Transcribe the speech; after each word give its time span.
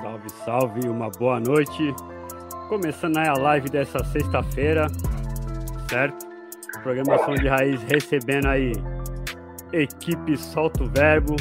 Salve, 0.00 0.30
salve, 0.44 0.88
uma 0.88 1.10
boa 1.18 1.40
noite. 1.40 1.92
Começando 2.68 3.16
aí 3.16 3.26
a 3.26 3.32
live 3.32 3.68
dessa 3.68 3.98
sexta-feira, 4.04 4.86
certo? 5.90 6.24
Programação 6.84 7.34
de 7.34 7.48
raiz 7.48 7.82
recebendo 7.82 8.46
aí 8.46 8.72
equipe 9.72 10.36
Solto 10.36 10.88
Verbo 10.94 11.34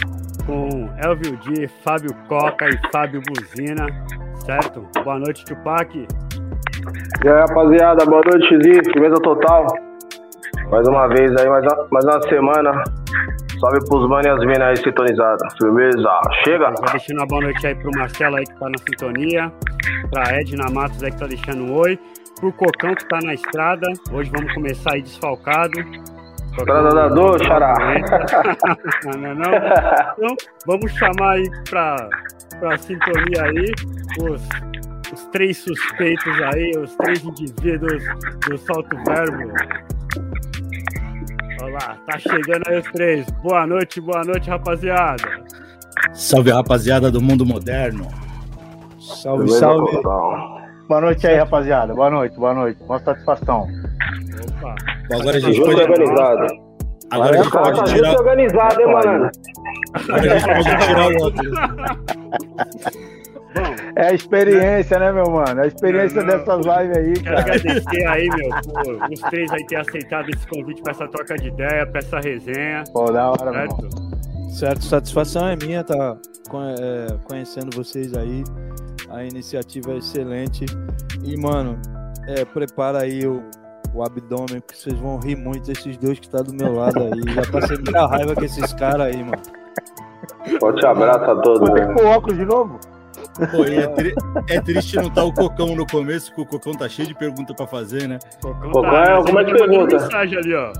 com 0.48 0.90
Elvio 1.06 1.38
D, 1.38 1.68
Fábio 1.84 2.16
Coca 2.28 2.68
e 2.68 2.92
Fábio 2.92 3.22
Buzina, 3.28 3.86
certo? 4.44 4.88
Boa 5.04 5.20
noite, 5.20 5.46
Tupac. 5.46 5.96
E 5.96 7.28
aí, 7.28 7.40
rapaziada, 7.40 8.06
boa 8.08 8.24
noite, 8.26 8.58
Zi, 8.64 8.92
firmeza 8.92 9.18
total. 9.22 9.68
Mais 10.72 10.88
uma 10.88 11.08
vez 11.08 11.32
aí, 11.38 11.48
mais 11.48 11.64
uma, 11.64 11.88
mais 11.92 12.06
uma 12.06 12.22
semana. 12.24 12.84
Salve 13.60 13.80
pros 13.86 14.08
mano 14.08 14.28
e 14.28 14.30
as 14.30 14.40
minas 14.40 14.62
aí 14.62 14.78
sintonizadas. 14.78 15.54
Firmeza, 15.58 16.10
chega! 16.44 16.66
Já 16.66 16.92
deixando 16.92 17.18
uma 17.18 17.28
boa 17.28 17.42
noite 17.42 17.66
aí 17.66 17.76
pro 17.76 17.92
Marcelo 17.98 18.36
aí 18.36 18.46
que 18.46 18.60
tá 18.60 18.70
na 18.70 18.78
sintonia, 18.78 19.52
pra 20.12 20.40
Edna 20.40 20.70
Matos 20.72 21.04
aí 21.04 21.12
que 21.12 21.18
tá 21.18 21.26
deixando 21.26 21.64
um 21.64 21.76
oi, 21.76 22.00
pro 22.40 22.54
Cocão 22.54 22.94
que 22.94 23.08
tá 23.08 23.20
na 23.24 23.34
estrada. 23.34 23.88
Hoje 24.12 24.30
vamos 24.32 24.54
começar 24.54 24.94
aí 24.94 25.02
desfalcado. 25.02 25.80
Estrada 26.52 26.90
da 26.90 27.08
dor, 27.08 27.44
xará. 27.44 27.74
não, 29.06 29.26
é 29.26 29.34
não? 29.34 29.54
Então, 30.18 30.36
vamos 30.68 30.92
chamar 30.92 31.32
aí 31.32 31.50
pra, 31.68 32.10
pra 32.60 32.78
sintonia 32.78 33.44
aí 33.44 33.72
os, 34.22 34.48
os 35.14 35.26
três 35.32 35.58
suspeitos 35.58 36.42
aí, 36.54 36.72
os 36.78 36.96
três 36.98 37.24
indivíduos 37.24 38.04
do 38.48 38.58
Salto 38.60 38.96
Verbo. 39.04 39.52
Olha 41.62 41.74
lá, 41.74 41.98
tá 42.06 42.20
chegando 42.20 42.64
aí 42.68 42.80
os 42.80 42.92
três. 42.92 43.26
Boa 43.44 43.66
noite, 43.66 44.00
boa 44.02 44.24
noite, 44.24 44.50
rapaziada. 44.50 45.24
Salve, 46.14 46.52
rapaziada 46.52 47.10
do 47.12 47.22
mundo 47.22 47.46
moderno. 47.46 48.08
Salve, 49.00 49.44
Firmeza 49.46 49.60
salve. 49.60 49.92
total. 49.92 50.62
Boa 50.88 51.02
noite 51.02 51.28
aí, 51.28 51.36
rapaziada. 51.38 51.94
Boa 51.94 52.10
noite, 52.10 52.36
boa 52.38 52.54
noite. 52.54 52.82
Uma 52.84 53.00
satisfação. 53.00 53.68
Opa. 54.60 54.76
Agora 55.14 55.38
a 55.38 55.40
gente 55.40 55.56
Justo 55.56 55.72
pode, 55.72 55.82
organizado. 55.82 56.48
agora 57.12 57.40
a 57.40 57.44
gente 57.44 57.52
pode 57.52 57.84
tirar, 57.94 58.16
organizado, 58.16 58.82
hein, 58.82 58.88
mano? 58.94 59.32
agora 60.10 60.34
a 60.34 60.40
gente 60.40 60.46
pode 60.46 60.86
tirar 60.86 61.08
o 61.08 61.24
outro. 61.24 61.52
É 63.96 64.08
a 64.10 64.14
experiência, 64.14 65.00
né, 65.00 65.12
meu 65.12 65.26
mano? 65.32 65.62
É 65.62 65.64
a 65.64 65.68
experiência 65.68 66.22
Não, 66.22 66.28
não. 66.28 66.38
dessas 66.38 66.66
lives 66.66 66.98
aí, 66.98 67.14
quero 67.14 67.24
cara. 67.24 67.40
agradecer 67.40 68.06
aí, 68.08 68.28
meu, 68.30 68.50
por 68.74 69.12
os 69.12 69.20
três 69.22 69.52
aí 69.52 69.66
ter 69.68 69.76
aceitado 69.78 70.30
esse 70.30 70.48
convite 70.48 70.82
pra 70.82 70.92
essa 70.92 71.08
troca 71.08 71.36
de 71.36 71.48
ideia, 71.48 71.86
pra 71.88 72.00
essa 72.00 72.20
resenha, 72.20 72.84
Pô, 72.94 73.12
da 73.12 73.32
hora, 73.32 73.52
meu 73.52 73.62
irmão. 73.62 73.78
certo? 73.80 74.18
Certo, 74.52 74.84
satisfação 74.86 75.48
é 75.48 75.56
minha 75.56 75.82
estar 75.82 76.18
conhecendo 77.28 77.76
vocês 77.76 78.16
aí. 78.16 78.44
A 79.10 79.24
iniciativa 79.24 79.92
é 79.94 79.98
excelente. 79.98 80.66
E, 81.24 81.38
mano, 81.38 81.80
é, 82.28 82.44
prepara 82.46 83.04
aí 83.04 83.26
o, 83.26 83.44
o 83.94 84.04
abdômen, 84.04 84.60
porque 84.60 84.76
vocês 84.76 84.98
vão 85.00 85.20
rir 85.20 85.36
muito 85.36 85.72
esses 85.72 85.98
dois 85.98 86.20
que 86.20 86.30
tá 86.30 86.40
do 86.40 86.54
meu 86.54 86.74
lado 86.74 87.00
aí. 87.00 87.34
Já 87.34 87.52
passei 87.52 87.78
muita 87.78 88.06
raiva 88.08 88.36
com 88.36 88.44
esses 88.44 88.74
caras 88.74 89.08
aí, 89.08 89.24
mano. 89.24 89.42
Forte 90.60 90.86
abraço 90.86 91.32
a 91.32 91.36
todos. 91.42 91.60
Vou 91.60 91.72
ter 91.78 91.88
né? 91.88 91.94
que 91.94 92.02
pôr 92.02 92.06
óculos 92.08 92.38
de 92.38 92.46
novo? 92.46 92.80
Pô, 93.52 93.66
e 93.66 93.76
é, 93.78 93.88
tri- 93.88 94.16
é 94.50 94.62
triste 94.62 94.96
não 94.96 95.08
estar 95.08 95.24
o 95.24 95.34
Cocão 95.34 95.76
no 95.76 95.86
começo, 95.86 96.28
porque 96.34 96.42
o 96.42 96.46
Cocão 96.46 96.74
tá 96.74 96.88
cheio 96.90 97.08
de 97.08 97.14
perguntas 97.16 97.56
pra 97.56 97.68
fazer, 97.68 98.08
né? 98.08 98.18
Cocão 98.42 98.72
Cocão 98.72 98.92
tá- 98.92 99.04
é- 99.04 99.30
é 99.30 99.32
mandou 99.34 99.56
pergunta? 99.56 99.96
mensagem 99.98 100.38
ali, 100.38 100.54
ó. 100.56 100.74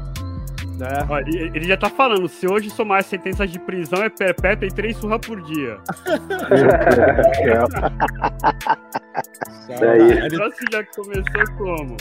É. 0.80 1.06
Ó, 1.10 1.18
ele, 1.20 1.52
ele 1.56 1.66
já 1.68 1.76
tá 1.76 1.90
falando, 1.90 2.28
se 2.28 2.48
hoje 2.48 2.70
somar 2.70 3.00
as 3.00 3.08
sentenças 3.08 3.50
de 3.50 3.58
prisão 3.60 4.04
é 4.04 4.10
perpétua 4.10 4.68
e 4.68 4.72
três 4.72 4.96
surra 4.98 5.18
por 5.20 5.42
dia. 5.42 5.78
É 9.70 9.98
isso. 9.98 10.26
Ele- 10.26 10.36
Só 10.38 10.50
se 10.52 10.66
já 10.72 10.84
começou 10.86 11.56
como? 11.58 11.98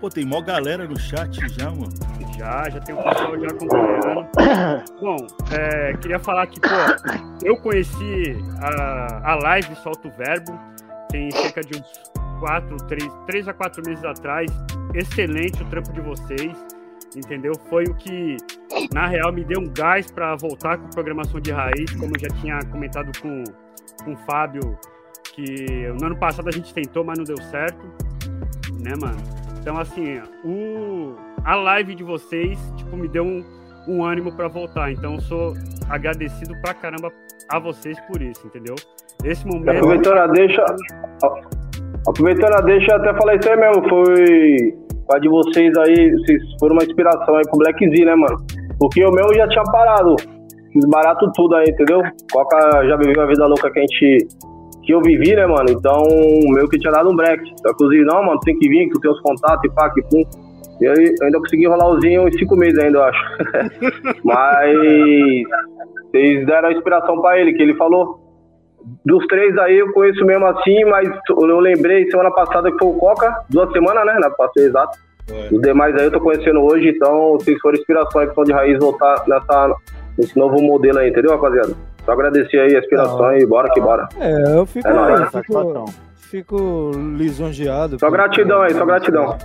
Pô, 0.00 0.10
tem 0.10 0.24
mó 0.26 0.42
galera 0.42 0.86
no 0.86 0.98
chat 0.98 1.40
já, 1.58 1.70
mano. 1.70 1.92
Já, 2.36 2.68
já 2.68 2.80
tem 2.80 2.94
um 2.94 3.02
pessoal 3.02 3.40
já 3.40 3.46
acompanhando. 3.46 4.28
Bom, 5.00 5.16
é, 5.52 5.96
queria 5.96 6.18
falar 6.18 6.46
que, 6.48 6.60
pô, 6.60 6.68
eu 7.42 7.56
conheci 7.56 8.36
a, 8.60 9.32
a 9.32 9.34
live 9.36 9.74
Solta 9.76 10.08
o 10.08 10.10
Verbo, 10.10 10.58
tem 11.10 11.30
cerca 11.30 11.62
de 11.62 11.78
uns 11.78 11.86
4, 12.40 12.76
3, 12.88 13.12
3 13.26 13.48
a 13.48 13.54
4 13.54 13.82
meses 13.86 14.04
atrás. 14.04 14.50
Excelente 14.94 15.62
o 15.62 15.66
trampo 15.66 15.90
de 15.92 16.00
vocês, 16.02 16.52
entendeu? 17.16 17.52
Foi 17.70 17.84
o 17.84 17.94
que, 17.94 18.36
na 18.92 19.06
real, 19.06 19.32
me 19.32 19.44
deu 19.44 19.60
um 19.60 19.72
gás 19.72 20.10
para 20.10 20.36
voltar 20.36 20.76
com 20.76 20.90
programação 20.90 21.40
de 21.40 21.52
raiz, 21.52 21.90
como 21.92 22.12
eu 22.16 22.20
já 22.20 22.28
tinha 22.40 22.58
comentado 22.66 23.10
com, 23.20 23.44
com 24.04 24.12
o 24.12 24.16
Fábio, 24.26 24.78
que 25.34 25.88
no 25.98 26.06
ano 26.06 26.16
passado 26.18 26.48
a 26.48 26.52
gente 26.52 26.72
tentou, 26.74 27.02
mas 27.02 27.16
não 27.16 27.24
deu 27.24 27.40
certo, 27.44 27.86
né, 28.78 28.92
mano? 29.00 29.45
Então, 29.66 29.80
assim, 29.80 30.22
o, 30.44 31.16
a 31.44 31.56
live 31.56 31.96
de 31.96 32.04
vocês, 32.04 32.56
tipo, 32.76 32.96
me 32.96 33.08
deu 33.08 33.24
um, 33.24 33.44
um 33.88 34.04
ânimo 34.04 34.30
pra 34.30 34.46
voltar. 34.46 34.92
Então, 34.92 35.18
sou 35.18 35.54
agradecido 35.90 36.54
pra 36.62 36.72
caramba 36.72 37.10
a 37.48 37.58
vocês 37.58 37.98
por 38.06 38.22
isso, 38.22 38.46
entendeu? 38.46 38.76
Esse 39.24 39.44
momento. 39.44 39.70
Aproveitando 39.70 40.32
deixa. 40.34 40.64
Aproveitando 42.06 42.64
deixa, 42.64 42.92
eu 42.92 42.96
até 42.96 43.18
falei 43.18 43.38
isso 43.38 43.50
aí 43.50 43.56
mesmo. 43.56 43.88
Foi 43.88 44.78
a 45.12 45.18
de 45.18 45.28
vocês 45.28 45.76
aí, 45.78 46.12
vocês 46.12 46.42
foram 46.60 46.76
uma 46.76 46.84
inspiração 46.84 47.34
aí 47.34 47.42
pro 47.50 47.58
Black 47.58 47.90
Z, 47.90 48.04
né, 48.04 48.14
mano? 48.14 48.36
Porque 48.78 49.04
o 49.04 49.10
meu 49.10 49.34
já 49.34 49.48
tinha 49.48 49.64
parado. 49.64 50.14
Fiz 50.72 50.86
barato 50.88 51.28
tudo 51.34 51.56
aí, 51.56 51.68
entendeu? 51.68 52.02
Coca 52.30 52.86
já 52.86 52.96
viveu 52.98 53.20
a 53.20 53.26
vida 53.26 53.44
louca 53.48 53.68
que 53.72 53.80
a 53.80 53.82
gente. 53.82 54.28
Que 54.86 54.94
eu 54.94 55.02
vivi, 55.02 55.34
né, 55.34 55.46
mano? 55.46 55.68
Então, 55.68 56.02
meu 56.54 56.68
que 56.68 56.78
tinha 56.78 56.92
dado 56.92 57.10
um 57.10 57.16
break. 57.16 57.42
Só 57.60 57.74
que 57.74 57.84
eu 57.84 57.88
disse, 57.90 58.04
não, 58.04 58.22
mano, 58.22 58.40
tem 58.40 58.56
que 58.58 58.68
vir, 58.68 58.86
que 58.86 58.92
tu 58.92 59.00
tem 59.00 59.10
os 59.10 59.20
contatos 59.20 59.64
e 59.64 59.74
pá, 59.74 59.90
que 59.90 60.00
pum. 60.02 60.22
E 60.80 60.86
aí, 60.86 61.14
eu 61.20 61.26
ainda 61.26 61.38
consegui 61.38 61.64
enrolar 61.64 61.88
o 61.88 62.00
Zinho 62.00 62.28
em 62.28 62.32
cinco 62.38 62.54
meses 62.56 62.78
ainda, 62.78 62.98
eu 62.98 63.04
acho. 63.04 63.20
Mas 64.22 64.76
vocês 66.10 66.46
deram 66.46 66.68
a 66.68 66.72
inspiração 66.72 67.20
pra 67.20 67.38
ele, 67.38 67.52
que 67.52 67.62
ele 67.62 67.74
falou. 67.74 68.24
Dos 69.04 69.26
três 69.26 69.56
aí 69.58 69.78
eu 69.78 69.92
conheço 69.92 70.24
mesmo 70.24 70.46
assim, 70.46 70.84
mas 70.84 71.08
eu 71.28 71.58
lembrei 71.58 72.08
semana 72.08 72.30
passada 72.30 72.70
que 72.70 72.78
foi 72.78 72.88
o 72.88 72.94
Coca, 72.94 73.44
duas 73.50 73.72
semanas, 73.72 74.06
né? 74.06 74.16
Na 74.20 74.30
passei 74.30 74.66
exato. 74.66 74.96
Os 75.50 75.60
demais 75.60 75.92
aí 75.96 76.04
eu 76.04 76.12
tô 76.12 76.20
conhecendo 76.20 76.60
hoje, 76.60 76.90
então 76.90 77.32
vocês 77.32 77.58
foram 77.60 77.76
inspiração 77.76 78.20
aí 78.20 78.28
que 78.28 78.34
são 78.34 78.44
de 78.44 78.52
raiz 78.52 78.78
voltar 78.78 79.24
nessa, 79.26 79.74
nesse 80.16 80.38
novo 80.38 80.62
modelo 80.62 80.98
aí, 80.98 81.10
entendeu, 81.10 81.32
rapaziada? 81.32 81.74
Só 82.06 82.12
agradecer 82.12 82.58
aí 82.60 82.74
a 82.74 82.78
inspiração 82.78 83.36
e 83.36 83.44
bora 83.44 83.68
que 83.72 83.80
bora. 83.80 84.08
É, 84.18 84.56
eu 84.56 84.64
fico, 84.64 84.86
É 84.88 84.92
nóis. 84.92 85.20
eu 85.20 85.26
fico, 85.42 85.84
fico 86.14 86.90
lisonjeado. 87.16 87.98
Só 87.98 88.08
gratidão 88.10 88.62
aí, 88.62 88.72
só 88.72 88.86
gratidão. 88.86 89.36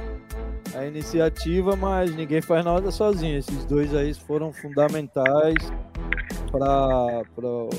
a 0.78 0.86
iniciativa, 0.86 1.76
mas 1.76 2.16
ninguém 2.16 2.42
faz 2.42 2.64
nada 2.64 2.92
sozinho. 2.92 3.38
Esses 3.38 3.66
dois 3.66 3.94
aí 3.96 4.14
foram 4.14 4.54
fundamentais 4.54 5.56
para 6.52 7.24
o 7.42 7.70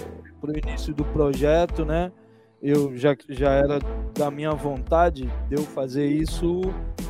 início 0.66 0.92
do 0.94 1.04
projeto, 1.04 1.84
né? 1.84 2.10
Eu 2.60 2.96
já, 2.96 3.16
já 3.28 3.50
era 3.50 3.78
da 4.16 4.30
minha 4.30 4.52
vontade 4.52 5.28
de 5.48 5.54
eu 5.56 5.62
fazer 5.62 6.06
isso, 6.06 6.60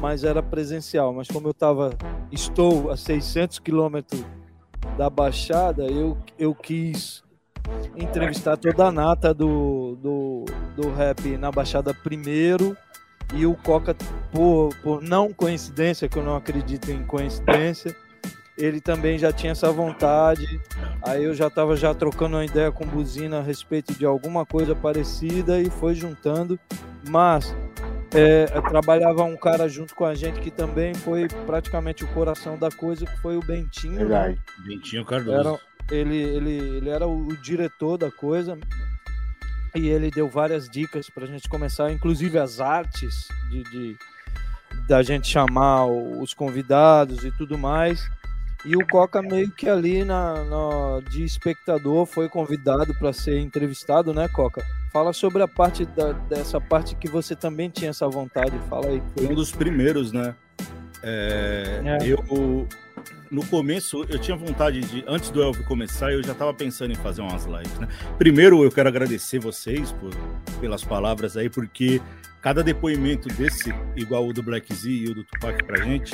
mas 0.00 0.25
era 0.25 0.43
presencial. 0.43 1.12
Mas 1.12 1.28
como 1.28 1.49
eu 1.49 1.55
tava, 1.55 1.91
estou 2.31 2.91
a 2.91 2.97
600 2.97 3.59
quilômetros 3.59 4.25
da 4.97 5.11
Baixada, 5.11 5.84
eu, 5.84 6.16
eu 6.38 6.55
quis 6.55 7.22
entrevistar 7.97 8.56
toda 8.56 8.87
a 8.87 8.93
nata 8.93 9.33
do, 9.33 9.97
do, 10.00 10.45
do 10.77 10.93
rap 10.93 11.37
na 11.37 11.50
Baixada 11.50 11.95
primeiro 11.95 12.77
e 13.34 13.47
o 13.47 13.55
Coca 13.55 13.97
por, 14.31 14.75
por 14.83 15.03
não 15.03 15.33
coincidência, 15.33 16.09
que 16.09 16.19
eu 16.19 16.23
não 16.23 16.37
acredito 16.37 16.91
em 16.91 17.03
coincidência, 17.05 17.95
ele 18.56 18.81
também 18.81 19.19
já 19.19 19.33
tinha 19.33 19.53
essa 19.53 19.71
vontade. 19.73 20.61
Aí 21.03 21.25
eu 21.25 21.34
já 21.34 21.47
estava 21.47 21.77
já 21.77 21.95
trocando 21.95 22.37
uma 22.37 22.45
ideia 22.45 22.71
com 22.71 22.87
Buzina 22.87 23.39
a 23.39 23.43
respeito 23.43 23.94
de 23.94 24.05
alguma 24.05 24.44
coisa 24.44 24.75
parecida 24.75 25.61
e 25.61 25.70
foi 25.70 25.94
juntando. 25.94 26.59
Mas 27.09 27.55
é, 28.14 28.44
trabalhava 28.69 29.25
um 29.25 29.37
cara 29.37 29.69
junto 29.69 29.94
com 29.94 30.05
a 30.05 30.14
gente 30.14 30.41
que 30.41 30.50
também 30.50 30.94
foi 30.94 31.26
praticamente 31.47 32.05
o 32.05 32.09
coração 32.09 32.59
da 32.59 32.70
coisa, 32.70 33.06
que 33.06 33.19
foi 33.20 33.37
o 33.37 33.41
Bentinho. 33.41 34.06
né? 34.09 34.38
Bentinho 34.67 35.05
Cardoso. 35.05 35.38
Era, 35.38 35.59
ele, 35.94 36.17
ele, 36.17 36.50
ele 36.79 36.89
era 36.91 37.06
o, 37.06 37.29
o 37.29 37.37
diretor 37.37 37.97
da 37.99 38.11
coisa 38.11 38.59
e 39.75 39.89
ele 39.89 40.11
deu 40.11 40.29
várias 40.29 40.69
dicas 40.69 41.09
para 41.09 41.25
a 41.25 41.27
gente 41.27 41.49
começar, 41.49 41.91
inclusive 41.93 42.39
as 42.39 42.61
artes 42.61 43.29
de, 43.50 43.62
de- 43.65 43.97
da 44.89 45.03
gente 45.03 45.29
chamar 45.29 45.87
os 45.87 46.33
convidados 46.35 47.25
e 47.25 47.31
tudo 47.33 47.56
mais. 47.59 48.03
E 48.65 48.77
o 48.77 48.87
Coca 48.87 49.21
meio 49.21 49.50
que 49.50 49.69
ali 49.69 50.05
na, 50.05 50.44
na- 50.44 51.00
de 51.11 51.25
espectador 51.25 52.06
foi 52.06 52.29
convidado 52.29 52.95
para 52.95 53.12
ser 53.12 53.38
entrevistado, 53.41 54.15
né, 54.15 54.29
Coca? 54.29 54.65
Fala 54.93 55.12
sobre 55.12 55.43
a 55.43 55.49
parte 55.49 55.85
da- 55.85 56.12
dessa 56.12 56.61
parte 56.61 56.95
que 56.95 57.09
você 57.09 57.35
também 57.35 57.69
tinha 57.71 57.91
essa 57.91 58.09
vontade. 58.09 58.56
Fala 58.69 58.87
aí. 58.88 59.03
Foi 59.17 59.27
um 59.27 59.35
dos 59.35 59.50
primeiros, 59.50 60.12
né? 60.12 60.35
É, 61.03 61.81
É. 61.85 61.99
Eu, 62.06 62.69
no 63.31 63.44
começo, 63.46 64.04
eu 64.08 64.19
tinha 64.19 64.37
vontade 64.37 64.81
de, 64.81 65.04
antes 65.06 65.31
do 65.31 65.43
Elvio 65.43 65.64
começar, 65.64 66.12
eu 66.12 66.22
já 66.22 66.32
estava 66.32 66.52
pensando 66.52 66.93
em 66.93 66.96
fazer 66.96 67.22
umas 67.22 67.44
lives, 67.44 67.78
né? 67.78 67.88
Primeiro, 68.19 68.62
eu 68.62 68.70
quero 68.70 68.88
agradecer 68.88 69.38
vocês 69.38 69.93
por, 69.93 70.14
pelas 70.60 70.84
palavras 70.84 71.37
aí, 71.37 71.49
porque 71.49 72.00
cada 72.43 72.62
depoimento 72.62 73.28
desse, 73.28 73.72
igual 73.96 74.26
o 74.26 74.32
do 74.32 74.43
Black 74.43 74.75
Z 74.75 74.90
e 74.90 75.08
o 75.08 75.14
do 75.14 75.25
Tupac 75.25 75.64
pra 75.64 75.82
gente, 75.82 76.12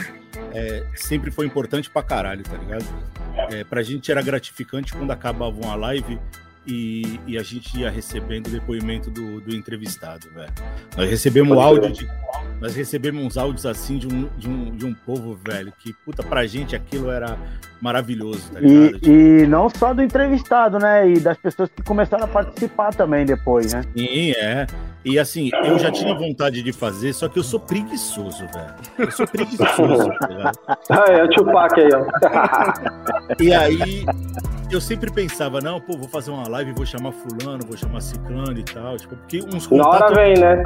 é, 0.52 0.86
sempre 0.94 1.30
foi 1.30 1.46
importante 1.46 1.90
pra 1.90 2.02
caralho, 2.02 2.44
tá 2.44 2.56
ligado? 2.56 2.84
É, 3.50 3.64
pra 3.64 3.82
gente 3.82 4.10
era 4.10 4.22
gratificante 4.22 4.92
quando 4.92 5.10
acabava 5.10 5.56
uma 5.58 5.74
live 5.74 6.18
e, 6.68 7.18
e 7.26 7.38
a 7.38 7.42
gente 7.42 7.78
ia 7.78 7.90
recebendo 7.90 8.48
o 8.48 8.50
depoimento 8.50 9.10
do, 9.10 9.40
do 9.40 9.56
entrevistado, 9.56 10.28
velho. 10.34 10.52
Nós 10.96 11.08
recebemos 11.08 11.56
Pode 11.56 11.66
áudio 11.66 11.92
de. 11.92 12.08
Nós 12.60 12.74
recebemos 12.74 13.24
uns 13.24 13.38
áudios 13.38 13.64
assim 13.64 13.96
de 13.96 14.06
um, 14.06 14.28
de, 14.36 14.48
um, 14.48 14.76
de 14.76 14.84
um 14.84 14.92
povo, 14.92 15.38
velho, 15.42 15.72
que, 15.78 15.94
puta, 16.04 16.22
pra 16.22 16.46
gente 16.46 16.76
aquilo 16.76 17.10
era 17.10 17.38
maravilhoso, 17.80 18.50
tá 18.52 18.60
ligado? 18.60 18.98
E, 19.06 19.42
e 19.42 19.46
não 19.46 19.70
só 19.70 19.94
do 19.94 20.02
entrevistado, 20.02 20.78
né? 20.78 21.08
E 21.08 21.20
das 21.20 21.38
pessoas 21.38 21.70
que 21.70 21.82
começaram 21.82 22.24
a 22.24 22.28
participar 22.28 22.92
também 22.92 23.24
depois, 23.24 23.72
né? 23.72 23.82
Sim, 23.96 24.32
é. 24.32 24.66
E 25.04 25.18
assim, 25.18 25.50
eu 25.64 25.78
já 25.78 25.90
tinha 25.90 26.14
vontade 26.14 26.62
de 26.62 26.72
fazer, 26.72 27.14
só 27.14 27.28
que 27.28 27.38
eu 27.38 27.44
sou 27.44 27.60
preguiçoso, 27.60 28.44
velho. 28.48 28.74
Eu 28.98 29.10
sou 29.10 29.26
preguiçoso, 29.26 30.10
tá 30.20 30.28
ligado? 30.28 30.58
Ah, 30.90 31.04
é 31.08 31.24
o 31.24 31.28
Tupac 31.30 31.80
aí, 31.80 31.88
ó. 31.94 33.42
E 33.42 33.54
aí, 33.54 34.04
eu 34.74 34.80
sempre 34.80 35.10
pensava, 35.10 35.60
não, 35.60 35.80
pô, 35.80 35.96
vou 35.96 36.08
fazer 36.08 36.30
uma 36.30 36.48
live, 36.48 36.72
vou 36.72 36.84
chamar 36.86 37.12
fulano, 37.12 37.64
vou 37.66 37.76
chamar 37.76 38.00
ciclano 38.00 38.58
e 38.58 38.62
tal, 38.62 38.96
tipo, 38.96 39.16
porque 39.16 39.40
uns 39.42 39.68
Na 39.70 39.88
hora 39.88 39.98
contatos... 39.98 40.16
vem, 40.16 40.34
né? 40.38 40.62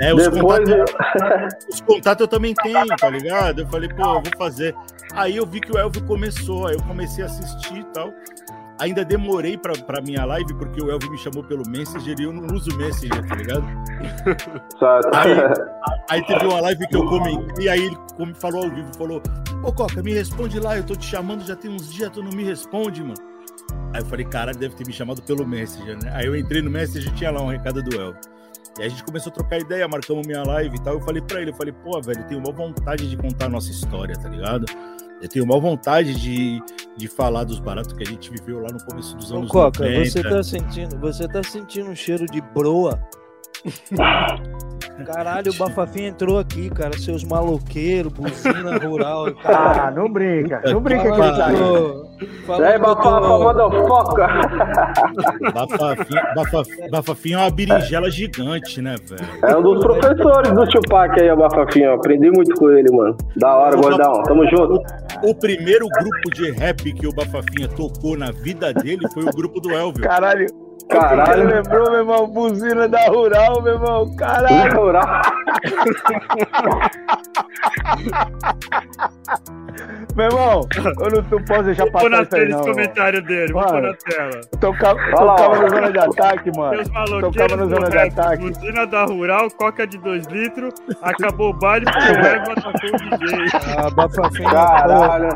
É, 0.00 0.14
os 0.14 0.28
Depois 0.28 0.68
contatos, 0.68 1.56
os 1.72 1.80
contatos 1.80 2.20
eu 2.22 2.28
também 2.28 2.54
tenho, 2.54 2.86
tá 2.96 3.10
ligado? 3.10 3.60
Eu 3.62 3.66
falei, 3.66 3.88
pô, 3.88 4.02
eu 4.02 4.22
vou 4.22 4.32
fazer. 4.38 4.74
Aí 5.14 5.36
eu 5.36 5.46
vi 5.46 5.60
que 5.60 5.72
o 5.72 5.78
Elvio 5.78 6.02
começou, 6.04 6.66
aí 6.68 6.74
eu 6.74 6.82
comecei 6.82 7.22
a 7.24 7.26
assistir 7.26 7.78
e 7.78 7.84
tal. 7.92 8.12
Ainda 8.78 9.04
demorei 9.04 9.58
pra, 9.58 9.74
pra 9.74 10.00
minha 10.00 10.24
live, 10.24 10.54
porque 10.54 10.82
o 10.82 10.90
Elvio 10.90 11.10
me 11.10 11.18
chamou 11.18 11.44
pelo 11.44 11.68
Messenger 11.68 12.18
e 12.18 12.22
eu 12.22 12.32
não 12.32 12.54
uso 12.56 12.74
Messenger, 12.78 13.26
tá 13.28 13.34
ligado? 13.34 13.64
Aí- 15.14 15.30
Aí 16.10 16.24
teve 16.26 16.44
uma 16.46 16.60
live 16.60 16.86
que 16.88 16.96
eu 16.96 17.04
comentei, 17.06 17.68
aí 17.68 17.84
ele 17.84 17.96
falou 18.34 18.64
ao 18.64 18.70
vivo, 18.70 18.88
falou, 18.96 19.22
ô 19.62 19.72
Coca, 19.72 20.02
me 20.02 20.12
responde 20.12 20.58
lá, 20.58 20.76
eu 20.76 20.82
tô 20.82 20.96
te 20.96 21.04
chamando 21.06 21.46
já 21.46 21.54
tem 21.54 21.70
uns 21.70 21.92
dias, 21.92 22.10
tu 22.10 22.20
não 22.20 22.30
me 22.32 22.42
responde, 22.42 23.00
mano. 23.00 23.14
Aí 23.94 24.00
eu 24.02 24.06
falei, 24.06 24.24
cara, 24.24 24.52
deve 24.52 24.74
ter 24.74 24.86
me 24.86 24.92
chamado 24.92 25.22
pelo 25.22 25.46
Messenger, 25.46 25.96
né? 26.02 26.12
Aí 26.14 26.26
eu 26.26 26.36
entrei 26.36 26.62
no 26.62 26.70
Messenger 26.70 27.12
e 27.12 27.14
tinha 27.16 27.30
lá 27.30 27.42
um 27.42 27.48
recado 27.48 27.82
do 27.82 27.94
Elvio. 27.94 28.20
E 28.78 28.82
a 28.82 28.88
gente 28.88 29.02
começou 29.02 29.30
a 29.30 29.34
trocar 29.34 29.58
ideia, 29.58 29.86
marcamos 29.88 30.26
minha 30.26 30.42
live 30.42 30.76
e 30.76 30.80
tal. 30.80 30.94
Eu 30.94 31.00
falei 31.00 31.20
pra 31.20 31.40
ele, 31.40 31.50
eu 31.50 31.54
falei, 31.54 31.72
pô, 31.72 32.00
velho, 32.00 32.20
eu 32.20 32.26
tenho 32.26 32.40
uma 32.40 32.52
vontade 32.52 33.08
de 33.08 33.16
contar 33.16 33.46
a 33.46 33.48
nossa 33.48 33.70
história, 33.70 34.14
tá 34.14 34.28
ligado? 34.28 34.66
Eu 35.20 35.28
tenho 35.28 35.44
uma 35.44 35.58
vontade 35.60 36.14
de, 36.14 36.62
de 36.96 37.08
falar 37.08 37.44
dos 37.44 37.60
baratos 37.60 37.92
que 37.92 38.02
a 38.02 38.06
gente 38.06 38.30
viveu 38.30 38.60
lá 38.60 38.68
no 38.72 38.82
começo 38.84 39.14
dos 39.16 39.30
Ô, 39.30 39.38
anos 39.38 39.50
Coca, 39.50 39.84
90. 39.84 40.10
você 40.10 40.22
tá 40.22 40.42
sentindo, 40.42 40.98
você 40.98 41.28
tá 41.28 41.42
sentindo 41.42 41.90
um 41.90 41.96
cheiro 41.96 42.24
de 42.26 42.40
broa? 42.40 42.98
Caralho, 45.06 45.50
o 45.52 45.54
Bafafinha 45.56 46.08
entrou 46.08 46.38
aqui, 46.38 46.68
cara. 46.70 46.96
Seus 46.98 47.24
maloqueiros, 47.24 48.12
buzina 48.12 48.76
rural. 48.78 49.32
Cara, 49.42 49.86
Ah, 49.86 49.90
não 49.90 50.10
brinca. 50.12 50.60
Não 50.66 50.80
brinca 50.80 51.04
que 51.04 51.08
Fala 51.08 51.26
ele 51.28 51.36
tá 51.38 51.50
que 51.50 51.56
aí. 51.56 52.60
E 52.60 52.64
aí, 52.64 52.78
Bafafa, 52.78 53.20
motherfucker. 53.38 54.26
Bafafinha, 55.54 56.22
Bafafinha, 56.34 56.88
Bafafinha 56.90 57.36
é 57.36 57.40
uma 57.40 57.50
berinjela 57.50 58.10
gigante, 58.10 58.82
né, 58.82 58.96
velho? 59.02 59.26
É 59.44 59.56
um 59.56 59.62
dos 59.62 59.80
professores 59.82 60.52
do 60.52 60.66
Tupac 60.68 61.18
aí, 61.20 61.30
o 61.30 61.36
Bafafinho. 61.36 61.94
Aprendi 61.94 62.30
muito 62.30 62.54
com 62.56 62.70
ele, 62.70 62.94
mano. 62.94 63.16
Da 63.36 63.56
hora, 63.56 63.76
gordão. 63.76 64.22
Tamo 64.24 64.46
junto. 64.50 64.82
O 65.22 65.34
primeiro 65.34 65.86
grupo 65.88 66.30
de 66.34 66.50
rap 66.52 66.92
que 66.92 67.06
o 67.06 67.12
Bafafinha 67.12 67.68
tocou 67.68 68.18
na 68.18 68.30
vida 68.32 68.72
dele 68.74 69.08
foi 69.14 69.24
o 69.24 69.30
grupo 69.32 69.60
do 69.60 69.70
Elvio. 69.72 70.02
Caralho. 70.02 70.46
Caralho. 70.90 71.42
Ele 71.42 71.52
lembrou, 71.54 71.90
meu 71.90 72.00
irmão, 72.00 72.26
buzina 72.26 72.88
da 72.88 73.04
rural, 73.06 73.62
meu 73.62 73.74
irmão. 73.74 74.16
Caralho. 74.16 74.76
Rural. 74.80 75.22
Meu 80.16 80.26
irmão, 80.26 80.66
eu 80.74 80.82
não, 81.10 81.22
não 81.30 81.44
posso 81.44 81.62
deixar 81.62 81.84
Vou 81.84 81.92
pôr 81.92 82.10
na 82.10 82.18
passar 82.18 82.24
isso 82.24 82.36
aí, 82.36 82.48
tela 82.48 82.50
não. 82.50 82.60
esse 82.60 82.70
comentário 82.70 83.22
dele, 83.22 83.52
vou 83.52 83.62
Mano. 83.62 83.72
pôr 83.72 83.82
na 83.82 83.94
tela. 83.94 84.40
Tocava, 84.60 85.00
tocava 85.10 85.58
no 85.60 85.68
zona 85.70 85.92
de 85.92 85.98
ataque, 85.98 86.50
mano. 86.56 86.70
Meus 86.72 86.88
Tocava 86.88 87.10
maloqueiros 87.10 87.56
no 87.58 87.68
do 87.68 87.74
zona 87.74 87.90
de 87.90 87.96
rap, 87.96 88.12
ataque. 88.12 88.50
buzina 88.50 88.86
da 88.86 89.04
Rural, 89.04 89.50
coca 89.52 89.86
de 89.86 89.98
2 89.98 90.26
litros, 90.26 90.74
acabou 91.02 91.50
o 91.50 91.54
baile 91.54 91.84
porque 91.86 92.12
o 92.12 92.26
Eva 92.26 92.52
atacou 92.52 92.90
o 92.90 93.18
DJ. 93.18 93.38
Ah, 93.78 93.90
Bafafinha. 93.90 94.50
Caralho. 94.50 95.28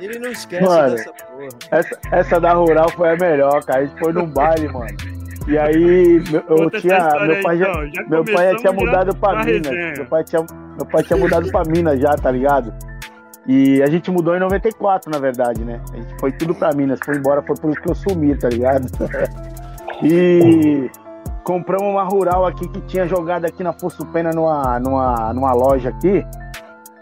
Ele 0.00 0.18
não 0.18 0.30
esquece 0.30 0.64
Mano. 0.64 0.90
dessa 0.94 1.12
porra. 1.12 1.48
Essa, 1.70 1.98
essa 2.12 2.40
da 2.40 2.52
rural 2.52 2.88
foi 2.90 3.10
a 3.10 3.16
melhor, 3.16 3.64
cara. 3.64 3.80
A 3.80 3.86
gente 3.86 3.98
foi 3.98 4.12
num 4.12 4.26
baile, 4.26 4.68
mano. 4.68 4.86
E 5.46 5.56
aí, 5.58 6.22
meu- 6.30 6.44
eu 6.48 6.70
tinha. 6.70 6.98
Meu 7.22 7.36
aí, 7.36 7.42
pai 7.42 7.58
já, 7.58 7.68
então. 7.70 7.86
Já 7.94 8.02
meu 8.08 8.24
pai 8.24 8.50
já 8.50 8.56
tinha 8.56 8.72
já 8.72 8.72
mudado 8.72 9.16
pra 9.16 9.32
na 9.34 9.44
Minas. 9.44 9.66
resenha. 9.66 9.92
Meu 9.96 10.06
pai, 10.06 10.24
tinha, 10.24 10.46
meu 10.76 10.86
pai 10.86 11.02
tinha 11.02 11.18
mudado 11.18 11.50
pra 11.50 11.62
Minas 11.64 12.00
já, 12.00 12.14
tá 12.16 12.30
ligado? 12.30 12.74
E 13.46 13.82
a 13.82 13.86
gente 13.86 14.10
mudou 14.10 14.36
em 14.36 14.40
94, 14.40 15.10
na 15.10 15.18
verdade, 15.18 15.64
né? 15.64 15.80
A 15.92 15.96
gente 15.96 16.20
foi 16.20 16.32
tudo 16.32 16.54
pra 16.54 16.70
Minas, 16.74 16.98
foi 17.02 17.16
embora, 17.16 17.42
foi 17.42 17.56
por 17.56 17.70
isso 17.70 17.80
que 17.80 17.90
eu 17.90 17.94
sumi, 17.94 18.36
tá 18.36 18.48
ligado? 18.50 18.86
e 20.02 20.90
compramos 21.42 21.86
uma 21.88 22.04
rural 22.04 22.44
aqui 22.46 22.68
que 22.68 22.80
tinha 22.82 23.06
jogado 23.06 23.46
aqui 23.46 23.62
na 23.62 23.72
Força 23.72 24.04
Pena 24.06 24.30
numa, 24.34 24.78
numa, 24.78 25.32
numa 25.32 25.52
loja 25.54 25.88
aqui. 25.88 26.24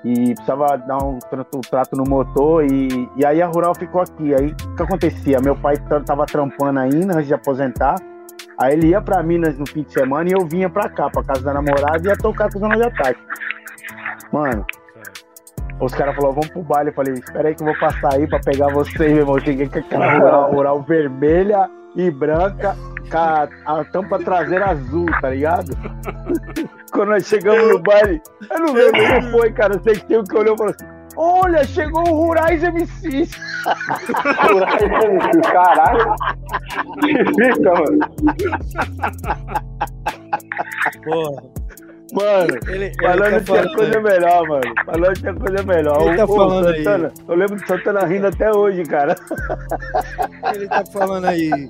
E 0.07 0.35
precisava 0.35 0.79
dar 0.79 1.03
um 1.03 1.19
trato, 1.19 1.61
trato 1.69 1.97
no 1.97 2.05
motor 2.09 2.65
e, 2.65 3.11
e 3.17 3.27
aí 3.27 3.43
a 3.43 3.49
rural 3.49 3.75
ficou 3.75 4.01
aqui. 4.01 4.33
Aí 4.33 4.53
o 4.53 4.77
que 4.77 4.83
acontecia? 4.85 5.41
Meu 5.41 5.57
pai 5.57 5.75
tava 6.07 6.25
trampando 6.25 6.79
ainda 6.79 7.15
antes 7.15 7.27
de 7.27 7.35
aposentar. 7.35 7.97
Aí 8.57 8.75
ele 8.75 8.91
ia 8.91 9.01
pra 9.01 9.21
Minas 9.21 9.59
no 9.59 9.67
fim 9.67 9.83
de 9.83 9.93
semana 9.93 10.31
e 10.31 10.33
eu 10.33 10.47
vinha 10.47 10.71
pra 10.71 10.89
cá, 10.89 11.11
pra 11.11 11.25
casa 11.25 11.43
da 11.43 11.55
namorada 11.55 11.99
e 12.05 12.07
ia 12.07 12.17
tocar 12.17 12.53
com 12.53 12.61
zona 12.61 12.77
de 12.77 12.85
ataque. 12.85 13.19
Mano, 14.31 14.65
os 15.81 15.93
caras 15.93 16.15
falaram, 16.15 16.35
vamos 16.35 16.51
pro 16.51 16.63
baile. 16.63 16.91
Eu 16.91 16.95
falei, 16.95 17.15
espera 17.15 17.49
aí 17.49 17.57
que 17.57 17.63
eu 17.63 17.67
vou 17.67 17.79
passar 17.81 18.15
aí 18.15 18.29
pra 18.29 18.39
pegar 18.39 18.69
você, 18.69 19.09
meu 19.09 19.19
irmão. 19.19 19.41
Cheguei 19.41 19.69
com 19.69 19.81
aquela 19.81 20.13
rural, 20.13 20.53
rural 20.53 20.83
vermelha 20.83 21.69
e 21.97 22.13
branca, 22.13 22.77
com 23.11 23.19
a, 23.19 23.49
a 23.65 23.85
tampa 23.87 24.21
traseira 24.21 24.67
azul, 24.67 25.07
tá 25.21 25.31
ligado? 25.31 25.73
Quando 26.93 27.11
nós 27.11 27.27
chegamos 27.27 27.69
no 27.69 27.79
baile, 27.81 28.21
eu 28.51 28.61
não 28.61 28.73
lembro 28.73 29.01
como 29.07 29.31
foi, 29.39 29.53
cara. 29.53 29.75
Eu 29.75 29.83
sei 29.83 29.95
que 29.95 30.07
tem 30.07 30.19
um 30.19 30.25
que 30.25 30.37
olhou 30.37 30.55
e 30.55 30.59
falou 30.59 30.73
assim: 30.75 30.87
Olha, 31.17 31.65
chegou 31.65 32.03
o 32.09 32.15
Rurais 32.15 32.63
MCs. 32.63 33.31
Caralho. 35.53 36.15
Que 37.01 37.25
fica, 37.25 37.73
mano. 37.73 37.99
Porra. 41.05 41.43
Mano, 42.13 42.59
Ele, 42.69 42.85
ele 42.85 42.93
falando 43.03 43.21
tá 43.21 43.41
tinha 43.41 43.43
falando 43.65 43.75
coisa 43.77 43.97
aí. 43.99 44.03
melhor, 44.05 44.49
mano. 44.49 44.75
Falando 44.87 45.15
tinha 45.15 45.35
coisa 45.35 45.63
melhor. 45.65 46.03
Ele 46.03 46.17
tá 46.17 46.27
falando 46.27 46.69
aí. 46.69 46.85
Santana, 46.85 47.13
Eu 47.29 47.35
lembro 47.35 47.57
de 47.57 47.67
Santana 47.67 48.07
rindo 48.07 48.27
até 48.29 48.53
hoje, 48.53 48.83
cara. 48.85 49.17
Ele 50.55 50.69
tá 50.69 50.85
falando 50.93 51.25
aí 51.27 51.69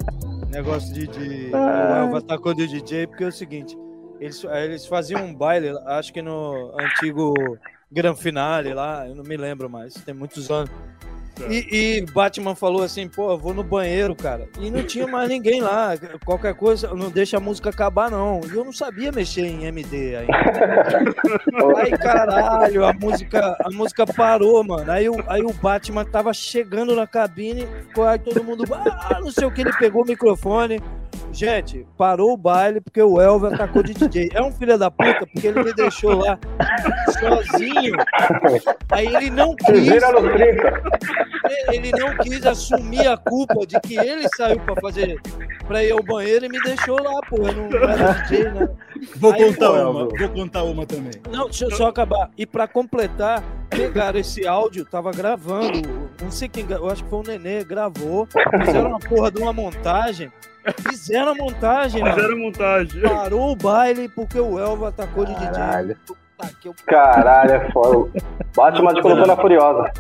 negócio 0.52 0.92
de, 0.92 1.06
de 1.06 1.50
Ah. 1.54 2.02
o 2.02 2.04
Elva 2.06 2.18
atacou 2.18 2.54
do 2.54 2.66
DJ, 2.66 3.06
porque 3.06 3.25
é 3.25 3.28
o 3.28 3.32
seguinte, 3.32 3.76
eles, 4.20 4.44
eles 4.44 4.87
faziam 4.87 5.25
um 5.25 5.35
baile, 5.35 5.70
acho 5.87 6.12
que 6.12 6.23
no 6.23 6.75
antigo 6.78 7.35
Gran 7.90 8.14
Finale 8.14 8.75
lá, 8.75 9.06
eu 9.06 9.14
não 9.14 9.25
me 9.25 9.37
lembro 9.37 9.68
mais, 9.70 9.94
tem 9.94 10.14
muitos 10.14 10.50
anos. 10.50 10.70
E, 11.50 11.99
e 11.99 12.06
Batman 12.12 12.54
falou 12.54 12.82
assim, 12.82 13.06
pô, 13.08 13.30
eu 13.30 13.38
vou 13.38 13.52
no 13.52 13.62
banheiro, 13.62 14.14
cara. 14.16 14.49
E 14.58 14.70
não 14.70 14.82
tinha 14.82 15.06
mais 15.06 15.28
ninguém 15.28 15.61
lá. 15.61 15.92
Qualquer 16.25 16.54
coisa, 16.54 16.94
não 16.94 17.11
deixa 17.11 17.37
a 17.37 17.40
música 17.40 17.68
acabar, 17.68 18.11
não. 18.11 18.40
E 18.50 18.54
eu 18.54 18.64
não 18.64 18.73
sabia 18.73 19.12
mexer 19.12 19.44
em 19.44 19.66
MD 19.66 20.16
ainda. 20.16 20.32
Aí, 21.76 21.90
caralho, 21.90 22.87
a 22.87 22.92
música, 22.94 23.56
a 23.62 23.70
música 23.70 24.06
parou, 24.06 24.64
mano. 24.64 24.90
Aí 24.90 25.08
o, 25.08 25.16
aí 25.28 25.42
o 25.42 25.52
Batman 25.52 26.04
tava 26.04 26.32
chegando 26.32 26.96
na 26.96 27.06
cabine, 27.06 27.68
aí 28.08 28.18
todo 28.18 28.42
mundo. 28.42 28.64
Ah, 28.73 29.18
não 29.20 29.30
sei 29.30 29.46
o 29.46 29.50
que, 29.50 29.61
ele 29.61 29.73
pegou 29.75 30.02
o 30.02 30.06
microfone. 30.06 30.80
Gente, 31.32 31.87
parou 31.99 32.32
o 32.32 32.37
baile 32.37 32.80
porque 32.80 33.02
o 33.02 33.20
Elver 33.20 33.52
atacou 33.54 33.82
de 33.82 33.94
DJ. 33.94 34.30
É 34.32 34.42
um 34.42 34.50
filho 34.50 34.78
da 34.78 34.90
puta, 34.90 35.26
porque 35.32 35.46
ele 35.49 35.62
me 35.62 35.73
deixou 35.75 36.14
lá 36.16 36.38
sozinho. 37.18 37.94
Aí 38.90 39.06
ele 39.06 39.30
não 39.30 39.54
quis. 39.54 39.80
Vira 39.80 40.12
no 40.12 40.32
30. 40.32 40.82
Ele 41.73 41.92
não 41.92 42.16
quis 42.18 42.44
assumir 42.44 43.06
a 43.06 43.16
culpa 43.16 43.66
de 43.66 43.78
que 43.80 43.96
ele 43.99 44.28
saiu 44.37 44.58
pra 44.61 44.75
fazer 44.80 45.20
pra 45.66 45.82
ir 45.85 45.92
ao 45.92 46.02
banheiro 46.02 46.46
e 46.46 46.49
me 46.49 46.61
deixou 46.61 47.00
lá, 47.02 47.20
pô. 47.28 47.37
Eu 47.37 47.52
não 47.52 47.88
era 47.88 48.12
DJ, 48.12 48.50
né? 48.50 48.68
Vou 49.16 49.32
Aí, 49.32 49.44
contar 49.44 49.66
pô, 49.66 49.73
uma, 49.73 50.00
Elvio. 50.00 50.18
vou 50.18 50.28
contar 50.30 50.62
uma 50.64 50.87
também. 50.87 51.12
Não, 51.30 51.44
deixa 51.44 51.64
eu 51.66 51.70
só 51.73 51.88
acabar. 51.88 52.30
E 52.37 52.46
pra 52.46 52.66
completar, 52.66 53.42
pegaram 53.68 54.18
esse 54.18 54.46
áudio, 54.46 54.85
tava 54.85 55.12
gravando. 55.12 55.82
Não 56.23 56.30
sei 56.30 56.49
quem, 56.49 56.66
eu 56.68 56.88
acho 56.90 57.04
que 57.04 57.11
foi 57.11 57.18
o 57.20 57.23
Nenê, 57.23 57.62
gravou. 57.64 58.26
Fizeram 58.64 58.90
uma 58.90 58.99
porra 58.99 59.30
de 59.30 59.40
uma 59.40 59.52
montagem. 59.52 60.30
Fizeram 60.88 61.32
a 61.32 61.35
montagem, 61.35 62.02
mano. 62.02 62.14
Fizeram 62.14 62.38
montagem. 62.38 63.00
Parou 63.02 63.52
o 63.52 63.56
baile 63.56 64.08
porque 64.08 64.38
o 64.38 64.58
Elva 64.58 64.88
atacou 64.88 65.25
de 65.25 65.32
DJ. 65.35 65.50
Caralho. 65.50 65.96
Eu- 66.64 66.75
Caralho, 66.87 67.50
é 67.52 67.70
foda. 67.73 68.12
Batman 68.54 68.94
te 68.94 69.00
colocou 69.00 69.26
na 69.26 69.37
furiosa. 69.37 69.90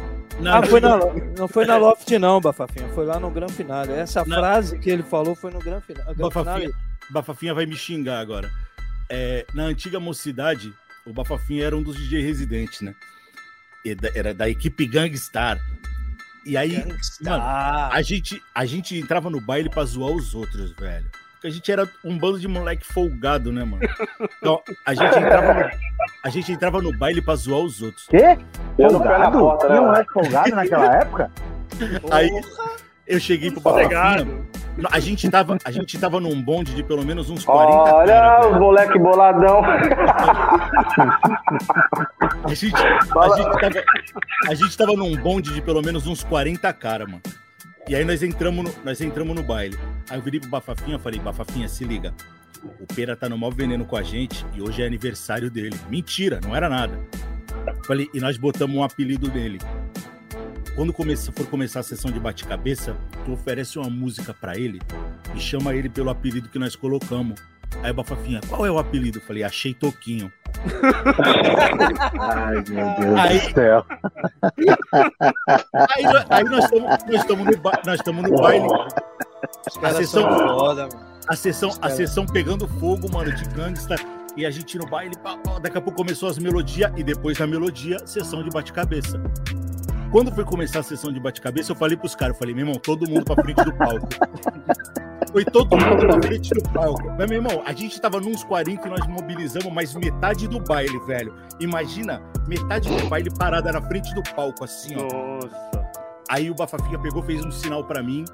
Na 0.40 0.58
Ah, 0.58 0.62
foi 0.62 0.80
na, 0.80 0.98
não 1.38 1.48
foi 1.48 1.64
na 1.64 1.78
Loft, 1.78 2.10
não, 2.18 2.40
Bafafinha. 2.42 2.86
Foi 2.94 3.06
lá 3.06 3.18
no 3.18 3.30
Gran 3.30 3.48
Finale. 3.48 3.92
Essa 3.92 4.22
Na- 4.26 4.36
frase 4.36 4.78
que 4.78 4.90
ele 4.90 5.02
falou 5.02 5.34
foi 5.34 5.50
no 5.50 5.58
Gran 5.60 5.80
Finale. 5.80 6.14
Gran 6.14 6.28
Bafafinha, 6.28 6.54
Finale. 6.68 6.74
Bafafinha 7.10 7.54
vai 7.54 7.64
me 7.64 7.74
xingar 7.74 8.18
agora. 8.20 8.50
É, 9.08 9.46
na 9.54 9.62
antiga 9.62 9.98
mocidade, 9.98 10.74
o 11.06 11.12
Bafafinha 11.12 11.64
era 11.64 11.74
um 11.76 11.82
dos 11.82 11.96
DJ 11.96 12.20
residentes, 12.20 12.82
né? 12.82 12.94
Era 14.14 14.34
da 14.34 14.48
equipe 14.48 14.84
Gangstar. 14.86 15.58
E 16.46 16.56
aí, 16.56 16.76
mano, 17.22 17.42
a 17.42 18.00
gente, 18.02 18.40
a 18.54 18.64
gente 18.64 18.96
entrava 18.96 19.28
no 19.28 19.40
baile 19.40 19.68
pra 19.68 19.84
zoar 19.84 20.12
os 20.12 20.32
outros, 20.32 20.70
velho. 20.76 21.10
Porque 21.32 21.48
a 21.48 21.50
gente 21.50 21.72
era 21.72 21.88
um 22.04 22.16
bando 22.16 22.38
de 22.38 22.46
moleque 22.46 22.86
folgado, 22.86 23.52
né, 23.52 23.64
mano? 23.64 23.82
Então, 24.38 24.62
a 24.86 24.94
gente 24.94 25.18
entrava 25.18 25.54
no, 25.54 25.70
a 26.22 26.28
gente 26.30 26.52
entrava 26.52 26.80
no 26.80 26.96
baile 26.96 27.20
pra 27.20 27.34
zoar 27.34 27.60
os 27.60 27.82
outros. 27.82 28.06
Quê? 28.06 28.38
Folgado? 28.76 29.38
Porta, 29.38 29.66
Tinha 29.66 29.82
um 29.82 29.86
moleque 29.86 30.12
folgado 30.12 30.50
naquela 30.54 30.94
época? 30.94 31.30
Aí, 32.12 32.30
eu 33.06 33.20
cheguei 33.20 33.50
pro 33.50 33.60
Bafafinha. 33.60 34.44
A 34.90 35.00
gente, 35.00 35.30
tava, 35.30 35.56
a 35.64 35.70
gente 35.70 35.98
tava 35.98 36.20
num 36.20 36.42
bonde 36.42 36.74
de 36.74 36.82
pelo 36.82 37.02
menos 37.02 37.30
uns 37.30 37.46
40 37.46 37.94
Olha 37.94 38.12
cara, 38.12 38.50
os 38.50 38.58
moleque 38.58 38.98
boladão. 38.98 39.62
a, 42.44 42.54
gente, 42.54 42.76
a, 42.76 43.28
gente 43.36 43.58
tava, 43.58 43.84
a 44.48 44.54
gente 44.54 44.76
tava 44.76 44.92
num 44.92 45.16
bonde 45.16 45.54
de 45.54 45.62
pelo 45.62 45.80
menos 45.80 46.06
uns 46.06 46.22
40 46.22 46.70
cara, 46.74 47.06
mano. 47.06 47.22
E 47.88 47.94
aí 47.94 48.04
nós 48.04 48.22
entramos 48.22 48.64
no, 48.64 48.84
nós 48.84 49.00
entramos 49.00 49.34
no 49.34 49.42
baile. 49.42 49.78
Aí 50.10 50.18
eu 50.18 50.22
virei 50.22 50.40
pro 50.40 50.50
Bafafinha 50.50 50.96
e 50.96 51.00
falei, 51.00 51.20
Bafafinha, 51.20 51.68
se 51.68 51.84
liga. 51.84 52.12
O 52.80 52.86
Pera 52.94 53.16
tá 53.16 53.30
no 53.30 53.38
maior 53.38 53.54
veneno 53.54 53.86
com 53.86 53.96
a 53.96 54.02
gente 54.02 54.44
e 54.52 54.60
hoje 54.60 54.82
é 54.82 54.86
aniversário 54.86 55.50
dele. 55.50 55.78
Mentira, 55.88 56.38
não 56.44 56.54
era 56.54 56.68
nada. 56.68 57.00
Falei, 57.86 58.10
e 58.12 58.20
nós 58.20 58.36
botamos 58.36 58.76
um 58.76 58.82
apelido 58.82 59.30
nele 59.30 59.58
quando 60.76 60.92
começa, 60.92 61.32
for 61.32 61.46
começar 61.46 61.80
a 61.80 61.82
sessão 61.82 62.10
de 62.10 62.20
bate-cabeça, 62.20 62.94
tu 63.24 63.32
oferece 63.32 63.78
uma 63.78 63.88
música 63.88 64.34
para 64.34 64.58
ele 64.58 64.78
e 65.34 65.40
chama 65.40 65.74
ele 65.74 65.88
pelo 65.88 66.10
apelido 66.10 66.50
que 66.50 66.58
nós 66.58 66.76
colocamos. 66.76 67.40
Aí 67.82 67.90
o 67.90 67.94
Bafafinha, 67.94 68.40
qual 68.46 68.64
é 68.66 68.70
o 68.70 68.78
apelido? 68.78 69.18
Eu 69.18 69.22
falei, 69.22 69.42
achei 69.42 69.72
Toquinho. 69.72 70.30
Ai, 72.20 72.54
meu 72.68 72.94
Deus 73.00 73.18
aí, 73.18 73.40
do 73.40 73.54
céu. 73.54 73.86
Aí, 75.72 76.04
aí 76.28 76.44
nós 76.44 76.64
estamos 77.20 78.22
no, 78.22 78.36
baile. 78.36 78.66
A 79.82 79.90
sessão, 79.94 80.22
foda, 80.22 80.88
a, 81.26 81.36
sessão, 81.36 81.70
a 81.80 81.90
sessão 81.90 82.26
pegando 82.26 82.68
fogo, 82.68 83.10
mano, 83.10 83.34
de 83.34 83.44
gangsta. 83.48 83.96
E 84.36 84.44
a 84.44 84.50
gente 84.50 84.76
no 84.76 84.86
baile, 84.86 85.14
daqui 85.62 85.78
a 85.78 85.80
pouco 85.80 85.96
começou 85.96 86.28
as 86.28 86.38
melodias, 86.38 86.92
e 86.96 87.02
depois 87.02 87.38
da 87.38 87.46
melodia, 87.46 88.06
sessão 88.06 88.42
de 88.42 88.50
bate-cabeça. 88.50 89.18
Quando 90.10 90.32
foi 90.32 90.44
começar 90.44 90.80
a 90.80 90.82
sessão 90.82 91.12
de 91.12 91.20
bate-cabeça, 91.20 91.72
eu 91.72 91.76
falei 91.76 91.96
pros 91.96 92.14
caras, 92.14 92.34
eu 92.34 92.38
falei, 92.38 92.54
meu 92.54 92.66
irmão, 92.66 92.80
todo 92.80 93.08
mundo 93.08 93.24
pra 93.24 93.42
frente 93.42 93.64
do 93.64 93.72
palco. 93.74 94.08
Foi 95.32 95.44
todo 95.44 95.76
mundo 95.76 96.06
pra 96.06 96.22
frente 96.22 96.50
do 96.50 96.62
palco. 96.70 97.14
Mas, 97.18 97.28
meu 97.28 97.42
irmão, 97.42 97.62
a 97.66 97.72
gente 97.72 98.00
tava 98.00 98.18
nos 98.20 98.42
40 98.44 98.86
e 98.86 98.90
nós 98.90 99.06
mobilizamos 99.06 99.70
mais 99.70 99.94
metade 99.94 100.48
do 100.48 100.58
baile, 100.60 100.98
velho. 101.00 101.34
Imagina, 101.60 102.22
metade 102.48 102.88
do 102.88 103.06
baile 103.06 103.30
parada 103.30 103.70
na 103.70 103.82
frente 103.82 104.14
do 104.14 104.22
palco, 104.34 104.64
assim, 104.64 104.94
ó. 104.96 105.02
Nossa. 105.02 105.90
Aí 106.30 106.50
o 106.50 106.54
Bafafinha 106.54 106.98
pegou, 106.98 107.22
fez 107.22 107.44
um 107.44 107.50
sinal 107.50 107.84
para 107.84 108.02
mim. 108.02 108.24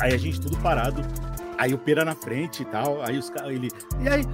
Aí 0.00 0.12
a 0.12 0.18
gente 0.18 0.40
tudo 0.40 0.58
parado. 0.58 1.00
Aí 1.56 1.72
o 1.72 1.78
Pera 1.78 2.04
na 2.04 2.14
frente 2.14 2.62
e 2.62 2.66
tal. 2.66 3.00
Aí 3.02 3.16
os 3.16 3.30
caras, 3.30 3.52
ele. 3.52 3.68
E 4.00 4.08
aí, 4.08 4.26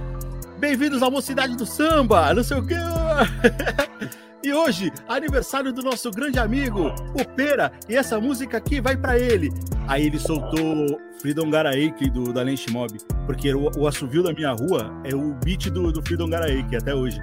bem-vindos 0.57 1.01
à 1.01 1.09
mocidade 1.09 1.55
do 1.55 1.65
samba, 1.65 2.33
não 2.33 2.43
sei 2.43 2.57
o 2.57 2.65
quê. 2.65 2.75
E 4.41 4.53
hoje, 4.53 4.89
aniversário 5.07 5.73
do 5.73 5.81
nosso 5.81 6.09
grande 6.11 6.39
amigo, 6.39 6.93
o 7.13 7.25
Pera, 7.35 7.73
e 7.89 7.95
essa 7.95 8.21
música 8.21 8.57
aqui 8.57 8.79
vai 8.79 8.95
para 8.95 9.19
ele. 9.19 9.49
Aí 9.85 10.05
ele 10.05 10.17
soltou 10.17 10.97
Freedom 11.19 11.49
Garaeke 11.49 12.09
do 12.09 12.31
da 12.31 12.41
Lench 12.41 12.71
Mob, 12.71 12.97
porque 13.25 13.53
o, 13.53 13.69
o 13.77 13.85
assovio 13.85 14.23
da 14.23 14.31
minha 14.31 14.53
rua 14.53 14.93
é 15.03 15.13
o 15.13 15.33
beat 15.43 15.69
do, 15.69 15.91
do 15.91 16.01
Freedom 16.01 16.29
Garaeke 16.29 16.77
até 16.77 16.95
hoje. 16.95 17.19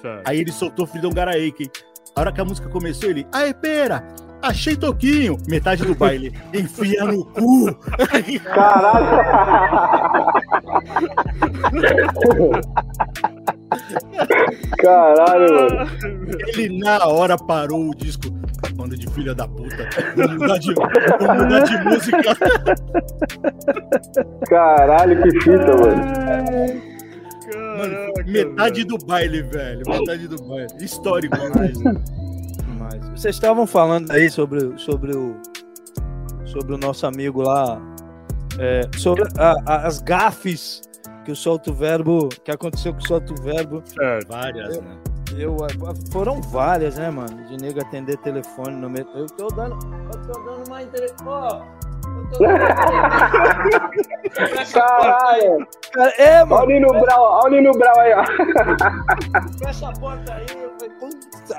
Certo. 0.00 0.28
Aí 0.28 0.38
ele 0.38 0.52
soltou 0.52 0.86
Freedom 0.86 1.10
Garaeke. 1.10 1.68
A 2.14 2.20
hora 2.20 2.32
que 2.32 2.40
a 2.40 2.44
música 2.44 2.68
começou, 2.68 3.10
ele, 3.10 3.26
aê, 3.32 3.52
Pera, 3.52 4.06
achei 4.42 4.76
toquinho, 4.76 5.36
metade 5.48 5.84
do 5.84 5.94
baile, 5.94 6.32
enfia 6.54 7.04
no 7.04 7.24
cu. 7.24 7.74
Caralho! 8.44 9.06
Caralho, 14.78 15.54
mano. 15.54 15.90
Ele 16.48 16.78
na 16.78 17.06
hora 17.06 17.36
parou 17.36 17.90
o 17.90 17.94
disco. 17.94 18.30
Banda 18.74 18.96
de 18.96 19.08
filha 19.10 19.34
da 19.34 19.46
puta. 19.46 19.88
Vou 20.16 20.28
mudar 20.28 20.58
de, 20.58 20.74
vou 20.74 21.34
mudar 21.34 21.60
de 21.60 21.84
música. 21.84 22.36
Caralho, 24.48 25.22
que 25.22 25.30
fita, 25.40 25.76
mano. 25.76 26.90
Mano, 27.78 28.12
metade 28.26 28.84
do 28.84 28.98
baile, 28.98 29.42
velho. 29.42 29.82
Metade 29.86 30.28
do 30.28 30.42
baile. 30.42 30.68
Histórico 30.80 31.36
demais. 32.80 33.08
Vocês 33.10 33.36
estavam 33.36 33.66
falando 33.66 34.10
aí 34.10 34.30
sobre, 34.30 34.78
sobre 34.78 35.14
o 35.16 35.36
sobre 36.44 36.74
o 36.74 36.78
nosso 36.78 37.06
amigo 37.06 37.42
lá, 37.42 37.80
é, 38.58 38.80
sobre 38.98 39.22
a, 39.38 39.54
a, 39.66 39.86
as 39.86 40.00
gafes 40.00 40.82
que 41.24 41.30
o 41.30 41.36
solto 41.36 41.72
verbo, 41.72 42.28
que 42.44 42.50
aconteceu 42.50 42.92
com 42.92 42.98
o 42.98 43.06
solto 43.06 43.40
verbo. 43.40 43.84
É, 44.00 44.18
várias, 44.26 44.76
eu, 44.76 44.82
né? 44.82 44.96
Eu, 45.36 45.56
foram 46.10 46.40
várias, 46.42 46.98
né, 46.98 47.08
mano? 47.08 47.46
De 47.46 47.56
nego 47.56 47.80
atender 47.80 48.16
telefone 48.18 48.74
no 48.74 48.90
meio. 48.90 49.06
Eu 49.14 49.26
tô 49.26 49.46
dando, 49.48 49.78
eu 50.12 50.22
tô 50.22 50.40
dando 50.42 50.68
mais 50.68 50.88
telefone. 50.88 51.62
Oh, 51.62 51.80
Caralho! 54.72 55.66
É, 56.18 56.44
mano. 56.44 56.62
Olha 56.62 56.64
o 56.64 56.68
Nino 56.68 56.88
Brau, 57.00 57.22
olha 57.44 57.46
o 57.46 57.50
Nino 57.50 57.72
Brau 57.72 57.98
aí, 58.00 58.12
ó. 58.14 58.24
Fecha 59.64 59.88
a 59.88 59.92
porta 59.92 60.34
aí, 60.34 60.46
eu 60.50 60.70
falei, 60.78 60.90
puta, 60.98 61.58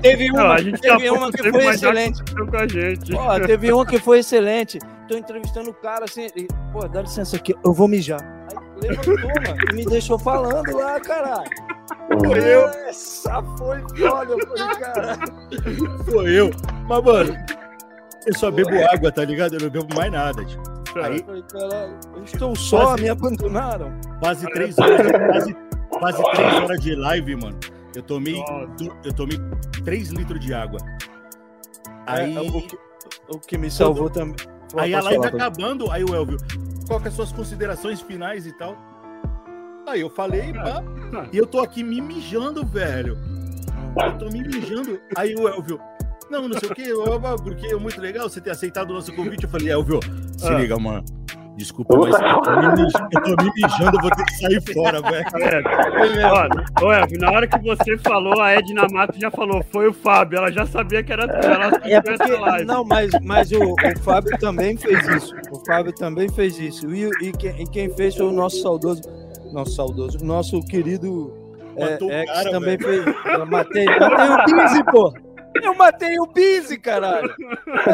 teve 0.00 0.30
uma, 0.30 0.42
Não, 0.42 0.52
a 0.52 0.60
gente 0.60 0.80
teve 0.80 1.10
uma 1.10 1.30
que 1.30 1.50
foi 1.50 1.66
excelente. 1.66 2.22
Com 2.34 2.56
a 2.56 2.68
gente. 2.68 3.14
Ó, 3.14 3.40
teve 3.40 3.72
uma 3.72 3.86
que 3.86 3.98
foi 3.98 4.18
excelente. 4.20 4.78
Tô 5.08 5.16
entrevistando 5.16 5.70
o 5.70 5.74
cara 5.74 6.04
assim, 6.04 6.28
e, 6.36 6.46
pô, 6.72 6.86
dá 6.88 7.02
licença 7.02 7.36
aqui, 7.36 7.54
eu 7.64 7.72
vou 7.72 7.88
mijar. 7.88 8.20
Aí 8.22 8.88
levantou, 8.88 9.16
mano, 9.16 9.62
e 9.70 9.74
me 9.74 9.84
deixou 9.84 10.18
falando 10.18 10.76
lá, 10.76 10.98
caralho. 11.00 11.50
Foi 12.08 12.38
eu. 12.38 12.68
Essa 12.88 13.42
foi 13.58 13.80
foda, 13.96 14.36
foi, 14.46 14.76
cara. 14.78 15.18
Foi 16.10 16.30
eu. 16.30 16.50
Mas, 16.88 17.04
mano, 17.04 17.36
eu 18.26 18.34
só 18.38 18.50
bebo 18.50 18.70
água, 18.92 19.12
tá 19.12 19.24
ligado? 19.24 19.54
Eu 19.54 19.60
não 19.60 19.70
bebo 19.70 19.94
mais 19.94 20.10
nada, 20.10 20.44
tipo. 20.44 20.62
Aí, 21.02 21.24
eu 22.14 22.24
estou 22.24 22.54
só, 22.54 22.84
quase, 22.86 23.02
me 23.02 23.08
abandonaram. 23.08 23.92
Quase 24.20 24.46
três 24.48 24.78
horas, 24.78 25.10
quase, 25.10 25.56
quase 25.90 26.22
três 26.32 26.54
horas 26.54 26.80
de 26.80 26.94
live, 26.94 27.36
mano. 27.36 27.58
Eu 27.94 28.02
tomei, 28.02 28.42
eu 29.04 29.12
tomei 29.12 29.38
três 29.84 30.10
litros 30.10 30.40
de 30.40 30.54
água. 30.54 30.78
É, 32.06 32.12
aí, 32.12 32.36
é, 32.36 32.40
o, 32.40 32.62
que, 32.62 32.78
o, 33.28 33.38
que, 33.38 33.58
me 33.58 33.70
salvou 33.70 34.08
também. 34.08 34.34
Aí 34.76 34.94
a 34.94 35.00
live 35.02 35.26
acabando, 35.26 35.90
aí 35.90 36.02
o 36.02 36.14
Elvio, 36.14 36.38
qual 36.86 36.98
que 36.98 37.06
é 37.06 37.08
as 37.08 37.14
suas 37.14 37.32
considerações 37.32 38.00
finais 38.00 38.46
e 38.46 38.52
tal? 38.52 38.76
Aí 39.86 40.00
eu 40.00 40.08
falei, 40.08 40.52
pá, 40.52 40.82
e 41.32 41.36
eu 41.36 41.46
tô 41.46 41.60
aqui 41.60 41.82
me 41.82 42.00
mijando, 42.00 42.64
velho. 42.64 43.18
Eu 43.96 44.18
tô 44.18 44.26
me 44.30 44.42
mijando. 44.42 44.98
Aí 45.14 45.34
o 45.34 45.46
Elvio, 45.46 45.78
não, 46.30 46.48
não 46.48 46.58
sei 46.58 46.70
o 46.70 46.74
que, 46.74 46.84
porque 47.44 47.66
é 47.66 47.76
muito 47.76 48.00
legal 48.00 48.28
você 48.28 48.40
ter 48.40 48.50
aceitado 48.50 48.90
o 48.90 48.94
nosso 48.94 49.12
convite. 49.14 49.44
Eu 49.44 49.50
falei, 49.50 49.70
Elvio, 49.70 50.00
se 50.38 50.46
ah. 50.46 50.58
liga, 50.58 50.78
mano. 50.78 51.04
Desculpa, 51.56 51.96
mas 51.98 52.14
eu 52.14 52.40
tô, 52.40 52.50
me, 52.50 52.82
eu 53.12 53.36
tô 53.36 53.44
me 53.44 53.52
mijando, 53.54 53.96
eu 53.98 54.00
vou 54.00 54.10
ter 54.10 54.24
que 54.24 54.36
sair 54.36 54.72
fora, 54.72 55.02
velho. 55.02 55.24
É, 56.18 56.82
olha, 56.82 57.06
na 57.18 57.30
hora 57.30 57.46
que 57.46 57.58
você 57.58 57.98
falou, 57.98 58.40
a 58.40 58.52
Edna 58.52 58.86
Mato 58.90 59.20
já 59.20 59.30
falou, 59.30 59.62
foi 59.70 59.88
o 59.88 59.92
Fábio, 59.92 60.38
ela 60.38 60.50
já 60.50 60.64
sabia 60.64 61.02
que 61.02 61.12
era 61.12 61.24
ela 61.24 61.80
é 61.84 62.00
porque, 62.00 62.64
Não, 62.64 62.84
mas, 62.84 63.10
mas 63.22 63.52
o, 63.52 63.74
o 63.74 63.98
Fábio 64.00 64.38
também 64.38 64.78
fez 64.78 65.06
isso. 65.08 65.34
O 65.50 65.64
Fábio 65.66 65.92
também 65.94 66.28
fez 66.30 66.58
isso. 66.58 66.92
E, 66.92 67.10
e, 67.20 67.32
quem, 67.32 67.62
e 67.62 67.66
quem 67.66 67.90
fez 67.90 68.16
foi 68.16 68.26
o 68.26 68.32
nosso 68.32 68.62
saudoso, 68.62 69.02
nosso 69.52 69.72
saudoso, 69.72 70.24
nosso 70.24 70.60
querido 70.62 71.34
é, 71.76 71.98
ex 72.00 72.30
cara, 72.30 72.50
também 72.50 72.76
velho. 72.78 73.04
fez. 73.04 73.16
Eu 73.26 73.46
matei, 73.46 73.86
matei 73.86 74.54
o 74.56 74.68
15, 74.68 74.84
pô. 74.84 75.12
Eu 75.60 75.74
matei 75.74 76.18
o 76.18 76.26
Busy, 76.26 76.78
caralho. 76.78 77.34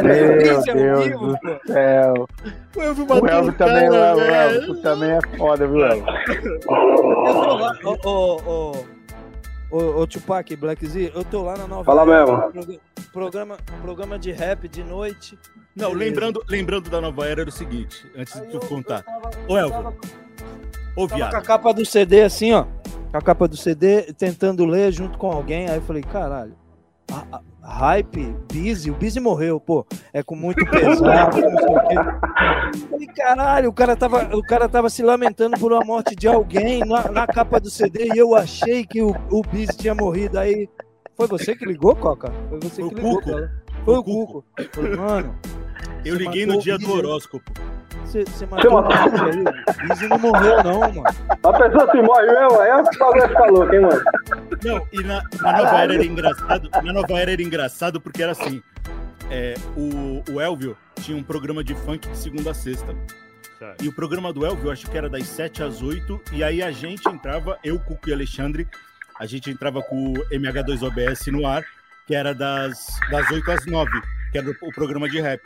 Meu 0.02 0.38
Deus 0.38 0.64
vivo, 0.64 1.26
do 1.26 1.72
céu. 1.72 2.28
O 2.76 2.82
Elvio 2.82 3.06
matou 3.06 3.24
o 3.24 3.28
Elvio 3.28 3.52
também, 3.54 3.90
cara, 3.90 4.16
o 4.16 4.20
Elvio 4.20 4.82
também 4.82 5.10
é 5.10 5.20
foda, 5.36 5.66
viu, 5.66 5.84
Elvio? 5.84 6.06
Eu 6.48 6.60
tô 6.60 7.56
lá, 7.56 7.72
ô, 7.84 7.98
ô, 8.46 8.72
ô, 9.70 10.00
ô, 10.00 10.06
Tupac, 10.06 10.54
Black 10.56 10.86
Z, 10.86 11.12
eu 11.14 11.24
tô 11.24 11.42
lá 11.42 11.56
na 11.56 11.66
nova. 11.66 11.84
Fala 11.84 12.06
mesmo. 12.06 12.78
Programa, 13.12 13.56
programa 13.82 14.18
de 14.18 14.30
rap 14.30 14.68
de 14.68 14.84
noite. 14.84 15.38
Não, 15.74 15.92
lembrando, 15.92 16.42
lembrando 16.48 16.90
da 16.90 17.00
nova 17.00 17.26
era 17.26 17.40
era 17.40 17.48
o 17.48 17.52
seguinte, 17.52 18.10
antes 18.16 18.36
Aí 18.36 18.46
de 18.46 18.52
tu 18.52 18.56
eu, 18.56 18.68
contar. 18.68 19.04
Eu 19.48 19.54
ô, 19.54 19.58
Elvio. 19.58 19.96
Ô, 20.96 21.06
viado. 21.06 21.30
Com 21.30 21.36
a 21.36 21.42
capa 21.42 21.72
do 21.72 21.84
CD 21.84 22.22
assim, 22.22 22.52
ó. 22.52 22.64
Com 23.10 23.16
a 23.16 23.22
capa 23.22 23.48
do 23.48 23.56
CD, 23.56 24.12
tentando 24.12 24.64
ler 24.64 24.92
junto 24.92 25.16
com 25.16 25.30
alguém. 25.30 25.68
Aí 25.68 25.76
eu 25.76 25.82
falei, 25.82 26.02
caralho 26.02 26.54
hype, 27.68 28.34
Busy, 28.52 28.90
o 28.90 28.94
Busy 28.94 29.20
morreu, 29.20 29.60
pô, 29.60 29.86
é 30.12 30.22
com 30.22 30.34
muito 30.34 30.64
pesado, 30.70 31.36
não 31.40 31.58
sei 31.58 33.08
o 33.08 33.14
caralho, 33.14 33.68
o 33.68 33.72
cara, 33.72 33.96
tava, 33.96 34.36
o 34.36 34.42
cara 34.42 34.68
tava 34.68 34.88
se 34.88 35.02
lamentando 35.02 35.58
por 35.58 35.72
uma 35.72 35.84
morte 35.84 36.14
de 36.14 36.26
alguém 36.28 36.80
na, 36.80 37.10
na 37.10 37.26
capa 37.26 37.60
do 37.60 37.70
CD 37.70 38.10
e 38.14 38.18
eu 38.18 38.34
achei 38.34 38.86
que 38.86 39.02
o, 39.02 39.14
o 39.30 39.42
Biz 39.42 39.76
tinha 39.76 39.94
morrido. 39.94 40.38
Aí, 40.38 40.68
foi 41.16 41.26
você 41.26 41.54
que 41.56 41.64
ligou, 41.64 41.94
Coca? 41.96 42.32
Foi 42.48 42.58
você 42.60 42.80
Foi 42.82 42.90
que 42.90 42.94
o 42.94 42.98
ligou, 42.98 43.14
Cuco. 43.16 43.30
cara. 43.30 43.62
Foi 43.84 43.96
o 43.98 44.04
Cuco. 44.04 44.44
Falei, 44.72 44.96
mano, 44.96 45.38
Eu 46.04 46.14
liguei 46.16 46.46
no 46.46 46.56
o 46.56 46.60
dia 46.60 46.78
do 46.78 46.92
horóscopo. 46.92 47.50
Você, 48.08 48.24
você 48.24 48.46
matou? 48.46 48.82
Biz 48.82 49.20
aí. 49.20 49.40
O 49.40 49.88
Biz 49.88 50.08
não 50.08 50.18
morreu, 50.18 50.64
não, 50.64 50.80
mano. 50.80 51.04
A 51.42 51.52
pessoa 51.52 51.90
se 51.90 52.02
morre 52.02 52.26
mesmo, 52.26 52.60
aí 52.60 52.72
o 52.72 52.84
bagulho 52.98 53.20
vai 53.20 53.28
ficar 53.28 53.46
louco, 53.46 53.74
hein, 53.74 53.80
mano? 53.80 54.02
Não, 54.64 54.88
e 54.92 55.02
na, 55.04 55.22
na 55.40 55.58
nova 55.58 55.82
era 55.82 55.94
era 55.94 56.04
engraçado. 56.04 56.70
Na 56.82 56.92
nova 56.92 57.18
era 57.18 57.32
era 57.32 57.42
engraçado 57.42 58.00
porque 58.00 58.22
era 58.22 58.32
assim. 58.32 58.62
é, 59.30 59.54
o, 59.76 60.22
o 60.32 60.40
Elvio 60.40 60.76
tinha 61.00 61.16
um 61.16 61.22
programa 61.22 61.62
de 61.62 61.74
funk 61.74 62.08
de 62.08 62.16
segunda 62.16 62.50
a 62.50 62.54
sexta. 62.54 62.94
Certo. 63.58 63.84
E 63.84 63.88
o 63.88 63.92
programa 63.92 64.32
do 64.32 64.46
Elvio, 64.46 64.70
acho 64.70 64.88
que 64.88 64.96
era 64.96 65.08
das 65.08 65.26
7 65.26 65.62
às 65.64 65.82
8. 65.82 66.20
E 66.32 66.44
aí 66.44 66.62
a 66.62 66.70
gente 66.70 67.08
entrava, 67.08 67.58
eu, 67.64 67.78
Cuco 67.78 68.08
e 68.08 68.12
Alexandre, 68.12 68.68
a 69.18 69.26
gente 69.26 69.50
entrava 69.50 69.82
com 69.82 70.12
o 70.12 70.14
MH2OBS 70.30 71.32
no 71.32 71.46
ar, 71.46 71.64
que 72.06 72.14
era 72.14 72.32
das, 72.32 72.86
das 73.10 73.28
8 73.30 73.50
às 73.50 73.66
9, 73.66 73.90
que 74.30 74.38
era 74.38 74.48
o, 74.48 74.54
o 74.62 74.72
programa 74.72 75.08
de 75.08 75.20
rap. 75.20 75.42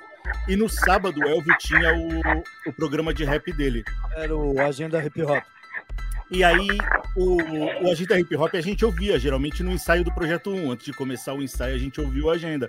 E 0.49 0.57
no 0.57 0.69
sábado 0.69 1.21
o 1.21 1.29
Elvio 1.29 1.57
tinha 1.59 1.95
o, 1.95 2.21
o 2.67 2.73
programa 2.73 3.13
de 3.15 3.25
rap 3.25 3.53
dele. 3.53 3.85
Era 4.17 4.35
o 4.37 4.61
Agenda 4.61 5.03
Hip 5.05 5.23
Hop. 5.23 5.43
E 6.31 6.43
aí, 6.43 6.79
o, 7.15 7.37
o 7.85 7.91
Agenda 7.91 8.19
Hip 8.19 8.35
Hop 8.37 8.55
a 8.55 8.61
gente 8.61 8.85
ouvia, 8.85 9.19
geralmente 9.19 9.63
no 9.63 9.71
ensaio 9.71 10.03
do 10.03 10.13
Projeto 10.13 10.51
1. 10.51 10.73
Antes 10.73 10.87
de 10.87 10.93
começar 10.93 11.35
o 11.35 11.43
ensaio, 11.43 11.75
a 11.75 11.79
gente 11.79 12.01
ouviu 12.01 12.31
a 12.31 12.35
agenda. 12.35 12.69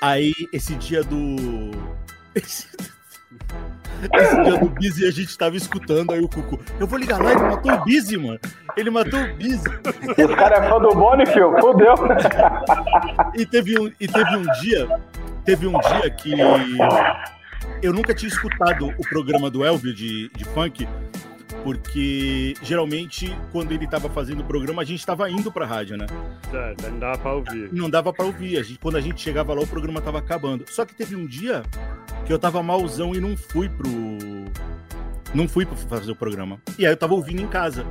Aí, 0.00 0.32
esse 0.52 0.74
dia 0.76 1.02
do. 1.02 1.72
Esse, 2.34 2.68
esse 4.12 4.42
dia 4.42 4.58
do 4.58 4.68
Busy 4.68 5.06
a 5.06 5.10
gente 5.10 5.36
tava 5.36 5.56
escutando, 5.56 6.12
aí 6.12 6.20
o 6.20 6.28
Cucu. 6.28 6.60
Eu 6.78 6.86
vou 6.86 6.98
ligar 6.98 7.20
lá, 7.20 7.32
ele 7.32 7.42
matou 7.42 7.72
o 7.72 7.84
Busy, 7.84 8.16
mano. 8.16 8.40
Ele 8.76 8.90
matou 8.90 9.20
o 9.20 9.34
Busy. 9.34 9.68
Os 10.28 10.34
caras 10.36 10.60
é 10.60 10.68
fã 10.68 10.78
do 10.78 10.90
Boni, 10.90 11.26
filho. 11.26 11.56
Fudeu. 11.60 11.94
E 13.34 13.46
teve 13.46 13.80
um, 13.80 13.90
e 13.98 14.06
teve 14.06 14.36
um 14.36 14.44
dia, 14.60 14.88
teve 15.44 15.66
um 15.66 15.78
dia 15.80 16.10
que 16.10 16.32
eu 17.82 17.92
nunca 17.92 18.14
tinha 18.14 18.28
escutado 18.28 18.88
o 18.88 19.08
programa 19.08 19.50
do 19.50 19.64
Elvio 19.64 19.94
de, 19.94 20.28
de 20.34 20.44
funk, 20.44 20.86
porque 21.62 22.54
geralmente 22.62 23.34
quando 23.52 23.72
ele 23.72 23.86
tava 23.86 24.08
fazendo 24.10 24.40
o 24.40 24.44
programa 24.44 24.82
a 24.82 24.84
gente 24.84 25.04
tava 25.04 25.30
indo 25.30 25.50
pra 25.50 25.64
rádio, 25.66 25.96
né? 25.96 26.06
Certo, 26.50 26.90
não 26.90 26.98
dá 26.98 27.16
pra 27.18 27.32
ouvir. 27.34 27.68
Não 27.72 27.90
dava 27.90 28.12
pra 28.12 28.24
ouvir. 28.24 28.58
A 28.58 28.62
gente- 28.62 28.78
quando 28.78 28.96
a 28.96 29.00
gente 29.00 29.20
chegava 29.20 29.54
lá 29.54 29.60
o 29.62 29.66
programa 29.66 30.00
tava 30.00 30.18
acabando. 30.18 30.64
Só 30.68 30.84
que 30.84 30.94
teve 30.94 31.16
um 31.16 31.26
dia 31.26 31.62
que 32.26 32.32
eu 32.32 32.38
tava 32.38 32.62
malzão 32.62 33.14
e 33.14 33.20
não 33.20 33.36
fui 33.36 33.68
pro 33.68 33.88
não 35.34 35.48
fui 35.48 35.66
pra 35.66 35.76
fazer 35.76 36.12
o 36.12 36.16
programa. 36.16 36.60
E 36.78 36.86
aí 36.86 36.92
eu 36.92 36.96
tava 36.96 37.14
ouvindo 37.14 37.42
em 37.42 37.48
casa. 37.48 37.84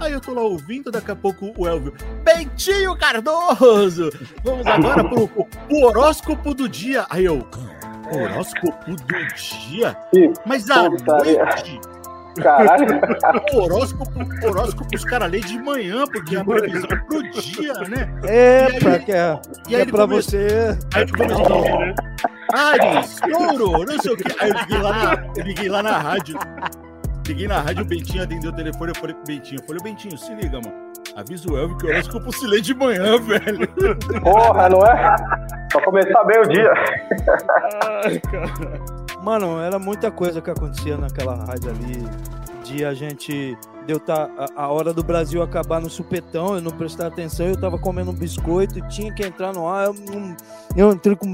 Aí 0.00 0.12
eu 0.12 0.20
tô 0.20 0.32
lá 0.32 0.42
ouvindo, 0.42 0.90
daqui 0.90 1.10
a 1.10 1.16
pouco 1.16 1.52
o 1.56 1.66
Elvio. 1.66 1.92
Bentinho 2.24 2.96
Cardoso! 2.96 4.10
Vamos 4.44 4.66
agora 4.66 5.02
pro, 5.04 5.28
pro 5.28 5.76
horóscopo 5.84 6.54
do 6.54 6.68
dia. 6.68 7.04
Aí 7.10 7.24
eu. 7.24 7.46
Horóscopo 8.12 8.90
do 8.90 9.26
dia? 9.34 9.96
Mas 10.46 10.64
putaria. 10.64 11.44
noite? 11.44 11.80
Caralho. 12.40 13.00
Horóscopo, 13.52 14.12
horóscopo 14.46 14.94
os 14.94 15.04
caras 15.04 15.30
lêem 15.30 15.42
de 15.44 15.58
manhã, 15.58 16.04
porque 16.06 16.36
é 16.36 16.40
a 16.40 16.44
previsão 16.44 16.88
pro 17.08 17.22
dia, 17.32 17.72
né? 17.88 18.08
É, 18.24 18.68
E 18.70 18.72
aí- 18.74 18.80
pra 18.80 18.98
que 19.00 19.12
é, 19.12 19.40
E 19.68 19.74
aí 19.76 19.82
é 19.82 19.84
pra 19.84 20.00
começou- 20.06 20.22
você. 20.40 20.78
Aí 20.94 21.02
ele 21.02 21.12
começou, 21.12 21.60
né? 21.80 21.94
Ares, 22.54 23.16
touro, 23.16 23.84
não 23.84 23.98
sei 24.00 24.12
o 24.12 24.16
que. 24.16 24.24
Aí 24.40 24.50
eu 24.50 24.56
liguei 24.56 24.78
lá 24.78 24.92
na, 24.92 25.26
eu 25.36 25.44
liguei 25.44 25.68
lá 25.68 25.82
na 25.82 25.98
rádio. 25.98 26.38
Liguei 27.28 27.46
na 27.46 27.60
rádio, 27.60 27.82
o 27.82 27.86
Bentinho 27.86 28.24
atendeu 28.24 28.50
o 28.50 28.54
telefone, 28.54 28.90
eu 28.90 28.94
falei 28.98 29.14
pro 29.14 29.24
Bentinho, 29.24 29.60
eu 29.60 29.66
falei, 29.66 29.82
Bentinho, 29.82 30.16
se 30.16 30.34
liga, 30.34 30.58
mano. 30.64 30.88
Avisa 31.14 31.50
o 31.52 31.58
Elvio 31.58 31.76
que 31.76 31.86
o 31.86 31.90
horóscopo 31.90 32.32
se 32.32 32.46
lê 32.46 32.58
de 32.58 32.72
manhã, 32.74 33.18
velho. 33.20 33.68
Porra, 34.22 34.70
não 34.70 34.82
é? 34.86 35.14
Pra 35.70 35.84
começar 35.84 36.24
bem 36.24 36.40
o 36.40 36.48
dia. 36.48 36.72
Ai, 38.02 38.18
cara. 38.20 38.80
Mano, 39.22 39.60
era 39.60 39.78
muita 39.78 40.10
coisa 40.10 40.40
que 40.40 40.50
acontecia 40.50 40.96
naquela 40.96 41.34
rádio 41.34 41.70
ali. 41.70 42.08
De 42.68 42.84
a 42.84 42.92
gente. 42.94 43.56
Deu 43.86 43.98
tá, 43.98 44.28
a, 44.54 44.64
a 44.64 44.68
hora 44.68 44.92
do 44.92 45.02
Brasil 45.02 45.42
acabar 45.42 45.80
no 45.80 45.88
supetão, 45.88 46.54
eu 46.56 46.60
não 46.60 46.70
prestar 46.70 47.06
atenção, 47.06 47.46
eu 47.46 47.58
tava 47.58 47.78
comendo 47.78 48.10
um 48.10 48.14
biscoito, 48.14 48.86
tinha 48.88 49.10
que 49.14 49.24
entrar 49.24 49.54
no 49.54 49.66
ar, 49.66 49.86
eu, 49.86 49.94
não, 49.94 50.36
eu 50.76 50.92
entrei 50.92 51.16
com. 51.16 51.26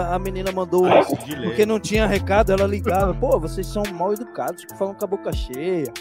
A 0.00 0.18
menina 0.20 0.52
mandou. 0.52 0.84
Lei. 0.84 1.02
Porque 1.42 1.66
não 1.66 1.80
tinha 1.80 2.06
recado, 2.06 2.52
ela 2.52 2.64
ligava. 2.66 3.12
Pô, 3.14 3.40
vocês 3.40 3.66
são 3.66 3.82
mal 3.94 4.12
educados, 4.12 4.64
que 4.64 4.76
falam 4.78 4.94
com 4.94 5.04
a 5.04 5.08
boca 5.08 5.32
cheia. 5.32 5.92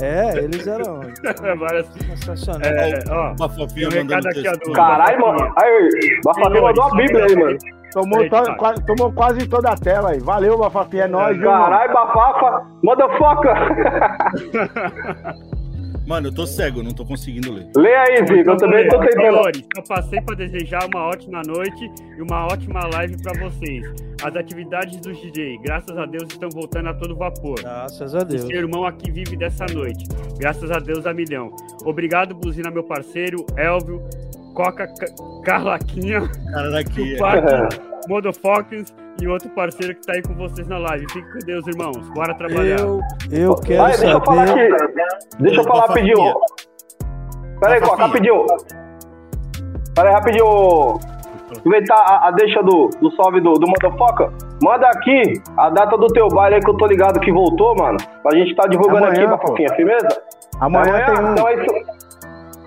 É, 0.00 0.38
eles 0.38 0.66
eram 0.66 1.00
Várias. 1.58 1.86
sensacionais. 2.16 2.72
É, 2.94 3.04
ó, 3.12 3.34
Uma 3.38 3.48
fofinha 3.48 3.88
um 3.88 3.90
recado 3.90 4.04
mandando 4.14 4.28
aqui, 4.28 4.40
ó, 4.48 4.52
texto. 4.52 4.64
do- 4.66 4.72
Caralho, 4.72 5.20
mano. 5.20 5.54
Aí, 5.62 6.20
Bafafi 6.24 6.60
mandou 6.60 6.84
a 6.84 6.90
Bíblia 6.96 7.24
aí, 7.26 7.36
mano. 7.36 7.58
Tomou, 7.94 8.28
to- 8.28 8.56
quase, 8.56 8.84
tomou 8.86 9.12
quase 9.12 9.46
toda 9.48 9.70
a 9.70 9.76
tela 9.76 10.10
aí. 10.10 10.18
Valeu, 10.20 10.58
Bafafi. 10.58 11.00
É 11.00 11.08
nóis, 11.08 11.36
viu? 11.38 11.46
Caralho, 11.48 11.92
Bafafa. 11.92 12.66
Motherfucker. 12.82 13.54
Mano, 16.06 16.28
eu 16.28 16.34
tô 16.34 16.46
cego, 16.46 16.82
não 16.82 16.90
tô 16.92 17.02
conseguindo 17.06 17.50
ler. 17.50 17.66
Lê 17.74 17.94
aí, 17.94 18.26
Zico. 18.26 18.50
Eu 18.50 18.56
também 18.58 18.86
tô 18.88 18.98
tentando. 18.98 19.22
Senhores, 19.22 19.66
eu 19.74 19.82
passei 19.84 20.20
para 20.20 20.34
desejar 20.36 20.86
uma 20.92 21.06
ótima 21.06 21.40
noite 21.46 21.90
e 22.18 22.20
uma 22.20 22.44
ótima 22.44 22.80
live 22.92 23.16
para 23.22 23.32
vocês. 23.42 23.86
As 24.22 24.36
atividades 24.36 25.00
do 25.00 25.14
DJ, 25.14 25.56
graças 25.62 25.96
a 25.96 26.04
Deus, 26.04 26.24
estão 26.24 26.50
voltando 26.50 26.90
a 26.90 26.94
todo 26.94 27.16
vapor. 27.16 27.54
Graças 27.58 28.14
a 28.14 28.18
Deus. 28.18 28.42
Seu 28.42 28.58
irmão 28.58 28.84
aqui 28.84 29.10
vive 29.10 29.34
dessa 29.34 29.64
noite. 29.72 30.04
Graças 30.38 30.70
a 30.70 30.78
Deus 30.78 31.06
a 31.06 31.14
milhão. 31.14 31.50
Obrigado, 31.86 32.34
Buzina, 32.34 32.70
meu 32.70 32.84
parceiro, 32.84 33.46
Elvio, 33.56 34.02
Coca 34.54 34.86
Ca- 34.86 35.42
Carlaquinha, 35.44 36.22
Cara, 36.52 36.78
aqui. 36.80 37.14
Tupac, 37.14 37.42
Modofocus 38.08 38.94
e 39.20 39.26
outro 39.28 39.48
parceiro 39.50 39.94
que 39.94 40.06
tá 40.06 40.12
aí 40.14 40.22
com 40.22 40.34
vocês 40.34 40.66
na 40.68 40.78
live. 40.78 41.06
Fique 41.12 41.32
com 41.32 41.38
Deus, 41.46 41.66
irmãos. 41.66 42.08
Bora 42.10 42.34
trabalhar. 42.34 42.78
Eu, 42.80 43.00
eu 43.30 43.54
quero 43.56 43.82
Aí, 43.84 43.96
deixa 43.96 44.10
eu 44.12 44.20
falar 44.20 44.46
saber. 44.46 44.72
aqui. 44.74 44.94
Deixa 45.40 45.60
eu 45.60 45.64
falar 45.64 45.86
rapidinho. 45.86 46.34
Pera 47.60 47.74
aí, 47.74 47.80
Coca, 47.80 48.06
rapidinho. 48.06 48.46
Pera 49.94 50.08
aí, 50.08 50.14
rapidinho. 50.14 50.98
Aproveitar 51.56 51.94
a, 51.96 52.28
a 52.28 52.30
deixa 52.32 52.62
do, 52.62 52.90
do 53.00 53.10
salve 53.14 53.40
do, 53.40 53.52
do 53.54 53.66
Motherfucker. 53.68 54.30
Manda 54.62 54.88
aqui 54.88 55.40
a 55.56 55.70
data 55.70 55.96
do 55.96 56.08
teu 56.08 56.28
baile 56.28 56.56
aí 56.56 56.60
que 56.60 56.68
eu 56.70 56.76
tô 56.76 56.86
ligado 56.86 57.20
que 57.20 57.30
voltou, 57.32 57.74
mano. 57.76 57.96
Pra 58.22 58.36
gente 58.36 58.54
tá 58.56 58.66
divulgando 58.66 59.06
Amanhã, 59.06 59.12
aqui, 59.12 59.30
pô. 59.30 59.36
Bafofinha, 59.36 59.68
firmeza? 59.76 60.08
Amanhã, 60.60 61.04
tem 61.06 61.24
um. 61.24 61.32
Então 61.32 61.48
é 61.48 61.54
isso. 61.54 62.03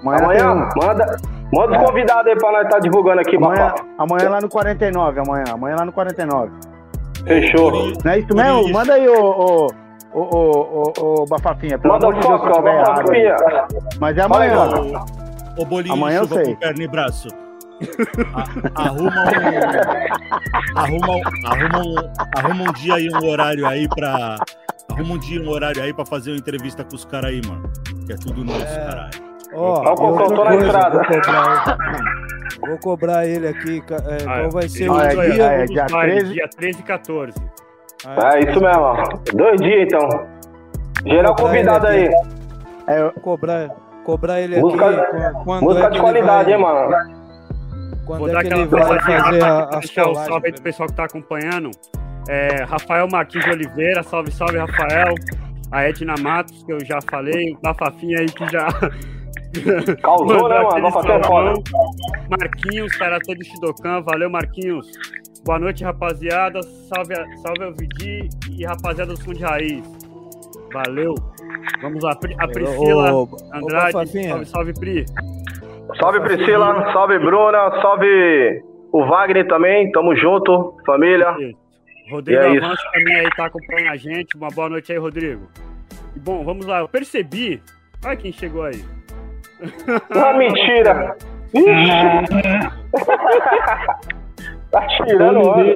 Amanhã, 0.01 0.23
Amanhã, 0.23 0.39
tem 0.39 0.47
um. 0.47 0.87
manda, 0.87 1.17
manda 1.53 1.79
os 1.81 1.85
convidados 1.87 2.27
aí 2.31 2.37
pra 2.37 2.51
nós 2.51 2.67
tá 2.69 2.79
divulgando 2.79 3.21
aqui, 3.21 3.35
Amanhã, 3.35 3.73
amanhã 3.97 4.29
lá 4.29 4.41
no 4.41 4.49
49, 4.49 5.19
amanhã. 5.19 5.43
Amanhã 5.53 5.75
lá 5.79 5.85
no 5.85 5.91
49. 5.91 6.51
Fechou. 7.25 7.71
Não 8.03 8.11
é 8.11 8.19
isso 8.19 8.35
mesmo? 8.35 8.59
isso. 8.61 8.73
Manda 8.73 8.93
aí, 8.93 9.07
ô, 9.09 9.13
ô, 9.21 9.67
ô, 10.13 10.19
ô, 10.21 10.93
ô, 10.97 11.21
ô 11.21 11.25
Bafafinha. 11.25 11.77
Pelo 11.77 11.93
Manda 11.95 12.07
amor 12.07 12.19
de 12.19 12.27
Deus, 12.27 12.41
foca. 12.41 13.67
Mas 13.99 14.17
é 14.17 14.21
amanhã. 14.21 14.63
Aí, 14.63 14.93
Ô, 15.59 15.65
bolinho 15.65 15.93
Amanhã 15.95 16.19
eu 16.19 16.27
sei. 16.27 16.43
com 16.45 16.55
perna 16.55 16.83
e 16.83 16.87
braço. 16.87 17.27
A- 18.35 18.83
arruma 18.85 19.11
um. 19.11 20.77
Arruma, 20.77 21.15
um- 21.15 21.47
arruma, 21.47 21.79
um, 21.79 21.95
arruma 22.37 22.69
um 22.69 22.73
dia 22.73 22.93
aí, 22.95 23.09
um 23.09 23.27
horário 23.29 23.65
aí 23.67 23.87
pra. 23.89 24.37
Arruma 24.91 25.15
um 25.15 25.17
dia, 25.17 25.41
um 25.41 25.49
horário 25.49 25.81
aí 25.81 25.91
pra 25.93 26.05
fazer 26.05 26.31
uma 26.31 26.37
entrevista 26.37 26.83
com 26.83 26.95
os 26.95 27.03
caras 27.05 27.31
aí, 27.31 27.41
mano. 27.47 27.69
Que 28.05 28.13
é 28.13 28.15
tudo 28.15 28.43
nosso, 28.45 28.61
É. 28.65 28.85
caralho. 28.85 29.26
Ó, 29.53 29.89
outra 30.01 30.25
eu 30.25 30.31
tô 30.35 30.43
na 30.43 30.55
estrada. 30.55 30.97
Vou 30.97 31.05
cobrar, 31.21 31.77
vou 32.67 32.77
cobrar 32.79 33.25
ele 33.27 33.47
aqui. 33.47 33.83
é, 33.91 34.23
Ah, 34.27 34.39
qual 34.41 34.51
vai 34.51 34.69
ser 34.69 34.89
o 34.89 34.99
é, 34.99 35.07
aí, 35.09 35.31
dia? 35.31 35.43
é, 35.45 35.65
dia 35.65 35.85
bailes, 35.91 36.15
13. 36.19 36.33
dia 36.33 36.47
13 36.49 36.79
e 36.79 36.83
14. 36.83 37.33
Ah, 38.05 38.29
É 38.35 38.39
isso 38.39 38.61
mesmo. 38.61 39.23
Dois 39.33 39.61
dias 39.61 39.83
então. 39.83 40.09
Geral 41.05 41.35
convidado 41.35 41.87
aí. 41.87 42.09
É, 42.87 43.01
Vou 43.03 43.11
cobrar, 43.13 43.69
cobrar 44.03 44.41
ele 44.41 44.59
Música- 44.59 44.89
aqui. 44.89 45.11
quan- 45.13 45.43
Quando 45.43 45.61
Música 45.63 45.85
é 45.85 45.89
que 45.89 45.93
de 45.95 45.99
qualidade, 46.01 46.49
vai, 46.51 46.53
hein, 46.53 46.61
mano. 46.61 47.17
Quando 48.05 48.19
Vou 48.19 48.29
é 48.29 48.31
dar 48.31 48.41
que 48.41 48.47
aquela 48.47 48.61
ele 48.61 48.69
vai 48.69 48.81
passadinha 48.81 49.23
fazer 49.23 49.43
a, 49.43 49.63
as 49.63 49.79
deixar 49.79 50.09
o 50.09 50.15
salve 50.15 50.33
aí 50.33 50.39
pra 50.41 50.51
do 50.51 50.61
pessoal 50.61 50.87
que 50.89 50.95
tá 50.95 51.03
acompanhando. 51.05 51.71
É, 52.29 52.63
Rafael 52.63 53.07
Martins 53.11 53.43
de 53.43 53.49
Oliveira, 53.51 54.03
salve, 54.03 54.31
salve, 54.31 54.57
Rafael. 54.57 55.13
A 55.69 55.83
Edna 55.83 56.15
Matos, 56.21 56.63
que 56.63 56.71
eu 56.71 56.79
já 56.85 56.99
falei, 57.09 57.53
o 57.53 57.59
Bafafinha 57.61 58.19
aí 58.19 58.27
que 58.27 58.47
já. 58.49 58.67
Causou, 60.01 60.27
mandou 60.27 60.49
né, 60.49 60.61
mano? 60.61 60.87
é 60.87 60.91
salvão. 60.91 61.23
foda. 61.23 61.53
Marquinhos, 62.29 62.95
Karatê 62.97 63.35
do 63.35 63.43
Shidokan, 63.43 64.01
valeu 64.01 64.29
Marquinhos. 64.29 64.87
Boa 65.45 65.59
noite, 65.59 65.83
rapaziada. 65.83 66.61
Salve, 66.63 67.15
salve 67.41 67.63
ao 67.63 67.73
Vidi 67.73 68.27
e 68.51 68.65
rapaziada 68.65 69.13
do 69.13 69.17
Som 69.23 69.33
de 69.33 69.43
Raiz. 69.43 69.83
Valeu. 70.73 71.15
Vamos 71.81 72.03
lá, 72.03 72.15
Pri- 72.15 72.35
a 72.37 72.47
Priscila 72.47 73.13
Ô, 73.13 73.23
ô, 73.23 73.29
Andrade. 73.53 73.91
Salve, 73.91 74.45
salve, 74.45 74.73
Pri. 74.73 75.05
Salve 75.99 76.19
Priscila, 76.21 76.91
salve 76.91 77.17
Bruna, 77.19 77.81
salve 77.81 78.61
o 78.91 79.05
Wagner 79.05 79.47
também. 79.47 79.89
Tamo 79.91 80.15
junto, 80.15 80.75
família. 80.85 81.35
Rodrigo 82.11 82.41
é 82.41 82.55
isso. 82.55 82.65
Avanço 82.65 82.83
também 82.93 83.15
aí 83.15 83.29
tá 83.35 83.45
acompanhando 83.45 83.91
a 83.91 83.95
gente. 83.97 84.35
Uma 84.35 84.49
boa 84.49 84.69
noite 84.69 84.91
aí, 84.91 84.97
Rodrigo. 84.97 85.47
E, 86.15 86.19
bom, 86.19 86.43
vamos 86.43 86.65
lá. 86.65 86.79
Eu 86.79 86.89
percebi. 86.89 87.61
Olha 88.05 88.15
quem 88.15 88.31
chegou 88.31 88.63
aí. 88.63 88.83
Uma 90.13 90.33
mentira. 90.33 91.15
Ixi. 91.53 92.27
tá 94.71 94.87
tirando 94.87 95.39
onda. 95.47 95.75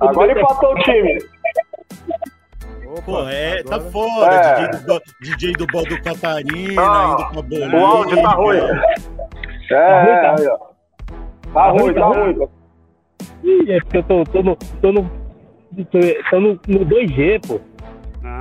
Agora 0.00 0.32
empatou 0.32 0.72
o 0.72 0.78
time. 0.82 1.18
Opa, 2.86 3.02
Pô, 3.04 3.28
é, 3.28 3.62
tá 3.62 3.76
agora- 3.76 3.90
fora. 3.90 4.34
É. 4.34 4.68
DJ, 4.68 4.80
do, 4.86 5.02
DJ 5.20 5.52
do 5.52 5.66
Bol 5.66 5.84
do 5.86 6.02
Catarina, 6.02 6.82
Ah, 6.82 7.16
indo 7.18 7.28
pra 7.32 7.42
Bolívia. 7.42 7.78
O 7.78 7.84
áudio 7.86 8.22
tá 8.22 8.30
ruim. 8.30 8.58
É, 9.70 9.74
é, 9.74 10.30
aí, 10.30 10.46
ó. 10.48 10.58
Tá 11.52 11.68
ruim, 11.70 11.94
tá 11.94 12.06
ruim. 12.06 12.48
Ih, 13.42 13.72
é 13.72 13.78
porque 13.80 13.98
eu 13.98 14.02
tô, 14.04 14.24
tô 14.24 14.42
no. 14.42 14.56
tô 14.56 14.92
no. 14.92 15.10
tô, 15.90 15.98
tô 16.30 16.40
no, 16.40 16.48
no 16.68 16.86
2G, 16.86 17.46
pô. 17.46 17.60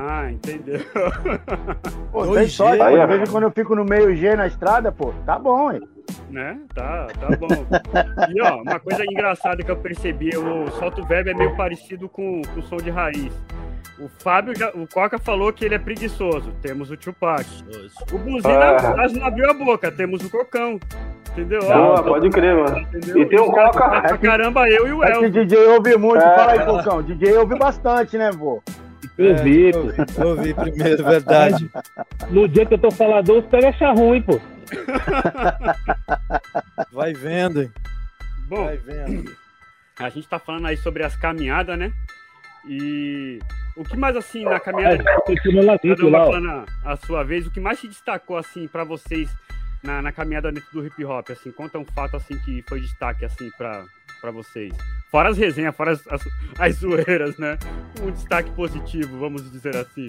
Ah, 0.07 0.31
entendeu. 0.31 0.79
Pô, 2.11 2.27
tem 2.35 2.47
pô. 2.47 2.63
Aí, 2.83 3.07
vez 3.07 3.27
em 3.27 3.31
quando 3.31 3.43
eu 3.45 3.51
fico 3.51 3.75
no 3.75 3.83
meio 3.83 4.15
G 4.15 4.35
na 4.35 4.47
estrada, 4.47 4.91
pô, 4.91 5.13
tá 5.25 5.39
bom, 5.39 5.71
hein? 5.71 5.81
né? 6.29 6.59
Tá, 6.73 7.07
tá 7.19 7.27
bom. 7.37 7.47
E 8.35 8.41
ó, 8.41 8.61
uma 8.61 8.79
coisa 8.79 9.03
engraçada 9.03 9.63
que 9.63 9.71
eu 9.71 9.77
percebi, 9.77 10.29
o 10.37 10.69
solto 10.71 11.03
verbo 11.05 11.29
é 11.29 11.33
meio 11.33 11.55
parecido 11.55 12.07
com, 12.09 12.41
com 12.53 12.59
o 12.59 12.63
som 12.63 12.77
de 12.77 12.89
raiz. 12.89 13.33
O 13.99 14.09
Fábio, 14.21 14.53
já, 14.57 14.69
o 14.71 14.85
Coca 14.93 15.17
falou 15.17 15.53
que 15.53 15.63
ele 15.63 15.75
é 15.75 15.79
preguiçoso. 15.79 16.51
Temos 16.61 16.91
o 16.91 16.97
Tupac. 16.97 17.45
O 18.11 18.17
Buzina 18.17 18.75
Ah. 18.75 18.91
quase 18.93 19.17
não 19.17 19.25
abriu 19.25 19.49
a 19.49 19.53
boca. 19.53 19.89
Temos 19.91 20.21
o 20.23 20.29
Cocão. 20.29 20.77
Entendeu? 21.31 21.61
Boa, 21.61 22.03
pode 22.03 22.29
crer, 22.29 22.55
mano. 22.57 22.79
entendeu? 22.79 23.17
E 23.21 23.25
tem 23.25 23.39
o 23.39 23.45
Coca. 23.45 23.73
falam 23.79 24.01
Pra 24.01 24.17
caramba, 24.17 24.69
eu 24.69 24.87
e 24.87 24.91
o 24.91 25.03
É 25.03 25.11
que 25.13 25.25
El. 25.25 25.29
DJ 25.31 25.57
ouve 25.67 25.97
muito. 25.97 26.21
É. 26.21 26.35
Fala 26.35 26.51
aí, 26.51 26.65
Cocão. 26.65 27.01
DJ 27.01 27.37
ouve 27.37 27.55
bastante, 27.57 28.17
né, 28.17 28.31
vô? 28.31 28.61
Eu 29.17 29.35
vi, 29.43 29.69
É, 29.69 29.71
pô. 29.71 29.79
eu 29.79 29.91
vi, 29.91 30.03
eu 30.17 30.35
vi 30.41 30.53
primeiro, 30.53 31.03
verdade. 31.03 31.69
No 32.29 32.47
dia 32.47 32.65
que 32.65 32.73
eu 32.73 32.77
tô 32.79 32.91
falador, 32.91 33.43
os 33.43 33.49
caras 33.49 33.75
acham 33.75 33.93
ruim, 33.95 34.21
pô. 34.21 34.39
Vai 36.91 37.13
vendo, 37.13 37.61
hein? 37.63 37.71
Bom, 38.47 38.65
Vai 38.65 38.77
vendo. 38.77 39.31
a 39.99 40.09
gente 40.09 40.27
tá 40.27 40.39
falando 40.39 40.67
aí 40.67 40.77
sobre 40.77 41.03
as 41.03 41.15
caminhadas, 41.15 41.77
né? 41.77 41.91
E 42.67 43.39
o 43.77 43.83
que 43.83 43.95
mais, 43.95 44.15
assim, 44.15 44.43
na 44.43 44.59
caminhada 44.59 45.03
É, 45.07 45.21
continua 45.21 45.63
lá 45.63 45.79
Cada 45.79 46.09
lá, 46.09 46.25
falando 46.25 46.49
a, 46.49 46.65
a 46.93 46.97
sua 46.97 47.23
vez, 47.23 47.45
o 47.45 47.51
que 47.51 47.59
mais 47.59 47.79
se 47.79 47.87
destacou, 47.87 48.37
assim, 48.37 48.67
pra 48.67 48.83
vocês 48.83 49.29
na, 49.83 50.01
na 50.01 50.11
caminhada 50.11 50.51
dentro 50.51 50.71
do 50.73 50.85
hip 50.85 51.05
hop, 51.05 51.29
assim, 51.29 51.51
conta 51.51 51.77
um 51.77 51.85
fato, 51.85 52.17
assim, 52.17 52.37
que 52.39 52.63
foi 52.67 52.81
destaque, 52.81 53.23
assim, 53.23 53.51
pra, 53.57 53.83
pra 54.25 54.31
vocês. 54.31 54.73
Fora 55.11 55.29
as 55.29 55.37
resenhas, 55.37 55.75
fora 55.75 55.91
as, 55.91 56.07
as, 56.07 56.21
as 56.57 56.75
zoeiras, 56.77 57.37
né? 57.37 57.57
Um 58.01 58.09
destaque 58.09 58.49
positivo, 58.51 59.19
vamos 59.19 59.49
dizer 59.51 59.75
assim. 59.75 60.07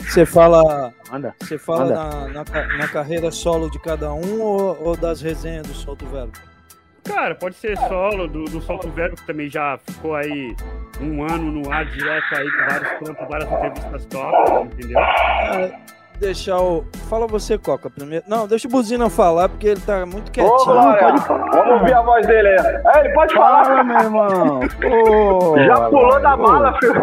Você 0.00 0.26
fala, 0.26 0.92
Anda. 1.10 1.34
você 1.40 1.56
fala 1.56 1.84
Manda. 1.84 2.28
na, 2.28 2.44
na, 2.44 2.76
na 2.76 2.88
carreira 2.88 3.30
solo 3.30 3.70
de 3.70 3.78
cada 3.80 4.12
um 4.12 4.40
ou, 4.40 4.82
ou 4.82 4.96
das 4.96 5.22
resenhas 5.22 5.66
do 5.66 5.72
Solto 5.72 6.06
Verbo? 6.06 6.32
Cara, 7.04 7.34
pode 7.34 7.56
ser 7.56 7.76
solo, 7.78 8.28
do, 8.28 8.44
do 8.44 8.60
Solto 8.60 8.90
Verbo, 8.90 9.16
que 9.16 9.26
também 9.26 9.48
já 9.48 9.78
ficou 9.78 10.14
aí 10.14 10.54
um 11.00 11.22
ano 11.24 11.50
no 11.50 11.72
ar 11.72 11.86
direto 11.86 12.34
aí, 12.34 12.50
com 12.50 12.66
vários 12.66 12.98
trampos, 12.98 13.28
várias 13.28 13.50
entrevistas 13.50 14.06
top, 14.06 14.66
entendeu? 14.66 14.98
Ah, 14.98 15.70
deixar 16.18 16.60
o. 16.60 16.84
Fala 17.08 17.26
você, 17.26 17.56
Coca, 17.56 17.88
primeiro. 17.88 18.24
Não, 18.28 18.46
deixa 18.46 18.68
o 18.68 18.70
Buzina 18.70 19.08
falar, 19.08 19.48
porque 19.48 19.68
ele 19.68 19.80
tá 19.80 20.04
muito 20.04 20.28
Ô, 20.28 20.32
quietinho. 20.32 20.64
Glória, 20.64 21.12
vamos 21.16 21.80
ouvir 21.80 21.94
a 21.94 22.02
voz 22.02 22.26
dele 22.26 22.48
aí. 22.48 22.56
É, 22.86 23.00
ele 23.00 23.14
pode 23.14 23.34
falar. 23.34 23.64
Fala, 23.64 23.84
meu 23.84 23.98
irmão. 23.98 24.60
Já 25.66 25.88
pulou 25.90 26.20
da 26.20 26.36
bala, 26.36 26.78
filho. 26.78 26.94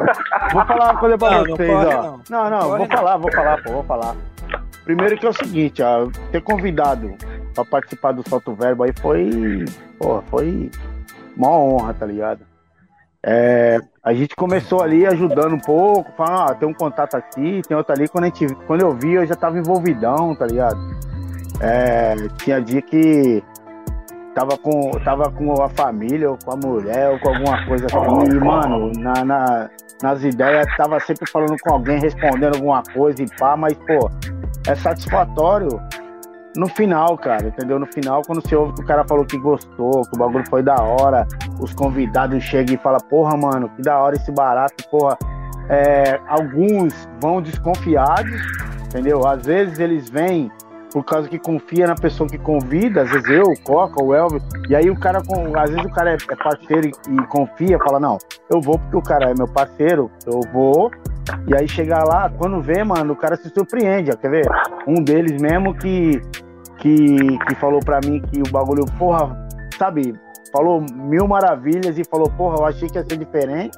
Vou 0.53 0.65
falar 0.65 0.91
uma 0.91 0.99
coisa 0.99 1.17
pra 1.17 1.31
Não, 1.31 1.43
não 1.43 1.55
vocês, 1.55 1.69
corre, 1.71 1.95
ó. 1.95 2.01
não. 2.03 2.21
Não, 2.29 2.49
não, 2.49 2.59
Corre, 2.59 2.77
vou 2.77 2.87
não. 2.87 2.97
falar, 2.97 3.17
vou 3.17 3.31
falar, 3.31 3.63
pô, 3.63 3.71
vou 3.71 3.83
falar. 3.83 4.15
Primeiro 4.83 5.17
que 5.17 5.25
é 5.25 5.29
o 5.29 5.33
seguinte, 5.33 5.81
ó, 5.81 6.07
ter 6.31 6.41
convidado 6.43 7.15
pra 7.55 7.65
participar 7.65 8.11
do 8.11 8.27
Solto 8.29 8.53
Verbo 8.53 8.83
aí 8.83 8.93
foi, 9.01 9.65
pô, 9.97 10.21
foi 10.29 10.69
uma 11.35 11.49
honra, 11.49 11.93
tá 11.95 12.05
ligado? 12.05 12.41
É, 13.25 13.79
a 14.05 14.13
gente 14.13 14.35
começou 14.35 14.83
ali 14.83 15.05
ajudando 15.07 15.55
um 15.55 15.59
pouco, 15.59 16.11
falando, 16.15 16.51
ah, 16.51 16.53
tem 16.53 16.69
um 16.69 16.73
contato 16.73 17.15
aqui, 17.15 17.61
tem 17.67 17.75
outro 17.75 17.91
ali. 17.91 18.07
Quando, 18.07 18.25
a 18.25 18.27
gente, 18.27 18.53
quando 18.67 18.81
eu 18.81 18.93
vi, 18.93 19.13
eu 19.13 19.25
já 19.25 19.33
tava 19.33 19.57
envolvidão, 19.57 20.35
tá 20.35 20.45
ligado? 20.45 20.77
É, 21.59 22.15
tinha 22.37 22.61
dia 22.61 22.83
que 22.83 23.43
tava 24.35 24.57
com, 24.57 24.91
tava 25.03 25.31
com 25.31 25.59
a 25.59 25.69
família, 25.69 26.29
ou 26.29 26.37
com 26.37 26.51
a 26.53 26.55
mulher, 26.55 27.09
ou 27.09 27.19
com 27.19 27.29
alguma 27.29 27.65
coisa 27.65 27.87
assim, 27.87 28.35
e, 28.35 28.39
mano, 28.39 28.91
na, 28.99 29.25
na- 29.25 29.69
nas 30.03 30.23
ideias, 30.23 30.67
tava 30.77 30.99
sempre 30.99 31.27
falando 31.31 31.55
com 31.59 31.73
alguém, 31.73 31.99
respondendo 31.99 32.55
alguma 32.55 32.83
coisa 32.93 33.23
e 33.23 33.27
pá, 33.39 33.55
mas, 33.57 33.73
pô, 33.73 34.11
é 34.67 34.75
satisfatório 34.75 35.81
no 36.55 36.67
final, 36.67 37.17
cara, 37.17 37.47
entendeu? 37.47 37.77
No 37.77 37.85
final, 37.85 38.21
quando 38.25 38.41
você 38.41 38.55
ouve 38.55 38.73
que 38.73 38.81
o 38.81 38.85
cara 38.85 39.05
falou 39.05 39.25
que 39.25 39.37
gostou, 39.37 40.01
que 40.03 40.15
o 40.15 40.17
bagulho 40.17 40.47
foi 40.49 40.63
da 40.63 40.75
hora, 40.75 41.27
os 41.59 41.73
convidados 41.73 42.43
chegam 42.43 42.75
e 42.75 42.77
falam, 42.77 42.99
porra, 43.09 43.35
mano, 43.37 43.69
que 43.69 43.81
da 43.81 43.99
hora 43.99 44.15
esse 44.15 44.31
barato, 44.31 44.87
porra. 44.89 45.17
É, 45.67 46.19
alguns 46.27 46.93
vão 47.19 47.41
desconfiados, 47.41 48.39
entendeu? 48.85 49.27
Às 49.27 49.45
vezes 49.45 49.79
eles 49.79 50.07
vêm 50.07 50.51
por 50.95 51.03
causa 51.03 51.27
que 51.27 51.37
confia 51.37 51.87
na 51.87 51.95
pessoa 51.95 52.29
que 52.29 52.37
convida, 52.37 53.01
às 53.01 53.09
vezes 53.09 53.27
eu, 53.29 53.43
o 53.43 53.59
Coca, 53.63 54.01
o 54.01 54.13
Elvis, 54.13 54.41
e 54.69 54.75
aí 54.75 54.89
o 54.89 54.97
cara, 54.97 55.17
às 55.17 55.69
vezes 55.69 55.85
o 55.85 55.89
cara 55.89 56.11
é, 56.11 56.15
é 56.15 56.35
parceiro 56.37 56.87
e, 56.87 57.15
e 57.15 57.27
confia, 57.27 57.77
fala, 57.79 57.99
não, 57.99 58.17
eu 58.49 58.61
vou 58.61 58.79
porque 58.79 58.95
o 58.95 59.01
cara 59.01 59.31
é 59.31 59.33
meu 59.35 59.45
parceiro, 59.45 60.09
eu 60.25 60.39
vou, 60.53 60.89
e 61.47 61.53
aí 61.53 61.67
chegar 61.67 62.05
lá, 62.05 62.29
quando 62.29 62.61
vê, 62.61 62.81
mano, 62.83 63.11
o 63.11 63.15
cara 63.15 63.35
se 63.35 63.49
surpreende, 63.49 64.11
ó, 64.11 64.15
quer 64.15 64.29
ver? 64.29 64.47
Um 64.87 65.03
deles 65.03 65.41
mesmo 65.41 65.75
que, 65.75 66.21
que, 66.85 67.37
que 67.47 67.55
falou 67.55 67.79
pra 67.79 67.99
mim 68.05 68.21
que 68.21 68.39
o 68.39 68.51
bagulho, 68.51 68.85
porra, 68.99 69.35
sabe, 69.75 70.13
falou 70.51 70.79
mil 70.93 71.27
maravilhas 71.27 71.97
e 71.97 72.03
falou, 72.03 72.29
porra, 72.29 72.57
eu 72.59 72.65
achei 72.65 72.87
que 72.87 72.99
ia 72.99 73.03
ser 73.03 73.17
diferente. 73.17 73.75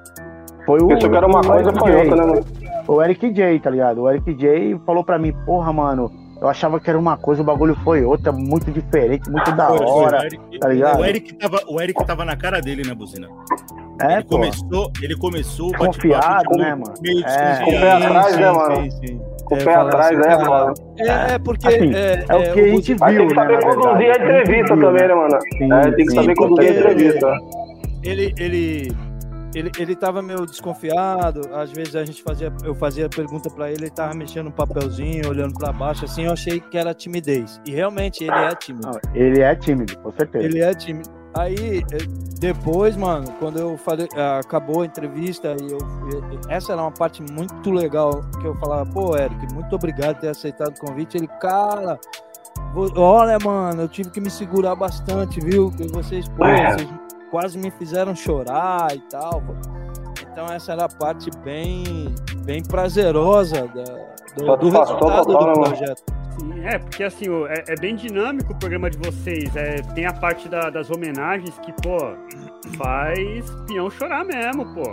Foi 0.65 0.81
o, 0.81 0.91
Isso 0.91 1.09
que 1.09 1.15
era 1.15 1.25
uma 1.25 1.39
o 1.39 1.47
coisa, 1.47 1.69
Eric 1.69 1.79
foi 1.79 1.91
J. 1.91 1.97
outra, 1.99 2.15
né, 2.17 2.25
mano? 2.33 2.45
O 2.85 3.01
Eric 3.01 3.31
J, 3.31 3.59
tá 3.61 3.69
ligado? 3.69 4.01
O 4.01 4.09
Eric 4.09 4.33
J 4.33 4.77
falou 4.85 5.05
pra 5.05 5.17
mim, 5.17 5.33
porra, 5.45 5.71
mano, 5.71 6.11
eu 6.41 6.49
achava 6.49 6.81
que 6.81 6.89
era 6.89 6.99
uma 6.99 7.15
coisa, 7.15 7.41
o 7.41 7.45
bagulho 7.45 7.75
foi 7.83 8.03
outra, 8.03 8.33
muito 8.33 8.69
diferente, 8.71 9.31
muito 9.31 9.49
da 9.53 9.67
foi, 9.67 9.85
hora. 9.85 10.17
o, 10.17 10.23
Eric, 10.25 10.59
tá 10.59 10.67
ligado? 10.67 10.99
o, 10.99 11.05
Eric 11.05 11.33
tava, 11.35 11.59
o 11.69 11.81
Eric 11.81 12.05
tava 12.05 12.25
na 12.25 12.35
cara 12.35 12.59
dele, 12.59 12.85
né, 12.85 12.93
Buzina? 12.93 13.29
É, 14.01 14.15
ele, 14.15 14.23
pô. 14.23 14.29
começou, 14.31 14.91
ele 15.01 15.15
começou 15.15 15.69
o 15.69 15.77
Confiado, 15.77 16.21
bate-papo, 16.21 16.41
tipo, 16.41 16.57
né, 16.57 16.75
mano? 16.75 16.93
Meio 17.01 17.25
É. 17.25 18.05
Atrás, 18.05 18.37
né, 18.37 18.51
mano? 18.51 18.75
Sim, 18.75 18.91
sim. 18.91 19.21
Com 19.47 19.55
o 19.55 19.57
É, 19.59 19.63
pé 19.63 19.75
atrás, 19.75 20.19
assim, 20.19 20.29
é, 20.29 20.49
mano. 20.49 20.73
É, 20.99 21.33
é 21.35 21.39
porque. 21.39 21.67
Assim, 21.67 21.95
é, 21.95 22.25
É 22.27 22.35
o 22.35 22.53
que 22.53 22.59
a 22.59 22.67
gente 22.67 22.93
viu, 22.93 22.99
tem 22.99 23.27
que 23.27 23.33
saber 23.35 23.63
conduzir 23.63 24.11
a 24.11 24.15
entrevista 24.15 24.75
Viu, 24.75 24.85
também, 24.85 25.07
né? 25.07 25.15
mano? 25.15 25.39
Sim, 25.57 25.73
É, 25.73 25.81
tem 25.83 25.93
que 26.05 26.09
sim, 26.11 26.15
saber 26.15 26.35
conduzir 26.35 26.71
a 26.71 26.79
entrevista. 26.79 27.33
ele, 28.03 28.33
ele, 28.37 28.91
ele, 29.55 29.71
ele 29.79 29.95
tava 29.95 30.21
meio 30.21 30.45
desconfiado. 30.45 31.41
Às 31.53 31.71
vezes 31.71 31.95
a 31.95 32.03
gente 32.03 32.21
fazia, 32.21 32.51
eu 32.65 32.75
fazia 32.75 33.07
pergunta 33.07 33.49
pra 33.49 33.71
ele, 33.71 33.83
ele 33.85 33.89
tava 33.89 34.13
mexendo 34.13 34.45
no 34.45 34.51
papelzinho, 34.51 35.29
olhando 35.29 35.53
pra 35.53 35.71
baixo, 35.71 36.03
assim, 36.03 36.25
eu 36.25 36.33
achei 36.33 36.59
que 36.59 36.77
era 36.77 36.93
timidez. 36.93 37.61
E 37.65 37.71
realmente 37.71 38.23
ele 38.25 38.31
é 38.35 38.53
tímido. 38.55 38.87
Não, 38.87 38.99
ele 39.15 39.39
é 39.41 39.55
tímido, 39.55 39.97
com 39.99 40.11
certeza. 40.11 40.45
Ele 40.45 40.59
é 40.59 40.73
tímido. 40.73 41.09
Aí, 41.37 41.79
eh, 41.91 41.97
depois, 42.39 42.95
mano, 42.95 43.31
quando 43.39 43.59
eu 43.59 43.77
falei, 43.77 44.07
ah, 44.15 44.39
acabou 44.39 44.81
a 44.81 44.85
entrevista, 44.85 45.55
e 45.61 45.71
eu, 45.71 45.77
e- 45.77 46.53
essa 46.53 46.73
era 46.73 46.81
uma 46.81 46.91
parte 46.91 47.21
muito 47.21 47.71
legal, 47.71 48.21
que 48.39 48.45
eu 48.47 48.55
falava, 48.55 48.85
pô, 48.91 49.15
Eric, 49.17 49.53
muito 49.53 49.75
obrigado 49.75 50.15
por 50.15 50.21
ter 50.21 50.29
aceitado 50.29 50.75
o 50.75 50.79
convite. 50.79 51.17
Ele, 51.17 51.27
cara, 51.39 51.99
olha, 52.95 53.37
mano, 53.43 53.83
eu 53.83 53.87
tive 53.87 54.09
que 54.09 54.19
me 54.21 54.29
segurar 54.29 54.75
bastante, 54.75 55.39
viu? 55.39 55.71
Que 55.71 55.87
vocês, 55.87 56.27
pô, 56.29 56.45
É. 56.45 56.73
vocês 56.73 56.89
quase 57.31 57.57
me 57.57 57.71
fizeram 57.71 58.15
chorar 58.15 58.95
e 58.95 58.99
tal. 59.09 59.41
pô. 59.41 59.53
Então 60.31 60.45
essa 60.47 60.71
era 60.73 60.85
a 60.85 60.89
parte 60.89 61.29
bem, 61.43 62.13
bem 62.45 62.61
prazerosa 62.63 63.67
da, 63.67 63.83
do, 64.35 64.55
do 64.57 64.69
resultado 64.69 65.25
do 65.25 65.53
projeto. 65.53 66.03
Sim, 66.39 66.65
é, 66.65 66.77
porque 66.77 67.03
assim, 67.03 67.25
é, 67.47 67.63
é 67.69 67.75
bem 67.75 67.95
dinâmico 67.95 68.53
o 68.53 68.55
programa 68.55 68.89
de 68.89 68.97
vocês. 68.97 69.55
É, 69.55 69.81
tem 69.95 70.05
a 70.05 70.13
parte 70.13 70.47
da- 70.47 70.69
das 70.69 70.89
homenagens 70.91 71.57
que, 71.59 71.71
pô, 71.81 71.97
faz 72.77 73.49
peão 73.67 73.89
chorar 73.89 74.23
mesmo, 74.25 74.65
pô. 74.73 74.83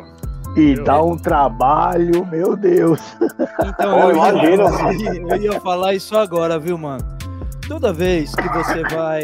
E 0.57 0.75
dá 0.77 1.03
um 1.03 1.17
trabalho, 1.17 2.25
meu 2.27 2.55
Deus. 2.57 3.01
Então, 3.67 3.99
eu, 4.11 4.17
ia, 4.17 4.55
imagino. 4.55 5.31
eu 5.31 5.37
ia 5.37 5.61
falar 5.61 5.95
isso 5.95 6.17
agora, 6.17 6.59
viu, 6.59 6.79
mano? 6.79 7.05
Toda 7.67 7.93
vez 7.93 8.35
que 8.35 8.49
você 8.51 8.83
vai 8.95 9.23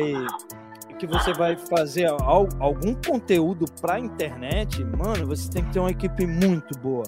que 0.98 1.06
você 1.06 1.32
vai 1.32 1.56
fazer 1.56 2.06
al- 2.10 2.46
algum 2.58 2.94
conteúdo 2.94 3.64
pra 3.80 3.98
internet, 3.98 4.84
mano, 4.84 5.26
você 5.26 5.48
tem 5.48 5.64
que 5.64 5.70
ter 5.72 5.78
uma 5.80 5.90
equipe 5.90 6.26
muito 6.26 6.78
boa. 6.78 7.04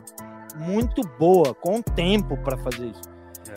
Muito 0.57 1.03
boa, 1.19 1.53
com 1.55 1.83
tempo 1.83 2.37
pra 2.39 2.57
fazer 2.57 2.87
isso. 2.87 3.03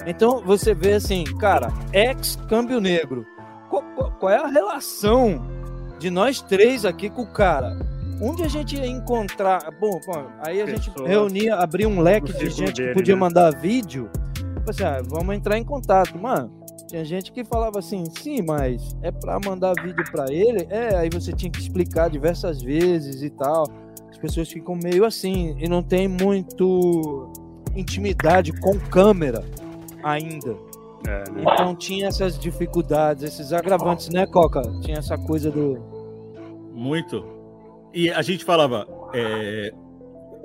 É. 0.03 0.10
Então, 0.10 0.41
você 0.45 0.73
vê 0.73 0.93
assim, 0.93 1.23
cara, 1.39 1.71
ex-câmbio 1.93 2.79
negro. 2.81 3.25
Qual, 3.69 3.84
qual- 4.19 4.31
é 4.31 4.38
a 4.38 4.47
relação 4.47 5.41
de 5.99 6.10
nós 6.10 6.41
três 6.41 6.86
aqui 6.86 7.10
com 7.10 7.21
o 7.23 7.27
cara. 7.27 7.77
Onde 8.21 8.43
a 8.43 8.47
gente 8.47 8.75
ia 8.77 8.88
encontrar. 8.88 9.60
Bom, 9.79 9.99
bom 10.05 10.27
aí 10.39 10.62
a 10.62 10.65
gente 10.65 10.89
Pessoas 10.89 11.10
reunia, 11.10 11.55
abria 11.55 11.88
um 11.88 11.99
leque 11.99 12.31
de 12.31 12.49
gente 12.49 12.73
dele, 12.73 12.89
que 12.89 12.93
podia 12.93 13.13
né? 13.13 13.19
mandar 13.19 13.51
vídeo. 13.60 14.10
Falei 14.36 14.63
assim, 14.69 14.84
ah, 14.84 15.01
vamos 15.05 15.36
entrar 15.36 15.58
em 15.58 15.63
contato. 15.65 16.17
Mano, 16.17 16.49
tinha 16.88 17.03
gente 17.03 17.31
que 17.31 17.43
falava 17.43 17.79
assim, 17.79 18.03
sim, 18.21 18.41
mas 18.41 18.95
é 19.01 19.12
pra 19.12 19.38
mandar 19.43 19.73
vídeo 19.81 20.03
pra 20.12 20.31
ele? 20.31 20.65
É, 20.69 20.95
aí 20.95 21.10
você 21.10 21.34
tinha 21.34 21.51
que 21.51 21.60
explicar 21.60 22.10
diversas 22.10 22.62
vezes 22.62 23.21
e 23.21 23.29
tal. 23.29 23.65
As 24.10 24.17
pessoas 24.17 24.49
ficam 24.49 24.79
meio 24.81 25.03
assim 25.03 25.55
e 25.60 25.67
não 25.67 25.84
tem 25.84 26.08
muito 26.08 27.29
intimidade 27.75 28.53
com 28.62 28.79
câmera 28.79 29.43
ainda. 30.06 30.56
É, 31.08 31.24
né? 31.32 31.41
Então 31.41 31.76
tinha 31.76 32.08
essas 32.08 32.38
dificuldades, 32.38 33.24
esses 33.24 33.52
agravantes, 33.52 34.10
né, 34.10 34.28
Coca? 34.28 34.62
Tinha 34.82 35.00
essa 35.00 35.18
coisa 35.18 35.50
do. 35.52 35.80
Muito. 36.72 37.26
E 37.94 38.12
a 38.12 38.22
gente 38.22 38.46
falava 38.46 38.88
é, 39.13 39.74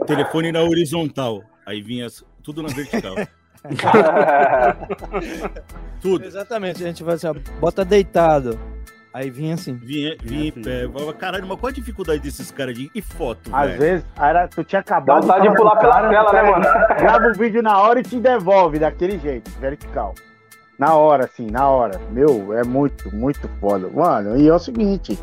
telefone 0.07 0.51
na 0.51 0.63
horizontal. 0.63 1.43
Aí 1.67 1.83
vinha 1.83 2.07
tudo 2.43 2.63
na 2.63 2.69
vertical. 2.69 3.15
tudo. 6.01 6.25
Exatamente, 6.25 6.83
a 6.83 6.87
gente 6.87 7.05
vai 7.05 7.15
assim, 7.15 7.27
bota 7.61 7.85
deitado. 7.85 8.59
Aí 9.13 9.29
vinha 9.29 9.55
assim. 9.55 9.75
Vinha, 9.75 10.17
vinha 10.23 10.49
em 10.49 10.53
pé. 10.53 10.85
Eu 10.85 10.93
falava, 10.93 11.13
caralho, 11.15 11.47
mas 11.47 11.59
qual 11.59 11.71
a 11.71 11.73
dificuldade 11.73 12.21
desses 12.21 12.51
caras 12.51 12.75
de 12.75 12.91
e 12.95 13.03
foto, 13.03 13.51
Às 13.53 13.71
velho? 13.71 13.81
vezes, 13.81 14.07
era, 14.17 14.47
tu 14.47 14.63
tinha 14.63 14.81
Dá 14.83 14.97
acabado 14.97 15.23
vontade 15.23 15.49
de 15.49 15.55
pular 15.57 15.77
pela 15.77 15.93
cara, 15.93 16.09
tela, 16.11 16.33
né, 16.33 16.43
mano? 16.51 16.65
Grava 16.97 17.27
o 17.29 17.35
vídeo 17.35 17.63
na 17.63 17.79
hora 17.79 18.01
e 18.01 18.03
te 18.03 18.21
devolve 18.21 18.79
daquele 18.79 19.19
jeito, 19.19 19.51
vertical. 19.59 20.15
Na 20.79 20.95
hora, 20.95 21.25
assim, 21.25 21.51
na 21.51 21.69
hora. 21.69 22.01
Meu, 22.11 22.55
é 22.57 22.63
muito, 22.65 23.15
muito 23.15 23.49
foda. 23.61 23.89
Mano, 23.89 24.37
e 24.39 24.49
é 24.49 24.55
o 24.55 24.59
seguinte, 24.59 25.19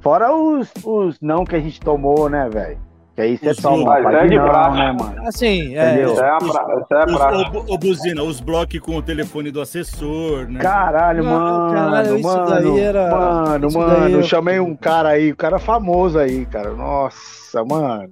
fora 0.00 0.32
os, 0.34 0.72
os 0.84 1.20
não 1.20 1.44
que 1.44 1.56
a 1.56 1.60
gente 1.60 1.80
tomou, 1.80 2.30
né, 2.30 2.48
velho? 2.48 2.78
Que 3.14 3.20
aí 3.22 3.36
você 3.38 3.54
toma, 3.54 3.84
pai, 3.84 4.02
mas 4.02 4.14
é 4.16 4.26
de 4.26 4.40
praxe. 4.40 4.78
né, 4.78 4.92
mano? 4.92 5.28
Assim, 5.28 5.76
é. 5.76 5.92
Entendeu? 5.92 6.12
Isso 6.14 6.22
é, 6.24 6.30
a 6.30 6.38
pra... 6.38 7.06
Isso 7.06 7.22
é 7.22 7.72
ô, 7.72 7.78
Buzina, 7.78 8.22
os 8.24 8.40
blocos 8.40 8.80
com 8.80 8.96
o 8.96 9.02
telefone 9.02 9.52
do 9.52 9.60
assessor, 9.60 10.48
né? 10.48 10.58
Caralho, 10.60 11.22
Não, 11.22 11.30
mano, 11.30 11.74
caralho, 11.74 12.16
isso 12.16 12.26
mano, 12.28 12.46
daí 12.50 12.80
era- 12.80 13.10
mano, 13.10 13.68
isso 13.68 13.78
mano, 13.78 14.00
daí 14.00 14.12
eu 14.12 14.18
era- 14.18 14.26
chamei 14.26 14.58
um 14.58 14.74
cara 14.74 15.10
aí, 15.10 15.32
um 15.32 15.36
cara 15.36 15.60
famoso 15.60 16.18
aí, 16.18 16.44
cara, 16.46 16.70
nossa, 16.70 17.64
mano, 17.64 18.10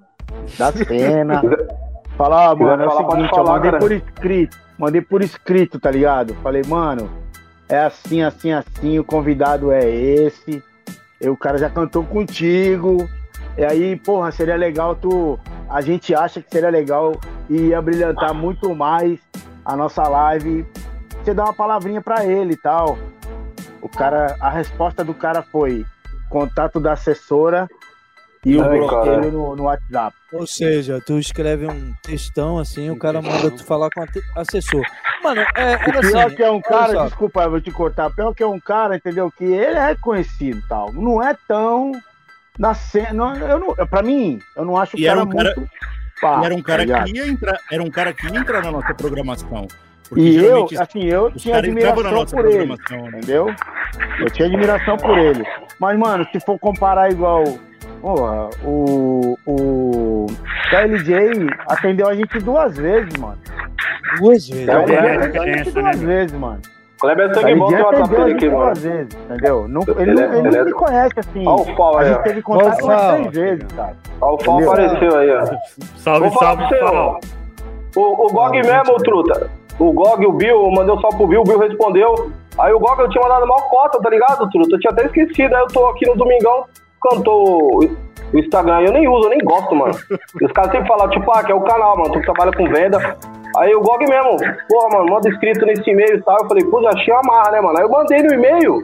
da 0.56 0.70
cena, 0.86 1.42
falar, 2.16 2.54
mano, 2.54 2.84
é 2.84 2.86
o 2.86 2.90
falar, 2.90 3.10
seguinte, 3.10 3.28
eu 3.30 3.36
falar, 3.36 3.52
mandei 3.54 3.70
cara. 3.72 3.82
por 3.82 3.92
escrito, 3.92 4.56
mandei 4.78 5.00
por 5.02 5.20
escrito, 5.22 5.80
tá 5.80 5.90
ligado? 5.90 6.32
Falei, 6.44 6.62
mano, 6.68 7.10
é 7.68 7.80
assim, 7.80 8.22
assim, 8.22 8.52
assim, 8.52 9.00
o 9.00 9.04
convidado 9.04 9.72
é 9.72 9.84
esse, 9.84 10.62
e 11.20 11.28
o 11.28 11.36
cara 11.36 11.58
já 11.58 11.68
cantou 11.68 12.04
contigo, 12.04 13.08
e 13.56 13.64
aí, 13.64 13.96
porra, 13.96 14.30
seria 14.32 14.56
legal 14.56 14.94
tu, 14.94 15.38
a 15.68 15.80
gente 15.80 16.14
acha 16.14 16.40
que 16.40 16.50
seria 16.50 16.70
legal 16.70 17.12
e 17.48 17.68
ia 17.68 17.82
brilhantar 17.82 18.32
muito 18.32 18.74
mais 18.74 19.18
a 19.64 19.76
nossa 19.76 20.02
live 20.08 20.66
você 21.22 21.32
dá 21.32 21.44
uma 21.44 21.54
palavrinha 21.54 22.02
pra 22.02 22.24
ele 22.24 22.54
e 22.54 22.56
tal. 22.56 22.98
O 23.80 23.88
cara, 23.88 24.36
a 24.40 24.50
resposta 24.50 25.04
do 25.04 25.14
cara 25.14 25.40
foi 25.40 25.86
contato 26.28 26.80
da 26.80 26.94
assessora 26.94 27.68
e 28.44 28.56
o 28.56 28.64
bloqueio 28.64 29.30
no, 29.30 29.54
no 29.54 29.62
WhatsApp. 29.64 30.16
Ou 30.32 30.46
seja, 30.46 31.00
tu 31.00 31.18
escreve 31.18 31.66
um 31.66 31.92
textão 32.02 32.58
assim, 32.58 32.90
o 32.90 32.98
cara 32.98 33.22
manda 33.22 33.52
tu 33.52 33.64
falar 33.64 33.88
com 33.90 34.00
o 34.00 34.06
assessor. 34.40 34.84
Mano, 35.22 35.42
é, 35.54 35.72
era 35.74 36.00
Pior 36.00 36.26
assim. 36.26 36.34
que 36.34 36.42
é 36.42 36.50
um 36.50 36.60
cara, 36.60 36.92
só. 36.92 37.04
desculpa, 37.04 37.42
eu 37.44 37.50
vou 37.50 37.60
te 37.60 37.70
cortar. 37.70 38.10
Pior 38.10 38.34
que 38.34 38.42
é 38.42 38.46
um 38.46 38.58
cara, 38.58 38.96
entendeu? 38.96 39.30
Que 39.30 39.44
ele 39.44 39.78
é 39.78 39.86
reconhecido 39.86 40.58
e 40.58 40.68
tal. 40.68 40.92
Não 40.92 41.22
é 41.22 41.36
tão 41.46 41.92
na 42.58 42.74
cena. 42.74 43.12
Não, 43.12 43.34
eu 43.36 43.58
não, 43.58 43.74
pra 43.86 44.02
mim, 44.02 44.38
eu 44.56 44.64
não 44.64 44.76
acho 44.76 44.96
o 44.96 45.00
E 45.00 45.04
cara, 45.04 45.20
era 45.20 45.24
um 45.26 45.30
cara- 45.30 45.54
muito. 45.56 45.70
pá, 46.20 46.40
E 46.40 46.44
era 46.46 46.54
um 46.54 46.62
cara 46.62 46.86
tá 46.86 47.04
que 47.04 47.16
ia 47.16 47.26
entrar, 47.28 47.58
era 47.70 47.82
um 47.82 47.90
cara 47.90 48.12
que 48.12 48.26
ia 48.28 48.38
entrar 48.38 48.62
na 48.62 48.70
nossa 48.72 48.94
programação. 48.94 49.66
Porque 50.08 50.24
E 50.24 50.36
eu, 50.36 50.66
assim, 50.78 51.04
eu 51.04 51.30
tinha 51.32 51.56
admiração 51.56 52.26
por 52.26 52.44
ele. 52.44 52.52
programação. 52.58 53.02
né? 53.04 53.08
Entendeu? 53.18 53.46
Eu 54.20 54.26
tinha 54.30 54.46
admiração 54.46 54.96
por 54.98 55.16
ele. 55.16 55.42
Mas, 55.80 55.98
mano, 55.98 56.26
se 56.30 56.38
for 56.40 56.58
comparar 56.58 57.10
igual. 57.10 57.42
Porra, 58.02 58.50
o. 58.64 59.38
O. 59.46 60.26
KLJ 60.70 61.46
atendeu 61.68 62.08
a 62.08 62.14
gente 62.14 62.38
duas 62.40 62.76
vezes, 62.76 63.16
mano. 63.16 63.38
Duas 64.18 64.46
vezes. 64.48 64.68
É, 64.68 64.72
é, 64.72 65.18
diferença, 65.28 65.70
duas 65.72 66.00
né, 66.00 66.06
vezes, 66.06 66.32
mano. 66.38 66.60
Kleber 67.02 67.26
é 67.26 67.30
O 67.30 67.34
sangue 67.34 67.54
bom 67.56 67.66
tem 67.66 67.76
KLJ 67.76 67.82
o 67.82 67.84
WhatsApp 67.84 68.02
atendeu 68.02 68.20
a 68.20 68.24
dele 68.24 68.30
gente 68.30 68.46
aqui, 68.46 68.56
mano. 68.56 68.74
vezes, 68.74 69.14
entendeu? 69.24 69.68
Não, 69.68 69.82
ele, 69.82 70.02
Ele 70.02 70.10
é- 70.10 70.14
não, 70.28 70.34
ele 70.38 70.48
ele 70.48 70.56
é- 70.56 70.64
me 70.64 70.72
conhece 70.72 71.12
assim. 71.18 71.46
Olha 71.46 71.60
o 71.62 71.76
Fal 71.76 71.98
A 71.98 72.04
gente 72.04 72.22
teve 72.22 72.42
contato 72.42 72.84
umas 72.84 73.12
três 73.14 73.32
vezes, 73.32 73.72
cara. 73.72 73.96
Ó, 74.20 74.34
o 74.34 74.38
Fal 74.44 74.58
apareceu 74.62 75.18
aí, 75.18 75.30
ó. 75.30 75.44
Salve, 75.96 76.20
Vou 76.28 76.38
falar 76.38 76.56
salve. 76.68 76.78
Fal. 76.78 77.20
O, 77.96 78.26
o 78.26 78.32
Gog 78.32 78.52
mesmo, 78.56 78.94
truta. 79.02 79.50
O 79.78 79.92
Gog, 79.92 80.24
o 80.26 80.32
Bill, 80.32 80.64
eu 80.64 80.70
mandei 80.70 80.94
um 80.94 81.00
salve 81.00 81.16
pro 81.16 81.26
Bill, 81.26 81.40
o 81.40 81.44
Bill 81.44 81.58
respondeu. 81.58 82.30
Aí 82.58 82.72
o 82.72 82.78
Gog 82.78 83.00
eu 83.00 83.08
tinha 83.10 83.22
mandado 83.22 83.46
mal 83.46 83.58
cota, 83.68 84.00
tá 84.00 84.08
ligado, 84.08 84.48
truta? 84.50 84.76
Eu 84.76 84.78
tinha 84.80 84.92
até 84.92 85.06
esquecido. 85.06 85.54
Aí 85.54 85.62
eu 85.62 85.66
tô 85.68 85.86
aqui 85.88 86.06
no 86.08 86.14
Domingão, 86.16 86.64
cantou 87.02 87.80
o 88.32 88.38
Instagram. 88.38 88.80
Eu 88.80 88.92
nem 88.92 89.08
uso, 89.08 89.26
eu 89.26 89.30
nem 89.30 89.38
gosto, 89.40 89.74
mano. 89.74 89.94
Os 90.42 90.52
caras 90.52 90.72
sempre 90.72 90.88
falam, 90.88 91.08
tipo, 91.10 91.30
ah, 91.30 91.44
que 91.44 91.52
é 91.52 91.54
o 91.54 91.60
canal, 91.60 91.96
mano. 91.96 92.12
Tu 92.12 92.20
trabalha 92.22 92.52
com 92.52 92.64
venda. 92.64 92.98
Aí 93.56 93.74
o 93.74 93.80
Gog 93.80 94.06
mesmo, 94.06 94.36
porra, 94.68 94.88
mano, 94.98 95.12
manda 95.12 95.28
escrito 95.28 95.66
nesse 95.66 95.88
e-mail 95.90 96.16
e 96.16 96.22
tal. 96.22 96.36
Eu 96.40 96.48
falei, 96.48 96.64
pô, 96.64 96.82
já 96.82 96.90
tinha 96.90 97.18
amarra, 97.18 97.52
né, 97.52 97.60
mano? 97.60 97.78
Aí 97.78 97.84
eu 97.84 97.90
mandei 97.90 98.22
no 98.22 98.34
e-mail. 98.34 98.82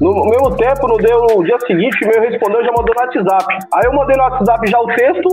No 0.00 0.12
mesmo 0.26 0.56
tempo, 0.56 0.86
não 0.86 0.96
deu 0.96 1.20
no 1.22 1.44
dia 1.44 1.58
seguinte, 1.66 2.04
o 2.04 2.06
e-mail 2.06 2.30
respondeu, 2.30 2.64
já 2.64 2.70
mandou 2.70 2.94
no 2.94 3.00
WhatsApp. 3.00 3.58
Aí 3.74 3.84
eu 3.84 3.92
mandei 3.92 4.16
no 4.16 4.22
WhatsApp 4.22 4.70
já 4.70 4.78
o 4.78 4.86
texto. 4.86 5.28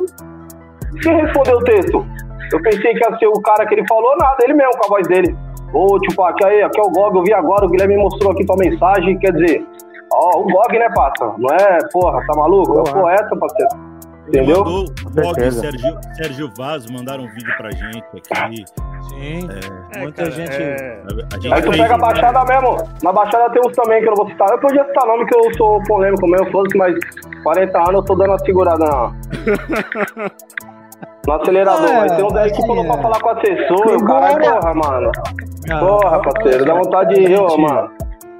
Quem 1.03 1.21
respondeu 1.21 1.57
o 1.57 1.63
texto? 1.63 2.05
Eu 2.51 2.61
pensei 2.61 2.93
que 2.93 2.99
ia 2.99 3.17
ser 3.17 3.27
o 3.27 3.39
cara 3.41 3.65
que 3.67 3.75
ele 3.75 3.87
falou, 3.87 4.17
nada, 4.17 4.37
ele 4.43 4.55
mesmo 4.55 4.71
com 4.77 4.85
a 4.85 4.97
voz 4.97 5.07
dele. 5.07 5.35
Ô, 5.71 5.99
tipo, 5.99 6.23
aqui, 6.23 6.45
aí, 6.45 6.63
aqui 6.63 6.79
é 6.79 6.83
o 6.83 6.89
Gog, 6.89 7.17
eu 7.17 7.23
vi 7.23 7.33
agora, 7.33 7.65
o 7.65 7.69
Guilherme 7.69 7.95
me 7.95 8.01
mostrou 8.01 8.31
aqui 8.31 8.45
tua 8.45 8.55
mensagem, 8.57 9.17
quer 9.19 9.33
dizer, 9.33 9.65
ó, 10.15 10.39
o 10.39 10.43
Gog, 10.43 10.77
né, 10.79 10.89
parça? 10.95 11.33
Não 11.37 11.55
é, 11.55 11.77
porra, 11.91 12.25
tá 12.25 12.33
maluco? 12.37 12.77
É 12.77 12.81
o 12.81 12.83
Porra. 12.83 13.01
poeta, 13.01 13.35
parceiro. 13.35 13.95
Entendeu? 14.27 14.63
mandou 14.65 14.85
o 14.85 15.19
e 15.19 15.23
certeza. 15.35 15.61
Sérgio, 15.61 15.97
Sérgio 16.15 16.51
Vaz 16.57 16.89
mandaram 16.89 17.25
um 17.25 17.27
vídeo 17.27 17.55
pra 17.57 17.69
gente 17.69 18.03
aqui. 18.17 18.65
Sim. 19.09 19.47
É, 19.93 19.99
Muita 19.99 20.23
cara, 20.23 20.31
gente- 20.31 20.51
é, 20.63 20.99
A 21.31 21.39
gente 21.39 21.53
Aí 21.53 21.61
tu 21.61 21.69
pega 21.69 21.93
a 21.93 21.97
Baixada 21.99 22.43
mesmo. 22.45 22.75
Na 23.03 23.13
Baixada 23.13 23.51
tem 23.51 23.61
uns 23.63 23.75
também 23.75 24.01
que 24.01 24.07
eu 24.07 24.13
não 24.15 24.23
vou 24.23 24.27
citar. 24.29 24.49
Eu 24.49 24.59
podia 24.59 24.83
citar 24.83 25.05
nome 25.05 25.27
que 25.27 25.37
eu 25.37 25.53
sou 25.57 25.79
polêmico 25.83 26.25
mesmo, 26.27 26.49
foda-se, 26.51 26.75
mas 26.75 26.95
40 27.43 27.77
anos 27.77 27.93
eu 27.93 28.03
tô 28.03 28.15
dando 28.15 28.29
uma 28.31 28.39
segurada 28.39 28.83
na... 28.83 29.11
no 31.27 31.33
acelerador. 31.33 31.87
É, 31.89 31.93
mas 31.99 32.11
tem 32.15 32.25
uns 32.25 32.35
aí 32.35 32.51
que 32.51 32.61
falou 32.65 32.83
pra 32.85 32.95
é. 32.95 33.01
falar 33.03 33.19
com 33.19 33.27
o 33.27 33.31
assessor, 33.31 33.87
o 33.87 33.95
Embora- 33.95 34.39
porra, 34.39 34.73
mano. 34.73 35.11
Porra, 35.79 36.19
parceiro, 36.21 36.65
dá 36.65 36.73
vontade 36.73 37.13
de 37.15 37.21
ir, 37.31 37.39
ô, 37.39 37.57
mano. 37.57 37.91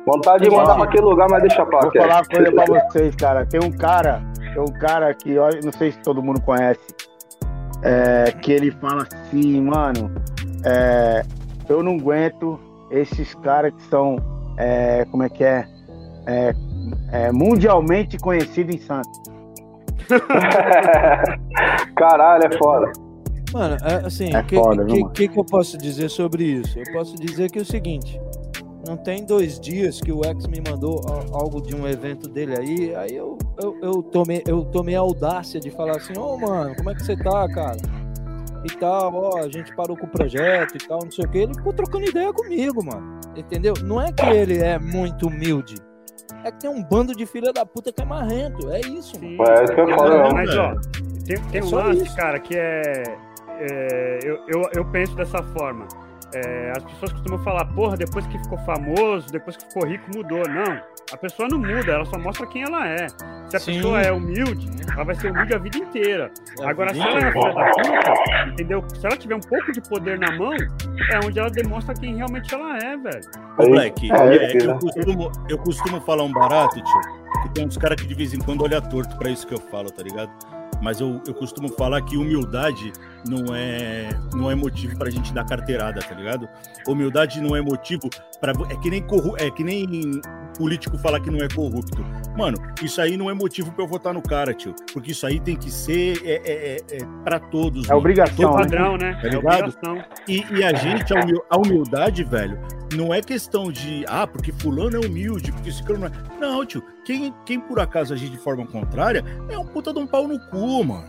Vontade 0.06 0.44
de 0.44 0.52
mandar 0.52 0.76
pra 0.76 0.84
aquele 0.84 1.04
lugar, 1.04 1.28
mas 1.30 1.42
deixa 1.42 1.66
pra 1.66 1.80
Vou 1.80 1.92
falar 1.92 2.22
uma 2.22 2.26
coisa 2.26 2.52
pra 2.52 2.66
vocês, 2.66 3.16
cara. 3.16 3.46
Tem 3.46 3.60
um 3.64 3.72
cara, 3.72 4.22
tem 4.54 4.62
um 4.62 4.80
cara 4.80 5.14
que, 5.14 5.38
ó, 5.38 5.50
não 5.64 5.72
sei 5.72 5.92
se 5.92 6.00
todo 6.00 6.22
mundo 6.22 6.40
conhece, 6.42 6.80
é, 7.82 8.32
que 8.32 8.52
ele 8.52 8.72
fala 8.72 9.04
assim, 9.04 9.62
mano, 9.62 10.12
é, 10.64 11.24
eu 11.68 11.82
não 11.82 11.96
aguento 11.96 12.60
esses 12.92 13.34
caras 13.36 13.74
que 13.74 13.82
são, 13.84 14.18
é, 14.58 15.06
como 15.06 15.24
é 15.24 15.30
que 15.30 15.44
é, 15.44 15.68
É, 16.28 16.54
é 17.12 17.32
mundialmente 17.32 18.18
conhecidos 18.18 18.76
em 18.76 18.80
Santos. 18.80 19.12
Caralho, 21.96 22.46
é 22.46 22.58
foda. 22.58 22.92
Mano, 23.54 23.78
é, 23.84 24.06
assim, 24.06 24.34
É 24.34 24.40
o 24.40 24.44
que, 24.44 24.56
que, 24.58 25.10
que 25.14 25.28
que 25.30 25.40
eu 25.40 25.46
posso 25.46 25.78
dizer 25.78 26.10
sobre 26.10 26.44
isso? 26.44 26.78
Eu 26.78 26.94
posso 26.94 27.16
dizer 27.16 27.50
que 27.50 27.60
é 27.60 27.62
o 27.62 27.66
seguinte, 27.66 28.20
não 28.86 28.98
tem 28.98 29.26
dois 29.26 29.60
dias 29.60 30.00
que 30.00 30.12
o 30.12 30.24
X 30.26 30.48
me 30.48 30.62
mandou 30.62 31.02
algo 31.32 31.62
de 31.62 31.76
um 31.76 31.88
evento 31.88 32.28
dele 32.28 32.58
aí, 32.58 32.96
aí 32.96 33.16
eu, 33.16 33.38
eu, 33.62 33.78
eu 33.82 34.04
tomei, 34.04 34.44
eu 34.48 34.64
tomei 34.66 34.96
a 34.96 35.00
audácia 35.00 35.60
de 35.60 35.70
falar 35.72 35.98
assim, 35.98 36.18
ô 36.18 36.38
mano, 36.38 36.76
como 36.76 36.90
é 36.90 36.96
que 36.96 37.04
você 37.04 37.16
tá, 37.16 37.48
cara? 37.50 37.78
E 38.64 38.78
tal, 38.78 39.14
ó, 39.14 39.38
a 39.40 39.50
gente 39.50 39.76
parou 39.76 39.96
com 39.96 40.06
o 40.06 40.10
projeto 40.10 40.76
e 40.76 40.88
tal, 40.88 41.00
não 41.04 41.12
sei 41.12 41.26
o 41.26 41.30
que, 41.30 41.38
ele 41.38 41.54
ficou 41.54 41.72
trocando 41.74 42.06
ideia 42.10 42.34
comigo, 42.34 42.84
mano. 42.84 43.20
Entendeu? 43.36 43.74
Não 43.84 44.02
é 44.02 44.12
que 44.12 44.26
ele 44.26 44.58
é 44.60 44.80
muito 44.80 45.28
humilde. 45.28 45.76
É 46.44 46.52
que 46.52 46.60
tem 46.62 46.70
um 46.70 46.82
bando 46.84 47.14
de 47.16 47.26
filha 47.26 47.52
da 47.52 47.66
puta 47.66 47.92
que 47.92 48.02
é 48.02 48.06
marrento. 48.06 48.72
É 48.72 48.80
isso, 48.80 49.14
mano. 49.22 49.36
Sim. 49.36 49.52
É, 49.52 49.64
isso 49.64 49.74
que 49.74 49.82
é 49.82 49.96
foda, 49.96 50.18
Mas, 50.18 50.34
mesmo. 50.34 50.34
mas, 50.34 50.58
ó, 50.58 50.76
tem, 51.26 51.38
tem 51.52 51.62
É 51.62 51.64
um 51.64 51.68
só 51.68 51.78
lance, 51.78 52.04
isso. 52.04 52.16
cara, 52.16 52.40
que 52.40 52.56
é. 52.56 53.04
é, 53.60 54.20
eu, 54.24 54.40
eu, 54.48 54.70
eu 54.76 54.86
penso 54.86 55.16
dessa 55.16 55.44
forma. 55.44 55.88
É, 56.36 56.74
as 56.76 56.84
pessoas 56.84 57.14
costumam 57.14 57.40
falar, 57.40 57.64
porra, 57.66 57.96
depois 57.96 58.28
que 58.28 58.38
ficou 58.38 58.58
famoso, 58.60 59.32
depois 59.32 59.56
que 59.56 59.66
ficou 59.66 59.88
rico, 59.88 60.04
mudou. 60.14 60.44
Não, 60.50 60.82
a 61.12 61.18
pessoa 61.18 61.48
não 61.50 61.58
muda, 61.58 61.94
ela 61.94 62.06
só 62.06 62.18
mostra 62.18 62.46
quem 62.48 62.64
ela 62.64 62.88
é. 62.88 63.08
Se 63.48 63.56
a 63.56 63.60
Sim. 63.60 63.76
pessoa 63.76 64.02
é 64.02 64.12
humilde, 64.12 64.70
ela 64.92 65.06
vai 65.06 65.16
ser 65.16 65.32
humilde 65.32 65.54
a 65.54 65.58
vida 65.58 65.78
inteira. 65.78 66.32
A 66.62 66.70
Agora, 66.70 66.94
se 66.94 67.00
ela 67.00 67.20
é 67.20 67.32
filha 67.32 67.54
da 67.54 67.72
puta, 67.72 68.50
entendeu? 68.50 68.84
Se 68.90 69.06
ela 69.06 69.16
tiver 69.16 69.36
um 69.36 69.40
pouco 69.40 69.72
de 69.72 69.82
poder 69.82 70.20
na 70.20 70.32
mão, 70.36 70.54
é 70.54 71.20
onde 71.24 71.40
ela 71.40 71.50
demonstra 71.50 71.94
quem 71.94 72.16
realmente 72.16 72.54
ela 72.54 72.78
é, 72.80 72.98
velho. 72.98 73.22
Ô, 73.58 73.70
Black, 73.70 74.12
É, 74.12 74.36
é, 74.36 74.58
eu, 74.58 74.78
costumo, 74.78 75.32
eu 75.48 75.58
costumo 75.60 76.02
falar 76.02 76.24
um 76.24 76.34
barato, 76.34 76.76
tio, 76.76 77.02
que 77.44 77.50
tem 77.54 77.66
uns 77.66 77.78
caras 77.78 78.02
que 78.02 78.08
de 78.08 78.14
vez 78.14 78.34
em 78.34 78.40
quando 78.40 78.64
olham 78.64 78.82
torto 78.82 79.16
pra 79.18 79.30
isso 79.30 79.48
que 79.48 79.54
eu 79.54 79.60
falo, 79.60 79.90
tá 79.90 80.04
ligado? 80.04 80.32
Mas 80.82 81.00
eu, 81.00 81.22
eu 81.26 81.34
costumo 81.34 81.70
falar 81.70 82.02
que 82.02 82.18
humildade 82.18 82.92
não 83.28 83.56
é, 83.56 84.10
não 84.34 84.50
é 84.50 84.56
motivo 84.56 84.98
pra 84.98 85.10
gente 85.10 85.34
dar 85.34 85.46
carteirada, 85.46 86.02
tá 86.02 86.14
ligado? 86.14 86.48
Humildade 86.88 87.42
não 87.42 87.56
é 87.56 87.62
motivo 87.62 88.10
para 88.40 88.54
É 88.70 88.76
que 88.78 88.90
nem 88.90 89.02
corru, 89.02 89.36
é 89.38 89.50
que 89.50 89.64
nem 89.64 90.22
político 90.58 90.98
falar 90.98 91.20
que 91.20 91.30
não 91.30 91.40
é 91.44 91.48
corrupto. 91.48 92.04
Mano, 92.38 92.58
isso 92.82 93.00
aí 93.02 93.16
não 93.18 93.30
é 93.30 93.34
motivo 93.34 93.72
pra 93.72 93.84
eu 93.84 93.88
votar 93.88 94.14
no 94.14 94.22
cara, 94.22 94.54
tio. 94.54 94.76
Porque 94.94 95.12
isso 95.12 95.26
aí 95.26 95.40
tem 95.40 95.56
que 95.56 95.72
ser 95.72 96.22
é, 96.24 96.34
é, 96.34 96.76
é, 96.76 96.98
é 96.98 97.06
pra 97.24 97.40
todos. 97.40 97.86
É 97.86 97.90
mano. 97.90 98.00
obrigação, 98.00 98.36
Todo 98.36 98.56
né? 98.58 98.64
Padrão, 98.64 98.98
né? 98.98 99.14
Tá 99.22 99.28
é 99.28 99.30
ligado? 99.32 99.70
obrigação. 99.70 100.04
E, 100.28 100.46
e 100.52 100.64
a 100.64 100.74
gente, 100.74 101.16
a, 101.16 101.22
humil- 101.22 101.44
a 101.50 101.58
humildade, 101.58 102.24
velho, 102.24 102.60
não 102.94 103.14
é 103.14 103.22
questão 103.22 103.72
de, 103.72 104.04
ah, 104.08 104.28
porque 104.28 104.52
fulano 104.52 104.98
é 104.98 105.06
humilde, 105.06 105.52
porque 105.52 105.70
esse 105.70 105.84
cara 105.84 105.98
não 106.00 106.08
é. 106.08 106.12
Não, 106.40 106.66
tio, 106.66 106.84
quem, 107.06 107.34
quem 107.46 107.60
por 107.60 107.80
acaso 107.80 108.14
agir 108.14 108.30
de 108.30 108.38
forma 108.38 108.66
contrária 108.68 109.24
é 109.50 109.58
um 109.58 109.66
puta 109.66 109.94
de 109.94 110.00
um 110.00 110.08
pau 110.08 110.28
no 110.28 110.40
cu, 110.50 110.84
mano. 110.84 111.06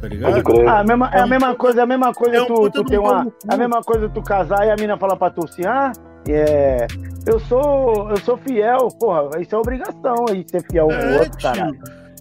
Tá 0.00 0.08
ligado? 0.08 0.42
Ah, 0.66 0.80
a 0.80 0.84
mesma, 0.84 1.10
é 1.12 1.18
É 1.18 1.20
a 1.20 1.24
um 1.24 1.28
mesma 1.28 1.54
coisa, 1.54 1.80
é 1.80 1.82
a 1.82 1.86
mesma 1.86 2.14
coisa 2.14 2.36
é 2.36 2.40
um 2.42 2.46
tu, 2.46 2.54
puta 2.54 2.70
tu 2.70 2.84
de 2.84 2.90
ter 2.90 2.98
um 2.98 3.02
uma. 3.02 3.32
É 3.50 3.54
a 3.54 3.56
mesma 3.56 3.82
coisa 3.82 4.08
tu 4.08 4.22
casar 4.22 4.66
e 4.66 4.70
a 4.70 4.76
mina 4.76 4.96
falar 4.96 5.16
pra 5.16 5.28
tu 5.30 5.44
assim, 5.44 5.66
ah, 5.66 5.92
é, 6.28 6.86
eu 7.26 7.38
sou. 7.40 8.10
Eu 8.10 8.16
sou 8.18 8.36
fiel, 8.36 8.88
porra, 8.98 9.40
isso 9.40 9.54
é 9.54 9.58
obrigação 9.58 10.24
aí 10.30 10.44
ser 10.48 10.62
fiel 10.70 10.86
ao 10.86 10.92
É, 10.92 11.18
outro, 11.20 11.38
caralho. 11.38 11.78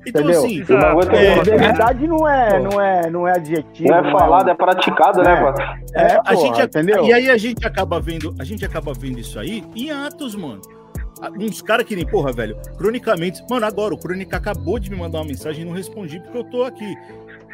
Então, 0.07 0.21
Entendeu? 0.21 0.39
assim, 0.39 0.62
É, 0.62 1.43
Fidelidade 1.43 2.07
não 2.07 2.27
é, 2.27 2.49
Pô. 2.57 2.63
não 2.69 2.81
é, 2.81 3.09
não 3.09 3.27
é 3.27 3.31
adjetivo. 3.33 3.89
Não 3.89 3.97
é 3.97 4.12
falado, 4.12 4.49
é 4.49 4.55
praticado, 4.55 5.21
né, 5.21 5.33
É. 5.33 5.41
mano? 5.41 5.57
É, 5.93 6.13
a 6.13 6.23
porra, 6.23 6.35
gente, 6.38 6.62
entendeu? 6.62 7.03
E 7.03 7.13
aí 7.13 7.29
a 7.29 7.38
gente 7.38 7.67
acaba 7.67 7.99
vendo, 7.99 8.33
a 8.39 8.43
gente 8.45 8.63
acaba 8.65 8.93
vendo 8.93 9.19
isso 9.19 9.38
aí 9.38 9.63
em 9.75 9.91
atos, 9.91 10.35
mano. 10.35 10.62
Uns 11.38 11.62
caras 11.62 11.85
que 11.85 11.97
nem, 11.97 12.05
porra, 12.05 12.31
velho, 12.31 12.55
cronicamente. 12.77 13.43
Mano, 13.49 13.65
agora 13.65 13.93
o 13.93 13.97
Crônica 13.97 14.38
acabou 14.38 14.79
de 14.79 14.89
me 14.89 14.95
mandar 14.95 15.19
uma 15.19 15.25
mensagem 15.25 15.63
e 15.63 15.65
não 15.65 15.73
respondi 15.73 16.17
porque 16.21 16.38
eu 16.38 16.45
tô 16.45 16.63
aqui. 16.63 16.95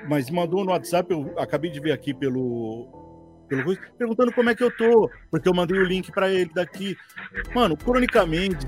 Mas 0.08 0.30
mandou 0.30 0.64
no 0.64 0.70
WhatsApp, 0.70 1.12
eu 1.12 1.34
acabei 1.38 1.72
de 1.72 1.80
ver 1.80 1.92
aqui 1.94 2.14
pelo. 2.14 2.88
Pelo 3.48 3.64
coisa, 3.64 3.82
perguntando 3.98 4.32
como 4.34 4.50
é 4.50 4.56
que 4.56 4.64
eu 4.64 4.76
tô, 4.76 5.10
porque 5.30 5.48
eu 5.48 5.54
mandei 5.54 5.78
o 5.78 5.84
link 5.84 6.12
pra 6.12 6.30
ele 6.30 6.52
daqui. 6.54 6.98
Mano, 7.54 7.78
cronicamente, 7.78 8.66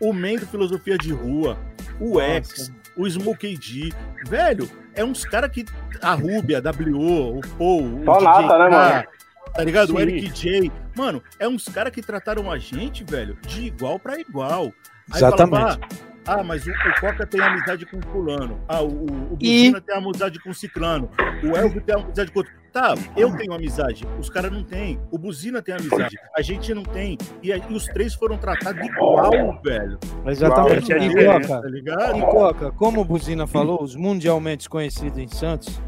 o 0.00 0.12
Mendo 0.12 0.46
Filosofia 0.46 0.98
de 0.98 1.12
Rua, 1.12 1.58
o 2.00 2.20
X, 2.20 2.72
o 2.96 3.08
Smoke 3.08 3.56
D, 3.56 3.92
velho, 4.28 4.68
é 4.94 5.04
uns 5.04 5.24
caras 5.24 5.50
que. 5.50 5.64
A 6.02 6.14
Rúbia, 6.14 6.58
a 6.58 6.70
WO, 6.70 7.38
o 7.38 7.40
Paul, 7.56 8.00
o 8.00 8.04
Só 8.04 8.18
DJ 8.18 8.24
nata, 8.24 8.58
né, 8.58 8.68
mano? 8.68 9.04
Tá 9.54 9.64
ligado? 9.64 9.94
O 9.94 9.96
Sim. 9.96 10.02
Eric 10.02 10.28
J. 10.30 10.72
Mano, 10.94 11.22
é 11.38 11.48
uns 11.48 11.66
caras 11.66 11.92
que 11.92 12.02
trataram 12.02 12.50
a 12.50 12.58
gente, 12.58 13.04
velho, 13.04 13.38
de 13.46 13.66
igual 13.66 13.98
pra 13.98 14.20
igual. 14.20 14.72
Aí 15.10 15.18
Exatamente. 15.18 15.50
falava, 15.50 15.80
ah, 16.26 16.42
mas 16.42 16.66
o, 16.66 16.70
o 16.70 17.00
Coca 17.00 17.26
tem 17.26 17.40
amizade 17.40 17.86
com 17.86 18.00
fulano. 18.02 18.58
Ah, 18.68 18.82
o, 18.82 18.86
o, 18.88 19.04
o 19.32 19.38
E- 19.40 19.70
Buzina 19.70 19.80
tem 19.80 19.96
amizade 19.96 20.38
com 20.40 20.52
ciclano. 20.52 21.08
O 21.42 21.56
Elvio 21.56 21.80
tem 21.80 21.94
amizade 21.94 22.30
com 22.32 22.40
outro. 22.40 22.52
Tá, 22.72 22.94
eu 23.16 23.34
tenho 23.38 23.54
amizade. 23.54 24.04
Os 24.20 24.28
caras 24.28 24.52
não 24.52 24.62
têm. 24.62 25.00
O 25.10 25.16
Buzina 25.16 25.62
tem 25.62 25.74
amizade. 25.74 26.14
A 26.36 26.42
gente 26.42 26.74
não 26.74 26.82
tem. 26.82 27.16
E, 27.42 27.50
aí 27.50 27.62
os 27.70 27.86
três 27.86 28.12
foram 28.14 28.36
tratados 28.36 28.84
igual, 28.86 29.30
velho. 29.64 29.98
Exatamente. 30.26 30.92
Igual, 30.92 31.10
E, 31.10 31.24
é 31.24 31.30
a 31.30 31.40
Coca, 31.40 31.62
Tá 31.62 31.68
ligado? 31.68 32.18
e 32.18 32.20
Coca, 32.20 32.70
como 32.72 33.00
o 33.00 33.04
Buzina 33.04 33.46
falou, 33.46 33.82
os 33.82 33.96
mundialmente 33.96 34.68
conhecidos 34.68 35.16
em 35.18 35.26
Santos, 35.28 35.80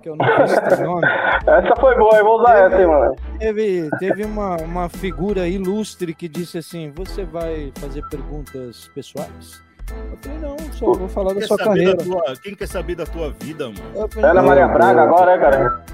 que 0.00 0.08
eu 0.08 0.14
não 0.14 0.24
conheço 0.24 0.80
o 0.80 0.84
nome, 0.84 1.06
Essa 1.44 1.74
foi 1.80 1.96
boa, 1.96 2.14
eu 2.16 2.24
vou 2.24 2.40
usar 2.40 2.66
essa, 2.66 2.80
hein, 2.80 2.86
mano. 2.86 3.16
teve, 3.40 3.90
teve 3.98 4.24
uma, 4.24 4.56
uma 4.58 4.88
figura 4.88 5.48
ilustre 5.48 6.14
que 6.14 6.28
disse 6.28 6.56
assim: 6.58 6.92
Você 6.94 7.24
vai 7.24 7.72
fazer 7.80 8.06
perguntas 8.08 8.88
pessoais? 8.94 9.60
Eu 9.90 10.18
falei: 10.22 10.38
Não, 10.38 10.56
só 10.72 10.92
vou 10.92 11.08
falar 11.08 11.34
da 11.34 11.40
sua 11.46 11.56
carreira. 11.58 11.94
da 11.96 12.04
tua- 12.04 12.34
quem 12.42 12.54
quer 12.54 12.68
saber 12.68 12.94
da 12.94 13.06
tua 13.06 13.32
vida, 13.40 13.66
mano? 13.66 13.80
Eu 13.94 14.08
falei, 14.08 14.30
Ana 14.30 14.40
"Não, 14.42 14.48
Maria 14.48 14.68
Braga 14.68 15.02
agora, 15.02 15.36
né, 15.36 15.42
cara? 15.42 15.84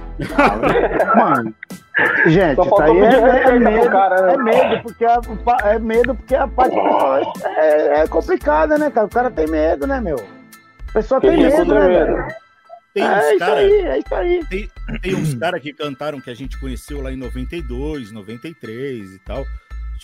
Mano, 1.17 1.55
gente, 2.27 2.57
Só 2.57 2.63
isso 2.63 2.71
faltou 2.71 2.83
aí 2.83 2.99
é, 3.01 3.49
é 3.49 3.59
medo, 3.59 3.91
cara, 3.91 4.23
né? 4.27 4.33
é 4.35 4.37
medo, 4.37 4.83
porque 4.83 5.05
a, 5.05 5.21
é 5.65 5.79
medo 5.79 6.15
porque 6.15 6.35
a 6.37 6.47
parte 6.49 6.77
é, 7.57 8.01
é 8.01 8.07
complicada, 8.07 8.79
né, 8.79 8.91
cara? 8.91 9.07
O 9.07 9.11
cara 9.11 9.31
tem 9.31 9.47
medo, 9.49 9.87
né, 9.87 10.01
meu? 10.01 10.17
A 10.89 10.93
pessoa 10.93 11.21
tem 11.21 11.31
é 11.31 11.37
medo, 11.51 11.75
né, 11.75 11.89
medo? 11.89 12.15
velho? 12.15 12.27
Tem 12.95 13.03
É 13.03 13.19
uns 13.19 13.25
isso 13.31 13.39
caras. 13.41 13.59
aí, 13.59 13.73
é 13.81 13.99
isso 13.99 14.15
aí. 14.15 14.45
Tem, 14.49 14.71
tem 15.03 15.15
uns 15.17 15.35
caras 15.35 15.61
que 15.61 15.73
cantaram 15.73 16.21
que 16.21 16.31
a 16.31 16.35
gente 16.35 16.61
conheceu 16.61 17.03
lá 17.03 17.11
em 17.11 17.17
92, 17.17 18.13
93 18.13 19.15
e 19.15 19.19
tal. 19.19 19.45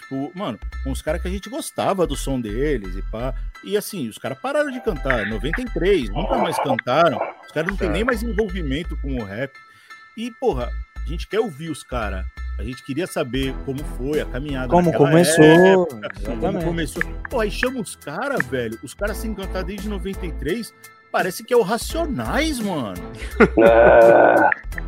Tipo, 0.01 0.33
mano, 0.35 0.59
uns 0.87 1.03
caras 1.03 1.21
que 1.21 1.29
a 1.29 1.31
gente 1.31 1.49
gostava 1.49 2.07
do 2.07 2.17
som 2.17 2.41
deles 2.41 2.97
e 2.97 3.03
pá. 3.11 3.35
E 3.63 3.77
assim, 3.77 4.09
os 4.09 4.19
caras 4.19 4.39
pararam 4.39 4.71
de 4.71 4.81
cantar. 4.81 5.27
93, 5.27 6.11
nunca 6.11 6.39
mais 6.39 6.57
cantaram. 6.59 7.21
Os 7.45 7.53
caras 7.53 7.71
não 7.71 7.77
têm 7.77 7.91
nem 7.91 8.05
mais 8.05 8.23
envolvimento 8.23 8.97
com 9.01 9.17
o 9.17 9.25
rap. 9.25 9.53
E, 10.17 10.31
porra, 10.33 10.71
a 10.97 11.09
gente 11.09 11.29
quer 11.29 11.41
ouvir 11.41 11.71
os 11.71 11.83
caras. 11.83 12.25
A 12.59 12.63
gente 12.63 12.85
queria 12.85 13.07
saber 13.07 13.55
como 13.65 13.83
foi 13.97 14.21
a 14.21 14.27
caminhada. 14.27 14.69
Como 14.69 14.93
começou. 14.93 15.45
época, 15.45 16.11
como 16.41 16.63
começou. 16.63 17.03
Pô, 17.31 17.41
aí 17.41 17.51
chama 17.51 17.81
os 17.81 17.97
caras, 17.97 18.45
velho. 18.47 18.79
Os 18.83 18.93
caras 18.95 19.17
sem 19.17 19.35
cantar 19.35 19.65
desde 19.65 19.89
93. 19.89 20.75
Parece 21.11 21.43
que 21.43 21.53
é 21.53 21.57
o 21.57 21.63
Racionais, 21.63 22.61
mano. 22.61 23.01
É. 23.59 24.81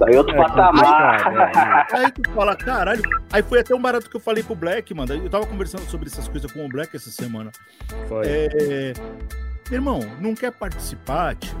Daí 0.00 0.16
outro 0.16 0.34
É 0.34 0.38
patamar. 0.38 1.22
complicado, 1.24 1.92
é. 1.92 1.98
Aí 2.04 2.12
tu 2.12 2.30
fala, 2.30 2.56
caralho. 2.56 3.02
Aí 3.32 3.42
foi 3.42 3.60
até 3.60 3.74
um 3.74 3.80
barato 3.80 4.08
que 4.10 4.16
eu 4.16 4.20
falei 4.20 4.42
pro 4.42 4.54
Black, 4.54 4.92
mano. 4.94 5.14
Eu 5.14 5.28
tava 5.30 5.46
conversando 5.46 5.82
sobre 5.82 6.08
essas 6.08 6.26
coisas 6.26 6.50
com 6.50 6.64
o 6.64 6.68
Black 6.68 6.94
essa 6.96 7.10
semana. 7.10 7.50
Foi. 8.08 8.26
É. 8.26 8.92
Meu 9.68 9.78
irmão, 9.78 10.00
não 10.20 10.34
quer 10.34 10.50
participar, 10.52 11.36
tio? 11.36 11.56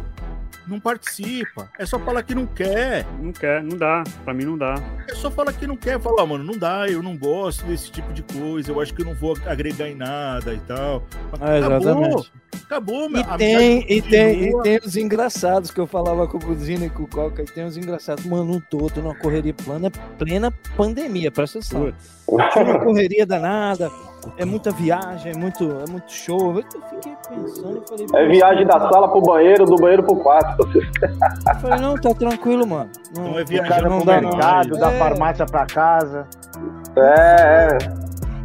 Não 0.70 0.78
participa. 0.78 1.68
É 1.76 1.84
só 1.84 1.98
falar 1.98 2.22
que 2.22 2.32
não 2.32 2.46
quer. 2.46 3.04
Não 3.20 3.32
quer, 3.32 3.60
não 3.60 3.76
dá. 3.76 4.04
Pra 4.24 4.32
mim 4.32 4.44
não 4.44 4.56
dá. 4.56 4.74
É 5.08 5.14
só 5.16 5.28
falar 5.28 5.52
que 5.52 5.66
não 5.66 5.76
quer. 5.76 6.00
Falar, 6.00 6.22
ah, 6.22 6.26
mano, 6.26 6.44
não 6.44 6.56
dá, 6.56 6.86
eu 6.88 7.02
não 7.02 7.16
gosto 7.16 7.64
desse 7.64 7.90
tipo 7.90 8.12
de 8.12 8.22
coisa. 8.22 8.70
Eu 8.70 8.80
acho 8.80 8.94
que 8.94 9.02
eu 9.02 9.06
não 9.06 9.14
vou 9.14 9.36
agregar 9.46 9.88
em 9.88 9.96
nada 9.96 10.54
e 10.54 10.60
tal. 10.60 11.02
É, 11.40 11.58
Acabou, 11.58 11.76
exatamente. 11.78 12.32
acabou, 12.64 13.10
meu. 13.10 13.20
E 13.20 13.36
tem, 13.36 13.92
e, 13.92 14.02
tem, 14.02 14.44
e 14.44 14.62
tem 14.62 14.78
os 14.78 14.96
engraçados 14.96 15.72
que 15.72 15.80
eu 15.80 15.88
falava 15.88 16.28
com 16.28 16.36
o 16.36 16.40
Buzina 16.40 16.86
e 16.86 16.90
com 16.90 17.02
o 17.02 17.08
Coca. 17.08 17.42
E 17.42 17.46
tem 17.46 17.64
os 17.64 17.76
engraçados. 17.76 18.24
Mano, 18.24 18.54
um 18.54 18.60
todo 18.60 19.02
numa 19.02 19.14
correria 19.16 19.52
plana, 19.52 19.90
plena 20.16 20.52
pandemia, 20.76 21.32
presta 21.32 21.58
atenção. 21.58 21.92
Uma 22.28 22.78
correria 22.78 23.26
danada, 23.26 23.90
é 24.36 24.44
muita 24.44 24.70
viagem, 24.70 25.32
é 25.32 25.36
muito, 25.38 25.64
é 25.64 25.90
muito 25.90 26.10
show. 26.12 26.56
Eu 26.58 26.64
fiquei 26.90 27.16
pensando, 27.28 27.82
falei, 27.88 28.06
É 28.14 28.28
viagem 28.28 28.66
da 28.66 28.78
sala 28.90 29.08
pro 29.08 29.20
banheiro, 29.20 29.64
do 29.64 29.76
banheiro 29.76 30.02
pro 30.02 30.16
quarto. 30.16 30.68
Eu 30.74 31.60
falei, 31.60 31.78
não, 31.80 31.94
tá 31.96 32.14
tranquilo, 32.14 32.66
mano. 32.66 32.90
Não, 33.16 33.24
Não 33.32 33.38
é 33.38 33.44
viagem, 33.44 33.82
não 33.82 33.98
pro 33.98 34.06
dá, 34.06 34.20
não. 34.20 34.30
mercado, 34.30 34.78
da 34.78 34.92
É. 34.92 34.98
farmácia 34.98 35.46
pra 35.46 35.66
casa. 35.66 36.26
É, 36.96 37.76
é. 37.76 37.78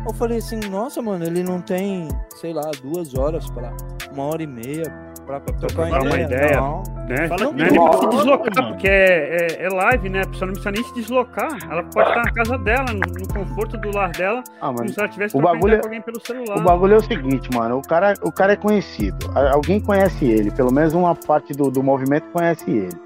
Eu 0.07 0.13
falei 0.13 0.37
assim, 0.37 0.59
nossa, 0.69 1.01
mano, 1.01 1.25
ele 1.25 1.41
não 1.43 1.59
tem, 1.59 2.07
sei 2.35 2.53
lá, 2.53 2.69
duas 2.83 3.15
horas 3.15 3.49
pra 3.49 3.71
uma 4.13 4.25
hora 4.25 4.43
e 4.43 4.47
meia 4.47 4.83
pra 5.25 5.39
trocar 5.39 5.67
trocar 5.67 6.01
uma 6.01 6.19
ideia. 6.19 6.23
ideia. 6.25 6.61
Não. 6.61 6.83
Né? 7.07 7.27
Fala 7.27 7.43
Não, 7.43 7.53
que 7.53 7.63
nem 7.63 7.87
precisa 7.89 8.09
deslocar, 8.09 8.55
mano. 8.55 8.67
porque 8.69 8.87
é, 8.87 9.37
é, 9.59 9.63
é 9.65 9.69
live, 9.69 10.09
né? 10.09 10.21
A 10.21 10.27
pessoa 10.27 10.45
não 10.47 10.53
precisa 10.53 10.71
nem 10.71 10.83
se 10.83 10.93
deslocar. 10.95 11.57
Ela 11.69 11.83
pode 11.83 12.09
estar 12.09 12.23
na 12.23 12.31
casa 12.33 12.57
dela, 12.57 12.85
no, 12.93 12.99
no 12.99 13.27
conforto 13.33 13.77
do 13.77 13.95
lar 13.95 14.11
dela, 14.11 14.43
Ah, 14.59 14.67
como 14.67 14.79
mano. 14.79 14.89
se 14.89 14.99
ela 14.99 15.07
estivesse 15.07 15.37
o 15.37 15.41
bagulho 15.41 15.75
é- 15.75 15.77
com 15.79 15.85
alguém 15.85 16.01
pelo 16.01 16.19
celular. 16.25 16.57
O 16.57 16.61
bagulho 16.63 16.93
é 16.93 16.97
o 16.97 17.03
seguinte, 17.03 17.49
mano. 17.53 17.77
O 17.77 17.81
cara, 17.81 18.13
o 18.23 18.31
cara 18.31 18.53
é 18.53 18.55
conhecido. 18.55 19.17
Alguém 19.53 19.79
conhece 19.79 20.25
ele. 20.25 20.49
Pelo 20.51 20.73
menos 20.73 20.93
uma 20.93 21.13
parte 21.15 21.53
do, 21.53 21.69
do 21.69 21.83
movimento 21.83 22.25
conhece 22.31 22.69
ele. 22.69 23.05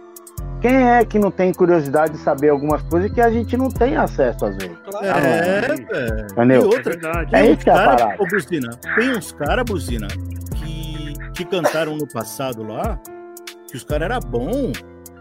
Quem 0.61 0.75
é 0.89 1.05
que 1.05 1.17
não 1.17 1.31
tem 1.31 1.53
curiosidade 1.53 2.11
de 2.13 2.17
saber 2.19 2.49
algumas 2.49 2.81
coisas 2.83 3.09
que 3.11 3.21
a 3.21 3.29
gente 3.29 3.55
não 3.55 3.69
tem 3.69 3.95
acesso 3.95 4.45
às 4.45 4.55
vezes? 4.57 4.77
Claro. 4.89 5.05
É, 5.05 5.09
Ah, 5.09 5.75
sim. 5.75 5.85
velho. 5.85 6.27
Entendeu? 6.31 6.61
E 6.61 6.63
É 6.63 6.65
outra, 6.67 6.83
verdade. 6.93 7.35
É 7.35 7.41
Tem 7.41 7.43
isso 7.51 7.53
uns 7.59 7.63
que 7.63 7.69
é 7.69 7.73
a 7.73 7.75
cara, 7.77 7.97
parada. 7.97 8.15
ô, 8.23 8.27
Buzina, 8.27 8.69
tem 8.95 9.09
uns 9.17 9.31
caras, 9.31 9.65
Buzina, 9.65 10.07
que, 11.43 11.45
cantaram 11.45 11.95
no 11.95 12.07
passado 12.07 12.63
lá, 12.63 12.99
que 13.69 13.75
os 13.77 13.83
caras 13.83 14.09
eram 14.09 14.19
bom. 14.19 14.71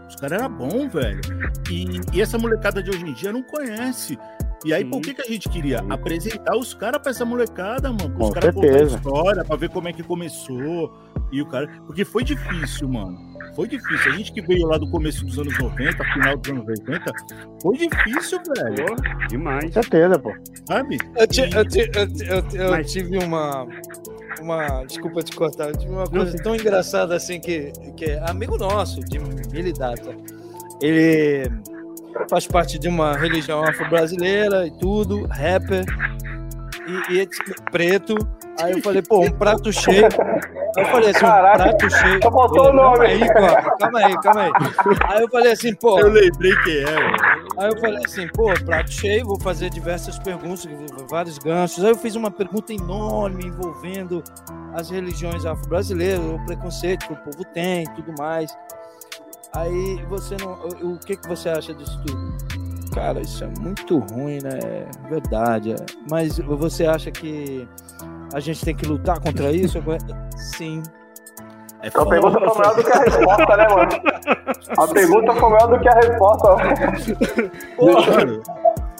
Os 0.07 0.15
caras 0.15 0.41
eram 0.41 0.51
bom, 0.51 0.89
velho. 0.89 1.21
E, 1.69 1.85
e 2.13 2.21
essa 2.21 2.37
molecada 2.37 2.81
de 2.81 2.89
hoje 2.89 3.05
em 3.05 3.13
dia 3.13 3.31
não 3.31 3.43
conhece. 3.43 4.17
E 4.65 4.73
aí, 4.73 4.83
Sim. 4.83 4.89
por 4.89 5.01
que, 5.01 5.13
que 5.13 5.21
a 5.21 5.25
gente 5.25 5.47
queria? 5.47 5.79
Apresentar 5.89 6.57
os 6.57 6.73
caras 6.73 7.01
pra 7.01 7.11
essa 7.11 7.23
molecada, 7.23 7.89
mano. 7.93 8.11
Com 8.15 8.25
Os 8.25 8.31
caras 8.31 8.53
contar 8.53 8.81
história, 8.83 9.45
pra 9.45 9.55
ver 9.55 9.69
como 9.69 9.87
é 9.87 9.93
que 9.93 10.03
começou. 10.03 10.91
E 11.31 11.41
o 11.41 11.45
cara. 11.47 11.67
Porque 11.85 12.03
foi 12.03 12.23
difícil, 12.23 12.89
mano. 12.89 13.17
Foi 13.55 13.67
difícil. 13.67 14.11
A 14.11 14.15
gente 14.15 14.33
que 14.33 14.41
veio 14.41 14.65
lá 14.67 14.77
do 14.77 14.89
começo 14.89 15.23
dos 15.25 15.37
anos 15.39 15.57
90, 15.57 16.03
final 16.13 16.37
dos 16.37 16.51
anos 16.51 16.67
80, 16.67 17.03
foi 17.61 17.77
difícil, 17.77 18.39
velho. 18.57 18.85
Pô, 18.87 19.27
demais. 19.27 19.73
Certeza, 19.73 20.19
pô. 20.19 20.33
Sabe? 20.67 20.97
Eu, 21.15 21.25
eu 21.25 21.53
eu 21.53 21.61
eu 22.33 22.41
ti- 22.47 22.57
eu 22.57 22.69
Mas- 22.71 22.91
tive 22.91 23.17
uma. 23.23 23.65
Uma. 24.41 24.83
Desculpa 24.85 25.21
te 25.23 25.35
cortar, 25.35 25.75
tive 25.75 25.91
uma 25.93 26.07
coisa 26.07 26.37
tão 26.41 26.55
engraçada 26.55 27.15
assim 27.15 27.39
que, 27.39 27.71
que 27.95 28.05
é 28.05 28.19
amigo 28.29 28.57
nosso, 28.57 28.99
de 29.01 29.19
Milidata. 29.19 30.15
Ele 30.81 31.49
faz 32.29 32.47
parte 32.47 32.79
de 32.79 32.87
uma 32.87 33.17
religião 33.17 33.63
afro-brasileira 33.63 34.65
e 34.67 34.71
tudo, 34.71 35.25
rapper, 35.27 35.85
e, 37.09 37.13
e 37.13 37.21
é 37.21 37.27
preto. 37.71 38.15
Aí 38.61 38.73
eu 38.73 38.81
falei, 38.81 39.01
pô, 39.01 39.21
um 39.21 39.31
prato 39.31 39.71
cheio. 39.71 40.05
Aí 40.77 40.83
eu 40.83 40.85
falei 40.87 41.09
assim, 41.11 41.25
um 41.25 41.29
Caraca, 41.29 41.57
prato 41.63 41.89
cheio. 41.89 42.19
só 42.21 42.31
faltou 42.31 42.59
o 42.59 42.63
Calma 42.65 42.81
nome. 42.81 43.05
aí, 43.07 43.19
pô, 43.19 43.77
calma 43.77 43.99
aí, 43.99 44.21
calma 44.21 44.41
aí. 44.41 44.51
Aí 45.07 45.21
eu 45.21 45.29
falei 45.29 45.51
assim, 45.53 45.75
pô, 45.75 45.99
Eu 45.99 46.09
lembrei 46.11 46.55
quem 46.63 46.77
é, 46.79 46.85
velho. 46.85 47.15
Aí 47.59 47.67
eu 47.67 47.77
falei 47.77 48.01
assim, 48.05 48.25
pô, 48.29 48.53
prato 48.65 48.89
cheio, 48.89 49.25
vou 49.25 49.37
fazer 49.41 49.69
diversas 49.69 50.17
perguntas, 50.17 50.65
vários 51.09 51.37
ganchos. 51.37 51.83
Aí 51.83 51.91
eu 51.91 51.97
fiz 51.97 52.15
uma 52.15 52.31
pergunta 52.31 52.73
enorme 52.73 53.47
envolvendo 53.47 54.23
as 54.73 54.89
religiões 54.89 55.45
afro-brasileiras, 55.45 56.23
o 56.25 56.45
preconceito 56.45 57.05
que 57.05 57.13
o 57.13 57.17
povo 57.17 57.43
tem 57.53 57.83
e 57.83 57.89
tudo 57.95 58.13
mais. 58.17 58.55
Aí 59.53 60.01
você 60.07 60.37
não. 60.37 60.53
O 60.93 60.97
que, 60.99 61.17
que 61.17 61.27
você 61.27 61.49
acha 61.49 61.73
disso 61.73 61.99
tudo? 62.05 62.37
Cara, 62.93 63.19
isso 63.19 63.43
é 63.43 63.47
muito 63.59 63.99
ruim, 63.99 64.39
né? 64.41 64.59
É 64.63 65.09
Verdade. 65.09 65.73
é. 65.73 65.75
Mas 66.09 66.39
você 66.39 66.85
acha 66.85 67.11
que 67.11 67.67
a 68.33 68.39
gente 68.39 68.63
tem 68.63 68.75
que 68.75 68.85
lutar 68.85 69.19
contra 69.19 69.51
isso? 69.51 69.79
Sim. 70.55 70.81
É 71.81 71.87
A 71.87 71.91
foda. 71.91 72.09
pergunta 72.09 72.39
foi 72.39 72.57
maior 72.57 72.75
do 72.75 72.83
que 72.83 72.91
a 72.91 72.99
resposta, 73.01 73.57
né, 73.57 73.67
mano? 73.69 73.89
A 74.77 74.87
pergunta 74.93 75.33
foi 75.33 75.49
maior 75.49 75.67
do 75.67 75.79
que 75.79 75.87
a 75.89 75.93
resposta. 75.93 76.55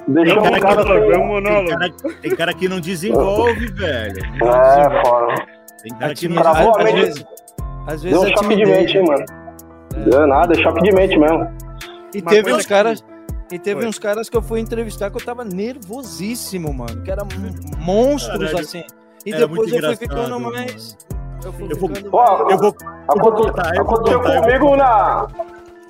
Mano, 0.07 0.29
É 0.29 0.33
um 0.33 0.39
o 0.39 0.59
cara 0.59 0.81
é 0.81 1.17
um 1.17 1.33
sem... 1.35 1.43
tem, 1.43 1.67
cara, 1.67 1.89
tem 2.21 2.35
cara 2.35 2.53
que 2.53 2.67
não 2.69 2.79
desenvolve, 2.79 3.67
velho. 3.73 4.19
É, 4.43 5.03
foda. 5.05 5.45
Tem 5.83 5.93
cara 5.97 6.13
que 6.15 6.27
não 6.27 6.41
desenvolve. 6.41 6.83
às 6.83 6.93
vezes, 6.93 7.25
às 7.87 8.01
Deu 8.01 8.11
vezes 8.11 8.19
um 8.19 8.25
é 8.27 8.37
choque 8.43 8.55
de 8.55 8.65
mente, 8.65 8.97
hein, 8.97 9.05
mano. 9.05 9.25
Deu 10.09 10.27
nada, 10.27 10.55
choque 10.55 10.81
de 10.81 10.91
mente 10.91 11.17
mesmo. 11.17 11.47
E 12.15 12.21
Uma 12.21 12.31
teve 12.31 12.53
uns 12.53 12.63
que- 12.63 12.69
caras. 12.69 13.03
E 13.51 13.57
teve 13.57 13.81
Oi. 13.81 13.87
uns 13.87 13.97
caras 13.97 14.29
que 14.29 14.37
eu 14.37 14.43
fui 14.43 14.59
entrevistar 14.59 15.09
que 15.09 15.17
eu 15.17 15.25
tava 15.25 15.43
nervosíssimo, 15.43 16.71
mano. 16.71 17.01
Que 17.01 17.09
eram 17.11 17.25
mon- 17.25 17.83
monstros, 17.83 18.37
Caralho. 18.51 18.59
assim. 18.59 18.83
E 19.25 19.33
Era 19.33 19.47
depois 19.47 19.71
eu 19.73 19.81
fui 19.81 19.95
ficando 19.95 20.39
mano. 20.39 20.51
mais. 20.53 20.95
Fui 21.09 21.18
Eu 21.45 21.51
vou- 21.51 21.89
Ó, 22.11 22.49
Eu 22.49 22.57
vou, 22.57 22.57
eu 22.57 22.57
vou 22.57 22.73
Aconte- 23.07 23.41
contar, 23.47 23.75
eu 23.75 23.83
vou 23.85 23.93
Aconteceu 23.95 24.19
contar. 24.19 24.35
eu 24.35 24.41
vou 24.41 24.51
comigo 24.51 24.75
na. 24.75 25.27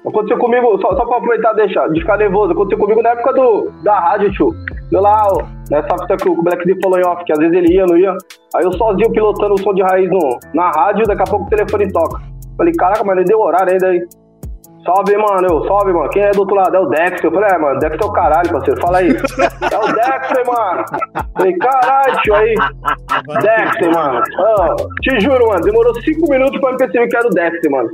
Aconteceu 0.08 0.38
comigo, 0.38 0.82
só, 0.82 0.96
só 0.96 1.06
pra 1.06 1.18
aproveitar 1.18 1.54
deixa, 1.54 1.86
de 1.90 2.00
ficar 2.00 2.18
nervoso, 2.18 2.54
aconteceu 2.54 2.78
comigo 2.80 3.02
na 3.02 3.10
época 3.10 3.34
do, 3.34 3.70
da 3.84 4.00
rádio, 4.00 4.32
tio. 4.32 4.54
Eu 4.92 5.02
lá, 5.02 5.28
ó, 5.28 5.44
nessa 5.70 5.98
fita 6.00 6.16
que 6.18 6.30
o 6.30 6.42
Black 6.42 6.66
D 6.66 6.80
falou 6.82 6.98
em 6.98 7.06
off, 7.06 7.24
que 7.26 7.34
às 7.34 7.38
vezes 7.38 7.54
ele 7.56 7.74
ia, 7.74 7.86
não 7.86 7.98
ia. 7.98 8.16
Aí 8.56 8.64
eu 8.64 8.72
sozinho 8.74 9.12
pilotando 9.12 9.56
o 9.56 9.60
som 9.60 9.74
de 9.74 9.82
raiz 9.84 10.10
no, 10.10 10.40
na 10.54 10.72
rádio, 10.72 11.06
daqui 11.06 11.22
a 11.22 11.26
pouco 11.26 11.46
o 11.46 11.50
telefone 11.50 11.92
toca. 11.92 12.22
Falei, 12.58 12.74
caraca, 12.74 13.04
mas 13.04 13.16
nem 13.18 13.26
deu 13.26 13.40
horário 13.42 13.74
ainda 13.74 13.88
aí. 13.88 14.08
Salve, 14.86 15.18
mano, 15.18 15.48
eu, 15.50 15.64
salve, 15.66 15.92
mano. 15.92 16.10
Quem 16.10 16.24
é 16.24 16.32
do 16.32 16.40
outro 16.40 16.56
lado? 16.56 16.76
É 16.76 16.80
o 16.80 16.86
Dexter. 16.86 17.26
Eu 17.26 17.32
falei, 17.32 17.50
é, 17.52 17.58
mano, 17.58 17.80
Dexter 17.80 18.02
é 18.02 18.06
o 18.06 18.14
caralho, 18.14 18.52
parceiro. 18.52 18.82
Fala 18.82 18.98
aí. 19.00 19.10
É 19.10 19.78
o 19.78 19.94
Dexter, 19.94 20.48
mano. 20.48 20.86
Falei, 21.34 21.58
caralho, 21.58 22.22
tio, 22.22 22.36
aí. 22.36 22.56
Dexter, 23.42 23.94
mano. 23.94 24.24
Ah, 24.38 24.76
te 25.02 25.20
juro, 25.20 25.48
mano, 25.48 25.62
demorou 25.62 25.94
cinco 26.02 26.30
minutos 26.30 26.60
pra 26.62 26.72
eu 26.72 26.78
perceber 26.78 27.08
que 27.08 27.18
era 27.18 27.28
o 27.28 27.32
Dexter, 27.32 27.72
mano. 27.72 27.90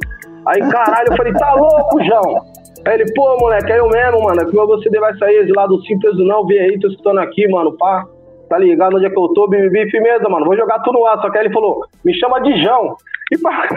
Aí, 0.47 0.59
caralho, 0.69 1.07
eu 1.09 1.17
falei, 1.17 1.33
tá 1.33 1.53
louco, 1.55 2.03
João? 2.03 2.45
Aí 2.85 2.93
ele, 2.93 3.11
pô, 3.13 3.35
moleque, 3.39 3.71
é 3.71 3.79
eu 3.79 3.89
mesmo, 3.89 4.23
mano. 4.23 4.41
É 4.41 4.45
meu 4.45 4.79
CD 4.83 4.99
vai 4.99 5.17
sair 5.17 5.45
de 5.45 5.53
lá 5.53 5.65
do 5.65 5.81
Simples 5.85 6.17
Não, 6.19 6.45
vem 6.45 6.59
aí, 6.59 6.79
tô 6.79 6.87
escutando 6.87 7.19
aqui, 7.19 7.47
mano, 7.47 7.75
pá. 7.77 8.05
Tá 8.47 8.59
ligado 8.59 8.95
onde 8.95 9.07
é 9.07 9.09
que 9.09 9.17
eu 9.17 9.27
tô, 9.29 9.47
bibi, 9.47 9.89
firmeza, 9.89 10.29
mano. 10.29 10.45
Vou 10.45 10.55
jogar 10.55 10.79
tudo 10.79 11.03
ar. 11.05 11.19
Só 11.19 11.31
que 11.31 11.37
aí 11.39 11.45
ele 11.45 11.53
falou, 11.53 11.83
me 12.03 12.13
chama 12.13 12.39
de 12.41 12.63
João. 12.63 12.95
E 13.31 13.37
pá. 13.39 13.67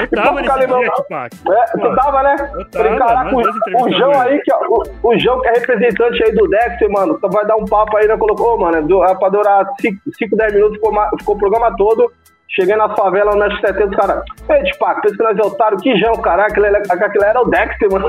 Eu 0.00 0.04
E 0.04 0.06
tava 0.08 0.40
nesse 0.40 0.58
lembrando- 0.58 0.80
dia, 0.80 0.92
Tupac. 0.92 1.36
É, 1.50 1.64
tu 1.78 1.94
tava, 1.94 2.22
né? 2.22 2.36
Eu 2.54 2.66
Falei, 2.72 2.98
tava, 2.98 3.12
caraca, 3.14 3.30
dois 3.30 3.46
o, 3.82 3.90
João 3.98 4.20
aí, 4.20 4.40
que, 4.40 4.52
o, 4.54 4.82
o 5.02 5.18
João 5.18 5.40
que 5.42 5.48
é 5.48 5.52
representante 5.52 6.24
aí 6.24 6.32
do 6.32 6.48
Dexter, 6.48 6.90
mano, 6.90 7.18
só 7.20 7.28
vai 7.28 7.44
dar 7.46 7.56
um 7.56 7.64
papo 7.66 7.96
aí, 7.98 8.08
né? 8.08 8.16
Colocou, 8.16 8.58
mano, 8.58 8.78
é 8.78 8.82
du- 8.82 9.04
é 9.04 9.14
pra 9.14 9.28
durar 9.28 9.66
5, 9.80 10.36
10 10.36 10.54
minutos, 10.54 10.76
ficou, 10.76 10.92
ficou 11.18 11.34
o 11.34 11.38
programa 11.38 11.76
todo. 11.76 12.10
Cheguei 12.52 12.74
na 12.74 12.88
favela, 12.96 13.30
no 13.30 13.38
Mestre 13.38 13.60
70, 13.60 13.90
os 13.90 13.96
caras, 13.96 14.24
ei, 14.48 14.62
Tipac, 14.64 15.00
pensa 15.02 15.16
que 15.16 15.22
nós 15.22 15.38
é 15.38 15.42
otário, 15.42 15.78
que 15.78 15.96
João, 16.00 16.14
caralho, 16.16 16.50
aquele, 16.50 16.66
aquele 16.76 17.24
era 17.24 17.40
o 17.40 17.44
Dexter, 17.48 17.92
mano. 17.92 18.08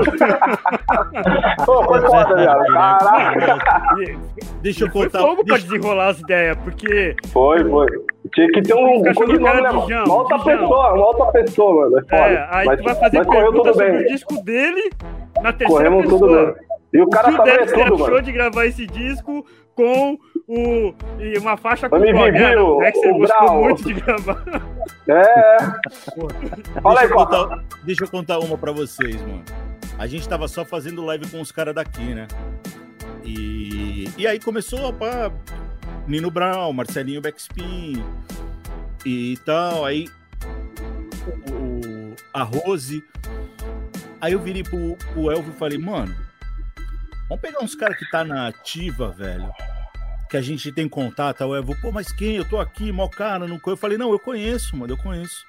Pô, 1.64 1.84
foi 1.84 2.00
foda, 2.00 2.34
viado, 2.34 2.64
caraca. 2.72 3.94
E- 4.00 4.18
Deixa 4.62 4.84
eu 4.84 4.90
contar. 4.90 5.20
fogo 5.20 5.44
pra 5.44 5.58
desenrolar 5.58 6.08
as 6.08 6.18
ideias, 6.20 6.56
porque 6.64 7.14
Foi, 7.32 7.62
foi. 7.68 7.86
Tinha 8.34 8.48
que 8.50 8.62
ter 8.62 8.74
um, 8.74 8.98
um 8.98 9.14
codinome, 9.14 9.60
né, 9.62 9.68
de 9.68 9.76
mano? 9.76 10.04
Uma 10.06 10.14
outra 10.14 10.38
pessoa, 10.38 10.94
uma 10.94 11.06
outra 11.06 11.26
pessoa, 11.32 11.84
mano. 11.84 11.98
É 11.98 12.02
foda. 12.02 12.16
é, 12.16 12.48
aí 12.50 12.66
mas, 12.66 12.78
tu 12.80 12.84
vai 12.84 12.94
fazer 12.94 13.18
mas 13.18 13.26
correu 13.26 13.42
pergunta 13.52 13.62
tudo 13.68 13.72
sobre 13.78 13.92
bem. 13.92 14.00
o 14.00 14.06
disco 14.08 14.42
dele 14.44 14.90
na 15.42 15.52
terceira 15.52 15.72
Corremos 15.90 16.02
pessoa. 16.12 16.20
tudo 16.20 16.54
bem. 16.54 16.72
E 16.94 17.00
o 17.00 17.08
cara 17.08 17.30
o 17.30 17.32
que 17.32 17.42
ler 17.42 17.58
Dexter 17.58 17.84
tudo, 17.84 17.94
achou 17.94 18.10
mano. 18.10 18.22
de 18.22 18.32
gravar 18.32 18.66
esse 18.66 18.86
disco 18.86 19.46
com 19.74 20.18
o 20.46 20.94
e 21.18 21.38
uma 21.38 21.56
faixa 21.56 21.88
com 21.88 21.96
Eu 21.96 22.02
me 22.02 22.12
blog. 22.12 22.30
vivi, 22.32 22.44
Ah, 22.44 22.54
não, 22.56 22.68
o- 22.68 22.78
gostou 22.80 23.18
Grau. 23.20 23.60
muito 23.62 23.82
de 23.84 23.94
gravar. 23.94 24.44
É, 25.08 25.12
é. 25.56 26.80
Fala 26.82 27.00
Deixa 27.00 27.00
aí, 27.00 27.08
contar, 27.08 27.64
deixa 27.84 28.04
eu 28.04 28.10
contar 28.10 28.38
uma 28.40 28.58
pra 28.58 28.72
vocês, 28.72 29.20
mano. 29.22 29.42
A 29.98 30.06
gente 30.06 30.28
tava 30.28 30.48
só 30.48 30.64
fazendo 30.66 31.02
live 31.04 31.30
com 31.30 31.40
os 31.40 31.50
caras 31.52 31.74
daqui, 31.74 32.14
né? 32.14 32.26
E, 33.24 34.08
e 34.18 34.26
aí 34.26 34.38
começou 34.40 34.92
pá, 34.92 35.30
Nino 36.06 36.30
Brown, 36.30 36.72
Marcelinho 36.72 37.20
Backspin 37.20 38.02
e 39.04 39.36
tal. 39.44 39.84
Aí 39.84 40.08
o, 41.26 41.52
o- 41.52 42.16
a 42.34 42.42
Rose. 42.42 43.02
Aí 44.20 44.32
eu 44.32 44.40
virei 44.40 44.62
pro, 44.62 44.96
pro 45.12 45.30
Elvio 45.30 45.52
e 45.52 45.58
falei, 45.58 45.78
mano, 45.78 46.14
vamos 47.28 47.40
pegar 47.42 47.60
uns 47.62 47.74
caras 47.74 47.98
que 47.98 48.08
tá 48.10 48.24
na 48.24 48.48
ativa, 48.48 49.10
velho. 49.10 49.50
Que 50.30 50.36
a 50.36 50.40
gente 50.42 50.70
tem 50.72 50.88
contato. 50.88 51.44
O 51.44 51.54
Elvio, 51.56 51.76
pô, 51.80 51.90
mas 51.92 52.10
quem? 52.12 52.36
Eu 52.36 52.44
tô 52.44 52.58
aqui, 52.60 52.90
mó 52.92 53.08
cara, 53.08 53.46
não. 53.46 53.60
Eu 53.66 53.76
falei, 53.76 53.98
não, 53.98 54.12
eu 54.12 54.18
conheço, 54.18 54.76
mano, 54.76 54.92
eu 54.92 54.96
conheço. 54.98 55.44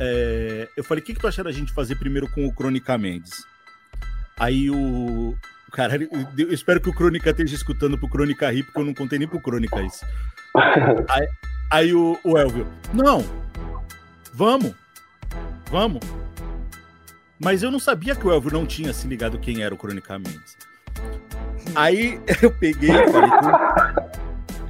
É, 0.00 0.68
eu 0.76 0.84
falei, 0.84 1.02
o 1.02 1.04
que, 1.06 1.14
que 1.14 1.20
tu 1.20 1.26
acha 1.26 1.42
da 1.42 1.50
gente 1.52 1.72
fazer 1.72 1.96
primeiro 1.96 2.28
com 2.30 2.46
o 2.46 2.52
Crônica 2.52 2.96
Mendes? 2.96 3.44
Aí 4.38 4.70
o. 4.70 5.36
Cara, 5.76 5.94
eu 6.38 6.54
espero 6.54 6.80
que 6.80 6.88
o 6.88 6.94
Crônica 6.94 7.28
esteja 7.28 7.54
escutando 7.54 7.98
pro 7.98 8.08
Crônica 8.08 8.50
rir, 8.50 8.62
porque 8.62 8.80
eu 8.80 8.84
não 8.86 8.94
contei 8.94 9.18
nem 9.18 9.28
pro 9.28 9.38
Crônica 9.38 9.82
isso. 9.82 10.06
Aí, 11.06 11.28
aí 11.70 11.94
o, 11.94 12.18
o 12.24 12.38
Elvio, 12.38 12.66
não, 12.94 13.22
vamos, 14.32 14.74
vamos. 15.70 16.00
Mas 17.38 17.62
eu 17.62 17.70
não 17.70 17.78
sabia 17.78 18.16
que 18.16 18.26
o 18.26 18.32
Elvio 18.32 18.52
não 18.52 18.64
tinha 18.64 18.90
se 18.94 19.06
ligado 19.06 19.38
quem 19.38 19.62
era 19.62 19.74
o 19.74 19.76
Crônica 19.76 20.18
Mendes. 20.18 20.56
Aí 21.74 22.18
eu 22.40 22.50
peguei 22.52 22.92
falei 23.08 23.28
com. 23.28 24.16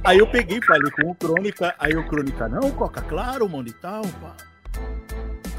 Aí 0.03 0.17
eu 0.17 0.27
peguei 0.27 0.61
falei 0.61 0.91
com 0.91 1.11
o 1.11 1.15
Crônica, 1.15 1.73
aí 1.79 1.95
o 1.95 2.05
Crônica, 2.05 2.49
não, 2.49 2.69
Coca, 2.71 3.01
claro, 3.01 3.47
mano, 3.47 3.69
e 3.69 3.73
tal, 3.73 4.01
pá. 4.01 4.35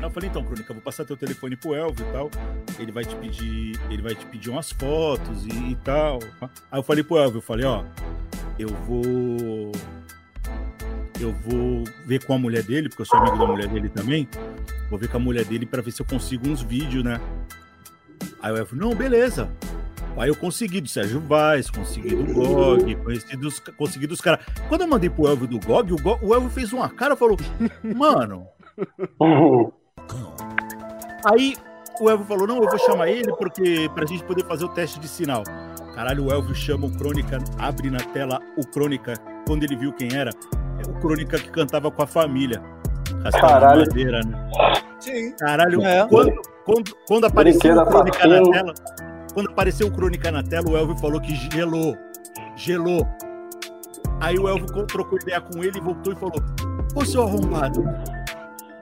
Eu 0.01 0.11
falei, 0.11 0.29
então, 0.29 0.45
Crônica, 0.45 0.73
vou 0.73 0.83
passar 0.83 1.05
teu 1.05 1.17
telefone 1.17 1.57
pro 1.57 1.75
Elvio 1.75 2.07
e 2.09 2.13
tal. 2.13 2.31
Ele 2.79 2.93
vai 2.93 3.05
te 3.05 3.15
pedir, 3.17 3.79
ele 3.91 4.03
vai 4.03 4.15
te 4.15 4.25
pedir 4.27 4.49
umas 4.49 4.71
fotos 4.71 5.45
e, 5.45 5.73
e 5.73 5.77
tal. 5.77 6.21
Aí 6.71 6.79
eu 6.79 6.83
falei 6.83 7.03
pro 7.03 7.19
Elvio, 7.19 7.39
eu 7.39 7.43
falei, 7.43 7.67
ó, 7.67 7.85
eu 8.59 8.69
vou. 8.69 9.73
Eu 11.21 11.33
vou 11.33 11.83
ver 12.07 12.25
com 12.25 12.33
a 12.33 12.39
mulher 12.39 12.63
dele, 12.63 12.89
porque 12.89 13.03
eu 13.03 13.07
sou 13.07 13.19
amigo 13.19 13.37
da 13.37 13.47
mulher 13.47 13.67
dele 13.67 13.89
também. 13.89 14.29
Vou 14.89 14.99
ver 14.99 15.09
com 15.09 15.17
a 15.17 15.21
mulher 15.21 15.45
dele 15.45 15.67
pra 15.67 15.83
ver 15.83 15.91
se 15.91 16.01
eu 16.01 16.07
consigo 16.07 16.49
uns 16.49 16.63
vídeos, 16.63 17.03
né? 17.03 17.21
Aí 18.41 18.53
o 18.53 18.57
Elvio, 18.57 18.77
não, 18.77 18.95
beleza. 18.95 19.51
Aí 20.17 20.29
eu 20.29 20.37
consegui 20.37 20.81
do 20.81 20.89
Sérgio 20.89 21.21
Vaz, 21.21 21.71
consegui 21.71 22.15
do 22.15 22.35
GOG, 22.35 22.97
consegui 22.97 23.37
dos, 23.37 23.61
dos 24.09 24.21
caras. 24.21 24.45
Quando 24.69 24.83
eu 24.83 24.89
mandei 24.89 25.11
pro 25.11 25.27
Elvio 25.27 25.47
do 25.47 25.59
GOG, 25.59 25.93
o, 25.93 25.97
o 26.23 26.35
Elvio 26.35 26.51
fez 26.51 26.73
uma 26.73 26.89
cara 26.89 27.15
e 27.15 27.17
falou: 27.17 27.37
Mano, 27.83 28.47
Aí 31.25 31.57
o 32.01 32.09
Elvio 32.09 32.27
falou: 32.27 32.47
não, 32.47 32.57
eu 32.63 32.69
vou 32.69 32.79
chamar 32.79 33.09
ele 33.09 33.33
porque 33.37 33.91
pra 33.95 34.07
gente 34.07 34.23
poder 34.25 34.45
fazer 34.47 34.65
o 34.65 34.69
teste 34.69 34.99
de 35.01 35.09
sinal. 35.09 35.43
Caralho, 35.95 36.27
o 36.27 36.33
Elvio 36.33 36.55
chama 36.55 36.87
o 36.87 36.93
Crônica, 36.97 37.39
abre 37.59 37.91
na 37.91 37.99
tela 37.99 38.39
o 38.57 38.65
Crônica, 38.67 39.15
quando 39.47 39.65
ele 39.65 39.75
viu 39.77 39.93
quem 39.93 40.15
era, 40.15 40.31
é 40.31 40.89
o 40.89 40.95
Crônica 41.01 41.39
que 41.39 41.51
cantava 41.51 41.91
com 41.91 42.03
a 42.03 42.07
família. 42.07 42.63
Caralho. 43.41 43.81
Madeira, 43.81 44.21
né? 44.25 44.49
Sim. 45.01 45.33
Caralho, 45.39 45.83
É. 45.83 46.07
quando, 46.07 46.33
quando, 46.65 46.97
quando 47.07 47.25
apareceu 47.27 47.77
o 47.77 47.87
Crônica 47.87 48.27
na 48.29 48.43
tela, 48.53 48.75
quando 49.35 49.51
apareceu 49.51 49.87
o 49.89 49.91
Crônica 49.91 50.31
na 50.31 50.43
tela, 50.43 50.71
o 50.71 50.77
Elvio 50.77 50.97
falou 50.99 51.21
que 51.21 51.35
gelou. 51.35 51.97
Gelou. 52.57 53.05
Aí 54.21 54.39
o 54.39 54.49
Elvio 54.49 54.67
co- 54.73 54.85
trocou 54.85 55.19
ideia 55.21 55.41
com 55.41 55.63
ele 55.65 55.79
e 55.79 55.81
voltou 55.81 56.13
e 56.13 56.17
falou: 56.17 56.35
Ô 56.95 57.05
seu 57.05 57.23
arrombado, 57.23 57.83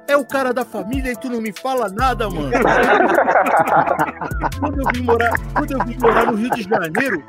é 0.09 0.17
o 0.17 0.25
cara 0.25 0.53
da 0.53 0.65
família 0.65 1.13
e 1.13 1.17
tu 1.17 1.29
não 1.29 1.41
me 1.41 1.53
fala 1.53 1.89
nada, 1.89 2.29
mano. 2.31 2.51
quando, 4.61 4.81
eu 4.81 4.87
vim 4.95 5.03
morar, 5.03 5.33
quando 5.55 5.73
eu 5.73 5.85
vim 5.85 5.97
morar 6.01 6.27
no 6.27 6.35
Rio 6.37 6.51
de 6.51 6.63
Janeiro, 6.63 7.23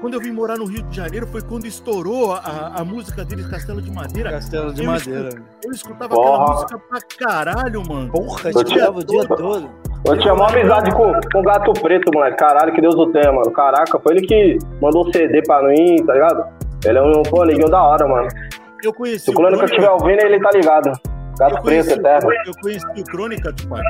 quando 0.00 0.14
eu 0.14 0.20
vim 0.20 0.32
morar 0.32 0.56
no 0.56 0.64
Rio 0.64 0.82
de 0.84 0.96
Janeiro 0.96 1.26
foi 1.26 1.42
quando 1.42 1.66
estourou 1.66 2.32
a, 2.32 2.72
a 2.76 2.84
música 2.84 3.24
deles, 3.24 3.46
Castelo 3.48 3.82
de 3.82 3.90
Madeira. 3.90 4.30
Castelo 4.30 4.72
de 4.72 4.84
Eu 4.84 4.90
Madeira. 4.92 5.30
Eu 5.64 5.72
escutava 5.72 6.14
Porra. 6.14 6.42
aquela 6.42 6.52
música 6.52 6.78
pra 6.88 6.98
caralho, 7.18 7.82
mano. 7.88 8.10
Porra, 8.12 8.50
Eu 8.50 8.64
tinha- 8.64 8.78
escutava 8.84 8.98
o 8.98 9.04
dia 9.04 9.26
todo. 9.26 9.70
Eu 10.06 10.16
tinha 10.16 10.32
uma 10.32 10.48
amizade 10.48 10.92
com, 10.92 11.12
com 11.32 11.40
o 11.40 11.42
Gato 11.42 11.72
Preto, 11.72 12.10
moleque. 12.14 12.36
Caralho, 12.36 12.72
que 12.72 12.80
Deus 12.80 12.94
o 12.94 13.10
tenha, 13.10 13.32
mano. 13.32 13.50
Caraca, 13.50 13.98
foi 13.98 14.16
ele 14.16 14.24
que 14.26 14.56
mandou 14.80 15.08
o 15.08 15.12
CD 15.12 15.42
pra 15.42 15.60
mim, 15.64 15.96
tá 16.06 16.12
ligado? 16.12 16.44
Ele 16.84 16.98
é 16.98 17.02
um, 17.02 17.22
pô, 17.24 17.44
neguinho 17.44 17.68
da 17.68 17.82
hora, 17.82 18.06
mano. 18.06 18.28
Eu 18.84 18.94
conheci 18.94 19.24
Se 19.24 19.30
o 19.32 19.34
Crônica 19.34 19.56
Crônica- 19.66 19.74
estiver 19.74 19.90
ouvindo, 19.90 20.22
ele 20.24 20.38
tá 20.40 20.50
ligado. 20.54 20.92
Gato 21.38 21.56
Eu 21.56 21.62
Preto, 21.62 21.62
conheci, 21.62 21.88
o 21.90 21.92
eterno. 22.00 22.20
Crônica- 22.20 22.42
eu 22.48 22.54
conheci 22.60 23.00
o 23.00 23.04
Crônica, 23.04 23.52
Tupac, 23.52 23.84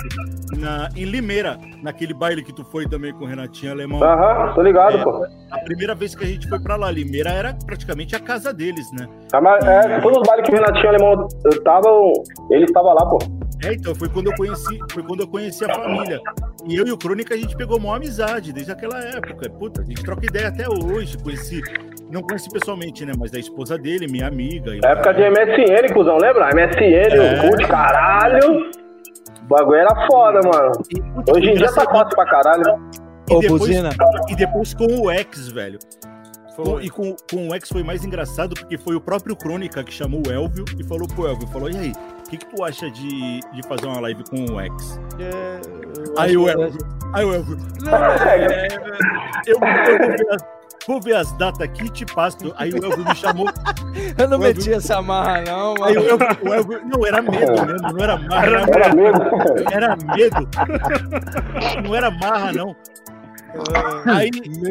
na, 0.58 0.88
em 0.96 1.04
Limeira, 1.04 1.58
naquele 1.82 2.12
baile 2.14 2.42
que 2.42 2.52
tu 2.52 2.64
foi 2.64 2.86
também 2.86 3.12
com 3.14 3.24
o 3.24 3.26
Renatinho 3.26 3.72
Alemão. 3.72 4.02
Aham, 4.02 4.54
tô 4.54 4.62
ligado, 4.62 4.98
É. 4.98 5.02
pô. 5.04 5.26
A 5.50 5.58
primeira 5.60 5.94
vez 5.94 6.14
que 6.14 6.24
a 6.24 6.26
gente 6.26 6.46
foi 6.48 6.60
pra 6.60 6.76
lá, 6.76 6.90
Limeira 6.90 7.30
era 7.30 7.54
praticamente 7.66 8.14
a 8.14 8.20
casa 8.20 8.52
deles, 8.52 8.90
né? 8.92 9.08
Ah, 9.32 9.40
mas, 9.40 9.64
É, 9.64 10.00
todos 10.00 10.18
os 10.18 10.26
bailes 10.26 10.44
que 10.46 10.52
o 10.52 10.54
Renatinho 10.54 10.88
Alemão 10.88 11.28
tava, 11.64 11.88
ele 12.50 12.64
estava 12.64 12.92
lá, 12.92 13.06
pô. 13.06 13.18
É, 13.64 13.72
então 13.74 13.92
foi 13.94 14.08
quando 14.08 14.28
eu 14.30 14.36
conheci, 14.36 14.78
foi 14.92 15.02
quando 15.02 15.20
eu 15.20 15.26
conheci 15.26 15.64
a 15.64 15.74
família. 15.74 16.20
E 16.66 16.76
eu 16.76 16.86
e 16.86 16.92
o 16.92 16.98
Crônica 16.98 17.34
a 17.34 17.36
gente 17.36 17.56
pegou 17.56 17.76
uma 17.78 17.96
amizade 17.96 18.52
desde 18.52 18.70
aquela 18.70 18.98
época. 19.02 19.48
Puta, 19.50 19.80
a 19.80 19.84
gente 19.84 20.02
troca 20.04 20.24
ideia 20.26 20.48
até 20.48 20.68
hoje. 20.68 21.16
Conheci, 21.18 21.60
não 22.10 22.22
conheci 22.22 22.48
pessoalmente, 22.50 23.04
né? 23.04 23.12
Mas 23.18 23.32
a 23.34 23.38
esposa 23.38 23.76
dele, 23.78 24.06
minha 24.10 24.26
amiga. 24.28 24.74
e 24.74 24.80
o 24.80 24.86
Época 24.86 25.14
de. 25.14 25.22
MSN, 25.28 25.92
cuzão, 25.94 26.16
lembra? 26.18 26.48
MSN, 26.54 27.14
É. 27.14 27.50
o 27.64 27.68
caralho. 27.68 28.70
O 29.42 29.48
bagulho 29.48 29.76
era 29.78 30.06
foda, 30.06 30.40
mano. 30.46 30.72
E, 30.94 31.30
Hoje 31.32 31.50
em 31.50 31.54
dia 31.54 31.72
tá 31.72 31.84
fácil 31.84 32.14
pra 32.14 32.26
caralho. 32.26 32.62
E 33.30 33.34
Ô, 33.34 33.40
depois, 33.40 33.60
Buzina. 33.60 33.90
e 34.28 34.34
depois 34.36 34.74
com 34.74 34.84
o 34.86 35.10
X, 35.10 35.48
velho. 35.48 35.78
Com- 36.56 36.80
e 36.80 36.90
com, 36.90 37.14
com 37.30 37.48
o 37.48 37.54
X 37.54 37.68
foi 37.68 37.84
mais 37.84 38.04
engraçado 38.04 38.52
porque 38.58 38.76
foi 38.76 38.96
o 38.96 39.00
próprio 39.00 39.36
Crônica 39.36 39.84
que 39.84 39.92
chamou 39.92 40.22
o 40.26 40.32
Elvio 40.32 40.64
e 40.76 40.82
falou 40.82 41.06
pro 41.06 41.28
Elvio, 41.28 41.46
falou, 41.48 41.70
e 41.70 41.76
aí, 41.76 41.92
o 41.92 42.28
que, 42.28 42.36
que 42.36 42.46
tu 42.46 42.64
acha 42.64 42.90
de, 42.90 43.38
de 43.52 43.62
fazer 43.68 43.86
uma 43.86 44.00
live 44.00 44.24
com 44.28 44.44
o 44.44 44.60
X? 44.60 45.00
É, 45.20 45.60
eu 46.08 46.18
Aí 46.18 46.36
o 46.36 46.48
Elvio, 46.48 46.78
aí 47.14 47.24
o 47.24 47.32
Elvio, 47.32 47.56
não, 47.84 47.94
é, 47.94 48.66
eu, 49.46 49.54
eu 49.54 49.60
vou, 49.60 49.68
ver 49.68 50.26
ver 51.02 51.16
as 51.16 51.30
datas 51.36 51.60
aqui 51.60 51.84
e 51.84 51.90
te 51.90 52.06
passo. 52.06 52.38
Aí 52.56 52.70
o 52.72 52.76
Elvio 52.82 53.04
me 53.04 53.14
chamou, 53.14 53.46
Eu 54.16 54.28
não 54.28 54.38
meti 54.38 54.72
essa 54.72 55.02
marra, 55.02 55.42
não, 55.42 55.74
aí 55.84 55.96
o 55.96 56.00
mano. 56.00 56.08
Elvio, 56.24 56.50
o 56.50 56.54
Elvio- 56.54 56.80
não, 56.86 57.06
era 57.06 57.20
medo 57.22 57.66
mesmo, 57.66 57.92
não 57.92 58.00
era 58.04 58.16
marra, 58.16 58.46
era, 58.46 58.60
Era 58.60 58.94
mesmo. 58.94 59.20
era 59.70 59.96
medo. 59.96 60.48
Não 61.84 61.94
era 61.94 62.10
marra, 62.10 62.52
não. 62.52 62.74
Aí, 64.06 64.30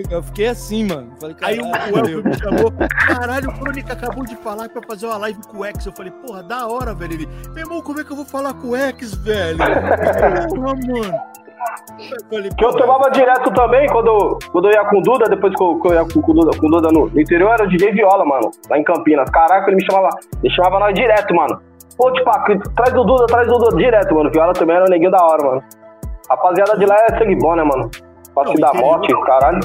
Eu 0.09 0.21
fiquei 0.23 0.47
assim, 0.47 0.85
mano. 0.85 1.11
Falei, 1.19 1.35
Aí 1.41 1.59
o 1.59 1.97
Elvio 1.97 2.23
me 2.23 2.37
chamou, 2.37 2.71
caralho, 3.07 3.49
o 3.49 3.59
Crônica 3.59 3.93
acabou 3.93 4.23
de 4.25 4.35
falar 4.37 4.69
pra 4.69 4.81
fazer 4.87 5.07
uma 5.07 5.17
live 5.17 5.39
com 5.47 5.59
o 5.59 5.65
X. 5.65 5.85
Eu 5.85 5.91
falei, 5.93 6.11
porra, 6.11 6.43
da 6.43 6.67
hora, 6.67 6.93
velho. 6.93 7.13
Ele, 7.13 7.27
meu 7.49 7.57
irmão, 7.65 7.81
como 7.81 7.99
é 7.99 8.03
que 8.03 8.11
eu 8.11 8.15
vou 8.15 8.25
falar 8.25 8.53
com 8.53 8.69
o 8.69 8.75
X, 8.75 9.13
velho? 9.15 9.57
Porra, 9.57 10.75
mano. 10.75 11.19
Que 12.57 12.65
eu 12.65 12.71
tomava 12.73 13.09
direto 13.11 13.51
também 13.51 13.87
quando, 13.87 14.37
quando 14.51 14.69
eu 14.69 14.73
ia 14.73 14.85
com 14.85 14.97
o 14.97 15.01
Duda, 15.01 15.29
depois 15.29 15.53
que 15.55 15.63
eu, 15.63 15.79
que 15.79 15.87
eu 15.87 15.93
ia 15.93 16.05
com, 16.05 16.19
o 16.19 16.33
Duda, 16.33 16.57
com 16.57 16.67
o 16.67 16.69
Duda 16.69 16.89
no, 16.91 17.07
interior, 17.19 17.53
era 17.53 17.63
o 17.63 17.67
DJ 17.67 17.91
Viola, 17.91 18.25
mano, 18.25 18.51
lá 18.69 18.77
em 18.77 18.83
Campinas. 18.83 19.29
Caraca, 19.29 19.67
ele 19.67 19.77
me 19.77 19.85
chamava, 19.85 20.09
ele 20.43 20.53
chamava 20.53 20.79
nós 20.79 20.93
direto, 20.93 21.35
mano. 21.35 21.61
Pô, 21.97 22.11
tipo, 22.11 22.29
traz 22.75 22.93
o 22.93 23.03
Duda, 23.03 23.25
traz 23.27 23.47
o 23.47 23.57
Duda 23.57 23.77
direto, 23.77 24.13
mano. 24.13 24.29
Viola 24.31 24.53
também 24.53 24.75
era 24.75 24.85
um 24.85 24.89
neguinho 24.89 25.11
da 25.11 25.23
hora, 25.23 25.43
mano. 25.43 25.63
Rapaziada 26.29 26.77
de 26.77 26.85
lá 26.85 26.95
é 26.95 27.17
sangue 27.17 27.35
bom, 27.35 27.55
né, 27.55 27.63
mano? 27.63 27.89
Passe 28.45 28.61
da 28.61 28.67
interior- 28.69 28.85
morte, 28.91 29.21
caralho. 29.25 29.59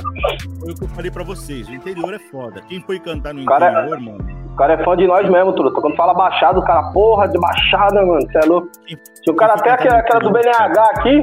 foi 0.60 0.72
o 0.72 0.74
que 0.74 0.84
eu 0.84 0.88
falei 0.88 1.10
pra 1.10 1.24
vocês. 1.24 1.68
O 1.68 1.74
interior 1.74 2.14
é 2.14 2.18
foda. 2.18 2.60
Quem 2.68 2.80
foi 2.80 2.98
cantar 2.98 3.32
no 3.34 3.44
Cara, 3.44 3.70
interior, 3.70 4.00
mano? 4.00 4.42
O 4.52 4.56
cara 4.56 4.74
é 4.74 4.84
fã 4.84 4.94
de 4.96 5.06
nós 5.06 5.28
mesmo, 5.30 5.52
truta. 5.54 5.80
Quando 5.80 5.96
fala 5.96 6.12
baixada, 6.12 6.58
o 6.58 6.62
cara, 6.64 6.82
porra, 6.92 7.26
de 7.28 7.38
baixada, 7.40 8.04
mano. 8.04 8.20
Você 8.20 8.38
é 8.38 8.46
louco. 8.46 8.68
Tinha 8.86 9.32
um 9.32 9.36
cara 9.36 9.54
até 9.54 9.70
aquela, 9.70 9.98
aquela 9.98 10.20
do 10.20 10.30
BNH 10.30 10.82
aqui, 10.98 11.22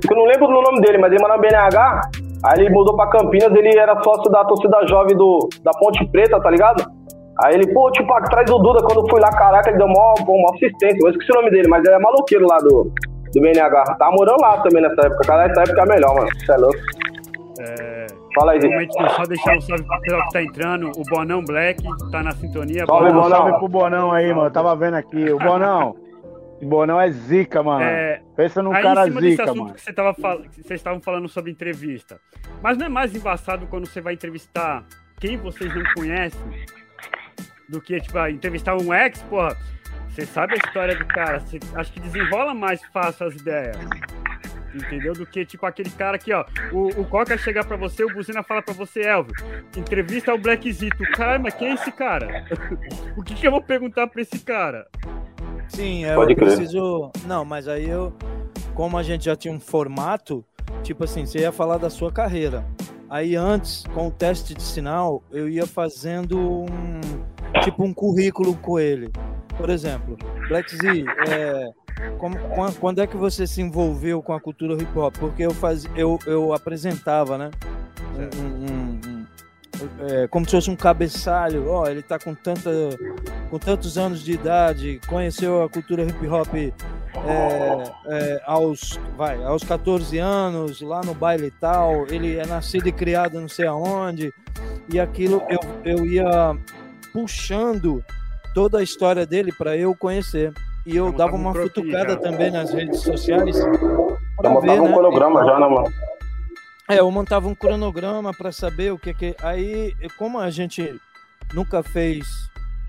que 0.00 0.12
eu- 0.12 0.16
não 0.16 0.24
lembro 0.24 0.46
do 0.48 0.60
nome 0.60 0.80
dele, 0.80 0.98
mas 0.98 1.12
ele 1.12 1.22
mandou 1.22 1.40
BNH. 1.40 2.00
Aí 2.46 2.60
ele 2.60 2.70
mudou 2.70 2.94
pra 2.96 3.06
Campinas, 3.08 3.54
ele 3.54 3.78
era 3.78 4.02
sócio 4.02 4.30
da 4.30 4.44
torcida 4.44 4.84
jovem 4.86 5.16
do, 5.16 5.48
da 5.62 5.70
Ponte 5.78 6.04
Preta, 6.08 6.38
tá 6.40 6.50
ligado? 6.50 6.84
Aí 7.44 7.54
ele, 7.54 7.72
pô, 7.72 7.90
tipo, 7.90 8.12
traz 8.28 8.50
o 8.50 8.58
Duda. 8.58 8.80
Quando 8.84 9.02
eu 9.02 9.08
fui 9.08 9.20
lá, 9.20 9.30
caraca, 9.30 9.68
ele 9.70 9.78
deu 9.78 9.88
mó, 9.88 10.14
mó 10.26 10.50
assistência. 10.54 10.98
Eu 11.02 11.10
esqueci 11.10 11.30
o 11.32 11.36
nome 11.36 11.50
dele, 11.50 11.68
mas 11.68 11.84
ele 11.84 11.94
é 11.94 11.98
maloqueiro 11.98 12.46
lá 12.48 12.58
do, 12.58 12.92
do 13.34 13.40
BNH. 13.40 13.84
Tava 13.98 14.12
morando 14.12 14.40
lá 14.40 14.60
também 14.62 14.82
nessa 14.82 15.06
época. 15.06 15.26
Cara, 15.26 15.46
essa 15.50 15.62
época 15.62 15.82
é 15.82 15.86
melhor, 15.86 16.14
mano. 16.14 16.28
Você 16.38 16.52
é 16.52 16.56
louco. 16.56 16.78
É, 17.60 18.06
Fala 18.34 18.52
aí, 18.52 18.60
Zé. 18.60 18.66
Realmente, 18.68 18.92
só 19.14 19.22
deixar 19.24 19.56
um 19.56 19.60
salve 19.60 19.84
pro 19.84 20.00
pessoal 20.00 20.22
que 20.26 20.32
tá 20.32 20.42
entrando. 20.42 20.90
O 20.96 21.02
Bonão 21.08 21.44
Black 21.44 21.82
tá 22.10 22.22
na 22.22 22.32
sintonia. 22.32 22.84
Salve, 22.86 23.04
Bonão. 23.10 23.22
Bonão. 23.22 23.36
salve 23.36 23.58
pro 23.58 23.68
Bonão 23.68 24.12
aí, 24.12 24.28
mano. 24.34 24.46
Eu 24.46 24.50
tava 24.50 24.74
vendo 24.74 24.94
aqui. 24.94 25.30
O 25.30 25.38
Bonão. 25.38 25.96
O 26.60 26.66
Bonão 26.66 27.00
é 27.00 27.10
zica, 27.10 27.62
mano. 27.62 27.82
É, 27.84 28.20
Pensa 28.36 28.62
num 28.62 28.72
Aí, 28.72 28.82
cara 28.82 29.02
em 29.02 29.04
cima 29.08 29.20
desse 29.20 29.30
zica, 29.32 29.44
assunto 29.44 29.58
mano. 29.62 29.74
que 29.74 29.80
você 29.80 29.92
tava 29.92 30.14
fal- 30.14 30.38
que 30.40 30.62
vocês 30.62 30.80
estavam 30.80 31.00
falando 31.00 31.28
sobre 31.28 31.50
entrevista. 31.50 32.18
Mas 32.62 32.76
não 32.78 32.86
é 32.86 32.88
mais 32.88 33.14
embaçado 33.14 33.66
quando 33.66 33.86
você 33.86 34.00
vai 34.00 34.14
entrevistar 34.14 34.84
quem 35.20 35.36
vocês 35.36 35.72
não 35.74 35.82
conhecem 35.94 36.40
do 37.68 37.80
que, 37.80 38.00
tipo, 38.00 38.18
ah, 38.18 38.30
entrevistar 38.30 38.74
um 38.76 38.92
ex, 38.94 39.22
porra. 39.22 39.56
Você 40.14 40.26
sabe 40.26 40.54
a 40.54 40.56
história 40.56 40.96
do 40.96 41.04
cara. 41.06 41.40
Você, 41.40 41.58
acho 41.74 41.92
que 41.92 41.98
desenrola 41.98 42.54
mais 42.54 42.80
fácil 42.92 43.26
as 43.26 43.34
ideias. 43.34 43.76
Entendeu? 44.72 45.12
Do 45.12 45.26
que, 45.26 45.44
tipo, 45.44 45.66
aquele 45.66 45.90
cara 45.90 46.14
aqui, 46.14 46.32
ó. 46.32 46.44
O, 46.72 47.00
o 47.00 47.04
Coca 47.04 47.36
chegar 47.36 47.64
pra 47.64 47.76
você, 47.76 48.04
o 48.04 48.12
Buzina 48.12 48.42
fala 48.44 48.62
pra 48.62 48.74
você, 48.74 49.00
Elvio. 49.00 49.34
Entrevista 49.76 50.32
o 50.32 50.38
Blackzito. 50.38 51.02
Cara, 51.12 51.38
mas 51.38 51.54
quem 51.54 51.70
é 51.70 51.74
esse 51.74 51.90
cara? 51.90 52.44
o 53.18 53.24
que, 53.24 53.34
que 53.34 53.46
eu 53.46 53.50
vou 53.50 53.60
perguntar 53.60 54.06
pra 54.06 54.22
esse 54.22 54.38
cara? 54.38 54.86
Sim, 55.68 56.04
eu 56.04 56.14
Pode 56.14 56.36
crer. 56.36 56.46
preciso. 56.46 57.10
Não, 57.26 57.44
mas 57.44 57.66
aí 57.66 57.88
eu. 57.88 58.12
Como 58.72 58.96
a 58.96 59.02
gente 59.02 59.24
já 59.24 59.34
tinha 59.34 59.52
um 59.52 59.60
formato, 59.60 60.44
tipo 60.82 61.04
assim, 61.04 61.26
você 61.26 61.40
ia 61.40 61.52
falar 61.52 61.78
da 61.78 61.90
sua 61.90 62.12
carreira. 62.12 62.64
Aí 63.10 63.34
antes, 63.34 63.84
com 63.94 64.08
o 64.08 64.10
teste 64.10 64.54
de 64.54 64.62
sinal, 64.62 65.24
eu 65.32 65.48
ia 65.48 65.66
fazendo 65.66 66.38
um. 66.38 67.00
Tipo 67.62 67.84
um 67.84 67.92
currículo 67.94 68.56
com 68.56 68.78
ele. 68.78 69.10
Por 69.56 69.70
exemplo, 69.70 70.16
Black 70.48 70.76
Z, 70.76 71.04
é, 71.28 71.70
como- 72.18 72.38
quan- 72.50 72.72
quando 72.72 73.00
é 73.00 73.06
que 73.06 73.16
você 73.16 73.46
se 73.46 73.62
envolveu 73.62 74.20
com 74.22 74.32
a 74.32 74.40
cultura 74.40 74.74
hip 74.74 74.98
hop? 74.98 75.16
Porque 75.18 75.42
eu, 75.44 75.52
faz, 75.52 75.86
eu, 75.96 76.18
eu 76.26 76.52
apresentava, 76.52 77.38
né? 77.38 77.50
Um- 78.16 78.46
um- 78.46 79.00
um- 79.10 79.24
é, 80.08 80.26
como 80.28 80.44
se 80.44 80.52
fosse 80.52 80.70
um 80.70 80.76
cabeçalho. 80.76 81.68
Ó, 81.68 81.86
ele 81.86 82.02
tá 82.02 82.18
com 82.18 82.34
tanta 82.34 82.70
com 83.50 83.58
tantos 83.58 83.96
anos 83.98 84.22
de 84.24 84.32
idade, 84.32 85.00
conheceu 85.06 85.62
a 85.62 85.68
cultura 85.68 86.02
hip 86.02 86.26
hop 86.26 86.54
é, 86.54 86.72
é, 88.06 88.42
aos, 88.44 88.98
vai, 89.16 89.42
aos 89.44 89.62
14 89.62 90.18
anos, 90.18 90.80
lá 90.80 91.00
no 91.04 91.14
baile 91.14 91.46
e 91.46 91.50
tal, 91.52 92.06
ele 92.08 92.36
é 92.36 92.44
nascido 92.46 92.88
e 92.88 92.92
criado 92.92 93.40
não 93.40 93.48
sei 93.48 93.66
aonde, 93.66 94.32
e 94.92 94.98
aquilo 94.98 95.42
eu, 95.48 95.60
eu 95.84 96.04
ia 96.06 96.56
puxando 97.12 98.04
toda 98.54 98.78
a 98.78 98.82
história 98.82 99.26
dele 99.26 99.52
para 99.52 99.76
eu 99.76 99.94
conhecer. 99.94 100.52
E 100.86 100.96
eu 100.96 101.10
dava 101.12 101.34
um 101.34 101.40
uma 101.40 101.52
futucada 101.54 102.10
já. 102.12 102.16
também 102.18 102.50
nas 102.50 102.70
redes 102.72 103.00
sociais. 103.00 103.56
pra 104.36 104.50
Já 104.50 104.60
ver, 104.60 104.66
montava 104.66 104.80
um 104.82 104.86
né? 104.86 104.92
cronograma 104.92 105.44
já, 105.44 105.58
né, 105.60 105.66
mano? 105.66 105.92
É, 106.90 106.98
eu 107.00 107.10
montava 107.10 107.48
um 107.48 107.54
cronograma 107.54 108.32
para 108.32 108.52
saber 108.52 108.92
o 108.92 108.98
que 108.98 109.14
que. 109.14 109.34
Aí, 109.42 109.94
como 110.18 110.38
a 110.38 110.50
gente 110.50 110.94
nunca 111.54 111.82
fez 111.82 112.26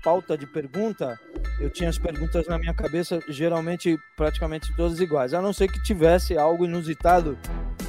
pauta 0.04 0.36
de 0.36 0.46
pergunta, 0.46 1.18
eu 1.58 1.70
tinha 1.70 1.88
as 1.88 1.98
perguntas 1.98 2.46
na 2.46 2.58
minha 2.58 2.74
cabeça, 2.74 3.18
geralmente 3.28 3.98
praticamente 4.16 4.74
todas 4.76 5.00
iguais, 5.00 5.32
a 5.34 5.40
não 5.42 5.52
ser 5.52 5.66
que 5.66 5.82
tivesse 5.82 6.36
algo 6.38 6.64
inusitado, 6.66 7.36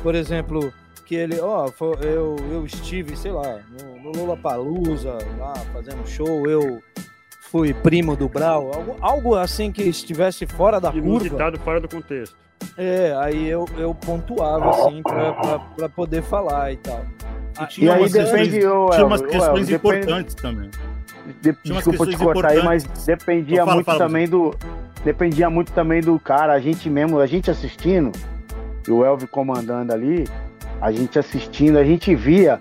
por 0.01 0.15
exemplo, 0.15 0.73
que 1.05 1.13
ele, 1.15 1.39
ó, 1.39 1.67
fo- 1.67 1.93
eu, 2.01 2.37
eu 2.51 2.65
estive, 2.65 3.15
sei 3.15 3.31
lá, 3.31 3.59
no, 3.69 4.01
no 4.01 4.11
Lollapalooza, 4.17 5.17
lá 5.37 5.53
fazendo 5.73 6.07
show, 6.07 6.47
eu 6.47 6.81
fui 7.49 7.73
primo 7.73 8.15
do 8.15 8.27
Brau, 8.27 8.71
algo, 8.73 8.95
algo 8.99 9.35
assim 9.35 9.71
que 9.71 9.83
estivesse 9.83 10.45
fora 10.45 10.79
da 10.79 10.91
curva. 10.91 11.07
Inusitado 11.07 11.59
fora 11.59 11.79
do 11.79 11.87
contexto. 11.87 12.35
É, 12.77 13.15
aí 13.19 13.47
eu, 13.47 13.65
eu 13.77 13.93
pontuava 13.93 14.69
assim 14.71 15.01
pra, 15.03 15.33
pra, 15.33 15.59
pra 15.59 15.89
poder 15.89 16.21
falar 16.23 16.73
e 16.73 16.77
tal. 16.77 17.05
E 17.59 17.63
E 17.63 17.67
tinha 17.67 17.93
aí 17.93 17.99
umas 18.01 18.11
depende, 18.11 18.49
questões, 18.51 18.65
ô, 18.65 18.89
tinha 18.89 19.05
umas 19.05 19.21
questões 19.21 19.47
Elvio, 19.47 19.65
depende- 19.79 19.97
importantes 19.99 20.35
também. 20.35 20.69
De- 21.41 21.57
desculpa 21.63 22.05
te 22.05 22.07
questões 22.11 22.15
cortar 22.17 22.51
aí, 22.51 22.63
mas 22.63 22.83
importantes. 22.83 23.05
dependia 23.05 23.59
fala, 23.59 23.73
muito 23.73 23.85
fala, 23.85 23.99
também 23.99 24.27
do. 24.27 24.55
Dependia 25.03 25.49
muito 25.49 25.71
também 25.71 26.01
do 26.01 26.19
cara. 26.19 26.53
A 26.53 26.59
gente 26.59 26.89
mesmo, 26.89 27.19
a 27.19 27.25
gente 27.27 27.51
assistindo, 27.51 28.11
e 28.87 28.91
o 28.91 29.05
Elvio 29.05 29.27
comandando 29.27 29.93
ali, 29.93 30.25
a 30.81 30.91
gente 30.91 31.17
assistindo, 31.19 31.77
a 31.77 31.83
gente 31.83 32.13
via. 32.15 32.59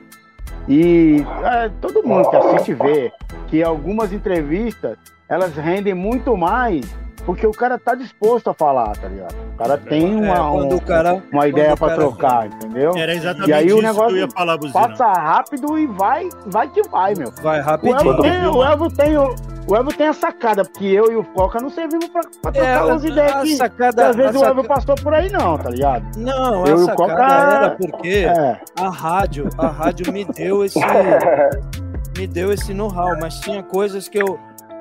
E 0.68 1.24
é, 1.44 1.70
todo 1.80 2.02
mundo 2.02 2.28
que 2.30 2.36
assiste 2.36 2.74
vê 2.74 3.12
que 3.48 3.62
algumas 3.62 4.12
entrevistas 4.12 4.96
elas 5.28 5.54
rendem 5.56 5.94
muito 5.94 6.36
mais 6.36 6.84
porque 7.24 7.44
o 7.44 7.50
cara 7.50 7.76
tá 7.76 7.94
disposto 7.96 8.50
a 8.50 8.54
falar, 8.54 8.96
tá 8.96 9.08
ligado? 9.08 9.34
O 9.54 9.56
cara 9.56 9.76
tem 9.76 10.12
É, 10.12 10.16
uma, 10.32 10.50
quando 10.50 10.72
um- 10.74 10.76
o 10.76 10.80
cara- 10.80 11.22
uma 11.32 11.48
ideia 11.48 11.74
o 11.74 11.76
pra 11.76 11.88
cara- 11.88 12.00
trocar, 12.00 12.46
entendeu? 12.46 12.92
Era 12.96 13.12
exatamente 13.14 13.50
E 13.50 13.52
aí 13.52 13.72
o 13.72 13.82
negócio 13.82 14.16
eu 14.16 14.26
ia 14.26 14.30
falar. 14.30 14.56
Passa 14.72 15.06
rápido 15.12 15.76
e 15.76 15.86
vai, 15.88 16.28
vai 16.46 16.68
que 16.68 16.82
vai, 16.88 17.14
meu. 17.16 17.32
Vai 17.42 17.60
O 17.60 17.64
rapidinho. 17.64 17.98
Elvo 17.98 18.22
tem, 18.22 18.46
o 18.46 18.62
Elvo 18.64 18.90
tem, 18.96 19.18
o, 19.18 19.34
o 19.68 19.74
Elvo 19.76 19.92
tem 19.92 20.06
a 20.08 20.12
sacada, 20.12 20.64
porque 20.64 20.84
eu 20.86 21.10
e 21.12 21.16
o 21.16 21.24
Foca 21.34 21.58
não 21.60 21.68
servimos 21.70 22.06
pra, 22.08 22.20
pra 22.42 22.52
trocar 22.52 22.68
É, 22.68 22.82
umas 22.84 23.04
ideias 23.04 23.32
a 23.32 23.40
que, 23.42 23.48
que 23.48 23.56
sacada, 23.56 24.08
às 24.08 24.16
vezes 24.16 24.36
o 24.36 24.38
saca- 24.40 24.64
passou 24.64 24.94
por 24.96 25.12
aí 25.14 25.30
não, 25.30 25.58
tá 25.58 25.70
ligado? 25.70 26.16
Não, 26.18 26.64
Eu 26.66 26.76
a 26.76 26.78
e 26.78 26.82
o 26.82 26.84
sacada 26.84 26.96
Coca- 27.12 27.54
era 27.56 27.70
porque 27.70 28.08
É, 28.28 28.60
a 28.80 28.88
rádio, 28.88 29.48
a 29.58 29.66
rádio 29.68 30.12
me 30.12 30.24
deu 30.24 30.64
esse 30.64 30.78
me 32.16 32.26
deu 32.26 32.52
esse 32.52 32.72
know-how, 32.72 33.16
mas 33.20 33.40
tinha 33.40 33.62
coisas 33.62 34.08
que 34.08 34.18
eu 34.18 34.38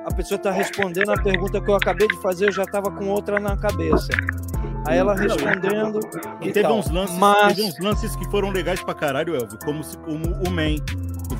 a 0.08 0.14
pessoa 0.14 0.38
tá 0.38 0.52
respondendo 0.52 1.10
a 1.10 1.20
pergunta 1.20 1.60
que 1.60 1.68
eu 1.68 1.74
acabei 1.74 2.06
de 2.06 2.16
fazer, 2.22 2.46
eu 2.46 2.52
já 2.52 2.64
tava 2.64 2.92
com 2.92 3.08
outra 3.08 3.40
na 3.40 3.56
cabeça. 3.56 4.06
Aí 4.86 4.98
ela 4.98 5.16
respondendo 5.16 5.98
E 6.40 6.48
e 6.48 6.52
teve 6.52 6.62
tal. 6.68 6.78
uns, 6.78 6.88
lances, 6.88 7.18
mas 7.18 7.56
teve 7.56 7.66
uns 7.68 7.78
lances 7.80 8.14
que 8.14 8.24
foram 8.30 8.50
legais 8.50 8.80
pra 8.84 8.94
caralho, 8.94 9.34
Elvio, 9.34 9.58
como, 9.64 9.82
se, 9.82 9.98
como 9.98 10.26
o 10.46 10.48
Man, 10.48 10.76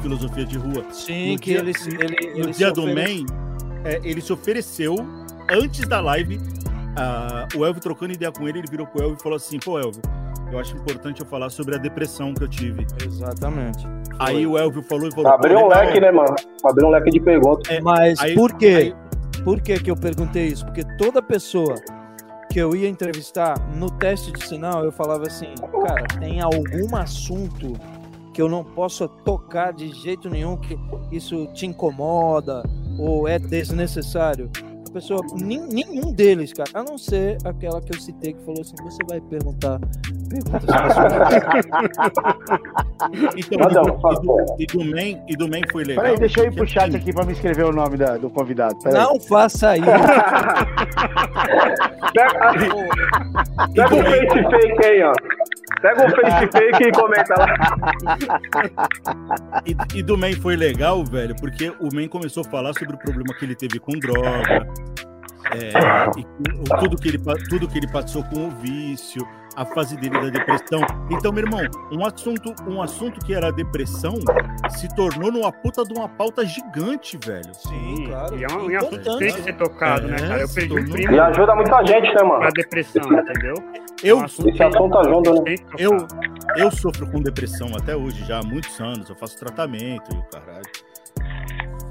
Filosofia 0.06 0.44
de 0.44 0.56
Rua. 0.56 0.84
sim, 0.92 1.32
no 1.32 1.38
que 1.38 1.50
dia- 1.50 1.58
ele 1.60 1.74
se- 1.74 1.88
ele, 1.90 2.30
No 2.32 2.38
ele 2.44 2.52
dia 2.52 2.68
se 2.68 2.72
do 2.74 2.82
Man, 2.86 3.26
é, 3.84 4.00
ele 4.04 4.20
se 4.20 4.32
ofereceu, 4.32 4.94
antes 5.50 5.86
da 5.88 6.00
live, 6.00 6.40
ah, 6.96 7.48
o 7.56 7.64
Elvio 7.66 7.82
trocando 7.82 8.12
ideia 8.12 8.30
com 8.30 8.46
ele, 8.48 8.60
ele 8.60 8.68
virou 8.70 8.86
pro 8.86 9.02
Elvio 9.02 9.16
e 9.18 9.22
falou 9.22 9.36
assim, 9.36 9.58
pô, 9.58 9.78
Elvio, 9.80 10.00
eu 10.52 10.60
acho 10.60 10.76
importante 10.76 11.20
eu 11.20 11.26
falar 11.26 11.50
sobre 11.50 11.74
a 11.74 11.78
depressão 11.78 12.32
que 12.32 12.44
eu 12.44 12.48
tive. 12.48 12.86
Exatamente. 13.04 13.84
Aí 14.20 14.46
o 14.46 14.56
Elvio 14.56 14.82
falou 14.84 15.08
e 15.08 15.12
falou... 15.12 15.32
Abriu 15.32 15.58
um 15.58 15.66
legal. 15.68 15.84
leque, 15.84 16.00
né, 16.00 16.10
mano? 16.12 16.36
Abriu 16.64 16.86
um 16.86 16.90
leque 16.90 17.10
de 17.10 17.20
perguntas. 17.20 17.68
É, 17.74 17.80
Mas 17.80 18.18
aí- 18.20 18.34
por 18.34 18.52
quê? 18.56 18.66
aí- 18.94 19.42
Por 19.42 19.60
que 19.60 19.78
que 19.78 19.90
eu 19.90 19.96
perguntei 19.96 20.46
isso? 20.46 20.64
Porque 20.64 20.82
toda 20.96 21.20
pessoa 21.22 21.74
que 22.50 22.58
eu 22.58 22.74
ia 22.74 22.88
entrevistar 22.88 23.54
no 23.76 23.90
teste 23.90 24.32
de 24.32 24.44
sinal, 24.46 24.84
eu 24.84 24.90
falava 24.90 25.26
assim, 25.26 25.52
cara, 25.86 26.04
tem 26.18 26.40
algum 26.40 26.96
assunto 26.96 27.74
que 28.36 28.42
eu 28.42 28.50
não 28.50 28.62
possa 28.62 29.08
tocar 29.08 29.72
de 29.72 29.88
jeito 29.88 30.28
nenhum, 30.28 30.58
que 30.58 30.78
isso 31.10 31.46
te 31.54 31.64
incomoda 31.64 32.62
ou 32.98 33.26
é 33.26 33.38
desnecessário? 33.38 34.50
Pessoa, 34.96 35.20
nenhum 35.34 36.10
deles, 36.10 36.54
cara, 36.54 36.70
a 36.72 36.82
não 36.82 36.96
ser 36.96 37.36
aquela 37.44 37.82
que 37.82 37.94
eu 37.94 38.00
citei 38.00 38.32
que 38.32 38.40
falou 38.46 38.62
assim, 38.62 38.72
você 38.82 38.96
vai 39.06 39.20
perguntar 39.20 39.78
perguntas 40.30 40.64
pessoais. 40.64 41.66
Então, 43.36 43.68
e, 43.70 43.74
do, 43.74 44.00
fala, 44.00 44.14
e, 44.18 44.26
do, 44.26 44.56
e 44.58 44.66
do 44.66 44.84
Man, 44.84 45.22
e 45.28 45.36
do 45.36 45.48
Man 45.48 45.60
foi 45.70 45.84
legal. 45.84 46.02
peraí, 46.04 46.18
deixa 46.18 46.40
eu 46.40 46.46
ir 46.46 46.54
pro 46.54 46.66
chat 46.66 46.88
assim, 46.88 46.96
aqui 46.96 47.12
pra 47.12 47.24
me 47.26 47.32
escrever 47.32 47.64
o 47.66 47.72
nome 47.72 47.96
da- 47.98 48.16
do 48.16 48.30
convidado. 48.30 48.74
Peraí. 48.82 49.00
Não 49.02 49.20
faça 49.20 49.76
isso. 49.76 49.84
Pega, 52.14 52.40
Man- 53.96 54.06
face 54.08 54.50
fake 54.50 54.86
aí, 54.86 55.02
ó. 55.02 55.12
Pega 55.82 56.06
um 56.06 56.10
face 56.10 56.46
fake 56.52 56.84
e 56.88 56.92
comenta 56.92 57.34
lá. 57.38 57.54
E, 59.66 59.76
e 59.98 60.02
do 60.02 60.16
Man 60.16 60.32
foi 60.40 60.56
legal, 60.56 61.04
velho, 61.04 61.36
porque 61.36 61.68
o 61.80 61.94
Man 61.94 62.08
começou 62.08 62.42
a 62.46 62.50
falar 62.50 62.72
sobre 62.72 62.94
o 62.94 62.98
problema 62.98 63.34
que 63.38 63.44
ele 63.44 63.54
teve 63.54 63.78
com 63.78 63.92
droga, 63.92 64.66
é, 65.52 66.10
e 66.18 66.24
tudo, 66.80 66.96
que 66.96 67.08
ele, 67.08 67.18
tudo 67.48 67.68
que 67.68 67.78
ele 67.78 67.88
passou 67.88 68.22
com 68.24 68.48
o 68.48 68.50
vício, 68.50 69.26
a 69.56 69.64
fase 69.64 69.96
dele 69.96 70.20
da 70.20 70.28
depressão. 70.28 70.80
Então, 71.10 71.32
meu 71.32 71.44
irmão, 71.44 71.60
um 71.92 72.04
assunto, 72.04 72.52
um 72.68 72.82
assunto 72.82 73.24
que 73.24 73.32
era 73.32 73.48
a 73.48 73.50
depressão 73.50 74.14
se 74.70 74.88
tornou 74.94 75.30
numa 75.30 75.52
puta 75.52 75.84
de 75.84 75.94
uma 75.94 76.08
pauta 76.08 76.44
gigante, 76.44 77.16
velho. 77.24 77.54
Sim, 77.54 78.06
claro. 78.08 78.36
E 78.36 78.44
é 78.44 78.48
um, 78.48 78.66
um 78.70 78.76
assunto 78.76 78.98
que 78.98 79.18
tem 79.18 79.32
que 79.34 79.42
ser 79.42 79.56
tocado, 79.56 80.08
né, 80.08 80.16
É, 80.16 80.28
cara? 80.28 80.40
Eu 80.42 80.48
perdi 80.48 80.72
um 80.78 80.84
primo 80.84 81.12
E 81.12 81.20
ajuda 81.20 81.54
muita 81.54 81.84
gente, 81.86 82.14
né, 82.14 82.22
mano? 82.22 82.40
pra 82.40 82.50
depressão, 82.50 83.02
entendeu? 83.12 83.54
Eu, 84.02 84.18
É 84.18 84.20
um 84.20 84.24
assunto 84.24 84.48
Esse 84.50 84.62
assunto 84.62 84.98
ajuda, 84.98 85.32
né? 85.32 85.54
eu, 85.78 86.06
eu 86.56 86.70
sofro 86.70 87.06
com 87.10 87.22
depressão 87.22 87.68
até 87.76 87.96
hoje, 87.96 88.24
já 88.24 88.40
há 88.40 88.42
muitos 88.42 88.78
anos. 88.80 89.08
Eu 89.08 89.16
faço 89.16 89.38
tratamento 89.38 90.12
e 90.14 90.18
o 90.18 90.22
caralho. 90.24 90.66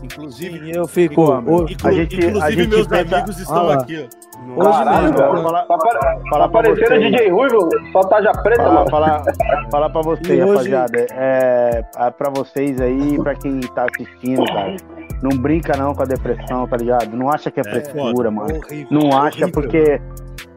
Inclusive, 0.06 0.60
Sim, 0.60 0.72
eu 0.76 0.88
fico. 0.88 1.22
Inclu- 1.40 1.66
A 1.84 1.92
gente- 1.92 2.16
inclusive 2.16 2.42
a 2.44 2.52
gente 2.52 2.68
meus 2.70 2.88
pensa- 2.88 3.16
amigos 3.18 3.40
estão 3.40 3.70
Ah 3.70 3.74
aqui, 3.74 4.10
Hoje 4.56 4.70
Caralho, 4.70 5.02
mesmo, 5.02 5.18
cara. 5.18 5.38
Falar, 5.44 5.64
Tá, 5.66 5.78
tá 5.78 6.20
falar 6.30 6.50
pra 6.50 6.62
parecendo 6.62 6.88
vocês. 6.88 7.12
DJ 7.12 7.30
Ruivo, 7.32 7.70
só 7.92 8.00
taja 8.02 8.32
preta, 8.32 8.64
falar, 8.64 8.74
mano. 8.76 8.90
falar, 8.92 9.24
falar 9.72 9.90
pra 9.90 10.02
vocês, 10.02 10.30
E 10.40 10.44
hoje- 10.44 10.50
rapaziada. 10.72 11.06
É, 11.14 11.84
é 11.98 12.12
pra 12.12 12.30
vocês 12.30 12.80
aí, 12.82 13.18
pra 13.18 13.34
quem 13.36 13.60
tá 13.62 13.86
assistindo, 13.92 14.46
cara. 14.46 14.76
Não 15.24 15.36
brinca 15.38 15.76
não 15.78 15.96
com 15.96 16.04
a 16.04 16.06
depressão, 16.06 16.68
tá 16.68 16.78
ligado? 16.78 17.16
Não 17.16 17.30
acha 17.30 17.50
que 17.50 17.60
é, 17.60 17.64
É 17.66 17.70
frescura, 17.70 18.30
mano. 18.30 18.56
horrível, 18.56 18.88
Não 18.92 19.08
acha 19.18 19.46
horrível. 19.46 19.52
porque, 19.52 20.02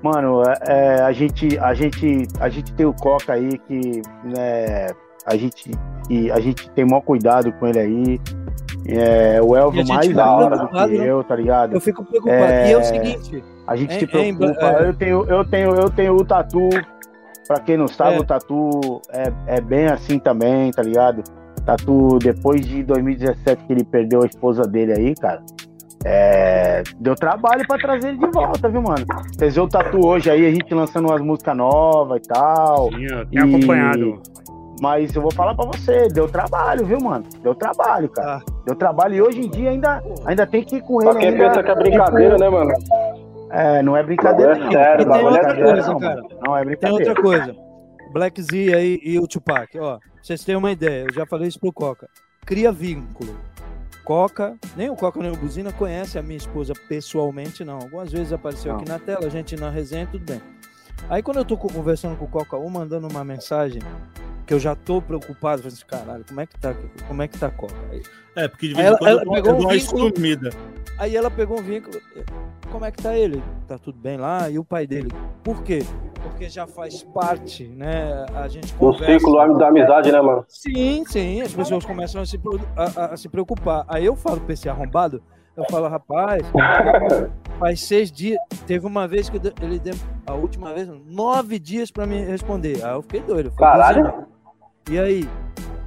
mano, 0.03 0.43
é, 0.43 0.55
é, 0.99 1.03
a, 1.03 1.13
gente, 1.13 1.57
a, 1.59 1.73
gente, 1.73 2.27
a 2.41 2.49
gente 2.49 2.73
tem 2.75 2.85
o 2.85 2.93
Coca 2.93 3.33
aí 3.35 3.57
que 3.59 4.03
né, 4.25 4.89
a, 5.25 5.37
gente, 5.37 5.71
e 6.11 6.31
a 6.31 6.41
gente 6.41 6.69
tem 6.71 6.85
maior 6.85 7.01
cuidado 7.03 7.51
com 7.53 7.67
ele 7.67 7.79
aí. 7.79 8.21
É, 8.87 9.41
o 9.43 9.57
Elvio 9.57 9.87
mais 9.87 10.09
da 10.15 10.33
hora 10.33 10.57
do 10.59 10.69
que 10.69 10.99
né? 10.99 11.11
eu, 11.11 11.23
tá 11.25 11.37
ligado? 11.37 11.75
Eu 11.75 11.81
fico 11.81 12.05
preocupado. 12.05 12.41
É, 12.43 12.69
E 12.71 12.73
é 12.73 12.79
o 12.79 12.85
seguinte, 12.85 13.45
A 13.67 13.77
gente 13.77 13.95
É- 13.95 13.99
se 13.99 14.05
é 14.05 14.09
preocupa. 14.09 14.65
é. 14.67 14.89
Eu, 14.89 14.95
tenho, 14.95 15.25
eu, 15.29 15.45
tenho, 15.45 15.75
eu 15.75 15.91
tenho 15.91 16.15
o 16.17 16.25
tatu. 16.25 16.69
Pra 17.47 17.61
quem 17.61 17.77
não 17.77 17.89
sabe, 17.89 18.17
É. 18.17 18.21
o 18.21 18.25
tatu 18.25 19.01
é, 19.13 19.33
é 19.57 19.61
bem 19.61 19.87
assim 19.89 20.19
também, 20.19 20.71
tá 20.71 20.83
ligado? 20.83 21.23
Tatu, 21.67 22.19
depois 22.19 22.63
de 22.67 22.83
2017 22.83 23.65
que 23.65 23.73
ele 23.73 23.85
perdeu 23.85 24.23
a 24.23 24.27
esposa 24.27 24.63
dele 24.63 24.93
aí, 24.93 25.15
cara. 25.15 25.43
é, 26.05 26.83
deu 27.01 27.15
trabalho 27.17 27.67
pra 27.67 27.77
trazer 27.77 28.11
ele 28.11 28.19
de 28.19 28.27
volta, 28.31 28.69
viu, 28.69 28.81
mano? 28.81 29.05
Vocês 29.37 29.55
vê 29.57 29.61
o 29.61 29.69
tatu 29.69 30.07
hoje 30.07 30.31
aí, 30.31 30.47
a 30.47 30.51
gente 30.51 30.73
lançando 30.73 31.09
umas 31.09 31.21
músicas 31.21 31.57
novas 31.57 32.21
e 32.25 32.29
tal. 32.29 32.89
Sim, 32.93 33.05
eu 33.11 33.27
tenho 33.27 33.47
E- 33.47 33.55
acompanhado. 33.57 34.23
Mas 34.81 35.15
eu 35.15 35.23
vou 35.23 35.33
falar 35.33 35.55
pra 35.55 35.67
você, 35.67 36.09
deu 36.09 36.29
trabalho, 36.29 36.85
viu, 36.87 37.01
mano? 37.01 37.25
Deu 37.43 37.55
trabalho, 37.55 38.09
cara. 38.09 38.37
Ah. 38.37 38.53
Deu 38.65 38.77
trabalho 38.77 39.15
e 39.15 39.23
hoje 39.23 39.41
em 39.41 39.51
dia 39.51 39.71
ainda, 39.71 40.03
ainda 40.25 40.47
tem 40.47 40.63
que 40.63 40.77
ir 40.77 40.83
com 40.83 40.99
Pra 40.99 41.11
ele. 41.11 41.19
quem 41.19 41.29
ainda, 41.31 41.49
pensa 41.49 41.63
que 41.63 41.71
é 41.71 41.75
brincadeira, 41.75 42.39
né, 42.39 42.49
mano? 42.49 42.73
É, 43.51 43.83
não 43.83 43.97
é 43.97 44.03
brincadeira, 44.03 44.53
Bagulho 44.55 44.63
é 44.63 44.67
não. 44.67 44.73
sério, 44.73 45.03
E 45.03 45.05
tem 45.05 45.09
bagulho 45.09 45.27
é 45.37 45.39
outra 45.39 45.51
sério. 45.55 45.65
coisa, 45.73 45.89
não, 45.93 45.99
cara. 46.01 46.23
Não 46.47 46.57
é 46.57 46.59
Tem 46.61 46.67
brincadeira. 46.67 47.09
outra 47.11 47.23
coisa. 47.23 47.57
Black 48.13 48.43
Z 48.43 48.75
aí 48.75 49.01
e 49.03 49.19
o 49.19 49.27
Tupac, 49.27 49.79
ó. 49.79 49.99
pra 49.99 50.09
Vocês 50.23 50.45
têm 50.45 50.55
uma 50.57 50.71
ideia, 50.71 51.07
eu 51.09 51.15
já 51.15 51.27
falei 51.27 51.49
isso 51.49 51.59
pro 51.59 51.73
Coca. 51.73 52.09
Cria 52.47 52.71
vínculo. 52.71 53.35
Coca, 54.05 54.57
nem 54.77 54.89
o 54.89 54.97
Coca 54.97 55.21
nem 55.21 55.31
o 55.31 55.37
Buzina 55.37 55.71
conhece 55.73 56.19
a 56.19 56.23
minha 56.23 56.37
esposa 56.39 56.73
pessoalmente, 56.89 57.63
não. 57.65 57.75
Algumas 57.77 58.11
vezes 58.11 58.33
apareceu 58.33 58.73
Não. 58.73 58.81
aqui 58.81 58.89
na 58.89 58.99
tela, 58.99 59.27
a 59.27 59.29
gente 59.29 59.55
na 59.57 59.69
resenha, 59.69 60.09
tudo 60.11 60.25
bem. 60.25 60.41
Aí 61.11 61.23
quando 61.23 61.37
eu 61.39 61.45
tô 61.45 61.57
co- 61.59 61.73
conversando 61.73 62.17
com 62.17 62.25
o 62.25 62.29
Coca, 62.29 62.57
um 62.57 62.71
mandando 62.71 63.07
uma 63.07 63.23
mensagem, 63.23 63.83
que 64.49 64.55
eu 64.55 64.59
já 64.59 64.75
tô 64.75 65.01
preocupado, 65.03 65.63
falando 65.63 65.75
assim, 65.75 65.85
caralho, 65.87 66.25
como 66.27 66.41
é 66.41 66.47
que 66.47 66.59
tá, 66.59 66.75
como 67.07 67.23
é 67.23 67.29
que 67.29 67.39
tá 67.39 67.47
a 67.49 67.51
Coca? 67.51 67.75
Aí, 67.93 68.03
É, 68.35 68.49
porque 68.49 68.69
de 68.69 68.75
vez 68.75 68.91
em 68.91 68.97
quando 68.97 69.09
ela 69.11 69.21
pegou 69.33 69.55
um 69.55 69.69
vínculo- 69.69 70.15
sumida. 70.17 70.51
Aí 70.99 71.15
ela 71.15 71.31
pegou 71.31 71.61
um 71.61 71.63
vínculo. 71.63 72.01
Como 72.73 72.85
é 72.85 72.91
que 72.91 73.03
tá 73.03 73.17
ele? 73.17 73.43
Tá 73.69 73.79
tudo 73.79 73.99
bem 73.99 74.17
lá? 74.17 74.49
E 74.51 74.59
o 74.59 74.65
pai 74.65 74.87
dele? 74.87 75.13
Por 75.45 75.63
quê? 75.63 75.81
Porque 76.23 76.49
já 76.49 76.67
faz 76.67 77.03
parte, 77.03 77.65
né? 77.69 78.25
A 78.35 78.49
gente 78.49 78.73
Do 78.73 78.79
conversa. 78.79 79.19
ciclo 79.19 79.59
da 79.59 79.69
amizade, 79.69 80.11
né, 80.11 80.21
mano? 80.21 80.45
Sim, 80.49 81.05
sim, 81.07 81.41
as 81.43 81.55
pessoas 81.55 81.85
começam 81.85 82.21
a 82.23 82.27
se, 82.27 82.41
a- 82.77 83.05
a- 83.13 83.17
se 83.19 83.29
preocupar. 83.29 83.85
Aí 83.87 84.05
eu 84.07 84.17
falo 84.17 84.41
pra 84.41 84.55
esse 84.55 84.69
arrombado, 84.69 85.23
eu 85.57 85.65
falo, 85.71 85.89
rapaz, 85.89 86.43
faz 87.61 87.81
seis 87.83 88.11
dias. 88.11 88.39
Teve 88.67 88.87
uma 88.87 89.07
vez 89.07 89.29
que 89.29 89.39
ele 89.63 89.79
deu, 89.79 89.95
a 90.27 90.35
última 90.35 90.73
vez, 90.75 90.89
nove 91.07 91.59
dias 91.59 91.91
pra 91.91 92.07
me 92.07 92.25
responder. 92.25 92.85
Aí 92.85 92.93
eu 92.95 93.03
fiquei 93.03 93.21
doido. 93.21 93.47
eu 93.47 93.53
falei, 93.53 93.73
Caralho. 93.73 94.03
"Buzina, 94.05 94.29
E 94.89 94.99
aí? 94.99 95.29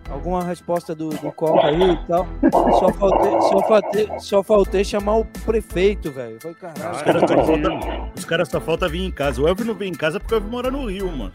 Alguma 0.09 0.43
resposta 0.43 0.93
do, 0.93 1.09
do 1.09 1.31
Coca 1.31 1.67
aí 1.67 1.91
e 1.91 1.97
tal? 2.05 2.27
Só 2.51 2.89
faltei, 2.91 3.31
só, 3.41 3.59
faltei, 3.67 4.09
só 4.19 4.43
faltei 4.43 4.83
chamar 4.83 5.17
o 5.17 5.25
prefeito, 5.45 6.11
velho. 6.11 6.37
Foi 6.41 6.53
caralho. 6.53 6.95
Os 6.95 7.01
caras 7.01 7.21
só 7.21 7.45
falta, 7.45 8.11
os 8.15 8.25
caras 8.25 8.49
só 8.49 8.61
falta 8.61 8.89
vir 8.89 9.05
em 9.05 9.11
casa. 9.11 9.41
O 9.41 9.47
Elvio 9.47 9.65
não 9.65 9.73
vem 9.73 9.89
em 9.89 9.95
casa 9.95 10.19
porque 10.19 10.35
o 10.35 10.37
Elvio 10.37 10.51
mora 10.51 10.69
no 10.69 10.85
Rio, 10.89 11.09
mano. 11.09 11.31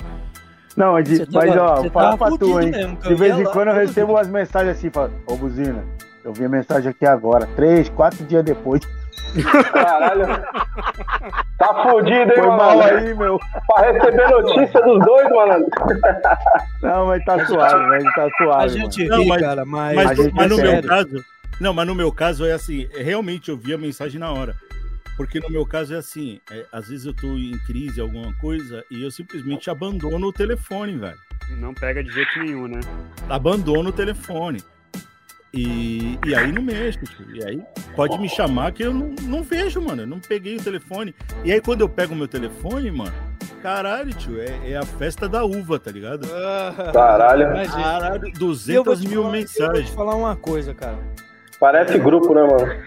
Não, 0.76 0.92
mas, 0.92 1.08
Você 1.08 1.26
mas 1.32 1.56
ó, 1.56 1.88
tava 1.88 2.18
pra 2.18 2.36
tu, 2.36 2.60
hein? 2.60 2.70
mesmo, 2.70 2.96
De 2.96 3.14
vez 3.14 3.38
em 3.38 3.44
lá 3.44 3.50
quando 3.50 3.68
eu 3.68 3.74
recebo 3.74 4.12
umas 4.12 4.28
mensagens 4.28 4.76
assim, 4.76 4.90
falo, 4.90 5.10
ô 5.26 5.34
Buzina, 5.34 5.82
eu 6.22 6.34
vi 6.34 6.44
a 6.44 6.48
mensagem 6.50 6.90
aqui 6.90 7.06
agora, 7.06 7.46
três, 7.56 7.88
quatro 7.88 8.22
dias 8.26 8.44
depois. 8.44 8.82
Caralho. 9.72 10.26
Tá 11.58 11.82
fudido, 11.82 12.32
hein, 12.32 12.40
mano? 12.42 12.56
mal 12.56 12.80
aí, 12.82 13.14
meu. 13.14 13.38
Pra 13.66 13.90
receber 13.92 14.28
notícia 14.30 14.80
dos 14.82 15.04
dois, 15.04 15.28
mano. 15.30 15.66
Não, 16.82 17.06
mas 17.06 17.24
tá 17.24 17.46
suave, 17.46 17.86
mas 17.88 18.04
tá 18.14 18.28
suave. 18.36 18.64
A 18.64 18.68
gente 18.68 19.04
Não, 19.06 19.22
ri, 19.22 19.28
mas- 19.28 19.42
cara, 19.42 19.64
mas, 19.64 19.94
Mas, 19.96 20.18
gente 20.18 20.34
mas 20.34 20.48
no 20.48 20.58
é 20.58 20.62
meu 20.62 20.70
sério. 20.70 20.88
caso. 20.88 21.24
Não, 21.60 21.72
mas 21.72 21.86
no 21.86 21.94
meu 21.94 22.12
caso 22.12 22.44
é 22.44 22.52
assim, 22.52 22.86
é, 22.94 23.02
realmente 23.02 23.50
eu 23.50 23.56
vi 23.56 23.72
a 23.72 23.78
mensagem 23.78 24.20
na 24.20 24.30
hora. 24.30 24.54
Porque 25.16 25.40
no 25.40 25.48
meu 25.48 25.64
caso 25.64 25.94
é 25.94 25.96
assim, 25.96 26.38
é, 26.50 26.66
às 26.70 26.88
vezes 26.88 27.06
eu 27.06 27.14
tô 27.14 27.28
em 27.28 27.58
crise, 27.66 27.98
alguma 28.02 28.34
coisa, 28.34 28.84
e 28.90 29.02
eu 29.02 29.10
simplesmente 29.10 29.70
abandono 29.70 30.26
o 30.26 30.32
telefone, 30.32 30.98
velho. 30.98 31.16
Não 31.58 31.72
pega 31.72 32.04
de 32.04 32.10
jeito 32.10 32.38
nenhum, 32.40 32.68
né? 32.68 32.80
Abandono 33.30 33.88
o 33.88 33.92
telefone. 33.92 34.62
E, 35.56 36.18
e 36.26 36.34
aí 36.34 36.52
não 36.52 36.62
mexo, 36.62 36.98
tio. 37.04 37.34
E 37.34 37.42
aí 37.44 37.62
pode 37.94 38.18
me 38.18 38.28
chamar 38.28 38.72
que 38.72 38.82
eu 38.82 38.92
não, 38.92 39.08
não 39.22 39.42
vejo, 39.42 39.80
mano. 39.80 40.02
Eu 40.02 40.06
não 40.06 40.20
peguei 40.20 40.56
o 40.56 40.62
telefone. 40.62 41.14
E 41.44 41.52
aí 41.52 41.60
quando 41.60 41.80
eu 41.80 41.88
pego 41.88 42.12
o 42.12 42.16
meu 42.16 42.28
telefone, 42.28 42.90
mano, 42.90 43.12
caralho, 43.62 44.12
tio, 44.12 44.38
é, 44.40 44.72
é 44.72 44.76
a 44.76 44.82
festa 44.84 45.28
da 45.28 45.44
uva, 45.44 45.78
tá 45.78 45.90
ligado? 45.90 46.28
Caralho. 46.92 47.42
Imagina. 47.50 47.82
Caralho, 47.82 48.26
eu 48.28 48.32
200 48.32 48.84
vou 48.84 48.96
te 48.96 49.08
mil 49.08 49.08
falar- 49.08 49.16
Eu 49.16 49.22
vou 49.22 49.32
mensagens. 49.32 49.90
te 49.90 49.96
falar 49.96 50.14
uma 50.14 50.36
coisa, 50.36 50.74
cara. 50.74 50.98
Parece 51.58 51.98
grupo, 51.98 52.34
né, 52.34 52.42
mano? 52.42 52.82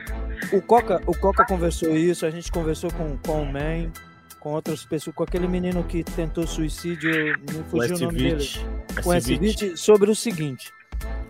O 0.54 0.62
Coca, 0.62 1.02
o 1.06 1.16
Coca 1.18 1.44
conversou 1.46 1.90
isso, 1.96 2.26
a 2.26 2.30
gente 2.30 2.52
conversou 2.52 2.92
com, 2.94 3.18
com 3.18 3.42
o 3.42 3.46
Man, 3.52 3.92
com 4.40 4.52
outras 4.54 4.86
pessoas, 4.86 5.16
com 5.16 5.24
aquele 5.24 5.48
menino 5.48 5.84
que 5.84 6.04
tentou 6.04 6.46
suicídio, 6.48 7.36
não 7.52 7.62
O 7.62 7.64
fugiu 7.66 7.96
o 7.98 8.00
nome 8.00 8.18
dele. 8.20 8.38
S20. 8.38 9.04
Com 9.04 9.14
esse 9.14 9.36
vídeo 9.38 9.78
sobre 9.78 10.10
o 10.12 10.16
seguinte: 10.16 10.72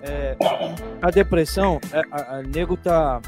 é, 0.01 0.35
a 1.01 1.09
depressão, 1.11 1.79
é, 1.91 2.01
a, 2.11 2.37
a 2.37 2.41
nego 2.43 2.75
tá 2.77 3.21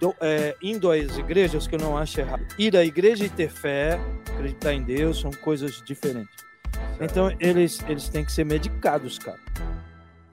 do- 0.00 0.14
é, 0.20 0.54
indo 0.62 0.90
às 0.90 1.16
igrejas, 1.16 1.66
que 1.66 1.74
eu 1.74 1.80
não 1.80 1.96
acho 1.96 2.20
errado. 2.20 2.44
Ir 2.58 2.76
à 2.76 2.84
igreja 2.84 3.24
e 3.24 3.28
ter 3.28 3.50
fé, 3.50 3.98
acreditar 4.34 4.72
em 4.72 4.82
Deus, 4.82 5.20
são 5.20 5.30
coisas 5.30 5.82
diferentes. 5.84 6.34
Então 7.00 7.30
eles, 7.40 7.82
eles 7.88 8.08
têm 8.08 8.24
que 8.24 8.32
ser 8.32 8.44
medicados, 8.44 9.18
cara. 9.18 9.38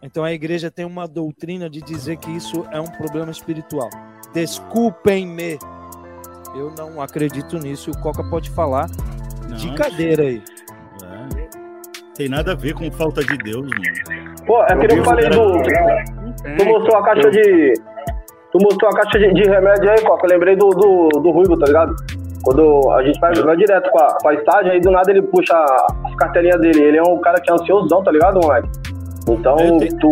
Então 0.01 0.23
a 0.23 0.31
igreja 0.31 0.71
tem 0.71 0.85
uma 0.85 1.07
doutrina 1.07 1.69
de 1.69 1.81
dizer 1.81 2.17
que 2.17 2.31
isso 2.31 2.65
é 2.71 2.79
um 2.79 2.85
problema 2.87 3.31
espiritual. 3.31 3.89
Desculpem-me. 4.33 5.57
Eu 6.55 6.73
não 6.77 7.01
acredito 7.01 7.57
nisso. 7.59 7.91
O 7.91 7.97
Coca 7.99 8.23
pode 8.29 8.49
falar 8.51 8.87
de 9.57 9.73
cadeira 9.75 10.23
aí. 10.23 10.43
Tem 12.19 12.27
nada 12.27 12.51
a 12.51 12.55
ver 12.55 12.73
com 12.73 12.91
falta 12.91 13.23
de 13.23 13.37
Deus, 13.37 13.61
mano. 13.61 14.35
Pô, 14.45 14.61
é 14.63 14.75
que 14.75 14.93
eu 14.93 15.03
falei 15.05 15.29
do. 15.29 15.53
Tu 16.57 16.65
mostrou 16.65 16.97
a 16.97 17.03
caixa 17.05 17.31
de. 17.31 17.73
Tu 18.51 18.57
mostrou 18.61 18.91
a 18.91 18.93
caixa 18.93 19.19
de, 19.19 19.33
de 19.35 19.49
remédio 19.49 19.89
aí, 19.89 20.01
Coca. 20.01 20.27
Eu 20.27 20.31
lembrei 20.31 20.53
do, 20.57 20.67
do, 20.67 21.07
do 21.07 21.31
Ruivo, 21.31 21.57
tá 21.57 21.65
ligado? 21.67 21.95
Quando 22.43 22.91
a 22.91 23.01
gente 23.03 23.17
vai, 23.21 23.33
vai 23.33 23.55
direto 23.55 23.89
com 23.89 23.99
a, 23.99 24.17
com 24.21 24.27
a 24.27 24.33
estágio, 24.33 24.69
aí 24.69 24.81
do 24.81 24.91
nada 24.91 25.09
ele 25.09 25.21
puxa 25.21 25.55
as 26.03 26.15
carteirinhas 26.17 26.59
dele. 26.59 26.83
Ele 26.83 26.97
é 26.97 27.03
um 27.03 27.21
cara 27.21 27.39
que 27.39 27.49
é 27.49 27.53
ansiosão, 27.53 28.03
tá 28.03 28.11
ligado, 28.11 28.41
moleque? 28.41 28.67
Então, 29.29 29.55
tu. 30.01 30.09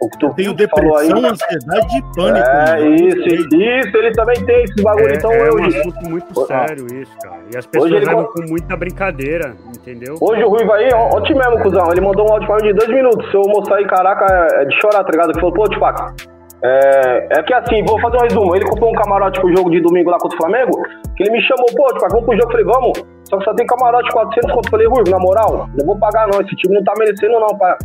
O 0.00 0.08
que 0.10 0.18
tu 0.18 0.26
Eu 0.26 0.34
tenho 0.54 0.68
falou 0.68 0.96
aí. 0.98 1.08
depressão, 1.08 1.30
ansiedade 1.30 1.96
e 1.96 2.02
pânico. 2.14 2.48
É, 2.48 2.78
mano. 2.80 2.94
isso, 2.94 3.56
isso, 3.56 3.96
ele 3.96 4.12
também 4.12 4.44
tem 4.44 4.64
esse 4.64 4.82
bagulho. 4.82 5.08
É, 5.08 5.14
então 5.14 5.30
é 5.32 5.48
eu. 5.48 5.54
um 5.54 5.64
assunto 5.64 6.08
muito 6.10 6.46
sério 6.46 6.86
isso, 7.00 7.12
cara. 7.22 7.38
E 7.54 7.56
as 7.56 7.66
pessoas 7.66 7.92
ele 7.92 8.04
levam 8.04 8.24
co- 8.24 8.32
com 8.32 8.42
muita 8.48 8.76
brincadeira, 8.76 9.54
entendeu? 9.68 10.16
Hoje 10.20 10.42
o 10.44 10.48
Ruivo 10.48 10.72
aí, 10.72 10.88
on- 10.92 11.16
ontem 11.16 11.34
mesmo, 11.34 11.58
cuzão, 11.62 11.90
ele 11.90 12.00
mandou 12.00 12.28
um 12.28 12.32
áudio 12.32 12.46
pra 12.46 12.56
mim 12.56 12.68
de 12.68 12.74
dois 12.74 12.88
minutos. 12.90 13.30
Se 13.30 13.36
eu 13.36 13.42
mostrar 13.46 13.76
aí, 13.76 13.86
caraca, 13.86 14.26
é 14.60 14.64
de 14.64 14.80
chorar, 14.80 15.02
tá 15.04 15.10
ligado? 15.10 15.30
Ele 15.30 15.40
falou, 15.40 15.54
pô, 15.54 15.68
Tipac, 15.68 16.14
é, 16.62 17.38
é 17.38 17.42
que 17.42 17.54
assim, 17.54 17.84
vou 17.84 18.00
fazer 18.00 18.16
um 18.16 18.20
resumo. 18.22 18.56
Ele 18.56 18.64
comprou 18.66 18.90
um 18.90 18.94
camarote 18.94 19.40
pro 19.40 19.54
jogo 19.56 19.70
de 19.70 19.80
domingo 19.80 20.10
lá 20.10 20.18
contra 20.18 20.36
o 20.36 20.40
Flamengo, 20.40 20.72
que 21.16 21.22
ele 21.22 21.30
me 21.32 21.40
chamou, 21.42 21.66
pô, 21.76 21.86
Tipac, 21.94 22.10
vamos 22.12 22.26
pro 22.26 22.34
jogo. 22.36 22.46
Eu 22.48 22.50
falei, 22.50 22.64
vamos. 22.66 23.04
Só 23.28 23.38
que 23.38 23.44
só 23.44 23.54
tem 23.54 23.66
camarote 23.66 24.10
400 24.12 24.52
conto. 24.52 24.66
Eu 24.66 24.70
falei, 24.70 24.86
Ruivo, 24.86 25.10
na 25.10 25.18
moral, 25.18 25.68
não 25.78 25.86
vou 25.86 25.98
pagar 25.98 26.28
não, 26.28 26.40
esse 26.40 26.54
time 26.56 26.74
não 26.76 26.84
tá 26.84 26.92
merecendo 26.98 27.38
não, 27.40 27.48
pá. 27.58 27.76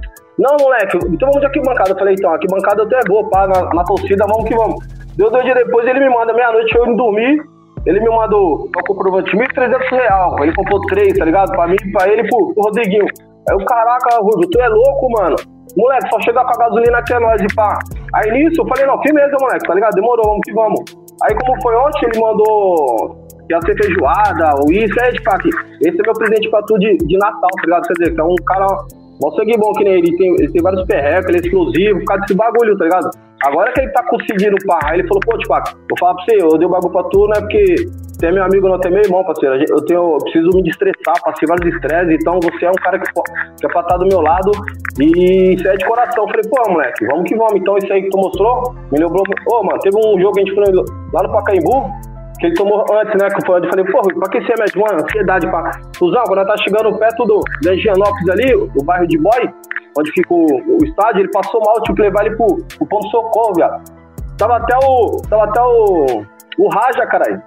Não, 0.41 0.57
moleque, 0.59 0.97
então 1.13 1.29
vamos 1.29 1.39
de 1.39 1.45
arquibancada. 1.45 1.91
Eu 1.91 1.99
falei, 1.99 2.15
então, 2.17 2.31
arquibancada 2.31 2.81
até 2.81 2.99
vou, 3.07 3.29
pá, 3.29 3.45
na, 3.45 3.69
na 3.75 3.83
torcida, 3.83 4.25
vamos 4.27 4.49
que 4.49 4.55
vamos. 4.55 4.83
Deu 5.15 5.29
dois 5.29 5.43
dias 5.43 5.55
depois, 5.55 5.87
ele 5.87 5.99
me 5.99 6.09
manda, 6.09 6.33
meia-noite, 6.33 6.75
eu 6.75 6.87
indo 6.87 6.97
dormir, 6.97 7.43
ele 7.85 7.99
me 7.99 8.09
mandou 8.09 8.67
uma 8.73 8.83
comprovante 8.87 9.29
de 9.29 9.37
1.300 9.37 9.77
real. 9.91 10.35
Ele 10.41 10.55
comprou 10.55 10.81
três, 10.87 11.15
tá 11.15 11.25
ligado? 11.25 11.51
Pra 11.51 11.67
mim, 11.67 11.75
pra 11.93 12.11
ele 12.11 12.27
pro, 12.27 12.55
pro 12.55 12.63
Rodriguinho. 12.63 13.05
Aí 13.49 13.55
o 13.55 13.65
caraca, 13.65 14.17
Rubio, 14.17 14.49
tu 14.49 14.59
é 14.59 14.67
louco, 14.67 15.11
mano. 15.11 15.35
Moleque, 15.77 16.09
só 16.09 16.19
chegar 16.21 16.43
com 16.43 16.55
a 16.59 16.65
gasolina 16.65 17.03
que 17.03 17.13
é 17.13 17.19
nós 17.19 17.39
e 17.39 17.55
pá. 17.55 17.77
Aí 18.15 18.31
nisso, 18.31 18.61
eu 18.61 18.67
falei, 18.67 18.85
não, 18.87 18.99
firmeza, 19.03 19.37
moleque, 19.39 19.67
tá 19.67 19.75
ligado? 19.75 19.93
Demorou, 19.93 20.25
vamos 20.25 20.41
que 20.43 20.53
vamos. 20.53 20.79
Aí 21.21 21.35
como 21.35 21.61
foi 21.61 21.75
ontem, 21.75 22.09
ele 22.09 22.19
mandou 22.19 23.15
ia 23.47 23.59
ser 23.65 23.75
feijoada, 23.75 24.55
ou 24.61 24.71
isso, 24.71 24.95
aí, 25.01 25.11
tipo, 25.13 25.29
aqui. 25.29 25.49
Esse 25.81 25.99
é 25.99 26.03
meu 26.03 26.13
presente 26.13 26.49
pra 26.49 26.61
tu 26.63 26.79
de, 26.79 26.97
de 26.97 27.17
Natal, 27.17 27.49
tá 27.49 27.63
ligado? 27.63 27.83
Quer 27.83 27.93
dizer, 27.93 28.15
que 28.15 28.21
é 28.21 28.23
um 28.23 28.35
cara, 28.45 28.65
mó 29.21 29.31
sangue 29.31 29.57
bom 29.57 29.71
que 29.73 29.83
nem 29.83 29.93
ele, 29.93 30.15
tem, 30.17 30.33
ele 30.39 30.51
tem 30.51 30.61
vários 30.61 30.83
perrecos, 30.85 31.29
ele 31.29 31.87
é 31.87 31.93
por 31.93 32.05
causa 32.05 32.21
desse 32.21 32.35
bagulho, 32.35 32.77
tá 32.77 32.85
ligado? 32.85 33.09
Agora 33.43 33.71
que 33.73 33.81
ele 33.81 33.91
tá 33.91 34.03
conseguindo, 34.07 34.55
pá, 34.67 34.79
ele 34.93 35.07
falou, 35.07 35.21
pô, 35.25 35.37
tipo, 35.37 35.53
vou 35.53 35.97
falar 35.99 36.15
pra 36.15 36.23
você, 36.25 36.41
eu 36.41 36.57
dei 36.57 36.67
o 36.67 36.69
bagulho 36.69 36.91
pra 36.91 37.03
tu, 37.03 37.27
não 37.27 37.33
é 37.33 37.39
porque 37.39 37.75
você 38.21 38.27
é 38.27 38.31
meu 38.31 38.43
amigo, 38.43 38.69
não, 38.69 38.77
você 38.77 38.87
é 38.87 38.91
meu 38.91 39.01
irmão, 39.01 39.23
parceiro. 39.23 39.55
Eu, 39.67 39.85
tenho, 39.85 40.13
eu 40.13 40.17
preciso 40.19 40.49
me 40.53 40.61
destressar, 40.61 41.15
passei 41.23 41.47
vários 41.47 41.73
estresses, 41.73 42.13
então 42.21 42.39
você 42.39 42.65
é 42.65 42.69
um 42.69 42.81
cara 42.83 42.99
que, 42.99 43.11
que 43.11 43.65
é 43.65 43.69
pra 43.69 43.81
estar 43.81 43.97
do 43.97 44.05
meu 44.05 44.21
lado 44.21 44.51
e 44.99 45.55
isso 45.55 45.67
é 45.67 45.75
de 45.75 45.85
coração. 45.85 46.25
Eu 46.25 46.29
falei, 46.29 46.43
pô, 46.47 46.71
moleque, 46.71 47.05
vamos 47.07 47.23
que 47.27 47.35
vamos. 47.35 47.55
Então 47.55 47.75
isso 47.77 47.91
aí 47.91 48.03
que 48.03 48.09
tu 48.11 48.17
mostrou, 48.19 48.75
me 48.91 48.99
lembrou. 48.99 49.23
Ô, 49.47 49.63
mano, 49.63 49.79
teve 49.79 49.97
um 49.97 50.21
jogo 50.21 50.33
que 50.33 50.41
a 50.41 50.45
gente 50.45 50.53
foi 50.53 50.65
lá 51.13 51.23
no 51.23 51.31
Pacaembu, 51.31 51.89
que 52.41 52.47
ele 52.47 52.55
tomou 52.55 52.83
antes, 52.91 53.21
né? 53.21 53.29
Que 53.29 53.37
eu 53.37 53.45
falei, 53.45 53.85
pô, 53.85 54.01
pra 54.01 54.29
que 54.29 54.39
esse 54.39 54.47
remédio, 54.47 54.81
mano? 54.81 55.03
Ansiedade, 55.03 55.51
pá. 55.51 55.71
Fusão, 55.95 56.23
quando 56.23 56.45
tá 56.45 56.57
chegando 56.57 56.97
perto 56.97 57.23
do, 57.25 57.43
Higienópolis 57.71 58.29
ali, 58.29 58.55
o 58.55 58.83
bairro 58.83 59.07
de 59.07 59.17
Boy, 59.19 59.53
onde 59.97 60.11
fica 60.11 60.33
o, 60.33 60.45
o 60.45 60.83
estádio, 60.83 61.21
ele 61.21 61.31
passou 61.31 61.61
mal, 61.61 61.79
tive 61.83 61.97
que 61.97 62.01
levar 62.01 62.25
ele 62.25 62.35
pro, 62.35 62.57
pro 62.77 62.87
ponto 62.87 63.07
socorro, 63.09 63.53
viado. 63.53 63.83
Tava 64.39 64.57
até 64.57 64.75
o. 64.83 65.21
Tava 65.29 65.43
até 65.43 65.61
o. 65.61 66.25
O 66.57 66.69
Raja, 66.69 67.05
caralho. 67.05 67.41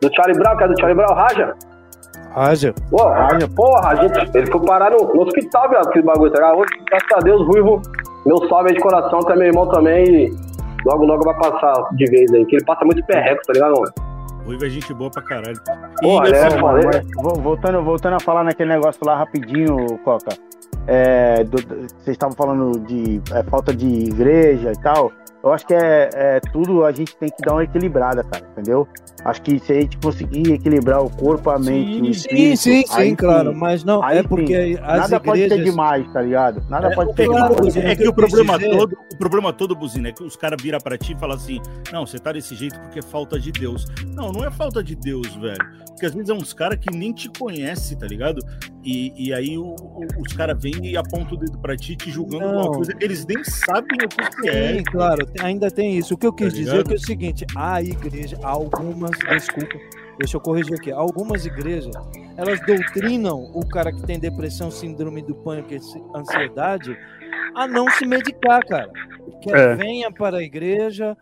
Do 0.00 0.10
Charlie 0.14 0.38
Brown, 0.38 0.56
que 0.56 0.64
é 0.64 0.68
do 0.68 0.80
Charlie 0.80 0.96
Brown, 0.96 1.14
Raja. 1.14 1.54
Haja. 2.34 2.74
Pô, 2.90 3.04
Raja, 3.04 3.48
porra, 3.54 3.88
a 3.90 3.94
gente, 3.96 4.36
ele 4.36 4.50
foi 4.50 4.64
parar 4.64 4.90
no, 4.90 5.14
no 5.14 5.22
hospital, 5.22 5.68
viado, 5.68 5.86
aquele 5.86 6.04
bagulho, 6.04 6.32
tá 6.32 6.40
ligado? 6.40 6.58
Hoje, 6.58 6.70
graças 6.90 7.12
a 7.14 7.18
Deus, 7.18 7.46
Ruivo, 7.46 7.80
meu 8.26 8.48
salve 8.48 8.70
aí 8.70 8.74
de 8.74 8.82
coração, 8.82 9.20
tu 9.20 9.32
é 9.32 9.36
meu 9.36 9.46
irmão 9.48 9.68
também 9.68 10.04
e 10.04 10.32
logo, 10.84 11.04
logo 11.04 11.24
vai 11.24 11.34
passar 11.38 11.74
de 11.92 12.04
vez 12.06 12.32
aí, 12.32 12.44
que 12.46 12.56
ele 12.56 12.64
passa 12.64 12.84
muito 12.84 13.04
perreco, 13.06 13.42
tá 13.46 13.52
ligado, 13.52 13.74
mano? 13.78 14.13
Ruiva 14.44 14.66
é 14.66 14.70
gente 14.70 14.92
boa 14.92 15.10
pra 15.10 15.22
caralho. 15.22 15.56
E, 16.02 16.06
é, 16.34 16.46
assim, 16.46 17.10
voltando, 17.42 17.82
voltando 17.82 18.14
a 18.16 18.20
falar 18.20 18.44
naquele 18.44 18.70
negócio 18.70 19.00
lá 19.04 19.16
rapidinho, 19.16 19.98
Coca. 20.04 20.36
É, 20.86 21.42
do- 21.44 21.56
vocês 21.62 22.08
estavam 22.08 22.36
falando 22.36 22.78
de 22.80 23.20
é, 23.32 23.42
falta 23.44 23.74
de 23.74 23.86
igreja 23.86 24.72
e 24.72 24.78
tal. 24.82 25.10
Eu 25.42 25.52
acho 25.52 25.66
que 25.66 25.74
é, 25.74 26.10
é 26.12 26.40
tudo 26.52 26.84
a 26.84 26.92
gente 26.92 27.16
tem 27.16 27.28
que 27.28 27.42
dar 27.42 27.54
uma 27.54 27.64
equilibrada, 27.64 28.22
cara, 28.24 28.44
entendeu? 28.52 28.86
Acho 29.24 29.40
que 29.42 29.58
se 29.58 29.72
a 29.72 29.80
gente 29.80 29.96
conseguir 29.98 30.52
equilibrar 30.52 31.02
o 31.02 31.08
corpo, 31.08 31.48
a 31.50 31.58
mente, 31.58 32.00
o 32.02 32.04
Sim, 32.04 32.10
espírito, 32.10 32.56
sim, 32.58 32.84
aí 32.90 33.08
sim, 33.10 33.14
claro. 33.16 33.54
Mas 33.56 33.82
não, 33.84 34.02
Aí 34.02 34.18
é 34.18 34.22
sim. 34.22 34.28
porque 34.28 34.78
as 34.82 34.98
Nada 34.98 35.20
pode 35.20 35.38
ser 35.40 35.46
igrejas... 35.46 35.64
demais, 35.70 36.12
tá 36.12 36.20
ligado? 36.22 36.62
Nada 36.68 36.88
É, 36.88 36.94
pode 36.94 37.10
o 37.10 37.14
ser 37.14 37.26
claro, 37.26 37.54
demais. 37.54 37.76
É 37.76 37.92
o 37.92 37.96
que 37.96 38.08
o 38.08 38.12
problema 38.12 38.58
dizer- 38.58 38.70
todo, 38.76 38.98
o 39.12 39.16
problema 39.18 39.52
todo, 39.52 39.74
Buzina, 39.74 40.08
é 40.08 40.12
que 40.12 40.22
os 40.22 40.36
caras 40.36 40.62
viram 40.62 40.78
pra 40.78 40.98
ti 40.98 41.12
e 41.14 41.18
falam 41.18 41.36
assim: 41.36 41.58
não, 41.92 42.06
você 42.06 42.18
tá 42.18 42.32
desse 42.32 42.54
jeito 42.54 42.78
porque 42.80 42.98
é 42.98 43.02
falta 43.02 43.38
de 43.40 43.50
Deus. 43.50 43.86
Não, 44.08 44.30
não 44.30 44.44
é 44.44 44.50
falta 44.50 44.82
de 44.84 44.94
Deus, 44.94 45.34
velho. 45.36 45.84
Porque 45.88 46.06
às 46.06 46.12
vezes 46.14 46.28
é 46.28 46.34
uns 46.34 46.52
caras 46.52 46.78
que 46.78 46.94
nem 46.94 47.12
te 47.12 47.28
conhecem, 47.30 47.96
tá 47.96 48.06
ligado? 48.06 48.40
E, 48.84 49.28
e 49.28 49.32
aí 49.32 49.56
o- 49.56 49.74
o- 49.74 50.06
os 50.20 50.32
caras 50.34 50.60
vêm 50.60 50.74
e 50.82 50.96
apontam 50.96 51.34
o 51.34 51.40
dedo 51.40 51.56
pra 51.58 51.74
ti, 51.76 51.96
te 51.96 52.10
julgando 52.10 52.44
Não. 52.44 52.62
uma 52.62 52.72
coisa 52.72 52.92
que 52.92 53.02
eles 53.04 53.24
nem 53.24 53.42
sabem 53.44 53.96
o 54.04 54.08
que 54.42 54.48
é. 54.50 54.74
Sim, 54.76 54.82
claro, 54.84 55.26
ainda 55.40 55.70
tem 55.70 55.96
isso. 55.96 56.12
O 56.14 56.18
que 56.18 56.26
eu 56.26 56.32
quis 56.32 56.52
Tá 56.52 56.58
dizer 56.58 56.80
é 56.80 56.82
que 56.84 56.92
é 56.92 56.96
o 56.96 57.00
seguinte: 57.00 57.46
a 57.56 57.80
igreja, 57.80 58.36
algumas, 58.42 59.13
desculpa, 59.18 59.78
deixa 60.18 60.36
eu 60.36 60.40
corrigir 60.40 60.74
aqui, 60.74 60.90
algumas 60.92 61.44
igrejas, 61.46 61.94
elas 62.36 62.60
doutrinam 62.66 63.50
o 63.54 63.66
cara 63.68 63.92
que 63.92 64.02
tem 64.02 64.18
depressão, 64.18 64.70
síndrome 64.70 65.22
do 65.22 65.34
pânico, 65.34 65.72
e 65.72 65.80
ansiedade, 66.16 66.96
a 67.54 67.66
não 67.66 67.88
se 67.90 68.04
medicar, 68.06 68.64
cara. 68.66 68.90
Que 69.42 69.52
É. 69.52 69.74
venha 69.74 70.10
para 70.12 70.38
a 70.38 70.42
igreja, 70.42 71.16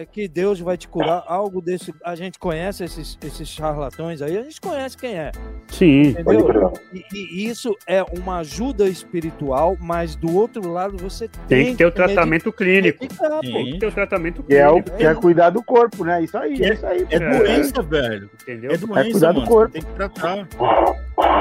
é 0.00 0.06
que 0.06 0.28
Deus 0.28 0.60
vai 0.60 0.76
te 0.76 0.86
curar, 0.86 1.24
algo 1.26 1.60
desse. 1.60 1.92
A 2.04 2.14
gente 2.14 2.38
conhece 2.38 2.84
esses, 2.84 3.18
esses 3.24 3.48
charlatões 3.48 4.22
aí, 4.22 4.38
a 4.38 4.42
gente 4.42 4.60
conhece 4.60 4.96
quem 4.96 5.16
é. 5.16 5.32
Sim. 5.66 6.10
Entendeu? 6.10 6.72
E, 6.92 7.04
e 7.12 7.46
isso 7.48 7.76
é 7.84 8.02
uma 8.04 8.38
ajuda 8.38 8.88
espiritual, 8.88 9.76
mas 9.80 10.14
do 10.14 10.32
outro 10.36 10.70
lado 10.70 10.96
você 10.96 11.26
tem, 11.48 11.64
Tem 11.64 11.72
que 11.72 11.78
ter 11.78 11.84
o 11.84 11.88
medicar, 11.88 12.06
tratamento 12.06 12.52
clínico. 12.52 13.04
Sim. 13.04 13.52
Tem 13.52 13.64
que 13.72 13.78
ter 13.78 13.86
o 13.86 13.92
tratamento 13.92 14.42
Que 14.44 14.54
é, 14.54 14.68
o, 14.68 14.74
clínico, 14.74 14.96
que 14.98 15.04
é 15.06 15.14
cuidar 15.16 15.50
do 15.50 15.64
corpo, 15.64 16.04
né? 16.04 16.22
Isso 16.22 16.38
aí, 16.38 16.62
é- 16.62 16.68
é 16.68 16.74
isso 16.74 16.86
aí. 16.86 17.06
É 17.10 17.16
É. 17.16 17.38
doença, 17.38 17.82
velho. 17.82 18.30
entendeu? 18.40 18.70
É 18.70 18.76
doença, 18.76 19.10
cuidar 19.10 19.32
do 19.32 19.40
mano. 19.40 19.50
corpo. 19.50 19.72
Tem 19.72 19.82
que 19.82 19.92
tratar. 19.94 20.48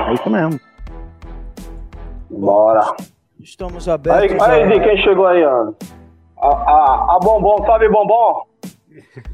É 0.10 0.14
isso 0.16 0.30
mesmo. 0.32 0.60
Bora. 2.30 2.96
Estamos 3.40 3.88
abertos. 3.88 4.42
aí, 4.42 4.64
a- 4.74 4.80
quem 4.84 4.98
chegou 5.04 5.28
aí, 5.28 5.44
ó? 5.46 5.74
A, 6.42 6.48
a, 6.48 7.16
a 7.16 7.20
Bombom, 7.22 7.66
salve, 7.66 7.90
Bombom. 7.90 8.44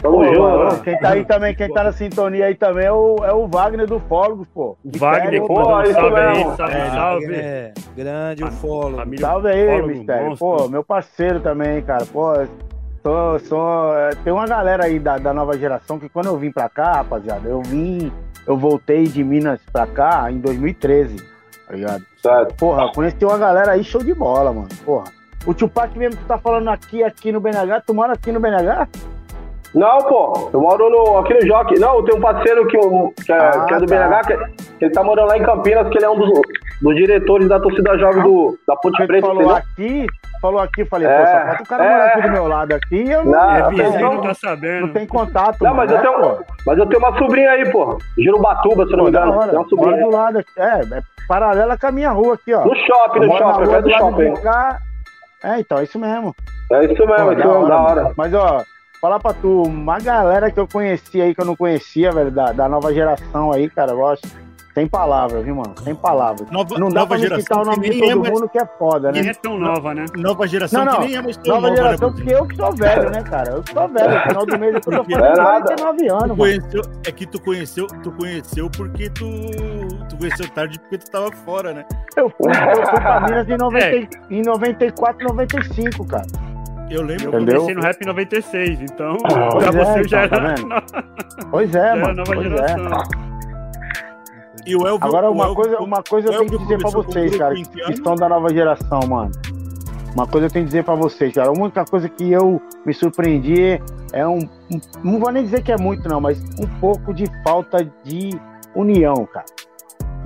Tamo 0.01 0.17
Pô, 0.17 0.25
junto. 0.69 0.83
quem 0.83 0.97
tá 0.99 1.09
aí 1.09 1.25
também, 1.25 1.55
quem 1.55 1.71
tá 1.71 1.83
na 1.83 1.91
sintonia 1.93 2.45
aí 2.47 2.55
também 2.55 2.85
é 2.85 2.91
o, 2.91 3.15
é 3.23 3.33
o 3.33 3.47
Wagner 3.47 3.87
do 3.87 3.99
Fólogos, 4.01 4.47
pô. 4.53 4.77
Wagner, 4.85 5.41
Pô, 5.45 5.61
um 5.61 5.65
salve 5.65 5.87
aí, 6.19 6.43
salve, 6.43 6.73
É, 6.75 6.89
salve. 6.89 7.33
é, 7.35 7.73
grande 7.95 8.43
o. 8.43 8.51
Família 8.51 9.25
Salve 9.27 9.47
aí, 9.49 9.67
Fólogo, 9.67 9.87
Mistério. 9.87 10.25
monstro. 10.29 10.47
Pô, 10.57 10.67
meu 10.69 10.83
parceiro 10.83 11.39
também, 11.39 11.81
cara. 11.81 12.05
Pô, 12.05 12.33
sou, 13.01 13.39
sou, 13.39 13.97
é, 13.97 14.09
tem 14.23 14.33
uma 14.33 14.45
galera 14.45 14.85
aí 14.85 14.99
da, 14.99 15.17
da 15.17 15.33
nova 15.33 15.57
geração 15.57 15.97
que 15.99 16.09
quando 16.09 16.27
eu 16.27 16.37
vim 16.37 16.51
pra 16.51 16.67
cá, 16.67 16.93
rapaziada, 16.97 17.47
eu 17.47 17.61
vim, 17.61 18.11
eu 18.45 18.57
voltei 18.57 19.03
de 19.03 19.23
Minas 19.23 19.61
pra 19.71 19.87
cá 19.87 20.29
em 20.29 20.39
2013, 20.39 21.15
tá 21.67 21.73
ligado? 21.73 22.03
Certo. 22.21 22.55
Porra, 22.55 22.91
conheci 22.93 23.23
uma 23.23 23.37
galera 23.37 23.71
aí 23.73 23.83
show 23.83 24.03
de 24.03 24.13
bola, 24.13 24.51
mano. 24.51 24.67
Porra. 24.85 25.05
O 25.45 25.53
Tupac 25.53 25.97
mesmo 25.97 26.17
que 26.17 26.25
tá 26.25 26.37
falando 26.37 26.69
aqui, 26.69 27.03
aqui 27.03 27.31
no 27.31 27.39
BNH, 27.41 27.81
tu 27.81 27.93
mora 27.93 28.13
aqui 28.13 28.31
no 28.31 28.39
BNH? 28.39 28.87
Não, 29.75 29.97
pô, 30.03 30.49
eu 30.53 30.61
moro 30.61 30.87
no, 30.89 31.17
aqui 31.17 31.33
no 31.33 31.45
Jockey. 31.47 31.79
Não, 31.79 31.95
eu 31.95 32.03
tenho 32.03 32.17
um 32.19 32.21
parceiro 32.21 32.67
que, 32.67 32.77
que, 33.25 33.31
é, 33.31 33.35
Ah, 33.35 33.65
que 33.67 33.73
é 33.73 33.77
do 33.79 33.85
tá. 33.87 33.95
BNH, 33.95 34.21
que, 34.21 34.85
ele 34.85 34.91
tá 34.93 35.03
morando 35.03 35.29
lá 35.29 35.37
em 35.37 35.43
Campinas, 35.43 35.89
que 35.89 35.97
ele 35.97 36.05
é 36.05 36.09
um 36.09 36.15
dos, 36.17 36.29
dos 36.81 36.95
diretores 36.95 37.47
da 37.49 37.59
torcida 37.59 37.97
jovem 37.97 38.21
do, 38.21 38.57
da 38.67 38.75
Ponte 38.75 39.05
Preta, 39.07 39.25
falou 39.25 39.41
entendeu? 39.41 39.55
aqui, 39.57 40.05
falou 40.39 40.59
aqui, 40.61 40.85
falei, 40.85 41.07
É, 41.07 41.17
pô, 41.19 41.25
só 41.25 41.45
falta 41.47 41.63
o 41.63 41.65
cara 41.65 41.85
é. 41.85 41.89
morar 41.91 42.05
aqui 42.05 42.21
do 42.21 42.31
meu 42.31 42.47
lado 42.47 42.71
aqui 42.75 43.09
eu 43.09 43.25
não, 43.25 43.31
Não, 43.31 43.51
É 43.55 43.69
vizinho, 43.71 43.99
não. 43.99 44.13
não 44.13 44.21
tá 44.21 44.33
sabendo. 44.35 44.87
não 44.87 44.93
tem 44.93 45.07
contato. 45.07 45.57
Não, 45.63 45.73
mas 45.73 45.91
mano, 45.91 46.03
eu, 46.05 46.11
né, 46.11 46.19
tenho, 46.19 46.35
pô? 46.37 46.43
mas 46.67 46.77
eu 46.77 46.85
tenho 46.85 46.99
uma 46.99 47.17
sobrinha 47.17 47.49
aí, 47.49 47.71
pô. 47.71 47.97
Girubatuba, 48.19 48.85
se 48.85 48.91
não 48.95 49.03
me 49.05 49.09
engano. 49.09 49.31
hora. 49.37 49.49
Tem 49.49 49.57
uma 49.57 49.65
Mora 49.65 49.69
sobrinha. 49.69 50.03
do 50.05 50.11
lado. 50.11 50.39
É, 50.55 50.97
é 50.97 51.01
paralela 51.27 51.77
com 51.79 51.87
a 51.87 51.91
minha 51.91 52.11
rua 52.11 52.35
aqui, 52.35 52.53
ó. 52.53 52.63
No 52.63 52.75
shopping, 52.75 53.21
Eu 53.23 53.27
no 53.27 53.37
shopping, 53.39 53.69
perto 53.69 53.83
do 53.85 53.91
shopping. 53.91 54.33
É, 55.43 55.59
então, 55.59 55.77
é 55.77 55.83
isso 55.83 55.99
mesmo. 55.99 56.35
É 56.71 56.85
isso 56.85 57.05
mesmo, 57.05 57.25
Pô, 57.25 57.35
mesmo, 57.35 57.67
da 57.67 57.81
hora. 57.81 58.03
mano. 58.03 58.15
Mas, 58.17 58.33
ó, 58.33 58.63
falar 59.01 59.19
pra 59.19 59.33
tu, 59.33 59.63
uma 59.63 59.99
galera 59.99 60.49
que 60.49 60.59
eu 60.59 60.67
conheci 60.67 61.21
aí, 61.21 61.35
que 61.35 61.41
eu 61.41 61.45
não 61.45 61.55
conhecia, 61.55 62.11
velho, 62.11 62.31
da, 62.31 62.51
da 62.51 62.69
nova 62.69 62.93
geração 62.93 63.51
aí, 63.51 63.69
cara, 63.69 63.91
eu 63.91 63.97
gosto. 63.97 64.27
Sem 64.73 64.87
palavras, 64.87 65.45
viu, 65.45 65.55
mano? 65.55 65.75
Sem 65.83 65.93
palavras. 65.93 66.49
Nova, 66.49 66.79
Não 66.79 66.89
dá 66.89 67.01
nova 67.01 67.07
pra 67.09 67.17
me 67.17 67.23
citar 67.23 67.37
geração 67.39 67.61
o 67.61 67.65
nome 67.65 67.77
que 67.89 67.93
de 67.93 67.99
nem 68.01 68.09
é 68.09 68.13
todo 68.13 68.21
mais, 68.21 68.33
mundo 68.33 68.49
que 68.49 68.57
é 68.57 68.65
foda, 68.65 69.11
né? 69.11 69.19
é 69.19 69.33
tão 69.35 69.59
nova, 69.59 69.93
né? 69.93 70.05
nova 70.17 70.47
geração 70.47 70.83
Não, 70.83 70.93
não. 70.93 70.99
que 71.01 71.07
nem 71.07 71.15
é 71.15 71.21
mais 71.21 71.37
tão 71.37 71.53
Nova 71.53 71.67
nova, 71.69 71.75
geração, 71.83 72.09
né, 72.09 72.15
porque 72.15 72.33
eu 72.33 72.47
que 72.47 72.55
sou 72.55 72.75
velho, 72.75 73.09
né, 73.11 73.21
cara? 73.21 73.51
Eu 73.51 73.63
sou 73.71 73.87
velho. 73.87 74.15
No 74.15 74.21
final 74.21 74.45
do 74.47 74.59
mês 74.59 74.73
eu 74.73 74.81
tô 74.81 74.91
fazendo 74.91 75.13
É 75.13 75.19
nada. 75.37 75.61
49 75.61 76.07
anos, 76.09 76.21
Tu 76.23 76.27
mano. 76.27 76.37
conheceu, 76.37 76.81
é 77.07 77.11
que 77.11 77.25
tu 77.27 77.41
conheceu, 77.41 77.87
tu 78.01 78.11
conheceu 78.13 78.69
porque 78.75 79.09
tu, 79.11 79.25
tu 80.09 80.17
conheceu 80.17 80.49
tarde 80.49 80.79
porque 80.79 80.97
tu 80.97 81.11
tava 81.11 81.31
fora, 81.45 81.71
né? 81.73 81.85
Eu 82.17 82.29
fui, 82.31 82.51
eu 82.51 82.85
fui 82.87 82.99
pra 82.99 83.19
Minas 83.29 83.47
em, 83.47 83.57
90, 83.57 83.85
É. 83.85 84.07
em 84.31 84.41
94, 84.41 85.27
95, 85.27 86.07
cara. 86.07 86.25
Eu 86.89 87.01
lembro. 87.03 87.25
Eu 87.25 87.29
Entendeu? 87.41 87.61
comecei 87.61 87.75
no 87.75 87.81
rap 87.81 88.01
em 88.01 88.05
96, 88.07 88.81
então 88.81 89.17
Pois 89.17 89.33
pra 89.69 89.81
é, 89.81 89.85
você 89.85 90.07
já 90.07 90.25
então, 90.25 90.39
tá 90.39 90.45
era, 90.45 90.55
vendo? 90.55 90.83
Pois 91.51 91.69
é, 91.69 91.73
já 91.73 91.79
era 91.85 92.01
mano. 92.01 92.15
nova 92.15 92.33
Pois 92.33 92.47
é. 92.51 93.22
E 94.65 94.75
o 94.75 94.87
Elvio, 94.87 95.05
Agora, 95.07 95.29
o 95.29 95.33
uma 95.33 95.43
Elvio- 95.45 95.55
coisa, 95.55 95.79
uma 95.79 96.03
coisa 96.03 96.27
eu 96.29 96.33
o 96.33 96.37
tenho 96.45 96.51
que 96.51 96.57
dizer 96.59 96.77
pra 96.79 96.89
vocês, 96.89 97.35
cara, 97.37 97.53
que 97.55 97.91
estão 97.91 98.15
da 98.15 98.29
nova 98.29 98.49
geração, 98.53 98.99
mano. 99.07 99.31
Uma 100.13 100.27
coisa 100.27 100.47
eu 100.47 100.51
tenho 100.51 100.65
que 100.65 100.69
dizer 100.71 100.83
pra 100.83 100.95
vocês, 100.95 101.33
cara. 101.33 101.49
A 101.49 101.51
única 101.51 101.83
coisa 101.85 102.07
que 102.07 102.31
eu 102.31 102.61
me 102.85 102.93
surpreendi 102.93 103.81
é 104.13 104.27
um, 104.27 104.37
um- 104.71 104.79
Não 105.03 105.19
vou 105.19 105.31
nem 105.31 105.43
dizer 105.43 105.63
que 105.63 105.71
é 105.71 105.77
muito, 105.77 106.07
não, 106.07 106.21
mas 106.21 106.39
um 106.59 106.67
pouco 106.79 107.13
de 107.13 107.25
falta 107.43 107.83
de 108.03 108.29
união, 108.75 109.25
cara. 109.25 109.45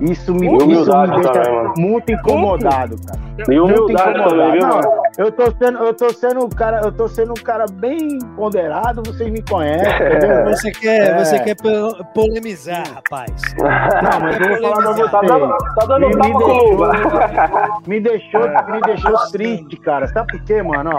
Isso 0.00 0.32
me, 0.32 0.46
isso 0.46 0.66
me 0.66 0.74
deixa 0.76 1.32
também, 1.32 1.72
muito 1.76 2.12
incomodado, 2.12 2.96
cara. 3.04 3.20
E 3.52 3.58
humildade 3.58 4.14
também, 4.28 4.52
viu, 4.52 4.60
incomodado. 4.60 4.88
mano? 4.88 5.02
Eu 5.18 5.32
tô 5.32 5.44
sendo, 5.58 5.78
eu 5.78 5.94
tô 5.94 6.10
sendo 6.12 6.44
um 6.44 6.48
cara, 6.48 6.80
eu 6.84 6.92
tô 6.92 7.08
sendo 7.08 7.30
um 7.32 7.42
cara 7.42 7.64
bem 7.72 8.18
ponderado, 8.36 9.02
vocês 9.04 9.28
me 9.30 9.42
conhecem, 9.42 9.90
entendeu? 10.06 10.44
Você 10.50 10.70
quer, 10.70 11.10
É. 11.10 11.24
você 11.24 11.38
quer 11.40 11.56
po- 11.56 12.04
polemizar, 12.14 12.84
rapaz. 12.94 13.32
Não, 13.58 14.20
mas 14.20 14.40
eu 14.40 14.48
vou 14.48 14.58
falar 14.70 14.76
pra 14.82 14.92
vocês. 14.92 15.10
Tá 15.10 15.20
dando, 15.22 15.56
tá 15.74 15.86
dando 15.86 16.00
Me, 16.08 16.14
me 16.14 16.20
tapa 16.22 16.32
com 16.32 16.52
luva. 16.52 16.90
deixou, 16.92 17.80
me 17.88 18.00
deixou, 18.00 18.40
me 18.70 18.80
deixou 18.82 19.30
triste, 19.32 19.76
cara. 19.80 20.06
Sabe 20.08 20.28
por 20.38 20.44
quê, 20.44 20.62
mano? 20.62 20.90
Ó, 20.94 20.98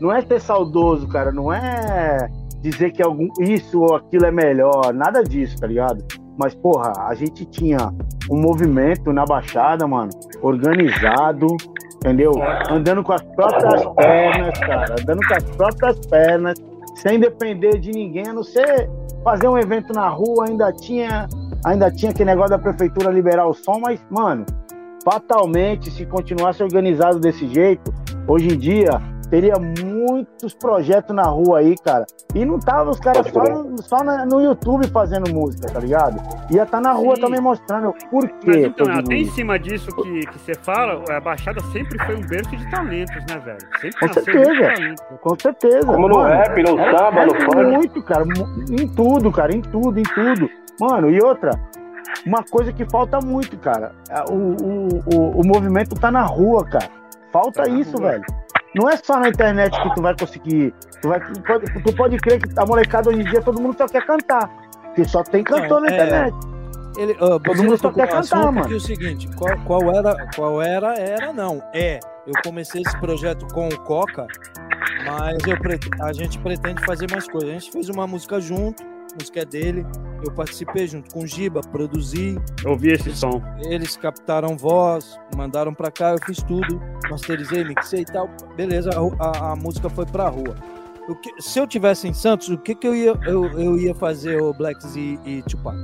não 0.00 0.12
é 0.12 0.20
ser 0.20 0.40
saudoso, 0.40 1.08
cara. 1.08 1.32
Não 1.32 1.50
é 1.50 2.28
dizer 2.60 2.90
que 2.92 3.02
algum, 3.02 3.28
isso 3.40 3.80
ou 3.80 3.96
aquilo 3.96 4.26
é 4.26 4.30
melhor. 4.30 4.92
Nada 4.92 5.22
disso, 5.22 5.56
tá 5.58 5.66
ligado? 5.66 6.04
Mas, 6.36 6.54
porra, 6.54 6.92
a 7.08 7.14
gente 7.14 7.44
tinha 7.44 7.92
um 8.30 8.40
movimento 8.40 9.12
na 9.12 9.24
Baixada, 9.24 9.86
mano, 9.86 10.10
organizado, 10.42 11.46
entendeu? 11.96 12.32
Andando 12.70 13.02
com 13.02 13.12
as 13.12 13.22
próprias 13.22 13.84
pernas, 13.94 14.58
cara. 14.58 14.96
Andando 15.00 15.20
com 15.26 15.34
as 15.34 15.44
próprias 15.44 16.06
pernas, 16.06 16.54
sem 16.96 17.20
depender 17.20 17.78
de 17.78 17.90
ninguém, 17.90 18.28
a 18.28 18.32
não 18.32 18.42
ser 18.42 18.90
fazer 19.22 19.48
um 19.48 19.56
evento 19.56 19.92
na 19.92 20.08
rua, 20.08 20.46
ainda 20.48 20.72
tinha 20.72 21.28
ainda 21.64 21.90
tinha 21.90 22.10
aquele 22.10 22.30
negócio 22.30 22.50
da 22.50 22.58
prefeitura 22.58 23.10
liberar 23.10 23.46
o 23.46 23.54
som, 23.54 23.78
mas, 23.80 24.04
mano, 24.10 24.44
fatalmente, 25.02 25.90
se 25.90 26.04
continuasse 26.04 26.62
organizado 26.62 27.18
desse 27.18 27.48
jeito, 27.48 27.90
hoje 28.28 28.54
em 28.54 28.58
dia 28.58 29.00
teria 29.34 29.54
muitos 29.58 30.54
projetos 30.54 31.14
na 31.14 31.24
rua 31.24 31.58
aí, 31.58 31.74
cara. 31.84 32.06
E 32.36 32.44
não 32.44 32.60
tava 32.60 32.90
os 32.90 33.00
caras 33.00 33.26
só, 33.32 33.42
no- 33.42 33.82
só 33.82 34.04
na- 34.04 34.24
no 34.24 34.40
YouTube 34.40 34.86
fazendo 34.88 35.28
música, 35.34 35.66
tá 35.72 35.80
ligado? 35.80 36.20
Ia 36.52 36.62
estar 36.62 36.80
na 36.80 36.92
rua 36.92 37.16
Sim. 37.16 37.22
também 37.22 37.40
mostrando 37.40 37.92
por 38.10 38.22
Mas 38.22 38.32
quê. 38.56 38.66
então, 38.66 38.86
que 38.86 38.92
eu 38.92 38.98
até 39.00 39.14
em 39.16 39.24
cima 39.24 39.58
disso 39.58 39.88
que, 39.96 40.20
que 40.20 40.38
você 40.38 40.54
fala, 40.54 41.02
a 41.10 41.20
Baixada 41.20 41.60
sempre 41.72 41.98
foi 42.06 42.14
um 42.14 42.20
berço 42.20 42.56
de 42.56 42.70
talentos, 42.70 43.16
né, 43.28 43.38
velho? 43.44 43.58
Sempre 43.80 43.98
Com 44.08 44.12
certeza. 44.14 44.94
Com 45.20 45.36
certeza. 45.40 45.86
Como 45.86 46.08
no 46.08 46.14
mano. 46.18 46.28
rap, 46.34 46.62
no 46.62 46.78
É- 46.78 46.96
samba, 46.96 47.20
é 47.22 47.26
no 47.26 47.34
funk. 47.34 47.64
muito, 47.64 48.02
cara. 48.04 48.24
Em 48.70 48.88
tudo, 48.88 49.32
cara. 49.32 49.52
Em 49.56 49.60
tudo, 49.62 49.98
em 49.98 50.02
tudo. 50.04 50.48
Mano, 50.80 51.10
e 51.10 51.20
outra, 51.20 51.50
uma 52.24 52.44
coisa 52.44 52.72
que 52.72 52.84
falta 52.88 53.18
muito, 53.20 53.56
cara. 53.58 53.90
é 54.08 54.22
O, 54.32 54.34
o, 54.36 54.88
o, 55.12 55.40
o 55.40 55.46
movimento 55.46 55.96
tá 55.96 56.10
na 56.12 56.22
rua, 56.22 56.64
cara. 56.64 56.88
Falta 57.32 57.64
Tá 57.64 57.68
isso, 57.68 57.96
rua. 57.96 58.10
velho. 58.12 58.24
Não 58.74 58.88
é 58.88 58.96
só 58.96 59.18
na 59.18 59.28
internet 59.28 59.80
que 59.80 59.94
tu 59.94 60.02
vai 60.02 60.16
conseguir. 60.16 60.74
Tu, 61.00 61.08
vai, 61.08 61.20
tu, 61.20 61.40
pode, 61.42 61.82
tu 61.82 61.92
pode 61.94 62.16
crer 62.18 62.40
que 62.40 62.58
a 62.58 62.66
molecada 62.66 63.10
hoje 63.10 63.20
em 63.20 63.24
dia 63.24 63.40
todo 63.40 63.60
mundo 63.60 63.76
só 63.76 63.86
quer 63.86 64.04
cantar. 64.04 64.48
Porque 64.86 65.04
só 65.04 65.22
tem 65.22 65.44
cantor 65.44 65.80
na 65.80 65.88
é. 65.88 65.94
internet. 65.94 66.54
Ele, 66.96 67.12
uh, 67.14 67.40
Todo 67.40 67.62
mundo 67.62 67.76
só 67.76 67.92
quer 67.92 68.08
cantar, 68.08 68.52
mano. 68.52 68.66
Que 68.66 68.74
é 68.74 68.76
o 68.76 68.80
seguinte, 68.80 69.28
qual, 69.36 69.58
qual 69.64 69.94
era, 69.94 70.28
qual 70.34 70.62
era, 70.62 70.94
era 70.94 71.32
não, 71.32 71.62
é. 71.72 71.98
Eu 72.26 72.32
comecei 72.42 72.82
esse 72.82 72.98
projeto 73.00 73.46
com 73.52 73.68
o 73.68 73.78
Coca, 73.80 74.26
mas 75.04 75.38
eu 75.46 75.56
a 76.04 76.12
gente 76.12 76.38
pretende 76.38 76.84
fazer 76.84 77.10
mais 77.10 77.28
coisas. 77.28 77.50
A 77.50 77.52
gente 77.52 77.72
fez 77.72 77.88
uma 77.88 78.06
música 78.06 78.40
junto, 78.40 78.82
música 79.18 79.40
é 79.40 79.44
dele, 79.44 79.86
eu 80.24 80.32
participei 80.32 80.86
junto 80.86 81.12
com 81.12 81.20
o 81.22 81.26
Giba, 81.26 81.60
produzi, 81.60 82.38
Eu 82.64 82.70
ouvi 82.72 82.92
esse 82.92 83.14
som. 83.14 83.42
eles 83.62 83.96
captaram 83.96 84.56
voz, 84.56 85.18
mandaram 85.36 85.72
pra 85.74 85.90
cá, 85.90 86.12
eu 86.12 86.18
fiz 86.24 86.42
tudo, 86.42 86.80
masterizei, 87.10 87.64
mixei 87.64 88.00
e 88.00 88.04
tal. 88.04 88.28
Beleza, 88.56 88.90
a, 88.90 89.24
a- 89.24 89.52
a 89.52 89.56
música 89.56 89.88
foi 89.90 90.06
pra 90.06 90.28
rua. 90.28 90.54
O 91.08 91.14
que- 91.14 91.40
se 91.42 91.58
eu 91.58 91.66
tivesse 91.66 92.08
em 92.08 92.14
Santos, 92.14 92.48
o 92.48 92.56
que, 92.56 92.74
que 92.74 92.86
eu, 92.86 92.94
ia, 92.94 93.12
eu, 93.26 93.44
eu 93.58 93.76
ia 93.76 93.94
fazer, 93.94 94.40
o 94.40 94.54
Blacks 94.54 94.96
e, 94.96 95.18
e 95.26 95.42
Tupac? 95.42 95.76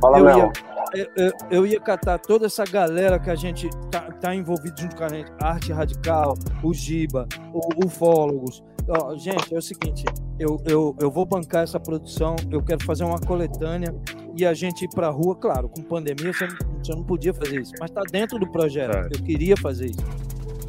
Fala, 0.00 0.18
eu, 0.20 0.28
ia, 0.28 0.52
eu, 0.94 1.06
eu- 1.16 1.32
eu 1.50 1.66
ia 1.66 1.80
catar 1.80 2.18
toda 2.18 2.46
essa 2.46 2.64
galera 2.64 3.18
que 3.18 3.30
a 3.30 3.34
gente 3.34 3.68
tá, 3.90 4.00
tá 4.20 4.34
envolvido 4.34 4.80
junto 4.80 4.94
com 4.96 5.04
a 5.04 5.08
gente, 5.08 5.30
Arte 5.40 5.72
Radical, 5.72 6.34
o 6.62 6.72
Giba, 6.72 7.26
o 7.52 7.86
Ufólogos. 7.86 8.62
Ó, 8.88 9.16
gente, 9.16 9.54
é 9.54 9.58
o 9.58 9.62
seguinte, 9.62 10.04
eu, 10.38 10.60
eu, 10.66 10.96
eu 11.00 11.10
vou 11.10 11.24
bancar 11.24 11.62
essa 11.62 11.78
produção, 11.78 12.34
eu 12.50 12.62
quero 12.62 12.84
fazer 12.84 13.04
uma 13.04 13.18
coletânea 13.20 13.94
e 14.36 14.44
a 14.44 14.52
gente 14.52 14.84
ir 14.84 14.88
pra 14.88 15.08
rua, 15.08 15.36
claro, 15.36 15.68
com 15.68 15.82
pandemia 15.82 16.32
você 16.32 16.46
não, 16.46 16.56
você 16.82 16.92
não 16.92 17.04
podia 17.04 17.32
fazer 17.32 17.60
isso, 17.60 17.72
mas 17.78 17.90
tá 17.90 18.02
dentro 18.10 18.38
do 18.38 18.50
projeto, 18.50 18.92
Certo. 18.92 19.18
eu 19.18 19.24
queria 19.24 19.56
fazer 19.56 19.86
isso. 19.86 20.04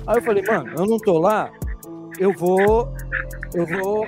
Aí 0.06 0.18
eu 0.18 0.22
falei, 0.22 0.44
mano, 0.44 0.74
eu 0.78 0.86
não 0.86 0.98
tô 0.98 1.18
lá, 1.18 1.52
eu 2.20 2.32
vou, 2.34 2.94
eu 3.54 3.66
vou 3.66 4.06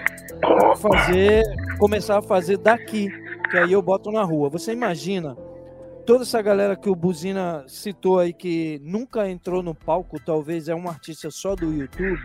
fazer, 0.78 1.43
começar 1.80 2.20
a 2.20 2.22
fazer 2.22 2.58
daqui, 2.58 3.10
que 3.49 3.58
aí 3.58 3.72
eu 3.72 3.82
boto 3.82 4.12
na 4.12 4.24
rua. 4.24 4.49
Você 4.49 4.72
imagina 4.74 5.36
toda 6.06 6.24
essa 6.24 6.41
galera 6.41 6.76
que 6.76 6.89
o 6.89 6.95
Buzina 6.95 7.64
citou 7.68 8.20
aí 8.20 8.32
que 8.34 8.80
nunca 8.84 9.30
entrou 9.30 9.64
no 9.64 9.74
palco, 9.74 10.20
talvez 10.20 10.68
é 10.68 10.76
um 10.76 10.88
artista 10.88 11.30
só 11.32 11.56
do 11.56 11.74
YouTube. 11.74 12.22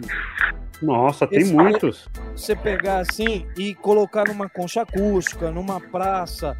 Nossa, 0.83 1.27
tem 1.27 1.41
Esse- 1.41 1.53
muitos. 1.53 2.09
Você 2.35 2.55
pegar 2.57 2.99
assim 2.99 3.47
e 3.57 3.75
colocar 3.75 4.25
numa 4.29 4.49
concha 4.49 4.83
acústica, 4.83 5.51
numa 5.51 5.81
praça, 5.81 6.57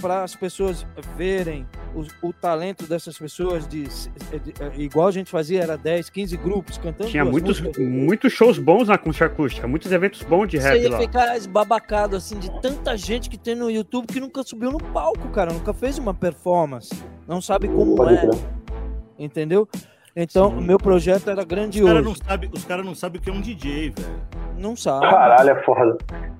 para 0.00 0.22
as 0.22 0.34
pessoas 0.34 0.86
verem 1.16 1.66
o, 1.94 2.28
o 2.28 2.32
talento 2.32 2.86
dessas 2.86 3.18
pessoas 3.18 3.66
de, 3.66 3.84
de- 3.84 4.82
igual 4.82 5.08
a 5.08 5.10
gente 5.10 5.30
fazia, 5.30 5.62
era 5.62 5.76
10, 5.76 6.10
15 6.10 6.36
grupos 6.36 6.78
cantando. 6.78 7.10
Tinha 7.10 7.24
muitos, 7.24 7.60
músicas. 7.60 7.86
muitos 7.86 8.32
shows 8.32 8.58
bons 8.58 8.88
na 8.88 8.96
concha 8.98 9.26
acústica, 9.26 9.66
muitos 9.66 9.90
eventos 9.92 10.22
bons 10.22 10.46
de 10.48 10.60
Você 10.60 10.68
rap 10.68 10.80
ia 10.82 10.90
lá. 10.90 10.98
ficar 10.98 11.36
esbabacado 11.36 12.16
assim 12.16 12.38
de 12.38 12.50
tanta 12.60 12.96
gente 12.96 13.28
que 13.28 13.36
tem 13.38 13.54
no 13.54 13.70
YouTube 13.70 14.06
que 14.06 14.20
nunca 14.20 14.42
subiu 14.42 14.70
no 14.72 14.78
palco, 14.78 15.28
cara, 15.30 15.52
nunca 15.52 15.72
fez 15.74 15.98
uma 15.98 16.14
performance, 16.14 16.92
não 17.26 17.40
sabe 17.40 17.68
como 17.68 17.94
Pode 17.96 18.14
é, 18.14 18.30
entendeu? 19.18 19.68
Então, 20.16 20.48
o 20.48 20.60
meu 20.60 20.78
projeto 20.78 21.30
era 21.30 21.40
Os 21.42 21.46
caras 21.46 21.48
grandioso. 21.48 22.02
não 22.02 22.14
sabem 22.14 22.50
cara 22.66 22.82
não 22.82 22.94
sabe 22.94 23.18
o 23.18 23.20
que 23.20 23.30
é 23.30 23.32
um 23.32 23.40
DJ, 23.40 23.90
velho. 23.90 24.20
Não 24.58 24.74
sabe. 24.74 25.08
Caralho, 25.08 25.50
é 25.50 25.62
foda. 25.62 25.96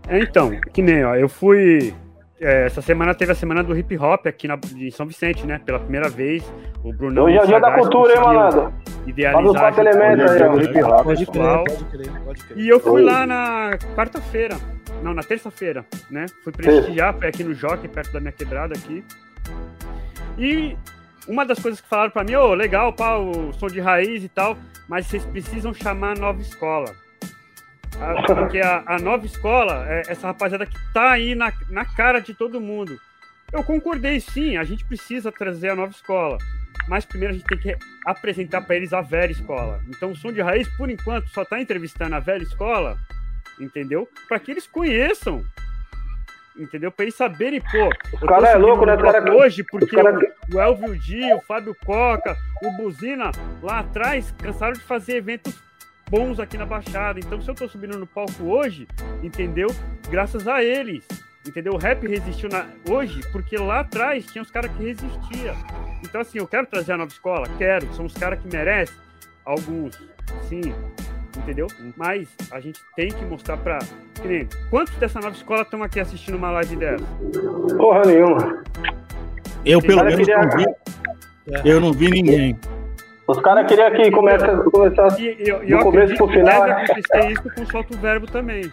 É, 0.09 0.19
então, 0.19 0.51
que 0.73 0.83
nem, 0.83 1.05
ó, 1.05 1.15
eu 1.15 1.29
fui. 1.29 1.95
É, 2.41 2.67
essa 2.67 2.81
semana 2.81 3.15
teve 3.15 3.33
a 3.33 3.35
semana 3.35 3.63
do 3.63 3.77
hip 3.77 3.97
hop 3.99 4.27
aqui 4.27 4.47
na, 4.47 4.59
em 4.77 4.91
São 4.91 5.07
Vicente, 5.07 5.47
né? 5.47 5.61
Pela 5.65 5.81
primeira 5.81 6.09
vez. 6.09 6.45
O 6.85 6.93
Brunão. 6.93 7.25
Hoje 7.25 7.37
é 7.37 7.43
o 7.43 7.47
dia 7.47 7.61
da 7.61 7.73
cultura, 7.73 8.15
hein, 8.15 8.21
malandro? 8.21 8.73
Idealizar 9.07 9.75
Fala 9.75 9.89
elementos 9.89 10.31
aí, 10.31 10.43
o 10.43 10.53
ó. 10.53 10.61
hip 10.61 10.83
hop, 10.83 11.05
Pode 11.05 11.27
crer, 11.27 11.43
pode 11.43 11.85
crer, 11.85 12.21
pode 12.25 12.45
crer. 12.45 12.59
E 12.59 12.69
eu 12.69 12.79
fui 12.79 13.01
Oi. 13.01 13.05
lá 13.05 13.27
na 13.27 13.79
quarta-feira. 13.97 14.57
Não, 15.03 15.15
na 15.15 15.23
terça-feira, 15.23 15.85
né? 16.11 16.27
Fui 16.43 16.53
prestigiar, 16.53 17.15
foi 17.15 17.29
aqui 17.29 17.45
no 17.45 17.55
Jockey, 17.55 17.89
perto 17.89 18.13
da 18.13 18.21
minha 18.21 18.33
quebrada 18.33 18.75
aqui. 18.75 19.05
E, 20.37 20.77
uma 21.27 21.45
das 21.45 21.59
coisas 21.59 21.81
que 21.81 21.89
falaram 21.89 22.11
pra 22.11 22.25
mim, 22.25 22.35
ô, 22.35 22.55
legal, 22.55 22.93
pá, 22.93 23.17
o 23.17 23.53
som 23.53 23.69
de 23.69 23.81
raiz 23.81 24.25
e 24.25 24.29
tal, 24.29 24.57
mas 24.89 25.07
vocês 25.07 25.25
precisam 25.27 25.73
chamar 25.73 26.17
a 26.17 26.21
nova 26.21 26.41
escola. 26.41 26.93
Ah, 28.01 28.23
Porque 28.27 28.61
a, 28.61 28.83
a 28.87 28.99
nova 28.99 29.25
escola 29.27 29.85
é 29.89 30.03
essa 30.09 30.29
rapaziada 30.29 30.67
que 30.67 30.77
tá 30.93 31.13
aí 31.13 31.35
na, 31.35 31.53
na 31.71 31.85
cara 31.85 32.21
de 32.21 32.35
todo 32.35 32.61
mundo. 32.61 32.99
Eu 33.53 33.65
concordei, 33.65 34.21
sim, 34.21 34.57
a 34.57 34.65
gente 34.65 34.85
precisa 34.85 35.33
trazer 35.33 35.71
a 35.71 35.77
nova 35.77 35.91
escola. 35.93 36.39
Mas 36.87 37.05
primeiro 37.05 37.35
a 37.35 37.37
gente 37.37 37.47
tem 37.47 37.59
que 37.59 37.77
apresentar 38.07 38.63
para 38.63 38.77
eles 38.77 38.93
a 38.93 39.01
velha 39.01 39.33
escola. 39.33 39.81
Então 39.89 40.11
o 40.13 40.17
som 40.17 40.33
de 40.33 40.41
raiz, 40.41 40.69
por 40.77 40.89
enquanto, 40.91 41.29
só 41.31 41.45
tá 41.45 41.61
entrevistando 41.61 42.15
a 42.15 42.21
velha 42.21 42.43
escola, 42.43 42.97
entendeu? 43.61 44.09
Para 44.29 44.39
que 44.39 44.51
eles 44.51 44.67
conheçam. 44.67 45.45
Entendeu? 46.57 46.91
Para 46.91 47.05
eles 47.05 47.15
saberem, 47.15 47.61
pô. 47.61 47.77
eu 48.13 48.19
tô 48.19 48.27
cara 48.27 48.49
é 48.51 48.57
louco, 48.57 48.85
né? 48.85 48.97
Cara- 48.97 49.33
hoje 49.33 49.63
porque 49.63 49.95
cara- 49.95 50.19
o, 50.53 50.57
o 50.57 50.61
Elvio 50.61 50.99
Di, 50.99 51.33
o 51.33 51.41
Fábio 51.41 51.75
Coca, 51.87 52.37
o 52.63 52.71
Buzina 52.73 53.31
lá 53.63 53.79
atrás 53.81 54.35
cansaram 54.43 54.73
de 54.73 54.81
fazer 54.81 55.17
eventos 55.17 55.55
bons 56.11 56.41
aqui 56.41 56.57
na 56.57 56.67
Baixada. 56.67 57.19
Então, 57.19 57.41
se 57.41 57.51
eu 57.51 57.55
tô 57.55 57.69
subindo 57.69 57.99
no 57.99 58.07
palco 58.07 58.45
hoje, 58.45 58.87
entendeu? 59.23 59.69
Graças 60.11 60.47
a 60.49 60.63
eles. 60.63 61.07
Entendeu? 61.47 61.75
O 61.75 61.79
rap 61.79 62.07
resistiu 62.07 62.49
na... 62.49 62.67
hoje 62.89 63.21
porque 63.33 63.57
lá 63.57 63.81
atrás 63.81 64.27
tinha 64.27 64.43
os 64.43 64.51
caras 64.51 64.71
que 64.73 64.83
resistiam. 64.83 65.57
Então, 66.03 66.21
assim, 66.21 66.39
eu 66.39 66.47
quero 66.47 66.67
trazer 66.67 66.93
a 66.93 66.97
nova 66.99 67.11
escola? 67.11 67.47
Quero. 67.57 67.93
São 67.95 68.05
os 68.05 68.15
caras 68.15 68.41
que 68.41 68.49
merecem. 68.49 68.95
Alguns, 69.45 69.99
sim. 70.49 70.75
Entendeu? 71.37 71.69
Mas 71.97 72.29
a 72.51 72.61
gente 72.61 72.81
tem 72.97 73.09
que 73.09 73.25
mostrar 73.25 73.57
pra. 73.57 73.79
Quantos 74.69 74.95
dessa 74.97 75.21
nova 75.21 75.35
escola 75.35 75.63
estão 75.63 75.83
aqui 75.83 76.01
assistindo 76.01 76.37
uma 76.37 76.51
live 76.51 76.77
dessa? 76.77 77.05
Porra 77.77 78.03
nenhuma. 78.05 78.63
Eu, 79.65 79.81
pelo 79.81 80.05
menos, 80.05 80.27
não 80.27 80.57
vi. 80.57 80.67
Eu 81.65 81.81
não 81.81 81.93
vi 81.93 82.11
ninguém. 82.11 82.59
Os 83.29 83.39
caras 83.41 83.67
queriam 83.67 83.91
que 83.93 84.11
comece, 84.11 84.47
começasse. 84.73 85.23
E 85.23 85.49
eu, 85.49 85.61
Do 85.79 85.85
começo 85.85 86.15
pro 86.17 86.29
final, 86.29 86.65
deve 86.65 87.03
né? 87.15 87.33
isso 87.33 87.43
com 87.55 87.67
solta 87.67 87.95
o 87.95 87.99
verbo 87.99 88.27
também. 88.27 88.73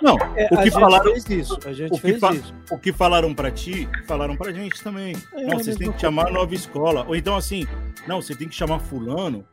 Não, 0.00 0.16
É, 0.34 0.48
O 0.50 0.54
a 0.54 0.56
que 0.56 0.64
gente 0.64 0.72
falaram- 0.72 1.04
fez 1.12 1.28
isso. 1.28 1.58
A 1.66 1.72
gente 1.72 1.92
o 1.92 1.94
que 1.96 2.00
fez 2.00 2.18
fa- 2.20 2.32
isso. 2.32 2.54
o 2.70 2.78
que 2.78 2.92
falaram 2.92 3.34
pra 3.34 3.50
ti, 3.50 3.86
falaram 4.06 4.34
pra 4.36 4.50
gente 4.50 4.82
também. 4.82 5.14
É, 5.34 5.42
não, 5.46 5.58
vocês 5.58 5.76
têm 5.76 5.92
que 5.92 6.00
chamar 6.00 6.28
a 6.28 6.30
nova 6.30 6.54
escola. 6.54 7.04
Ou 7.06 7.14
então 7.14 7.36
assim, 7.36 7.66
não, 8.08 8.22
você 8.22 8.34
tem 8.34 8.48
que 8.48 8.54
chamar 8.54 8.78
fulano. 8.78 9.44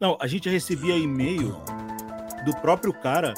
Não, 0.00 0.16
a 0.20 0.26
gente 0.26 0.48
recebia 0.48 0.96
e-mail 0.96 1.54
do 2.46 2.56
próprio 2.62 2.92
cara 2.94 3.34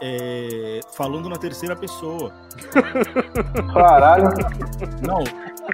é, 0.00 0.80
falando 0.96 1.28
na 1.28 1.36
terceira 1.36 1.74
pessoa. 1.76 2.32
Caralho. 3.74 4.28
Não, 5.02 5.24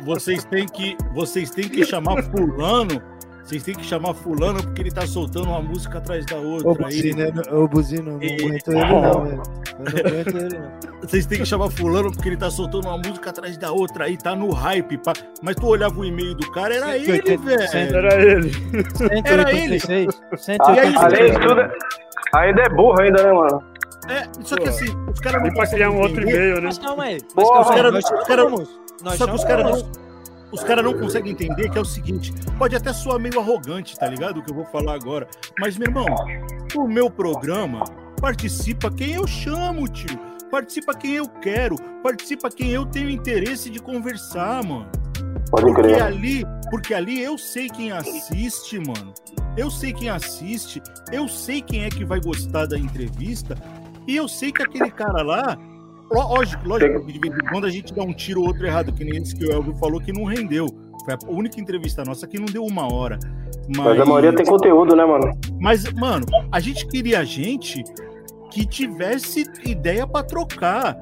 vocês 0.04 0.44
têm 0.44 0.66
que, 0.66 0.96
vocês 1.12 1.50
têm 1.50 1.68
que 1.68 1.84
chamar 1.84 2.22
fulano. 2.24 3.00
Vocês 3.48 3.62
têm 3.62 3.74
que 3.74 3.82
chamar 3.84 4.12
fulano 4.12 4.62
porque 4.62 4.82
ele 4.82 4.90
tá 4.90 5.06
soltando 5.06 5.46
uma 5.48 5.62
música 5.62 5.96
atrás 5.96 6.26
da 6.26 6.36
Ô, 6.36 6.50
outra. 6.62 6.86
Aí, 6.86 6.96
Buzina, 6.96 7.32
eu- 7.50 7.62
ô, 7.62 7.66
Buzina, 7.68 8.02
não 8.12 8.22
E- 8.22 8.34
aguento 8.34 8.68
ele 8.68 8.84
não, 8.84 9.24
velho. 9.24 9.42
Eu 9.72 9.78
não 9.78 10.10
aguento 10.10 10.36
ele 10.36 10.58
não. 10.58 11.00
vocês 11.08 11.24
têm 11.24 11.38
que 11.38 11.46
chamar 11.46 11.70
fulano 11.70 12.12
porque 12.12 12.28
ele 12.28 12.36
tá 12.36 12.50
soltando 12.50 12.86
uma 12.88 12.98
música 12.98 13.30
atrás 13.30 13.56
da 13.56 13.72
outra. 13.72 14.04
Aí 14.04 14.18
tá 14.18 14.36
no 14.36 14.50
hype. 14.52 14.98
pá. 14.98 15.14
Mas 15.42 15.56
tu 15.56 15.66
olhava 15.66 15.98
o 15.98 16.04
e-mail 16.04 16.34
do 16.34 16.50
cara, 16.52 16.74
era 16.74 16.94
ele, 16.98 17.06
180, 17.06 17.42
velho. 17.42 17.96
Era 17.96 18.22
ele. 18.22 18.52
186? 18.52 19.88
aí, 19.88 20.08
186. 20.36 20.96
Além 20.96 21.32
de 21.32 21.40
tudo, 21.40 21.60
ainda 22.34 22.62
é 22.62 22.68
burro 22.68 23.00
ainda, 23.00 23.22
né, 23.22 23.32
mano? 23.32 23.62
É, 24.10 24.22
só 24.42 24.56
que 24.56 24.68
assim, 24.68 24.86
os 25.10 25.20
caras 25.20 25.40
não 25.42 25.48
E 25.48 25.54
pra 25.54 25.66
criar 25.66 25.90
um 25.90 26.00
outro 26.00 26.22
e-mail, 26.22 26.56
né? 26.56 26.60
Mas 26.64 26.78
calma 26.78 27.04
aí. 27.04 27.18
Porra, 27.34 27.58
Mas 27.60 27.68
os 27.68 27.92
nós 27.92 28.04
os 28.04 28.26
cara- 28.26 28.42
chamamos. 28.42 28.80
Nós 29.02 29.14
Só 29.16 29.26
que 29.26 29.34
os 29.34 29.44
caras 29.44 29.64
não, 29.82 30.07
os 30.50 30.64
cara 30.64 30.82
não 30.82 30.98
conseguem 30.98 31.32
entender 31.32 31.70
que 31.70 31.78
é 31.78 31.80
o 31.80 31.84
seguinte: 31.84 32.32
pode 32.58 32.74
até 32.74 32.92
soar 32.92 33.18
meio 33.18 33.38
arrogante, 33.38 33.98
tá 33.98 34.06
ligado? 34.06 34.38
O 34.38 34.42
que 34.42 34.50
eu 34.50 34.54
vou 34.54 34.64
falar 34.66 34.94
agora. 34.94 35.28
Mas, 35.58 35.76
meu 35.76 35.88
irmão, 35.88 36.06
o 36.74 36.86
meu 36.86 37.10
programa 37.10 37.84
participa 38.20 38.90
quem 38.90 39.12
eu 39.14 39.26
chamo, 39.26 39.88
tio. 39.88 40.18
Participa 40.50 40.94
quem 40.94 41.14
eu 41.14 41.28
quero. 41.28 41.76
Participa 42.02 42.50
quem 42.50 42.70
eu 42.70 42.86
tenho 42.86 43.10
interesse 43.10 43.68
de 43.68 43.78
conversar, 43.78 44.64
mano. 44.64 44.90
Pode 45.50 45.66
Porque 45.66 45.82
crer. 45.82 46.02
ali, 46.02 46.44
porque 46.70 46.94
ali 46.94 47.22
eu 47.22 47.38
sei 47.38 47.68
quem 47.68 47.92
assiste, 47.92 48.78
mano. 48.78 49.12
Eu 49.56 49.70
sei 49.70 49.92
quem 49.92 50.08
assiste, 50.08 50.80
eu 51.10 51.26
sei 51.26 51.60
quem 51.60 51.84
é 51.84 51.88
que 51.88 52.04
vai 52.04 52.20
gostar 52.20 52.66
da 52.66 52.78
entrevista, 52.78 53.56
e 54.06 54.16
eu 54.16 54.28
sei 54.28 54.52
que 54.52 54.62
aquele 54.62 54.90
cara 54.90 55.22
lá. 55.22 55.58
Ló- 56.12 56.36
Lógico, 56.36 56.68
lógico, 56.68 57.04
quando 57.50 57.66
a 57.66 57.70
gente 57.70 57.92
dá 57.94 58.02
um 58.02 58.12
tiro 58.12 58.40
ou 58.42 58.46
outro 58.48 58.66
errado, 58.66 58.92
que 58.92 59.04
nem 59.04 59.20
esse 59.22 59.34
que 59.34 59.44
o 59.44 59.52
Elvio 59.52 59.74
falou 59.76 60.00
que 60.00 60.12
não 60.12 60.24
rendeu. 60.24 60.66
Foi 61.04 61.14
a 61.14 61.18
única 61.30 61.60
entrevista 61.60 62.02
nossa 62.04 62.26
que 62.26 62.38
não 62.38 62.46
deu 62.46 62.64
uma 62.64 62.92
hora. 62.92 63.18
Mas, 63.68 63.86
Mas 63.86 64.00
a 64.00 64.04
maioria 64.04 64.34
tem 64.34 64.44
conteúdo, 64.44 64.94
né, 64.96 65.04
mano? 65.04 65.30
mas, 65.60 65.90
mano, 65.92 66.24
a 66.52 66.60
gente 66.60 66.86
queria 66.88 67.24
gente 67.24 67.82
que 68.50 68.66
tivesse 68.66 69.44
ideia 69.64 70.06
pra 70.06 70.22
trocar. 70.22 70.96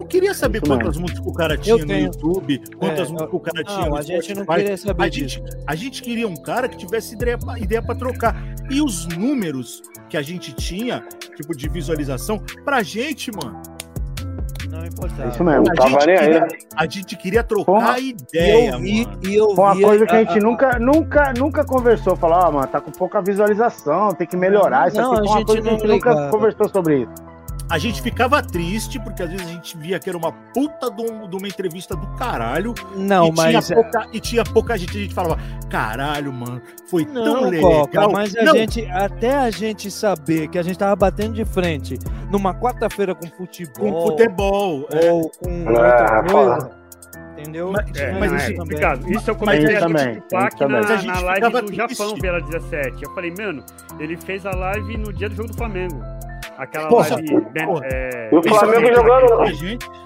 Eu 0.00 0.06
queria 0.06 0.34
saber 0.34 0.58
Isso 0.58 0.66
quantas 0.66 0.96
músicas 0.96 1.24
o 1.26 1.32
cara 1.32 1.56
tinha 1.56 1.76
no. 1.76 1.92
YouTube, 1.92 2.60
quantas 2.78 3.08
É, 3.08 3.12
músicas 3.12 3.32
o 3.34 3.40
cara 3.40 3.64
tinha 3.64 3.80
Não, 3.80 3.88
no 3.90 3.96
a 3.96 4.02
gente 4.02 4.34
não 4.34 4.46
queria 4.46 4.76
saber 4.76 5.02
A 5.04 5.08
disso. 5.08 5.28
gente, 5.38 5.56
a 5.66 5.74
gente 5.74 6.02
queria 6.02 6.28
um 6.28 6.36
cara 6.36 6.68
que 6.68 6.76
tivesse 6.76 7.14
ideia, 7.14 7.38
pra- 7.38 7.58
ideia 7.58 7.82
para 7.82 7.94
trocar. 7.94 8.36
E 8.70 8.80
os 8.80 9.06
números 9.08 9.82
que 10.08 10.16
a 10.16 10.22
gente 10.22 10.52
tinha, 10.54 11.04
tipo 11.36 11.56
de 11.56 11.68
visualização, 11.68 12.38
pra 12.64 12.82
gente, 12.82 13.30
mano, 13.32 13.60
Não 14.74 14.82
É 14.82 14.86
importava. 14.88 15.28
isso 15.28 15.44
mesmo. 15.44 15.64
a 15.70 15.74
Tava 15.74 15.88
gente, 15.90 16.06
nem 16.06 16.16
queria, 16.18 16.40
né? 16.40 16.48
a 16.76 16.86
gente 16.86 17.16
queria 17.16 17.42
trocar. 17.44 17.98
E 18.00 18.08
ideia, 18.10 18.70
eu 18.72 18.78
vi, 18.80 19.08
e 19.22 19.34
eu 19.34 19.54
Foi 19.54 19.64
uma 19.64 19.74
vi 19.74 19.82
coisa 19.82 20.06
que 20.06 20.12
a 20.12 20.18
a- 20.18 20.24
gente 20.24 20.40
nunca, 20.40 20.78
nunca, 20.78 21.32
nunca 21.38 21.64
conversou. 21.64 22.16
Falar, 22.16 22.48
ó, 22.48 22.52
mano, 22.52 22.66
tá 22.66 22.80
com 22.80 22.90
pouca 22.90 23.22
visualização, 23.22 24.12
tem 24.14 24.26
que 24.26 24.36
melhorar. 24.36 24.88
Isso 24.88 25.00
Não, 25.00 25.12
aqui 25.12 25.14
a 25.14 25.16
foi 25.18 25.26
uma 25.28 25.36
gente 25.38 25.46
coisa 25.46 25.62
que 25.62 25.68
a 25.68 25.70
gente 25.72 25.86
não 25.86 25.94
nunca 25.94 26.10
ligava. 26.10 26.30
conversou 26.30 26.68
sobre 26.68 26.96
isso. 27.02 27.33
A 27.70 27.78
gente 27.78 28.02
ficava 28.02 28.42
triste, 28.42 29.00
porque 29.00 29.22
às 29.22 29.30
vezes 29.30 29.46
a 29.46 29.48
gente 29.50 29.76
via 29.78 29.98
que 29.98 30.08
era 30.08 30.18
uma 30.18 30.30
puta 30.32 30.90
de, 30.90 31.02
um- 31.02 31.28
de 31.28 31.34
uma 31.36 31.48
entrevista 31.48 31.96
do 31.96 32.06
caralho. 32.16 32.74
Não, 32.94 33.28
e, 33.28 33.32
mas. 33.32 33.66
tinha 33.66 33.76
pouca, 33.82 34.06
e 34.12 34.20
tinha 34.20 34.44
pouca 34.44 34.76
gente. 34.78 34.90
A 34.96 35.00
gente 35.00 35.14
falava, 35.14 35.38
caralho, 35.70 36.32
mano, 36.32 36.60
foi 36.88 37.04
tão 37.06 37.24
Não, 37.42 37.48
legal. 37.50 37.70
Coca, 37.88 38.08
mas 38.10 38.36
a 38.36 38.42
Não, 38.44 38.52
gente, 38.54 38.84
até 38.90 39.34
a 39.34 39.50
gente 39.50 39.90
saber 39.90 40.48
que 40.48 40.58
a 40.58 40.62
gente 40.62 40.78
tava 40.78 40.94
batendo 40.94 41.32
de 41.34 41.44
frente 41.44 41.98
numa 42.30 42.52
quarta-feira 42.54 43.14
com 43.14 43.26
futebol, 43.28 43.92
com 43.92 44.06
futebol. 44.08 44.86
é. 44.92 45.10
ou 45.12 45.30
com 45.30 45.50
É, 45.50 45.70
outra 45.70 46.24
fala. 46.28 46.58
coisa, 46.58 46.70
entendeu? 47.38 47.72
Mas- 47.72 47.96
É, 47.96 48.12
mas 48.18 48.32
isso 48.32 48.34
é 48.34 48.38
também. 48.46 48.56
complicado. 48.58 49.10
Isso 49.12 49.30
eu 49.30 49.34
comecei 49.36 49.76
a 49.76 49.80
também, 49.80 50.22
na, 50.32 51.02
na 51.14 51.20
live 51.20 51.50
do 51.50 51.62
triste. 51.62 51.76
Japão 51.76 52.18
pela 52.18 52.40
17. 52.40 53.02
Eu 53.04 53.10
falei, 53.14 53.32
mano, 53.38 53.64
ele 53.98 54.16
fez 54.16 54.44
a 54.46 54.50
live 54.50 54.96
no 54.98 55.12
dia 55.12 55.28
do 55.28 55.34
jogo 55.36 55.48
do 55.48 55.56
Flamengo. 55.56 56.00
Aquela 56.56 56.88
Porra, 56.88 57.14
live. 57.14 57.40
porra. 57.66 57.86
é, 57.92 58.28
E 58.32 58.36
o 58.36 58.42
Flamengo 58.42 58.88
é 58.88 58.94
jogando. 58.94 59.44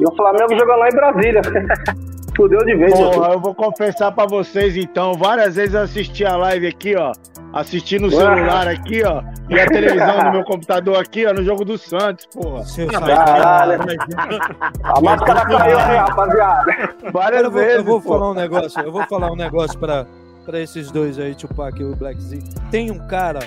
E 0.00 0.06
o 0.06 0.16
Flamengo 0.16 0.58
jogando 0.58 0.78
lá 0.78 0.88
em 0.88 0.92
Brasília. 0.94 1.42
Fudeu 2.38 2.64
de 2.64 2.76
vez. 2.76 2.92
Porra, 2.94 3.32
eu 3.32 3.40
vou 3.40 3.52
confessar 3.54 4.12
pra 4.12 4.24
vocês 4.24 4.76
então, 4.76 5.12
várias 5.14 5.56
vezes 5.56 5.74
eu 5.74 5.82
assisti 5.82 6.24
a 6.24 6.36
live 6.36 6.68
aqui, 6.68 6.94
ó. 6.96 7.10
Assisti 7.52 7.98
no 7.98 8.10
celular 8.10 8.68
aqui, 8.68 9.02
ó. 9.04 9.22
E 9.50 9.58
a 9.58 9.66
televisão 9.66 10.22
do 10.24 10.30
meu 10.32 10.44
computador 10.44 10.96
aqui, 10.98 11.26
ó, 11.26 11.32
no 11.32 11.42
jogo 11.42 11.64
do 11.64 11.76
Santos, 11.76 12.26
porra. 12.26 12.62
Seu 12.64 12.88
Ah. 12.94 13.00
Caralho. 13.00 13.78
mas- 13.84 14.38
A 14.84 15.00
máscara 15.00 15.44
caiu 15.46 15.78
aí, 15.78 15.96
rapaziada. 15.96 16.94
Várias 17.12 17.42
Eu 17.42 17.50
vou, 17.50 17.60
vezes. 17.60 17.76
eu 17.78 17.84
vou 17.84 18.00
pô. 18.00 18.08
falar 18.08 18.30
um 18.30 18.34
negócio, 18.34 18.80
eu 18.82 18.92
vou 18.92 19.02
falar 19.06 19.32
um 19.32 19.36
negócio 19.36 19.78
pra, 19.78 20.06
pra 20.46 20.60
esses 20.60 20.90
dois 20.92 21.18
aí, 21.18 21.34
Tupac 21.34 21.80
e 21.80 21.84
o 21.84 21.96
Black 21.96 22.20
Z. 22.22 22.38
Tem 22.70 22.90
um 22.90 22.98
cara 23.08 23.40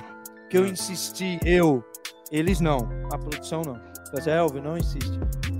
que 0.50 0.58
eu 0.58 0.66
insisti, 0.68 1.40
eu, 1.46 1.82
eles 2.32 2.60
não, 2.60 2.90
a 3.14 3.18
produção 3.18 3.62
não. 3.66 3.80
Mas 4.14 4.28
Elvio, 4.28 4.62
não 4.62 4.78
insiste. 4.78 5.18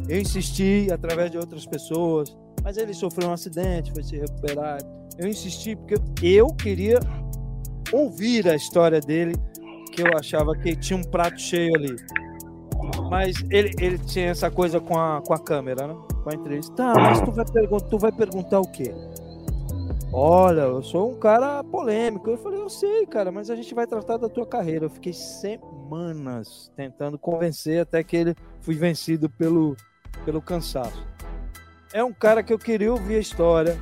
Eu 0.10 0.20
insisti 0.20 0.90
através 0.92 1.32
de 1.32 1.38
outras 1.38 1.66
pessoas, 1.66 2.36
mas 2.64 2.78
ele 2.78 2.94
sofreu 2.94 3.30
um 3.30 3.34
acidente, 3.34 3.92
foi 3.92 4.04
se 4.04 4.18
recuperar. 4.18 4.80
Eu 5.18 5.28
insisti 5.28 5.76
porque 5.76 6.00
eu 6.24 6.48
queria 6.48 7.00
ouvir 7.92 8.48
a 8.48 8.56
história 8.56 9.00
dele, 9.00 9.36
que 9.92 10.02
eu 10.02 10.18
achava 10.18 10.56
que 10.56 10.76
tinha 10.76 10.98
um 10.98 11.04
prato 11.04 11.40
cheio 11.40 11.76
ali. 11.76 11.96
Mas 13.10 13.36
ele, 13.50 13.72
ele 13.80 13.98
tinha 13.98 14.30
essa 14.30 14.50
coisa 14.50 14.80
com 14.80 14.98
a, 14.98 15.22
com 15.22 15.34
a 15.34 15.40
câmera, 15.40 15.88
né? 15.88 15.96
Com 16.24 16.30
a 16.30 16.34
entrevista. 16.34 16.74
Tá, 16.74 16.94
mas 16.96 17.22
tu 17.22 17.32
vai, 17.32 17.46
tu 17.90 17.98
vai 17.98 18.12
perguntar 18.12 18.60
o 18.60 18.72
quê? 18.72 18.94
Olha, 20.14 20.62
eu 20.62 20.84
sou 20.84 21.12
um 21.12 21.16
cara 21.16 21.64
polêmico. 21.64 22.30
Eu 22.30 22.38
falei, 22.38 22.60
eu 22.60 22.70
sei, 22.70 23.06
cara, 23.06 23.32
mas 23.32 23.50
a 23.50 23.56
gente 23.56 23.74
vai 23.74 23.88
tratar 23.88 24.18
da 24.18 24.28
tua 24.28 24.46
carreira. 24.46 24.86
Eu 24.86 24.90
fiquei 24.90 25.14
semanas 25.14 26.72
tentando 26.76 27.18
convencer 27.18 27.82
até 27.82 28.04
que 28.04 28.18
ele 28.18 28.36
fui 28.60 28.76
vencido 28.76 29.30
pelo, 29.30 29.76
pelo 30.26 30.42
cansaço. 30.42 31.11
É 31.94 32.04
um 32.04 32.14
cara 32.14 32.42
que 32.42 32.54
eu 32.54 32.60
queria 32.60 32.92
ouvir 32.92 33.16
a 33.16 33.20
história. 33.20 33.78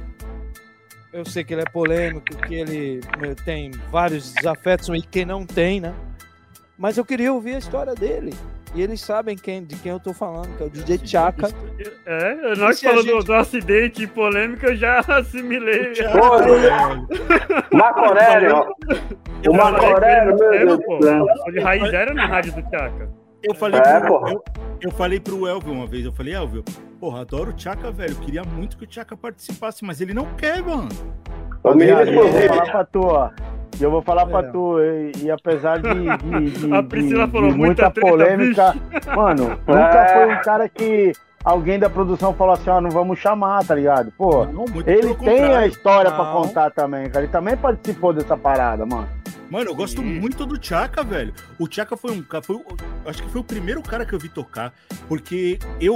Eu 1.12 1.26
sei 1.26 1.43
que 1.43 1.53
ele 1.53 1.62
é 1.62 1.70
polêmico, 1.70 2.26
que 2.47 2.55
ele 2.55 3.01
eh, 3.24 3.36
tem 3.43 3.72
vários 3.91 4.32
desafetos 4.34 4.89
e 4.89 5.01
quem 5.01 5.26
não 5.26 5.45
tem, 5.45 5.80
né? 5.82 5.93
Mas 6.78 6.97
eu 6.97 7.05
queria 7.05 7.34
ouvir 7.34 7.55
a 7.55 7.57
história 7.60 7.95
dele. 7.95 8.34
E 8.76 8.82
eles 8.84 9.01
sabem 9.01 9.36
quem, 9.36 9.64
de 9.64 9.76
quem 9.78 9.91
eu 9.91 9.99
tô 9.99 10.14
falando, 10.14 10.55
que 10.55 10.62
é 10.62 10.66
o 10.68 10.70
DJ 10.70 10.99
Chaka. 11.03 11.47
É, 12.05 12.55
nós 12.55 12.78
se 12.78 12.86
a 12.86 12.91
falando 12.91 13.05
do, 13.07 13.12
gente- 13.14 13.26
do 13.26 13.34
acidente 13.34 14.05
polêmico, 14.05 14.64
eu 14.68 14.76
já 14.76 14.99
assimilei. 15.10 15.91
Pô, 16.12 17.76
Marco 17.76 17.99
Aurélio, 18.01 18.55
ó. 18.55 19.49
O 19.49 19.53
Marco 19.53 19.84
Aurélio, 19.86 20.36
meu 20.38 20.53
É, 20.53 20.60
Deus 20.66 20.80
do 21.45 21.51
de 21.51 21.60
raiz 21.60 21.91
era 21.91 22.14
na 22.14 22.28
rádio 22.28 22.53
do 22.53 22.62
Chaka. 22.70 23.10
Eu 23.41 23.55
falei, 23.55 23.80
É, 23.80 23.99
porra. 24.01 24.32
eu, 24.34 24.43
eu 24.82 24.91
falei 24.91 25.19
pro 25.19 25.47
Elvio 25.47 25.73
uma 25.73 25.86
vez, 25.86 26.05
eu 26.05 26.11
falei, 26.11 26.34
Elvio, 26.36 26.63
porra, 26.99 27.21
adoro 27.21 27.49
o 27.51 27.53
Tchaka, 27.53 27.91
velho. 27.91 28.15
Queria 28.15 28.43
muito 28.43 28.77
que 28.77 28.84
o 28.84 28.88
Tchaka 28.88 29.15
participasse, 29.17 29.84
mas 29.84 29.99
ele 30.01 30.13
não 30.13 30.25
quer, 30.38 30.61
mano. 30.61 30.89
Menino 31.65 31.97
Viado, 31.97 32.09
eu 32.11 32.23
vou 32.23 32.41
falar 32.47 32.71
pra 32.71 32.84
tu, 32.86 33.01
ó. 33.01 33.30
E 33.80 33.84
eu 33.84 33.91
vou 33.91 34.01
falar 34.01 34.25
pra 34.25 34.39
É. 34.39 34.51
tu, 34.51 34.77
e, 34.80 35.11
e 35.23 35.32
apesar 35.32 35.80
de, 35.82 35.89
de, 35.89 36.51
de- 36.67 36.73
A 36.73 36.84
Priscila 36.84 37.25
de- 37.27 37.32
falou 37.32 37.51
de 37.51 37.57
muita 37.57 37.89
treta, 37.91 38.09
polêmica, 38.09 38.75
mano, 39.15 39.49
nunca 39.67 39.97
É. 40.05 40.13
foi 40.25 40.34
um 40.36 40.41
cara 40.41 40.67
que 40.69 41.13
alguém 41.45 41.80
da 41.80 41.89
produção 41.89 42.34
falou 42.34 42.53
assim, 42.53 42.69
ó, 42.69 42.82
não 42.82 42.89
vamos 42.89 43.19
chamar, 43.19 43.65
tá 43.65 43.75
ligado? 43.75 44.11
Pô, 44.17 44.45
Não, 44.45 44.65
ele 44.86 45.13
tem 45.15 45.39
a 45.39 45.41
contrário. 45.41 45.69
história 45.69 46.11
pra 46.11 46.23
Não. 46.25 46.41
contar 46.41 46.71
também, 46.71 47.09
cara. 47.09 47.23
Ele 47.25 47.32
também 47.32 47.55
participou 47.55 48.11
dessa 48.13 48.36
parada, 48.36 48.86
mano. 48.86 49.07
Mano, 49.49 49.71
eu 49.71 49.75
gosto 49.75 50.03
muito 50.03 50.45
do 50.45 50.57
Tchaka, 50.57 51.03
velho. 51.03 51.33
O 51.57 51.67
Tchaka 51.67 51.97
foi 51.97 52.11
um 52.11 52.21
cara. 52.21 52.43
Acho 53.05 53.23
que 53.23 53.29
foi 53.31 53.41
o 53.41 53.43
primeiro 53.43 53.81
cara 53.81 54.05
que 54.05 54.13
eu 54.13 54.19
vi 54.19 54.29
tocar, 54.29 54.73
porque 55.07 55.57
eu. 55.81 55.95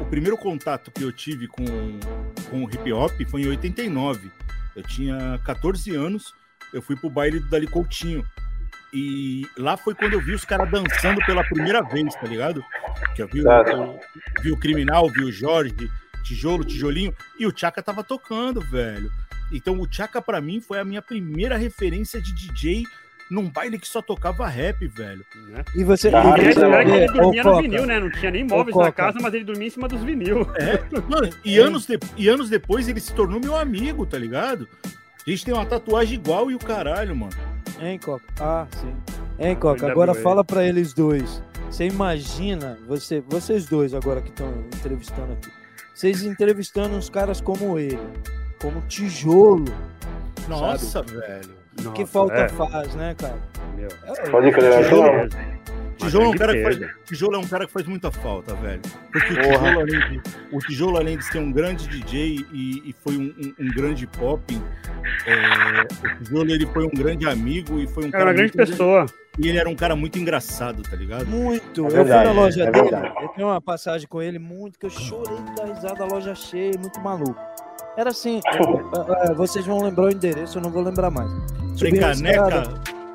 O 0.00 0.04
primeiro 0.06 0.38
contato 0.38 0.90
que 0.90 1.02
eu 1.02 1.12
tive 1.12 1.46
com, 1.46 1.64
com 2.50 2.64
o 2.64 2.70
hip 2.70 2.90
hop 2.92 3.12
foi 3.30 3.42
em 3.42 3.46
89. 3.48 4.30
Eu 4.74 4.82
tinha 4.82 5.38
14 5.44 5.94
anos, 5.94 6.34
eu 6.72 6.80
fui 6.80 6.96
pro 6.96 7.10
baile 7.10 7.38
do 7.40 7.48
Dali 7.50 7.66
Coutinho. 7.66 8.24
E 8.92 9.46
lá 9.56 9.76
foi 9.76 9.94
quando 9.94 10.14
eu 10.14 10.20
vi 10.20 10.32
os 10.32 10.44
caras 10.44 10.70
dançando 10.70 11.24
pela 11.26 11.44
primeira 11.44 11.82
vez, 11.82 12.14
tá 12.14 12.26
ligado? 12.26 12.64
Que 13.14 13.22
eu 13.22 13.28
vi, 13.28 13.40
o- 13.40 13.42
Certo. 13.42 13.70
eu 13.70 14.00
vi 14.42 14.52
o 14.52 14.56
Criminal, 14.56 15.08
vi 15.10 15.24
o 15.24 15.32
Jorge, 15.32 15.90
Tijolo, 16.24 16.64
Tijolinho, 16.64 17.14
e 17.38 17.46
o 17.46 17.52
Tchaka 17.52 17.82
tava 17.82 18.02
tocando, 18.02 18.60
velho. 18.60 19.10
Então 19.52 19.78
o 19.80 19.86
Tchaka 19.86 20.20
pra 20.22 20.40
mim 20.40 20.60
foi 20.60 20.78
a 20.80 20.84
minha 20.84 21.02
primeira 21.02 21.56
referência 21.56 22.20
de 22.20 22.32
DJ 22.34 22.84
num 23.30 23.48
baile 23.48 23.78
que 23.78 23.88
só 23.88 24.02
tocava 24.02 24.46
rap, 24.46 24.86
velho. 24.88 25.24
Né? 25.48 25.64
E 25.74 25.84
você. 25.84 26.08
Ah, 26.14 26.34
E 26.36 26.40
ele, 26.40 26.60
era 26.60 26.84
que 26.84 26.90
ele 26.90 27.06
dormia 27.06 27.42
ô, 27.42 27.44
no 27.44 27.50
Coca, 27.50 27.62
vinil, 27.62 27.86
né? 27.86 28.00
Não 28.00 28.10
tinha 28.10 28.30
nem 28.30 28.44
Ô, 28.44 28.48
móveis 28.48 28.76
na 28.76 28.92
casa, 28.92 29.18
mas 29.22 29.32
ele 29.32 29.44
dormia 29.44 29.68
em 29.68 29.70
cima 29.70 29.88
dos 29.88 30.02
vinil. 30.02 30.46
Mano, 31.08 31.30
e 31.44 31.56
anos, 31.60 31.86
de- 31.86 31.98
e 32.16 32.28
anos 32.28 32.50
depois 32.50 32.88
ele 32.88 33.00
se 33.00 33.12
tornou 33.14 33.40
meu 33.40 33.56
amigo, 33.56 34.04
tá 34.04 34.18
ligado? 34.18 34.68
A 35.26 35.30
gente 35.30 35.44
tem 35.44 35.54
uma 35.54 35.64
tatuagem 35.64 36.14
igual 36.14 36.50
e 36.50 36.54
o 36.54 36.58
caralho, 36.58 37.14
mano. 37.16 37.32
Hein, 37.80 37.98
Coca? 37.98 38.24
Ah, 38.40 38.66
sim. 38.72 38.92
Hein, 39.38 39.54
Coca? 39.56 39.90
Agora 39.90 40.12
fala 40.14 40.44
pra 40.44 40.64
eles 40.64 40.92
dois. 40.92 41.42
Você 41.70 41.86
imagina, 41.86 42.76
você, 42.86 43.20
vocês 43.20 43.64
dois 43.66 43.94
agora 43.94 44.20
que 44.20 44.28
estão 44.28 44.52
entrevistando 44.76 45.32
aqui, 45.32 45.48
vocês 45.94 46.22
entrevistando 46.22 46.94
uns 46.96 47.08
caras 47.08 47.40
como 47.40 47.78
ele, 47.78 47.98
como 48.62 48.80
tijolo. 48.88 49.64
Nossa, 50.48 51.02
velho. 51.02 51.50
Nossa, 51.82 51.90
que 51.92 52.06
falta 52.06 52.34
é, 52.34 52.48
faz, 52.48 52.94
né, 52.94 53.14
cara? 53.18 53.36
meu. 53.76 53.88
É, 54.06 54.30
Pode 54.30 54.50
crer, 54.52 54.70
né? 54.70 54.82
Tijolo. 54.82 55.28
Tijolo 55.98 56.24
é, 56.24 56.28
um 56.28 56.32
grande 56.32 56.38
cara 56.38 56.52
que 56.54 56.62
faz, 56.64 56.78
perda. 56.78 56.94
tijolo 57.04 57.34
é 57.34 57.38
um 57.38 57.46
cara 57.46 57.66
que 57.66 57.72
faz 57.72 57.86
muita 57.86 58.10
falta, 58.10 58.54
velho. 58.56 58.80
Porque 59.12 59.32
o 59.32 59.36
tijolo, 59.36 59.80
além 59.80 60.00
de, 60.00 60.22
o 60.52 60.58
tijolo, 60.58 60.96
além 60.98 61.18
de 61.18 61.24
ser 61.24 61.38
um 61.38 61.52
grande 61.52 61.86
DJ 61.88 62.44
e, 62.52 62.90
e 62.90 62.94
foi 63.04 63.16
um, 63.16 63.32
um- 63.38 63.54
um 63.66 63.68
grande 63.72 64.06
pop, 64.06 64.60
é, 65.26 66.16
o 66.20 66.24
tijolo 66.24 66.50
ele 66.50 66.66
foi 66.66 66.84
um 66.84 66.90
grande 66.90 67.26
amigo 67.28 67.78
e 67.78 67.86
foi 67.86 68.04
um 68.04 68.08
Era 68.08 68.12
cara 68.18 68.24
uma 68.30 68.32
grande 68.34 68.52
pessoa. 68.52 69.06
E 69.38 69.48
ele 69.48 69.58
era 69.58 69.68
um 69.68 69.76
cara 69.76 69.94
muito 69.96 70.18
engraçado, 70.18 70.82
tá 70.82 70.94
ligado? 70.96 71.26
Muito. 71.26 71.82
É 71.84 71.86
eu 71.86 71.90
verdade, 71.90 72.26
fui 72.26 72.34
na 72.34 72.40
loja 72.42 72.64
é 72.64 72.70
dele, 72.70 72.88
eu 73.22 73.28
tenho 73.28 73.48
uma 73.48 73.60
passagem 73.62 74.06
com 74.08 74.20
ele 74.20 74.38
muito 74.38 74.78
que 74.78 74.86
eu 74.86 74.90
chorei 74.90 75.38
da 75.56 75.64
risada, 75.66 76.02
a 76.04 76.06
loja 76.06 76.34
cheia, 76.34 76.72
muito 76.78 77.00
maluco. 77.00 77.36
Era 77.96 78.10
assim, 78.10 78.40
eh, 78.46 79.28
eh, 79.28 79.34
vocês 79.34 79.66
vão 79.66 79.82
lembrar 79.82 80.06
o 80.06 80.10
endereço, 80.10 80.58
eu 80.58 80.62
não 80.62 80.70
vou 80.70 80.82
lembrar 80.82 81.10
mais. 81.10 81.30
Subi 81.76 81.90
Precaneca, 81.90 82.64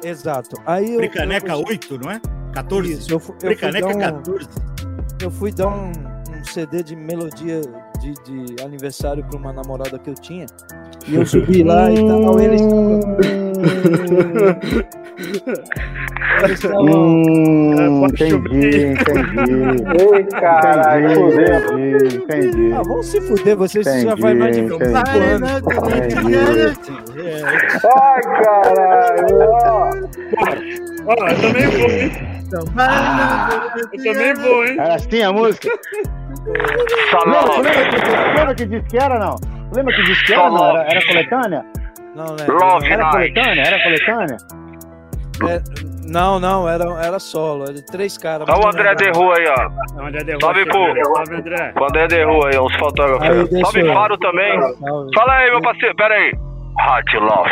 Exato. 0.03 0.55
Aí 0.65 0.93
eu, 0.93 0.97
Precaneca 0.99 1.51
eu, 1.53 1.65
8, 1.67 1.97
não 1.97 2.11
é? 2.11 2.21
14? 2.53 2.93
Isso, 2.93 3.11
eu, 3.11 3.21
eu 3.41 3.81
dar 3.81 3.87
um, 3.87 3.99
14. 3.99 4.47
eu 5.21 5.31
fui 5.31 5.51
dar 5.51 5.67
um, 5.67 5.91
um 5.91 6.45
CD 6.45 6.83
de 6.83 6.95
melodia 6.95 7.61
de, 7.99 8.13
de 8.23 8.63
aniversário 8.63 9.23
para 9.23 9.37
uma 9.37 9.51
namorada 9.53 9.97
que 9.99 10.09
eu 10.09 10.15
tinha. 10.15 10.45
E 11.07 11.15
eu 11.15 11.25
subi 11.27 11.63
lá 11.63 11.91
e 11.91 11.95
tal, 12.07 12.39
eles 12.39 12.61
eles 16.43 16.51
estavam. 16.63 16.85
Hum, 16.85 17.73
É, 17.73 17.87
pode 17.99 18.23
entendi, 18.23 18.85
entendi. 18.87 19.51
Ei, 20.15 20.23
caralho. 20.25 21.31
Entendi, 21.31 22.15
entendi. 22.17 22.73
Ah, 22.73 22.81
vão 22.83 23.01
se 23.03 23.19
fuder, 23.21 23.55
vocês 23.57 23.85
já 23.85 23.91
Entendi, 23.99 24.21
faz 24.21 24.37
mais 24.37 24.55
de 24.55 24.61
entendi. 24.63 24.85
5 24.85 24.97
anos. 24.97 25.51
É, 27.17 27.41
Ai, 27.99 28.21
caralho. 28.43 29.37
Ó. 31.07 31.27
Eu 31.27 31.41
também 31.41 31.67
vou, 31.67 31.89
hein? 31.89 32.11
Eu 32.51 34.03
também 34.03 34.33
vou, 34.35 34.65
hein? 34.65 34.77
Era 34.79 34.95
assim 34.95 35.21
a 35.23 35.31
música? 35.31 35.69
Lembra, 36.45 37.43
tu 37.43 37.61
lembra, 37.61 37.85
que, 37.89 38.37
lembra 38.37 38.55
que 38.55 38.65
disse 38.65 38.83
que 38.87 38.97
era, 38.97 39.19
não? 39.19 39.35
Lembra 39.75 39.93
que 39.95 40.03
disse 40.03 40.25
que 40.25 40.33
era, 40.33 40.49
não? 40.49 40.69
Era, 40.69 40.81
era 40.89 41.05
coletânea? 41.05 41.65
Não, 42.15 42.25
né? 42.35 42.45
Era 42.89 43.09
coletânea? 43.11 43.61
Era 43.63 43.83
coletânea? 43.83 44.37
É, 45.49 45.61
não, 46.09 46.39
não, 46.39 46.67
era, 46.67 46.85
era 47.03 47.19
solo, 47.19 47.65
era 47.65 47.79
três 47.91 48.17
caras. 48.17 48.47
Olha 48.49 48.65
o 48.65 48.67
André 48.69 48.95
de. 48.95 49.09
Rua 49.11 49.37
aí, 49.37 49.45
ó. 49.47 49.53
É 49.53 50.31
é. 50.33 50.39
Salve, 50.39 50.65
pô. 50.65 50.85
Salve, 51.13 51.35
André. 51.35 51.73
O 51.79 51.83
André 51.83 52.07
de 52.07 52.23
Rua 52.23 52.49
aí, 52.49 52.59
uns 52.59 52.75
fotógrafos. 52.77 53.49
Salve 53.61 53.81
eu- 53.81 53.93
Faro 53.93 54.17
também. 54.17 54.59
Salve. 54.61 55.11
Fala 55.13 55.33
aí, 55.35 55.51
meu 55.51 55.61
parceiro. 55.61 55.95
Pera 55.95 56.15
aí. 56.15 56.31
Hot 56.79 57.17
Love. 57.17 57.49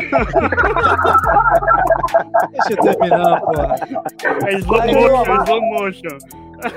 Deixa 2.52 2.72
eu 2.72 2.76
terminar, 2.76 3.40
porra. 3.40 3.74
É 4.46 4.52
slow 4.54 4.80
Aí, 4.80 4.94
motion, 4.94 5.14
ó. 5.14 5.24
é 5.24 5.36
slow 5.44 5.60
motion. 5.62 6.18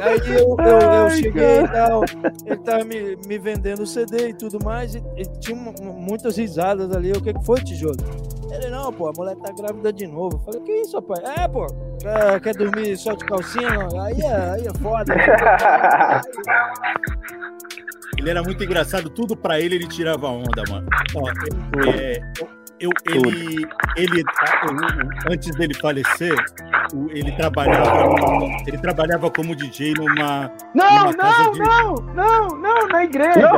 Aí 0.01 0.17
eu, 0.33 0.55
eu, 0.65 0.79
eu 0.79 1.09
cheguei 1.09 1.59
e 1.61 1.67
tal, 1.67 2.03
ele 2.45 2.55
tava 2.57 2.85
me, 2.85 3.17
me 3.27 3.37
vendendo 3.37 3.83
o 3.83 3.87
CD 3.87 4.29
e 4.29 4.33
tudo 4.33 4.57
mais, 4.63 4.95
e, 4.95 5.03
e 5.17 5.23
tinha 5.41 5.57
mu- 5.57 5.75
mu- 5.81 5.93
muitas 5.93 6.37
risadas 6.37 6.89
ali. 6.95 7.11
O 7.11 7.21
que, 7.21 7.33
que 7.33 7.45
foi, 7.45 7.59
tijolo? 7.61 7.97
Ele, 8.49 8.69
não, 8.69 8.93
pô, 8.93 9.09
a 9.09 9.13
mulher 9.17 9.35
tá 9.35 9.51
grávida 9.51 9.91
de 9.91 10.07
novo. 10.07 10.37
Eu 10.37 10.41
falei, 10.45 10.61
que 10.61 10.71
isso, 10.81 10.95
rapaz? 10.97 11.19
É, 11.37 11.47
pô, 11.49 11.67
é, 12.05 12.39
quer 12.39 12.55
dormir 12.55 12.95
só 12.97 13.11
de 13.13 13.25
calcinha? 13.25 13.69
Não? 13.71 13.99
Aí 14.01 14.21
é, 14.21 14.51
aí 14.51 14.65
é 14.67 14.73
foda. 14.81 15.13
Ele 18.23 18.29
era 18.29 18.41
muito 18.41 18.63
engraçado, 18.63 19.09
tudo 19.09 19.35
pra 19.35 19.59
ele 19.59 19.75
ele 19.75 19.87
tirava 19.87 20.27
onda, 20.27 20.63
mano. 20.69 20.87
Ó, 21.13 21.29
é, 21.89 22.21
eu, 22.79 22.89
ele, 23.05 23.67
ele, 23.97 24.23
antes 25.29 25.53
dele 25.55 25.73
falecer, 25.73 26.33
o- 26.93 27.09
ele 27.11 27.33
trabalhava, 27.33 28.15
ele 28.65 28.77
trabalhava 28.77 29.29
como 29.29 29.53
DJ 29.53 29.93
numa, 29.97 30.49
Não, 30.73 30.99
numa 31.11 31.13
casa 31.13 31.43
não, 31.43 31.51
de... 31.51 31.59
não, 31.59 31.95
não, 32.13 32.47
não, 32.59 32.87
na 32.87 33.03
igreja. 33.03 33.49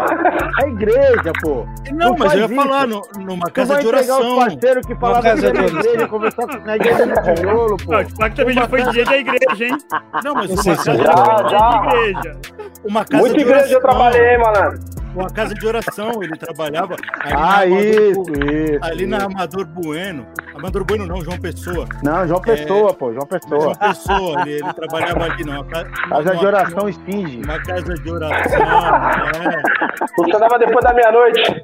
É 0.64 0.68
igreja, 0.70 1.32
pô. 1.44 1.66
Não, 1.92 2.10
Não 2.10 2.16
mas 2.18 2.34
eu 2.34 2.40
ia 2.40 2.50
faz 2.50 2.56
falar 2.68 2.88
isso. 2.88 3.02
no- 3.20 3.24
numa 3.26 3.46
Tu 3.46 3.54
casa 3.54 3.76
de 3.76 3.88
entregar 3.88 4.02
os 4.02 4.10
oração. 4.10 4.36
parceiros 4.38 4.86
que 4.88 4.96
falavam 4.96 5.22
que 5.22 5.28
casa 5.30 5.42
de 5.42 5.54
na 5.54 5.60
oração. 5.64 5.80
igreja, 5.80 6.08
conversar 6.08 6.48
com- 6.48 6.66
na 6.66 6.76
igreja 6.76 7.06
do 7.06 7.22
tijolo, 7.36 7.78
pô. 7.78 7.92
Não, 7.92 8.00
o 8.00 8.10
Spack 8.10 8.36
também 8.36 8.54
já 8.56 8.68
foi 8.68 8.84
DJ 8.84 9.06
da 9.06 9.18
igreja, 9.18 9.66
hein? 9.66 9.78
Não, 10.24 10.34
mas 10.34 10.50
Não 10.50 10.56
uma 10.64 10.76
casa, 10.76 10.96
Já, 10.96 11.04
DJ 11.04 11.50
já. 11.50 11.70
de 11.70 11.98
igreja. 11.98 12.40
Uma 12.86 13.04
casa 13.06 13.22
Muita 13.24 13.36
de 13.38 13.42
igreja 13.42 13.74
eu 13.74 13.80
oração. 13.80 13.82
trabalhei, 13.82 14.38
malandro. 14.38 14.80
Uma 15.16 15.30
casa 15.30 15.54
de 15.56 15.66
oração, 15.66 16.22
ele 16.22 16.36
trabalhava 16.38 16.96
ali 17.22 17.34
Ah, 17.34 17.38
na 17.38 17.62
Amador 17.62 17.80
isso, 17.82 18.22
isso. 18.34 18.80
ali 18.84 19.06
na 19.06 19.18
isso. 19.18 19.26
Amador 19.28 19.66
Bueno. 19.66 20.26
Amador 20.54 20.84
Bueno 20.84 21.06
não, 21.06 21.22
João 21.24 21.38
Pessoa. 21.40 21.88
Não, 22.04 22.28
João 22.28 22.42
Pessoa, 22.42 22.94
pô, 22.94 23.14
João 23.14 23.26
Pessoa. 23.26 23.62
João 23.62 23.76
Pessoa, 23.76 24.42
ele, 24.42 24.52
ele 24.56 24.74
trabalhava 24.74 25.24
ali 25.24 25.44
ca- 25.64 25.86
Casa 26.10 26.36
de 26.36 26.46
oração 26.46 26.90
esfinge. 26.90 27.42
Uma 27.46 27.60
casa 27.64 27.94
de 27.94 28.12
oração, 28.12 28.60
é. 28.62 30.08
Funcionava 30.18 30.60
depois 30.60 30.84
da 30.84 30.94
meia-noite. 30.94 31.64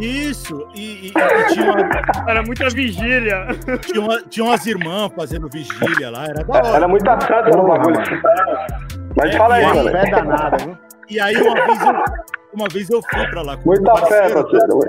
Isso, 0.00 0.66
e, 0.74 1.08
e- 1.08 1.12
e 1.14 1.46
tinha, 1.54 1.72
uma- 1.72 2.30
Era 2.30 2.42
muita 2.42 2.68
vigília. 2.70 3.46
tinha, 3.82 4.00
uma- 4.00 4.22
tinha 4.22 4.44
umas 4.46 4.66
irmãs 4.66 5.10
fazendo 5.14 5.48
vigília 5.50 6.10
lá, 6.10 6.24
era 6.24 6.42
da 6.44 6.58
hora. 6.58 6.68
Era 6.76 6.88
muita 6.88 7.20
santa 7.20 7.50
no 7.54 7.66
bagulho. 7.66 7.98
Mas 9.18 9.34
fala 9.36 9.54
aí, 9.56 9.64
É, 9.64 9.74
mano. 9.74 9.90
fé 9.90 10.10
danada, 10.10 10.56
viu? 10.64 10.78
E 11.10 11.18
aí 11.20 11.36
uma 11.36 11.54
vez 11.54 11.80
eu, 11.80 12.04
uma 12.52 12.68
vez 12.68 12.90
eu 12.90 13.02
fui 13.02 13.26
pra 13.30 13.42
lá 13.42 13.56
com 13.56 13.64
Muita 13.70 13.92
um 13.92 13.96
fé, 13.96 14.30
parceiro, 14.30 14.42
parceiro. 14.42 14.80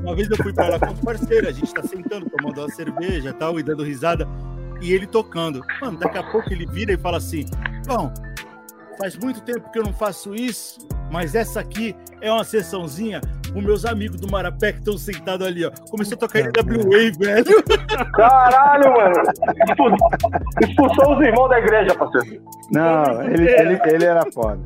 Uma 0.00 0.14
vez 0.14 0.30
eu 0.30 0.36
fui 0.36 0.52
pra 0.52 0.68
lá 0.68 0.78
com 0.78 0.86
um 0.92 0.96
parceiro, 0.96 1.48
a 1.48 1.52
gente 1.52 1.74
tá 1.74 1.82
sentando, 1.82 2.30
tomando 2.30 2.58
uma 2.60 2.68
cerveja 2.70 3.30
e 3.30 3.32
tal, 3.32 3.58
e 3.58 3.62
dando 3.62 3.82
risada, 3.82 4.28
e 4.80 4.92
ele 4.92 5.06
tocando. 5.06 5.60
Mano, 5.80 5.98
daqui 5.98 6.18
a 6.18 6.22
pouco 6.22 6.52
ele 6.52 6.66
vira 6.66 6.92
e 6.92 6.96
fala 6.96 7.16
assim: 7.18 7.46
Bom, 7.86 8.12
faz 8.98 9.16
muito 9.16 9.40
tempo 9.42 9.70
que 9.70 9.78
eu 9.78 9.82
não 9.82 9.92
faço 9.92 10.34
isso, 10.34 10.78
mas 11.10 11.34
essa 11.34 11.60
aqui 11.60 11.94
é 12.20 12.30
uma 12.32 12.44
sessãozinha 12.44 13.20
os 13.54 13.62
meus 13.62 13.84
amigos 13.84 14.18
do 14.20 14.28
Marapé 14.30 14.72
que 14.72 14.78
estão 14.80 14.98
sentados 14.98 15.46
ali, 15.46 15.64
ó. 15.64 15.70
Começou 15.88 16.16
a 16.16 16.18
tocar 16.18 16.40
NWA, 16.40 17.12
velho. 17.16 17.62
Caralho, 18.14 18.92
mano. 18.92 19.14
Expul- 19.68 19.96
Expulsou 20.60 21.16
os 21.16 21.24
irmãos 21.24 21.48
da 21.48 21.58
igreja, 21.60 21.94
parceiro. 21.94 22.42
Não, 22.72 23.22
ele, 23.22 23.48
ele, 23.48 23.80
ele 23.84 24.04
era 24.04 24.22
foda. 24.32 24.58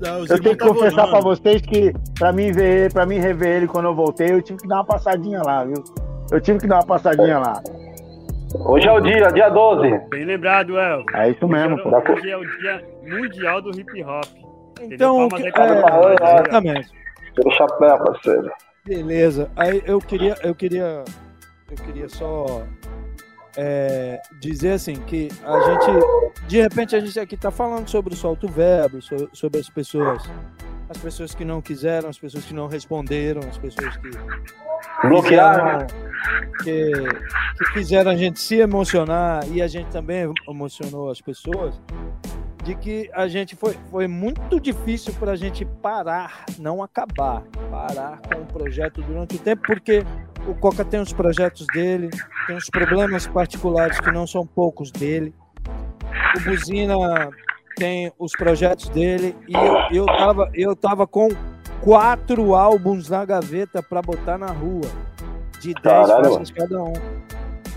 Não, 0.00 0.20
Eu 0.20 0.40
tenho 0.40 0.56
que 0.56 0.64
confessar 0.64 1.08
pra 1.08 1.20
vocês 1.20 1.60
que, 1.62 1.92
pra 2.18 2.32
mim 2.32 2.50
ver 2.52 2.84
ele, 2.84 2.90
pra 2.94 3.04
mim 3.06 3.18
rever 3.18 3.56
ele 3.56 3.66
quando 3.68 3.84
eu 3.86 3.94
voltei, 3.94 4.32
eu 4.32 4.40
tive 4.42 4.58
que 4.60 4.66
dar 4.68 4.76
uma 4.76 4.84
passadinha 4.86 5.42
lá, 5.44 5.64
viu? 5.64 5.84
Eu 6.30 6.40
tive 6.40 6.58
que 6.58 6.66
dar 6.66 6.76
uma 6.76 6.86
passadinha 6.86 7.38
lá. 7.38 7.62
Hoje 8.54 8.86
é 8.86 8.92
o 8.92 9.00
dia, 9.00 9.30
dia 9.32 9.48
12. 9.48 9.98
Bem 10.10 10.24
lembrado, 10.24 10.78
El. 10.78 11.04
É 11.14 11.30
isso 11.30 11.46
mesmo, 11.48 11.78
pô. 11.82 11.90
Hoje 12.12 12.30
é 12.30 12.36
o 12.36 12.58
dia 12.58 12.84
mundial 13.02 13.62
do 13.62 13.70
hip 13.78 14.02
hop. 14.04 14.24
Então, 14.80 15.28
que- 15.28 15.46
é, 15.46 15.52
ó. 15.84 16.12
exatamente. 16.12 16.88
Tira 17.34 17.48
o 17.48 17.52
chapéu, 17.52 17.98
parceiro. 17.98 18.50
Beleza. 18.84 19.50
Aí 19.56 19.82
eu 19.86 19.98
queria, 20.00 20.34
eu 20.42 20.54
queria, 20.54 21.04
eu 21.70 21.76
queria 21.84 22.08
só 22.08 22.62
é, 23.56 24.20
dizer 24.40 24.72
assim 24.72 24.96
que 24.96 25.28
a 25.44 25.60
gente, 25.60 26.46
de 26.48 26.60
repente 26.60 26.96
a 26.96 27.00
gente 27.00 27.18
aqui 27.20 27.36
tá 27.36 27.50
falando 27.50 27.88
sobre 27.88 28.12
o 28.12 28.16
solto 28.16 28.48
verbo, 28.48 29.00
so- 29.00 29.28
sobre 29.32 29.60
as 29.60 29.68
pessoas, 29.70 30.28
as 30.90 30.98
pessoas 30.98 31.34
que 31.34 31.44
não 31.44 31.62
quiseram, 31.62 32.08
as 32.08 32.18
pessoas 32.18 32.44
que 32.44 32.52
não 32.54 32.66
responderam, 32.66 33.40
as 33.48 33.56
pessoas 33.56 33.96
que 33.98 34.10
Bloquearam. 35.02 35.86
que, 36.62 36.92
que 37.58 37.64
fizeram 37.72 38.10
a 38.10 38.16
gente 38.16 38.40
se 38.40 38.56
emocionar 38.56 39.44
e 39.50 39.60
a 39.60 39.66
gente 39.66 39.90
também 39.90 40.32
emocionou 40.48 41.10
as 41.10 41.20
pessoas 41.20 41.80
de 42.62 42.76
que 42.76 43.10
a 43.12 43.26
gente 43.26 43.56
foi, 43.56 43.76
foi 43.90 44.06
muito 44.06 44.60
difícil 44.60 45.12
para 45.14 45.32
a 45.32 45.36
gente 45.36 45.64
parar, 45.64 46.44
não 46.58 46.82
acabar, 46.82 47.42
parar 47.70 48.20
com 48.20 48.40
o 48.40 48.46
projeto 48.46 49.02
durante 49.02 49.36
o 49.36 49.38
tempo, 49.38 49.62
porque 49.66 50.04
o 50.46 50.54
Coca 50.54 50.84
tem 50.84 51.00
os 51.00 51.12
projetos 51.12 51.66
dele, 51.72 52.08
tem 52.46 52.56
os 52.56 52.70
problemas 52.70 53.26
particulares 53.26 53.98
que 53.98 54.10
não 54.12 54.26
são 54.26 54.46
poucos 54.46 54.92
dele, 54.92 55.34
o 56.36 56.40
Buzina 56.40 56.94
tem 57.76 58.12
os 58.18 58.32
projetos 58.32 58.88
dele 58.90 59.34
e 59.48 59.54
eu, 59.54 60.04
eu, 60.04 60.06
tava, 60.06 60.50
eu 60.54 60.76
tava 60.76 61.06
com 61.06 61.28
quatro 61.82 62.54
álbuns 62.54 63.08
na 63.08 63.24
gaveta 63.24 63.82
para 63.82 64.00
botar 64.00 64.38
na 64.38 64.46
rua, 64.46 64.88
de 65.60 65.74
10 65.74 65.82
Caralho, 65.82 66.24
faixas 66.34 66.50
cada 66.50 66.82
um. 66.82 66.92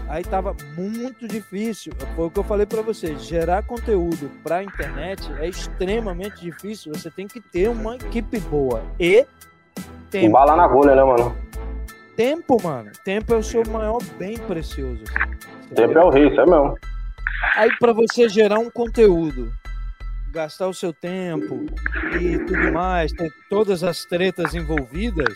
Aí 0.08 0.24
tava 0.24 0.56
muito 0.78 1.28
difícil. 1.28 1.92
Foi 2.16 2.28
o 2.28 2.32
que 2.32 2.40
eu 2.40 2.44
falei 2.44 2.66
para 2.66 2.82
vocês. 2.82 3.26
Gerar 3.26 3.64
conteúdo 3.64 4.30
para 4.44 4.64
internet 4.64 5.32
é 5.40 5.48
extremamente 5.48 6.40
difícil. 6.40 6.94
Você 6.94 7.10
tem 7.10 7.28
que 7.28 7.42
ter 7.42 7.70
uma 7.70 7.96
equipe 7.96 8.40
boa 8.42 8.84
e 9.00 9.26
tempo. 10.12 10.32
Bala 10.32 10.56
na 10.56 10.66
agulha, 10.66 10.96
né, 10.96 11.04
mano? 11.04 11.36
Tempo, 12.16 12.62
mano. 12.64 12.92
Tempo 13.04 13.34
é 13.34 13.38
o 13.38 13.44
seu 13.44 13.64
maior 13.68 13.98
bem 14.18 14.38
precioso. 14.38 15.04
Tempo 15.74 15.98
é 15.98 16.06
o 16.06 16.10
rei, 16.10 16.28
isso 16.28 16.40
é 16.40 16.46
mesmo. 16.46 16.78
Aí 17.56 17.70
para 17.80 17.94
você 17.94 18.30
gerar 18.30 18.60
um 18.60 18.70
conteúdo, 18.70 19.52
gastar 20.36 20.68
o 20.68 20.74
seu 20.74 20.92
tempo 20.92 21.66
e 22.20 22.38
tudo 22.40 22.74
mais, 22.74 23.14
ter 23.14 23.32
todas 23.50 23.86
as 23.86 24.04
tretas 24.04 24.54
envolvidas, 24.54 25.34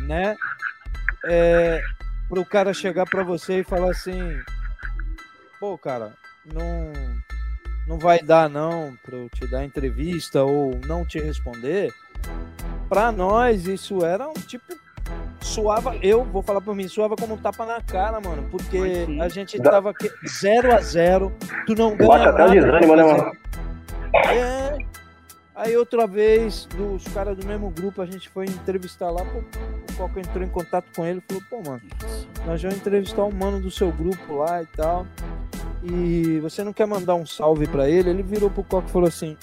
né? 0.00 0.36
É, 1.24 1.80
para 2.28 2.38
o 2.38 2.44
cara 2.44 2.74
chegar 2.74 3.06
para 3.06 3.22
você 3.24 3.60
e 3.60 3.64
falar 3.64 3.90
assim, 3.90 4.38
pô, 5.58 5.78
cara, 5.78 6.12
não 6.44 6.92
não 7.86 7.98
vai 7.98 8.20
dar 8.20 8.50
não 8.50 8.94
para 9.02 9.16
eu 9.16 9.30
te 9.30 9.46
dar 9.46 9.64
entrevista 9.64 10.44
ou 10.44 10.78
não 10.86 11.06
te 11.06 11.18
responder. 11.18 11.90
Para 12.90 13.10
nós 13.10 13.66
isso 13.66 14.04
era 14.04 14.28
um 14.28 14.34
tipo 14.34 14.76
suava, 15.40 15.96
eu 16.02 16.22
vou 16.24 16.42
falar 16.42 16.60
por 16.60 16.74
mim, 16.74 16.86
suava 16.86 17.16
como 17.16 17.32
um 17.32 17.38
tapa 17.38 17.64
na 17.64 17.80
cara, 17.80 18.20
mano, 18.20 18.46
porque 18.50 19.06
a 19.18 19.28
gente 19.30 19.58
tava 19.58 19.90
aqui 19.90 20.10
0 20.28 20.74
a 20.74 20.80
0, 20.80 21.32
tu 21.66 21.74
não 21.74 21.96
ganha 21.96 22.08
Bate 22.08 22.28
até 22.28 22.38
nada 22.38 22.52
desânimo, 22.52 22.94
pra 22.94 22.96
né, 22.96 23.02
mano? 23.02 23.32
É. 24.14 24.78
Aí 25.54 25.76
outra 25.76 26.06
vez, 26.06 26.66
dos 26.66 27.02
caras 27.08 27.36
do 27.36 27.44
mesmo 27.44 27.68
grupo, 27.70 28.00
a 28.00 28.06
gente 28.06 28.28
foi 28.28 28.44
entrevistar 28.44 29.10
lá, 29.10 29.24
pô, 29.24 29.38
o 29.38 29.96
Coca 29.96 30.20
entrou 30.20 30.44
em 30.44 30.48
contato 30.48 30.86
com 30.94 31.04
ele 31.04 31.18
e 31.18 31.22
falou, 31.32 31.42
pô, 31.50 31.68
mano, 31.70 31.82
nós 32.46 32.62
vamos 32.62 32.76
entrevistar 32.76 33.24
um 33.24 33.32
mano 33.32 33.60
do 33.60 33.70
seu 33.70 33.90
grupo 33.90 34.36
lá 34.36 34.62
e 34.62 34.66
tal. 34.66 35.04
E 35.82 36.38
você 36.40 36.62
não 36.62 36.72
quer 36.72 36.86
mandar 36.86 37.16
um 37.16 37.26
salve 37.26 37.66
pra 37.66 37.88
ele? 37.88 38.08
Ele 38.10 38.22
virou 38.22 38.48
pro 38.50 38.62
Coca 38.62 38.86
e 38.88 38.92
falou 38.92 39.08
assim, 39.08 39.36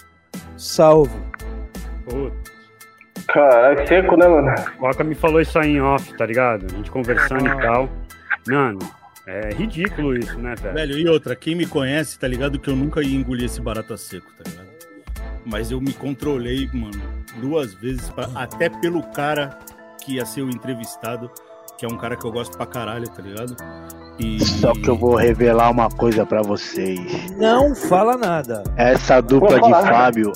salve. 0.57 1.11
Puta, 2.05 2.33
Caralho, 3.27 3.85
seco, 3.87 4.15
né, 4.15 4.27
mano? 4.27 4.51
o 4.77 4.79
Coca 4.79 5.03
me 5.03 5.15
falou 5.15 5.41
isso 5.41 5.59
aí 5.59 5.71
em 5.71 5.81
off, 5.81 6.15
tá 6.15 6.25
ligado? 6.25 6.65
A 6.65 6.69
gente 6.77 6.89
conversando 6.91 7.45
Ah. 7.49 7.55
e 7.55 7.61
tal. 7.61 7.89
Mano, 8.47 8.79
é 9.27 9.49
ridículo 9.53 10.17
isso, 10.17 10.37
né, 10.39 10.55
velho? 10.55 10.73
Velho, 10.75 10.97
e 10.99 11.07
outra, 11.07 11.35
quem 11.35 11.55
me 11.55 11.65
conhece, 11.65 12.17
tá 12.19 12.27
ligado? 12.27 12.59
Que 12.59 12.69
eu 12.69 12.75
nunca 12.75 13.01
ia 13.01 13.15
engolir 13.15 13.45
esse 13.45 13.59
barata 13.61 13.97
seco, 13.97 14.27
tá 14.37 14.49
ligado? 14.49 14.65
Mas 15.45 15.71
eu 15.71 15.79
me 15.79 15.93
controlei, 15.93 16.67
mano, 16.73 17.01
duas 17.39 17.73
vezes, 17.73 18.09
pra- 18.09 18.29
até 18.35 18.69
pelo 18.69 19.03
cara 19.11 19.57
que 20.03 20.15
ia 20.15 20.25
ser 20.25 20.41
o 20.41 20.49
entrevistado, 20.49 21.29
que 21.77 21.85
é 21.85 21.89
um 21.89 21.97
cara 21.97 22.15
que 22.15 22.25
eu 22.25 22.31
gosto 22.31 22.55
pra 22.57 22.65
caralho, 22.65 23.07
tá 23.09 23.21
ligado? 23.21 23.55
E... 24.19 24.43
Só 24.43 24.71
que 24.73 24.87
eu 24.89 24.95
vou 24.95 25.15
revelar 25.15 25.69
uma 25.69 25.89
coisa 25.89 26.25
pra 26.25 26.41
vocês. 26.41 26.99
Não 27.37 27.75
fala 27.75 28.15
nada. 28.17 28.63
Essa 28.77 29.19
dupla 29.21 29.59
de. 29.59 29.69
Fábio, 29.69 30.31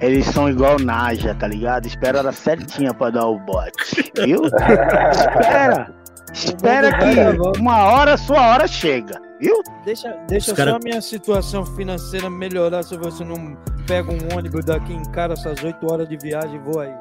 eles 0.00 0.26
são 0.26 0.50
igual 0.50 0.78
Naja, 0.78 1.34
tá 1.34 1.46
ligado? 1.48 1.86
Espera 1.86 2.18
ela 2.18 2.32
certinha 2.32 2.92
pra 2.92 3.08
dar 3.10 3.26
o 3.26 3.38
bote, 3.38 4.12
viu? 4.22 4.42
Espera! 5.10 6.01
Espera 6.32 6.90
que 6.98 7.58
uma 7.60 7.84
hora, 7.84 8.16
sua 8.16 8.40
hora 8.48 8.66
chega, 8.66 9.20
viu? 9.40 9.62
Deixa, 9.84 10.16
deixa 10.28 10.54
cara- 10.54 10.70
só 10.72 10.76
a 10.76 10.80
minha 10.82 11.00
situação 11.02 11.64
financeira 11.66 12.30
melhorar 12.30 12.82
se 12.82 12.96
você 12.96 13.24
não 13.24 13.56
pega 13.86 14.10
um 14.10 14.36
ônibus 14.36 14.64
daqui 14.64 14.92
em 14.94 15.02
cara 15.10 15.34
essas 15.34 15.62
8 15.62 15.92
horas 15.92 16.08
de 16.08 16.16
viagem 16.16 16.56
e 16.56 16.58
voa 16.58 16.84
aí. 16.84 16.94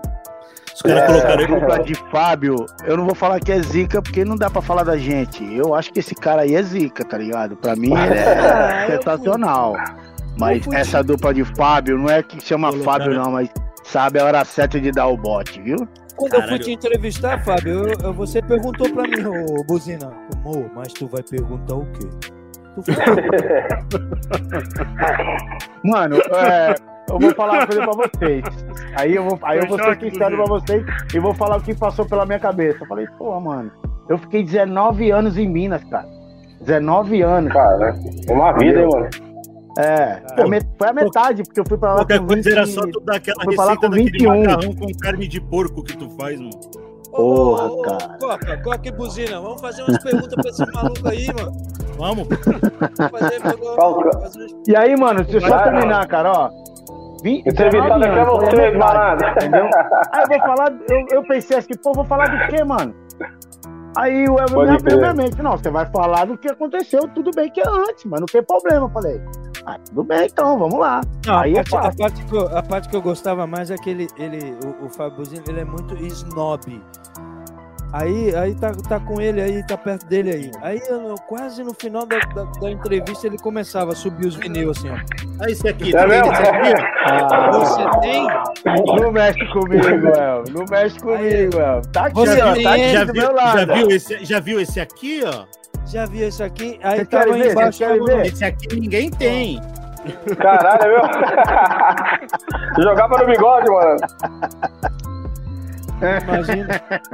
Os 0.74 0.82
caras 0.82 1.04
É. 1.04 1.06
colocaram 1.08 1.44
Essa 1.44 1.54
dupla 1.60 1.84
de 1.84 1.96
Fábio, 2.12 2.56
eu 2.86 2.98
não 2.98 3.06
vou 3.06 3.14
falar 3.16 3.40
que 3.40 3.52
é 3.52 3.60
zica, 3.62 4.02
porque 4.02 4.26
não 4.26 4.36
dá 4.36 4.50
pra 4.50 4.62
falar 4.62 4.84
da 4.84 4.98
gente. 4.98 5.44
Eu 5.56 5.76
acho 5.76 5.92
que 5.94 6.00
esse 6.00 6.16
cara 6.16 6.42
aí 6.42 6.56
é 6.56 6.64
zica, 6.64 7.06
tá 7.06 7.18
ligado? 7.18 7.56
Pra 7.56 7.76
mim 7.76 7.94
Ah, 7.96 8.86
é 8.86 8.96
eu 8.96 8.98
sensacional. 8.98 9.76
Mas 10.38 10.66
essa 10.74 11.04
dupla 11.04 11.34
de 11.34 11.44
Fábio, 11.44 11.98
não 11.98 12.10
é 12.10 12.24
que 12.24 12.42
chama 12.42 12.72
Fábio 12.72 13.14
não, 13.14 13.32
mas 13.32 13.50
sabe 13.84 14.20
a 14.20 14.26
hora 14.26 14.46
certa 14.46 14.80
de 14.80 14.92
dar 14.92 15.08
o 15.08 15.18
bote, 15.18 15.62
viu? 15.62 15.78
Quando 16.16 16.34
eu 16.34 16.42
fui 16.42 16.50
Caralho. 16.50 16.64
te 16.64 16.72
entrevistar, 16.72 17.44
Fábio, 17.44 17.88
eu- 17.88 17.94
eu- 18.04 18.14
você 18.14 18.42
perguntou 18.42 18.88
pra 18.94 19.04
mim, 19.04 19.26
ô 19.26 19.64
Buzina, 19.64 20.12
amor, 20.36 20.70
mas 20.76 20.94
tu 20.94 21.08
vai 21.08 21.24
perguntar 21.24 21.76
o 21.76 21.86
quê? 21.94 22.08
Mano, 25.84 26.18
é, 26.18 26.76
eu 27.10 27.20
vou 27.20 27.34
falar 27.36 27.54
uma 27.54 27.68
coisa 27.68 27.82
pra 27.84 27.94
vocês. 27.94 28.44
Aí 28.98 29.16
eu 29.16 29.24
vou, 29.24 29.40
aí 29.44 29.60
eu 29.60 29.68
vou 29.68 29.78
ser 29.84 30.00
sincero 30.00 30.36
pra 30.38 30.46
vocês 30.46 30.84
e 31.14 31.20
vou 31.20 31.34
falar 31.34 31.58
o 31.58 31.62
que 31.62 31.74
passou 31.76 32.06
pela 32.06 32.26
minha 32.26 32.40
cabeça. 32.40 32.84
Eu 32.84 32.88
falei, 32.88 33.08
pô, 33.18 33.40
mano, 33.40 33.72
eu 34.10 34.18
fiquei 34.18 34.44
19 34.44 35.12
anos 35.12 35.38
em 35.38 35.48
Minas, 35.50 35.84
cara. 35.86 36.08
19 36.62 37.22
anos. 37.22 37.52
Cara, 37.52 37.96
uma 38.30 38.52
vida, 38.54 38.82
hein, 38.82 38.88
mano? 38.92 39.10
É, 39.78 40.22
foi 40.36 40.44
a, 40.44 40.48
met- 40.48 40.68
foi 40.78 40.88
a 40.90 40.94
metade, 40.94 41.44
porque 41.44 41.60
eu 41.60 41.64
fui 41.68 41.78
pra 41.78 41.90
lá 41.92 41.96
Qualquer 42.02 42.20
com 42.20 42.28
coisa 42.28 42.42
20 42.50 42.52
era 42.58 42.66
só 42.66 42.82
tu 42.82 43.00
dar 43.00 43.16
aquela 43.16 43.44
receita 43.44 43.76
com 43.78 43.90
daquele 43.90 44.12
21. 44.12 44.40
macarrão 44.40 44.76
com 44.76 44.88
carne 45.02 45.28
de 45.28 45.42
porco 45.42 45.84
que 45.84 45.96
tu 45.98 46.10
faz, 46.12 46.40
mano. 46.40 46.52
Porra, 47.12 47.64
ô, 47.70 47.80
ô, 47.80 47.82
cara. 47.82 48.18
Coca, 48.20 48.58
Coca 48.64 48.88
e 48.88 48.92
Buzina, 48.92 49.40
vamos 49.42 49.62
fazer 49.62 49.84
umas 49.84 50.02
perguntas 50.04 50.34
pra 50.34 50.50
esse 50.50 50.72
maluco 50.74 51.08
aí, 51.08 51.28
mano. 51.28 51.52
Vamos. 51.98 52.28
Vamos 52.28 53.20
fazer, 53.20 53.42
Qual- 53.76 54.02
fazer 54.22 54.40
umas- 54.40 54.68
E 54.68 54.76
aí, 54.76 54.96
mano, 54.98 55.24
deixa 55.24 55.38
eu 55.46 55.50
só 55.50 55.64
terminar, 55.64 56.08
cara, 56.08 56.32
ó. 56.32 56.50
20, 57.24 57.48
Entrevistado 57.48 58.00
19 58.00 58.46
aqui 58.46 58.56
é 58.60 58.68
anos, 58.68 58.86
foi 58.86 58.96
a 58.96 59.16
você. 59.16 59.30
Entendeu? 59.46 59.66
Aí 60.12 60.22
eu 60.24 60.28
vou 60.28 60.40
falar, 60.40 60.74
eu, 60.90 61.06
eu 61.12 61.24
pensei 61.28 61.58
assim, 61.58 61.74
pô, 61.84 61.94
vou 61.94 62.04
falar 62.06 62.28
do 62.28 62.48
quê, 62.48 62.64
mano? 62.64 62.96
Aí 63.98 64.26
o 64.28 64.36
Pode 64.36 64.52
me 64.54 64.78
abriu 64.78 64.80
crer. 64.80 64.98
minha 64.98 65.14
mente. 65.14 65.42
Não, 65.42 65.52
você 65.52 65.70
vai 65.70 65.86
falar 65.92 66.26
do 66.26 66.38
que 66.38 66.48
aconteceu, 66.48 67.08
tudo 67.10 67.32
bem 67.36 67.50
que 67.52 67.60
é 67.60 67.68
antes, 67.68 68.06
mas 68.06 68.20
não 68.20 68.26
tem 68.26 68.42
problema. 68.42 68.86
Eu 68.86 68.90
falei, 68.90 69.22
ah, 69.66 69.78
tudo 69.88 70.04
bem 70.04 70.26
então, 70.26 70.58
vamos 70.58 70.80
lá. 70.80 71.02
Não, 71.26 71.38
Aí 71.38 71.58
a, 71.58 71.64
parte, 71.64 72.02
a, 72.02 72.06
parte 72.06 72.26
que 72.26 72.36
eu, 72.36 72.58
a 72.58 72.64
parte 72.64 72.90
que 72.90 72.96
eu 72.96 73.02
gostava 73.02 73.46
mais 73.46 73.70
é 73.70 73.76
que 73.76 73.90
ele, 73.90 74.08
ele 74.18 74.56
o, 74.66 74.86
o 74.86 75.12
Buzina, 75.12 75.44
ele 75.48 75.60
é 75.62 75.66
muito 75.66 75.96
snob. 76.06 76.82
Aí, 77.94 78.34
aí 78.36 78.56
tá, 78.56 78.72
tá 78.88 79.00
com 79.02 79.20
ele 79.20 79.42
aí, 79.42 79.66
tá 79.68 79.78
perto 79.78 80.06
dele 80.06 80.32
aí. 80.32 80.52
Aí 80.62 80.82
eu- 80.88 81.16
quase 81.28 81.62
no 81.64 81.74
final 81.74 82.06
da, 82.06 82.18
da, 82.34 82.44
da 82.46 82.72
entrevista 82.72 83.28
ele 83.28 83.38
começava 83.38 83.92
a 83.92 83.96
subir 83.96 84.28
os 84.28 84.36
vinil 84.36 84.72
assim, 84.72 84.90
ó. 84.90 84.96
Ah, 85.42 85.50
esse 85.50 85.68
aqui. 85.68 85.90
É 85.90 86.00
tá 86.00 86.06
vendo 86.06 86.30
ó? 86.30 87.52
Você 87.52 88.00
tem? 88.00 88.28
Não 89.02 89.12
mexe 89.12 89.46
comigo, 89.52 90.08
El. 90.08 90.44
Não 90.52 90.66
mexe 90.70 91.00
comigo, 91.00 91.60
El. 91.60 91.82
Tá 91.92 92.06
aqui, 92.06 92.16
Você 92.16 92.42
ó, 92.42 92.54
tá 92.64 92.74
aqui 92.74 92.92
Já 92.94 93.04
viu, 93.04 93.14
meu 93.14 93.38
já, 93.38 93.66
viu 93.66 93.88
esse, 93.92 94.26
já 94.26 94.40
viu 94.40 94.60
esse 94.62 94.80
aqui, 94.80 95.24
ó? 95.26 95.46
Já 95.86 96.06
viu 96.06 96.28
esse 96.28 96.44
aqui? 96.44 96.80
Aí 96.84 96.96
Vocês 96.98 97.08
tava 97.10 97.34
ver? 97.34 97.52
embaixo. 97.52 97.84
Esse 98.24 98.46
aqui 98.46 98.68
ninguém 98.80 99.10
tem. 99.12 99.60
Caralho, 100.38 100.82
viu? 100.92 101.02
Jogava 102.84 103.18
no 103.18 103.26
bigode, 103.26 103.70
mano. 103.70 103.98
Imagina. 106.24 106.68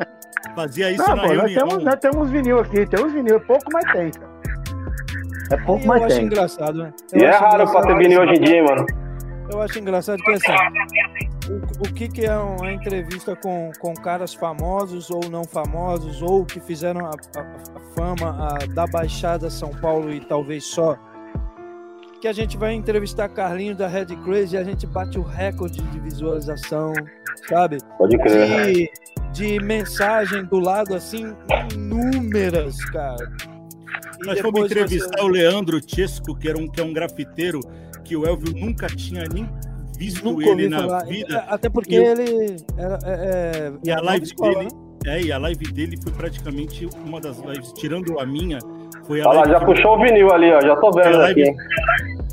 Fazia 0.56 0.92
isso 0.92 1.04
Não, 1.08 1.16
na 1.16 1.22
pô, 1.24 1.28
nós 1.30 1.38
reunião. 1.52 1.68
temos, 1.68 1.84
nós 1.84 1.96
temos 1.96 2.30
vinil 2.30 2.60
aqui, 2.60 2.86
temos 2.88 3.12
vinil, 3.14 3.40
pouco, 3.42 3.64
mas 3.72 3.92
tem, 3.92 4.12
cara. 4.12 4.32
É 5.52 5.58
pouco, 5.58 5.84
eu 5.84 5.88
mas 5.88 6.04
acho 6.04 6.16
tem. 6.16 6.26
engraçado, 6.26 6.84
né? 6.84 6.94
E 7.14 7.20
Eu 7.20 7.26
é 7.26 7.30
acho 7.30 7.44
raro 7.44 7.72
pra 7.72 7.82
ter 7.82 7.98
vinil 7.98 8.22
hoje 8.22 8.34
em 8.34 8.42
dia, 8.42 8.64
mano. 8.64 8.86
Eu 9.52 9.62
acho 9.62 9.80
engraçado 9.80 10.18
que 10.22 10.32
assim, 10.32 10.52
o, 11.50 11.88
o 11.88 11.94
que, 11.94 12.08
que 12.10 12.26
é 12.26 12.36
uma 12.36 12.72
entrevista 12.72 13.36
com, 13.36 13.72
com 13.80 13.94
caras 13.94 14.34
famosos 14.34 15.10
ou 15.10 15.22
não 15.30 15.44
famosos, 15.44 16.22
ou 16.22 16.44
que 16.46 16.60
fizeram 16.60 17.06
a, 17.06 17.12
a- 17.12 17.42
a 17.42 17.80
fama 17.96 18.48
a- 18.56 18.66
da 18.74 18.86
Baixada 18.88 19.50
São 19.50 19.70
Paulo 19.70 20.12
e 20.12 20.20
talvez 20.22 20.66
só. 20.66 20.98
Que 22.22 22.28
a 22.28 22.34
gente 22.34 22.58
vai 22.58 22.74
entrevistar 22.74 23.30
Carlinho 23.30 23.76
da 23.76 23.88
Red 23.88 24.08
Crazy 24.26 24.56
e 24.56 24.58
a 24.58 24.64
gente 24.64 24.88
bate 24.88 25.20
o 25.20 25.22
recorde 25.22 25.80
de 25.82 26.00
visualização, 26.00 26.92
sabe? 27.48 27.78
Pode 27.98 28.18
crer. 28.18 28.74
De, 28.74 28.92
de 29.34 29.60
mensagem 29.64 30.44
do 30.46 30.60
lado 30.60 30.96
assim, 30.96 31.36
inúmeras, 31.74 32.84
cara. 32.86 33.32
E 34.22 34.26
Nós 34.26 34.40
fomos 34.40 34.68
depois 34.68 34.68
você- 34.74 34.80
entrevistar 34.80 35.24
o 35.24 35.28
Leandro 35.28 35.80
Chesco, 35.86 36.36
que, 36.36 36.50
era 36.50 36.58
um, 36.58 36.68
que 36.68 36.82
é 36.82 36.84
um 36.84 36.92
grafiteiro 36.92 37.60
que 38.04 38.16
o 38.16 38.26
Elvio 38.26 38.52
nunca 38.56 38.88
tinha 38.88 39.24
nem 39.32 39.48
visto 39.98 40.24
Nunca 40.26 40.46
ele 40.50 40.70
na 40.70 40.80
falar. 40.80 41.06
vida. 41.06 41.40
Até 41.48 41.70
porque 41.70 41.94
E 41.96 41.98
ele 42.04 42.58
era. 42.78 42.98
É, 43.06 43.14
é, 43.14 43.74
E 43.84 43.92
a 43.92 44.02
live 44.02 44.26
escola, 44.26 44.56
dele, 44.56 44.70
né? 45.06 45.18
é, 45.18 45.22
e 45.22 45.32
a 45.32 45.38
live 45.38 45.72
dele 45.72 45.98
foi 46.02 46.12
praticamente 46.14 46.88
uma 47.06 47.22
das 47.22 47.38
lives, 47.40 47.72
tirando 47.74 48.20
a 48.20 48.26
minha, 48.26 48.58
foi 49.08 49.22
a 49.22 49.28
Olha 49.30 49.40
lá, 49.40 49.48
já 49.48 49.60
puxou 49.62 49.98
o 49.98 50.02
vinil 50.02 50.32
ali, 50.34 50.52
ó. 50.54 50.62
Já 50.62 50.76
tô 50.76 50.92
foi 50.94 51.04
vendo 51.04 51.18
live, 51.18 51.42
aqui. 51.50 51.56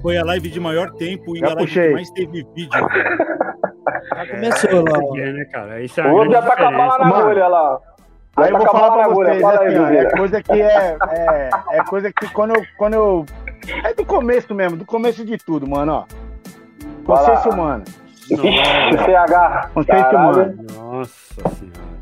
foi 0.02 0.16
a 0.18 0.24
live 0.24 0.50
de 0.50 0.60
maior 0.60 0.90
tempo 0.92 1.36
e 1.36 1.40
Já 1.40 1.46
a 1.46 1.48
live 1.54 1.62
puxei. 1.66 1.88
que 1.88 1.94
mais 1.94 2.10
teve 2.10 2.46
vídeo. 2.54 2.70
Já 2.70 4.26
começou 4.30 4.84
lá. 4.84 4.98
ó. 5.02 5.16
É, 5.18 5.32
né, 5.32 5.44
cara? 5.46 5.80
Isso 5.82 6.00
é 6.00 6.12
O 6.12 6.30
já 6.30 6.42
tá 6.42 6.56
com 6.56 6.62
a 6.64 6.70
bala 6.70 6.98
na. 6.98 7.04
Mano. 7.04 7.16
agulha 7.26 7.48
lá. 7.48 7.78
Já 8.36 8.44
Aí 8.44 8.50
eu 8.50 8.58
tá 8.58 8.58
vou 8.58 8.72
falar 8.72 8.90
pra 8.92 9.04
agulha. 9.04 9.28
vocês, 9.30 9.42
Fala 9.42 9.60
aí, 9.60 9.66
assim, 9.68 9.78
ó, 9.78 9.86
é 9.88 10.10
coisa 10.10 10.42
que 10.42 10.60
é, 10.62 10.96
é, 11.12 11.50
é 11.72 11.84
coisa 11.84 12.12
que 12.12 12.28
quando 12.32 12.56
eu, 12.56 12.62
quando 12.76 12.94
eu... 12.94 13.26
É 13.84 13.94
do 13.94 14.04
começo 14.04 14.52
mesmo, 14.54 14.76
do 14.76 14.84
começo 14.84 15.24
de 15.24 15.38
tudo, 15.38 15.68
mano, 15.68 15.92
ó. 15.92 15.98
Lá. 16.00 16.06
Consciência 17.18 17.50
humana. 17.52 17.84
Ixi, 18.28 18.42
CH. 18.42 19.68
Consciência 19.72 20.18
humana. 20.18 20.54
Nossa 20.76 21.48
senhora. 21.50 21.93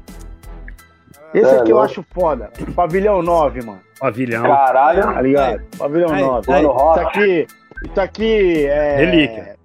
Esse 1.34 1.54
É 1.54 1.59
aqui 1.60 1.70
eu 1.70 1.80
acho 1.80 2.04
foda. 2.12 2.50
Pavilhão 2.74 3.22
9, 3.22 3.64
mano. 3.64 3.80
Pavilhão. 3.98 4.42
Caralho. 4.42 5.02
Tá 5.02 5.20
ligado? 5.22 5.62
Pavilhão 5.78 6.10
Aí, 6.12 6.22
9. 6.22 6.52
aí. 6.52 6.62
Isso 6.64 7.00
aqui, 7.00 7.46
isso 7.84 8.00
aqui 8.00 8.66
é... 8.66 8.96
Relíquia. 8.96 9.56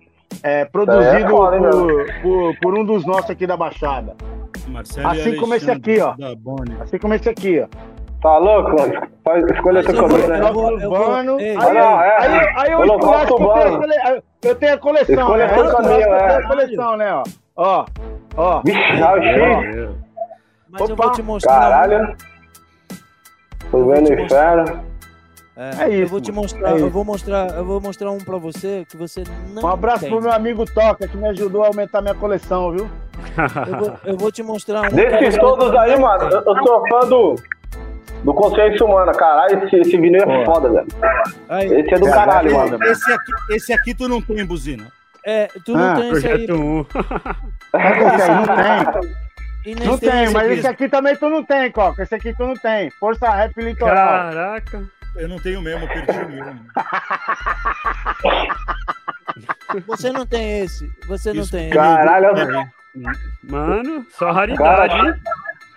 É 0.44 0.66
produzido 0.66 1.06
É 1.16 1.30
foda, 1.30 1.56
hein, 1.58 1.64
por, 1.64 2.22
por, 2.22 2.56
por 2.62 2.78
um 2.80 2.86
dos 2.86 3.06
nossos 3.06 3.30
aqui 3.32 3.48
da 3.48 3.58
Baixada. 3.58 4.16
Marcelo 4.68 5.08
Assim 5.10 5.36
como 5.38 5.54
esse 5.56 5.72
aqui, 5.72 6.00
ó. 6.00 6.14
Assim 6.82 6.98
como 7.00 7.14
esse 7.14 7.30
aqui, 7.30 7.60
ó. 7.62 7.68
Tá 8.22 8.38
louco, 8.38 8.72
mano? 8.78 9.08
Faz, 9.24 9.44
escolha 9.46 9.82
vou- 9.84 9.94
caminho, 10.10 10.28
né? 10.28 10.52
Urbano. 10.52 11.38
Aí, 11.38 11.46
é. 11.46 11.56
aí, 11.58 12.54
aí 12.58 12.72
eu 12.72 12.84
esculacho 12.86 13.28
que 13.28 13.34
eu 13.34 13.38
tenho 13.38 13.50
a 13.52 13.56
urbano. 13.56 13.80
cole- 13.80 14.22
eu 14.44 14.56
tenho 14.56 14.74
a 14.74 14.78
coleção, 14.78 15.16
Escolha 15.16 15.48
né? 15.48 15.54
teu 15.54 15.64
Eu 15.66 16.16
é. 16.16 16.28
tenho 16.28 16.40
a 16.40 16.48
coleção, 16.48 16.98
né? 16.98 17.14
Ó, 17.14 17.24
ó. 17.56 17.86
ó. 18.36 18.62
Vixe, 18.66 18.98
já 18.98 19.16
Mas 20.70 20.82
eu 20.82 20.94
Opa, 20.96 21.04
vou 21.06 21.12
te 21.14 21.22
mostrar. 21.24 21.60
Caralho. 21.60 22.16
Tô 23.72 23.86
vendo 23.86 24.14
inferno. 24.14 24.84
É, 25.56 25.86
É 25.86 25.88
eu 25.88 26.04
isso, 26.04 26.12
vou 26.12 26.22
te 26.22 26.32
mostrar, 26.32 26.78
é 26.78 26.82
eu 26.82 26.90
vou 26.90 27.04
mostrar, 27.04 27.48
eu 27.56 27.66
vou 27.66 27.82
mostrar 27.82 28.12
um 28.12 28.20
pra 28.20 28.38
você 28.38 28.86
que 28.88 28.96
você 28.96 29.24
não 29.50 29.64
Um 29.64 29.68
abraço 29.68 30.02
tem. 30.02 30.10
pro 30.12 30.22
meu 30.22 30.32
amigo 30.32 30.66
Toca, 30.66 31.08
que 31.08 31.18
me 31.18 31.28
ajudou 31.30 31.64
a 31.64 31.68
aumentar 31.68 32.00
minha 32.02 32.14
coleção, 32.14 32.72
viu? 32.72 32.88
Eu 33.68 33.78
vou, 33.80 33.94
eu 34.06 34.18
vou 34.18 34.32
te 34.32 34.44
mostrar 34.44 34.82
um. 34.84 34.96
Desses 34.96 35.36
todos 35.38 35.74
aí, 35.76 35.94
tem. 35.94 36.00
mano, 36.02 36.24
eu, 36.30 36.42
eu 36.42 36.64
sou 36.64 36.84
fã 36.90 37.00
do. 37.10 37.36
Do 38.24 38.34
Consciência 38.34 38.86
Humana. 38.86 39.12
Caralho, 39.14 39.64
esse, 39.64 39.76
esse 39.78 39.98
vinil 39.98 40.22
é 40.22 40.26
Pô. 40.26 40.46
foda, 40.54 40.70
velho. 40.70 40.88
Aí, 41.50 41.68
Esse 41.82 41.94
é 41.94 42.00
do 42.00 42.08
É, 42.08 42.12
caralho, 42.12 42.54
mano. 42.54 42.84
Esse 42.84 43.12
aqui, 43.12 43.32
esse 43.52 43.74
aqui 43.74 43.94
tu 43.96 44.08
não 44.08 44.22
tem, 44.22 44.44
buzina. 44.46 44.88
é, 45.24 45.48
tu 45.66 45.74
não 45.74 45.92
Ah, 45.92 45.96
tem 45.96 46.12
esse 46.12 46.28
aí. 46.28 46.46
Projeto 46.48 46.54
1. 46.62 46.86
Esse 47.78 48.22
aí 48.22 48.36
não 48.36 49.02
tem. 49.02 49.27
E 49.68 49.76
Não 49.76 49.98
tem, 49.98 50.30
mas 50.32 50.50
esse 50.50 50.66
aqui 50.66 50.88
também 50.88 51.14
tu 51.18 51.30
não 51.30 51.44
tem, 51.44 51.70
Coca. 51.70 52.02
Esse 52.02 52.16
aqui 52.16 52.34
tu 52.34 52.48
não 52.48 52.54
tem. 52.54 52.90
Força 52.92 53.30
Rap 53.30 53.54
Litoral. 53.58 54.32
Caraca. 54.32 54.82
Eu 55.14 55.28
não 55.28 55.38
tenho 55.40 55.62
mesmo, 55.62 55.84
eu 55.84 55.90
perdi 55.90 56.20
o 56.20 56.30
meu. 56.30 56.46
Você 59.88 60.10
não 60.14 60.26
tem 60.26 60.62
esse. 60.62 60.90
Você 61.06 61.34
não 61.34 61.42
Isso, 61.42 61.52
tem 61.52 61.66
esse. 61.66 61.76
Caralho, 61.76 62.70
Mano, 63.44 64.06
só 64.12 64.32
raridade, 64.32 64.96
hein? 64.96 65.14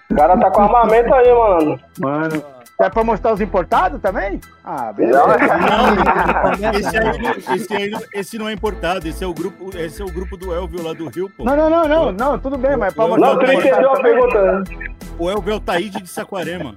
o 0.08 0.14
cara 0.14 0.38
tá 0.38 0.50
com 0.52 0.62
armamento 0.62 1.12
aí, 1.12 1.34
mano. 1.34 1.80
Mano. 1.98 2.59
É 2.80 2.88
pra 2.88 3.04
mostrar 3.04 3.34
os 3.34 3.40
importados 3.42 4.00
também? 4.00 4.40
Ah, 4.64 4.90
beleza. 4.92 5.22
Não, 5.26 6.72
esse, 6.78 6.96
aí, 6.98 7.90
não- 7.90 8.00
esse, 8.00 8.08
esse 8.14 8.38
não 8.38 8.48
é 8.48 8.52
importado, 8.54 9.06
esse 9.06 9.22
é 9.22 9.26
o 9.26 9.34
grupo, 9.34 9.70
esse 9.76 10.00
é 10.00 10.04
o 10.04 10.10
grupo 10.10 10.36
do 10.36 10.54
Elvio 10.54 10.82
lá 10.82 10.94
do 10.94 11.08
Rio, 11.08 11.28
pô. 11.36 11.44
Não, 11.44 11.54
não, 11.54 11.68
não, 11.68 11.86
não, 11.88 12.12
não, 12.12 12.38
tudo 12.38 12.56
bem, 12.56 12.76
mas 12.78 12.92
é 12.92 12.96
pra 12.96 13.06
mostrar 13.06 13.26
Não, 13.34 13.38
tu 13.38 13.44
entendeu 13.52 13.92
a 13.92 14.00
pergunta. 14.00 14.52
né? 14.52 14.64
O 15.18 15.30
Elvio 15.30 15.52
é 15.52 15.56
o 15.56 15.60
Taíde 15.60 16.00
de 16.00 16.08
Saquarema. 16.08 16.74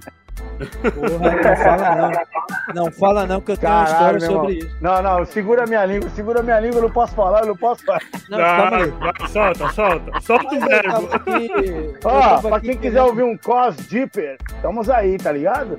Porra, 0.94 1.18
não 1.18 1.56
fala 1.56 1.96
não. 1.96 2.84
Não 2.84 2.92
fala 2.92 3.26
não, 3.26 3.40
que 3.40 3.52
eu 3.52 3.56
tenho 3.56 3.72
uma 3.72 3.84
Caralho, 3.84 4.16
história 4.18 4.20
meu 4.20 4.40
sobre 4.40 4.54
isso. 4.66 4.76
Não, 4.80 5.02
não, 5.02 5.24
segura 5.24 5.66
minha 5.66 5.84
língua, 5.84 6.08
segura 6.10 6.42
minha 6.42 6.60
língua, 6.60 6.78
eu 6.78 6.82
não 6.82 6.90
posso 6.90 7.14
falar, 7.14 7.40
eu 7.40 7.46
não 7.46 7.56
posso 7.56 7.84
falar. 7.84 8.00
Não, 8.28 8.38
calma 8.38 8.76
aí. 8.78 8.90
Vai, 8.90 9.28
solta, 9.28 9.68
solta. 9.72 10.20
Solta 10.20 10.54
o 10.54 10.60
verbo. 10.60 11.98
Ó, 12.04 12.40
pra 12.40 12.60
quem 12.60 12.76
quiser 12.76 13.02
ouvir 13.02 13.22
um 13.22 13.36
Cos 13.36 13.76
Deeper, 13.76 14.36
estamos 14.54 14.88
aí, 14.90 15.18
tá 15.18 15.32
ligado? 15.32 15.78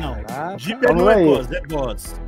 Não, 0.00 0.14
Caraca. 0.24 0.56
Dipper 0.56 0.88
Vamos 0.88 1.02
não 1.04 1.10
é 1.10 1.24
boss, 1.24 1.52
é 1.52 1.60
boss. 1.62 2.20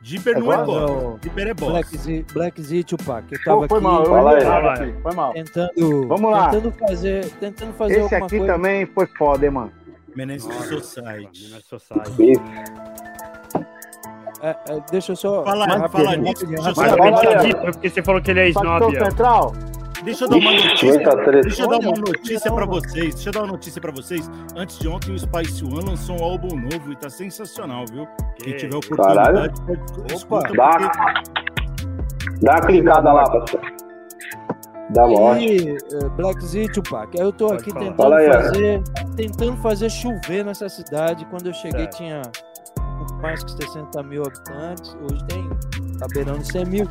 Dipper 0.00 0.36
É 0.36 0.40
não 0.40 0.52
é 0.52 0.56
boss? 0.64 0.90
Não. 0.90 1.18
Dipper 1.20 1.46
é 1.48 1.54
boss. 1.54 1.70
Black 1.72 1.96
Z, 1.98 2.24
Black 2.32 2.62
Z 2.62 2.82
Tupac. 2.84 3.26
Eu 3.32 3.44
tava 3.44 3.60
Pô, 3.60 3.68
foi 3.68 3.78
aqui 3.78 3.86
mal, 3.86 4.04
eu 4.04 4.06
Fala 4.10 4.72
aqui, 4.74 4.94
foi 5.02 5.12
mal. 5.14 5.32
tentando, 5.34 6.08
Vamos 6.08 6.30
lá. 6.30 6.48
tentando 6.48 6.72
fazer, 6.72 7.24
tentando 7.40 7.72
fazer 7.74 7.92
Esse 7.94 8.02
alguma 8.14 8.26
aqui 8.26 8.38
coisa. 8.38 8.52
também 8.54 8.86
foi 8.86 9.06
foda, 9.06 9.44
hein, 9.44 9.52
mano. 9.52 9.72
Menace 10.16 10.46
Society. 10.68 11.44
Minas 11.44 11.64
Society. 11.66 12.32
É, 14.40 14.50
é, 14.50 14.80
deixa 14.90 15.12
eu 15.12 15.16
só. 15.16 15.44
Fala- 15.44 15.66
rapidinho, 15.66 15.88
fala 15.90 16.16
nisso, 16.16 16.46
deixa 16.46 16.68
eu 16.68 16.74
só- 16.74 16.84
Fala 16.96 17.20
acredita, 17.20 17.60
porque 17.60 17.90
você 17.90 18.02
falou 18.02 18.22
que 18.22 18.30
ele 18.30 18.40
é 18.40 18.48
snob. 18.50 18.96
Central? 18.98 19.52
Deixa 20.04 20.24
eu 20.24 20.28
dar 20.28 20.36
uma 20.36 20.52
notícia. 20.52 20.98
Deixa 21.42 21.62
eu 21.62 21.68
dar 21.68 21.78
uma 21.80 21.96
notícia 21.96 22.52
mano. 22.52 22.66
vocês. 22.68 23.14
Deixa 23.16 23.28
eu 23.28 23.32
dar 23.32 23.40
uma 23.40 23.46
notícia 23.48 23.80
pra 23.80 23.90
vocês. 23.92 24.30
Antes 24.56 24.78
de 24.78 24.86
ontem, 24.88 25.12
o 25.12 25.18
Spice 25.18 25.64
One 25.64 25.84
lançou 25.90 26.20
um 26.20 26.24
álbum 26.24 26.54
novo 26.56 26.92
e 26.92 26.96
tá 26.96 27.10
sensacional, 27.10 27.84
viu? 27.90 28.06
Quem 28.36 28.52
Que 28.52 28.58
tiver 28.58 28.76
oportunidade, 28.76 29.52
pode 29.60 30.14
escuta, 30.14 30.52
Dá. 30.54 30.70
porque 30.78 32.40
Dá 32.40 32.52
uma 32.52 32.60
clicada 32.60 33.12
lá, 33.12 33.24
parceiro. 33.24 33.66
Dá 34.90 35.06
morte. 35.06 35.44
Aí, 35.44 35.76
eh, 35.76 36.08
Black 36.16 36.44
Z 36.44 36.68
Tupac. 36.72 37.18
Eu 37.18 37.32
tô 37.32 37.48
Pode 37.48 37.60
aqui 37.62 37.70
falar. 37.70 37.84
tentando 37.84 37.96
Fala 37.96 38.16
aí, 38.18 38.32
fazer, 38.32 38.82
tentando 39.16 39.56
fazer 39.58 39.90
chover 39.90 40.44
nessa 40.44 40.68
cidade. 40.68 41.26
Quando 41.26 41.46
eu 41.46 41.54
cheguei 41.54 41.82
Certo. 41.82 41.96
tinha 41.96 42.22
mais 43.20 43.42
que 43.44 43.52
60 43.52 44.02
mil 44.02 44.22
habitantes. 44.22 44.96
Hoje 45.02 45.24
tem 45.26 45.48
tá 45.98 46.06
beirando 46.14 46.44
100 46.44 46.64
mil. 46.66 46.88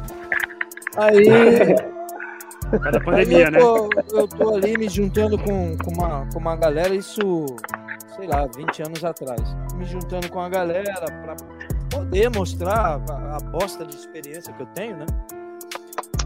Aí, 0.98 1.26
da 2.70 2.98
aí 2.98 3.04
pandemia, 3.04 3.46
eu, 3.46 3.52
né? 3.52 3.60
tô, 3.60 3.90
eu 4.18 4.28
tô 4.28 4.56
ali 4.56 4.78
me 4.78 4.90
juntando 4.90 5.38
com, 5.38 5.78
com, 5.78 5.92
uma, 5.92 6.28
com 6.32 6.40
uma 6.40 6.56
galera, 6.56 6.94
isso, 6.94 7.46
sei 8.16 8.28
lá, 8.28 8.46
20 8.56 8.84
anos 8.84 9.04
atrás. 9.04 9.42
Me 9.76 9.86
juntando 9.86 10.30
com 10.30 10.40
a 10.40 10.50
galera 10.50 11.06
pra 11.24 11.36
poder 11.90 12.30
mostrar 12.36 13.00
a, 13.10 13.38
a 13.38 13.40
bosta 13.40 13.86
de 13.86 13.96
experiência 13.96 14.54
que 14.54 14.62
eu 14.62 14.68
tenho, 14.68 14.98
né? 14.98 15.06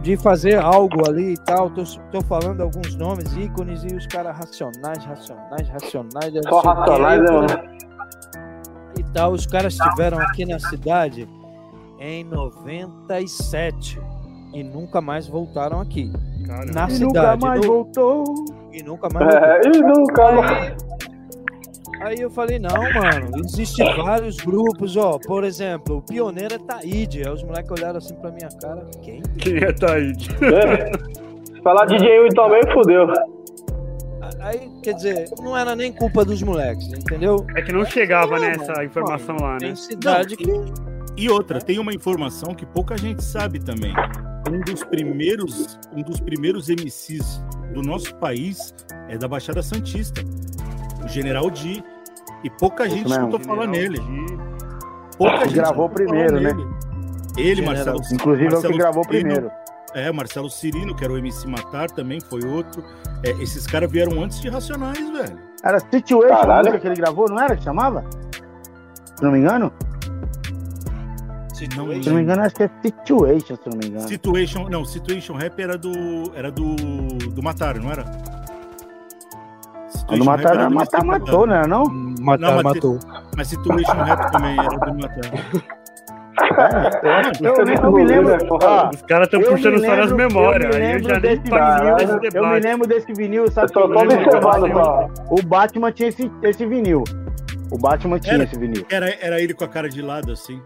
De 0.02 0.18
fazer 0.18 0.57
algo 0.60 1.07
ali 1.07 1.34
e 1.34 1.38
tal. 1.38 1.69
Tô, 1.69 1.84
tô 2.11 2.22
falando 2.22 2.61
alguns 2.61 2.95
nomes, 2.95 3.36
ícones, 3.38 3.84
e 3.84 3.95
os 3.95 4.07
caras 4.07 4.36
racionais, 4.38 5.03
racionais, 5.06 5.69
racionais. 5.69 6.34
Só 6.49 6.60
racionais, 6.60 7.22
né, 7.22 7.32
mano? 7.32 7.48
E 8.98 9.03
tal, 9.14 9.32
os 9.34 9.45
caras 9.45 9.73
estiveram 9.73 10.19
aqui 10.19 10.45
na 10.45 10.60
cidade 10.60 11.28
em 11.99 12.23
97 12.23 14.02
e 14.53 14.64
nunca 14.64 14.99
mais 15.02 15.28
voltaram 15.28 15.80
aqui. 15.80 16.11
Cara, 16.48 16.65
Na 16.73 16.90
E 16.90 16.99
nunca 16.99 17.19
cidade. 17.22 17.45
mais 17.45 17.61
no- 17.61 17.68
voltou. 17.68 18.23
e 18.73 18.84
nunca 18.84 19.07
mais 19.14 19.28
voltou. 19.28 19.48
É, 19.49 19.61
e 19.68 19.82
nunca 19.82 20.32
mais. 20.32 20.76
Aí, 22.02 22.20
eu 22.20 22.30
falei, 22.30 22.58
não, 22.58 22.70
mano, 22.94 23.32
existem 23.45 23.86
vários 23.95 24.38
grupos, 24.38 24.98
ó. 24.98 25.20
Por 25.20 25.44
exemplo, 25.44 25.98
o 25.98 26.02
pioneiro 26.02 26.56
é 26.56 26.58
Taíde. 26.58 27.24
Aí 27.24 27.32
os 27.32 27.44
moleques 27.44 27.72
olharam 27.72 27.98
assim 27.98 28.16
pra 28.16 28.32
minha 28.32 28.49
cara. 28.62 28.86
Quem? 29.02 29.22
quem 29.38 29.58
é 29.58 29.72
Taíde? 29.72 30.30
É. 30.44 31.62
Falar 31.64 31.86
DJ 31.86 32.20
Will 32.20 32.30
também, 32.30 32.62
fudeu. 32.74 33.08
Aí, 34.40 34.68
quer 34.82 34.94
dizer, 34.94 35.30
não 35.40 35.56
era 35.56 35.76
nem 35.76 35.94
culpa 35.94 36.26
dos 36.26 36.41
moleques, 36.41 36.88
entendeu? 36.88 37.45
É 37.56 37.62
que 37.62 37.72
não 37.72 37.86
chegava 37.86 38.40
Não, 38.40 38.41
nessa 38.41 38.72
mano, 38.72 38.84
informação 38.84 39.36
lá, 39.40 39.53
né? 39.53 39.60
Tem 39.60 39.76
cidade 39.76 40.36
que. 40.36 40.49
E 41.16 41.30
outra, 41.30 41.60
tem 41.60 41.78
uma 41.78 41.94
informação 41.94 42.56
que 42.56 42.66
pouca 42.66 42.98
gente 42.98 43.24
sabe 43.24 43.60
também. 43.60 43.94
Um 44.49 44.60
dos 44.62 44.84
primeiros, 44.84 45.80
um 45.95 46.02
dos 46.02 46.20
primeiros 46.20 46.70
MCs 46.70 47.44
do 47.74 47.84
nosso 47.84 48.16
país 48.16 48.74
é 49.08 49.18
da 49.18 49.28
Baixada 49.28 49.62
Santista. 49.62 50.22
O 51.03 51.07
General 51.07 51.49
Di. 51.49 51.84
E 52.44 52.49
pouca 52.49 52.90
gente 52.90 53.07
mesmo. 53.07 53.28
escutou 53.28 53.40
falar 53.40 53.68
nele. 53.68 53.99
Pouca 55.18 55.38
Que 55.40 55.44
gente 55.45 55.56
gravou 55.56 55.90
primeiro, 55.90 56.40
né? 56.40 56.53
nele. 56.53 56.68
Ele, 57.38 57.56
General. 57.56 57.76
Marcelo 57.76 58.02
Inclusive 58.14 58.45
é 58.45 58.48
o 58.48 58.49
que 58.49 58.53
Marcelo 58.56 58.78
gravou 58.78 59.03
Cirino, 59.03 59.23
primeiro. 59.30 59.52
É, 59.94 60.11
Marcelo 60.11 60.49
Cirino, 60.49 60.95
que 60.95 61.03
era 61.03 61.14
o 61.14 61.18
MC 61.18 61.48
Matar, 61.48 61.90
também 61.91 62.19
foi 62.19 62.44
outro. 62.45 62.84
É, 63.23 63.30
esses 63.44 63.68
caras 63.68 63.91
vieram 63.91 64.22
antes 64.23 64.40
de 64.41 64.49
Racionais, 64.49 64.98
velho. 65.11 65.40
Era 65.64 65.80
Situation, 65.80 66.34
a 66.34 66.38
Caralho. 66.40 66.80
que 66.80 66.88
ele 66.88 66.95
gravou, 66.95 67.28
não 67.30 67.40
era 67.40 67.56
que 67.56 67.64
chamava? 67.64 68.03
Se 69.15 69.23
não 69.23 69.32
me 69.32 69.40
engano? 69.40 69.72
Não, 71.78 72.02
Se 72.02 72.10
não 72.10 72.15
me 72.15 72.23
engano, 72.23 72.41
acho 72.41 72.56
que 72.56 72.64
é 72.64 72.69
Situation, 72.82 73.56
se 73.56 73.69
não 73.69 73.78
me 73.78 73.86
engano. 73.88 74.07
Situation, 74.07 74.68
não, 74.68 74.84
Situation 74.84 75.36
Rap 75.36 75.60
era 75.61 75.78
do 75.78 75.91
era 76.34 76.52
do 76.52 76.76
do 76.76 77.44
Matar, 77.44 77.76
não 77.80 77.91
era? 77.91 78.03
A 80.07 80.15
do 80.15 80.26
Matar, 80.26 80.69
do 80.69 80.76
matar, 80.76 81.03
matou, 81.03 81.45
né? 81.47 81.63
Não? 81.68 81.84
Matar, 82.19 82.39
Não, 82.39 82.53
mas 82.55 82.63
matou. 82.63 82.99
Mas 83.35 83.47
Situation 83.47 83.93
Rap 84.03 84.31
também 84.31 84.57
era 84.59 84.69
do 84.77 84.93
Matar. 84.93 85.72
É, 86.41 87.45
eu, 87.45 87.53
eu, 87.55 87.65
eu 87.84 87.91
me 87.91 88.05
lembro. 88.05 88.38
ó, 88.51 88.89
Os 88.89 89.01
caras 89.03 89.27
estão 89.27 89.41
puxando 89.41 89.73
me 89.73 89.85
só 89.85 89.95
nas 89.95 90.11
lembro- 90.11 90.18
memórias. 90.18 90.73
eu 90.76 90.80
me 90.80 90.85
Aí 90.85 90.91
eu 90.91 90.97
lembro 90.97 91.09
já 91.13 91.19
desse 91.19 91.41
vinil, 91.43 92.19
debate. 92.19 92.35
Eu 92.35 92.47
me 92.47 92.59
lembro 92.59 92.88
desse 92.88 93.13
vinil, 93.13 93.51
sabe? 93.51 93.73
só 93.73 93.88
tô 93.88 94.01
lembro? 94.01 94.31
só. 94.31 94.39
Batman, 94.39 95.09
o 95.30 95.41
Batman 95.43 95.91
tinha 95.91 96.09
esse, 96.09 96.31
esse 96.43 96.65
vinil. 96.65 97.03
O 97.69 97.77
Batman 97.77 98.19
tinha 98.19 98.35
Era. 98.35 98.43
esse 98.45 98.57
vinil. 98.57 98.85
Era, 98.89 99.09
era 99.22 99.41
ele 99.41 99.53
com 99.53 99.63
a 99.63 99.68
cara 99.68 99.89
de 99.89 100.01
lado, 100.01 100.31
assim. 100.31 100.61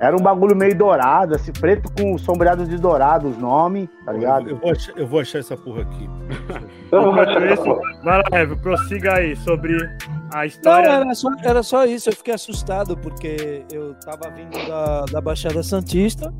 Era 0.00 0.16
um 0.16 0.20
bagulho 0.20 0.56
meio 0.56 0.76
dourado, 0.76 1.34
assim, 1.34 1.52
preto 1.52 1.90
com 1.96 2.18
sombreado 2.18 2.66
de 2.66 2.76
dourado, 2.76 3.28
os 3.28 3.38
nomes, 3.38 3.88
tá 4.04 4.12
Eu, 4.12 4.18
ligado? 4.18 4.50
eu 4.50 4.56
vou 4.58 4.70
achar, 4.72 4.92
eu 4.98 5.06
vou 5.06 5.20
achar 5.20 5.38
essa 5.38 5.56
porra 5.56 5.82
aqui. 5.82 6.10
Não 6.90 7.10
isso, 7.52 7.64
vai 8.02 8.18
lá, 8.18 8.24
Heavy, 8.32 8.56
prossiga 8.56 9.14
aí 9.14 9.36
sobre 9.36 9.76
a 10.32 10.38
Não, 10.38 10.44
história. 10.44 10.88
era 10.88 11.14
só, 11.14 11.28
era 11.42 11.62
só 11.62 11.84
isso. 11.86 12.08
Eu 12.10 12.12
fiquei 12.16 12.34
assustado 12.34 12.96
porque 12.96 13.64
eu 13.72 13.94
tava 13.94 14.30
vindo 14.30 14.56
da, 14.68 15.04
da 15.06 15.20
Baixada 15.20 15.62
Santista 15.62 16.32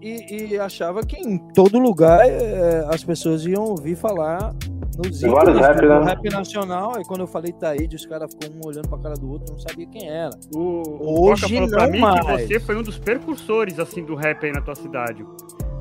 e, 0.00 0.48
e 0.52 0.58
achava 0.58 1.02
que 1.02 1.16
em 1.16 1.38
todo 1.54 1.78
lugar 1.78 2.20
eh, 2.26 2.84
as 2.90 3.04
pessoas 3.04 3.46
iam 3.46 3.62
ouvir 3.64 3.96
falar 3.96 4.52
nos 4.98 5.20
vários 5.22 5.58
rap, 5.58 5.80
do 5.80 5.88
né? 5.88 6.04
rap 6.04 6.30
nacional. 6.30 7.00
E 7.00 7.04
quando 7.04 7.20
eu 7.20 7.26
falei 7.26 7.52
Taíde, 7.52 7.96
os 7.96 8.04
caras 8.06 8.30
ficam 8.32 8.56
um 8.56 8.66
olhando 8.66 8.88
pra 8.88 8.98
cara 8.98 9.14
do 9.14 9.30
outro, 9.30 9.52
não 9.52 9.58
sabia 9.58 9.86
quem 9.86 10.08
era. 10.08 10.30
O, 10.54 10.58
o 10.58 11.30
Hoje 11.30 11.42
Coca 11.42 11.54
falou 11.54 11.70
pra 11.70 11.84
não 11.86 11.92
mim 11.92 12.00
mais. 12.00 12.20
que 12.24 12.46
você 12.48 12.60
foi 12.60 12.76
um 12.76 12.82
dos 12.82 12.98
precursores 12.98 13.78
assim 13.78 14.04
do 14.04 14.14
rap 14.14 14.44
aí 14.44 14.52
na 14.52 14.60
tua 14.60 14.74
cidade. 14.74 15.24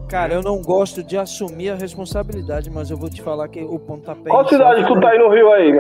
Cara, 0.08 0.34
eu 0.34 0.42
não 0.42 0.62
gosto 0.62 1.02
de 1.02 1.18
assumir 1.18 1.70
a 1.70 1.76
responsabilidade, 1.76 2.70
mas 2.70 2.90
eu 2.92 2.98
vou 2.98 3.10
te 3.10 3.22
falar 3.22 3.48
que 3.48 3.62
o 3.64 3.80
pontapé. 3.80 4.30
Qual 4.30 4.42
inicial 4.42 4.50
cidade 4.74 4.88
tu 4.88 4.94
foi 4.94 5.02
tá 5.02 5.10
aí 5.10 5.18
no 5.20 5.30
Rio 5.30 5.52
aí? 5.54 5.72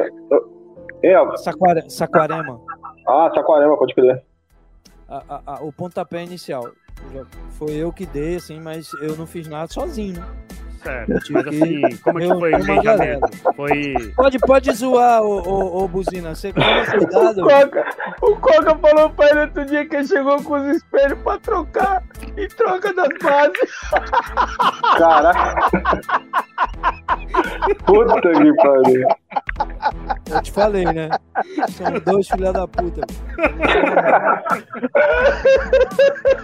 Hein, 1.03 1.11
Elvis? 1.11 1.41
Saquare- 1.43 1.89
Saquarema. 1.89 2.59
Ah, 3.07 3.29
Saquarema, 3.35 3.77
pode 3.77 3.93
crer. 3.93 4.23
A- 5.09 5.23
a- 5.27 5.41
a- 5.55 5.63
o 5.63 5.73
pontapé 5.73 6.23
inicial. 6.23 6.69
Foi 7.51 7.71
eu 7.71 7.91
que 7.91 8.05
dei, 8.05 8.35
assim, 8.35 8.59
mas 8.61 8.93
eu 9.01 9.17
não 9.17 9.25
fiz 9.27 9.47
nada 9.47 9.67
sozinho, 9.67 10.19
né? 10.19 10.25
Certo. 10.83 11.11
Mas 11.31 11.47
assim, 11.47 11.81
como 12.03 12.19
é 12.19 12.21
que 12.27 12.39
foi 12.39 12.53
o 12.53 12.57
engajamento? 12.57 13.29
Foi. 13.55 13.93
Pode, 14.15 14.39
pode 14.39 14.71
zoar, 14.73 15.21
ô, 15.21 15.41
ô, 15.41 15.83
ô 15.83 15.87
Buzina. 15.87 16.33
Você 16.33 16.51
toma 16.53 16.85
cuidado. 16.85 17.41
O 17.41 17.47
Coca, 17.47 17.85
o 18.21 18.35
Coca 18.37 18.75
falou 18.77 19.09
pra 19.11 19.29
ele 19.29 19.39
outro 19.41 19.65
dia 19.65 19.85
que 19.85 19.95
ele 19.95 20.07
chegou 20.07 20.41
com 20.43 20.55
os 20.55 20.77
espelhos 20.77 21.19
pra 21.21 21.37
trocar 21.37 22.03
em 22.35 22.47
troca 22.47 22.93
das 22.93 23.09
bases. 23.21 23.71
Caraca. 24.97 25.69
Puta 27.85 28.31
que 28.31 28.55
pariu. 28.55 29.07
Eu 30.31 30.41
te 30.41 30.51
falei, 30.51 30.85
né? 30.85 31.09
São 31.69 32.13
dois 32.13 32.27
filha 32.27 32.51
da 32.53 32.67
puta. 32.67 33.01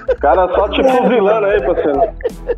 O 0.09 0.15
cara 0.19 0.47
só 0.55 0.69
te 0.69 0.81
fuzilando 0.83 1.45
aí, 1.47 1.61
parceiro. 1.65 2.01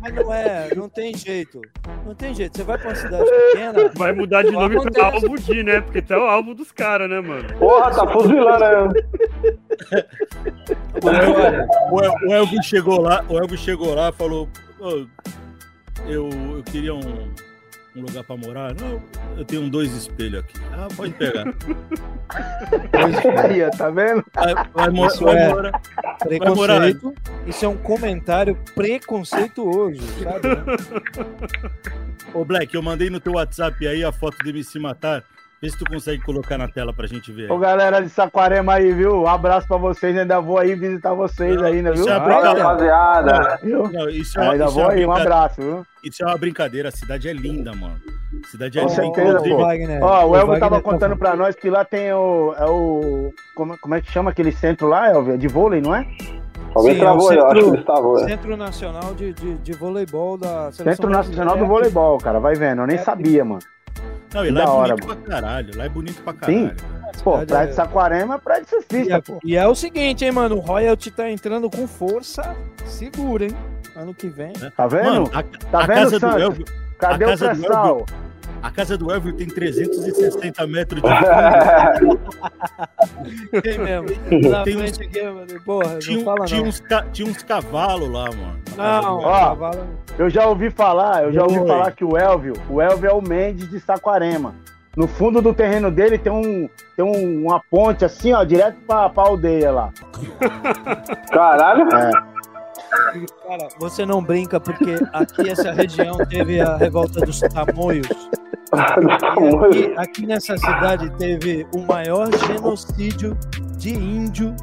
Mas 0.00 0.14
não 0.14 0.34
é, 0.34 0.68
não 0.74 0.88
tem 0.88 1.14
jeito. 1.14 1.60
Não 2.06 2.14
tem 2.14 2.34
jeito. 2.34 2.56
Você 2.56 2.64
vai 2.64 2.78
pra 2.78 2.88
uma 2.88 2.94
cidade 2.94 3.24
pequena, 3.30 3.90
Vai 3.96 4.12
mudar 4.12 4.42
de 4.42 4.50
nome 4.50 4.74
pra 4.80 4.82
Acontece. 4.82 5.24
Alvo 5.26 5.36
Di, 5.40 5.62
né? 5.62 5.80
Porque 5.80 6.12
é 6.12 6.16
o 6.16 6.22
alvo 6.22 6.54
dos 6.54 6.72
caras, 6.72 7.08
né, 7.10 7.20
mano? 7.20 7.46
Porra, 7.58 7.90
tá 7.90 8.06
fuzilando 8.08 8.64
aí. 8.64 8.74
olha, 11.04 11.68
O, 11.90 12.00
El- 12.00 12.14
o 12.28 12.32
Elvin 12.34 12.62
chegou 12.62 13.00
lá, 13.00 13.24
o 13.28 13.38
Elvin 13.38 13.56
chegou 13.56 13.94
lá 13.94 14.08
e 14.08 14.12
falou: 14.12 14.48
"Ô, 14.78 14.88
eu, 16.06 16.28
eu 16.56 16.62
queria 16.70 16.94
um, 16.94 17.00
um 17.96 18.02
lugar 18.02 18.22
pra 18.24 18.36
morar. 18.36 18.74
Não, 18.74 19.02
eu 19.36 19.44
tenho 19.44 19.68
dois 19.68 19.92
espelhos 19.94 20.40
aqui. 20.44 20.54
Ah, 20.72 20.88
pode 20.96 21.12
pegar. 21.14 21.44
Aí, 23.44 23.70
tá 23.76 23.90
vendo? 23.90 24.24
Vai, 24.34 24.54
vai, 24.72 24.88
mo- 24.90 25.06
Isso 25.06 25.24
vai 25.24 25.36
é. 25.36 25.48
morar. 25.48 25.80
preconceito. 26.20 27.14
Isso 27.46 27.64
é 27.64 27.68
um 27.68 27.76
comentário 27.76 28.56
preconceituoso, 28.74 30.00
sabe? 30.22 30.48
né? 30.48 30.64
Ô, 32.32 32.44
Black, 32.44 32.74
eu 32.74 32.82
mandei 32.82 33.10
no 33.10 33.18
teu 33.18 33.32
WhatsApp 33.32 33.86
aí 33.86 34.04
a 34.04 34.12
foto 34.12 34.36
do 34.38 34.50
MC 34.50 34.78
Matar. 34.78 35.24
Vê 35.62 35.68
se 35.68 35.76
tu 35.76 35.84
consegue 35.84 36.22
colocar 36.22 36.56
na 36.56 36.66
tela 36.68 36.90
pra 36.90 37.06
gente 37.06 37.30
ver. 37.30 37.52
Ô, 37.52 37.58
galera 37.58 38.00
de 38.00 38.08
Saquarema 38.08 38.74
aí, 38.74 38.92
viu? 38.94 39.22
Um 39.24 39.26
abraço 39.26 39.68
pra 39.68 39.76
vocês. 39.76 40.16
Ainda 40.16 40.40
vou 40.40 40.56
aí 40.58 40.74
visitar 40.74 41.12
vocês 41.12 41.62
ainda, 41.62 41.92
viu? 41.92 42.00
Isso 42.00 42.08
é 42.08 42.16
rapaziada. 42.16 43.58
Viu? 43.62 43.82
Não, 43.92 44.08
isso 44.08 44.40
é, 44.40 44.48
Ainda 44.48 44.64
isso 44.64 44.72
é 44.72 44.74
vou 44.74 44.82
uma 44.84 44.92
aí, 44.92 45.06
um 45.06 45.12
abraço, 45.12 45.60
viu? 45.60 45.86
Isso 46.02 46.22
é 46.22 46.26
uma 46.26 46.38
brincadeira. 46.38 46.88
A 46.88 46.92
cidade 46.92 47.28
é 47.28 47.32
linda, 47.34 47.72
mano. 47.74 48.00
A 48.42 48.46
cidade 48.48 48.78
é 48.78 48.82
Com 48.82 48.88
linda. 48.88 49.02
certeza, 49.02 49.28
Inclusive, 49.32 49.54
pô. 49.54 49.60
Wagner, 49.62 50.02
Ó, 50.02 50.06
o 50.06 50.34
Elvio 50.34 50.38
Wagner 50.38 50.60
tava 50.60 50.76
tá- 50.76 50.82
contando 50.82 51.16
pra 51.18 51.36
nós 51.36 51.54
que 51.54 51.68
lá 51.68 51.84
tem 51.84 52.10
o. 52.10 52.54
É 52.56 52.64
o 52.64 53.30
como, 53.54 53.76
como 53.78 53.94
é 53.94 54.00
que 54.00 54.10
chama 54.10 54.30
aquele 54.30 54.52
centro 54.52 54.88
lá, 54.88 55.10
Elvio? 55.10 55.34
É 55.34 55.36
De 55.36 55.46
vôlei, 55.46 55.82
não 55.82 55.94
é? 55.94 56.06
Alguém 56.74 56.94
Sim, 56.94 57.00
travou 57.00 57.30
é 57.32 57.34
aí, 57.34 57.38
o 57.38 57.40
eu 57.42 57.46
acho 57.46 57.54
que 57.54 57.60
centro- 57.60 57.74
ele 57.76 57.84
travou. 57.84 58.18
é. 58.18 58.24
Centro 58.28 58.56
Nacional 58.56 59.14
de, 59.14 59.32
de, 59.34 59.54
de 59.58 59.72
Voleibol 59.72 60.38
da 60.38 60.72
Seleção 60.72 60.84
Centro 60.94 61.10
Nacional 61.10 61.58
do. 61.58 61.66
Voleibol, 61.66 62.16
cara. 62.16 62.38
Vai 62.40 62.54
vendo. 62.54 62.80
Eu 62.80 62.86
nem 62.86 62.96
É, 62.96 63.00
sabia, 63.02 63.44
mano. 63.44 63.60
Não, 64.32 64.44
e 64.46 64.50
lá 64.50 64.62
é 64.62 64.66
hora, 64.66 64.96
bonito 64.96 65.06
pra 65.06 65.16
caralho. 65.16 65.76
Lá 65.76 65.84
é 65.84 65.88
bonito 65.88 66.22
pra 66.22 66.32
caralho. 66.32 66.68
Sim. 66.70 66.74
Pô, 67.24 67.38
praia 67.38 67.64
é- 67.64 67.66
de 67.66 67.74
Saquarema 67.74 68.34
é 68.36 68.38
praia 68.38 68.62
de 68.62 68.70
surfista, 68.70 69.14
é, 69.14 69.20
pô. 69.20 69.38
e 69.44 69.56
é 69.56 69.66
o 69.66 69.74
seguinte, 69.74 70.24
hein, 70.24 70.32
mano? 70.32 70.56
O 70.56 70.60
royalty 70.60 71.10
tá 71.10 71.30
entrando 71.30 71.68
com 71.68 71.86
força. 71.86 72.56
Segura, 72.86 73.44
hein? 73.44 73.56
Ano 73.96 74.14
que 74.14 74.28
vem. 74.28 74.52
Tá 74.76 74.86
vendo? 74.86 75.04
Mano, 75.04 75.30
a, 75.34 75.42
tá 75.42 75.80
a 75.82 75.86
vendo, 75.86 76.10
casa 76.12 76.20
do? 76.20 76.38
Elvio, 76.38 76.64
Cadê 76.98 77.24
a 77.24 77.26
o 77.26 77.30
casa 77.30 77.54
do 77.54 77.60
pré-sal? 77.60 78.06
A 78.62 78.70
casa 78.70 78.96
do 78.98 79.10
Elvio 79.12 79.32
tem 79.32 79.46
360 79.46 80.66
metros 80.66 81.00
de 81.02 81.08
Tem 83.62 83.78
mesmo. 83.78 84.06
Tem 84.64 84.78
frente 84.78 85.24
mano. 85.24 85.46
Porra, 85.64 85.98
tinha, 85.98 86.18
não 86.18 86.24
fala 86.24 86.44
tinha 86.46 86.60
não. 86.60 86.68
uns, 86.68 86.80
ca- 86.80 87.04
tinha 87.12 87.28
uns 87.30 87.42
cavalos 87.42 88.10
lá, 88.10 88.24
mano. 88.26 88.56
Não, 88.76 89.18
Ó, 89.18 89.32
cavalo- 89.48 89.86
Eu 90.18 90.30
já 90.30 90.46
ouvi 90.46 90.70
falar, 90.70 91.24
eu 91.24 91.32
já 91.32 91.42
ouvi 91.42 91.58
Oi. 91.58 91.66
falar 91.66 91.90
que 91.92 92.04
o 92.04 92.16
Elvio, 92.16 92.54
o 92.68 92.80
Elvio 92.80 93.10
é 93.10 93.12
o 93.12 93.22
Mendes 93.22 93.68
de 93.70 93.80
Saquarema. 93.80 94.54
No 94.96 95.06
fundo 95.06 95.40
do 95.40 95.54
terreno 95.54 95.90
dele 95.90 96.18
tem, 96.18 96.32
um, 96.32 96.68
tem 96.96 97.04
um- 97.04 97.46
uma 97.46 97.60
ponte 97.70 98.04
assim, 98.04 98.32
ó, 98.32 98.42
direto 98.44 98.76
pra, 98.86 99.08
pra 99.08 99.22
aldeia 99.24 99.70
lá. 99.70 99.90
Caralho. 101.32 101.88
É. 101.94 102.10
Cara, 103.46 103.68
você 103.78 104.04
não 104.04 104.22
brinca 104.22 104.58
porque 104.60 104.96
aqui 105.12 105.48
essa 105.48 105.72
região 105.72 106.16
teve 106.28 106.60
a 106.60 106.76
revolta 106.76 107.20
dos 107.20 107.38
tamoios. 107.40 108.06
E 108.72 109.10
aqui, 109.10 109.94
aqui 109.98 110.26
nessa 110.26 110.56
cidade 110.56 111.10
teve 111.18 111.66
o 111.74 111.80
maior 111.80 112.28
genocídio 112.46 113.36
de 113.76 113.94
índio 113.94 114.54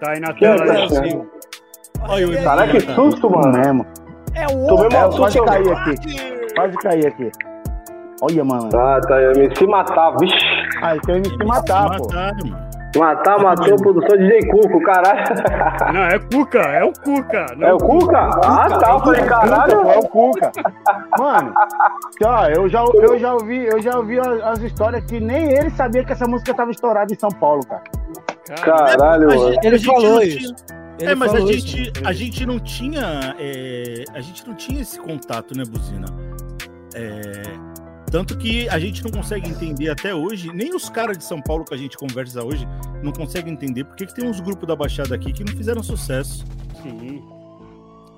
Tá 0.00 0.10
aí 0.12 0.20
na 0.20 0.32
Que 0.34 0.40
tela. 0.40 0.56
do 0.56 0.62
é? 0.72 0.86
Brasil. 0.88 1.30
Olha 2.08 2.28
o 2.28 2.44
Caraca, 2.44 2.72
que 2.72 2.80
susto, 2.94 3.30
mano. 3.30 3.52
mesmo. 3.58 3.86
É 4.34 4.46
o 4.46 4.66
Tomei 4.66 4.88
uma 4.88 4.96
É, 4.96 5.16
quase 5.16 5.40
cair 5.44 5.72
aqui. 5.72 6.54
Quase 6.56 6.76
cair 6.78 7.06
aqui. 7.06 7.30
Olha, 8.20 8.44
mano. 8.44 8.68
Ah, 8.76 9.00
tá 9.00 9.14
aí. 9.16 9.32
Me 9.38 9.56
se 9.56 9.66
matar, 9.66 10.16
vixi. 10.18 10.36
Ah, 10.82 10.96
então 10.96 11.14
ele 11.16 11.28
se 11.28 11.44
matar, 11.44 11.96
pô. 11.96 12.04
Mataram, 12.04 12.46
mano. 12.46 12.71
Matar, 12.96 13.38
matou, 13.42 13.76
produção 13.76 14.18
de 14.18 14.24
DJ 14.24 14.50
Cuco, 14.50 14.80
caralho. 14.82 15.24
Não, 15.92 16.04
é 16.04 16.18
Cuca, 16.18 16.58
é 16.58 16.84
o 16.84 16.92
Cuca. 16.92 17.46
não 17.56 17.68
É 17.68 17.72
o 17.72 17.78
Cuca? 17.78 18.18
Ah, 18.18 18.68
tá. 18.68 18.90
Eu 18.90 19.00
falei, 19.00 19.22
Cuca, 19.22 19.40
caralho. 19.40 19.90
é 19.90 19.98
o 19.98 20.08
Cuca. 20.08 20.52
Mano, 21.18 21.54
ó, 22.24 22.48
eu 22.48 22.68
já, 22.68 22.84
eu 22.94 23.18
já 23.18 23.34
ouvi, 23.34 23.64
eu 23.64 23.80
já 23.80 23.96
ouvi 23.96 24.18
as, 24.20 24.42
as 24.42 24.58
histórias 24.60 25.04
que 25.04 25.18
nem 25.20 25.52
ele 25.52 25.70
sabia 25.70 26.04
que 26.04 26.12
essa 26.12 26.26
música 26.26 26.52
tava 26.52 26.70
estourada 26.70 27.12
em 27.12 27.18
São 27.18 27.30
Paulo, 27.30 27.62
cara. 27.66 27.82
Caralho, 28.62 29.30
A 29.30 29.34
mano. 29.34 29.56
Ele 29.62 29.78
falou 29.78 30.22
isso. 30.22 30.54
Ele 31.00 31.10
é, 31.10 31.14
mas 31.14 31.34
a 31.34 31.40
gente, 31.40 31.82
isso, 31.82 31.92
a 32.04 32.12
gente 32.12 32.46
não 32.46 32.60
tinha. 32.60 33.34
é, 33.38 34.04
a 34.14 34.20
gente 34.20 34.46
não 34.46 34.54
tinha 34.54 34.82
esse 34.82 34.98
contato, 35.00 35.56
né, 35.56 35.64
Buzina? 35.64 36.06
É, 36.94 37.42
tanto 38.12 38.36
que 38.36 38.68
a 38.68 38.78
gente 38.78 39.02
não 39.02 39.10
consegue 39.10 39.48
entender 39.48 39.88
até 39.88 40.14
hoje, 40.14 40.52
nem 40.52 40.76
os 40.76 40.90
caras 40.90 41.16
de 41.16 41.24
São 41.24 41.40
Paulo 41.40 41.64
que 41.64 41.72
a 41.72 41.78
gente 41.78 41.96
conversa 41.96 42.44
hoje 42.44 42.68
não 43.02 43.10
conseguem 43.10 43.54
entender 43.54 43.84
por 43.84 43.96
que, 43.96 44.04
que 44.04 44.14
tem 44.14 44.28
uns 44.28 44.38
grupos 44.38 44.68
da 44.68 44.76
Baixada 44.76 45.14
aqui 45.14 45.32
que 45.32 45.42
não 45.42 45.52
fizeram 45.56 45.82
sucesso. 45.82 46.44
Sim. 46.82 47.24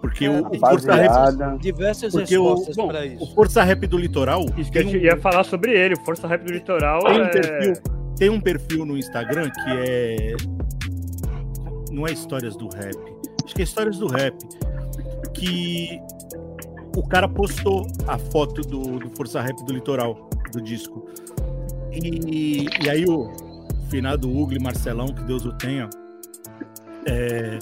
Porque 0.00 0.24
É, 0.26 0.30
o, 0.30 0.48
o 0.48 0.58
Força 0.58 0.94
Rap. 0.94 1.58
Diversas 1.60 2.12
Porque 2.12 2.36
o- 2.36 2.48
respostas 2.50 2.76
bom, 2.76 2.88
o 2.92 3.04
isso. 3.04 3.34
Força 3.36 3.62
Rap 3.62 3.86
do 3.86 3.96
Litoral 3.96 4.44
Isso 4.58 4.70
que 4.70 4.78
eu 4.78 4.84
tem 4.84 4.96
um, 4.96 5.00
ia 5.00 5.16
falar 5.16 5.44
sobre 5.44 5.72
ele, 5.72 5.94
o 5.94 6.04
Força 6.04 6.26
Rap 6.26 6.42
do 6.44 6.52
Litoral. 6.52 7.00
tem 7.04 7.14
um 7.20 7.24
é... 7.24 7.28
perfil, 7.28 7.72
tem 8.16 8.30
um 8.30 8.40
perfil 8.40 8.84
no 8.84 8.98
Instagram 8.98 9.48
que 9.48 9.70
é 9.70 10.36
não 11.92 12.06
é 12.06 12.12
histórias 12.12 12.56
do 12.56 12.66
rap, 12.68 12.96
acho 13.44 13.54
que 13.54 13.62
é 13.62 13.64
histórias 13.64 13.96
do 13.96 14.08
rap 14.08 14.34
que 15.32 16.00
o 16.96 17.06
cara 17.06 17.28
postou 17.28 17.86
a 18.06 18.18
foto 18.18 18.62
do, 18.62 18.98
do 18.98 19.10
Força 19.16 19.40
Rap 19.40 19.64
do 19.64 19.72
Litoral 19.72 20.28
do 20.52 20.60
disco 20.60 21.08
e, 21.92 22.66
e 22.82 22.90
aí 22.90 23.04
o 23.04 23.32
finado 23.90 24.28
Ugly 24.30 24.60
Marcelão 24.60 25.06
que 25.06 25.22
Deus 25.22 25.44
o 25.44 25.52
tenha 25.52 25.88
é, 27.06 27.58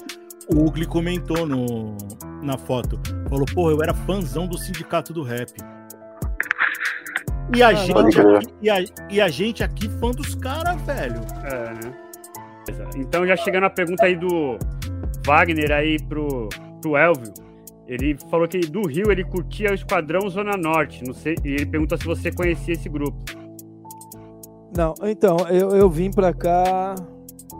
o 0.52 0.66
Ugly 0.66 0.86
comentou 0.86 1.46
no, 1.46 1.96
na 2.42 2.56
foto 2.56 3.00
falou 3.28 3.46
porra 3.46 3.72
eu 3.72 3.82
era 3.82 3.94
fãzão 3.94 4.46
do 4.46 4.59
sindicato 4.59 5.12
do 5.12 5.22
rap 5.22 5.52
e 7.54 7.62
a, 7.62 7.72
Caralho. 7.72 8.10
gente 8.10 8.20
aqui, 8.20 8.54
e, 8.62 8.70
a, 8.70 8.84
e 9.10 9.20
a 9.20 9.28
gente 9.28 9.62
aqui 9.62 9.88
fã 10.00 10.10
dos 10.10 10.34
caras, 10.34 10.80
velho. 10.82 11.20
É, 11.44 11.74
né? 11.74 11.94
Então, 12.96 13.26
já 13.26 13.36
chegando 13.36 13.64
a 13.64 13.70
pergunta 13.70 14.04
aí 14.06 14.16
do 14.16 14.59
Wagner 15.26 15.70
aí 15.72 15.98
pro, 16.09 16.48
pro 16.80 16.96
Elvio. 16.96 17.32
Ele 17.86 18.16
falou 18.30 18.46
que 18.46 18.59
do 18.60 18.86
Rio 18.86 19.10
ele 19.10 19.24
curtia 19.24 19.70
o 19.70 19.74
Esquadrão 19.74 20.28
Zona 20.28 20.56
Norte. 20.56 21.02
Não 21.04 21.12
sei, 21.12 21.34
e 21.44 21.48
ele 21.48 21.66
pergunta 21.66 21.96
se 21.96 22.04
você 22.04 22.30
conhecia 22.30 22.74
esse 22.74 22.88
grupo. 22.88 23.18
Não, 24.74 24.94
então, 25.02 25.36
eu, 25.50 25.70
eu 25.70 25.90
vim 25.90 26.10
pra 26.10 26.32
cá 26.32 26.94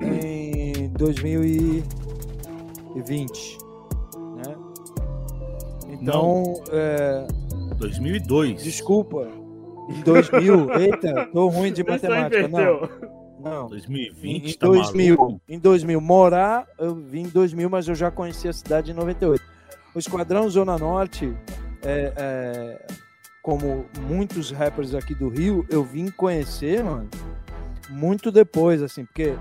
em 0.00 0.88
2020, 0.90 3.58
né? 4.36 4.56
Então, 5.90 6.54
é, 6.70 7.26
2002. 7.76 8.62
desculpa, 8.62 9.28
em 9.90 10.00
2000, 10.00 10.70
eita, 10.80 11.26
tô 11.32 11.48
ruim 11.48 11.72
de 11.72 11.82
Você 11.82 11.90
matemática, 11.90 12.48
não, 12.48 12.88
não. 13.38 13.68
2020, 13.68 14.50
Em 14.50 14.54
tá 14.56 14.66
2000, 14.66 15.16
maluco? 15.16 15.40
em 15.46 15.58
2000, 15.58 16.00
morar, 16.00 16.66
eu 16.78 16.94
vim 16.94 17.24
em 17.24 17.28
2000, 17.28 17.68
mas 17.68 17.86
eu 17.88 17.94
já 17.94 18.10
conheci 18.10 18.48
a 18.48 18.52
cidade 18.54 18.92
em 18.92 18.94
98. 18.94 19.51
O 19.94 19.98
Esquadrão 19.98 20.48
Zona 20.48 20.78
Norte, 20.78 21.35
é, 21.82 22.12
é, 22.16 22.86
como 23.43 23.85
muitos 24.09 24.51
rappers 24.51 24.94
aqui 24.94 25.14
do 25.14 25.28
Rio, 25.28 25.66
eu 25.69 25.85
vim 25.85 26.10
conhecer, 26.10 26.82
mano, 26.82 27.09
muito 27.90 28.31
depois, 28.32 28.82
assim, 28.82 29.05
porque 29.05 29.35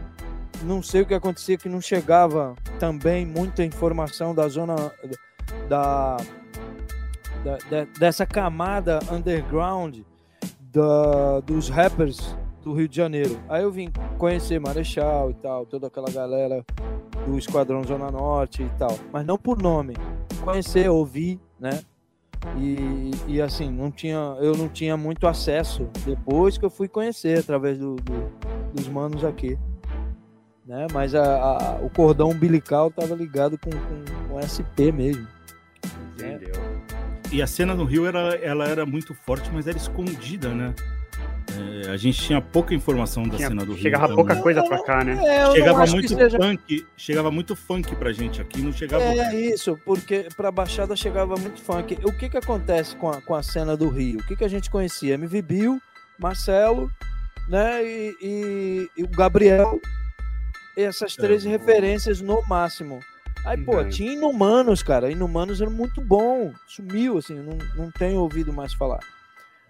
não 0.64 0.84
sei 0.84 1.02
o 1.02 1.06
que 1.06 1.14
acontecia 1.14 1.57
que 1.57 1.69
não 1.69 1.80
chegava 1.80 2.56
também 2.80 3.26
muita 3.26 3.64
informação 3.64 4.36
da 4.36 4.48
zona 4.48 4.76
da, 5.69 6.18
da- 7.44 7.57
de- 7.57 7.99
dessa 7.99 8.26
camada 8.26 8.99
underground 9.11 9.99
da, 10.60 11.40
dos 11.41 11.69
rappers 11.69 12.36
do 12.64 12.73
Rio 12.73 12.88
de 12.88 12.95
Janeiro. 12.95 13.40
Aí 13.49 13.64
eu 13.64 13.72
vim 13.72 13.90
conhecer 14.18 14.60
Marechal 14.60 15.32
e 15.32 15.34
tal, 15.36 15.65
toda 15.65 15.88
aquela 15.88 16.11
galera 16.11 16.64
do 17.26 17.38
Esquadrão 17.38 17.84
Zona 17.84 18.11
Norte 18.11 18.64
e 18.64 18.69
tal, 18.78 18.95
mas 19.14 19.26
não 19.26 19.38
por 19.38 19.61
nome. 19.61 19.95
Conhecer, 20.43 20.89
ouvir, 20.89 21.39
né? 21.59 21.81
E, 22.57 23.11
e 23.27 23.41
assim, 23.41 23.69
não 23.72 23.91
tinha, 23.91 24.18
eu 24.39 24.55
não 24.57 24.68
tinha 24.68 24.97
muito 24.97 25.27
acesso 25.27 25.88
depois 26.05 26.57
que 26.57 26.65
eu 26.65 26.69
fui 26.72 26.88
conhecer 26.88 27.38
através 27.39 27.77
do, 27.77 27.95
do- 27.97 28.31
dos 28.73 28.88
manos 28.88 29.23
aqui. 29.23 29.57
Né? 30.65 30.88
Mas 30.91 31.13
a, 31.13 31.22
a- 31.23 31.80
o 31.84 31.89
cordão 31.89 32.30
umbilical 32.30 32.89
tava 32.89 33.13
ligado 33.13 33.57
com, 33.59 33.69
com, 33.69 34.30
com 34.30 34.39
SP 34.41 34.91
mesmo. 34.91 35.27
né? 36.19 36.35
Entendeu? 36.35 36.53
E 37.31 37.41
a 37.41 37.47
cena 37.47 37.73
no 37.76 37.85
Rio 37.85 38.05
era, 38.07 38.35
ela 38.35 38.68
era 38.68 38.85
muito 38.85 39.13
forte, 39.13 39.49
mas 39.53 39.68
era 39.68 39.77
escondida, 39.77 40.49
né? 40.53 40.73
É, 41.86 41.90
a 41.91 41.98
gente 41.98 42.22
tinha 42.22 42.41
pouca 42.41 42.73
informação 42.73 43.23
da 43.23 43.36
Tinha- 43.36 43.48
cena 43.49 43.65
do 43.65 43.73
Rio. 43.73 43.82
chegava 43.82 44.03
também. 44.07 44.15
pouca 44.18 44.36
coisa 44.41 44.64
pra 44.64 44.84
cá, 44.84 45.03
né? 45.03 45.14
É, 45.23 45.52
Chegava 45.52 45.86
muito 45.88 46.07
seja- 46.15 46.38
funk, 46.38 46.86
chegava 46.98 47.32
muito 47.32 47.56
funk 47.56 47.95
pra 47.95 48.11
gente 48.11 48.41
aqui, 48.41 48.61
não 48.61 48.72
chegava. 48.72 49.03
É 49.03 49.36
isso, 49.40 49.78
porque 49.86 50.28
pra 50.36 50.52
Baixada 50.52 50.95
chegava 50.95 51.36
muito 51.36 51.61
funk. 51.61 51.98
O 52.03 52.11
que 52.11 52.30
que 52.30 52.38
acontece 52.38 52.95
com 52.95 53.10
a, 53.10 53.22
com 53.22 53.36
a 53.36 53.44
cena 53.44 53.76
do 53.76 53.90
Rio? 53.90 54.19
O 54.19 54.23
que 54.26 54.36
que 54.36 54.44
a 54.45 54.49
gente 54.49 54.69
conhecia? 54.69 55.15
MV 55.15 55.41
Bill, 55.41 55.82
Marcelo, 56.19 56.90
né, 57.49 57.84
e, 57.84 58.15
e- 58.22 58.90
e 58.98 59.03
o 59.03 59.07
Gabriel. 59.07 59.80
Essas 60.78 61.15
três 61.15 61.44
referências 61.44 62.22
no 62.22 62.41
máximo. 62.48 62.99
Aí, 63.45 63.57
pô, 63.57 63.78
Uhum. 63.78 63.90
tinha 63.90 64.14
Inumanos, 64.14 64.82
cara. 64.84 65.11
Inumanos 65.11 65.60
era 65.61 65.69
muito 65.69 65.99
bom. 65.99 66.53
Sumiu, 66.68 67.18
assim, 67.18 67.36
não, 67.36 67.57
não 67.76 67.91
tenho 67.91 68.19
ouvido 68.22 68.53
mais 68.53 68.73
falar. 68.73 68.99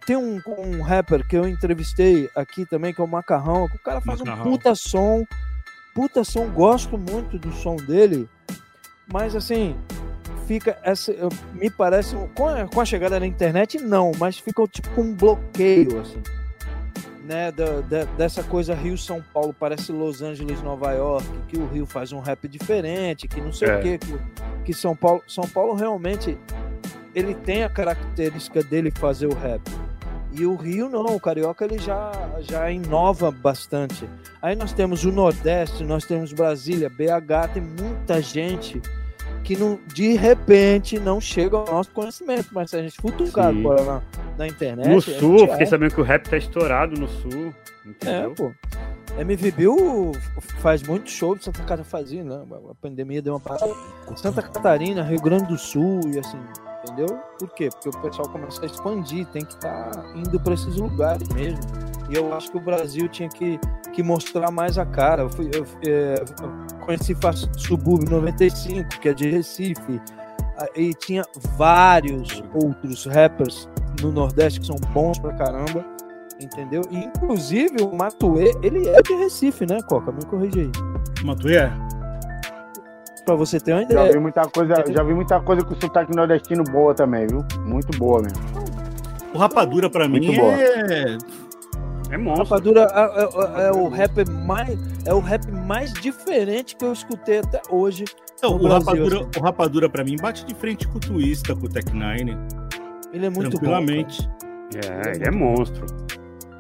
Tem 0.06 0.15
um, 0.15 0.41
um 0.57 0.82
rapper 0.82 1.26
que 1.28 1.36
eu 1.38 1.48
entrevistei 1.48 2.30
aqui 2.36 2.65
também, 2.65 2.94
que 2.94 2.99
é 3.02 3.03
o 3.03 3.07
Macarrão. 3.07 3.68
que 3.68 3.76
O 3.76 3.80
cara 3.80 4.02
faz 4.02 4.19
Macarrão. 4.19 4.41
um 4.48 4.52
puta 4.52 4.76
som. 4.76 5.26
Puta 5.94 6.23
som, 6.23 6.49
gosto 6.49 6.98
muito 6.98 7.38
do 7.38 7.52
som 7.52 7.76
dele. 7.76 8.28
Mas 9.11 9.36
assim, 9.36 9.76
fica 10.48 10.78
essa. 10.84 11.14
Me 11.53 11.69
parece. 11.69 12.15
Com 12.34 12.48
a, 12.48 12.65
com 12.68 12.80
a 12.82 12.86
chegada 12.86 13.19
da 13.19 13.26
internet, 13.28 13.78
não, 13.78 14.11
mas 14.18 14.38
fica 14.38 14.65
tipo 14.68 15.02
um 15.02 15.14
bloqueio, 15.14 15.99
assim. 15.99 16.22
Né, 17.23 17.52
da, 17.52 17.82
da- 17.82 18.06
dessa 18.18 18.41
coisa 18.44 18.73
Rio-São 18.73 19.23
Paulo, 19.34 19.56
parece 19.57 19.91
Los 19.91 20.22
Angeles, 20.23 20.61
Nova 20.64 20.91
York, 20.94 21.26
que 21.48 21.57
o 21.57 21.68
Rio 21.68 21.86
faz 21.86 22.11
um 22.11 22.19
rap 22.19 22.48
diferente, 22.48 23.28
que 23.28 23.40
não 23.40 23.53
sei 23.53 23.69
É. 23.69 23.78
o 23.78 23.82
quê, 23.82 23.98
que, 23.99 24.19
que 24.65 24.73
São 24.73 24.95
Paulo. 24.95 25.22
São 25.28 25.48
Paulo 25.48 25.73
realmente 25.76 26.38
ele 27.14 27.34
tem 27.36 27.64
a 27.64 27.69
característica 27.69 28.64
dele 28.64 28.91
fazer 28.91 29.28
o 29.28 29.34
rap. 29.36 29.61
E 30.32 30.45
o 30.45 30.56
Rio 30.56 30.90
não, 30.90 31.06
o 31.16 31.20
Carioca 31.20 31.66
ele 31.66 31.78
já, 31.78 32.12
já 32.40 32.72
inova 32.72 33.30
bastante. 33.32 34.08
Aí 34.41 34.56
nós 34.56 34.72
temos 34.72 35.03
o 35.03 35.12
Nordeste, 35.12 35.84
nós 35.84 36.06
temos 36.06 36.32
Brasília, 36.32 36.90
BH, 36.90 37.53
tem 37.53 37.62
muita 37.62 38.22
gente 38.22 38.82
que 39.44 39.58
não, 39.58 39.80
de 39.94 40.14
repente 40.14 40.99
não 40.99 41.20
chega 41.20 41.58
ao 41.58 41.66
nosso 41.66 41.91
conhecimento, 41.91 42.49
mas 42.52 42.70
se 42.70 42.78
a 42.78 42.82
gente 42.82 42.95
futucar 43.02 43.48
agora 43.48 43.84
na, 43.84 44.02
na 44.38 44.48
internet. 44.48 44.88
No 44.88 45.02
sul, 45.02 45.40
fiquei 45.40 45.53
acha. 45.56 45.66
sabendo 45.66 45.94
que 45.94 46.02
o 46.02 46.03
rap 46.03 46.30
tá 46.30 46.38
estourado 46.38 46.99
no 46.99 47.08
sul. 47.08 47.53
É, 47.86 47.90
Entendeu? 47.90 48.34
pô. 48.36 48.52
MV 49.18 49.52
Bill 49.52 50.12
faz 50.60 50.84
muito 50.84 51.10
show 51.10 51.36
de 51.36 51.44
Santa 51.44 51.60
Catarina, 51.60 51.84
fazia, 51.84 52.24
né? 52.24 52.41
A 52.70 52.76
pandemia 52.76 53.22
deu 53.22 53.34
uma 53.34 53.40
parada. 53.40 53.74
Santa 54.16 54.41
Catarina, 54.41 55.03
Rio 55.03 55.20
Grande 55.20 55.48
do 55.48 55.58
Sul 55.58 55.99
e 56.14 56.20
assim, 56.20 56.40
entendeu? 56.84 57.08
Por 57.40 57.49
quê? 57.53 57.70
Porque 57.70 57.90
o 57.90 58.02
pessoal 58.02 58.30
começa 58.30 58.62
a 58.64 58.66
expandir, 58.66 59.26
tem 59.28 59.44
que 59.45 59.53
estar 59.53 59.91
indo 60.16 60.40
para 60.40 60.53
esses 60.53 60.76
lugares 60.78 61.28
mesmo. 61.30 61.60
E 62.10 62.16
eu 62.16 62.34
acho 62.34 62.52
que 62.52 62.58
o 62.58 62.62
Brasil 62.62 63.08
tinha 63.08 63.30
que, 63.30 63.60
que 63.94 64.03
mostrar 64.03 64.52
mais 64.52 64.78
a 64.78 64.86
cara. 64.86 65.24
Eu, 65.24 65.30
fui, 65.30 65.49
eu, 65.53 65.66
é, 65.88 66.16
eu 66.41 66.80
conheci 66.86 67.16
Faz- 67.16 67.49
Subúrbio 67.58 68.10
95, 68.10 68.88
que 68.99 69.10
é 69.10 69.14
de 69.14 69.30
Recife, 69.30 70.02
ah, 70.58 70.66
e 70.76 70.94
tinha 70.94 71.24
vários 71.56 72.44
outros 72.53 73.06
rappers 73.06 73.70
no 74.02 74.12
Nordeste 74.12 74.60
que 74.60 74.66
são 74.68 74.76
bons 74.94 75.18
pra 75.20 75.34
caramba. 75.34 75.86
Entendeu? 76.41 76.82
E, 76.90 76.98
inclusive 76.98 77.84
o 77.84 77.95
Matuê, 77.95 78.52
ele 78.64 78.88
é 78.90 78.99
de 79.03 79.14
Recife, 79.14 79.64
né, 79.66 79.80
Coca? 79.88 80.12
Me 80.12 80.26
corrige 80.26 80.62
aí. 80.62 80.72
Matuê? 81.24 81.70
Pra 83.26 83.35
você 83.35 83.60
ter 83.60 83.72
uma 83.73 83.80
Já 83.81 83.85
ideia. 83.85 84.11
vi 84.14 84.19
muita 84.19 84.41
coisa, 84.48 84.73
já 84.89 85.03
vi 85.03 85.14
muita 85.14 85.39
coisa 85.39 85.64
com 85.64 85.76
sotaque 85.80 86.15
nordestino 86.15 86.64
boa 86.64 86.93
também, 86.93 87.27
viu? 87.27 87.45
Muito 87.65 87.98
boa 87.98 88.22
mesmo. 88.22 88.38
O 89.34 89.38
Rapadura 89.38 89.89
pra 89.89 90.07
mim 90.07 90.26
Muito 90.26 90.39
boa. 90.41 90.53
é. 90.53 91.18
É 92.10 92.18
monstro. 92.18 92.43
Rapadura 92.43 92.81
é, 92.91 93.64
é- 93.64 93.68
é 93.68 93.72
o 93.72 93.88
rap 93.88 94.30
mais 94.30 94.77
é 95.06 95.14
o 95.14 95.19
rap 95.19 95.49
mais 95.52 95.93
diferente 95.93 96.76
que 96.76 96.84
eu 96.84 96.91
escutei 96.91 97.39
até 97.39 97.61
hoje. 97.69 98.03
No 98.43 98.56
o, 98.56 98.60
Brasil, 98.60 98.80
Rapadura, 98.80 99.15
assim. 99.19 99.30
o 99.39 99.41
Rapadura 99.43 99.89
pra 99.89 100.03
mim 100.03 100.15
bate 100.22 100.45
de 100.45 100.53
frente 100.56 100.88
com 100.88 100.98
o 100.98 100.99
Twista, 100.99 101.56
com 101.56 101.68
o 101.68 101.69
Tech 101.69 101.89
Nine, 101.93 102.35
Ele 103.14 103.27
é 103.27 103.30
muito 103.30 103.52
bom. 103.52 103.60
tranquilamente. 103.60 104.27
É, 104.76 105.15
ele 105.15 105.26
é 105.26 105.31
monstro. 105.31 105.85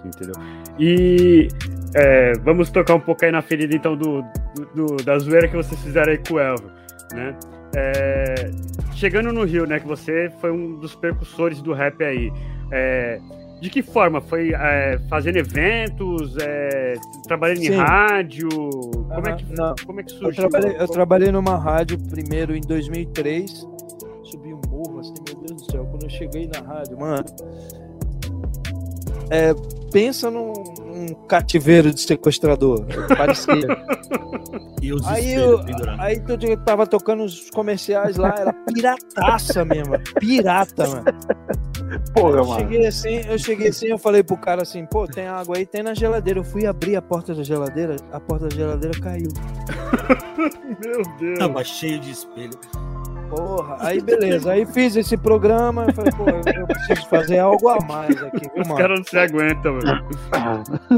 Entendeu? 0.05 0.35
E 0.79 1.47
é, 1.95 2.33
vamos 2.43 2.69
tocar 2.69 2.95
um 2.95 2.99
pouco 2.99 3.23
aí 3.25 3.31
na 3.31 3.41
ferida, 3.41 3.75
então, 3.75 3.95
do, 3.95 4.21
do- 4.55 4.65
do- 4.87 5.03
da 5.03 5.17
zoeira 5.19 5.47
que 5.47 5.55
vocês 5.55 5.79
fizeram 5.81 6.11
aí 6.11 6.17
com 6.17 6.35
o 6.35 6.39
Elvio, 6.39 6.71
né? 7.13 7.35
É, 7.75 8.51
chegando 8.93 9.31
no 9.31 9.43
Rio, 9.45 9.65
né, 9.65 9.79
que 9.79 9.87
você 9.87 10.29
foi 10.41 10.51
um 10.51 10.75
dos 10.77 10.93
percussores 10.95 11.61
do 11.61 11.73
rap 11.73 12.03
aí. 12.03 12.31
é, 12.71 13.19
de 13.61 13.69
que 13.69 13.83
forma? 13.83 14.19
Foi 14.21 14.53
é, 14.55 14.99
fazendo 15.07 15.35
eventos, 15.37 16.35
é, 16.41 16.95
trabalhando 17.27 17.59
em 17.59 17.67
Sim. 17.67 17.75
rádio? 17.75 18.49
Como, 18.49 19.27
é 19.29 19.35
que, 19.35 19.53
não. 19.53 19.75
como 19.85 19.99
é 19.99 20.03
que 20.03 20.13
Eu 20.15 20.17
surgiu? 20.17 20.49
trabalhei, 20.49 20.77
eu 20.81 20.87
trabalhei 20.87 21.31
numa 21.31 21.57
rádio 21.57 21.99
primeiro 22.09 22.55
em 22.55 22.61
2003. 22.61 23.51
Subi 24.23 24.51
um 24.53 24.61
morro 24.67 24.99
assim, 25.01 25.13
meu 25.27 25.35
Deus 25.45 25.61
do 25.61 25.71
céu. 25.71 25.85
Quando 25.85 26.03
eu 26.05 26.09
cheguei 26.09 26.49
na 26.51 26.59
rádio, 26.67 26.99
mano. 26.99 27.23
É, 29.29 29.53
pensa 29.91 30.29
num 30.31 30.53
um 31.01 31.27
cativeiro 31.27 31.93
de 31.93 32.01
sequestrador. 32.01 32.85
Parecia. 33.17 33.67
E 34.81 34.91
os 34.91 35.05
Aí 35.07 35.33
eu, 35.35 35.59
aí 35.99 36.21
eu 36.27 36.57
tava 36.57 36.87
tocando 36.87 37.23
os 37.23 37.49
comerciais 37.51 38.17
lá, 38.17 38.33
era 38.37 38.51
pirataça 38.53 39.63
mesmo. 39.63 39.93
Pirata, 40.19 40.87
mano. 40.87 41.05
Porra, 42.13 42.37
Eu 42.37 42.45
mano. 42.45 42.59
cheguei 42.61 42.87
assim, 42.87 43.21
eu 43.27 43.37
cheguei 43.37 43.67
assim, 43.67 43.87
eu 43.87 43.97
falei 43.97 44.23
pro 44.23 44.37
cara 44.37 44.63
assim, 44.63 44.85
pô, 44.85 45.05
tem 45.07 45.27
água 45.27 45.57
aí, 45.57 45.65
tem 45.65 45.83
na 45.83 45.93
geladeira. 45.93 46.39
Eu 46.39 46.43
fui 46.43 46.65
abrir 46.65 46.95
a 46.95 47.01
porta 47.01 47.35
da 47.35 47.43
geladeira, 47.43 47.95
a 48.11 48.19
porta 48.19 48.47
da 48.47 48.55
geladeira 48.55 48.99
caiu. 48.99 49.29
Meu 50.83 51.01
Deus. 51.19 51.39
Tava 51.39 51.63
cheio 51.63 51.99
de 51.99 52.11
espelho. 52.11 52.57
Porra, 53.33 53.77
aí 53.79 54.01
beleza, 54.01 54.51
aí 54.51 54.65
fiz 54.65 54.93
esse 54.97 55.15
programa, 55.15 55.85
eu 55.85 55.93
falei, 55.93 56.11
pô, 56.11 56.25
eu, 56.29 56.61
eu 56.61 56.67
preciso 56.67 57.07
fazer 57.07 57.39
algo 57.39 57.69
a 57.69 57.79
mais 57.79 58.21
aqui, 58.21 58.41
viu, 58.41 58.61
Os 58.61 58.67
mano? 58.67 58.79
caras 58.79 58.99
não 58.99 59.05
se 59.05 59.17
aguentam, 59.17 59.79
velho. 59.79 60.05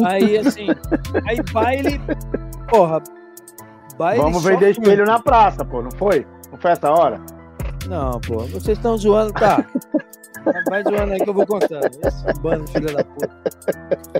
Aí 0.03 0.37
assim, 0.39 0.67
aí 1.27 1.37
baile, 1.51 2.01
porra, 2.67 3.03
baile 3.99 4.19
Vamos 4.19 4.43
vender 4.43 4.71
espelho 4.71 5.05
na 5.05 5.19
praça, 5.19 5.63
pô, 5.63 5.83
não 5.83 5.91
foi? 5.91 6.25
Não 6.51 6.57
foi 6.57 6.71
essa 6.71 6.91
hora? 6.91 7.21
Não, 7.87 8.19
pô, 8.21 8.39
vocês 8.39 8.79
estão 8.79 8.97
zoando, 8.97 9.33
tá? 9.33 9.63
Vai 10.69 10.83
zoando 10.83 11.13
aí 11.13 11.19
que 11.21 11.29
eu 11.29 11.33
vou 11.33 11.45
contando. 11.45 11.85
Esse 12.03 12.41
bando 12.41 12.65
de 12.65 12.71
filha 12.73 12.93
da 12.95 13.03
puta. 13.03 13.29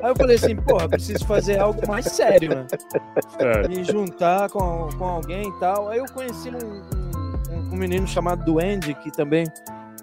Aí 0.02 0.10
eu 0.10 0.16
falei 0.16 0.36
assim, 0.36 0.56
porra, 0.56 0.88
preciso 0.88 1.26
fazer 1.26 1.60
algo 1.60 1.82
mais 1.88 2.06
sério, 2.06 2.50
né? 2.50 2.66
Sério. 3.38 3.70
Me 3.70 3.84
juntar 3.84 4.50
com, 4.50 4.88
com 4.98 5.06
alguém 5.06 5.50
e 5.50 5.60
tal. 5.60 5.90
Aí 5.90 6.00
eu 6.00 6.06
conheci 6.14 6.50
um, 6.50 7.03
um, 7.74 7.78
menino 7.78 8.08
chamado 8.08 8.44
Duende, 8.46 8.94
que 8.96 9.12
também, 9.12 9.46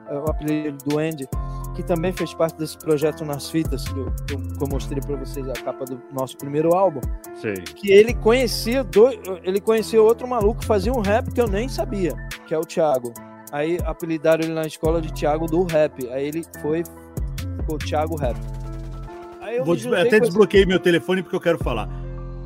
é 0.08 0.14
o 0.14 0.24
apelido 0.30 0.76
do 0.78 0.90
Duende, 0.90 1.28
que 1.74 1.82
também 1.82 2.12
fez 2.12 2.34
parte 2.34 2.58
desse 2.58 2.76
projeto 2.78 3.24
Nas 3.24 3.48
Fitas, 3.48 3.86
que 3.88 3.98
eu, 3.98 4.12
que 4.26 4.34
eu, 4.34 4.68
mostrei 4.68 5.00
pra 5.00 5.16
vocês 5.16 5.48
a 5.48 5.52
capa 5.52 5.84
do 5.84 6.00
nosso 6.12 6.36
primeiro 6.36 6.74
álbum. 6.74 7.00
Sei. 7.40 7.54
Que 7.54 7.92
ele 7.92 8.12
conhecia, 8.14 8.82
dois, 8.84 9.18
ele 9.44 9.60
conhecia 9.60 10.02
outro 10.02 10.26
maluco 10.26 10.60
que 10.60 10.66
fazia 10.66 10.92
um 10.92 11.00
rap 11.00 11.30
que 11.32 11.40
eu 11.40 11.46
nem 11.46 11.68
sabia, 11.68 12.12
que 12.46 12.52
é 12.54 12.58
o 12.58 12.62
Thiago. 12.62 13.12
Aí 13.52 13.78
apelidaram 13.84 14.44
ele 14.44 14.52
na 14.54 14.62
escola 14.66 15.00
de 15.00 15.12
Thiago 15.12 15.46
do 15.46 15.64
Rap. 15.64 16.06
Aí 16.10 16.26
ele 16.28 16.44
foi, 16.62 16.84
ficou 17.56 17.78
Thiago 17.78 18.16
Rap. 18.16 18.36
Aí 19.40 19.56
eu 19.56 19.64
Vou 19.64 19.74
me 19.74 19.80
des- 19.80 19.84
juntei 19.84 20.00
até 20.00 20.10
com 20.10 20.16
esse- 20.16 20.20
desbloqueei 20.26 20.66
meu 20.66 20.78
telefone 20.78 21.20
porque 21.22 21.34
eu 21.34 21.40
quero 21.40 21.58
falar. 21.58 21.88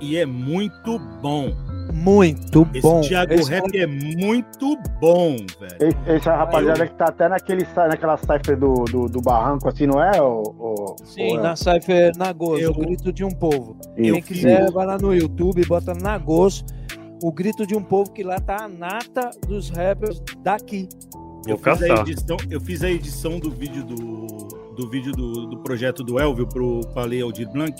E 0.01 0.17
é 0.17 0.25
muito 0.25 0.99
bom. 1.21 1.55
Muito 1.93 2.67
Esse 2.73 2.83
bom. 2.83 3.01
Thiago 3.01 3.33
Esse 3.33 3.51
Rap 3.51 3.77
é 3.77 3.87
muito 3.87 4.77
bom, 5.01 5.37
velho. 5.59 5.77
Esse, 5.81 6.17
esse 6.17 6.29
rapaziada 6.29 6.87
que 6.87 6.95
tá 6.95 7.07
até 7.07 7.29
naquele, 7.29 7.67
naquela 7.77 8.17
cipher 8.17 8.59
do, 8.59 8.85
do, 8.85 9.09
do 9.09 9.21
barranco, 9.21 9.69
assim, 9.69 9.87
não 9.87 10.03
é? 10.03 10.21
O, 10.21 10.43
o, 10.43 10.97
Sim, 11.05 11.39
o- 11.39 11.43
na 11.43 11.57
Cypher 11.57 12.13
Nagos, 12.17 12.61
Eu- 12.61 12.71
o 12.71 12.75
grito 12.75 13.13
de 13.13 13.25
um 13.25 13.31
povo. 13.31 13.77
eu 13.97 14.15
Quem 14.15 14.23
quiser, 14.23 14.71
vai 14.71 14.87
lá 14.87 14.99
no 14.99 15.15
YouTube, 15.15 15.65
bota 15.67 15.95
Nagos, 15.95 16.65
o 17.23 17.33
grito 17.33 17.67
de 17.67 17.75
um 17.77 17.83
povo 17.83 18.11
que 18.13 18.23
lá 18.23 18.39
tá 18.41 18.65
a 18.65 18.69
nata 18.69 19.31
dos 19.47 19.71
rappers 19.71 20.21
daqui. 20.43 20.89
Eu 21.47 21.59
fiz, 21.59 21.83
a 21.83 21.89
edição, 22.01 22.37
eu 22.51 22.61
fiz 22.61 22.83
a 22.83 22.91
edição 22.91 23.39
do 23.39 23.51
vídeo 23.51 23.85
do, 23.85 23.95
do 24.77 24.89
vídeo 24.89 25.13
do, 25.13 25.47
do 25.47 25.59
projeto 25.59 26.03
do 26.03 26.19
Elvio 26.19 26.47
pro 26.47 26.81
Palais 26.95 27.23
Aldir 27.23 27.51
Blanc. 27.51 27.75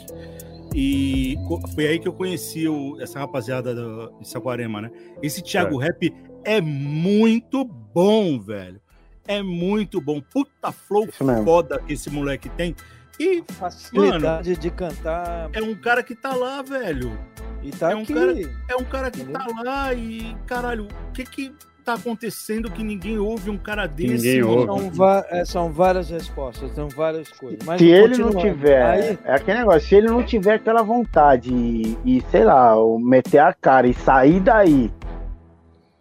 E 0.75 1.37
foi 1.75 1.87
aí 1.87 1.99
que 2.01 2.09
eu 2.09 2.13
conheci 2.13 2.67
o- 2.69 3.01
essa 3.01 3.21
rapaziada 3.21 3.73
do, 3.75 4.13
de 4.21 4.29
Saquarema, 4.29 4.81
né? 4.83 4.91
Esse 5.23 5.41
Thiago 5.41 5.79
Rap 5.79 6.13
é 6.45 6.61
muito 6.61 7.65
bom, 7.65 8.41
velho. 8.41 8.81
É 9.27 9.41
muito 9.43 10.01
bom. 10.01 10.21
Puta 10.21 10.73
flow 10.73 11.07
foda 11.45 11.79
que 11.79 11.93
esse 11.93 12.11
moleque 12.11 12.49
tem. 12.51 12.75
E 13.21 13.45
Facilidade 13.53 14.57
de 14.57 14.71
cantar 14.71 15.49
é 15.53 15.63
um 15.63 15.75
cara 15.77 16.03
que 16.03 16.15
tá 16.17 16.35
lá, 16.35 16.61
velho. 16.63 17.17
e 17.63 17.71
tá 17.71 17.93
é 17.93 17.95
um 17.95 18.03
aqui. 18.03 18.13
cara- 18.13 18.35
É 18.69 18.77
um 18.77 18.85
cara 18.85 19.11
que 19.11 19.25
tá 19.25 19.47
lá 19.65 19.95
e, 19.95 20.37
caralho, 20.47 20.89
o 21.09 21.13
que 21.13 21.25
que 21.25 21.55
tá 21.85 21.95
acontecendo 21.95 22.71
que 22.71 22.83
ninguém 22.83 23.19
ouve 23.19 23.51
um 23.51 23.59
cara 23.59 23.87
desse? 23.87 24.15
Ninguém 24.15 24.43
ouve. 24.43 24.67
São, 24.67 24.91
va- 24.91 25.27
é, 25.29 25.45
são 25.45 25.71
várias 25.73 26.09
respostas, 26.11 26.73
são 26.75 26.89
várias 26.89 27.29
coisas. 27.31 27.59
Mas 27.65 27.79
Se 27.81 27.89
ele 27.89 28.17
não 28.19 28.33
continuando. 28.33 28.41
tiver, 28.41 28.83
Aí, 28.83 29.19
é 29.25 29.35
aquele 29.35 29.59
negócio, 29.59 29.81
se 29.89 29.95
ele 29.95 30.07
não 30.09 30.23
tiver 30.25 30.55
aquela 30.55 30.83
vontade 30.83 31.53
e, 31.53 31.99
e, 32.05 32.21
sei 32.31 32.45
lá, 32.45 32.75
meter 32.99 33.39
a 33.39 33.53
cara 33.53 33.87
e 33.87 33.95
sair 33.95 34.41
daí 34.41 34.91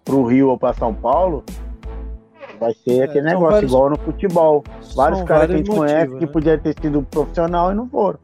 pro 0.05 0.23
Rio 0.26 0.49
ou 0.49 0.57
pra 0.57 0.73
São 0.73 0.93
Paulo, 0.93 1.43
vai 2.60 2.73
ser 2.73 2.99
É, 2.99 3.03
aquele 3.03 3.26
negócio 3.26 3.51
vários- 3.51 3.72
igual 3.72 3.89
no 3.89 3.97
futebol. 3.97 4.64
Vários 4.95 5.19
são 5.19 5.27
caras 5.27 5.47
que 5.47 5.53
a 5.53 5.57
gente 5.57 5.69
conhece 5.69 5.95
motivos, 6.10 6.19
que 6.19 6.26
né? 6.26 6.31
podia 6.31 6.57
ter 6.57 6.76
sido 6.81 7.03
profissional 7.03 7.72
e 7.72 7.76
não 7.76 7.88
foram. 7.89 8.19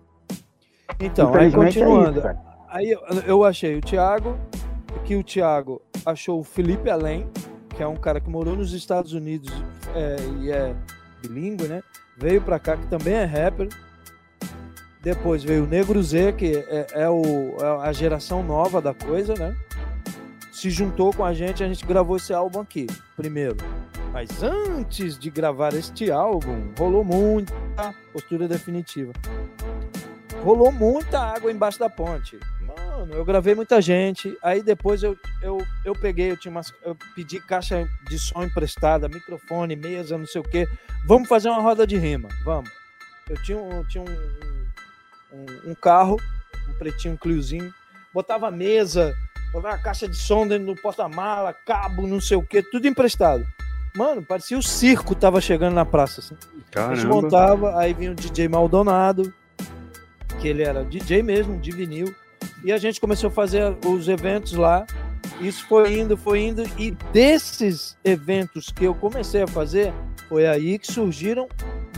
Então, 1.00 1.28
aí 1.34 1.48
Infelizmente 1.48 1.80
é 1.82 1.86
continuando. 1.86 2.20
isso. 2.20 2.30
Aí 2.70 2.90
eu, 2.92 3.00
eu 3.26 3.44
achei 3.44 3.76
o 3.78 3.82
Thiago, 3.82 4.36
que 5.06 5.16
o 5.16 5.24
Thiago 5.24 5.82
achou 6.06 6.40
o 6.40 6.44
Felipe 6.44 6.90
Além, 6.90 7.26
que 7.80 7.84
é 7.84 7.88
um 7.88 7.96
cara 7.96 8.20
que 8.20 8.30
morou 8.30 8.58
nos 8.58 8.74
Estados 8.74 9.14
Unidos 9.14 9.50
é, 9.96 10.18
e 10.42 10.52
é 10.52 10.76
bilíngue, 11.22 11.66
né? 11.66 11.82
Veio 12.18 12.42
pra 12.42 12.60
cá, 12.60 12.76
que 12.76 12.86
também 12.88 13.14
é 13.14 13.24
rapper. 13.24 13.70
Depois 15.02 15.46
veio 15.46 15.64
o 15.64 15.66
Negro 15.66 16.04
Z, 16.04 16.34
que 16.34 16.58
é, 16.58 16.88
é 16.92 17.10
o, 17.10 17.56
é 17.58 17.88
a 17.88 17.94
geração 17.94 18.44
nova 18.44 18.82
da 18.82 18.94
coisa, 18.94 19.34
né? 19.34 19.56
Se 20.52 20.70
juntou 20.70 21.14
com 21.14 21.24
a 21.24 21.34
gente, 21.34 21.64
a 21.64 21.70
gente 21.70 21.86
gravou 21.86 22.18
esse 22.18 22.34
álbum 22.34 22.60
aqui, 22.60 22.86
primeiro. 23.16 23.56
Mas 24.12 24.44
antes 24.44 25.18
de 25.18 25.30
gravar 25.30 25.74
este 25.74 26.12
álbum, 26.12 26.74
rolou 26.78 27.06
muita 27.06 27.96
postura 28.12 28.46
definitiva 28.46 29.14
rolou 30.44 30.72
muita 30.72 31.20
água 31.20 31.52
embaixo 31.52 31.80
da 31.80 31.90
ponte. 31.90 32.40
Mano, 32.62 33.14
eu 33.14 33.26
gravei 33.26 33.56
muita 33.56 33.82
gente. 33.82 34.38
Aí 34.42 34.62
depois 34.62 35.04
eu, 35.04 35.18
eu, 35.42 35.66
eu 35.86 35.94
peguei, 35.94 36.32
eu 36.32 36.38
tinha 36.38 36.52
umas, 36.52 36.74
eu 36.84 36.96
pedi 37.16 37.40
caixa 37.40 37.88
de 38.08 38.18
som 38.18 38.44
emprestada, 38.44 39.08
microfone, 39.08 39.76
mesa, 39.76 40.18
não 40.18 40.26
sei 40.26 40.42
o 40.42 40.44
quê. 40.44 40.68
Vamos 41.06 41.28
fazer 41.28 41.50
uma 41.50 41.62
roda 41.62 41.86
de 41.86 41.98
rima, 41.98 42.30
vamos. 42.44 42.70
Eu 43.30 43.42
tinha 43.44 43.58
um, 43.58 43.84
tinha 43.86 44.04
um, 44.04 45.36
um, 45.38 45.72
um 45.72 45.76
carro, 45.76 46.18
um 46.68 46.74
pretinho 46.74 47.18
Cliozinho, 47.18 47.74
botava 48.14 48.50
mesa, 48.50 49.14
botava 49.52 49.78
caixa 49.78 50.08
de 50.08 50.18
som 50.18 50.48
dentro 50.48 50.68
do 50.68 50.82
porta-mala, 50.82 51.54
cabo, 51.54 52.08
não 52.08 52.20
sei 52.20 52.38
o 52.38 52.44
quê, 52.44 52.64
tudo 52.64 52.88
emprestado. 52.88 53.46
Mano, 53.96 54.24
parecia 54.24 54.58
o 54.58 54.64
circo 54.64 55.16
tava 55.16 55.42
chegando 55.42 55.74
na 55.74 55.86
praça. 55.86 56.22
Assim. 56.22 56.38
A 56.76 56.96
gente 56.96 57.08
montava, 57.08 57.78
aí 57.78 57.94
vinha 57.94 58.12
o 58.12 58.16
DJ 58.16 58.48
Maldonado, 58.48 59.34
que 60.40 60.48
ele 60.48 60.64
era 60.64 60.84
DJ 60.84 61.22
mesmo, 61.24 61.58
de 61.58 61.72
vinil, 61.72 62.14
e 62.64 62.72
a 62.72 62.78
gente 62.78 63.00
começou 63.00 63.28
a 63.28 63.32
fazer 63.32 63.76
os 63.86 64.08
eventos 64.08 64.54
lá. 64.54 64.86
Isso 65.42 65.66
foi 65.68 66.00
indo, 66.00 66.18
foi 66.18 66.42
indo, 66.42 66.64
e 66.78 66.92
desses 67.14 67.98
eventos 68.04 68.70
que 68.72 68.84
eu 68.86 68.94
comecei 68.94 69.42
a 69.44 69.48
fazer, 69.48 69.94
foi 70.28 70.46
aí 70.48 70.78
que 70.80 70.92
surgiram 70.92 71.48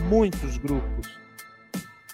muitos 0.08 0.58
grupos. 0.58 1.20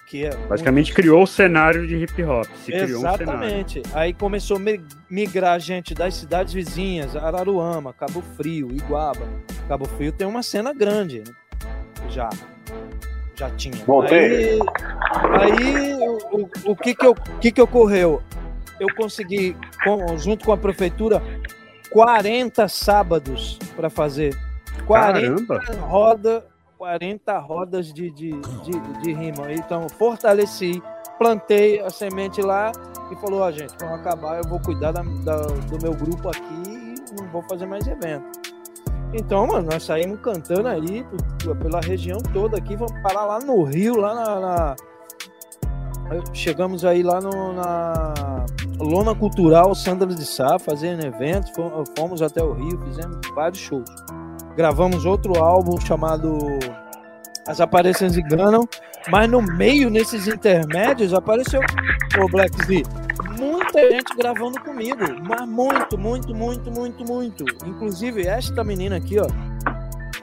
Que 0.07 0.25
é 0.25 0.35
Basicamente 0.47 0.91
criou 0.91 1.21
o 1.21 1.27
cenário 1.27 1.85
de 1.85 1.95
hip 1.97 2.23
hop. 2.23 2.47
Criou 2.65 2.81
um. 3.03 3.07
Exatamente. 3.07 3.83
Aí 3.93 4.11
começou 4.11 4.57
a 4.57 4.59
mi- 4.59 4.83
migrar 5.07 5.59
gente 5.59 5.93
das 5.93 6.15
cidades 6.15 6.51
vizinhas, 6.51 7.15
Araruama, 7.15 7.93
Cabo 7.93 8.23
Frio, 8.35 8.71
Iguaba. 8.71 9.27
Cabo 9.67 9.85
Frio 9.85 10.11
tem 10.11 10.25
uma 10.25 10.41
cena 10.41 10.73
grande, 10.73 11.19
né? 11.19 11.31
Já. 12.09 12.27
Já 13.39 13.49
tinha. 13.51 13.73
Voltei. 13.85 14.59
Aí, 15.39 15.51
aí 15.53 15.97
o, 16.33 16.71
o, 16.71 16.75
que, 16.75 16.93
que, 16.93 17.05
eu, 17.05 17.11
o 17.11 17.39
que 17.39 17.53
que 17.53 17.61
ocorreu? 17.61 18.21
Eu 18.77 18.93
consegui, 18.95 19.55
com- 19.81 20.17
junto 20.17 20.43
com 20.43 20.51
a 20.51 20.57
prefeitura, 20.57 21.21
40 21.89 22.67
sábados 22.67 23.57
para 23.77 23.89
fazer. 23.89 24.35
40 24.85 25.47
Caramba. 25.57 25.87
roda, 25.87 26.45
40 26.77 27.37
rodas 27.39 27.93
de, 27.93 28.11
de, 28.11 28.31
de, 28.31 29.01
de 29.03 29.13
rima. 29.13 29.53
Então, 29.53 29.87
fortaleci, 29.87 30.83
plantei 31.17 31.79
a 31.79 31.89
semente 31.89 32.41
lá 32.41 32.73
e 33.11 33.15
falou, 33.21 33.39
ó, 33.41 33.51
gente, 33.51 33.73
vamos 33.79 34.01
acabar, 34.01 34.37
eu 34.43 34.49
vou 34.49 34.59
cuidar 34.59 34.91
da- 34.91 35.01
da- 35.01 35.43
do 35.47 35.81
meu 35.81 35.93
grupo 35.93 36.27
aqui 36.27 36.63
e 36.67 37.15
não 37.21 37.25
vou 37.29 37.41
fazer 37.43 37.65
mais 37.65 37.87
evento. 37.87 38.48
Então, 39.13 39.47
mano, 39.47 39.67
nós 39.71 39.83
saímos 39.83 40.19
cantando 40.21 40.67
aí 40.67 41.05
pela 41.61 41.81
região 41.81 42.19
toda 42.31 42.57
aqui, 42.57 42.75
vamos 42.75 42.93
parar 43.01 43.25
lá 43.25 43.39
no 43.39 43.63
Rio, 43.63 43.95
lá 43.97 44.13
na. 44.13 44.39
na- 44.39 44.75
Chegamos 46.33 46.83
aí 46.85 47.03
lá 47.03 47.21
no, 47.21 47.53
na 47.53 48.13
Lona 48.79 49.13
Cultural 49.13 49.75
Sandra 49.75 50.07
de 50.07 50.25
Sá, 50.25 50.57
fazendo 50.57 51.05
eventos, 51.05 51.51
fom- 51.51 51.83
fomos 51.97 52.21
até 52.23 52.43
o 52.43 52.51
Rio, 52.53 52.79
fizemos 52.85 53.17
vários 53.35 53.59
shows. 53.59 53.87
Gravamos 54.55 55.05
outro 55.05 55.37
álbum 55.41 55.79
chamado 55.79 56.35
As 57.47 57.61
Aparências 57.61 58.17
Enganam, 58.17 58.67
mas 59.07 59.29
no 59.29 59.41
meio, 59.41 59.89
nesses 59.89 60.27
intermédios, 60.27 61.13
apareceu 61.13 61.61
o 62.21 62.27
Black 62.29 62.55
Z. 62.65 62.83
Muita 63.37 63.89
gente 63.89 64.15
gravando 64.17 64.59
comigo, 64.61 65.03
mas 65.23 65.47
muito, 65.47 65.97
muito, 65.97 66.35
muito, 66.35 66.71
muito, 66.71 67.05
muito. 67.05 67.45
Inclusive, 67.65 68.27
esta 68.27 68.63
menina 68.63 68.97
aqui, 68.97 69.17
ó, 69.19 69.27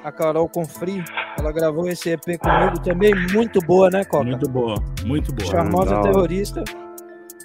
a 0.04 0.12
Carol 0.12 0.48
Confri, 0.48 1.02
ela 1.38 1.50
gravou 1.50 1.88
esse 1.88 2.10
EP 2.10 2.38
comigo 2.38 2.80
também, 2.82 3.14
muito 3.32 3.60
boa, 3.60 3.90
né, 3.90 4.04
Coca? 4.04 4.24
Muito 4.24 4.48
boa, 4.48 4.76
muito 5.04 5.32
boa. 5.32 5.50
Charmosa 5.50 6.00
terrorista. 6.02 6.62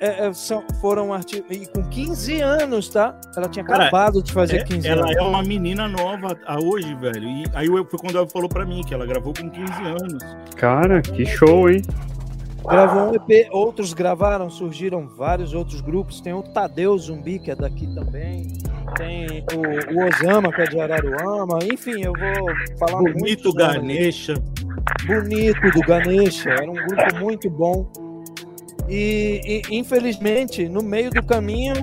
É, 0.01 0.25
é, 0.27 0.33
são, 0.33 0.63
foram 0.81 1.13
artistas. 1.13 1.55
E 1.55 1.65
com 1.67 1.83
15 1.83 2.41
anos, 2.41 2.89
tá? 2.89 3.15
Ela 3.37 3.47
tinha 3.47 3.63
Cara, 3.63 3.83
acabado 3.85 4.21
de 4.23 4.33
fazer 4.33 4.57
É, 4.57 4.63
15 4.63 4.87
ela 4.87 5.03
anos. 5.05 5.15
é 5.15 5.21
uma 5.21 5.43
menina 5.43 5.87
nova 5.87 6.37
a 6.45 6.57
hoje, 6.59 6.93
velho. 6.95 7.27
E 7.29 7.43
aí 7.53 7.67
eu- 7.67 7.85
foi 7.85 7.99
quando 7.99 8.17
ela 8.17 8.27
falou 8.27 8.49
pra 8.49 8.65
mim 8.65 8.81
que 8.81 8.93
ela 8.93 9.05
gravou 9.05 9.33
com 9.33 9.49
15 9.49 9.83
anos. 9.83 10.23
Cara, 10.55 11.01
que 11.01 11.25
show, 11.25 11.69
hein? 11.69 11.81
Gravou 12.67 13.09
um 13.11 13.15
EP, 13.15 13.47
outros 13.51 13.91
gravaram, 13.91 14.47
surgiram 14.49 15.07
vários 15.07 15.53
outros 15.53 15.81
grupos. 15.81 16.21
Tem 16.21 16.31
o 16.33 16.43
Tadeu 16.43 16.95
Zumbi, 16.97 17.39
que 17.39 17.49
é 17.49 17.55
daqui 17.55 17.87
também. 17.95 18.47
Tem 18.95 19.43
o, 19.55 19.95
o 19.99 20.07
Osama, 20.07 20.51
que 20.53 20.61
é 20.61 20.65
de 20.65 20.79
Araruama. 20.79 21.57
Enfim, 21.63 22.03
eu 22.03 22.13
vou 22.13 22.77
falar 22.77 22.99
Bonito 22.99 23.19
muitos 23.19 23.53
nomes. 23.55 23.75
Ganesha. 23.77 24.33
Bonito 25.07 25.71
do 25.71 25.79
Ganesha. 25.81 26.49
Era 26.51 26.69
um 26.69 26.73
grupo 26.75 27.15
muito 27.19 27.49
bom. 27.49 27.91
E, 28.93 29.61
e, 29.69 29.77
infelizmente, 29.77 30.67
no 30.67 30.83
meio 30.83 31.09
do 31.09 31.23
caminho, 31.23 31.75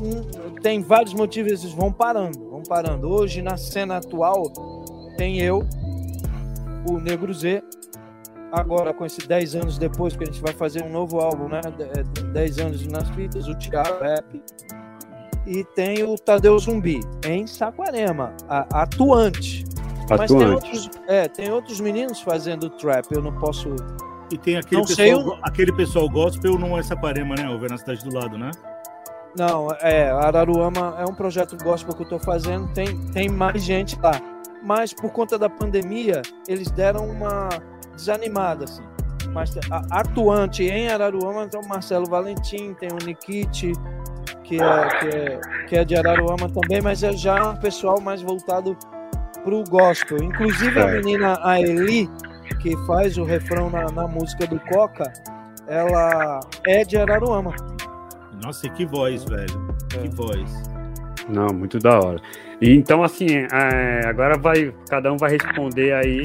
hum, 0.00 0.22
tem 0.62 0.80
vários 0.80 1.12
motivos, 1.14 1.50
eles 1.50 1.72
vão 1.74 1.92
parando, 1.92 2.38
vão 2.48 2.62
parando. 2.62 3.08
Hoje, 3.08 3.42
na 3.42 3.56
cena 3.56 3.96
atual, 3.96 4.44
tem 5.16 5.40
eu, 5.40 5.64
o 6.88 6.98
Negro 6.98 7.34
Z, 7.34 7.62
agora 8.52 8.94
com 8.94 9.04
esses 9.04 9.26
10 9.26 9.56
anos 9.56 9.78
depois, 9.78 10.14
que 10.14 10.22
a 10.22 10.26
gente 10.26 10.40
vai 10.40 10.52
fazer 10.52 10.84
um 10.84 10.90
novo 10.90 11.18
álbum, 11.18 11.48
né? 11.48 11.60
De- 11.76 11.82
é, 11.82 12.22
10 12.32 12.58
anos 12.58 12.86
nas 12.86 13.08
fitas, 13.10 13.48
o 13.48 13.54
Thiago 13.56 14.00
Rap. 14.00 14.40
E 15.44 15.64
tem 15.74 16.04
o 16.04 16.14
Tadeu 16.16 16.56
Zumbi, 16.56 17.00
em 17.26 17.48
Saquarema, 17.48 18.32
a- 18.48 18.82
atuante. 18.82 19.64
Mas 20.08 20.30
tem 20.30 20.36
Atuante. 20.40 20.54
outros, 20.54 20.90
é, 21.08 21.26
tem 21.28 21.50
outros 21.50 21.80
meninos 21.80 22.20
fazendo 22.20 22.70
trap, 22.70 23.06
eu 23.10 23.22
não 23.22 23.32
posso. 23.40 23.74
E 24.32 24.38
tem 24.38 24.56
aquele 24.56 24.80
Não 24.80 24.86
sei 24.86 25.14
pessoal, 25.14 25.38
aquele 25.42 25.72
pessoal 25.72 26.08
gospel 26.08 26.58
não 26.58 26.78
é 26.78 26.82
Saparema, 26.82 27.34
né? 27.34 27.48
Over 27.50 27.70
na 27.70 27.76
cidade 27.76 28.02
do 28.04 28.14
lado, 28.14 28.38
né? 28.38 28.50
Não, 29.36 29.68
é, 29.80 30.10
Araruama 30.10 30.96
é 30.98 31.04
um 31.04 31.14
projeto 31.14 31.56
gospel 31.62 31.94
que 31.94 32.02
eu 32.02 32.08
tô 32.08 32.18
fazendo, 32.18 32.68
tem, 32.72 32.98
tem 33.12 33.28
mais 33.28 33.62
gente 33.62 33.98
lá. 34.00 34.12
Mas 34.62 34.92
por 34.92 35.10
conta 35.10 35.38
da 35.38 35.48
pandemia, 35.50 36.22
eles 36.48 36.70
deram 36.70 37.06
uma 37.08 37.48
desanimada, 37.94 38.64
assim. 38.64 38.82
Mas 39.32 39.54
a- 39.70 39.86
atuante 40.00 40.64
em 40.64 40.88
Araruama 40.88 41.46
tem 41.46 41.60
o 41.60 41.66
Marcelo 41.68 42.06
Valentim, 42.06 42.74
tem 42.74 42.88
o 42.90 43.04
Nikit, 43.04 43.72
que 44.44 44.56
é, 44.62 44.88
que 44.98 45.06
é, 45.16 45.40
que 45.68 45.76
é 45.76 45.84
de 45.84 45.96
Araruama 45.96 46.48
também, 46.50 46.80
mas 46.82 47.02
é 47.02 47.12
já 47.12 47.50
um 47.50 47.56
pessoal 47.56 48.00
mais 48.00 48.20
voltado 48.22 48.76
pro 49.44 49.64
gospel. 49.64 50.22
Inclusive 50.22 50.78
a 50.78 50.84
Certo. 50.88 51.04
menina 51.04 51.38
a 51.42 51.58
Eli, 51.60 52.08
que 52.60 52.76
faz 52.86 53.16
o 53.18 53.24
refrão 53.24 53.70
na, 53.70 53.86
na 53.90 54.06
música 54.06 54.46
do 54.46 54.58
Coca, 54.60 55.12
ela 55.66 56.40
é 56.66 56.84
de 56.84 56.96
Araruama. 56.96 57.54
Nossa, 58.42 58.66
e 58.66 58.70
que 58.70 58.84
voz, 58.84 59.24
velho. 59.24 59.74
Que 59.88 59.98
É. 60.06 60.10
voz. 60.10 60.62
Não, 61.28 61.46
muito 61.54 61.78
da 61.78 61.98
hora. 62.00 62.20
E 62.60 62.74
então, 62.74 63.02
assim, 63.04 63.26
é, 63.52 64.06
agora 64.06 64.36
vai, 64.36 64.74
cada 64.88 65.12
um 65.12 65.16
vai 65.16 65.30
responder 65.32 65.92
aí. 65.94 66.22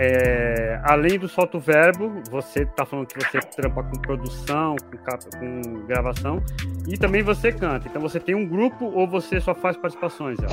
é, 0.00 0.80
além 0.84 1.18
do 1.18 1.26
solto 1.28 1.58
verbo, 1.58 2.22
você 2.30 2.64
tá 2.64 2.86
falando 2.86 3.06
que 3.08 3.18
você 3.18 3.40
trampa 3.40 3.82
com 3.82 4.00
produção, 4.00 4.76
com, 4.76 4.96
capa- 4.98 5.26
com 5.40 5.86
gravação, 5.88 6.40
e 6.86 6.96
também 6.96 7.20
você 7.20 7.50
canta. 7.50 7.88
Então 7.88 8.00
você 8.00 8.20
tem 8.20 8.32
um 8.36 8.46
grupo 8.46 8.84
ou 8.84 9.08
você 9.08 9.40
só 9.40 9.52
faz 9.56 9.76
participações? 9.76 10.38
Ela? 10.38 10.52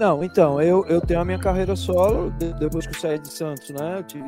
Não, 0.00 0.24
então, 0.24 0.62
eu, 0.62 0.82
eu 0.86 0.98
tenho 0.98 1.20
a 1.20 1.24
minha 1.26 1.38
carreira 1.38 1.76
solo, 1.76 2.30
de- 2.38 2.54
depois 2.54 2.86
que 2.86 2.96
eu 2.96 2.98
saí 2.98 3.18
de 3.18 3.28
Santos, 3.28 3.68
né? 3.68 3.98
Eu 3.98 4.02
tive 4.02 4.24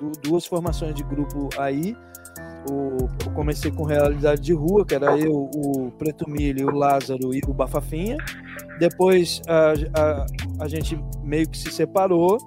du- 0.00 0.12
duas 0.22 0.46
formações 0.46 0.94
de 0.94 1.02
grupo 1.02 1.50
aí. 1.58 1.94
O, 2.70 3.06
eu 3.26 3.30
comecei 3.34 3.70
com 3.70 3.84
realidade 3.84 4.40
de 4.40 4.54
rua, 4.54 4.82
que 4.86 4.94
era 4.94 5.18
eu, 5.18 5.50
o 5.54 5.90
Preto 5.98 6.28
Milho, 6.28 6.68
o 6.68 6.74
Lázaro 6.74 7.34
e 7.34 7.42
o 7.46 7.52
Bafafinha. 7.52 8.16
Depois 8.78 9.42
a, 9.46 9.74
a, 10.00 10.26
a 10.64 10.68
gente 10.68 10.98
meio 11.22 11.46
que 11.46 11.58
se 11.58 11.70
separou 11.70 12.38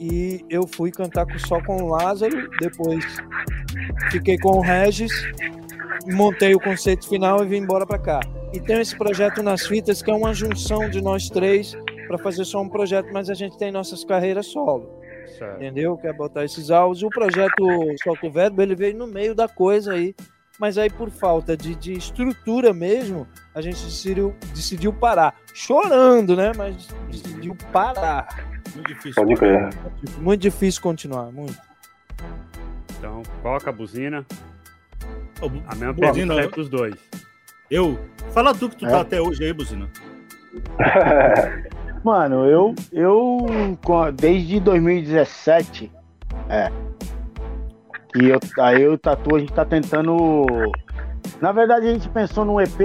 e 0.00 0.42
eu 0.48 0.66
fui 0.66 0.90
cantar 0.90 1.26
só 1.40 1.62
com 1.62 1.82
o 1.82 1.88
Lázaro. 1.88 2.48
Depois 2.60 3.04
fiquei 4.10 4.38
com 4.38 4.56
o 4.56 4.60
Regis, 4.62 5.12
montei 6.06 6.54
o 6.54 6.60
conceito 6.60 7.06
final 7.06 7.44
e 7.44 7.46
vim 7.46 7.58
embora 7.58 7.86
para 7.86 7.98
cá. 7.98 8.20
E 8.54 8.60
tem 8.60 8.80
esse 8.80 8.96
projeto 8.96 9.42
nas 9.42 9.66
fitas 9.66 10.00
que 10.00 10.10
é 10.10 10.14
uma 10.14 10.32
junção 10.32 10.88
de 10.88 11.02
nós 11.02 11.28
três 11.28 11.76
para 12.06 12.18
fazer 12.18 12.44
só 12.44 12.60
um 12.60 12.68
projeto, 12.68 13.08
mas 13.12 13.28
a 13.30 13.34
gente 13.34 13.56
tem 13.58 13.70
nossas 13.72 14.04
carreiras 14.04 14.46
solo, 14.46 15.00
Certo. 15.38 15.56
entendeu? 15.56 15.96
Quer 15.96 16.12
botar 16.14 16.44
esses 16.44 16.70
áudios. 16.70 17.02
O 17.02 17.08
projeto 17.08 17.64
Solta 18.02 18.26
o 18.26 18.30
Verbo, 18.30 18.62
ele 18.62 18.74
veio 18.74 18.96
no 18.96 19.06
meio 19.06 19.34
da 19.34 19.48
coisa 19.48 19.92
aí, 19.92 20.14
mas 20.58 20.78
aí 20.78 20.88
por 20.88 21.10
falta 21.10 21.56
de, 21.56 21.74
de 21.74 21.92
estrutura 21.92 22.72
mesmo, 22.72 23.26
a 23.54 23.60
gente 23.60 23.82
decidiu, 23.84 24.34
decidiu 24.54 24.92
parar. 24.92 25.34
Chorando, 25.52 26.34
né? 26.36 26.52
Mas 26.56 26.86
decidiu 27.10 27.56
parar. 27.72 28.26
Muito 28.74 28.88
difícil. 28.88 29.22
Pode 29.22 29.34
crer. 29.36 29.68
Muito 30.18 30.40
difícil 30.40 30.82
continuar, 30.82 31.30
muito. 31.32 31.56
Então, 32.98 33.22
coloca 33.42 33.68
a 33.70 33.72
buzina. 33.72 34.24
A 35.68 35.74
mesma 35.74 35.92
Buzina, 35.92 36.12
pergunta 36.34 36.40
é 36.40 36.48
pros 36.48 36.68
dois. 36.70 36.94
Eu? 37.70 37.98
Fala 38.32 38.54
tu 38.54 38.70
que 38.70 38.76
tu 38.76 38.86
É. 38.86 38.90
tá 38.90 39.00
até 39.02 39.20
hoje 39.20 39.44
aí, 39.44 39.52
Buzina. 39.52 39.90
Mano, 42.06 42.46
eu, 42.46 42.72
eu 42.92 43.38
desde 44.14 44.60
2017, 44.60 45.90
é, 46.48 46.70
que 48.14 48.28
eu, 48.28 48.38
aí 48.60 48.80
eu 48.80 48.92
e 48.92 48.94
o 48.94 48.98
Tatu, 48.98 49.34
a 49.34 49.40
gente 49.40 49.52
tá 49.52 49.64
tentando. 49.64 50.46
Na 51.40 51.50
verdade, 51.50 51.88
a 51.88 51.92
gente 51.92 52.08
pensou 52.08 52.44
num 52.44 52.60
EP, 52.60 52.80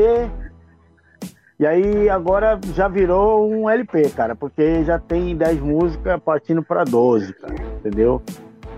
e 1.59 1.67
aí 1.67 2.09
agora 2.09 2.59
já 2.73 2.87
virou 2.87 3.47
um 3.47 3.69
LP, 3.69 4.09
cara, 4.09 4.35
porque 4.35 4.83
já 4.85 4.97
tem 4.97 5.37
10 5.37 5.59
músicas 5.59 6.19
partindo 6.19 6.63
pra 6.63 6.83
12, 6.83 7.31
cara, 7.35 7.53
entendeu? 7.75 8.23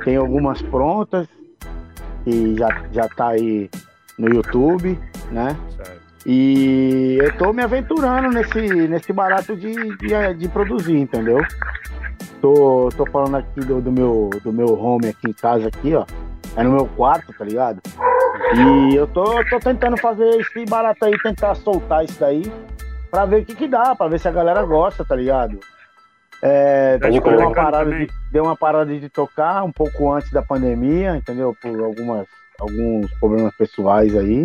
Tem 0.03 0.17
algumas 0.17 0.61
prontas, 0.61 1.25
que 2.25 2.57
já, 2.57 2.83
já 2.91 3.07
tá 3.07 3.29
aí 3.29 3.69
no 4.19 4.27
YouTube, 4.27 4.99
né? 5.31 5.55
Certo. 5.77 6.02
E 6.25 7.17
eu 7.21 7.37
tô 7.37 7.51
me 7.51 7.61
aventurando 7.61 8.29
nesse, 8.29 8.87
nesse 8.87 9.11
barato 9.11 9.55
de, 9.55 9.73
de, 9.97 10.33
de 10.35 10.47
produzir, 10.47 10.97
entendeu? 10.97 11.39
Tô, 12.41 12.89
tô 12.95 13.05
falando 13.05 13.37
aqui 13.37 13.59
do, 13.59 13.81
do 13.81 13.91
meu, 13.91 14.29
do 14.43 14.53
meu 14.53 14.79
home 14.79 15.09
aqui 15.09 15.29
em 15.29 15.33
casa, 15.33 15.67
aqui, 15.67 15.93
ó. 15.95 16.05
É 16.55 16.63
no 16.63 16.71
meu 16.71 16.85
quarto, 16.85 17.33
tá 17.33 17.43
ligado? 17.43 17.81
E 18.55 18.95
eu 18.95 19.07
tô, 19.07 19.43
tô 19.49 19.59
tentando 19.59 19.97
fazer 19.97 20.29
esse 20.39 20.65
barato 20.65 21.03
aí, 21.05 21.17
tentar 21.21 21.55
soltar 21.55 22.05
isso 22.05 22.19
daí, 22.19 22.43
pra 23.09 23.25
ver 23.25 23.41
o 23.41 23.45
que 23.45 23.55
que 23.55 23.67
dá, 23.67 23.95
pra 23.95 24.07
ver 24.07 24.19
se 24.19 24.27
a 24.27 24.31
galera 24.31 24.63
gosta, 24.63 25.03
tá 25.03 25.15
ligado? 25.15 25.59
É, 26.41 26.97
deu, 26.97 27.21
uma 27.21 27.53
parada 27.53 27.85
também? 27.85 28.05
de, 28.05 28.13
deu 28.31 28.43
uma 28.43 28.55
parada 28.57 28.99
de 28.99 29.09
tocar 29.09 29.63
um 29.63 29.71
pouco 29.71 30.11
antes 30.11 30.29
da 30.29 30.41
pandemia, 30.41 31.15
entendeu? 31.15 31.55
Por 31.61 31.81
algumas, 31.81 32.27
alguns 32.59 33.09
problemas 33.19 33.55
pessoais 33.55 34.15
aí. 34.15 34.43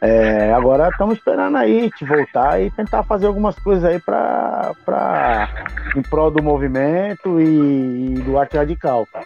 É, 0.00 0.52
agora 0.52 0.88
estamos 0.88 1.16
esperando 1.16 1.56
aí 1.56 1.90
te 1.92 2.04
voltar 2.04 2.60
e 2.60 2.70
tentar 2.72 3.02
fazer 3.04 3.26
algumas 3.26 3.54
coisas 3.56 3.84
aí 3.84 4.00
pra, 4.00 4.72
pra 4.84 5.48
em 5.96 6.02
prol 6.02 6.30
do 6.30 6.42
movimento 6.42 7.40
e, 7.40 8.14
e 8.16 8.22
do 8.22 8.36
arte 8.38 8.56
radical, 8.56 9.06
cara. 9.12 9.24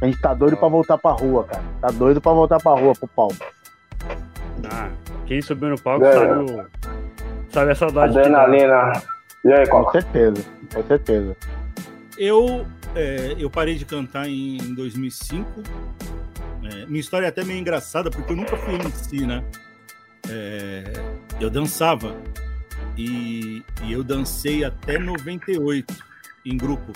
A 0.00 0.06
gente 0.06 0.20
tá 0.20 0.32
doido 0.34 0.56
pra 0.56 0.68
voltar 0.68 0.98
pra 0.98 1.10
rua, 1.12 1.44
cara. 1.44 1.62
Tá 1.80 1.88
doido 1.88 2.20
pra 2.20 2.32
voltar 2.32 2.58
pra 2.60 2.72
rua, 2.72 2.92
pro 2.94 3.08
palco. 3.08 3.36
Ah, 4.72 4.88
quem 5.26 5.40
subiu 5.42 5.70
no 5.70 5.80
palco 5.80 6.04
É. 6.04 6.12
sabe, 6.12 6.52
o- 6.52 6.66
sabe 7.50 7.70
a 7.72 7.74
saudade. 7.74 8.18
Adrenalina. 8.18 8.92
E 9.44 9.52
aí, 9.52 9.66
Com 9.68 9.90
certeza, 9.90 10.44
com 10.72 10.82
certeza. 10.84 11.36
Eu, 12.16 12.64
é, 12.94 13.34
eu 13.38 13.50
parei 13.50 13.74
de 13.74 13.84
cantar 13.84 14.28
em 14.28 14.58
2005. 14.74 15.48
É, 16.64 16.86
minha 16.86 17.00
história 17.00 17.26
é 17.26 17.28
até 17.28 17.42
meio 17.42 17.58
engraçada, 17.58 18.08
porque 18.10 18.32
eu 18.32 18.36
nunca 18.36 18.56
fui 18.56 18.74
MC, 18.74 19.26
né? 19.26 19.42
É, 20.32 20.84
eu 21.38 21.50
dançava. 21.50 22.16
E, 22.96 23.62
e 23.84 23.92
eu 23.92 24.02
dancei 24.02 24.64
até 24.64 24.98
98 24.98 25.94
em 26.44 26.56
grupo. 26.56 26.92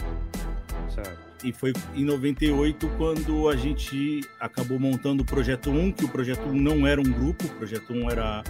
Certo. 0.88 1.26
E 1.44 1.52
foi 1.52 1.72
em 1.94 2.04
98 2.04 2.88
quando 2.96 3.48
a 3.48 3.56
gente 3.56 4.22
acabou 4.40 4.78
montando 4.78 5.22
o 5.22 5.26
Projeto 5.26 5.70
1, 5.70 5.92
que 5.92 6.04
o 6.04 6.08
Projeto 6.08 6.48
1 6.48 6.54
não 6.54 6.86
era 6.86 7.00
um 7.00 7.04
grupo, 7.04 7.44
o 7.44 7.50
Projeto 7.50 7.92
1 7.92 8.10
era, 8.10 8.42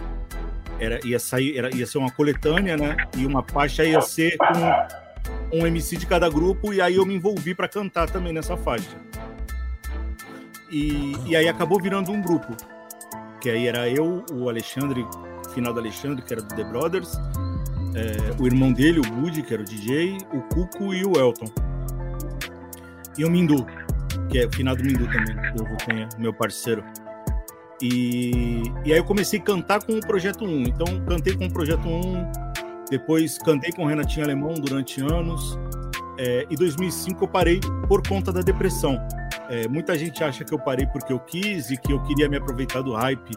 era, 0.79 1.07
ia, 1.07 1.19
sair, 1.19 1.59
era, 1.59 1.75
ia 1.75 1.87
ser 1.87 1.99
uma 1.99 2.11
coletânea, 2.11 2.77
né? 2.77 2.97
E 3.17 3.27
uma 3.27 3.43
faixa 3.43 3.85
ia 3.85 4.01
ser 4.01 4.37
com 4.39 5.59
um 5.59 5.67
MC 5.67 5.97
de 5.97 6.07
cada 6.07 6.29
grupo, 6.31 6.73
e 6.73 6.81
aí 6.81 6.95
eu 6.95 7.05
me 7.05 7.15
envolvi 7.15 7.55
para 7.55 7.69
cantar 7.69 8.09
também 8.09 8.33
nessa 8.33 8.57
faixa. 8.57 8.97
E, 10.71 11.13
e 11.27 11.37
aí 11.37 11.49
acabou 11.49 11.81
virando 11.81 12.13
um 12.13 12.21
grupo, 12.21 12.57
que 13.41 13.51
aí 13.51 13.67
era 13.67 13.89
eu, 13.89 14.25
o 14.33 14.49
Alexandre, 14.49 15.07
final 15.55 15.73
do 15.73 15.81
Alexandre, 15.81 16.23
que 16.23 16.33
era 16.33 16.43
do 16.43 16.55
The 16.55 16.65
Brothers, 16.65 17.19
é, 17.95 18.43
o 18.43 18.47
irmão 18.47 18.73
dele, 18.73 19.01
o 19.01 19.03
Budi, 19.03 19.43
que 19.43 19.55
era 19.55 19.63
o 19.63 19.65
DJ, 19.65 20.19
o 20.33 20.41
Cuco 20.55 20.93
e 20.93 21.05
o 21.05 21.19
Elton. 21.19 21.47
E 23.17 23.25
o 23.25 23.31
Mindu, 23.31 23.67
que 24.29 24.39
é 24.39 24.47
o 24.47 24.53
finado 24.53 24.85
Mindu 24.85 25.07
também, 25.07 25.35
que 25.35 25.63
eu 25.63 25.77
tenho, 25.87 26.09
meu 26.19 26.35
parceiro. 26.35 26.85
E, 27.81 28.63
e 28.85 28.93
aí 28.93 28.99
eu 28.99 29.05
comecei 29.05 29.39
a 29.39 29.43
cantar 29.43 29.83
com 29.83 29.95
o 29.95 30.01
Projeto 30.01 30.45
1. 30.45 30.63
Então, 30.63 30.87
cantei 31.07 31.35
com 31.37 31.47
o 31.47 31.53
Projeto 31.53 31.87
1, 31.89 32.33
depois 32.91 33.39
cantei 33.39 33.73
com 33.73 33.85
o 33.85 33.87
Renatinho 33.87 34.25
Alemão 34.25 34.55
durante 34.55 35.01
anos. 35.01 35.59
É, 36.19 36.47
em 36.51 36.55
2005 36.55 37.25
eu 37.25 37.29
parei 37.29 37.61
por 37.89 38.07
conta 38.07 38.33
da 38.33 38.41
depressão. 38.41 38.99
É, 39.49 39.69
muita 39.69 39.97
gente 39.97 40.23
acha 40.25 40.45
que 40.45 40.53
eu 40.53 40.59
parei 40.59 40.87
porque 40.87 41.13
eu 41.13 41.21
quis 41.21 41.71
e 41.71 41.77
que 41.77 41.93
eu 41.93 42.03
queria 42.03 42.29
me 42.29 42.37
aproveitar 42.37 42.83
do 42.83 42.95
hype 42.95 43.37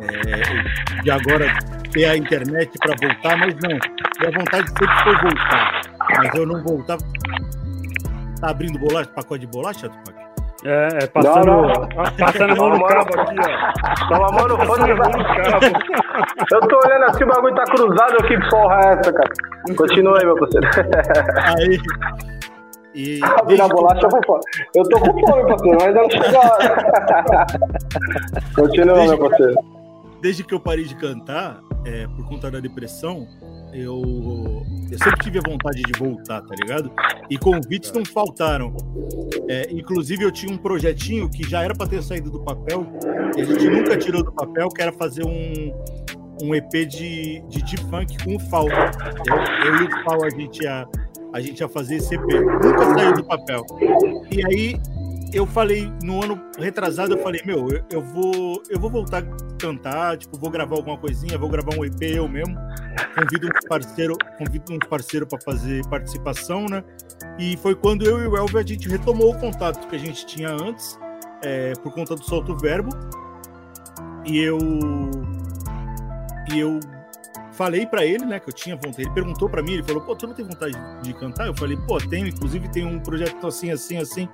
é, 0.00 1.02
de 1.02 1.10
agora 1.10 1.46
ter 1.92 2.04
a 2.06 2.16
internet 2.16 2.70
para 2.78 2.96
voltar, 2.96 3.36
mas 3.36 3.54
não. 3.56 3.78
Minha 4.20 4.38
vontade 4.38 4.68
sempre 4.68 5.04
foi 5.04 5.16
voltar. 5.16 5.82
Mas 6.18 6.34
eu 6.34 6.46
não 6.46 6.62
voltava. 6.62 7.02
Tá 8.40 8.50
abrindo 8.50 8.78
bolacha, 8.78 9.10
pacote 9.10 9.40
de 9.40 9.46
bolacha, 9.46 9.88
Tupac? 9.88 10.21
É, 10.64 10.88
é 11.02 11.06
passando, 11.08 11.46
Não, 11.46 11.62
não. 11.62 11.88
passando 12.18 12.52
a 12.52 12.54
mão 12.56 12.70
no 12.78 12.86
cabo 12.86 13.20
aqui, 13.20 13.36
ó. 13.40 14.08
Tava 14.08 14.32
mão 14.32 14.48
no 14.48 14.56
cabo. 14.58 14.72
Eu 16.52 16.60
tô 16.68 16.78
olhando 16.86 17.04
assim, 17.06 17.24
o 17.24 17.26
bagulho 17.26 17.54
tá 17.54 17.64
cruzado 17.64 18.16
aqui, 18.20 18.38
que 18.38 18.48
porra 18.50 18.80
é 18.84 18.92
essa, 18.92 19.12
cara? 19.12 19.30
Continua 19.76 20.18
aí, 20.18 20.24
meu 20.24 20.36
parceiro. 20.36 20.68
Aí. 21.58 21.78
E 22.94 23.20
Abrir 23.24 23.56
desde 23.56 23.62
a 23.62 23.66
que 23.68 23.72
eu 23.72 23.76
bolacha 23.76 24.10
foi 24.10 24.20
foda. 24.26 24.42
Eu 24.76 24.84
tô 24.84 25.00
com 25.00 25.26
fome, 25.26 25.46
parceiro, 25.48 25.78
mas 25.80 25.88
ainda 25.88 26.02
não 26.02 26.10
chega 26.10 26.38
a 26.38 26.52
hora. 26.52 27.46
Continua, 28.54 28.94
Desde 28.96 29.16
meu 29.16 29.28
parceiro. 29.28 29.54
desde 30.20 30.44
que 30.44 30.54
eu 30.54 30.60
parei 30.60 30.84
de 30.84 30.94
cantar, 30.96 31.58
é, 31.86 32.06
por 32.06 32.28
conta 32.28 32.50
da 32.50 32.60
depressão, 32.60 33.26
eu, 33.72 34.64
eu 34.90 34.98
sempre 34.98 35.20
tive 35.22 35.38
a 35.38 35.42
vontade 35.42 35.82
de 35.82 35.98
voltar, 35.98 36.42
tá 36.42 36.54
ligado? 36.60 36.92
E 37.30 37.38
convites 37.38 37.92
não 37.92 38.04
faltaram. 38.04 38.74
É, 39.48 39.70
inclusive, 39.70 40.24
eu 40.24 40.30
tinha 40.30 40.52
um 40.52 40.58
projetinho 40.58 41.28
que 41.28 41.48
já 41.48 41.62
era 41.62 41.74
para 41.74 41.86
ter 41.86 42.02
saído 42.02 42.30
do 42.30 42.40
papel, 42.40 42.86
e 43.36 43.40
a 43.40 43.44
gente 43.44 43.68
nunca 43.68 43.96
tirou 43.96 44.22
do 44.22 44.32
papel, 44.32 44.68
que 44.68 44.82
era 44.82 44.92
fazer 44.92 45.24
um, 45.24 45.72
um 46.42 46.54
EP 46.54 46.70
de, 46.86 47.42
de, 47.48 47.62
de 47.62 47.76
funk 47.88 48.22
com 48.24 48.36
o 48.36 48.38
Fal. 48.38 48.68
Eu, 48.68 49.66
eu 49.66 49.76
e 49.76 49.84
o 49.84 50.04
Fal, 50.04 50.24
a 50.24 50.30
gente 50.30 50.62
ia, 50.62 50.86
a 51.32 51.40
gente 51.40 51.60
ia 51.60 51.68
fazer 51.68 51.96
esse 51.96 52.14
EP. 52.14 52.26
Nunca 52.62 52.94
saiu 52.94 53.14
do 53.14 53.24
papel. 53.24 53.64
E 54.30 54.46
aí, 54.46 54.80
eu 55.32 55.46
falei, 55.46 55.90
no 56.02 56.22
ano 56.22 56.40
retrasado, 56.58 57.14
eu 57.14 57.22
falei, 57.22 57.40
meu, 57.44 57.68
eu, 57.70 57.84
eu 57.90 58.00
vou 58.02 58.62
eu 58.68 58.78
vou 58.78 58.90
voltar 58.90 59.22
a 59.22 59.56
cantar, 59.58 60.18
tipo, 60.18 60.38
vou 60.38 60.50
gravar 60.50 60.76
alguma 60.76 60.98
coisinha, 60.98 61.38
vou 61.38 61.48
gravar 61.48 61.74
um 61.76 61.84
EP 61.84 62.02
eu 62.02 62.28
mesmo. 62.28 62.54
Convido 63.14 63.46
um 63.46 63.68
parceiro, 63.68 64.16
convido 64.36 64.72
um 64.74 64.78
parceiro 64.78 65.26
para 65.26 65.40
fazer 65.40 65.86
participação, 65.88 66.66
né? 66.66 66.84
E 67.38 67.56
foi 67.56 67.74
quando 67.74 68.04
eu 68.04 68.20
e 68.20 68.26
o 68.26 68.36
Elvio 68.36 68.58
a 68.58 68.62
gente 68.62 68.88
retomou 68.88 69.32
o 69.32 69.38
contato 69.38 69.88
que 69.88 69.96
a 69.96 69.98
gente 69.98 70.26
tinha 70.26 70.50
antes, 70.50 70.98
é, 71.42 71.72
por 71.82 71.92
conta 71.94 72.14
do 72.14 72.22
Solto 72.22 72.56
Verbo. 72.56 72.90
E 74.26 74.38
eu 74.38 74.58
e 76.52 76.58
eu 76.58 76.78
falei 77.52 77.86
para 77.86 78.04
ele, 78.04 78.24
né, 78.26 78.38
que 78.38 78.48
eu 78.50 78.52
tinha 78.52 78.76
vontade. 78.76 79.02
Ele 79.02 79.10
perguntou 79.10 79.48
para 79.48 79.62
mim, 79.62 79.74
ele 79.74 79.82
falou: 79.82 80.02
"Pô, 80.02 80.14
tu 80.14 80.26
não 80.26 80.34
tem 80.34 80.44
vontade 80.44 80.76
de 81.02 81.14
cantar?" 81.14 81.46
Eu 81.46 81.56
falei: 81.56 81.76
"Pô, 81.86 81.98
tenho, 81.98 82.26
inclusive 82.26 82.68
tem 82.68 82.84
um 82.84 83.00
projeto 83.00 83.46
assim, 83.46 83.70
assim, 83.70 83.96
assim". 83.96 84.28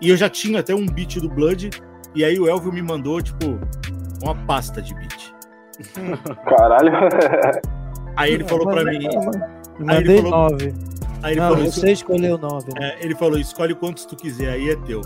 E 0.00 0.08
eu 0.08 0.16
já 0.16 0.28
tinha 0.28 0.60
até 0.60 0.74
um 0.74 0.86
beat 0.86 1.18
do 1.20 1.28
Blood. 1.28 1.70
E 2.14 2.24
aí 2.24 2.38
o 2.38 2.48
Elvio 2.48 2.72
me 2.72 2.82
mandou, 2.82 3.20
tipo, 3.20 3.58
uma 4.22 4.34
pasta 4.46 4.80
de 4.80 4.94
beat. 4.94 5.34
Caralho. 6.46 6.92
Aí 8.16 8.32
ele 8.34 8.44
falou 8.44 8.66
pra 8.66 8.84
mim. 8.84 8.98
Aí 8.98 9.06
ele 9.06 9.84
Mandei 9.84 10.16
falou, 10.16 10.30
nove. 10.30 10.74
aí 11.22 11.32
ele 11.32 11.40
Não, 11.40 11.48
falou, 11.54 11.64
você 11.72 11.92
escolheu 11.92 12.36
nove. 12.36 12.66
Né? 12.78 12.90
é, 12.90 13.04
ele 13.04 13.14
falou, 13.14 13.38
escolhe 13.38 13.74
quantos 13.74 14.04
tu 14.04 14.16
quiser, 14.16 14.50
aí 14.50 14.70
é 14.70 14.76
teu. 14.76 15.00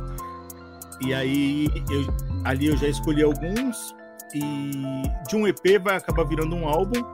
E 1.01 1.12
aí 1.15 1.69
eu, 1.91 2.15
ali 2.45 2.66
eu 2.66 2.77
já 2.77 2.89
escolhi 2.89 3.23
alguns. 3.23 3.95
E 4.35 4.41
de 5.29 5.37
um 5.37 5.47
EP 5.47 5.81
vai 5.81 5.97
acabar 5.97 6.25
virando 6.25 6.57
um 6.57 6.66
álbum. 6.66 7.05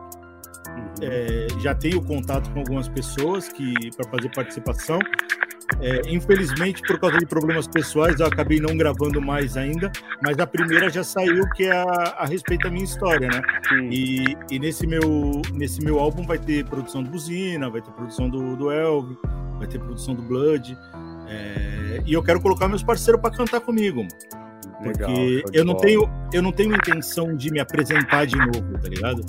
É, 1.03 1.49
já 1.61 1.75
tenho 1.75 2.03
contato 2.03 2.51
com 2.51 2.61
algumas 2.61 2.89
pessoas 2.89 3.49
que 3.49 3.75
para 3.97 4.09
fazer 4.11 4.31
participação. 4.31 4.99
É, 5.81 6.03
infelizmente, 6.09 6.83
por 6.83 6.99
causa 6.99 7.19
de 7.19 7.27
problemas 7.27 7.67
pessoais, 7.67 8.19
eu 8.19 8.27
acabei 8.27 8.61
não 8.61 8.77
gravando 8.77 9.21
mais 9.21 9.57
ainda, 9.57 9.91
mas 10.23 10.39
a 10.39 10.47
primeira 10.47 10.91
já 10.91 11.05
saiu, 11.05 11.49
que 11.51 11.65
é 11.65 11.73
a, 11.73 11.85
a 12.19 12.27
respeito 12.27 12.63
da 12.63 12.71
minha 12.71 12.85
história, 12.85 13.29
né? 13.29 13.41
E, 13.91 14.37
e 14.51 14.59
nesse, 14.59 14.87
meu, 14.87 15.41
nesse 15.53 15.83
meu 15.83 15.99
álbum 15.99 16.27
vai 16.27 16.39
ter 16.39 16.65
produção 16.65 17.03
do 17.03 17.11
Buzina, 17.11 17.71
vai 17.71 17.81
ter 17.81 17.91
produção 17.93 18.29
do, 18.29 18.57
do 18.57 18.71
Elvio, 18.71 19.17
vai 19.59 19.67
ter 19.67 19.79
produção 19.79 20.15
do 20.15 20.23
Blood. 20.23 20.77
é, 21.29 22.03
e 22.05 22.13
eu 22.13 22.23
quero 22.23 22.41
colocar 22.41 22.69
meus 22.69 22.83
parceiros 22.83 23.21
para 23.21 23.31
cantar 23.31 23.61
comigo, 23.61 24.03
mano. 24.03 24.50
Porque 24.83 25.03
Legal, 25.05 25.17
eu 25.53 25.65
não, 25.65 25.75
bola. 25.75 25.87
tenho, 25.87 26.11
eu 26.33 26.43
não 26.43 26.53
tenho 26.53 26.75
intenção 26.75 27.37
de 27.37 27.51
me 27.51 27.61
apresentar 27.61 28.27
de 28.27 28.37
novo, 28.37 28.79
tá 28.81 28.89
ligado? 28.89 29.23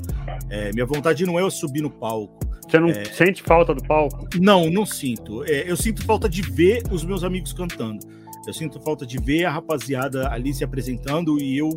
É, 0.50 0.72
minha 0.74 0.86
vontade 0.86 1.26
não 1.26 1.38
é 1.40 1.42
eu 1.42 1.52
subir 1.52 1.82
no 1.82 1.90
palco. 1.90 2.40
Você 2.70 2.80
não 2.80 2.88
É. 2.90 3.04
sente 3.06 3.42
falta 3.44 3.74
do 3.76 3.84
palco? 3.84 4.28
Não, 4.40 4.70
não 4.70 4.86
sinto. 4.86 5.44
É, 5.44 5.70
eu 5.70 5.76
sinto 5.76 6.06
falta 6.06 6.30
de 6.30 6.42
ver 6.42 6.84
os 6.90 7.04
meus 7.04 7.24
amigos 7.24 7.52
cantando. 7.52 8.00
Eu 8.48 8.54
sinto 8.54 8.80
falta 8.80 9.06
de 9.06 9.18
ver 9.20 9.46
a 9.46 9.52
rapaziada 9.52 10.30
ali 10.32 10.54
se 10.54 10.64
apresentando 10.64 11.38
e 11.40 11.58
eu 11.58 11.70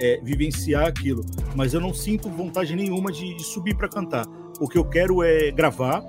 é, 0.00 0.20
vivenciar 0.22 0.86
aquilo. 0.86 1.24
Mas 1.54 1.74
eu 1.74 1.80
não 1.80 1.92
sinto 1.92 2.28
vontade 2.30 2.74
nenhuma 2.74 3.12
de, 3.12 3.36
de 3.36 3.44
subir 3.44 3.76
para 3.76 3.88
cantar. 3.88 4.24
O 4.60 4.66
que 4.66 4.78
eu 4.78 4.84
quero 4.84 5.22
é 5.22 5.50
gravar, 5.52 6.02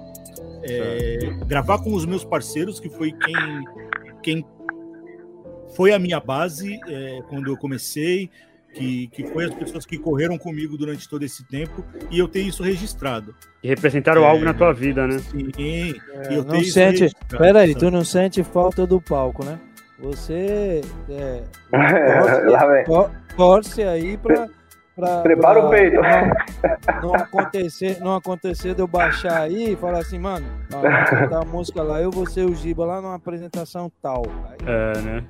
é, 0.64 1.18
gravar 1.46 1.80
com 1.80 1.94
os 1.94 2.06
meus 2.06 2.24
parceiros, 2.24 2.80
que 2.80 2.90
foi 2.90 3.12
quem, 3.12 3.36
quem 4.24 4.46
foi 5.76 5.94
a 5.94 6.00
minha 6.00 6.20
base 6.20 6.80
é, 6.88 7.22
quando 7.30 7.48
eu 7.52 7.58
comecei, 7.58 8.30
que, 8.74 9.08
que 9.08 9.26
foi 9.28 9.46
as 9.46 9.54
pessoas 9.56 9.86
que 9.86 9.98
correram 9.98 10.38
comigo 10.38 10.78
durante 10.78 11.10
todo 11.10 11.24
esse 11.24 11.44
tempo, 11.48 11.84
e 12.12 12.20
eu 12.20 12.28
tenho 12.28 12.50
isso 12.50 12.62
registrado. 12.62 13.34
E 13.64 13.68
representaram 13.68 14.24
É. 14.24 14.28
algo 14.28 14.46
na 14.46 14.54
tua 14.54 14.72
vida, 14.74 15.08
né? 15.08 15.18
Sim, 15.20 15.50
e 15.58 15.96
eu 16.30 16.44
não 16.44 16.64
sente- 16.64 17.02
registrado, 17.02 17.38
Pera 17.44 17.60
aí, 17.62 17.70
sabe? 17.74 17.80
tu 17.80 17.91
não 17.91 18.06
sente 18.06 18.44
falta 18.44 18.86
do 18.86 19.02
palco, 19.02 19.44
né? 19.44 19.60
Você 20.00 20.82
é, 21.10 21.44
Lá 22.52 22.66
vem. 22.68 22.86
tor- 22.86 23.12
torce 23.36 23.84
aí 23.84 24.16
pra. 24.18 24.48
Pra 25.00 25.22
Prepara 25.22 25.60
pra 25.60 25.68
o 25.68 25.70
peito. 25.70 26.02
Não, 26.02 27.02
não 27.10 27.16
acontecer, 27.16 27.98
não 28.02 28.16
acontecer 28.16 28.74
de 28.74 28.82
eu 28.82 28.88
baixar 28.88 29.42
aí 29.42 29.74
e 29.74 29.76
falar 29.76 30.00
assim, 30.00 30.20
mano, 30.20 30.46
ó, 30.74 30.80
vou 30.80 30.90
cantar 30.90 31.42
a 31.42 31.46
música 31.46 31.82
lá, 31.82 32.02
eu 32.02 32.12
vou 32.12 32.26
ser 32.26 32.46
o 32.46 32.54
Giba 32.54 32.86
lá 32.86 33.02
numa 33.02 33.16
apresentação 33.16 33.92
tal. 34.02 34.24
Aí 34.50 34.58
É, 34.66 35.02
né? 35.02 35.24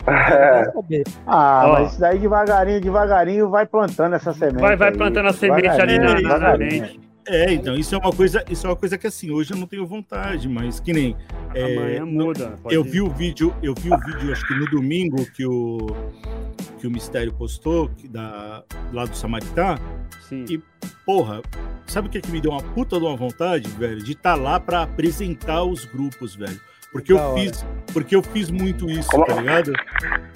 Ah, 1.27 1.63
Ó. 1.65 1.73
mas 1.73 1.91
isso 1.91 1.99
daí 2.01 2.19
devagarinho, 2.19 2.81
devagarinho 2.81 3.49
vai 3.49 3.65
plantando 3.65 4.15
essa 4.15 4.33
semente. 4.33 4.61
Vai, 4.61 4.75
vai 4.75 4.89
aí. 4.89 4.97
plantando 4.97 5.27
a 5.29 5.33
semente 5.33 5.67
ali 5.67 5.99
na, 5.99 6.05
na 6.09 6.15
devagarinho. 6.15 6.81
mente. 6.81 6.99
É, 7.27 7.53
então, 7.53 7.75
isso 7.75 7.93
é 7.93 7.97
uma 7.99 8.11
coisa, 8.11 8.43
isso 8.49 8.65
é 8.65 8.69
uma 8.71 8.75
coisa 8.75 8.97
que 8.97 9.05
assim, 9.05 9.29
hoje 9.29 9.53
eu 9.53 9.57
não 9.57 9.67
tenho 9.67 9.85
vontade, 9.85 10.49
mas 10.49 10.79
que 10.79 10.91
nem. 10.91 11.15
é, 11.53 11.77
Amanhã 11.77 12.05
muda. 12.05 12.55
eu 12.71 12.83
ir. 12.83 12.89
vi 12.89 13.01
o 13.01 13.09
vídeo, 13.09 13.53
eu 13.61 13.75
vi 13.79 13.93
o 13.93 13.97
vídeo, 13.99 14.31
acho 14.31 14.47
que 14.47 14.55
no 14.55 14.65
domingo 14.65 15.23
que 15.35 15.45
o 15.45 15.85
que 16.79 16.87
o 16.87 16.91
Mistério 16.91 17.33
postou, 17.33 17.89
que 17.89 18.07
da, 18.07 18.63
lá 18.93 19.05
do 19.05 19.15
Samaritá. 19.15 19.77
Sim. 20.27 20.45
e- 20.49 20.61
Porra, 21.05 21.41
sabe 21.87 22.07
o 22.07 22.11
que, 22.11 22.21
que 22.21 22.31
me 22.31 22.39
deu 22.39 22.51
uma 22.51 22.61
puta 22.61 22.99
de 22.99 23.03
uma 23.05 23.15
vontade, 23.17 23.67
velho? 23.71 24.01
De 24.03 24.11
estar 24.11 24.35
lá 24.35 24.59
pra 24.59 24.83
apresentar 24.83 25.63
os 25.63 25.83
grupos, 25.85 26.35
velho. 26.35 26.59
Porque 26.91 27.11
eu 27.13 27.17
hora. 27.17 27.39
fiz, 27.41 27.65
porque 27.93 28.15
eu 28.15 28.21
fiz 28.23 28.49
muito 28.51 28.89
isso, 28.89 29.09
Como- 29.09 29.25
tá 29.25 29.35
ligado? 29.35 29.73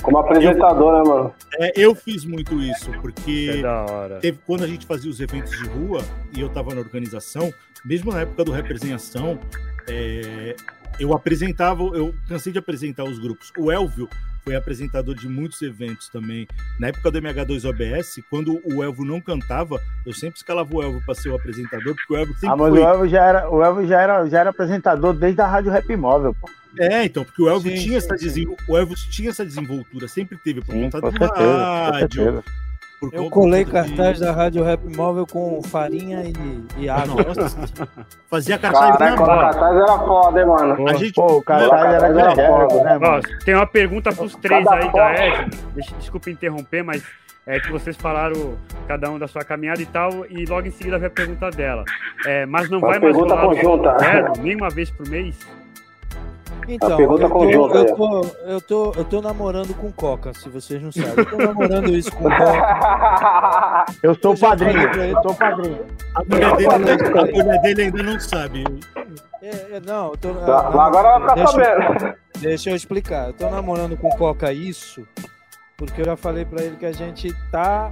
Como 0.01 0.17
apresentador, 0.17 0.93
né, 1.03 1.09
mano? 1.09 1.33
É, 1.59 1.71
eu 1.79 1.93
fiz 1.95 2.25
muito 2.25 2.59
isso, 2.61 2.91
É 2.93 2.97
porque 2.99 3.61
da 3.61 3.85
hora. 3.85 4.19
teve 4.19 4.39
quando 4.45 4.63
a 4.63 4.67
gente 4.67 4.85
fazia 4.85 5.09
os 5.09 5.19
eventos 5.19 5.51
de 5.57 5.65
rua 5.67 6.03
e 6.35 6.41
eu 6.41 6.49
tava 6.49 6.73
na 6.75 6.81
organização, 6.81 7.51
mesmo 7.85 8.11
na 8.11 8.21
época 8.21 8.43
do 8.43 8.51
Representação, 8.51 9.39
é, 9.87 10.55
eu 10.99 11.13
apresentava, 11.13 11.81
eu 11.83 12.13
cansei 12.27 12.51
de 12.51 12.59
apresentar 12.59 13.03
os 13.03 13.17
grupos. 13.19 13.51
O 13.57 13.71
Elvio 13.71 14.07
foi 14.43 14.55
apresentador 14.55 15.15
de 15.15 15.27
muitos 15.27 15.61
eventos 15.61 16.09
também. 16.09 16.47
Na 16.79 16.87
época 16.87 17.09
do 17.09 17.19
MH2 17.21 17.63
OBS, 17.67 18.21
quando 18.29 18.59
o 18.65 18.83
Elvio 18.83 19.05
não 19.05 19.21
cantava, 19.21 19.79
eu 20.05 20.13
sempre 20.13 20.37
escalava 20.37 20.69
o 20.75 20.83
Elvio 20.83 21.01
para 21.05 21.15
ser 21.15 21.29
o 21.29 21.35
apresentador, 21.35 21.95
porque 21.95 22.13
o 22.13 22.17
Elvio 22.17 22.33
sempre 22.33 22.49
Ah, 22.49 22.55
mas 22.55 22.69
foi. 22.69 22.81
o 22.81 22.87
Elvio 22.87 23.07
já 23.09 23.23
era, 23.25 23.49
o 23.49 23.63
Elvio 23.63 23.87
já 23.87 24.01
era, 24.01 24.27
já 24.27 24.39
era 24.41 24.49
apresentador 24.49 25.13
desde 25.13 25.41
a 25.41 25.47
Rádio 25.47 25.71
Rap 25.71 25.95
Móvel, 25.95 26.35
pô. 26.39 26.49
É, 26.77 27.05
então, 27.05 27.23
porque 27.23 27.41
o 27.41 27.47
Elvio 27.49 27.71
tinha 27.75 27.91
sim, 27.91 27.95
essa 28.07 28.17
sim. 28.17 28.25
desen- 28.25 28.55
o 28.67 28.77
Elvio 28.77 28.95
tinha 28.95 29.29
essa 29.29 29.45
desenvoltura, 29.45 30.07
sempre 30.07 30.37
teve 30.37 30.59
por 30.61 30.73
Sim, 30.73 30.81
conta 30.89 31.01
com 31.01 31.09
do 31.11 31.25
rádio, 31.25 32.43
Eu 33.11 33.30
colei 33.30 33.65
conta 33.65 33.81
de- 33.84 33.89
cartaz 33.89 34.19
da 34.19 34.31
Rádio 34.31 34.63
Rap 34.63 34.81
Móvel 34.95 35.25
com 35.25 35.61
farinha 35.63 36.23
e, 36.23 36.34
e 36.84 36.89
água. 36.89 37.23
Nossa, 37.23 37.57
fazia 38.30 38.57
cartaz 38.57 38.97
Caraca, 38.97 39.05
na 39.05 39.15
mão. 39.15 39.38
o 39.38 39.41
cartaz 39.41 39.75
era 39.75 39.99
foda, 39.99 40.39
hein, 40.39 40.47
mano. 40.47 40.89
A 40.89 40.93
gente, 40.93 41.13
Pô, 41.13 41.25
o 41.38 41.41
cartaz 41.43 41.71
era 41.71 41.77
cartaz 41.99 42.17
era 42.17 42.31
evangélico, 42.31 42.69
foda. 42.71 42.84
né, 42.84 42.95
Ó, 42.95 42.99
mano? 42.99 43.23
tem 43.45 43.55
uma 43.55 43.65
pergunta 43.67 44.11
pros 44.13 44.35
três 44.35 44.63
Cada 44.63 44.75
aí 44.77 44.85
da 44.85 44.91
foto. 44.91 45.21
Ed. 45.21 45.57
Deixa, 45.75 45.95
desculpa 45.97 46.30
interromper, 46.30 46.84
mas 46.84 47.03
é 47.45 47.59
que 47.59 47.71
vocês 47.71 47.97
falaram 47.97 48.57
cada 48.88 49.09
um 49.09 49.19
da 49.19 49.27
sua 49.27 49.43
caminhada 49.43 49.81
e 49.81 49.85
tal, 49.85 50.25
e 50.30 50.45
logo 50.45 50.65
em 50.67 50.71
seguida 50.71 50.97
vem 50.97 51.07
a 51.07 51.11
pergunta 51.11 51.49
dela. 51.49 51.84
É, 52.25 52.45
mas 52.45 52.69
não 52.69 52.80
Uma 52.80 52.88
vai 52.89 52.99
mais 52.99 53.15
rolar 53.15 53.45
o 53.45 53.49
conjunta. 53.49 53.97
Verbo, 53.97 54.34
nem 54.41 54.55
uma 54.55 54.69
vez 54.69 54.89
por 54.89 55.07
mês? 55.09 55.38
Então, 56.68 56.99
eu 56.99 57.07
tô, 57.18 57.44
eu, 57.49 57.95
tô, 57.95 58.22
eu, 58.45 58.61
tô, 58.61 58.91
eu 58.95 59.06
tô 59.06 59.22
namorando 59.22 59.73
com 59.76 59.91
Coca, 59.91 60.34
se 60.34 60.48
vocês 60.49 60.81
não 60.81 60.91
sabem. 60.91 61.14
Eu 61.18 61.26
tô 61.26 61.38
namorando 61.38 61.90
isso 61.95 62.11
com 62.15 62.23
Coca. 62.23 63.85
Eu 64.02 64.15
sou 64.15 64.34
Eu 64.34 64.40
padrinho, 64.40 64.81
eu 64.81 65.22
sou 65.22 65.35
padrinho. 65.35 65.85
A 66.15 66.23
mulher, 66.23 66.56
dele, 66.56 66.69
a 67.19 67.26
mulher 67.26 67.61
dele 67.61 67.81
ainda 67.84 68.03
não 68.03 68.19
sabe. 68.19 68.64
É, 69.41 69.76
é, 69.76 69.80
não, 69.85 70.11
eu 70.11 70.18
tô, 70.18 70.34
Tá, 70.35 70.68
Agora 70.68 71.19
vai 71.19 71.22
ficar 71.22 71.35
deixa, 71.35 71.52
sabendo. 71.52 72.15
deixa 72.40 72.69
eu 72.69 72.76
explicar. 72.76 73.27
Eu 73.27 73.34
tô 73.34 73.49
namorando 73.49 73.98
com 73.98 74.10
Coca 74.11 74.53
isso, 74.53 75.06
porque 75.77 76.02
eu 76.02 76.06
já 76.06 76.15
falei 76.15 76.45
pra 76.45 76.64
ele 76.64 76.76
que 76.77 76.85
a 76.85 76.91
gente 76.94 77.34
tá. 77.52 77.91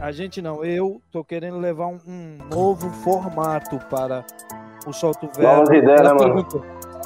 A 0.00 0.12
gente 0.12 0.40
não, 0.40 0.64
eu 0.64 1.00
tô 1.10 1.24
querendo 1.24 1.58
levar 1.58 1.86
um, 1.88 1.98
um 2.06 2.38
novo 2.50 2.88
formato 3.02 3.78
para 3.90 4.24
o 4.86 4.92
Solto 4.92 5.28
Verbo. 5.36 5.42
Novas 5.60 5.68
ideias, 5.76 6.00
né, 6.02 6.12
mano? 6.12 6.46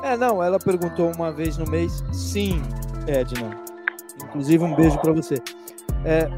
É, 0.03 0.17
não, 0.17 0.43
ela 0.43 0.59
perguntou 0.59 1.13
uma 1.15 1.33
vez 1.33 1.57
no 1.57 1.69
mês. 1.71 2.05
Sim, 2.13 2.63
Edna. 3.07 3.51
Inclusive, 4.25 4.63
um 4.63 4.75
beijo 4.75 4.99
pra 4.99 5.13
você. 5.13 5.37
É, 6.05 6.29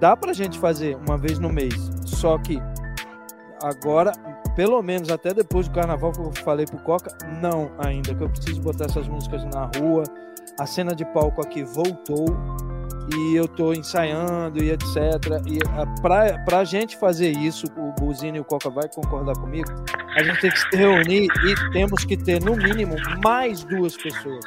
dá 0.00 0.16
pra 0.16 0.32
gente 0.32 0.58
fazer 0.58 0.96
uma 0.96 1.16
vez 1.16 1.38
no 1.38 1.50
mês, 1.50 1.74
só 2.04 2.36
que 2.38 2.60
agora, 3.62 4.12
pelo 4.54 4.82
menos 4.82 5.10
até 5.10 5.32
depois 5.32 5.68
do 5.68 5.74
carnaval 5.74 6.12
que 6.12 6.20
eu 6.20 6.32
falei 6.44 6.66
pro 6.66 6.78
Coca, 6.78 7.16
não 7.40 7.70
ainda, 7.78 8.14
que 8.14 8.22
eu 8.22 8.28
preciso 8.28 8.60
botar 8.60 8.86
essas 8.86 9.08
músicas 9.08 9.44
na 9.46 9.70
rua. 9.78 10.04
A 10.58 10.66
cena 10.66 10.94
de 10.94 11.04
palco 11.06 11.40
aqui 11.40 11.64
voltou 11.64 12.26
e 13.16 13.36
eu 13.36 13.46
tô 13.46 13.72
ensaiando 13.72 14.62
e 14.62 14.70
etc. 14.70 14.86
E 15.46 15.58
a, 15.76 15.86
pra, 16.00 16.38
pra 16.44 16.64
gente 16.64 16.96
fazer 16.96 17.30
isso, 17.30 17.66
o 17.76 17.92
Buzino 18.00 18.36
e 18.36 18.40
o 18.40 18.44
Coca 18.44 18.70
vai 18.70 18.88
concordar 18.88 19.34
comigo, 19.34 19.68
a 20.16 20.22
gente 20.22 20.40
tem 20.40 20.50
que 20.50 20.58
se 20.58 20.76
reunir 20.76 21.28
e 21.44 21.72
temos 21.72 22.04
que 22.04 22.16
ter, 22.16 22.42
no 22.42 22.56
mínimo, 22.56 22.96
mais 23.22 23.64
duas 23.64 23.96
pessoas. 23.96 24.44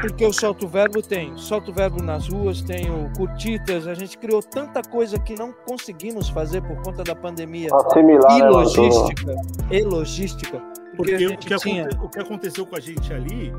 Porque 0.00 0.24
o 0.24 0.32
Solto 0.32 0.66
Verbo 0.66 1.02
tem 1.02 1.36
Solto 1.36 1.72
Verbo 1.72 2.02
nas 2.02 2.28
ruas, 2.28 2.62
tem 2.62 2.90
o 2.90 3.10
Curtitas, 3.16 3.86
a 3.86 3.94
gente 3.94 4.16
criou 4.16 4.42
tanta 4.42 4.80
coisa 4.82 5.18
que 5.18 5.34
não 5.34 5.52
conseguimos 5.52 6.28
fazer 6.30 6.62
por 6.62 6.80
conta 6.82 7.04
da 7.04 7.14
pandemia 7.14 7.68
Assimilar, 7.74 8.36
e 8.36 8.40
né, 8.40 8.44
mano? 8.44 8.58
logística, 8.60 9.34
e 9.70 9.82
logística, 9.82 10.62
porque, 10.96 11.12
Porque 11.12 11.24
a 11.24 11.28
o 11.28 11.38
que, 11.38 11.56
tinha... 11.56 11.88
o 12.02 12.08
que 12.08 12.18
aconteceu 12.18 12.66
com 12.66 12.76
a 12.76 12.80
gente 12.80 13.12
ali 13.12 13.52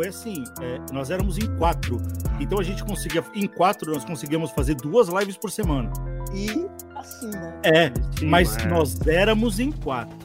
foi 0.00 0.08
assim: 0.08 0.44
é, 0.62 0.78
nós 0.92 1.10
éramos 1.10 1.36
em 1.36 1.46
quatro. 1.58 1.98
Então 2.40 2.58
a 2.58 2.62
gente 2.62 2.82
conseguia. 2.84 3.22
Em 3.34 3.46
quatro, 3.46 3.92
nós 3.92 4.04
conseguíamos 4.04 4.50
fazer 4.52 4.74
duas 4.74 5.08
lives 5.08 5.36
por 5.36 5.50
semana. 5.50 5.92
E 6.34 6.66
assim, 6.96 7.30
né? 7.30 7.60
É, 7.62 7.92
Sim, 8.18 8.26
mas 8.26 8.56
é. 8.56 8.66
nós 8.66 8.98
éramos 9.06 9.60
em 9.60 9.70
quatro. 9.70 10.16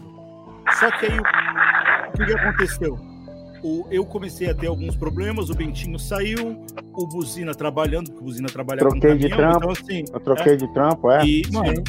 Só 0.79 0.89
que 0.91 1.05
aí 1.07 1.19
o 1.19 2.25
que, 2.25 2.33
aconteceu? 2.33 2.97
O- 3.63 3.85
eu 3.89 4.05
comecei 4.05 4.49
a 4.49 4.53
ter 4.53 4.67
alguns 4.67 4.95
problemas, 4.95 5.49
o 5.49 5.55
Bentinho 5.55 5.97
saiu, 5.99 6.63
o 6.93 7.07
Buzina 7.07 7.53
trabalhando, 7.53 8.05
porque 8.11 8.21
o 8.21 8.25
Buzina 8.25 8.47
trabalhava 8.47 8.89
Troquei 8.89 9.11
com 9.11 9.17
de 9.17 9.29
caminhão, 9.29 9.51
trampo. 9.59 9.71
então 9.71 9.83
assim. 9.83 10.03
Eu 10.13 10.19
troquei 10.19 10.55
de 10.57 10.73
trampo, 10.73 11.11
é. 11.11 11.25
E, 11.25 11.41
mano, 11.51 11.83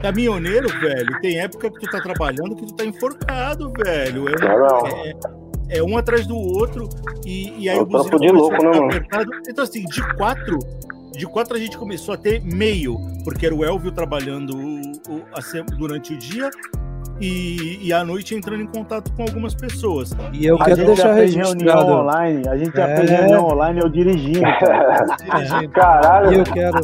caminhoneiro, 0.00 0.68
velho, 0.80 1.20
tem 1.20 1.38
época 1.40 1.70
que 1.70 1.78
tu 1.80 1.90
tá 1.90 2.00
trabalhando 2.00 2.56
que 2.56 2.66
tu 2.66 2.74
tá 2.74 2.84
enforcado, 2.84 3.70
velho. 3.84 4.28
É, 4.28 4.40
não. 4.40 4.86
é- 4.86 5.39
é 5.70 5.82
um 5.82 5.96
atrás 5.96 6.26
do 6.26 6.36
outro. 6.36 6.88
E, 7.24 7.64
e 7.64 7.68
aí 7.68 7.78
É 7.78 7.80
o 7.80 7.86
Buzina 7.86 8.18
de 8.18 8.28
louco, 8.32 8.54
a 8.54 8.70
né, 8.70 8.78
apertado. 8.86 9.30
Então, 9.48 9.64
assim, 9.64 9.84
de 9.84 10.14
quatro, 10.16 10.58
de 11.12 11.26
quatro 11.26 11.56
a 11.56 11.58
gente 11.58 11.76
começou 11.78 12.14
a 12.14 12.16
ter 12.16 12.42
meio, 12.42 12.96
porque 13.24 13.46
era 13.46 13.54
o 13.54 13.64
Elvio 13.64 13.92
trabalhando 13.92 14.56
o- 14.56 14.92
o- 15.16 15.22
a 15.32 15.40
durante 15.64 16.14
o 16.14 16.18
dia. 16.18 16.50
E, 17.20 17.78
e 17.86 17.92
à 17.92 18.02
noite 18.02 18.34
entrando 18.34 18.62
em 18.62 18.66
contato 18.66 19.12
com 19.12 19.22
algumas 19.22 19.54
pessoas. 19.54 20.10
E 20.32 20.46
eu 20.46 20.56
A 20.60 20.64
quero 20.64 20.76
gente 20.76 20.86
deixar 20.86 21.12
registrado. 21.12 21.92
online, 21.92 22.48
a 22.48 22.56
gente 22.56 22.74
já 22.74 22.88
É. 22.88 22.96
fez 22.96 23.10
reunião 23.10 23.44
online 23.46 23.80
eu 23.80 23.88
dirigindo, 23.90 24.40
cara. 24.58 25.06
E 25.62 25.68
Caralho. 25.68 26.38
eu 26.38 26.44
quero, 26.44 26.78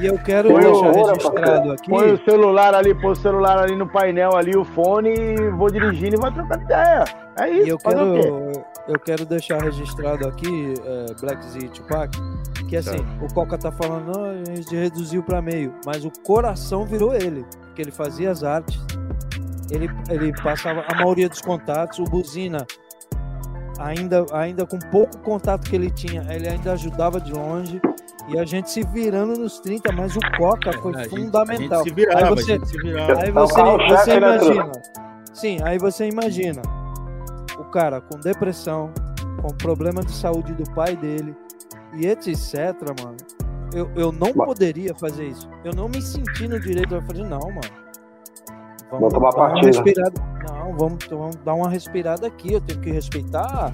e 0.00 0.06
eu 0.06 0.18
quero 0.18 0.48
deixar 0.48 0.68
horror, 0.68 1.06
registrado 1.10 1.72
aqui. 1.72 1.88
Põe 1.90 2.12
o 2.12 2.24
celular 2.24 2.74
ali, 2.74 2.92
põe 2.94 3.12
o 3.12 3.16
celular 3.16 3.58
ali 3.58 3.76
no 3.76 3.86
painel 3.88 4.34
ali, 4.36 4.56
o 4.56 4.64
fone, 4.64 5.14
e 5.14 5.50
vou 5.50 5.70
dirigindo 5.70 6.16
e 6.16 6.18
vai 6.20 6.32
trocando 6.32 6.64
ideia. 6.64 7.04
É 7.38 7.48
E 7.48 7.58
isso, 7.60 7.68
eu 7.68 7.76
o 7.76 7.78
quê? 7.78 7.88
quero, 7.88 8.52
eu 8.88 8.98
quero 8.98 9.24
deixar 9.26 9.62
registrado 9.62 10.26
aqui, 10.26 10.74
é, 10.84 11.06
Black 11.20 11.44
Z 11.50 11.58
e 11.60 11.68
Tupac, 11.68 12.10
que 12.68 12.76
assim, 12.76 12.98
o 13.22 13.32
Coca 13.32 13.56
tá 13.56 13.70
falando, 13.70 14.12
não, 14.12 14.24
a 14.30 14.34
gente 14.56 14.74
reduziu 14.74 15.22
para 15.22 15.40
meio, 15.40 15.72
mas 15.86 16.04
o 16.04 16.10
coração 16.24 16.84
virou 16.84 17.14
ele, 17.14 17.44
porque 17.60 17.80
ele 17.82 17.92
fazia 17.92 18.30
as 18.32 18.42
artes, 18.42 18.76
ele, 19.70 19.88
ele 20.10 20.32
passava 20.42 20.84
a 20.88 20.94
maioria 20.96 21.28
dos 21.28 21.40
contatos, 21.40 21.98
o 21.98 22.04
Buzina, 22.04 22.66
ainda, 23.78 24.26
ainda 24.32 24.66
com 24.66 24.78
pouco 24.90 25.18
contato 25.18 25.68
que 25.68 25.76
ele 25.76 25.90
tinha, 25.90 26.22
ele 26.32 26.48
ainda 26.48 26.72
ajudava 26.72 27.20
de 27.20 27.32
longe, 27.32 27.80
e 28.28 28.38
a 28.38 28.44
gente 28.44 28.70
se 28.70 28.82
virando 28.86 29.38
nos 29.38 29.58
30, 29.60 29.90
mas 29.92 30.14
o 30.16 30.20
Coca 30.36 30.72
foi 30.82 30.94
A 30.94 30.98
gente- 30.98 31.10
fundamental. 31.10 31.80
A 31.80 31.84
gente 31.84 31.88
se 31.88 31.94
virava, 31.94 32.18
Aí 32.26 32.34
você- 32.34 32.52
a 32.52 32.54
gente 32.56 32.68
se 32.68 32.78
virava. 32.78 33.20
Aí 33.22 33.28
É 33.28 33.30
o 33.30 33.34
você, 33.34 33.62
você 33.88 34.16
imagina. 34.16 34.72
Sim, 35.32 35.58
aí 35.62 35.78
você 35.78 36.08
imagina 36.08 36.62
o 37.58 37.64
cara 37.64 38.00
com 38.00 38.18
depressão, 38.18 38.92
com 39.40 39.48
problema 39.56 40.02
de 40.02 40.10
saúde 40.12 40.52
do 40.52 40.64
pai 40.74 40.96
dele 40.96 41.34
e 41.94 42.06
etc, 42.06 42.74
mano. 43.02 43.16
Eu, 43.74 43.90
eu 43.96 44.10
não 44.12 44.32
poderia 44.32 44.94
fazer 44.94 45.28
isso. 45.28 45.48
Eu 45.64 45.72
não 45.74 45.88
me 45.88 46.00
senti 46.02 46.48
no 46.48 46.58
direito 46.58 46.98
de 46.98 47.06
fazer, 47.06 47.22
não, 47.24 47.40
mano. 47.40 47.87
Vamos 48.90 49.12
tomar 49.12 49.30
dar 49.30 49.36
uma 49.36 49.48
partido. 49.48 49.66
respirada. 49.66 50.12
Não, 50.48 50.76
vamos, 50.76 51.04
vamos 51.10 51.36
dar 51.36 51.54
uma 51.54 51.68
respirada 51.68 52.26
aqui. 52.26 52.52
Eu 52.54 52.60
tenho 52.60 52.80
que 52.80 52.90
respeitar 52.90 53.72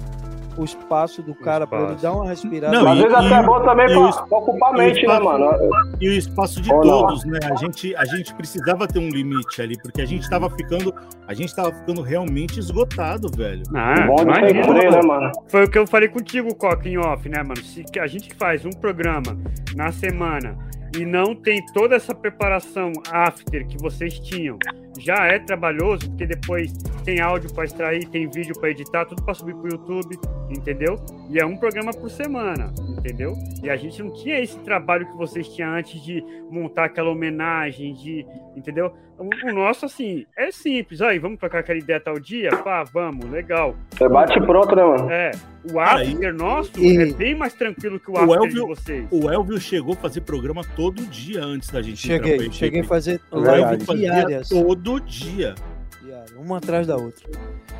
o 0.57 0.63
espaço 0.63 1.21
do 1.21 1.35
cara 1.35 1.67
para 1.67 1.81
ele 1.81 1.95
dar 1.95 2.13
uma 2.13 2.29
respirada. 2.29 2.71
Não, 2.79 2.89
Às 2.89 2.97
e- 2.97 3.01
vezes 3.01 3.13
até 3.17 3.33
é 3.33 3.43
bom 3.43 3.61
também 3.61 3.85
pra 3.87 4.37
ocupar 4.37 4.69
a 4.69 4.71
o 4.71 4.77
mente, 4.77 4.95
né, 5.05 5.13
espaço- 5.13 5.23
mano? 5.25 5.69
E 5.99 6.07
o 6.07 6.11
espaço 6.13 6.61
de 6.61 6.71
Ou 6.73 6.77
não? 6.85 6.99
todos, 7.01 7.25
né? 7.25 7.39
A 7.51 7.55
gente, 7.55 7.93
a 7.97 8.05
gente 8.05 8.33
precisava 8.35 8.87
ter 8.87 8.99
um 8.99 9.09
limite 9.09 9.61
ali, 9.61 9.75
porque 9.81 10.01
a 10.01 10.05
gente 10.05 10.29
tava 10.29 10.49
ficando, 10.49 10.93
a 11.27 11.33
gente 11.33 11.53
tava 11.53 11.73
ficando 11.73 12.01
realmente 12.01 12.57
esgotado, 12.57 13.29
velho. 13.35 13.63
Ah, 13.75 13.95
Bom 14.07 14.21
imagina, 14.21 14.63
freio, 14.63 14.91
né, 14.91 15.01
mano? 15.05 15.31
Foi 15.49 15.65
o 15.65 15.69
que 15.69 15.77
eu 15.77 15.85
falei 15.85 16.07
contigo, 16.07 16.55
Coca, 16.55 16.87
em 16.87 16.97
off, 16.97 17.27
né, 17.27 17.39
mano? 17.43 17.57
Se 17.61 17.83
a 17.99 18.07
gente 18.07 18.33
faz 18.35 18.65
um 18.65 18.69
programa 18.71 19.37
na 19.75 19.91
semana 19.91 20.57
e 20.97 21.05
não 21.05 21.35
tem 21.35 21.61
toda 21.73 21.95
essa 21.97 22.15
preparação 22.15 22.93
after 23.11 23.67
que 23.67 23.77
vocês 23.77 24.17
tinham, 24.19 24.57
já 24.99 25.25
é 25.27 25.39
trabalhoso, 25.39 26.09
porque 26.09 26.25
depois 26.25 26.71
tem 27.03 27.19
áudio 27.21 27.53
pra 27.53 27.65
extrair, 27.65 28.05
tem 28.07 28.29
vídeo 28.29 28.57
pra 28.59 28.69
editar, 28.69 29.05
tudo 29.05 29.23
pra 29.23 29.33
subir 29.33 29.55
pro 29.55 29.69
YouTube, 29.69 30.17
entendeu? 30.49 30.95
E 31.29 31.39
é 31.39 31.45
um 31.45 31.57
programa 31.57 31.91
por 31.93 32.09
semana, 32.09 32.71
entendeu? 32.97 33.33
E 33.63 33.69
a 33.69 33.75
gente 33.75 34.01
não 34.01 34.11
tinha 34.13 34.39
esse 34.39 34.57
trabalho 34.59 35.05
que 35.07 35.17
vocês 35.17 35.47
tinham 35.49 35.73
antes 35.73 36.01
de 36.03 36.23
montar 36.49 36.85
aquela 36.85 37.09
homenagem, 37.09 37.93
de, 37.93 38.25
entendeu? 38.55 38.91
O, 39.17 39.49
o 39.49 39.53
nosso, 39.53 39.85
assim, 39.85 40.25
é 40.37 40.51
simples. 40.51 41.01
Aí, 41.01 41.17
vamos 41.19 41.39
trocar 41.39 41.59
aquela 41.59 41.79
ideia 41.79 41.99
tal 42.01 42.19
dia? 42.19 42.49
Pá, 42.49 42.83
vamos, 42.83 43.29
legal. 43.29 43.73
Você 43.91 44.09
bate 44.09 44.37
pronto, 44.41 44.75
né, 44.75 44.83
mano? 44.83 45.09
É, 45.09 45.31
o 45.71 45.79
after 45.79 46.33
nosso 46.33 46.71
e- 46.77 46.97
é 46.97 47.13
bem 47.13 47.33
mais 47.33 47.53
tranquilo 47.53 47.97
que 47.97 48.11
o 48.11 48.13
O 48.13 48.17
after 48.17 48.35
Elvio- 48.35 48.61
de 48.63 48.67
vocês. 48.67 49.07
O 49.09 49.29
Elvio 49.31 49.57
chegou 49.57 49.93
a 49.93 49.97
fazer 49.97 50.19
programa 50.21 50.63
todo 50.75 51.01
dia 51.05 51.41
antes 51.45 51.69
da 51.69 51.81
gente 51.81 51.95
Cheguei, 51.97 52.51
cheguei 52.51 52.81
a 52.81 52.83
fazer 52.83 53.21
O 53.31 53.41
fazia 53.85 53.95
diárias. 53.95 54.49
todo 54.49 54.84
dia. 54.99 55.55
Diário, 56.01 56.39
uma 56.39 56.57
atrás 56.57 56.85
da 56.85 56.95
outra. 56.95 57.27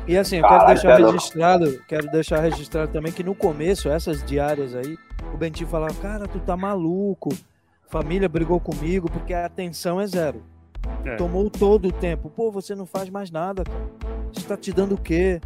E 0.06 0.16
assim, 0.16 0.36
eu 0.36 0.42
Caralho, 0.42 0.66
quero 0.66 0.74
deixar 0.74 0.98
louco. 0.98 1.12
registrado, 1.12 1.84
quero 1.86 2.10
deixar 2.10 2.40
registrado 2.40 2.92
também 2.92 3.12
que 3.12 3.22
no 3.22 3.34
começo, 3.34 3.88
essas 3.88 4.24
diárias 4.24 4.74
aí, 4.74 4.96
o 5.32 5.36
Bentinho 5.36 5.68
falava, 5.68 5.94
cara, 5.94 6.26
tu 6.26 6.38
tá 6.40 6.56
maluco. 6.56 7.30
Família 7.88 8.28
brigou 8.28 8.58
comigo 8.58 9.08
porque 9.10 9.32
a 9.32 9.46
atenção 9.46 10.00
é 10.00 10.06
zero. 10.06 10.42
É. 11.04 11.14
Tomou 11.16 11.48
todo 11.50 11.88
o 11.88 11.92
tempo. 11.92 12.28
Pô, 12.30 12.50
você 12.50 12.74
não 12.74 12.84
faz 12.86 13.08
mais 13.10 13.30
nada, 13.30 13.62
cara. 13.64 13.78
Isso 14.32 14.46
tá 14.46 14.56
te 14.56 14.72
dando 14.72 14.94
o 14.96 14.98
quê? 15.00 15.40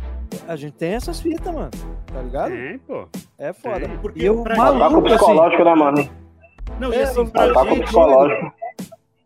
A 0.49 0.57
gente 0.57 0.73
tem 0.75 0.93
essas 0.95 1.21
fitas, 1.21 1.53
mano. 1.53 1.71
Tá 2.13 2.23
ligado? 2.23 2.51
Tem, 2.51 2.79
pô. 2.79 3.07
É 3.39 3.53
foda. 3.53 3.81
Tem. 3.89 3.99
Porque 3.99 4.21
E 4.21 4.27
eu 4.27 4.43
pra 4.43 4.57
Tá 4.57 4.67
com 4.69 4.73
o 4.73 4.79
maluco 4.79 5.07
assim. 5.07 5.17
psicológico, 5.17 5.65
né, 5.65 5.75
mano? 5.75 6.11
Não, 6.79 6.93
e 6.93 6.97
É, 6.97 7.03
assim, 7.03 7.19
eu- 7.21 7.27
pra 7.27 7.53
Tá 7.53 7.65
gente, 7.65 7.83
psicológico. 7.85 8.53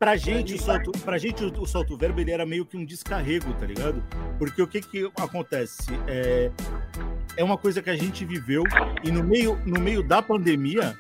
Pra 0.05 0.17
gente, 0.17 0.53
o 0.53 0.61
solto, 0.61 0.91
pra 0.99 1.17
gente 1.17 1.43
o, 1.43 1.63
o 1.63 1.67
solto 1.67 1.97
verbo 1.97 2.21
ele 2.21 2.31
era 2.31 2.45
meio 2.45 2.67
que 2.67 2.77
um 2.77 2.85
descarrego, 2.85 3.55
tá 3.55 3.65
ligado? 3.65 4.05
Porque 4.39 4.61
o 4.61 4.67
que 4.67 4.83
que 4.83 5.11
acontece? 5.17 5.87
É, 6.07 6.51
é 7.39 7.43
uma 7.43 7.57
coisa 7.57 7.81
que 7.81 7.89
a 7.89 7.97
gente 7.97 8.23
viveu 8.23 8.65
e 9.03 9.11
no 9.11 9.25
meio, 9.25 9.59
no 9.65 9.81
meio 9.81 10.03
da 10.03 10.21
pandemia, 10.21 10.95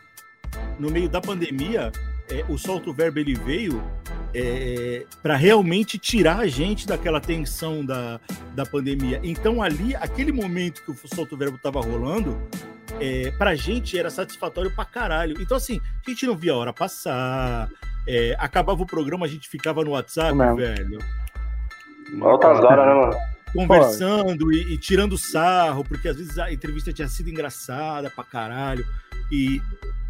no 0.79 0.91
meio 0.91 1.07
da 1.07 1.21
pandemia, 1.21 1.93
é, 2.31 2.47
o 2.49 2.57
solto 2.57 2.95
verbo 2.95 3.19
ele 3.19 3.35
veio 3.35 3.85
é, 4.33 5.05
para 5.23 5.37
realmente 5.37 5.99
tirar 5.99 6.39
a 6.39 6.47
gente 6.47 6.87
daquela 6.87 7.21
tensão 7.21 7.85
da, 7.85 8.19
da 8.55 8.65
pandemia. 8.65 9.21
Então 9.23 9.63
ali, 9.63 9.95
aquele 9.97 10.33
momento 10.33 10.83
que 10.83 10.91
o 10.91 10.97
solto 11.15 11.37
verbo 11.37 11.59
tava 11.59 11.79
rolando, 11.79 12.41
é, 13.01 13.31
pra 13.33 13.55
gente 13.55 13.99
era 13.99 14.11
satisfatório 14.11 14.71
pra 14.71 14.85
caralho. 14.85 15.37
Então 15.41 15.57
assim, 15.57 15.81
a 16.07 16.11
gente 16.11 16.27
não 16.27 16.37
via 16.37 16.53
a 16.53 16.57
hora 16.57 16.73
passar, 16.73 17.69
é, 18.07 18.37
acabava 18.39 18.83
o 18.83 18.87
programa, 18.87 19.27
a 19.27 19.29
gente 19.29 19.49
ficava 19.49 19.83
no 19.85 19.93
WhatsApp, 19.93 20.37
Mesmo. 20.37 20.57
velho. 20.57 20.99
Altas 22.21 22.59
horas, 22.61 22.87
né, 22.87 22.95
mano? 22.95 23.35
conversando 23.55 24.53
e, 24.53 24.75
e 24.75 24.79
tirando 24.79 25.17
sarro, 25.17 25.85
porque 25.85 26.09
às 26.09 26.17
vezes 26.17 26.37
a 26.39 26.53
entrevista 26.53 26.93
tinha 26.93 27.07
sido 27.07 27.31
engraçada 27.31 28.11
pra 28.11 28.25
caralho. 28.25 28.85
E, 29.31 29.63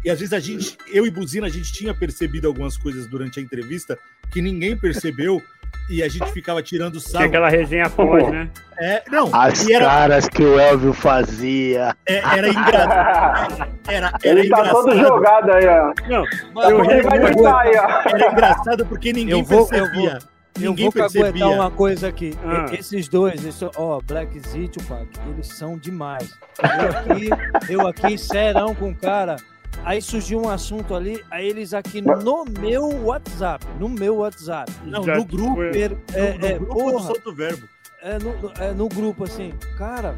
e 0.03 0.09
às 0.09 0.19
vezes 0.19 0.33
a 0.33 0.39
gente, 0.39 0.77
eu 0.87 1.05
e 1.05 1.11
Buzina, 1.11 1.45
a 1.45 1.49
gente 1.49 1.71
tinha 1.71 1.93
percebido 1.93 2.47
algumas 2.47 2.75
coisas 2.75 3.07
durante 3.07 3.39
a 3.39 3.43
entrevista 3.43 3.97
que 4.31 4.41
ninguém 4.41 4.75
percebeu 4.75 5.41
e 5.89 6.01
a 6.03 6.07
gente 6.09 6.31
ficava 6.31 6.61
tirando 6.63 6.99
Tinha 6.99 7.09
sarro. 7.11 7.25
aquela 7.25 7.49
resenha 7.49 7.89
pós, 7.89 8.27
né? 8.31 8.49
É, 8.77 9.03
não, 9.09 9.29
As 9.33 9.65
e 9.67 9.73
era, 9.73 9.85
caras 9.85 10.27
que 10.27 10.43
o 10.43 10.59
Elvio 10.59 10.93
fazia. 10.93 11.95
é- 12.05 12.17
era 12.37 12.49
engraçado. 12.49 13.67
Era, 13.87 14.11
era 14.23 14.39
Ele 14.39 14.49
tá 14.49 14.69
todo 14.69 14.91
engraçado. 14.91 15.15
jogado 15.15 15.51
aí, 15.51 15.65
ó. 15.67 15.93
Não, 16.09 16.69
eu 16.69 16.83
Ele 16.83 16.93
ri 16.95 17.01
vai 17.03 17.19
deitar 17.19 17.59
aí, 17.61 17.77
ó. 17.77 18.09
Era 18.09 18.31
engraçado 18.31 18.85
porque 18.85 19.13
ninguém 19.13 19.39
Eu 19.39 19.43
vou- 19.45 19.59
eu 19.61 19.67
percebia. 19.67 20.19
Eu 20.59 20.69
ninguém 20.69 20.85
vou 20.85 20.93
percebia. 20.93 21.25
caguetar 21.31 21.49
uma 21.51 21.69
coisa 21.71 22.07
aqui. 22.07 22.33
Ah. 22.45 22.65
Esses 22.73 23.07
dois, 23.09 23.45
esse- 23.45 23.69
ó, 23.75 23.99
Black 24.05 24.39
Z 24.39 24.57
e 24.59 24.67
Tupac, 24.69 25.05
eles 25.29 25.47
são 25.47 25.77
demais. 25.77 26.29
Eu 26.61 26.97
aqui, 27.13 27.29
eu 27.73 27.87
aqui, 27.87 28.17
serão 28.17 28.73
com 28.73 28.89
o 28.89 28.95
cara. 28.95 29.35
Aí 29.83 30.01
surgiu 30.01 30.41
um 30.41 30.49
assunto 30.49 30.95
ali, 30.95 31.23
aí 31.29 31.47
eles 31.47 31.73
aqui 31.73 32.01
no 32.01 32.45
meu 32.59 32.87
WhatsApp, 33.05 33.65
no 33.79 33.87
meu 33.89 34.17
WhatsApp. 34.17 34.71
Não, 34.83 35.03
Já 35.03 35.15
no 35.17 35.25
grupo. 35.25 35.55
foi- 35.55 35.81
É, 35.81 35.89
no, 36.33 36.39
no 36.39 36.45
é, 36.45 36.53
grupo 36.57 36.73
do 36.73 36.79
porra, 36.91 37.07
Santo 37.13 37.35
Verbo. 37.35 37.67
é 38.01 38.19
no, 38.19 38.41
no- 38.41 38.51
é 38.59 38.71
no 38.73 38.89
grupo 38.89 39.23
assim, 39.25 39.53
cara, 39.77 40.15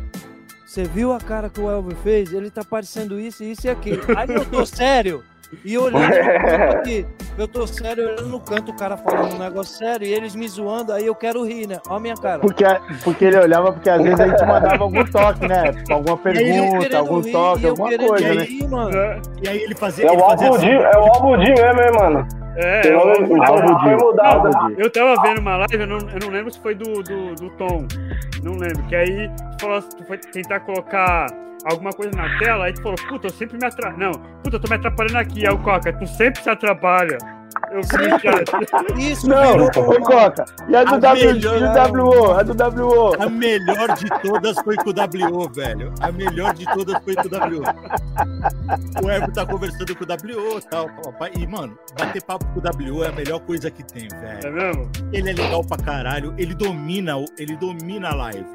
você 0.66 0.84
viu 0.86 1.12
a 1.12 1.20
cara 1.20 1.50
que 1.50 1.60
o 1.60 1.70
Elvio 1.70 1.98
fez? 2.04 2.32
Ele 2.32 2.50
tá 2.50 2.64
parecendo 2.64 3.20
isso, 3.20 3.44
isso 3.44 3.68
e 3.68 3.70
aquilo. 3.70 4.04
Aí 4.18 4.30
eu 4.30 4.46
tô 4.46 4.66
sério. 4.66 5.24
E 5.64 5.78
olhando 5.78 6.04
aqui, 6.78 7.06
eu 7.38 7.48
tô 7.48 7.66
sério 7.66 8.04
olhando 8.04 8.28
no 8.28 8.40
canto, 8.40 8.72
o 8.72 8.76
cara 8.76 8.98
falando 8.98 9.36
um 9.36 9.40
negócio 9.40 9.78
sério 9.78 10.06
e 10.06 10.14
eles 10.14 10.36
me 10.36 10.48
zoando, 10.48 10.92
aí 10.92 11.06
eu 11.06 11.16
quero 11.16 11.44
rir, 11.46 11.68
né? 11.68 11.78
Ó 11.88 11.96
a 11.96 12.00
minha 12.00 12.16
cara. 12.16 12.40
Porque, 12.40 12.66
porque 13.04 13.26
ele 13.26 13.38
olhava, 13.38 13.72
porque 13.72 13.90
às 13.90 14.02
vezes 14.02 14.20
a 14.20 14.28
gente 14.28 14.46
mandava 14.46 14.84
algum 14.84 15.06
toque, 15.10 15.48
né? 15.48 15.72
Alguma 15.90 16.14
eu 16.14 16.18
pergunta, 16.18 16.98
algum 16.98 17.20
rir, 17.22 17.32
toque, 17.32 17.62
e 17.62 17.66
eu 17.66 17.70
alguma 17.72 17.98
coisa, 17.98 18.34
né? 18.34 18.44
rir, 18.44 18.68
mano. 18.68 18.98
É, 18.98 19.22
E 19.42 19.48
aí 19.50 19.62
ele 19.62 19.76
fazia. 19.76 20.06
É 20.06 20.14
ele 20.14 20.22
o 20.22 20.26
fazia 20.30 20.50
assim, 20.50 20.70
é 20.70 20.98
o 20.98 21.04
Albudi 21.14 21.50
mesmo, 21.50 21.82
hein, 21.82 21.92
mano. 21.98 22.28
É, 22.58 22.82
eu, 22.88 23.00
o 23.00 23.28
mudado. 24.00 24.48
Algo 24.48 24.82
eu 24.82 24.90
tava 24.90 25.22
vendo 25.22 25.40
uma 25.40 25.58
live, 25.58 25.76
eu 25.80 25.88
não, 25.88 25.98
eu 25.98 26.20
não 26.24 26.30
lembro 26.30 26.52
se 26.52 26.60
foi 26.60 26.74
do, 26.74 27.04
do, 27.04 27.36
do 27.36 27.50
Tom. 27.52 27.88
Não 28.42 28.54
lembro. 28.54 28.82
Que 28.90 28.96
aí 28.96 29.30
tu, 29.58 29.62
falou, 29.62 29.82
tu 29.82 30.04
foi 30.06 30.18
tentar 30.18 30.62
colocar 30.62 31.28
alguma 31.70 31.92
coisa 31.92 32.12
na 32.16 32.38
tela, 32.40 32.66
aí 32.66 32.74
tu 32.74 32.82
falou, 32.82 32.98
puta, 33.10 33.28
eu 33.28 33.32
sempre 33.32 33.58
me 33.58 33.66
atrapalho. 33.66 33.98
Não, 34.00 34.12
puta, 34.44 34.56
eu 34.56 34.60
tô 34.60 34.68
me 34.70 34.76
atrapalhando 34.76 35.18
aqui. 35.18 35.46
Aí 35.48 35.54
o 35.54 35.58
Coca, 35.60 35.92
tu 35.94 36.06
sempre 36.08 36.42
se 36.42 36.50
atrapalha. 36.50 37.18
Eu 37.72 37.82
vi. 37.82 39.12
Isso 39.12 39.28
Não, 39.28 39.66
ô 39.66 40.02
Coca, 40.02 40.46
e 40.70 40.76
a 40.76 40.84
do, 40.84 40.96
A 40.96 41.00
w, 41.00 41.26
melhor- 41.34 41.58
e 41.58 41.60
do 41.60 42.04
WO? 42.04 42.32
A 42.34 42.44
do 42.44 42.54
WO? 42.86 43.16
A 43.24 43.30
melhor 43.30 43.94
de 43.96 44.06
todas 44.22 44.58
foi 44.60 44.76
com 44.76 44.90
o 44.90 44.94
WO, 44.94 45.50
velho. 45.54 45.94
A 46.02 46.12
melhor 46.12 46.54
de 46.54 46.66
todas 46.66 47.02
foi 47.04 47.16
com 47.16 47.22
o 47.24 47.30
WO. 47.30 47.64
O 49.04 49.10
Elvio 49.10 49.34
tá 49.34 49.46
conversando 49.46 49.96
com 49.96 50.04
o 50.04 50.08
WO 50.08 50.60
e 50.60 50.62
tal. 50.70 50.88
E, 51.36 51.48
mano, 51.48 51.78
bater 51.98 52.22
papo 52.24 52.46
com 52.48 52.60
o 52.60 52.64
WO 52.94 53.04
é 53.04 53.08
a 53.10 53.12
melhor 53.12 53.40
coisa 53.40 53.72
que 53.72 53.84
tem, 53.84 54.08
É 54.14 54.40
velho. 54.40 54.54
mesmo? 54.54 54.92
Ele 55.12 55.30
é 55.30 55.34
legal 55.34 55.64
pra 55.66 55.78
caralho. 55.78 56.34
Ele 56.38 56.54
domina, 56.54 57.18
o- 57.18 57.26
ele 57.40 57.56
domina 57.58 58.10
a 58.10 58.16
live. 58.16 58.46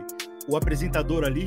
O 0.48 0.56
apresentador 0.56 1.24
ali, 1.24 1.44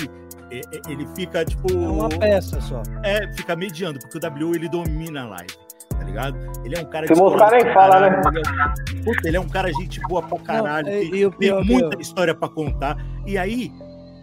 é- 0.51 0.57
é- 0.59 0.91
ele 0.91 1.05
fica, 1.15 1.43
tipo. 1.43 1.71
É 1.71 1.87
uma 1.87 2.09
peça 2.09 2.59
só. 2.61 2.81
É, 3.03 3.31
fica 3.33 3.55
mediando, 3.55 3.99
porque 3.99 4.17
o 4.17 4.21
WO 4.21 4.55
ele 4.55 4.69
domina 4.69 5.23
a 5.23 5.27
live, 5.27 5.53
tá 5.89 6.03
ligado? 6.03 6.37
Ele 6.63 6.75
é 6.75 6.81
um 6.81 6.85
cara 6.89 7.07
Se 7.07 7.15
mostrar, 7.15 7.47
escroto 7.47 7.65
nem 7.65 7.73
fala, 7.73 8.09
né? 8.09 8.21
é, 8.21 9.03
puta, 9.03 9.27
ele 9.27 9.37
é 9.37 9.39
um 9.39 9.49
cara 9.49 9.71
gente 9.73 9.99
boa 10.07 10.21
pra 10.21 10.39
caralho, 10.39 10.87
Não, 10.87 10.93
tem, 11.11 11.25
o 11.25 11.29
tem 11.31 11.39
pior 11.39 11.61
que 11.63 11.71
muita 11.71 11.95
eu- 11.95 12.01
história 12.01 12.33
pra 12.33 12.47
contar. 12.47 12.95
E 13.25 13.37
aí, 13.37 13.71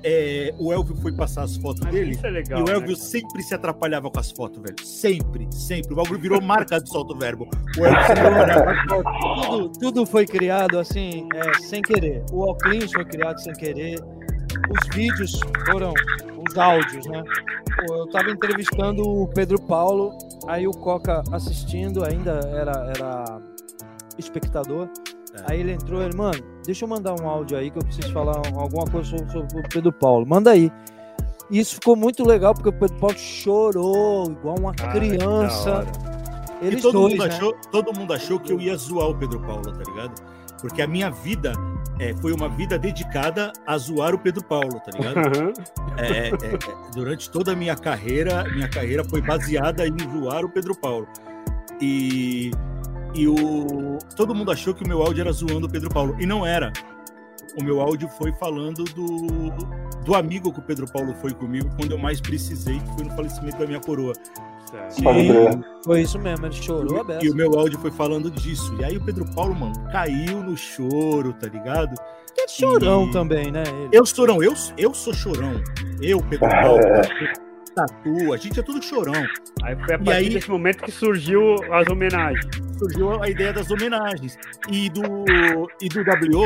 é, 0.05 0.55
o 0.59 0.73
Elvio 0.73 0.97
foi 0.97 1.13
passar 1.13 1.43
as 1.43 1.57
fotos 1.57 1.83
Mas 1.85 1.93
dele. 1.93 2.13
Isso 2.13 2.27
é 2.27 2.31
legal. 2.31 2.61
E 2.61 2.63
o 2.63 2.67
né, 2.67 2.73
Elvio 2.73 2.97
cara? 2.97 3.09
sempre 3.09 3.43
se 3.43 3.55
atrapalhava 3.55 4.11
com 4.11 4.19
as 4.19 4.31
fotos, 4.33 4.61
velho. 4.63 4.77
Sempre, 4.85 5.47
sempre. 5.53 5.93
O 5.93 5.97
bagulho 5.97 6.19
virou 6.19 6.41
marca 6.41 6.81
do 6.81 6.89
solto 6.89 7.17
verbo. 7.19 7.47
O 7.79 7.85
Elvio 7.87 8.05
se 8.07 8.13
atrapalhava. 8.13 8.75
Tudo, 9.47 9.69
tudo 9.79 10.07
foi 10.07 10.25
criado 10.27 10.79
assim, 10.79 11.29
é, 11.35 11.59
sem 11.65 11.83
querer. 11.83 12.25
O 12.33 12.51
Ocleans 12.51 12.91
foi 12.93 13.05
criado 13.05 13.39
sem 13.43 13.53
querer. 13.53 14.01
Os 14.71 14.95
vídeos 14.95 15.41
foram 15.67 15.93
os 16.49 16.59
áudios, 16.59 17.07
né? 17.07 17.23
Eu 17.89 18.07
tava 18.11 18.31
entrevistando 18.31 19.03
o 19.03 19.29
Pedro 19.29 19.61
Paulo, 19.63 20.17
aí 20.47 20.67
o 20.67 20.71
Coca 20.73 21.23
assistindo, 21.33 22.05
ainda 22.05 22.41
era, 22.53 22.93
era 22.97 23.41
espectador. 24.19 24.89
É. 25.35 25.53
Aí 25.53 25.61
ele 25.61 25.73
entrou, 25.73 26.03
ele, 26.03 26.17
mano, 26.17 26.39
deixa 26.65 26.85
eu 26.85 26.89
mandar 26.89 27.15
um 27.21 27.29
áudio 27.29 27.57
aí 27.57 27.71
que 27.71 27.79
eu 27.79 27.83
preciso 27.83 28.13
falar 28.13 28.37
alguma 28.55 28.85
coisa 28.91 29.17
sobre, 29.17 29.33
sobre 29.33 29.61
o 29.61 29.69
Pedro 29.69 29.93
Paulo. 29.93 30.27
Manda 30.27 30.51
aí. 30.51 30.71
E 31.51 31.59
isso 31.59 31.75
ficou 31.75 31.97
muito 31.97 32.25
legal, 32.25 32.55
porque 32.55 32.69
o 32.69 32.73
Pedro 32.73 32.99
Paulo 32.99 33.19
chorou, 33.19 34.31
igual 34.31 34.55
uma 34.59 34.75
Cara, 34.75 34.93
criança. 34.93 35.79
hora. 35.79 36.13
E 36.63 36.77
todo 36.81 36.93
dois, 36.93 37.13
mundo, 37.15 37.27
né? 37.27 37.35
achou, 37.35 37.55
todo 37.73 37.99
mundo 37.99 38.13
achou 38.13 38.39
que 38.39 38.53
eu 38.53 38.61
ia 38.61 38.77
zoar 38.77 39.09
o 39.09 39.19
Pedro 39.19 39.41
Paulo, 39.41 39.63
tá 39.63 39.83
ligado? 39.91 40.15
Porque 40.63 40.81
a 40.81 40.87
minha 40.87 41.11
vida 41.11 41.53
é, 41.99 42.15
foi 42.15 42.33
uma 42.33 42.49
vida 42.49 42.79
dedicada 42.79 43.53
a 43.67 43.77
zoar 43.77 44.15
o 44.15 44.19
Pedro 44.19 44.45
Paulo, 44.45 44.81
tá 44.81 44.93
ligado? 44.97 45.53
É, 45.99 46.07
é, 46.07 46.29
é, 46.29 46.59
durante 46.95 47.29
toda 47.29 47.53
a 47.53 47.57
minha 47.57 47.77
carreira, 47.77 48.45
minha 48.55 48.69
carreira 48.69 49.05
foi 49.05 49.21
baseada 49.21 49.87
em 49.87 49.97
zoar 50.13 50.45
o 50.45 50.49
Pedro 50.49 50.75
Paulo. 50.75 51.07
E, 51.81 52.53
e 53.13 53.27
o, 53.27 53.99
todo 54.17 54.35
mundo 54.35 54.53
achou 54.53 54.73
que 54.73 54.85
o 54.85 54.89
meu 54.89 55.03
áudio 55.03 55.21
era 55.21 55.33
zoando 55.33 55.67
o 55.67 55.71
Pedro 55.71 55.91
Paulo. 55.91 56.17
E 56.21 56.25
não 56.25 56.47
era. 56.47 56.73
O 57.61 57.65
meu 57.65 57.81
áudio 57.81 58.09
foi 58.09 58.33
falando 58.33 58.85
do, 58.85 59.51
do 60.05 60.15
amigo 60.15 60.53
que 60.53 60.61
o 60.61 60.63
Pedro 60.63 60.91
Paulo 60.91 61.13
foi 61.21 61.35
comigo 61.35 61.69
quando 61.77 61.93
eu 61.93 61.99
mais 61.99 62.21
precisei, 62.21 62.79
que 62.79 62.95
foi 62.95 63.05
no 63.05 63.11
falecimento 63.11 63.59
da 63.59 63.67
minha 63.67 63.81
coroa. 63.81 64.13
E-. 64.99 65.85
Foi 65.85 66.01
isso 66.03 66.19
mesmo, 66.19 66.47
ele 66.47 66.55
chorou 66.55 67.01
a 67.01 67.05
beça. 67.05 67.25
e 67.25 67.31
o 67.31 67.35
meu 67.35 67.59
áudio 67.59 67.79
foi 67.79 67.91
falando 67.91 68.31
disso. 68.31 68.75
E 68.81 68.85
aí 68.85 68.97
o 68.97 69.01
Pedro 69.05 69.25
Paulo, 69.35 69.55
mano, 69.55 69.73
caiu 69.91 70.43
no 70.43 70.57
choro, 70.57 71.33
tá 71.35 71.49
ligado? 71.49 71.95
É 72.39 72.49
chorão 72.49 73.09
E- 73.09 73.13
também, 73.13 73.51
né? 73.53 73.63
Ele. 73.67 73.89
Eu 73.93 74.07
chorão, 74.07 74.43
eu, 74.43 74.55
eu 74.79 74.95
sou 74.95 75.13
chorão. 75.13 75.63
Eu, 76.01 76.19
Pedro 76.23 76.49
Paulo, 76.63 76.81
Tatu, 77.75 78.33
a 78.33 78.37
gente 78.37 78.61
é 78.61 78.63
tudo 78.63 78.83
chorão. 78.85 79.15
Aí 79.63 79.75
foi 79.77 79.95
a 79.95 79.99
E 79.99 80.05
partir 80.05 80.11
aí- 80.13 80.29
desse 80.31 80.51
momento 80.51 80.83
que 80.83 80.91
surgiu 80.91 81.57
as 81.73 81.89
homenagens. 81.89 82.45
Surgiu 82.79 83.23
a 83.23 83.29
ideia 83.31 83.53
das 83.53 83.71
homenagens. 83.71 84.37
E 84.71 84.91
do, 84.91 85.03
e 85.81 85.89
do 85.89 86.01
WO, 86.01 86.45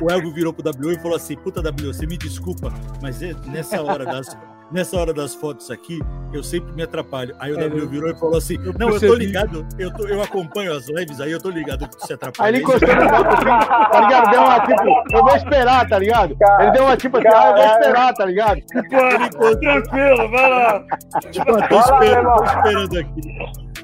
o 0.00 0.10
Elvio 0.10 0.32
virou 0.32 0.52
pro 0.52 0.64
WO 0.70 0.92
e 0.92 0.98
falou 0.98 1.16
assim: 1.16 1.36
Puta 1.36 1.60
WO, 1.60 1.92
você 1.92 2.06
me 2.06 2.16
desculpa, 2.16 2.72
mas 3.02 3.22
é- 3.22 3.34
nessa 3.46 3.82
hora 3.82 4.04
das. 4.04 4.36
Nessa 4.74 4.96
hora 4.98 5.14
das 5.14 5.36
fotos 5.36 5.70
aqui, 5.70 6.00
eu 6.32 6.42
sempre 6.42 6.72
me 6.74 6.82
atrapalho. 6.82 7.32
Aí 7.38 7.52
o 7.52 7.60
É, 7.60 7.66
eu- 7.66 7.88
virou 7.88 8.10
e 8.10 8.14
falou 8.18 8.36
assim: 8.38 8.56
eu 8.56 8.72
Não, 8.76 8.88
eu 8.88 8.94
tô 8.94 9.00
percebi." 9.00 9.26
ligado, 9.26 9.64
eu, 9.78 9.92
tô- 9.94 10.08
eu 10.08 10.20
acompanho 10.20 10.72
as 10.76 10.88
lives, 10.88 11.20
aí 11.20 11.30
eu 11.30 11.40
tô 11.40 11.48
ligado 11.48 11.88
que 11.88 11.96
tu 11.96 12.04
se 12.06 12.12
atrapalha. 12.12 12.48
Aí 12.48 12.54
ele 12.56 12.62
encostou 12.64 12.88
no 12.88 13.00
banco 13.08 13.28
assim, 13.28 13.44
tá 13.44 14.00
ligado? 14.00 14.30
Deu 14.30 14.40
uma 14.42 14.60
tipo, 14.66 15.16
eu 15.16 15.22
vou 15.24 15.36
esperar, 15.36 15.88
tá 15.88 15.98
ligado? 16.00 16.36
Ele 16.60 16.70
deu 16.72 16.82
uma 16.84 16.96
tipo 16.96 17.16
assim, 17.18 17.28
ah, 17.28 17.48
eu 17.50 17.54
vou 17.54 17.64
esperar, 17.66 18.14
tá 18.14 18.24
ligado? 18.24 18.60
Pô, 19.38 19.56
tranquilo, 19.56 20.30
vai 20.30 20.50
lá. 20.50 20.84
Tipo, 21.30 21.50
eu 21.50 21.68
tô 21.68 21.74
lá, 21.76 21.80
esperando, 21.82 22.36
tô 22.36 22.44
esperando 22.44 22.98
aqui. 22.98 23.20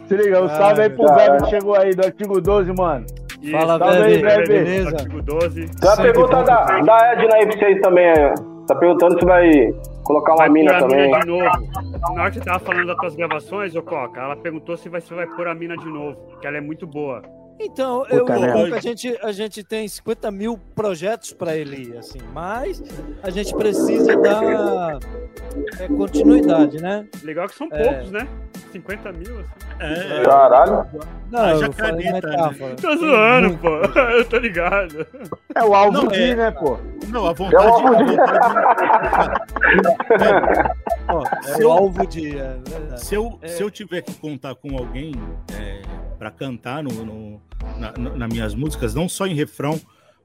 Se 0.09 0.17
liga, 0.17 0.43
um 0.43 0.47
Ah, 0.47 0.49
salve 0.49 0.83
aí 0.83 0.91
pro 0.91 1.07
velho 1.15 1.37
que 1.45 1.51
chegou 1.51 1.77
aí 1.77 1.95
do 1.95 2.05
artigo 2.05 2.41
12, 2.41 2.73
mano. 2.73 3.07
Isso, 3.41 3.53
Fala, 3.57 3.79
Bebe. 3.79 4.49
beleza? 4.49 4.89
Artigo 4.91 5.23
12. 5.23 5.67
Tem 5.69 5.89
uma 5.89 5.97
pergunta 5.97 6.43
da, 6.43 6.65
da 6.81 7.13
Edna 7.13 7.35
aí 7.37 7.47
pra 7.47 7.57
vocês 7.59 7.81
também. 7.81 8.11
aí, 8.11 8.33
ó. 8.37 8.51
Tá 8.67 8.75
perguntando 8.77 9.19
se 9.19 9.25
vai 9.25 9.51
colocar 10.11 10.33
uma 10.33 10.39
Vai 10.39 10.49
mina 10.49 10.79
também. 10.79 11.07
mina 11.07 11.21
de 11.21 11.27
novo. 11.27 11.45
Na 12.15 12.23
hora 12.23 12.31
que 12.31 12.39
você 12.39 12.45
tava 12.45 12.59
falando 12.59 12.87
das 12.89 12.97
tuas 12.97 13.15
gravações, 13.15 13.77
ô 13.77 13.83
Coca, 13.83 14.21
ela 14.21 14.37
perguntou 14.37 14.77
se 14.77 14.89
vai, 14.89 15.01
se 15.01 15.15
vai 15.15 15.27
pôr 15.27 15.47
a 15.47 15.55
mina 15.55 15.77
de 15.77 15.87
novo, 15.87 16.17
que 16.41 16.47
ela 16.47 16.57
é 16.57 16.61
muito 16.61 16.87
boa. 16.87 17.23
Então, 17.63 18.07
eu, 18.09 18.27
eu- 18.27 18.75
a, 18.75 18.81
gente, 18.81 19.19
a 19.23 19.33
gente 19.33 19.63
tem 19.63 19.87
50 19.87 20.31
mil 20.31 20.59
projetos 20.75 21.33
para 21.35 21.55
ele, 21.55 21.95
assim, 21.99 22.19
mas 22.33 22.83
a 23.23 23.29
gente 23.31 23.55
precisa 23.55 24.17
dar 24.17 24.99
é, 25.79 25.87
continuidade, 25.89 26.81
né? 26.81 27.07
Legal 27.23 27.47
que 27.49 27.55
são 27.55 27.69
É. 27.71 27.85
poucos, 27.85 28.11
né? 28.11 28.27
50 28.73 29.13
mil, 29.13 29.41
assim. 29.41 29.51
É, 29.81 30.23
Caralho. 30.25 30.87
Não, 31.31 31.41
Haja 31.41 31.67
eu 31.67 31.73
falei 31.73 32.05
caneta, 32.07 32.29
né? 32.29 32.37
metáfora. 32.37 32.77
Tô 32.77 32.89
Tem 32.89 32.99
zoando, 32.99 33.59
pô. 33.59 33.69
Eu 34.17 34.25
tô 34.29 34.39
ligado. 34.39 35.07
É 35.55 35.63
o 35.65 35.75
alvo 35.75 35.93
Não, 36.03 36.09
de, 36.09 36.23
é- 36.23 36.35
né, 36.37 36.51
pô? 36.53 36.79
não, 37.09 37.27
a 37.27 37.33
vontade. 37.33 37.65
É 37.65 37.69
o 37.69 37.73
vontade 37.73 38.17
Ó, 41.09 41.23
É 41.61 41.65
o 41.67 41.71
alvo 41.71 42.07
de. 42.07 42.39
É 42.39 42.57
verdade. 42.67 43.05
Se 43.05 43.15
eu, 43.15 43.39
É. 43.43 43.49
se 43.49 43.63
eu 43.63 43.71
tiver 43.71 44.03
que 44.03 44.15
contar 44.15 44.55
com 44.55 44.77
alguém 44.77 45.13
é, 45.53 45.83
para 46.19 46.31
cantar 46.31 46.83
no, 46.83 46.91
no- 47.05 47.41
na, 47.79 47.93
na- 47.97 48.17
nas 48.17 48.29
minhas 48.33 48.55
músicas, 48.55 48.95
não 48.95 49.09
só 49.09 49.27
em 49.27 49.35
refrão, 49.35 49.81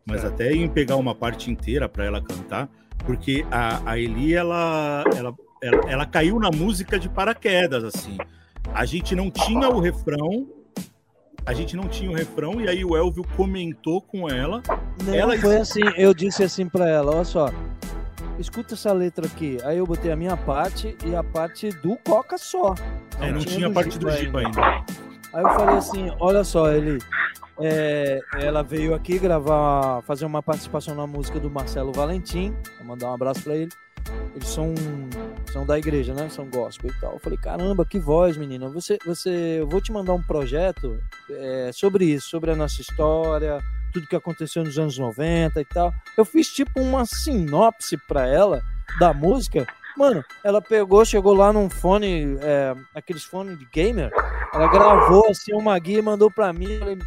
mas 0.05 0.23
até 0.23 0.51
em 0.53 0.67
pegar 0.67 0.95
uma 0.97 1.15
parte 1.15 1.49
inteira 1.51 1.87
para 1.89 2.05
ela 2.05 2.21
cantar, 2.21 2.69
porque 3.05 3.45
a, 3.51 3.91
a 3.91 3.99
Eli, 3.99 4.33
ela, 4.33 5.03
ela, 5.15 5.33
ela, 5.61 5.81
ela 5.91 6.05
caiu 6.05 6.39
na 6.39 6.49
música 6.51 6.97
de 6.99 7.09
paraquedas, 7.09 7.83
assim. 7.83 8.17
A 8.73 8.85
gente 8.85 9.15
não 9.15 9.29
tinha 9.31 9.69
o 9.69 9.79
refrão 9.79 10.47
a 11.47 11.53
gente 11.53 11.75
não 11.75 11.87
tinha 11.87 12.09
o 12.09 12.13
refrão, 12.15 12.59
e 12.59 12.67
aí 12.67 12.83
o 12.83 12.97
Elvio 12.97 13.23
comentou 13.37 14.01
com 14.01 14.27
ela. 14.27 14.63
Não, 15.03 15.13
Ela- 15.13 15.37
foi 15.37 15.57
assim, 15.57 15.81
eu 15.95 16.11
disse 16.11 16.41
assim 16.43 16.67
pra 16.67 16.89
ela, 16.89 17.13
olha 17.17 17.23
só, 17.23 17.51
escuta 18.39 18.73
essa 18.73 18.91
letra 18.91 19.27
aqui. 19.27 19.59
Aí 19.63 19.77
eu 19.77 19.85
botei 19.85 20.11
a 20.11 20.15
minha 20.15 20.35
parte 20.35 20.97
e 21.05 21.15
a 21.15 21.23
parte 21.23 21.69
do 21.69 21.97
Coca 21.97 22.35
só. 22.39 22.73
É, 23.21 23.31
não 23.31 23.41
tinha 23.41 23.67
a 23.67 23.69
do 23.69 23.75
parte 23.75 23.99
do 23.99 24.09
Giba 24.09 24.17
Giba 24.23 24.39
ainda. 24.39 24.85
Aí 25.35 25.43
eu 25.43 25.49
falei 25.49 25.75
assim, 25.75 26.09
olha 26.17 26.45
só, 26.45 26.71
ele. 26.71 26.97
é, 27.59 28.21
ela 28.39 28.63
veio 28.63 28.93
aqui 28.93 29.19
gravar, 29.19 30.01
fazer 30.03 30.25
uma 30.25 30.41
participação 30.41 30.95
na 30.95 31.05
música 31.05 31.41
do 31.41 31.49
Marcelo 31.49 31.91
Valentim. 31.91 32.55
Vou 32.77 32.87
mandar 32.87 33.11
um 33.11 33.15
abraço 33.15 33.43
pra 33.43 33.53
ele. 33.53 33.69
Eles 34.33 34.47
são, 34.47 34.73
são 35.51 35.65
da 35.65 35.77
igreja, 35.77 36.13
né? 36.13 36.29
São 36.29 36.49
gospel 36.49 36.89
e 36.89 37.01
tal. 37.01 37.13
Eu 37.13 37.19
falei, 37.19 37.37
caramba, 37.37 37.85
que 37.85 37.99
voz, 37.99 38.37
menina. 38.37 38.69
Você, 38.69 38.97
você, 39.05 39.59
eu 39.59 39.67
vou 39.67 39.81
te 39.81 39.91
mandar 39.91 40.13
um 40.13 40.23
projeto 40.23 40.97
é, 41.29 41.69
sobre 41.73 42.05
isso, 42.05 42.29
sobre 42.29 42.51
a 42.51 42.55
nossa 42.55 42.79
história, 42.79 43.59
tudo 43.91 44.07
que 44.07 44.15
aconteceu 44.15 44.63
nos 44.63 44.79
anos 44.79 44.97
90 44.97 45.59
e 45.59 45.65
tal. 45.65 45.93
Eu 46.17 46.23
fiz 46.23 46.47
tipo 46.47 46.79
uma 46.79 47.05
sinopse 47.05 47.97
pra 48.07 48.25
ela 48.25 48.61
da 49.01 49.13
música. 49.13 49.67
Mano, 49.97 50.23
ela 50.43 50.61
pegou, 50.61 51.05
chegou 51.05 51.33
lá 51.33 51.53
num 51.53 51.69
fone, 51.69 52.37
é, 52.41 52.75
aqueles 52.93 53.23
fones 53.23 53.57
de 53.57 53.65
gamer. 53.71 54.11
Ela 54.53 54.67
gravou 54.67 55.29
assim 55.29 55.53
uma 55.53 55.77
guia 55.79 55.99
e 55.99 56.01
mandou 56.01 56.29
pra 56.29 56.51
mim. 56.51 56.67
Eu 56.73 56.79
falei, 56.79 56.99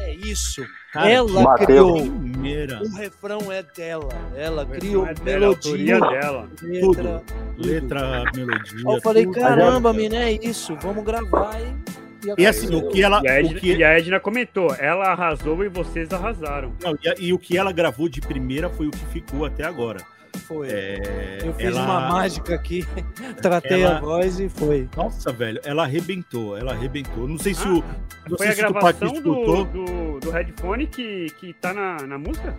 é 0.00 0.14
isso. 0.14 0.64
Cara, 0.92 1.10
ela 1.10 1.54
criou. 1.58 1.96
Primeira. 1.96 2.80
O 2.82 2.94
refrão 2.96 3.52
é 3.52 3.62
dela. 3.62 4.08
Ela 4.34 4.64
Mas 4.64 4.78
criou 4.78 5.06
é 5.06 5.12
dela, 5.14 5.36
a 5.36 5.40
melodia, 5.40 6.00
dela. 6.00 6.48
letra. 6.62 7.22
Letra, 7.58 8.22
melodia. 8.34 8.88
Aí 8.88 8.94
eu 8.96 9.00
falei, 9.02 9.24
tudo. 9.26 9.34
caramba, 9.40 9.92
mina, 9.92 10.16
é 10.16 10.32
isso. 10.32 10.74
Vamos 10.80 11.04
gravar 11.04 11.60
e. 11.60 12.06
E 12.38 12.46
assim, 12.46 12.74
o 12.74 12.88
que 12.88 13.02
ela. 13.02 13.20
E 13.22 13.28
a, 13.28 13.32
O 13.32 13.36
Edna, 13.36 13.60
que, 13.60 13.72
e 13.74 13.84
a 13.84 13.98
Edna 13.98 14.18
comentou, 14.18 14.74
ela 14.78 15.12
arrasou 15.12 15.62
e 15.62 15.68
vocês 15.68 16.10
arrasaram. 16.12 16.72
não, 16.82 16.96
e, 17.02 17.08
a- 17.08 17.14
e 17.18 17.32
o 17.32 17.38
que 17.38 17.56
ela 17.56 17.70
gravou 17.70 18.08
de 18.08 18.20
primeira 18.20 18.68
foi 18.70 18.86
o 18.88 18.90
que 18.90 19.04
ficou 19.06 19.44
até 19.44 19.64
agora. 19.64 19.98
Foi. 20.36 20.68
É, 20.70 21.38
eu 21.44 21.52
fiz 21.54 21.66
ela- 21.66 21.82
uma 21.84 22.00
mágica 22.08 22.54
aqui, 22.54 22.84
tratei 23.42 23.82
Ela- 23.82 23.98
a 23.98 24.00
voz 24.00 24.38
e 24.40 24.48
foi. 24.48 24.88
Nossa, 24.96 25.32
velho, 25.32 25.60
ela 25.64 25.82
arrebentou, 25.84 26.56
ela 26.56 26.72
arrebentou. 26.72 27.26
Não 27.28 27.38
sei 27.38 27.54
se 27.54 27.66
Ah, 27.66 27.70
o. 27.72 27.84
Não 28.28 28.36
Foi 28.38 28.46
sei 28.52 28.64
a 28.64 28.68
gravação 28.68 29.08
escutou. 29.08 29.64
do, 29.64 29.84
do, 29.84 30.20
do 30.20 30.30
headphone 30.30 30.86
que, 30.86 31.26
que 31.40 31.52
tá 31.54 31.72
na, 31.72 31.96
na 32.06 32.18
música? 32.18 32.54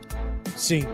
Sim. 0.56 0.86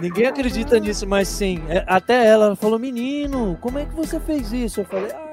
Ninguém 0.00 0.26
acredita 0.26 0.78
nisso, 0.78 1.06
mas 1.08 1.26
sim. 1.28 1.62
É, 1.68 1.84
Até 1.86 2.26
ela 2.26 2.54
falou, 2.54 2.78
menino, 2.78 3.56
como 3.60 3.78
é 3.78 3.84
que 3.86 3.94
você 3.94 4.20
fez 4.20 4.52
isso? 4.52 4.80
Eu 4.80 4.84
falei, 4.84 5.10
ah, 5.12 5.30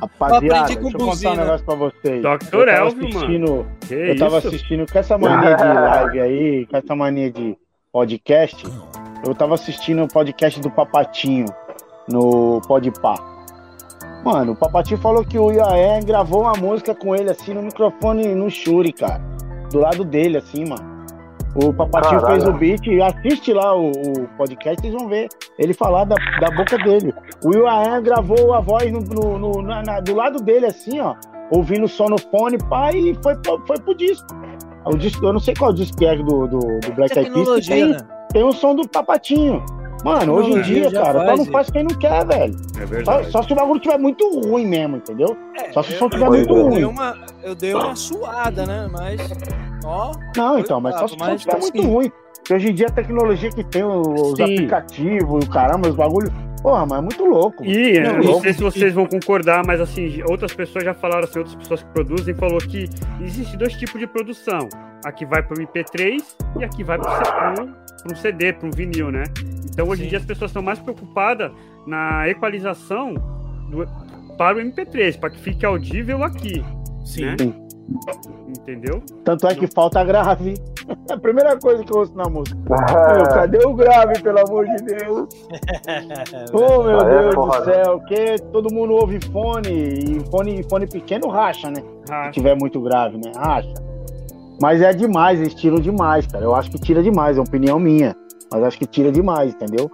Rapaziada, 0.00 0.60
aprendi 0.62 0.76
com 0.76 0.82
deixa 0.82 0.96
eu 0.96 1.00
contar 1.00 1.10
buzina. 1.12 1.32
um 1.32 1.36
negócio 1.36 1.66
pra 1.66 1.74
vocês. 1.76 2.22
Dr. 2.22 2.28
Eu 2.28 2.66
tava 2.66 2.70
Elvio, 2.72 3.02
mano. 3.02 3.16
assistindo, 3.16 3.66
Que 3.86 3.94
eu 3.94 4.18
tava 4.18 4.38
isso? 4.38 4.48
assistindo 4.48 4.92
com 4.92 4.98
essa 4.98 5.16
mania 5.18 5.54
de 5.54 5.62
live 5.64 6.20
aí, 6.20 6.66
com 6.66 6.76
essa 6.76 6.96
mania 6.96 7.30
de 7.30 7.56
podcast. 7.92 8.66
Eu 9.26 9.34
tava 9.34 9.54
assistindo 9.54 10.02
o 10.04 10.08
podcast 10.08 10.60
do 10.60 10.70
Papatinho 10.70 11.46
no 12.08 12.60
Podpah. 12.66 13.14
Mano, 14.24 14.52
o 14.52 14.56
Papatinho 14.56 14.98
falou 15.00 15.24
que 15.24 15.38
o 15.38 15.50
Iaé 15.50 16.00
gravou 16.00 16.42
uma 16.42 16.52
música 16.54 16.94
com 16.94 17.14
ele 17.14 17.30
assim 17.30 17.52
no 17.54 17.62
microfone 17.62 18.34
no 18.34 18.50
Shuri, 18.50 18.92
cara. 18.92 19.20
Do 19.70 19.80
lado 19.80 20.04
dele, 20.04 20.38
assim, 20.38 20.64
mano. 20.66 20.94
O 21.54 21.72
Papatinho 21.72 22.20
Caralho. 22.20 22.40
fez 22.42 22.48
o 22.48 22.58
beat, 22.58 23.00
assiste 23.02 23.52
lá 23.52 23.76
o, 23.76 23.90
o 23.90 24.28
podcast, 24.36 24.80
vocês 24.80 24.92
vão 24.92 25.08
ver 25.08 25.28
ele 25.58 25.72
falar 25.72 26.04
da, 26.04 26.16
da 26.40 26.50
boca 26.50 26.76
dele. 26.78 27.14
O 27.44 27.66
Ayan 27.66 28.02
gravou 28.02 28.52
a 28.54 28.60
voz 28.60 28.90
no, 28.90 29.00
no- 29.00 29.38
no- 29.38 29.62
na- 29.62 29.82
na- 29.82 30.00
do 30.00 30.14
lado 30.16 30.42
dele, 30.42 30.66
assim, 30.66 30.98
ó, 31.00 31.14
ouvindo 31.52 31.86
só 31.86 32.08
no 32.08 32.18
fone, 32.18 32.58
pá, 32.68 32.90
e 32.92 33.14
foi, 33.22 33.36
pro- 33.36 33.62
foi 33.66 33.78
pro 33.78 33.94
disco. 33.94 34.26
O 34.86 34.96
disco. 34.96 35.24
Eu 35.24 35.32
não 35.32 35.40
sei 35.40 35.54
qual 35.54 35.72
disco 35.72 35.96
que 35.96 36.04
é 36.06 36.16
do, 36.16 36.46
do, 36.48 36.58
do 36.58 36.92
Black 36.94 37.16
Eyed 37.16 37.30
Peas, 37.30 37.46
tecnologia, 37.46 37.86
né? 37.88 37.98
Tem 38.34 38.44
o 38.44 38.52
som 38.52 38.74
do 38.74 38.86
Papatinho. 38.86 39.64
Mano, 40.04 40.34
hoje 40.34 40.50
em 40.50 40.54
Tecnologia 40.56 40.74
dia, 40.82 40.90
já 40.90 41.02
cara, 41.02 41.18
só 41.20 41.24
faz 41.24 41.36
não 41.38 41.42
isso. 41.44 41.52
faz 41.52 41.70
quem 41.70 41.82
não 41.84 41.98
quer, 41.98 42.26
velho. 42.26 42.54
É 42.54 42.80
Só, 42.80 42.86
verdade. 42.86 43.30
só 43.30 43.42
se 43.42 43.52
o 43.54 43.56
bagulho 43.56 43.80
tiver 43.80 43.98
muito 43.98 44.40
ruim 44.40 44.66
mesmo, 44.66 44.96
entendeu? 44.98 45.34
Só 45.72 45.82
se 45.82 45.94
o 45.94 45.98
som 45.98 46.10
tiver 46.10 46.28
muito 46.28 46.50
eu 46.54 46.68
dei 46.68 46.82
ruim. 46.82 46.84
uma, 46.84 47.16
eu 47.42 47.54
dei 47.54 47.72
uma 47.74 47.96
suada, 47.96 48.66
né? 48.66 48.86
Mas, 48.92 49.18
ó, 49.82 50.12
Não, 50.36 50.58
então, 50.58 50.78
mas 50.78 50.94
só 50.98 51.08
se 51.08 51.14
o 51.14 51.18
som 51.18 51.36
tiver 51.36 51.58
muito 51.58 51.78
assim, 51.78 51.86
ruim. 51.90 52.12
Porque 52.36 52.52
hoje 52.54 52.68
em 52.70 52.74
dia 52.74 52.86
a 52.88 52.90
tecnologia 52.90 53.48
que 53.50 53.64
tem, 53.64 53.82
os 53.82 54.36
Sim. 54.36 54.42
aplicativos, 54.42 55.46
o 55.46 55.48
caramba, 55.48 55.88
os 55.88 55.94
bagulhos. 55.94 56.30
Porra, 56.62 56.84
mas 56.84 56.98
é 56.98 57.00
muito 57.02 57.24
louco. 57.24 57.64
E 57.64 58.00
Não, 58.00 58.10
eu 58.10 58.16
não 58.18 58.24
louco. 58.24 58.40
sei 58.42 58.52
se 58.52 58.62
vocês 58.62 58.92
vão 58.92 59.06
concordar, 59.06 59.62
mas 59.66 59.80
assim, 59.80 60.22
outras 60.28 60.52
pessoas 60.52 60.84
já 60.84 60.92
falaram 60.92 61.24
assim, 61.24 61.38
outras 61.38 61.56
pessoas 61.56 61.82
que 61.82 61.88
produzem, 61.90 62.34
falou 62.34 62.58
que 62.58 62.88
existe 63.22 63.56
dois 63.56 63.72
tipos 63.74 63.98
de 63.98 64.06
produção. 64.06 64.68
A 65.06 65.12
que 65.12 65.24
vai 65.24 65.42
para 65.42 65.54
o 65.54 65.66
MP3 65.66 66.22
e 66.58 66.64
a 66.64 66.68
que 66.68 66.84
vai 66.84 66.98
para 68.04 68.12
um 68.12 68.16
CD, 68.16 68.52
para 68.52 68.68
um 68.68 68.70
vinil, 68.70 69.10
né? 69.10 69.24
Então 69.72 69.88
hoje 69.88 70.02
em 70.02 70.04
Sim. 70.04 70.10
dia 70.10 70.18
as 70.18 70.24
pessoas 70.24 70.50
estão 70.50 70.62
mais 70.62 70.78
preocupadas 70.78 71.50
na 71.86 72.28
equalização 72.28 73.14
do- 73.70 73.88
para 74.36 74.58
o 74.58 74.60
MP3, 74.60 75.16
para 75.16 75.30
que 75.30 75.38
fique 75.40 75.64
audível 75.64 76.22
aqui, 76.22 76.64
Sim. 77.04 77.24
né? 77.26 77.36
entendeu? 78.48 79.02
Tanto 79.24 79.46
é 79.46 79.54
que 79.54 79.66
falta 79.66 80.02
grave. 80.02 80.54
É 81.08 81.12
a 81.12 81.18
primeira 81.18 81.58
coisa 81.58 81.84
que 81.84 81.92
eu 81.92 81.98
ouço 81.98 82.16
na 82.16 82.24
música. 82.30 82.56
Meu, 82.68 83.24
cadê 83.28 83.58
o 83.66 83.74
grave, 83.74 84.22
pelo 84.22 84.38
amor 84.38 84.64
de 84.66 84.76
Deus? 84.84 85.28
Ô, 86.52 86.82
meu 86.82 87.00
Aí 87.00 87.14
é 87.14 87.20
Deus 87.30 87.34
do 87.34 87.64
céu, 87.64 88.00
que 88.00 88.38
todo 88.52 88.72
mundo 88.72 88.94
ouve 88.94 89.18
fone, 89.30 89.68
e 89.70 90.20
fone, 90.30 90.62
fone 90.62 90.86
pequeno 90.86 91.28
racha, 91.28 91.70
né? 91.70 91.82
Ah, 92.10 92.26
Se 92.26 92.32
tiver 92.32 92.56
muito 92.58 92.80
grave, 92.80 93.18
né? 93.18 93.32
Racha. 93.36 93.74
Mas 94.60 94.80
é 94.80 94.92
demais, 94.92 95.40
eles 95.40 95.54
tiram 95.54 95.78
demais, 95.80 96.26
cara. 96.26 96.44
Eu 96.44 96.54
acho 96.54 96.70
que 96.70 96.78
tira 96.78 97.02
demais, 97.02 97.36
é 97.36 97.40
uma 97.40 97.46
opinião 97.46 97.78
minha. 97.78 98.16
Mas 98.52 98.62
acho 98.62 98.78
que 98.78 98.86
tira 98.86 99.10
demais, 99.10 99.52
entendeu? 99.54 99.90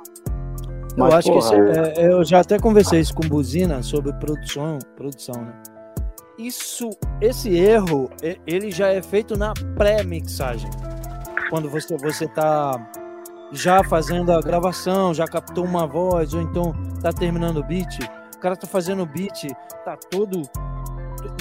Eu 0.96 1.04
Mas, 1.04 1.14
acho 1.14 1.28
que 1.28 1.38
porra, 1.38 1.46
isso, 1.46 2.00
é- 2.00 2.12
eu 2.12 2.24
já 2.24 2.40
até 2.40 2.58
conversei 2.58 3.00
isso 3.00 3.14
com 3.14 3.26
Buzina 3.26 3.82
sobre 3.82 4.12
produção, 4.14 4.78
produção, 4.96 5.40
né? 5.40 5.52
Isso, 6.38 6.90
esse 7.20 7.54
erro, 7.54 8.10
ele 8.46 8.70
já 8.70 8.88
é 8.88 9.02
feito 9.02 9.36
na 9.36 9.52
pré-mixagem. 9.76 10.70
Quando 11.48 11.68
você 11.68 11.96
você 11.96 12.26
tá 12.26 12.78
já 13.52 13.82
fazendo 13.84 14.32
a 14.32 14.40
gravação, 14.40 15.12
já 15.12 15.26
captou 15.26 15.64
uma 15.64 15.86
voz 15.86 16.32
ou 16.34 16.40
então 16.40 16.72
tá 17.02 17.12
terminando 17.12 17.58
o 17.58 17.62
beat, 17.64 17.98
o 18.34 18.38
cara 18.38 18.56
tá 18.56 18.66
fazendo 18.66 19.02
o 19.02 19.06
beat, 19.06 19.48
tá 19.84 19.96
todo 20.10 20.42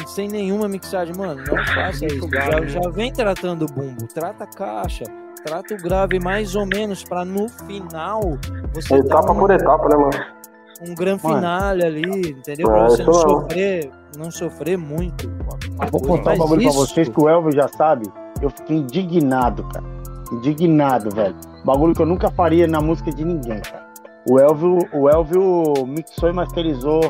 sem 0.08 0.28
nenhuma 0.28 0.68
mixagem, 0.68 1.16
mano, 1.16 1.42
não 1.48 1.66
faça 1.66 2.06
isso. 2.06 2.30
Já, 2.30 2.60
né? 2.62 2.68
já 2.68 2.90
vem 2.90 3.12
tratando 3.14 3.64
o 3.64 3.66
bumbo, 3.68 4.08
trata 4.08 4.44
a 4.44 4.48
caixa, 4.48 5.04
trata 5.46 5.74
o 5.74 5.78
grave 5.78 6.20
mais 6.20 6.56
ou 6.56 6.66
menos 6.66 7.04
para 7.04 7.24
no 7.26 7.48
final 7.50 8.22
você 8.74 8.96
Etapa 8.96 9.32
um- 9.32 9.40
por 9.40 9.52
etapa, 9.52 9.88
né, 9.90 9.96
mano? 9.96 10.26
um 10.90 10.96
grande 10.96 11.22
finale 11.22 11.84
ali, 11.86 12.30
entendeu? 12.32 12.68
É, 12.70 12.72
Pra 12.74 12.84
você 12.90 13.04
não 13.04 13.14
sofrer, 13.14 13.92
não 14.18 14.32
sofrer 14.32 14.78
muito. 14.78 15.30
vou 15.92 16.02
contar 16.02 16.34
um 16.36 16.38
bagulho 16.38 16.62
pra 16.62 16.70
isso- 16.70 16.78
vocês 16.88 17.10
que 17.10 17.22
o 17.22 17.28
Elvio 17.28 17.52
já 17.52 17.68
sabe. 17.68 18.06
Eu 18.42 18.50
fiquei 18.50 18.78
indignado, 18.78 19.64
cara. 19.66 19.84
Indignado, 20.32 21.10
velho. 21.14 21.36
Bagulho 21.66 21.94
que 21.94 22.02
eu 22.02 22.06
nunca 22.06 22.32
faria 22.32 22.66
na 22.68 22.80
música 22.80 23.12
de 23.12 23.26
ninguém, 23.26 23.60
cara. 23.60 23.86
O 24.30 24.40
Elvio, 24.40 24.78
o 24.94 25.10
Elvio 25.10 25.86
mixou 25.86 26.30
e 26.30 26.34
masterizou 26.34 27.02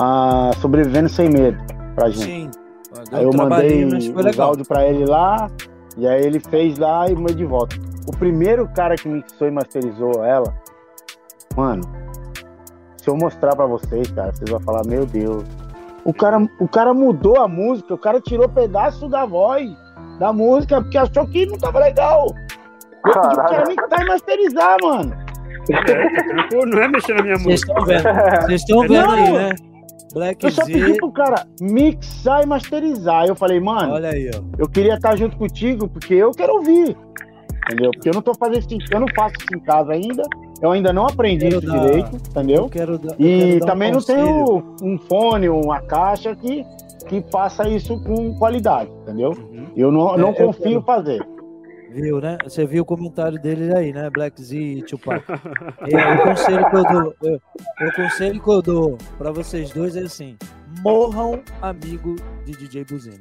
a 0.00 0.50
Sobrevivendo 0.60 1.08
Sem 1.08 1.28
Medo 1.28 1.58
pra 1.94 2.08
gente. 2.08 2.24
Sim. 2.24 2.50
Deu 3.10 3.18
Aí 3.18 3.24
eu 3.24 3.30
um 3.30 3.36
mandei 3.36 3.84
legal. 3.84 4.48
áudios 4.48 4.66
pra 4.66 4.84
ele 4.86 5.04
lá, 5.04 5.48
e 5.96 6.08
aí 6.08 6.24
ele 6.24 6.40
fez 6.40 6.78
lá 6.78 7.08
e 7.08 7.14
mandou 7.14 7.34
de 7.34 7.44
volta. 7.44 7.76
O 8.08 8.16
primeiro 8.16 8.66
cara 8.74 8.96
que 8.96 9.08
mixou 9.08 9.46
e 9.46 9.50
masterizou 9.50 10.24
ela, 10.24 10.52
mano, 11.56 11.82
se 12.96 13.08
eu 13.08 13.16
mostrar 13.16 13.54
pra 13.54 13.66
vocês, 13.66 14.10
cara, 14.10 14.32
vocês 14.32 14.50
vão 14.50 14.60
falar, 14.60 14.82
meu 14.86 15.06
Deus. 15.06 15.44
O 16.04 16.14
cara, 16.14 16.38
o 16.58 16.66
cara 16.66 16.94
mudou 16.94 17.38
a 17.38 17.46
música, 17.46 17.94
o 17.94 17.98
cara 17.98 18.20
tirou 18.20 18.48
pedaço 18.48 19.08
da 19.08 19.24
voz 19.26 19.70
da 20.18 20.32
música, 20.32 20.80
porque 20.80 20.96
achou 20.98 21.26
que 21.26 21.46
não 21.46 21.58
tava 21.58 21.78
legal. 21.78 22.26
Eu 23.06 23.12
pedi 23.12 23.34
pro 23.34 23.44
cara 23.44 23.64
mixar 23.68 24.00
e 24.02 24.08
masterizar, 24.08 24.76
mano. 24.82 25.14
É, 25.70 26.22
tranquilo, 26.24 26.66
não 26.66 26.82
é 26.82 26.88
mexer 26.88 27.14
na 27.14 27.22
minha 27.22 27.36
Vocês 27.36 27.60
música. 27.60 27.72
estão 27.72 27.84
vendo? 27.86 28.40
Vocês 28.46 28.60
estão 28.62 28.80
vendo 28.80 28.92
Não. 29.06 29.10
aí, 29.12 29.32
né? 29.32 29.50
Black 30.12 30.44
Eu 30.44 30.50
só 30.50 30.64
pedi 30.64 30.80
Z. 30.92 30.96
pro 30.96 31.12
cara 31.12 31.46
mixar 31.60 32.42
e 32.42 32.46
masterizar. 32.46 33.26
Eu 33.26 33.34
falei, 33.36 33.60
mano, 33.60 33.94
Olha 33.94 34.10
aí, 34.10 34.30
ó. 34.34 34.40
eu 34.58 34.68
queria 34.68 34.94
estar 34.94 35.16
junto 35.16 35.36
contigo 35.36 35.88
porque 35.88 36.14
eu 36.14 36.30
quero 36.32 36.54
ouvir. 36.54 36.96
Entendeu? 37.66 37.90
Porque 37.92 38.08
eu 38.08 38.14
não 38.14 38.22
tô 38.22 38.34
fazendo 38.34 38.58
isso, 38.72 38.86
eu 38.92 39.00
não 39.00 39.06
faço 39.14 39.34
isso 39.40 39.54
em 39.54 39.60
casa 39.60 39.92
ainda. 39.92 40.22
Eu 40.60 40.72
ainda 40.72 40.92
não 40.92 41.06
aprendi 41.06 41.48
isso 41.48 41.60
dar- 41.62 41.78
direito, 41.86 42.10
Eu 42.12 42.18
entendeu? 42.30 42.68
quero 42.68 42.98
dar, 42.98 43.14
eu 43.18 43.26
E 43.26 43.38
quero 43.38 43.60
dar 43.60 43.64
um 43.64 43.68
também 43.68 43.92
não 43.92 44.00
tenho 44.02 44.62
um 44.82 44.98
fone, 44.98 45.48
uma 45.48 45.80
caixa 45.80 46.34
que, 46.36 46.66
que 47.08 47.24
faça 47.30 47.66
isso 47.68 47.98
com 48.02 48.34
qualidade, 48.34 48.90
entendeu? 49.02 49.30
Uhum. 49.30 49.66
Eu 49.76 49.90
não, 49.92 50.16
não 50.18 50.28
É, 50.28 50.30
eu 50.42 50.46
confio 50.46 50.78
em 50.78 50.82
fazer. 50.82 51.22
Viu, 51.92 52.20
né? 52.20 52.38
Você 52.44 52.64
viu 52.66 52.82
o 52.82 52.86
comentário 52.86 53.40
dele 53.40 53.74
aí, 53.74 53.92
né? 53.92 54.08
Black 54.10 54.40
Z 54.42 54.56
e 54.56 54.82
Tupac. 54.82 55.24
É, 55.90 56.14
o 56.14 56.22
conselho 56.22 56.70
que 56.70 56.76
eu 56.76 56.84
dou, 56.84 57.14
eu- 57.22 57.40
o 57.88 57.92
conselho 57.96 58.40
que 58.40 58.48
eu 58.50 58.62
dou 58.62 58.98
pra 59.18 59.30
vocês 59.32 59.70
dois 59.70 59.96
é 59.96 60.00
assim: 60.02 60.36
morram 60.82 61.40
amigo 61.60 62.16
de 62.44 62.52
DJ 62.52 62.84
Buzina. 62.84 63.18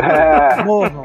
É, 0.00 0.64
Morram. 0.64 1.04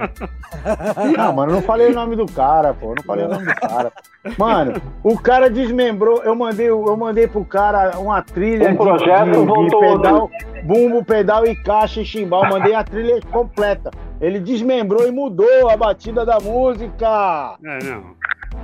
Não, 1.15 1.33
mano, 1.33 1.51
eu 1.51 1.55
não 1.57 1.61
falei 1.61 1.91
o 1.91 1.93
nome 1.93 2.15
do 2.15 2.25
cara, 2.25 2.73
pô. 2.73 2.87
Eu 2.91 2.95
não 2.95 3.03
falei 3.03 3.25
o 3.25 3.29
nome 3.29 3.45
do 3.45 3.53
cara. 3.55 3.91
Mano, 4.37 4.81
o 5.03 5.15
cara 5.19 5.47
desmembrou. 5.49 6.23
Eu 6.23 6.33
mandei, 6.35 6.67
eu 6.69 6.97
mandei 6.97 7.27
pro 7.27 7.45
cara 7.45 7.99
uma 7.99 8.21
trilha 8.23 8.69
Um 8.69 8.71
de- 8.71 8.77
projeto, 8.77 9.25
de, 9.25 9.31
de 9.39 9.45
voltou 9.45 9.79
pedal, 9.79 10.29
bumbo, 10.63 11.05
pedal 11.05 11.45
e 11.45 11.55
caixa 11.55 12.01
e 12.01 12.05
chimbal. 12.05 12.47
Mandei 12.49 12.73
a 12.73 12.83
trilha 12.83 13.19
completa. 13.31 13.91
Ele 14.21 14.39
desmembrou 14.39 15.07
e 15.07 15.11
mudou 15.11 15.69
a 15.69 15.75
batida 15.75 16.23
da 16.23 16.39
música. 16.39 17.57
É, 17.65 17.83
não. 17.83 18.15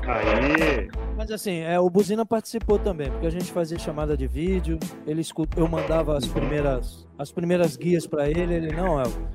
Aí. 0.08 0.90
Mas 1.18 1.32
assim, 1.32 1.62
é, 1.62 1.80
o 1.80 1.90
Buzina 1.90 2.26
participou 2.26 2.78
também, 2.78 3.10
porque 3.10 3.26
a 3.26 3.32
gente 3.32 3.52
fazia 3.52 3.80
chamada 3.80 4.16
de 4.16 4.28
vídeo, 4.28 4.78
ele 5.06 5.20
escuta, 5.20 5.60
eu 5.60 5.68
mandava 5.68 6.16
as 6.16 6.28
primeiras, 6.28 7.08
as 7.18 7.32
primeiras 7.32 7.76
guias 7.76 8.06
pra 8.06 8.30
ele, 8.30 8.54
ele 8.54 8.72
não, 8.72 9.00
Elvio, 9.00 9.28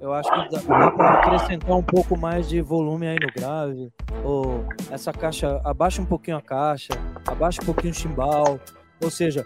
eu 0.00 0.12
acho 0.12 0.30
que 0.30 0.50
dá, 0.54 0.78
dá 0.78 0.90
pra 0.92 1.10
acrescentar 1.14 1.76
um 1.76 1.82
pouco 1.82 2.16
mais 2.16 2.48
de 2.48 2.60
volume 2.60 3.08
aí 3.08 3.18
no 3.20 3.32
grave, 3.34 3.90
ou 4.22 4.64
essa 4.90 5.12
caixa, 5.12 5.60
abaixa 5.64 6.00
um 6.00 6.06
pouquinho 6.06 6.36
a 6.36 6.42
caixa, 6.42 6.92
abaixa 7.26 7.60
um 7.60 7.66
pouquinho 7.66 7.92
o 7.92 7.96
chimbal, 7.96 8.60
ou 9.02 9.10
seja, 9.10 9.44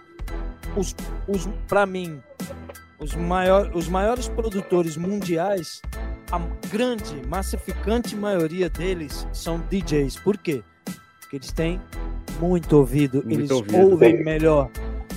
os, 0.77 0.95
os, 1.27 1.47
pra 1.67 1.85
mim, 1.85 2.21
os, 2.99 3.15
maior, 3.15 3.71
os 3.73 3.89
maiores 3.89 4.29
produtores 4.29 4.95
mundiais, 4.95 5.81
a 6.31 6.39
grande, 6.69 7.21
massificante 7.27 8.15
maioria 8.15 8.69
deles 8.69 9.27
são 9.33 9.59
DJs. 9.69 10.17
Por 10.17 10.37
quê? 10.37 10.63
Porque 11.19 11.35
eles 11.37 11.51
têm 11.51 11.81
muito 12.39 12.77
ouvido, 12.77 13.17
Muito 13.23 13.31
eles 13.39 13.51
ouvido. 13.51 13.77
ouvem 13.77 14.15
Tem- 14.17 14.23
melhor. 14.25 14.69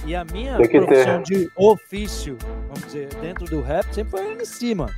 E 0.07 0.15
a 0.15 0.25
minha 0.25 0.57
que 0.59 0.69
ter. 0.69 0.85
profissão 0.87 1.23
de 1.23 1.49
ofício, 1.57 2.37
vamos 2.69 2.85
dizer, 2.87 3.09
dentro 3.21 3.47
do 3.47 3.61
rap, 3.63 3.87
sempre 3.95 4.11
foi 4.11 4.33
MC, 4.33 4.75
mano. 4.75 4.93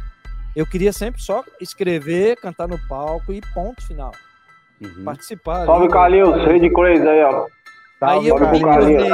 Eu 0.55 0.67
queria 0.67 0.93
sempre 0.93 1.21
só 1.23 1.45
escrever, 1.61 2.37
cantar 2.37 2.67
no 2.67 2.79
palco 2.89 3.33
e 3.33 3.41
ponto 3.55 3.87
final. 3.87 4.13
Uhum. 4.81 5.05
Participar. 5.05 5.59
ali. 5.59 5.67
salve 5.67 5.89
Carlinhos, 5.89 6.45
Rede 6.47 6.71
Crazy 6.71 7.07
aí, 7.07 7.23
ó. 7.23 7.47
Aí 8.01 8.29
eu 8.29 8.35
me, 8.39 8.61
tornei, 8.61 9.11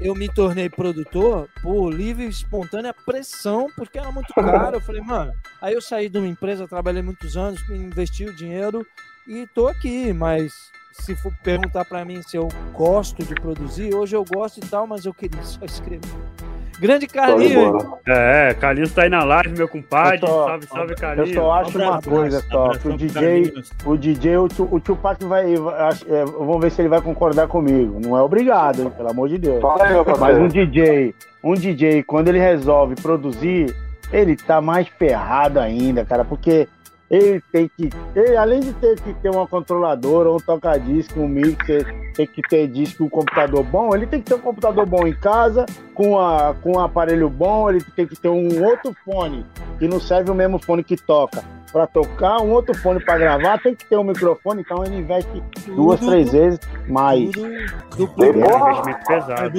eu 0.00 0.14
me 0.14 0.28
tornei 0.28 0.68
produtor 0.68 1.48
por 1.60 1.90
livre 1.90 2.24
e 2.24 2.28
espontânea 2.28 2.94
pressão, 2.94 3.68
porque 3.76 3.98
era 3.98 4.12
muito 4.12 4.32
caro. 4.34 4.76
Eu 4.76 4.80
falei, 4.80 5.00
mano, 5.00 5.32
aí 5.60 5.74
eu 5.74 5.80
saí 5.80 6.08
de 6.08 6.18
uma 6.18 6.26
empresa, 6.26 6.68
trabalhei 6.68 7.02
muitos 7.02 7.36
anos, 7.36 7.60
investi 7.70 8.24
o 8.24 8.34
dinheiro 8.34 8.86
e 9.26 9.46
tô 9.48 9.66
aqui, 9.66 10.12
mas 10.12 10.52
se 10.92 11.14
for 11.16 11.32
perguntar 11.42 11.84
pra 11.84 12.04
mim 12.04 12.22
se 12.22 12.36
eu 12.36 12.48
gosto 12.72 13.24
de 13.24 13.34
produzir, 13.34 13.94
hoje 13.94 14.16
eu 14.16 14.24
gosto 14.24 14.58
e 14.58 14.68
tal, 14.68 14.86
mas 14.86 15.04
eu 15.04 15.14
queria 15.14 15.42
só 15.42 15.64
escrever. 15.64 16.47
Grande 16.80 17.06
Carlinhos, 17.08 17.72
bola. 17.72 17.98
É, 18.06 18.54
Carlinhos 18.54 18.92
tá 18.92 19.02
aí 19.02 19.08
na 19.08 19.24
live, 19.24 19.56
meu 19.56 19.68
compadre. 19.68 20.20
Eu 20.22 20.28
só- 20.28 20.46
salve, 20.48 20.66
salve, 20.68 20.92
Eu 20.92 20.96
Carlinhos. 20.96 21.34
só 21.34 21.52
acho 21.52 21.78
uma 21.78 21.86
Abraço, 21.88 22.08
coisa 22.10 22.36
abraço, 22.38 22.48
só, 22.52 22.64
abraço 22.64 22.80
que 22.80 22.88
o 22.88 22.96
DJ, 22.96 23.54
o 23.84 23.96
DJ, 23.96 24.36
o, 24.36 24.48
Tu- 24.48 24.68
o 24.70 24.80
Tupac 24.80 25.24
vai, 25.24 25.52
é, 25.54 26.24
vamos 26.24 26.60
ver 26.60 26.70
se 26.70 26.80
ele 26.82 26.88
vai 26.88 27.00
concordar 27.00 27.48
comigo. 27.48 27.98
Não 28.00 28.16
é 28.16 28.22
obrigado, 28.22 28.82
hein, 28.82 28.92
pelo 28.96 29.10
amor 29.10 29.28
de 29.28 29.38
Deus. 29.38 29.62
Aí, 29.80 29.94
Mas 30.20 30.38
um. 30.38 30.46
DJ, 30.48 31.14
um 31.42 31.54
DJ, 31.54 32.02
quando 32.04 32.28
ele 32.28 32.38
resolve 32.38 32.94
produzir, 32.94 33.74
ele 34.12 34.36
tá 34.36 34.60
mais 34.60 34.86
ferrado 34.88 35.58
ainda, 35.58 36.04
cara, 36.04 36.24
porque 36.24 36.68
ele 37.10 37.42
tem 37.52 37.70
que, 37.76 37.90
ele, 38.14 38.36
além 38.36 38.60
de 38.60 38.72
ter 38.74 39.00
que 39.00 39.14
ter 39.14 39.30
uma 39.30 39.46
controladora, 39.46 40.30
um 40.30 40.36
toca-disco, 40.36 41.20
um 41.20 41.28
mixer, 41.28 41.86
tem 42.14 42.26
que 42.26 42.42
ter 42.42 42.66
disco, 42.68 43.04
um 43.04 43.08
computador 43.08 43.62
bom, 43.64 43.94
ele 43.94 44.06
tem 44.06 44.20
que 44.20 44.26
ter 44.26 44.34
um 44.34 44.40
computador 44.40 44.84
bom 44.84 45.06
em 45.06 45.14
casa, 45.14 45.64
com, 45.94 46.18
a, 46.18 46.54
com 46.62 46.76
um 46.76 46.80
aparelho 46.80 47.28
bom, 47.30 47.70
ele 47.70 47.80
tem 47.96 48.06
que 48.06 48.14
ter 48.16 48.28
um 48.28 48.62
outro 48.64 48.94
fone, 49.04 49.46
que 49.78 49.88
não 49.88 49.98
serve 49.98 50.30
o 50.30 50.34
mesmo 50.34 50.58
fone 50.58 50.84
que 50.84 50.96
toca. 50.96 51.42
Pra 51.70 51.86
tocar, 51.86 52.40
um 52.40 52.50
outro 52.52 52.74
fone 52.78 52.98
pra 52.98 53.18
gravar, 53.18 53.58
tem 53.58 53.74
que 53.74 53.84
ter 53.84 53.96
um 53.98 54.02
microfone, 54.04 54.62
então 54.62 54.82
ele 54.84 54.96
investe 54.96 55.30
duas, 55.66 56.00
Tudo- 56.00 56.10
três 56.12 56.32
vezes 56.32 56.58
mais. 56.88 57.30
tudo 57.30 57.46
E, 57.46 57.66
duplo. 57.96 58.24
É 58.24 58.28
um 58.30 58.70
investimento 58.70 59.06
pesado. 59.06 59.50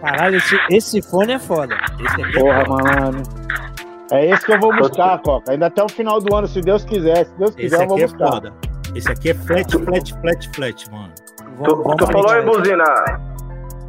Caralho, 0.00 0.36
esse, 0.36 0.58
esse 0.70 1.02
fone 1.02 1.32
é 1.32 1.38
foda. 1.38 1.74
Esse 1.98 2.22
é 2.22 2.32
Porra, 2.38 2.64
malandro. 2.68 3.22
É 4.12 4.26
esse 4.30 4.44
que 4.44 4.52
eu 4.52 4.60
vou 4.60 4.74
buscar, 4.76 5.18
Coca. 5.22 5.50
Ainda 5.52 5.66
até 5.66 5.82
o 5.82 5.88
final 5.88 6.20
do 6.20 6.34
ano, 6.34 6.46
se 6.46 6.60
Deus 6.60 6.84
quiser. 6.84 7.24
Se 7.26 7.34
Deus 7.38 7.50
esse 7.50 7.58
quiser, 7.58 7.82
eu 7.82 7.88
vou 7.88 7.98
é 7.98 8.02
buscar. 8.02 8.32
foda. 8.32 8.52
Esse 8.94 9.10
aqui 9.10 9.30
é 9.30 9.34
flat, 9.34 9.78
flat, 9.78 10.14
flat, 10.20 10.50
flat, 10.54 10.90
mano. 10.92 11.12
tu, 11.64 11.76
Vamos- 11.76 11.96
tu 11.96 12.04
vamos 12.06 12.12
falou 12.12 12.30
aí, 12.30 12.40
ligar. 12.40 12.54
Buzina. 12.56 12.84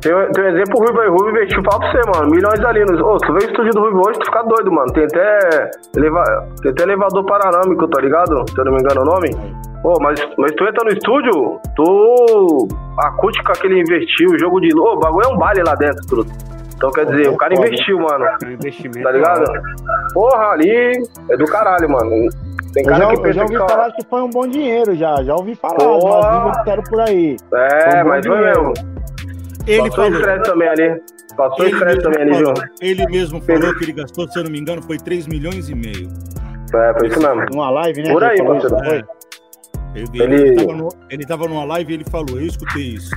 Tem, 0.02 0.14
um- 0.16 0.32
tem 0.32 0.44
um 0.44 0.48
exemplo 0.48 0.80
Ruivo 0.80 1.00
aí, 1.02 1.10
Ruivo 1.10 1.30
investiu, 1.32 1.64
fala 1.64 1.80
pra 1.80 1.92
você, 1.92 2.10
mano. 2.20 2.32
Milhões 2.32 2.60
ali. 2.64 2.86
Nos... 2.86 3.00
Ô, 3.02 3.18
tu 3.18 3.34
vê 3.34 3.46
o 3.46 3.50
estúdio 3.50 3.72
do 3.74 3.82
Ruivo 3.82 4.02
hoje, 4.08 4.20
tu 4.20 4.26
fica 4.26 4.44
doido, 4.44 4.72
mano. 4.72 4.92
Tem 4.94 5.04
até, 5.04 5.72
eleva... 5.98 6.24
tem 6.62 6.72
até 6.72 6.84
elevador 6.84 7.26
panorâmico, 7.26 7.88
tá 7.88 8.02
ligado? 8.02 8.46
Se 8.50 8.58
eu 8.60 8.66
não 8.66 8.72
me 8.74 8.80
engano 8.82 9.02
o 9.02 9.06
nome. 9.06 9.30
Ô, 9.84 10.00
mas, 10.02 10.20
mas 10.38 10.52
tu 10.54 10.64
entra 10.64 10.84
no 10.84 10.92
estúdio, 10.92 11.60
tu. 11.76 12.68
A 13.04 13.08
acústica 13.10 13.54
que 13.54 13.68
ele 13.68 13.82
investiu, 13.82 14.30
o 14.32 14.40
jogo 14.40 14.60
de. 14.60 14.70
Ô, 14.80 14.94
o 14.94 15.00
bagulho 15.00 15.26
é 15.30 15.34
um 15.34 15.38
baile 15.38 15.64
lá 15.64 15.76
dentro, 15.76 16.02
tudo. 16.08 16.32
Então 16.76 16.92
quer 16.92 17.06
dizer, 17.06 17.30
o 17.30 17.38
cara 17.38 17.54
investiu, 17.54 18.00
mano. 18.00 18.26
É 18.26 18.46
um 18.46 18.52
investimento. 18.52 19.04
Tá 19.04 19.12
ligado? 19.12 19.44
Porra, 20.14 20.48
ali 20.52 20.92
é 21.30 21.38
do 21.38 21.46
caralho, 21.46 21.90
mano. 21.90 22.30
Tem 22.74 22.84
Eu 22.84 22.90
cara 22.90 23.06
já, 23.06 23.16
que 23.22 23.28
eu 23.28 23.34
já 23.34 23.42
ouvi 23.44 23.54
que 23.54 23.60
falar 23.68 23.92
que 23.94 24.06
foi 24.10 24.22
um 24.22 24.30
bom 24.30 24.48
dinheiro, 24.48 24.96
já. 24.96 25.24
Já 25.24 25.36
ouvi 25.36 25.56
falar. 25.56 25.76
Porra. 25.76 26.36
Línguas 26.38 26.58
disseram 26.58 26.84
por 26.84 27.00
aí. 27.02 27.38
É, 27.54 27.92
Foi 27.92 28.04
um 28.04 28.08
mas 28.08 28.26
foi 28.28 28.42
mesmo. 28.42 28.74
Ele 29.68 29.90
Passou 29.90 29.96
falou. 30.04 30.20
estresse 30.20 30.44
também 30.44 30.68
ali. 30.68 31.02
Passou 31.38 31.66
Ele 31.66 31.86
mesmo, 31.86 32.02
também 32.02 32.22
ali, 32.22 32.32
viu? 32.38 32.46
falou, 32.48 32.64
ele 32.82 33.06
mesmo 33.08 33.42
falou 33.42 33.76
que 33.76 33.84
ele 33.84 33.92
gastou, 33.94 34.28
se 34.30 34.38
eu 34.40 34.44
não 34.44 34.52
me 34.52 34.60
engano, 34.60 34.82
foi 34.84 34.98
3 34.98 35.28
milhões 35.28 35.70
e 35.70 35.76
meio. 35.76 36.10
É, 36.74 36.94
foi 37.00 37.08
isso 37.08 37.20
mesmo. 37.20 37.46
Numa 37.52 37.70
live, 37.72 38.04
né? 38.04 38.12
Por 38.12 38.20
que 38.22 38.26
aí, 38.26 38.38
falou 38.38 38.60
parceiro. 38.70 39.08
Ele, 39.96 40.08
Ele- 40.14 40.36
ele... 40.36 40.56
tava 40.56 40.74
no- 40.78 40.90
ele 41.10 41.26
tava 41.26 41.48
numa 41.48 41.64
live 41.66 41.92
e 41.92 41.96
ele 41.96 42.04
falou, 42.10 42.38
eu 42.40 42.46
escutei 42.46 42.84
isso. 42.84 43.10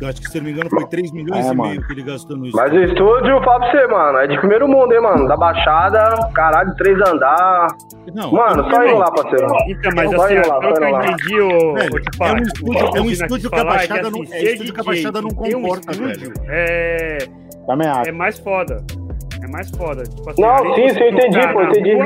Eu 0.00 0.08
acho 0.08 0.20
que, 0.20 0.30
se 0.30 0.38
eu 0.38 0.42
não 0.42 0.46
me 0.46 0.52
engano, 0.54 0.70
foi 0.70 0.86
3 0.86 1.10
milhões 1.10 1.44
É, 1.46 1.52
e 1.52 1.56
mano. 1.56 1.70
meio 1.70 1.86
que 1.86 1.92
ele 1.92 2.02
gastou 2.04 2.36
no 2.36 2.48
Mas 2.52 2.72
o 2.72 2.76
estúdio, 2.84 3.42
fala 3.42 3.58
pra 3.60 3.70
você, 3.70 3.86
mano, 3.88 4.18
é 4.18 4.26
de 4.28 4.38
primeiro 4.38 4.68
mundo, 4.68 4.92
hein, 4.92 5.00
mano. 5.02 5.26
Da 5.26 5.36
Baixada, 5.36 6.30
caralho, 6.34 6.72
três 6.76 6.96
andar. 7.00 7.66
Não, 8.14 8.32
Mano, 8.32 8.70
só 8.70 8.84
indo 8.84 8.96
lá, 8.96 9.10
parceiro. 9.10 9.46
Então, 9.68 9.92
mas 9.96 10.10
Vai 10.12 10.36
assim, 10.36 10.38
indo 10.38 10.48
lá, 10.48 10.60
que 10.60 10.66
eu 10.66 10.90
lá. 10.92 11.06
entendi, 11.06 11.40
ô, 11.40 11.48
Velho, 11.74 11.90
ô, 12.20 12.24
é 12.24 12.32
um 12.32 12.34
o 12.36 12.42
estúdio- 12.42 12.72
que 12.72 12.78
eu 12.78 12.96
é 12.96 13.00
um 13.02 13.10
estúdio 13.10 13.50
que 13.50 13.56
a 13.56 13.58
falar 13.58 13.70
é 13.70 13.76
Baixada 13.76 14.08
assim, 14.08 14.10
não- 14.22 14.32
é 14.34 14.42
estúdio 14.42 14.74
que 14.74 14.80
a 14.80 14.84
Baixada 14.84 15.22
não 15.22 15.28
ter 15.30 15.56
um 15.56 15.60
comporta, 15.62 15.90
estúdio 15.92 16.32
É, 16.48 17.18
Também 17.66 17.88
acho. 17.88 18.08
é 18.08 18.12
mais 18.12 18.38
foda. 18.38 18.84
É 19.42 19.46
mais 19.48 19.70
foda. 19.70 20.02
Tipo 20.04 20.30
assim, 20.30 20.42
Não, 20.42 20.74
sim, 20.74 20.88
sim, 20.90 21.00
eu 21.00 21.08
entendi, 21.10 21.52
pô, 21.52 21.62
entendi. 21.64 21.96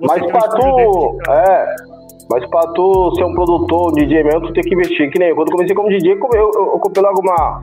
Mas 0.00 0.26
pra 0.26 0.38
estúdio 0.38 0.90
tu. 0.92 1.18
É. 1.30 1.76
Mas 2.30 2.44
pra 2.50 2.60
tu 2.74 3.14
ser 3.16 3.24
um 3.24 3.32
produtor, 3.34 3.92
DJ 3.92 4.22
mesmo, 4.24 4.42
tu 4.42 4.52
tem 4.52 4.62
que 4.62 4.74
investir. 4.74 5.10
Que 5.10 5.18
nem 5.18 5.28
eu, 5.30 5.36
quando 5.36 5.48
eu 5.48 5.52
comecei 5.56 5.74
como 5.74 5.88
DJ, 5.88 6.12
eu, 6.12 6.18
eu, 6.34 6.50
eu 6.74 6.78
comprei 6.78 7.02
logo 7.02 7.20
uma. 7.20 7.60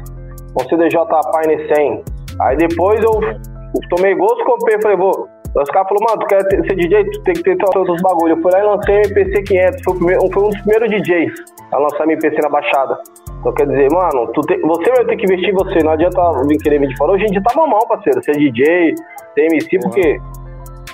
Um 0.60 0.64
CDJ 0.70 0.98
Pine 1.32 1.68
100. 1.76 2.04
Aí 2.42 2.58
depois 2.58 3.02
eu, 3.04 3.12
eu 3.22 3.90
tomei 3.90 4.16
gosto, 4.16 4.44
comprei, 4.46 4.82
falei, 4.82 4.98
vou. 4.98 5.28
Os 5.56 5.70
caras 5.70 5.88
falaram, 5.88 6.06
mano, 6.10 6.20
tu 6.20 6.28
quer 6.28 6.44
ter- 6.50 6.66
ser 6.68 6.76
DJ, 6.76 7.06
tu 7.12 7.24
tem 7.24 7.34
que 7.34 7.44
ter 7.44 7.58
todos 7.58 7.88
os 7.96 8.02
bagulhos. 8.02 8.36
Eu 8.38 8.42
fui 8.44 8.52
lá 8.52 8.60
e 8.60 8.64
lancei 8.64 8.96
o 8.96 9.00
MPC 9.06 9.44
500. 9.44 9.84
Foi, 9.86 9.96
primeiro, 9.96 10.22
foi 10.34 10.44
um 10.44 10.50
dos 10.50 10.62
primeiros 10.62 10.90
DJs 10.90 11.32
a 11.72 11.78
lançar 11.78 12.04
MPC 12.04 12.42
na 12.42 12.50
Baixada. 12.50 12.98
Então 13.40 13.54
quer 13.54 13.68
dizer, 13.68 13.88
mano, 13.92 14.28
tu 14.34 14.42
tem- 14.42 14.60
você 14.62 14.90
vai 14.92 15.06
ter 15.06 15.16
que 15.16 15.24
investir 15.26 15.50
em 15.50 15.54
você. 15.54 15.80
Não 15.84 15.92
adianta 15.92 16.20
vir 16.48 16.58
querer 16.58 16.80
vir 16.80 16.90
de 16.90 16.98
fora. 16.98 17.14
Hoje 17.14 17.24
em 17.26 17.32
dia 17.32 17.42
tá 17.42 17.54
mamão, 17.56 17.80
parceiro. 17.88 18.22
Ser 18.24 18.34
DJ, 18.34 18.96
ser 19.34 19.42
MC, 19.46 19.80
porque 19.80 20.20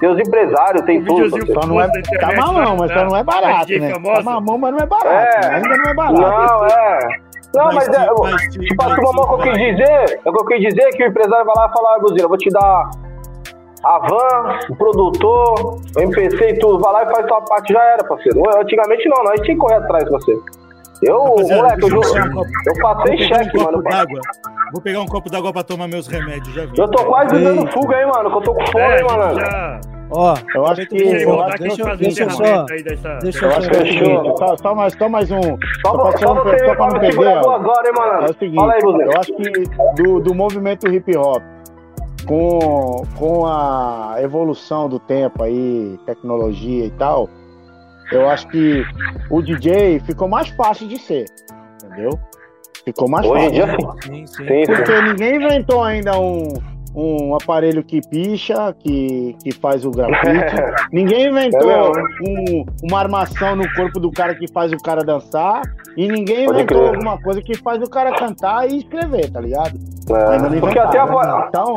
os 0.07 0.19
empresários, 0.19 0.81
tem 0.83 0.99
Um 1.01 1.05
tudo. 1.05 1.53
Só 1.53 1.67
não 1.67 1.79
é, 1.81 1.87
tá 1.87 1.99
internet, 1.99 2.37
mamão, 2.37 2.71
né? 2.71 2.77
mas 2.79 2.93
só 2.93 3.05
não 3.05 3.15
é 3.17 3.23
barato, 3.23 3.71
né? 3.79 3.93
Tá 3.93 4.21
mamão, 4.23 4.57
mas 4.57 4.71
não 4.71 4.79
é 4.79 4.85
barato. 4.85 5.09
É. 5.09 5.41
né? 5.49 5.55
Ainda 5.55 5.77
não 5.77 5.91
é 5.91 5.93
barato. 5.93 6.21
Não, 6.21 6.65
é. 6.65 6.99
Não, 7.53 7.65
mas, 7.65 7.75
Mas 7.75 7.89
é. 7.89 7.91
se- 7.91 8.31
mas 8.31 8.41
tipo, 8.53 8.75
mas 8.77 8.97
mamão, 8.97 9.23
o 9.25 9.41
que 9.41 9.49
eu 9.49 9.53
quis 9.53 9.75
dizer, 9.75 10.19
é 10.25 10.29
o 10.29 10.33
que 10.33 10.41
eu 10.41 10.45
quis 10.45 10.59
dizer 10.73 10.89
que 10.91 11.03
o 11.03 11.07
empresário 11.07 11.45
vai 11.45 11.53
lá 11.57 11.67
e 11.69 11.73
fala, 11.73 11.95
ah, 11.95 11.99
Buzina, 11.99 12.21
eu 12.23 12.29
vou 12.29 12.37
te 12.37 12.49
dar 12.49 12.89
a 13.83 13.99
van, 13.99 14.59
o 14.69 14.75
produtor, 14.75 15.79
o 15.95 15.99
MPC 16.01 16.49
e 16.49 16.59
tudo. 16.59 16.79
Vai 16.79 16.93
lá 16.93 17.03
e 17.03 17.13
faz 17.13 17.25
tua 17.27 17.41
parte, 17.41 17.73
já 17.73 17.83
era, 17.83 18.03
parceiro. 18.05 18.41
Antigamente 18.57 19.09
não, 19.09 19.23
nós 19.23 19.41
tinha 19.41 19.55
que 19.55 19.61
correr 19.61 19.75
atrás, 19.75 20.09
parceiro. 20.09 20.41
Eu, 21.03 21.23
Rapaziada, 21.23 21.61
moleque, 21.63 21.81
eu, 21.83 21.89
eu 21.89 21.97
um 21.97 22.43
eu 22.67 22.81
passei 22.81 23.17
Vou 23.17 23.17
pegar 23.17 23.43
cheque, 23.43 23.57
um 23.57 23.59
copo 23.63 23.71
mano. 23.71 23.83
d'água. 23.83 24.19
Vou 24.73 24.81
pegar 24.81 24.99
um 25.01 25.05
copo 25.05 25.29
d'água 25.31 25.53
pra 25.53 25.63
tomar 25.63 25.87
meus 25.87 26.07
remédios, 26.07 26.53
já 26.53 26.65
vi. 26.65 26.77
Eu 26.77 26.87
tô 26.89 27.05
quase 27.05 27.33
dando 27.43 27.59
Eita. 27.61 27.71
fuga, 27.71 27.95
hein, 28.01 28.07
mano, 28.13 28.29
que 28.31 28.37
eu 28.37 28.41
tô 28.41 28.53
com 28.53 28.65
fome, 28.67 28.83
É, 28.83 28.99
hein, 28.99 29.07
mano. 29.09 29.39
já... 29.39 29.81
Ó, 30.13 30.35
Eu 30.55 30.65
acho 30.65 30.85
que. 30.87 30.97
Deixa 30.97 31.57
deixa- 31.57 31.83
fazer 31.85 32.03
deixa 32.03 32.23
eu 32.23 32.29
só- 32.31 32.65
aí 32.69 32.83
dessa... 32.83 33.17
deixa 33.19 33.45
eu 33.45 33.49
eu 33.49 33.57
acho 33.57 33.69
que 33.69 33.77
é 33.77 33.79
o 33.79 33.85
Fechou. 33.85 34.37
só, 34.37 34.57
só 34.57 34.75
mais, 34.75 34.93
só 34.93 35.09
mais 35.09 35.31
um. 35.31 35.41
Só, 35.41 35.57
Só 35.85 35.91
pra, 35.97 36.11
só 36.11 36.17
só, 36.17 36.33
você 36.43 36.59
só 36.65 36.75
pra 36.75 36.87
não 36.87 36.99
perder, 36.99 37.27
agora, 37.37 37.87
hein, 37.87 37.93
mano. 37.97 38.27
É 38.27 38.29
o 38.29 38.33
seguinte, 38.37 38.55
Fala 38.59 38.73
aí, 38.73 38.81
eu 38.83 39.11
acho 39.19 39.33
que 39.33 40.03
do, 40.03 40.19
do 40.19 40.35
movimento 40.35 40.85
hip 40.91 41.15
hop, 41.17 41.41
com, 42.27 43.03
com 43.17 43.45
a 43.45 44.15
evolução 44.19 44.89
do 44.89 44.99
tempo 44.99 45.43
aí, 45.43 45.97
tecnologia 46.05 46.85
e 46.85 46.91
tal, 46.91 47.29
eu 48.11 48.29
acho 48.29 48.47
que 48.47 48.83
o 49.29 49.41
DJ 49.41 49.99
ficou 50.01 50.27
mais 50.27 50.49
fácil 50.49 50.87
de 50.87 50.97
ser, 50.97 51.25
entendeu? 51.83 52.17
Ficou 52.85 53.07
mais 53.09 53.25
Hoje 53.25 53.43
fácil. 53.61 53.77
dia, 53.77 53.91
sim. 54.01 54.27
Sim. 54.27 54.63
Porque 54.65 55.01
ninguém 55.03 55.35
inventou 55.35 55.83
ainda 55.83 56.19
um, 56.19 56.51
um 56.95 57.35
aparelho 57.35 57.83
que 57.83 58.01
picha, 58.09 58.73
que, 58.79 59.35
que 59.43 59.51
faz 59.51 59.85
o 59.85 59.91
grafite. 59.91 60.55
ninguém 60.91 61.27
inventou 61.27 61.69
É 61.71 61.91
um- 62.27 62.65
uma 62.83 62.99
armação 62.99 63.55
no 63.55 63.71
corpo 63.75 63.99
do 63.99 64.09
cara 64.11 64.33
que 64.33 64.51
faz 64.51 64.71
o 64.71 64.77
cara 64.77 65.03
dançar. 65.03 65.61
E 65.95 66.07
ninguém 66.07 66.45
Pode 66.47 66.59
inventou 66.63 66.79
crer. 66.79 66.93
alguma 66.95 67.21
coisa 67.21 67.41
que 67.41 67.55
faz 67.57 67.81
o 67.83 67.89
cara 67.89 68.13
cantar 68.15 68.67
e 68.71 68.77
escrever, 68.79 69.29
tá 69.29 69.39
ligado? 69.41 69.77
É, 70.09 70.13
Ainda 70.33 70.49
não 70.49 70.59
porque 70.59 70.79
inventaram, 70.79 71.05
né? 71.05 71.11
voz. 71.11 71.45
Então, 71.49 71.75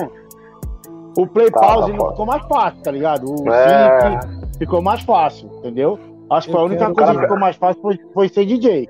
o 1.19 1.27
play 1.27 1.51
Tá, 1.51 1.61
pause 1.61 1.93
tá 1.93 2.09
ficou 2.11 2.27
mais 2.27 2.43
fácil, 2.47 2.83
tá 2.83 2.91
ligado? 2.91 3.25
O 3.43 3.53
É. 3.53 4.21
ficou 4.59 4.81
mais 4.81 5.03
fácil, 5.03 5.51
entendeu? 5.59 5.99
Acho 6.31 6.47
que 6.47 6.53
foi 6.53 6.61
a 6.61 6.65
única 6.65 6.81
quero- 6.81 6.95
coisa 6.95 7.11
que 7.11 7.17
Cara, 7.17 7.27
ficou 7.29 7.41
mais 7.41 7.57
fácil 7.57 7.83
foi, 7.83 7.99
foi 8.13 8.29
ser 8.29 8.45
DJ. 8.47 8.89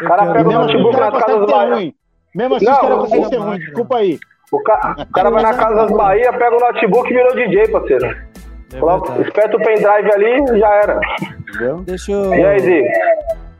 Eu 0.00 0.08
cara 0.08 0.32
pega 0.32 0.48
o 0.48 0.52
notebook 0.52 0.96
na 0.98 1.10
casa 1.12 1.40
ser 1.46 1.46
Bahia. 1.52 1.74
ruim. 1.74 1.94
Mesmo 2.34 2.54
assim 2.54 2.64
Não, 2.64 2.72
os 2.74 2.80
caras 2.80 2.96
o- 2.96 3.00
conseguem 3.00 3.24
ser 3.28 3.38
o- 3.38 3.42
ruim, 3.42 3.58
desculpa 3.58 3.96
aí. 3.98 4.18
O, 4.52 4.62
ca- 4.62 4.96
o 4.98 5.12
cara 5.12 5.30
vai 5.30 5.42
na 5.42 5.54
casa 5.54 5.74
das 5.74 5.90
Bahia, 5.92 6.32
pega 6.32 6.56
o 6.56 6.60
notebook 6.60 7.10
e 7.10 7.14
virou 7.14 7.34
DJ, 7.34 7.68
parceiro. 7.68 8.06
É. 8.06 9.22
Espeta 9.22 9.56
o 9.56 9.62
pendrive 9.62 10.12
ali 10.14 10.44
e 10.54 10.58
já 10.60 10.74
era. 10.76 11.00
Entendeu? 11.48 11.76
Deixa 11.80 12.12
eu. 12.12 12.34
E 12.34 12.44
aí, 12.46 12.58
Zi? 12.60 12.82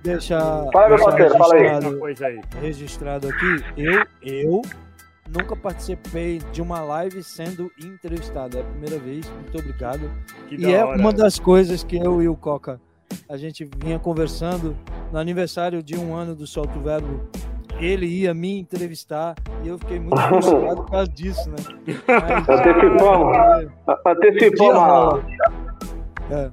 Deixar, 0.02 0.64
Fala, 0.72 0.88
meu 0.88 0.98
parceiro, 1.04 1.36
fala 1.36 1.54
aí. 1.56 2.40
registrado 2.62 3.28
aqui, 3.28 3.64
eu, 3.76 4.02
eu 4.22 4.62
nunca 5.36 5.56
participei 5.56 6.38
de 6.52 6.60
uma 6.62 6.80
live 6.80 7.22
sendo 7.22 7.70
entrevistado. 7.82 8.58
É 8.58 8.60
a 8.60 8.64
primeira 8.64 8.98
vez, 8.98 9.28
muito 9.30 9.58
obrigado. 9.58 10.10
Que 10.48 10.54
E 10.56 10.62
da 10.62 10.70
é 10.70 10.84
hora. 10.84 10.98
uma 10.98 11.12
das 11.12 11.38
coisas 11.38 11.82
que 11.84 11.96
eu 11.96 12.22
e 12.22 12.28
o 12.28 12.36
Coca, 12.36 12.80
a 13.28 13.36
gente 13.36 13.68
vinha 13.82 13.98
conversando 13.98 14.76
no 15.12 15.18
aniversário 15.18 15.82
de 15.82 15.96
um 15.98 16.14
ano 16.14 16.34
do 16.34 16.46
Solto 16.46 16.78
Verbo. 16.80 17.28
Ele 17.78 18.06
ia 18.06 18.34
me 18.34 18.58
entrevistar 18.60 19.34
e 19.64 19.68
eu 19.68 19.78
fiquei 19.78 19.98
muito 19.98 20.20
frustrado 20.28 20.82
por 20.82 20.90
causa 20.90 21.08
disso, 21.10 21.48
né? 21.50 21.56
Mas, 22.06 22.48
Antecipamos. 22.48 23.36
Uma. 24.60 24.86
rola. 24.86 25.24
é, 26.30 26.50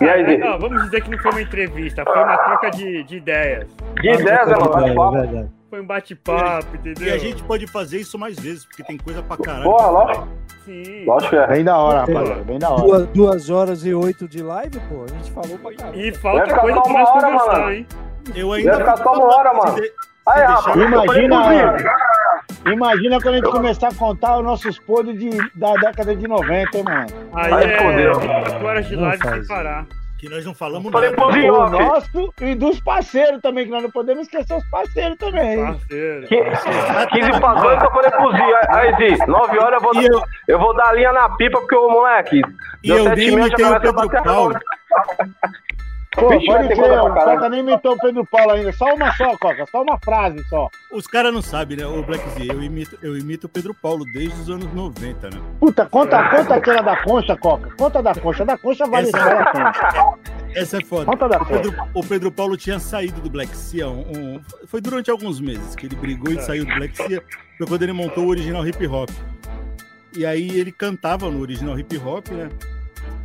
E 0.00 0.04
aí, 0.08 0.24
Zi? 0.26 0.38
Não, 0.38 0.58
vamos 0.58 0.82
dizer 0.84 1.02
que 1.02 1.10
não 1.10 1.18
foi 1.18 1.30
uma 1.32 1.42
entrevista, 1.42 2.02
foi 2.04 2.22
uma 2.22 2.38
troca 2.38 2.70
de, 2.70 3.02
de 3.04 3.16
ideias. 3.18 3.68
De 4.00 4.02
10, 4.02 4.24
né, 4.24 4.38
mano? 4.46 4.54
é, 4.54 4.94
Bate-papo. 4.94 5.57
Foi 5.70 5.80
um 5.82 5.86
bate-papo, 5.86 6.76
entendeu? 6.76 7.08
E 7.08 7.10
a 7.12 7.18
gente 7.18 7.42
pode 7.44 7.66
fazer 7.66 7.98
isso 7.98 8.18
mais 8.18 8.38
vezes, 8.38 8.64
porque 8.64 8.82
tem 8.82 8.96
coisa 8.96 9.22
pra 9.22 9.36
caralho. 9.36 9.64
Porra, 9.64 9.86
lógico. 9.90 10.28
Sim. 10.64 11.04
Lógico 11.04 11.30
que 11.30 11.36
é. 11.36 11.46
Bem 11.46 11.64
da 11.64 11.76
hora, 11.78 12.00
rapaziada. 12.00 12.42
Bem 12.44 12.58
da 12.58 12.70
hora. 12.70 12.82
Duas, 12.82 13.06
duas 13.08 13.50
horas 13.50 13.84
e 13.84 13.92
oito 13.94 14.26
de 14.26 14.42
live, 14.42 14.80
pô, 14.88 15.04
a 15.04 15.08
gente 15.08 15.30
falou 15.30 15.58
pra 15.58 15.74
caralho. 15.74 16.00
E 16.00 16.14
falta 16.14 16.54
coisa 16.58 16.80
pra 16.80 16.90
uma 16.90 16.98
nós 17.00 17.08
hora, 17.10 17.20
conversar, 17.26 17.58
mano. 17.60 17.72
hein? 17.72 17.86
Eu 18.34 18.52
ainda. 18.52 18.70
Vai 18.72 18.80
ficar 18.80 18.96
só 18.96 19.12
uma 19.12 19.24
hora, 19.36 19.52
mano. 19.54 19.74
De- 19.74 19.92
Aí, 20.26 20.42
rapaz, 20.42 20.76
Imagina, 20.76 21.76
imagina 22.70 23.18
quando 23.20 23.34
a 23.34 23.38
gente 23.38 23.50
começar 23.50 23.88
a 23.88 23.94
contar 23.94 24.38
os 24.38 24.44
nossos 24.44 24.78
podres 24.78 25.18
de, 25.18 25.30
da 25.54 25.72
década 25.74 26.14
de 26.14 26.28
90, 26.28 26.76
hein, 26.78 26.84
mano. 26.84 27.06
Aí 27.34 27.52
Aí 27.54 27.64
é 27.72 27.78
fodeu. 27.78 28.12
4 28.20 28.66
horas 28.66 28.86
de 28.86 28.96
live 28.96 29.22
sem 29.28 29.46
parar. 29.46 29.86
Que 30.18 30.28
nós 30.28 30.44
não 30.44 30.52
falamos 30.54 30.90
Falei 30.90 31.10
nada. 31.12 31.32
Zi, 31.32 31.48
O 31.50 31.68
nosso 31.70 32.34
e 32.40 32.54
dos 32.56 32.80
parceiros 32.80 33.40
também, 33.40 33.64
que 33.66 33.70
nós 33.70 33.82
não 33.84 33.90
podemos 33.90 34.24
esquecer 34.24 34.54
os 34.56 34.68
parceiros 34.68 35.16
também. 35.16 35.64
Parceiro. 35.64 36.26
Que- 36.26 36.42
15 36.42 37.40
para 37.40 37.60
2 37.60 37.82
eu 37.82 37.90
falei 37.92 38.10
pro 38.10 38.32
Zi. 38.32 38.42
Aí, 38.70 38.94
Zi, 39.16 39.26
9 39.26 39.58
horas 39.58 39.80
eu 39.82 39.92
vou, 39.92 40.02
eu, 40.02 40.22
eu 40.48 40.58
vou 40.58 40.74
dar 40.74 40.88
a 40.88 40.92
linha 40.92 41.12
na 41.12 41.28
pipa, 41.36 41.60
porque 41.60 41.76
o 41.76 41.88
moleque. 41.88 42.42
e 42.82 42.88
deu 42.88 42.98
eu 42.98 43.04
7 43.04 43.16
nem 43.16 43.28
e 43.28 43.36
meia, 43.36 43.48
já 43.56 43.78
Pô, 46.18 46.28
Vixe, 46.30 46.46
vai 46.46 46.62
pode 46.62 46.74
crer, 46.74 46.88
pra 46.88 47.04
o. 47.04 47.14
Coca 47.14 47.48
nem 47.48 47.60
imitou 47.60 47.92
o 47.94 47.98
Pedro 47.98 48.26
Paulo 48.26 48.50
ainda. 48.52 48.72
Só 48.72 48.94
uma 48.94 49.12
só, 49.16 49.36
Coca. 49.38 49.66
Só 49.70 49.82
uma 49.82 49.98
frase 49.98 50.42
só. 50.48 50.68
Os 50.92 51.06
caras 51.06 51.32
não 51.32 51.42
sabem, 51.42 51.76
né? 51.78 51.86
O 51.86 52.02
Black 52.02 52.28
Z, 52.30 52.46
eu 52.50 52.62
imito, 52.62 52.98
eu 53.02 53.16
imito 53.16 53.46
o 53.46 53.50
Pedro 53.50 53.74
Paulo 53.74 54.04
desde 54.12 54.40
os 54.40 54.50
anos 54.50 54.72
90, 54.74 55.30
né? 55.30 55.40
Puta, 55.60 55.86
conta, 55.86 56.28
conta 56.30 56.54
aquela 56.54 56.82
da 56.82 57.02
concha, 57.02 57.36
Coca. 57.36 57.70
Conta 57.76 58.02
da 58.02 58.14
concha. 58.14 58.44
Da 58.44 58.58
concha 58.58 58.86
vale 58.86 59.08
Essa- 59.08 59.18
só 59.18 59.28
a 59.38 59.46
pena. 59.52 59.72
Essa 60.54 60.78
é 60.78 60.84
foda. 60.84 61.04
Conta 61.06 61.28
da 61.28 61.36
O 61.36 61.46
concha. 61.46 61.60
Pedro, 61.62 61.74
o 61.94 62.04
Pedro 62.04 62.32
Paulo 62.32 62.56
tinha 62.56 62.78
saído 62.78 63.20
do 63.20 63.28
Black 63.30 63.54
Sea, 63.56 63.88
um- 63.88 64.00
um- 64.36 64.40
foi 64.66 64.80
durante 64.80 65.10
alguns 65.10 65.40
meses 65.40 65.74
que 65.76 65.86
ele 65.86 65.96
brigou 65.96 66.32
e 66.32 66.40
saiu 66.42 66.64
do 66.64 66.74
Black 66.74 66.96
Sea, 66.96 67.22
foi 67.56 67.66
quando 67.66 67.82
ele 67.82 67.92
montou 67.92 68.24
o 68.24 68.28
original 68.28 68.66
hip 68.66 68.86
hop. 68.86 69.10
E 70.16 70.24
aí 70.24 70.58
ele 70.58 70.72
cantava 70.72 71.30
no 71.30 71.40
original 71.40 71.78
hip 71.78 71.96
hop, 71.98 72.28
né? 72.30 72.48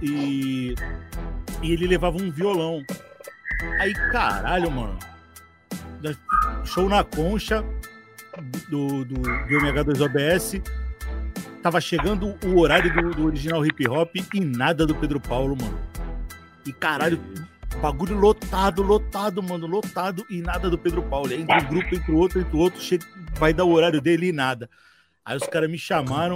E, 0.01 0.75
e 1.63 1.71
ele 1.71 1.87
levava 1.87 2.17
um 2.17 2.29
violão. 2.29 2.83
Aí, 3.79 3.93
caralho, 4.11 4.69
mano. 4.69 4.99
Show 6.65 6.89
na 6.89 7.03
concha 7.03 7.63
do, 8.69 9.05
do, 9.05 9.15
do 9.15 9.21
MH2OBS. 9.21 10.61
Tava 11.61 11.79
chegando 11.79 12.35
o 12.45 12.59
horário 12.59 12.93
do, 12.93 13.11
do 13.11 13.25
original 13.25 13.65
hip 13.65 13.87
hop 13.87 14.13
e 14.33 14.39
nada 14.41 14.85
do 14.85 14.93
Pedro 14.93 15.19
Paulo, 15.19 15.55
mano. 15.59 15.79
E 16.65 16.73
caralho, 16.73 17.19
bagulho 17.81 18.17
lotado, 18.17 18.81
lotado, 18.81 19.41
mano, 19.41 19.65
lotado 19.65 20.25
e 20.29 20.41
nada 20.41 20.69
do 20.69 20.77
Pedro 20.77 21.01
Paulo. 21.03 21.29
Aí 21.31 21.41
Entre 21.41 21.55
um 21.55 21.69
grupo, 21.69 21.95
entre 21.95 22.11
o 22.11 22.17
outro, 22.17 22.39
entre 22.41 22.55
o 22.55 22.59
outro, 22.59 22.81
chega, 22.81 23.05
vai 23.35 23.53
dar 23.53 23.63
o 23.63 23.71
horário 23.71 24.01
dele 24.01 24.27
e 24.27 24.31
nada. 24.33 24.69
Aí 25.23 25.37
os 25.37 25.47
caras 25.47 25.69
me 25.69 25.77
chamaram, 25.77 26.35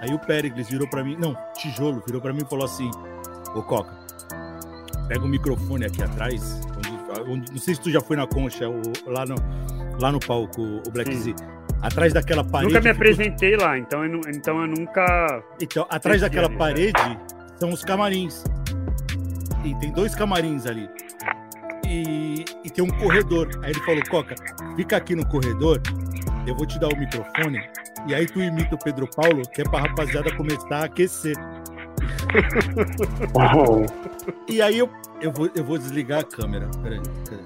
aí 0.00 0.12
o 0.12 0.18
Péricles 0.18 0.68
virou 0.68 0.88
pra 0.88 1.04
mim, 1.04 1.16
não, 1.16 1.36
tijolo, 1.54 2.02
virou 2.04 2.20
pra 2.20 2.32
mim 2.32 2.42
e 2.44 2.48
falou 2.48 2.64
assim: 2.64 2.90
Ô 3.54 3.62
Coca, 3.62 3.96
pega 5.10 5.24
o 5.24 5.28
microfone 5.28 5.84
aqui 5.86 6.00
atrás, 6.04 6.60
onde, 6.78 7.30
onde- 7.30 7.50
não 7.50 7.58
sei 7.58 7.74
se 7.74 7.80
tu 7.80 7.90
já 7.90 8.00
foi 8.00 8.16
na 8.16 8.28
concha, 8.28 8.66
lá, 9.08 9.24
no, 9.26 9.34
lá 10.00 10.12
no 10.12 10.20
palco, 10.20 10.62
o 10.62 10.90
Black 10.92 11.12
Sim. 11.16 11.34
Z. 11.34 11.34
Atrás 11.82 12.12
daquela 12.12 12.44
parede. 12.44 12.72
Nunca 12.72 12.80
me 12.88 12.94
ficou- 12.94 13.10
apresentei 13.10 13.56
lá, 13.56 13.76
então 13.76 14.04
eu, 14.04 14.20
então 14.28 14.60
eu 14.60 14.68
nunca. 14.68 15.42
então, 15.60 15.84
atrás 15.90 16.20
daquela 16.20 16.46
ali, 16.46 16.56
parede 16.56 17.18
são 17.58 17.70
os 17.70 17.82
camarins. 17.82 18.44
E 19.64 19.74
tem 19.80 19.90
dois 19.92 20.14
camarins 20.14 20.64
ali. 20.64 20.88
E, 21.88 22.44
e 22.64 22.70
tem 22.70 22.84
um 22.84 22.88
corredor. 22.98 23.48
Aí 23.64 23.72
ele 23.72 23.80
falou, 23.80 24.02
Coca, 24.08 24.36
fica 24.76 24.96
aqui 24.96 25.16
no 25.16 25.26
corredor, 25.26 25.80
eu 26.46 26.54
vou 26.54 26.64
te 26.66 26.78
dar 26.78 26.86
o 26.88 26.96
microfone, 26.96 27.58
e 28.06 28.14
aí 28.14 28.26
tu 28.26 28.40
imita 28.40 28.76
o 28.76 28.78
Pedro 28.78 29.08
Paulo, 29.10 29.42
que 29.52 29.62
é 29.62 29.64
pra 29.64 29.80
rapaziada 29.80 30.32
começar 30.36 30.76
a 30.76 30.84
aquecer. 30.84 31.34
E 34.48 34.60
aí 34.60 34.78
eu, 34.78 34.90
eu, 35.20 35.32
vou, 35.32 35.50
eu 35.54 35.64
vou 35.64 35.78
desligar 35.78 36.20
a 36.20 36.24
câmera. 36.24 36.68
Peraí, 36.82 37.00
peraí. 37.28 37.44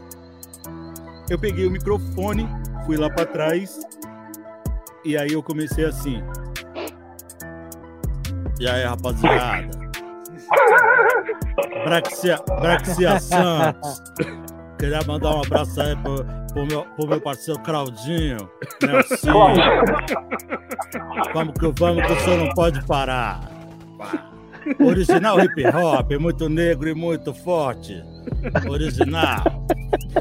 Eu 1.30 1.38
peguei 1.38 1.66
o 1.66 1.70
microfone, 1.70 2.48
fui 2.84 2.96
lá 2.96 3.08
pra 3.08 3.24
trás, 3.24 3.80
e 5.04 5.16
aí 5.16 5.32
eu 5.32 5.42
comecei 5.42 5.84
assim. 5.84 6.22
E 8.60 8.68
aí, 8.68 8.84
rapaziada? 8.84 9.84
Braxia, 11.84 12.38
Braxia 12.60 13.18
Santos. 13.20 14.02
Queria 14.78 15.00
mandar 15.06 15.36
um 15.36 15.42
abraço 15.42 15.80
aí 15.80 15.96
pro, 15.96 16.24
pro, 16.52 16.66
meu, 16.66 16.84
pro 16.96 17.06
meu 17.06 17.20
parceiro 17.20 17.60
Claudinho. 17.60 18.48
Nelson. 18.82 19.54
Vamos 21.32 21.54
que 21.54 21.80
vamos 21.80 22.06
que 22.06 22.12
o 22.12 22.20
senhor 22.20 22.38
não 22.38 22.54
pode 22.54 22.84
parar. 22.86 23.40
Pá. 23.98 24.33
Original 24.80 25.40
hip 25.40 25.62
hop, 25.66 26.12
muito 26.20 26.48
negro 26.48 26.88
e 26.88 26.94
muito 26.94 27.32
forte. 27.34 28.02
Original. 28.68 29.42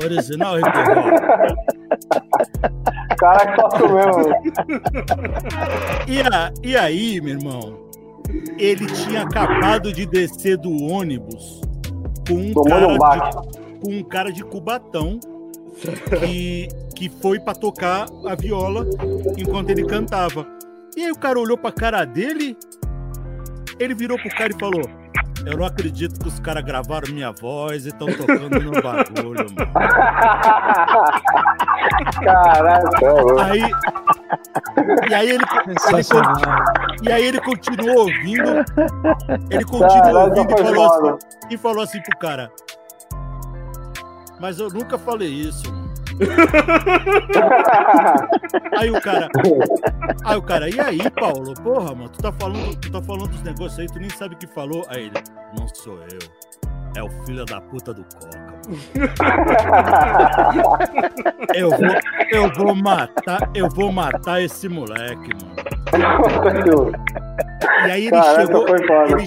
Original 0.04 0.60
hip 0.60 0.68
hop. 0.68 1.98
Caraca, 3.18 3.70
tu 3.78 3.90
mesmo. 3.90 4.34
E, 6.08 6.22
a- 6.22 6.52
e 6.64 6.76
aí, 6.76 7.22
meu 7.22 7.36
irmão, 7.38 7.78
ele 8.58 8.86
tinha 8.88 9.24
acabado 9.24 9.92
de 9.94 10.06
descer 10.06 10.58
do 10.58 10.72
ônibus 10.84 11.62
com 12.28 12.36
um, 12.36 12.54
Tomando 12.54 13.00
cara 13.00 13.30
de, 13.30 13.36
com 13.82 13.92
um 13.92 14.04
cara 14.04 14.32
de 14.32 14.44
Cubatão 14.44 15.20
que, 16.20 16.68
que 16.96 17.10
foi 17.22 17.40
pra 17.40 17.54
tocar 17.54 18.06
a 18.28 18.36
viola 18.36 18.86
enquanto 19.38 19.70
ele 19.70 19.86
cantava. 19.86 20.46
E 20.96 21.02
aí 21.06 21.12
o 21.12 21.18
cara 21.18 21.40
olhou 21.40 21.58
pra 21.58 21.72
cara 21.72 22.06
dele, 22.06 22.56
ele 23.84 23.96
virou 23.96 24.18
pro 24.18 24.30
cara 24.30 24.54
e 24.54 24.60
falou: 24.60 24.82
Eu 25.46 25.58
não 25.58 25.66
acredito 25.66 26.18
que 26.20 26.28
os 26.28 26.40
caras 26.40 26.64
gravaram 26.64 27.14
minha 27.14 27.32
voz 27.32 27.86
e 27.86 27.90
estão 27.90 28.08
tocando 28.08 28.60
no 28.60 28.82
bagulho, 28.82 29.46
mano. 29.54 29.74
Caraca, 32.24 33.06
louco. 33.06 33.40
Aí. 33.40 33.62
E 35.10 35.14
aí 35.14 35.30
ele, 35.30 35.44
ele. 35.68 37.04
E 37.04 37.12
aí 37.12 37.26
ele 37.26 37.40
continuou 37.42 38.00
ouvindo. 38.00 38.64
Ele 39.50 39.66
continuou 39.66 39.90
Caraca, 39.90 40.20
ouvindo 40.20 40.52
e 40.52 40.58
falou, 40.64 40.86
assim, 40.86 41.18
e 41.50 41.58
falou 41.58 41.84
assim 41.84 42.02
pro 42.02 42.18
cara. 42.18 42.52
Mas 44.40 44.60
eu 44.60 44.70
nunca 44.70 44.98
falei 44.98 45.30
isso, 45.30 45.70
mano. 45.72 45.83
Aí 48.78 48.90
o 48.92 49.02
cara. 49.02 49.30
Aí 50.26 50.38
o 50.38 50.42
cara, 50.42 50.70
e 50.70 50.80
aí, 50.80 51.10
Paulo? 51.12 51.54
Porra, 51.56 51.94
mano, 51.96 52.10
tu 52.10 52.22
tá 52.22 52.32
falando, 52.32 52.76
tu 52.80 52.92
tá 52.92 53.02
falando 53.02 53.28
dos 53.30 53.42
negócios 53.44 53.80
aí, 53.80 53.88
tu 53.88 54.00
nem 54.00 54.10
sabe 54.10 54.36
o 54.36 54.38
que 54.38 54.48
falou. 54.48 54.86
Aí 54.90 55.06
ele, 55.08 55.14
não 55.58 55.68
sou 55.68 55.98
eu. 56.00 56.20
é 56.96 57.04
o 57.04 57.10
filho 57.26 57.44
da 57.46 57.60
puta 57.62 57.94
do 57.94 58.04
Coca. 58.04 58.54
Eu 61.54 61.70
vou, 61.70 61.80
eu 62.32 62.50
vou 62.54 62.74
matar, 62.76 63.50
eu 63.54 63.70
vou 63.70 63.92
matar 63.92 64.42
esse 64.42 64.68
moleque, 64.70 65.30
mano. 65.36 65.56
E 67.86 67.92
aí 67.92 68.04
ele 68.08 68.12
Caraca, 68.12 68.42
chegou, 68.42 68.66
ele, 68.70 69.26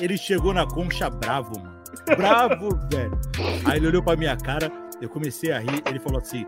ele 0.00 0.16
chegou 0.18 0.54
na 0.54 0.66
concha 0.66 1.10
bravo, 1.10 1.52
mano. 1.60 1.76
Bravo, 2.16 2.68
velho. 2.92 3.18
Aí 3.64 3.76
ele 3.78 3.88
olhou 3.88 4.02
pra 4.02 4.16
minha 4.16 4.36
cara, 4.36 4.70
eu 5.00 5.08
comecei 5.08 5.52
a 5.52 5.58
rir, 5.58 5.82
ele 5.86 5.98
falou 5.98 6.20
assim: 6.20 6.46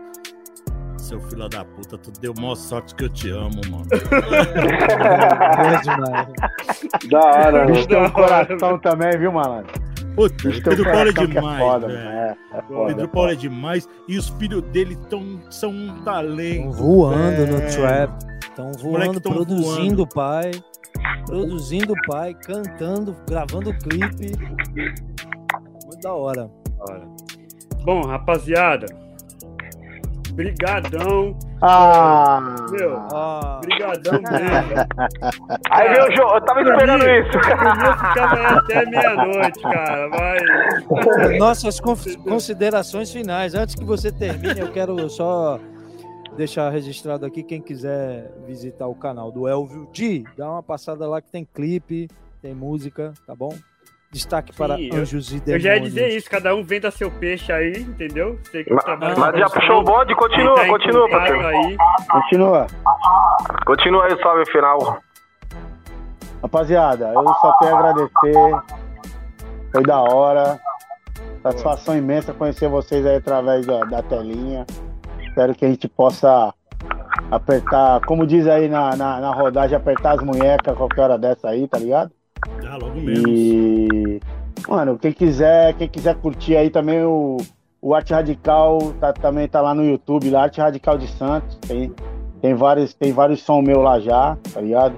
Seu 0.97 1.19
filho 1.21 1.47
da 1.49 1.63
puta, 1.65 1.97
tu 1.97 2.11
deu 2.19 2.33
maior 2.39 2.55
sorte 2.55 2.95
que 2.95 3.05
eu 3.05 3.09
te 3.09 3.29
amo, 3.29 3.61
mano. 3.69 3.85
Da 7.09 7.19
hora, 7.19 7.51
mano. 7.51 7.73
Bicho 7.73 7.87
tem 7.87 8.03
um 8.03 8.09
coração 8.09 8.79
também, 8.79 9.17
viu, 9.17 9.31
malandro? 9.31 9.71
Puta, 10.15 10.47
um 10.49 10.61
Pedro 10.61 10.83
Paulo 10.85 11.05
é 11.05 11.09
é 11.09 11.13
demais, 11.13 11.59
foda, 11.59 11.87
velho. 11.87 11.99
mano. 11.99 12.11
É, 12.17 12.37
é 12.53 12.61
foda. 12.63 12.85
Pedro 12.87 13.07
Paulo 13.09 13.31
é 13.31 13.35
demais 13.35 13.87
e 14.07 14.17
os 14.17 14.29
filhos 14.29 14.61
dele 14.63 14.97
tão, 15.09 15.39
são 15.49 15.69
um 15.71 15.93
Tão 15.95 16.03
talento. 16.03 16.71
voando 16.71 17.47
no 17.47 17.61
trap. 17.71 18.11
Estão 18.43 18.71
voando, 18.73 19.19
tão 19.21 19.31
produzindo 19.33 20.03
o 20.03 20.07
pai. 20.07 20.51
Produzindo 21.25 21.93
o 21.93 22.01
pai, 22.07 22.33
cantando, 22.33 23.15
gravando 23.27 23.73
clipe. 23.77 24.31
Muito 24.75 25.99
da 26.01 26.13
hora. 26.13 26.49
Bom, 27.83 28.01
rapaziada. 28.01 28.85
Brigadão. 30.33 31.35
Ah, 31.61 32.55
Meu, 32.71 32.97
Ah, 33.13 33.59
brigadão 33.61 34.13
mesmo. 34.13 34.29
Aí 35.69 35.89
veio 35.89 36.07
o 36.07 36.11
jogo, 36.15 36.35
eu 36.35 36.41
tava 36.41 36.61
esperando 36.61 37.03
mim, 37.03 37.19
isso. 37.19 37.37
Eu 37.37 37.43
ficava 37.97 38.59
até 38.59 38.85
meia-noite, 38.85 39.61
cara. 39.61 40.09
Mas. 40.09 41.35
Nossas 41.39 41.79
considerações 42.23 43.11
finais. 43.11 43.53
Antes 43.53 43.75
que 43.75 43.83
você 43.83 44.11
termine, 44.11 44.61
eu 44.61 44.71
quero 44.71 45.09
só 45.09 45.59
deixar 46.37 46.69
registrado 46.69 47.25
aqui 47.25 47.43
quem 47.43 47.61
quiser 47.61 48.31
visitar 48.47 48.87
o 48.87 48.95
canal 48.95 49.31
do 49.31 49.45
Elvio 49.45 49.89
D. 49.93 50.23
Dá 50.37 50.49
uma 50.49 50.63
passada 50.63 51.05
lá 51.05 51.21
que 51.21 51.29
tem 51.29 51.43
clipe, 51.43 52.07
tem 52.41 52.53
música, 52.53 53.13
tá 53.27 53.35
bom? 53.35 53.53
Destaque 54.11 54.51
para 54.55 54.75
Sim, 54.75 54.89
eu- 54.91 55.01
Anjos 55.01 55.31
e 55.31 55.35
Eu 55.35 55.41
Demônios. 55.41 55.63
já 55.63 55.73
ia 55.75 55.81
dizer 55.81 56.07
isso, 56.09 56.29
cada 56.29 56.55
um 56.55 56.63
venda 56.63 56.89
seu 56.89 57.11
peixe 57.11 57.51
aí, 57.51 57.73
entendeu? 57.81 58.39
Você 58.43 58.63
que 58.63 58.73
Mas, 58.73 58.83
trabalha 58.83 59.15
mas 59.15 59.37
já 59.39 59.45
puxou 59.49 59.81
o 59.81 59.83
bonde? 59.83 60.15
Continua, 60.15 60.55
tá 60.55 60.67
continua, 60.67 61.07
aí. 61.47 61.77
continua. 62.09 62.67
Continua 63.67 64.05
aí 64.05 64.19
salve 64.21 64.45
final. 64.51 64.97
Rapaziada, 66.41 67.11
eu 67.13 67.23
só 67.35 67.53
tenho 67.59 67.75
a 67.75 67.79
agradecer. 67.79 68.61
Foi 69.71 69.83
da 69.83 69.99
hora. 70.01 70.59
Satisfação 71.43 71.95
imensa 71.95 72.33
conhecer 72.33 72.67
vocês 72.67 73.05
aí 73.05 73.17
através 73.17 73.65
da, 73.65 73.81
da 73.81 74.01
telinha. 74.01 74.65
Espero 75.21 75.53
que 75.53 75.65
a 75.65 75.69
gente 75.69 75.87
possa 75.87 76.51
apertar, 77.29 78.01
como 78.05 78.25
diz 78.25 78.47
aí 78.47 78.67
na, 78.67 78.95
na, 78.95 79.19
na 79.19 79.31
rodagem, 79.31 79.77
apertar 79.77 80.13
as 80.15 80.23
munhecas 80.23 80.75
qualquer 80.75 81.01
hora 81.01 81.17
dessa 81.17 81.49
aí, 81.49 81.67
tá 81.67 81.77
ligado? 81.77 82.11
Ah, 82.67 82.77
logo 82.81 82.99
menos. 82.99 83.23
E, 83.27 84.19
mano, 84.67 84.97
quem 84.97 85.11
quiser, 85.11 85.73
quem 85.73 85.87
quiser 85.87 86.15
curtir 86.15 86.55
aí 86.55 86.69
também 86.69 87.03
o, 87.03 87.37
o 87.81 87.93
Arte 87.95 88.13
Radical 88.13 88.93
tá, 88.99 89.13
também 89.13 89.47
tá 89.47 89.61
lá 89.61 89.73
no 89.73 89.83
YouTube, 89.85 90.29
lá, 90.29 90.43
Arte 90.43 90.59
Radical 90.61 90.97
de 90.97 91.07
Santos. 91.07 91.55
Tem, 91.67 91.93
tem 92.41 92.53
vários, 92.53 92.93
tem 92.93 93.11
vários 93.11 93.41
som 93.41 93.61
meu 93.61 93.81
lá 93.81 93.99
já, 93.99 94.37
tá 94.53 94.61
ligado? 94.61 94.95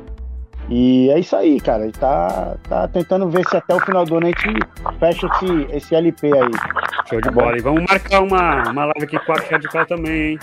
E 0.69 1.09
é 1.09 1.19
isso 1.19 1.35
aí, 1.35 1.59
cara. 1.59 1.84
A 1.84 1.85
gente 1.88 1.99
tá, 1.99 2.55
tá 2.69 2.88
tentando 2.88 3.27
ver 3.30 3.45
se 3.49 3.57
até 3.57 3.76
o 3.76 3.80
final 3.80 4.05
do 4.05 4.15
ano 4.18 4.27
a 4.27 4.30
gente 4.30 4.59
fecha 4.99 5.27
esse, 5.27 5.76
esse 5.76 5.95
LP 5.95 6.27
aí. 6.27 6.51
Show 7.09 7.19
de 7.19 7.27
Tá 7.27 7.31
bom. 7.31 7.41
bola. 7.41 7.57
E 7.57 7.61
vamos 7.61 7.84
marcar 7.89 8.22
uma, 8.22 8.69
uma 8.69 8.85
live 8.85 9.03
aqui 9.03 9.19
com 9.26 9.31
a 9.34 9.35
Radical 9.35 9.85
também, 9.85 10.31
hein? 10.34 10.39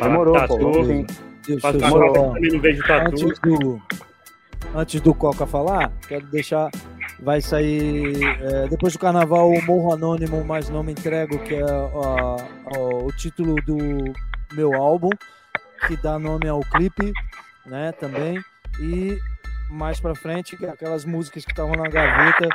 Demorou, 0.00 0.34
Tatu. 0.34 0.58
pô. 0.58 0.72
Vamos 0.72 0.86
sim. 0.88 1.06
Que 1.44 1.56
também 1.56 2.52
não 2.52 2.60
vejo 2.60 2.82
tatu. 2.86 3.08
antes 3.08 3.38
do 3.40 3.80
antes 4.74 5.00
do 5.00 5.14
Coca 5.14 5.46
falar, 5.46 5.92
quero 6.08 6.26
deixar 6.26 6.70
vai 7.22 7.40
sair 7.40 8.20
é, 8.40 8.68
depois 8.68 8.92
do 8.92 8.98
carnaval 8.98 9.48
o 9.48 9.62
Morro 9.62 9.92
Anônimo, 9.92 10.44
mais 10.44 10.68
não 10.68 10.82
me 10.82 10.92
entrego, 10.92 11.38
que 11.38 11.54
é 11.54 11.64
o 12.76 13.12
título 13.12 13.54
do 13.64 13.78
meu 14.54 14.74
álbum, 14.74 15.10
que 15.86 15.96
dá 15.96 16.18
nome 16.18 16.48
ao 16.48 16.60
clipe, 16.60 17.12
né, 17.64 17.92
também. 17.92 18.42
E 18.80 19.16
mais 19.70 20.00
pra 20.00 20.14
frente, 20.14 20.56
é 20.64 20.68
aquelas 20.68 21.04
músicas 21.04 21.44
que 21.44 21.52
estavam 21.52 21.76
na 21.76 21.88
gaveta, 21.88 22.48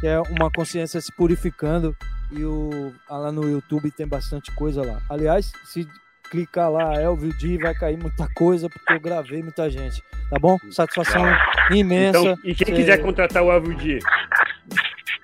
que 0.00 0.06
é 0.06 0.20
uma 0.20 0.50
consciência 0.50 1.00
se 1.00 1.12
purificando 1.12 1.94
e 2.30 2.44
o 2.44 2.92
lá 3.08 3.32
no 3.32 3.48
YouTube 3.48 3.90
tem 3.90 4.06
bastante 4.06 4.52
coisa 4.52 4.84
lá. 4.84 5.00
Aliás, 5.08 5.52
se 5.64 5.88
clicar 6.34 6.68
lá 6.68 7.00
Elvio 7.00 7.32
D 7.38 7.58
vai 7.58 7.72
cair 7.74 7.96
muita 7.96 8.26
coisa 8.34 8.68
porque 8.68 8.92
eu 8.92 8.98
gravei 9.00 9.40
muita 9.40 9.70
gente, 9.70 10.02
tá 10.28 10.36
bom? 10.40 10.58
Satisfação 10.72 11.22
imensa. 11.70 12.18
Então, 12.18 12.34
e 12.42 12.54
quem 12.54 12.66
Cê- 12.66 12.72
quiser 12.72 12.98
contratar 12.98 13.40
o 13.44 13.52
Elvio 13.52 13.76
D? 13.76 14.00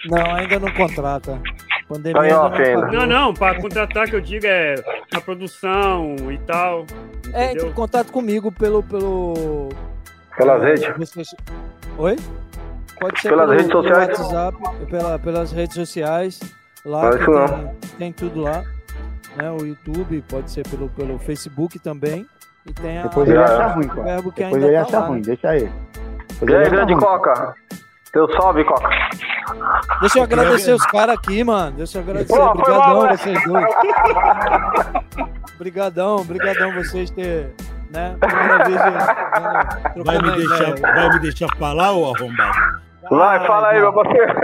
Não, 0.07 0.35
ainda 0.35 0.61
não 0.61 0.71
contrata. 0.73 1.41
Pandemia 1.89 2.41
off 2.41 2.57
não. 2.59 2.93
Não, 2.93 3.07
não, 3.07 3.35
para 3.35 3.61
contratar 3.61 4.09
que 4.09 4.15
eu 4.15 4.21
digo 4.21 4.47
é 4.47 4.77
a 5.13 5.21
produção 5.21 6.15
e 6.31 6.39
tal. 6.39 6.87
É, 7.33 7.47
entre 7.47 7.55
Entendeu? 7.55 7.69
em 7.71 7.73
contato 7.73 8.13
comigo 8.13 8.53
pelo 8.53 8.83
pelo 8.85 9.69
Pelas 10.37 10.63
É, 10.63 10.67
redes. 10.67 11.35
Oi? 11.99 12.17
Pode 13.01 13.21
ser 13.21 13.31
Pelas 13.31 13.47
pelo, 13.47 13.59
redes 13.59 13.67
pelo 13.73 13.83
sociais? 13.83 14.19
WhatsApp, 14.21 14.87
pela, 14.87 15.19
pelas 15.19 15.51
redes 15.53 15.75
sociais. 15.75 16.41
Lá 16.85 17.11
tem, 17.11 17.99
tem 17.99 18.13
tudo 18.13 18.43
lá. 18.43 18.63
Né? 19.41 19.51
O 19.51 19.65
YouTube, 19.65 20.23
pode 20.29 20.51
ser 20.51 20.67
pelo, 20.69 20.89
pelo 20.91 21.19
Facebook 21.19 21.79
também. 21.79 22.27
E 22.67 22.73
tem 22.73 22.99
a, 22.99 23.03
Depois 23.05 23.29
ele 23.29 23.39
acha 23.39 23.67
ruim, 23.69 23.89
cara. 23.89 24.03
verbo 24.03 24.33
que 24.33 24.45
Depois 24.45 24.63
ele 24.65 24.75
tá 24.75 24.83
acha 24.83 24.99
lá, 25.01 25.07
ruim, 25.07 25.17
né? 25.19 25.23
deixa 25.27 25.57
ele. 25.57 25.73
Depois 26.29 26.51
E 26.51 26.57
aí, 26.57 26.71
grande 26.71 26.93
ruim. 26.93 27.03
Coca? 27.03 27.55
Teu 28.13 28.33
salve, 28.37 28.65
Coca. 28.65 28.89
Deixa 30.01 30.19
eu 30.19 30.23
agradecer 30.25 30.73
os 30.73 30.85
caras 30.87 31.17
aqui, 31.17 31.43
mano. 31.45 31.77
Deixa 31.77 31.99
eu 31.99 32.03
agradecer. 32.03 32.37
Pô, 32.37 32.45
Obrigadão 32.45 32.79
mal, 32.79 33.03
né? 33.05 33.17
vocês 33.17 33.45
dois. 33.45 33.67
Obrigadão, 35.55 36.17
obrigadão 36.17 36.75
vocês 36.75 37.11
ter, 37.11 37.55
né? 37.91 38.17
Vez 39.95 40.05
Vai 40.05 40.19
me, 40.19 40.37
deixar, 40.37 40.69
ideia. 40.71 40.95
vai 40.95 41.09
me 41.11 41.19
deixar 41.21 41.49
falar, 41.59 41.93
ô 41.93 42.15
arrombado? 42.15 42.81
Vai, 43.11 43.47
fala 43.47 43.69
aí, 43.69 43.81
meu 43.81 43.93
parceiro. 43.93 44.35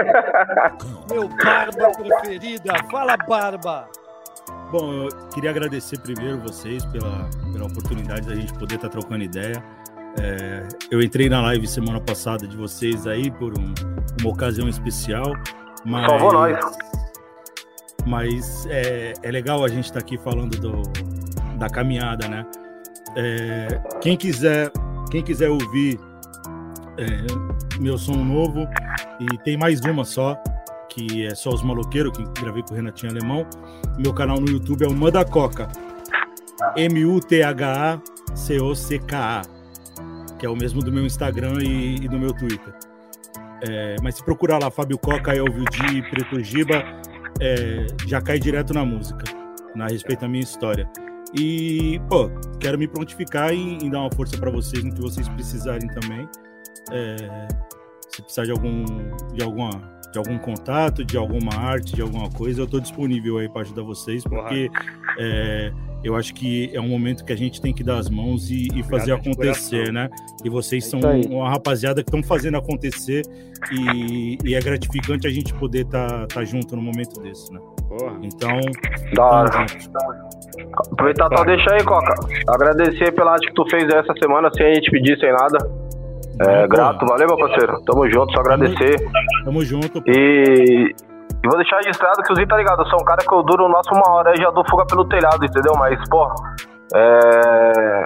Meu 1.10 1.28
barba 1.28 1.90
preferida. 1.92 2.72
Fala, 2.90 3.16
barba. 3.16 3.88
Bom, 4.70 4.92
eu 4.92 5.08
queria 5.28 5.50
agradecer 5.50 5.98
primeiro 6.00 6.38
vocês 6.40 6.84
pela, 6.86 7.28
pela 7.52 7.66
oportunidade 7.66 8.26
da 8.28 8.34
gente 8.34 8.52
poder 8.54 8.76
estar 8.76 8.88
trocando 8.88 9.22
ideia. 9.24 9.62
É, 10.18 10.66
eu 10.90 11.00
entrei 11.02 11.28
na 11.28 11.40
live 11.42 11.66
semana 11.66 12.00
passada 12.00 12.46
de 12.46 12.56
vocês 12.56 13.06
aí 13.06 13.30
por 13.30 13.58
um- 13.58 13.74
uma 14.20 14.30
ocasião 14.30 14.68
especial, 14.68 15.32
mas, 15.84 16.06
Salvou 16.10 16.32
nós. 16.32 16.58
mas 18.06 18.66
é, 18.66 19.12
é 19.22 19.30
legal 19.30 19.64
a 19.64 19.68
gente 19.68 19.84
estar 19.84 19.98
aqui 20.00 20.16
falando 20.18 20.58
do, 20.58 20.82
da 21.58 21.68
caminhada, 21.68 22.26
né? 22.28 22.46
É, 23.16 23.80
quem 24.00 24.16
quiser 24.16 24.70
quem 25.10 25.22
quiser 25.22 25.48
ouvir 25.48 26.00
é, 26.98 27.78
meu 27.80 27.96
som 27.96 28.16
novo 28.16 28.66
e 29.20 29.38
tem 29.38 29.56
mais 29.56 29.80
uma 29.80 30.04
só 30.04 30.36
que 30.96 31.26
é 31.26 31.34
só 31.34 31.50
os 31.50 31.62
maloqueiros 31.62 32.16
que 32.16 32.24
gravei 32.40 32.62
com 32.62 32.72
o 32.72 32.76
Renatinho 32.76 33.12
Alemão. 33.12 33.46
Meu 33.98 34.14
canal 34.14 34.40
no 34.40 34.48
YouTube 34.48 34.82
é 34.82 34.88
o 34.88 34.94
Manda 34.94 35.22
Coca. 35.26 35.68
M-U-T-H-A-C-O-C-K-A. 36.74 39.42
Que 40.38 40.46
é 40.46 40.48
o 40.48 40.56
mesmo 40.56 40.82
do 40.82 40.90
meu 40.90 41.04
Instagram 41.04 41.62
e, 41.62 41.96
e 41.96 42.08
do 42.08 42.18
meu 42.18 42.32
Twitter. 42.32 42.72
É, 43.68 43.96
mas 44.02 44.14
se 44.16 44.24
procurar 44.24 44.58
lá 44.58 44.70
Fábio 44.70 44.96
Coca, 44.98 45.36
Elvio 45.36 45.66
Di, 45.66 46.00
Preto 46.10 46.42
Giba, 46.42 46.82
é, 47.40 47.86
já 48.06 48.22
cai 48.22 48.38
direto 48.38 48.72
na 48.72 48.84
música, 48.84 49.24
na 49.74 49.88
respeito 49.88 50.24
à 50.24 50.28
minha 50.28 50.44
história. 50.44 50.88
E, 51.38 52.00
pô, 52.08 52.30
quero 52.58 52.78
me 52.78 52.88
prontificar 52.88 53.52
em, 53.52 53.84
em 53.84 53.90
dar 53.90 54.00
uma 54.00 54.10
força 54.12 54.38
para 54.38 54.50
vocês 54.50 54.82
no 54.82 54.94
que 54.94 55.02
vocês 55.02 55.28
precisarem 55.28 55.86
também. 55.88 56.26
É, 56.90 57.16
se 58.08 58.22
precisar 58.22 58.44
de 58.44 58.52
algum, 58.52 58.86
de 59.34 59.42
alguma, 59.42 59.95
de 60.16 60.18
algum 60.18 60.38
contato, 60.38 61.04
de 61.04 61.16
alguma 61.16 61.54
arte, 61.54 61.94
de 61.94 62.00
alguma 62.00 62.30
coisa, 62.30 62.62
eu 62.62 62.64
estou 62.64 62.80
disponível 62.80 63.36
aí 63.36 63.48
para 63.48 63.60
ajudar 63.60 63.82
vocês, 63.82 64.24
porque 64.24 64.70
é, 65.18 65.70
eu 66.02 66.16
acho 66.16 66.32
que 66.32 66.70
é 66.74 66.80
um 66.80 66.88
momento 66.88 67.22
que 67.22 67.32
a 67.34 67.36
gente 67.36 67.60
tem 67.60 67.72
que 67.74 67.84
dar 67.84 67.98
as 67.98 68.08
mãos 68.08 68.50
e, 68.50 68.68
e 68.74 68.82
fazer 68.82 69.12
acontecer, 69.12 69.92
né? 69.92 70.08
E 70.42 70.48
vocês 70.48 70.86
É 70.86 70.88
são 70.88 71.00
uma 71.28 71.50
rapaziada 71.50 72.02
que 72.02 72.08
estão 72.08 72.22
fazendo 72.22 72.56
acontecer 72.56 73.22
e, 73.70 74.38
e 74.42 74.54
é 74.54 74.60
gratificante 74.60 75.26
a 75.26 75.30
gente 75.30 75.52
poder 75.52 75.84
estar 75.84 76.44
junto 76.44 76.74
num 76.74 76.82
momento 76.82 77.20
desse, 77.20 77.52
né? 77.52 77.60
Porra. 77.86 78.18
Então, 78.22 78.60
Da 79.14 79.24
hora. 79.24 79.66
Aproveitar 80.92 81.28
tua 81.28 81.44
deixa 81.44 81.74
aí, 81.74 81.84
Coca. 81.84 82.14
Agradecer 82.48 83.12
pela 83.12 83.32
arte 83.32 83.48
que 83.48 83.54
tu 83.54 83.68
fez 83.68 83.84
essa 83.84 84.14
semana, 84.22 84.50
sem 84.56 84.66
a 84.66 84.74
gente 84.74 84.90
pedir, 84.90 85.18
sem 85.18 85.30
nada. 85.30 85.85
É, 86.40 86.66
grato, 86.68 87.06
valeu, 87.06 87.26
meu 87.28 87.38
parceiro. 87.38 87.82
Tamo 87.84 88.10
junto, 88.10 88.32
só 88.34 88.40
agradecer. 88.40 88.96
Tamo 89.44 89.64
junto. 89.64 90.02
pô. 90.02 90.10
E, 90.10 90.94
E 91.44 91.48
vou 91.48 91.56
deixar 91.58 91.76
registrado 91.78 92.22
que 92.22 92.32
o 92.32 92.34
Zinho 92.36 92.48
tá 92.48 92.56
ligado. 92.56 92.82
Eu 92.82 92.86
sou 92.86 93.00
um 93.00 93.04
cara 93.04 93.18
que 93.22 93.32
eu 93.32 93.42
duro 93.42 93.64
no 93.68 93.72
máximo 93.72 93.96
uma 94.04 94.16
hora 94.16 94.32
e 94.34 94.40
já 94.40 94.50
dou 94.50 94.64
fuga 94.68 94.84
pelo 94.86 95.04
telhado, 95.08 95.44
entendeu? 95.44 95.72
Mas, 95.78 95.98
pô, 96.08 96.26
é. 96.94 98.02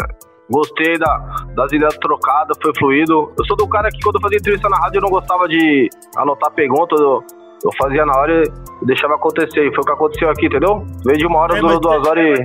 Gostei 0.53 0.99
da, 0.99 1.17
das 1.55 1.71
ideias 1.73 1.97
trocadas, 1.99 2.57
foi 2.61 2.73
fluido. 2.77 3.33
Eu 3.39 3.45
sou 3.47 3.57
do 3.57 3.69
cara 3.69 3.89
que 3.89 4.01
quando 4.03 4.17
eu 4.17 4.21
fazia 4.21 4.39
entrevista 4.39 4.69
na 4.69 4.77
rádio 4.79 4.99
eu 4.99 5.03
não 5.03 5.11
gostava 5.11 5.47
de 5.49 5.89
anotar 6.17 6.51
perguntas, 6.53 6.99
eu, 7.01 7.23
eu 7.65 7.71
fazia 7.79 8.05
na 8.05 8.13
hora 8.19 8.43
e 8.43 8.85
deixava 8.85 9.15
acontecer. 9.15 9.61
E 9.65 9.75
foi 9.75 9.83
o 9.83 9.87
que 9.87 9.93
aconteceu 9.93 10.29
aqui, 10.29 10.47
entendeu? 10.47 10.85
Veio 11.07 11.19
de 11.19 11.27
uma 11.27 11.39
hora, 11.39 11.57
É, 11.57 11.61
durou 11.61 11.71
mas- 11.77 11.81
duas 11.81 12.09
horas 12.09 12.25
e. 12.39 12.43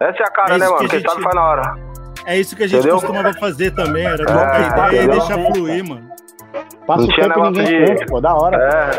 Essa 0.00 0.22
é 0.22 0.26
a 0.26 0.30
cara, 0.32 0.54
É 0.54 0.58
né, 0.58 0.66
mano? 0.66 0.78
que 0.80 0.84
a 0.84 0.88
Quem 0.88 0.98
gente- 1.00 1.10
sabe 1.10 1.22
faz 1.22 1.34
na 1.34 1.44
hora. 1.44 1.74
É 2.26 2.38
isso 2.38 2.56
que 2.56 2.62
a 2.64 2.66
gente 2.66 2.78
Entendeu? 2.80 2.96
costumava 3.00 3.32
fazer 3.34 3.70
também, 3.72 4.04
era 4.06 4.22
É, 4.22 4.26
trocar 4.26 4.88
ideia 4.90 5.02
e 5.02 5.08
deixar 5.08 5.38
fluir, 5.52 5.86
mano. 5.88 6.08
Passa 6.86 7.00
Não 7.02 7.08
o 7.08 7.12
tinha 7.12 7.28
tempo 7.28 7.50
ninguém 7.50 7.94
de- 7.96 8.06
pô, 8.06 8.20
da 8.20 8.34
hora. 8.34 8.56
É, 8.56 8.90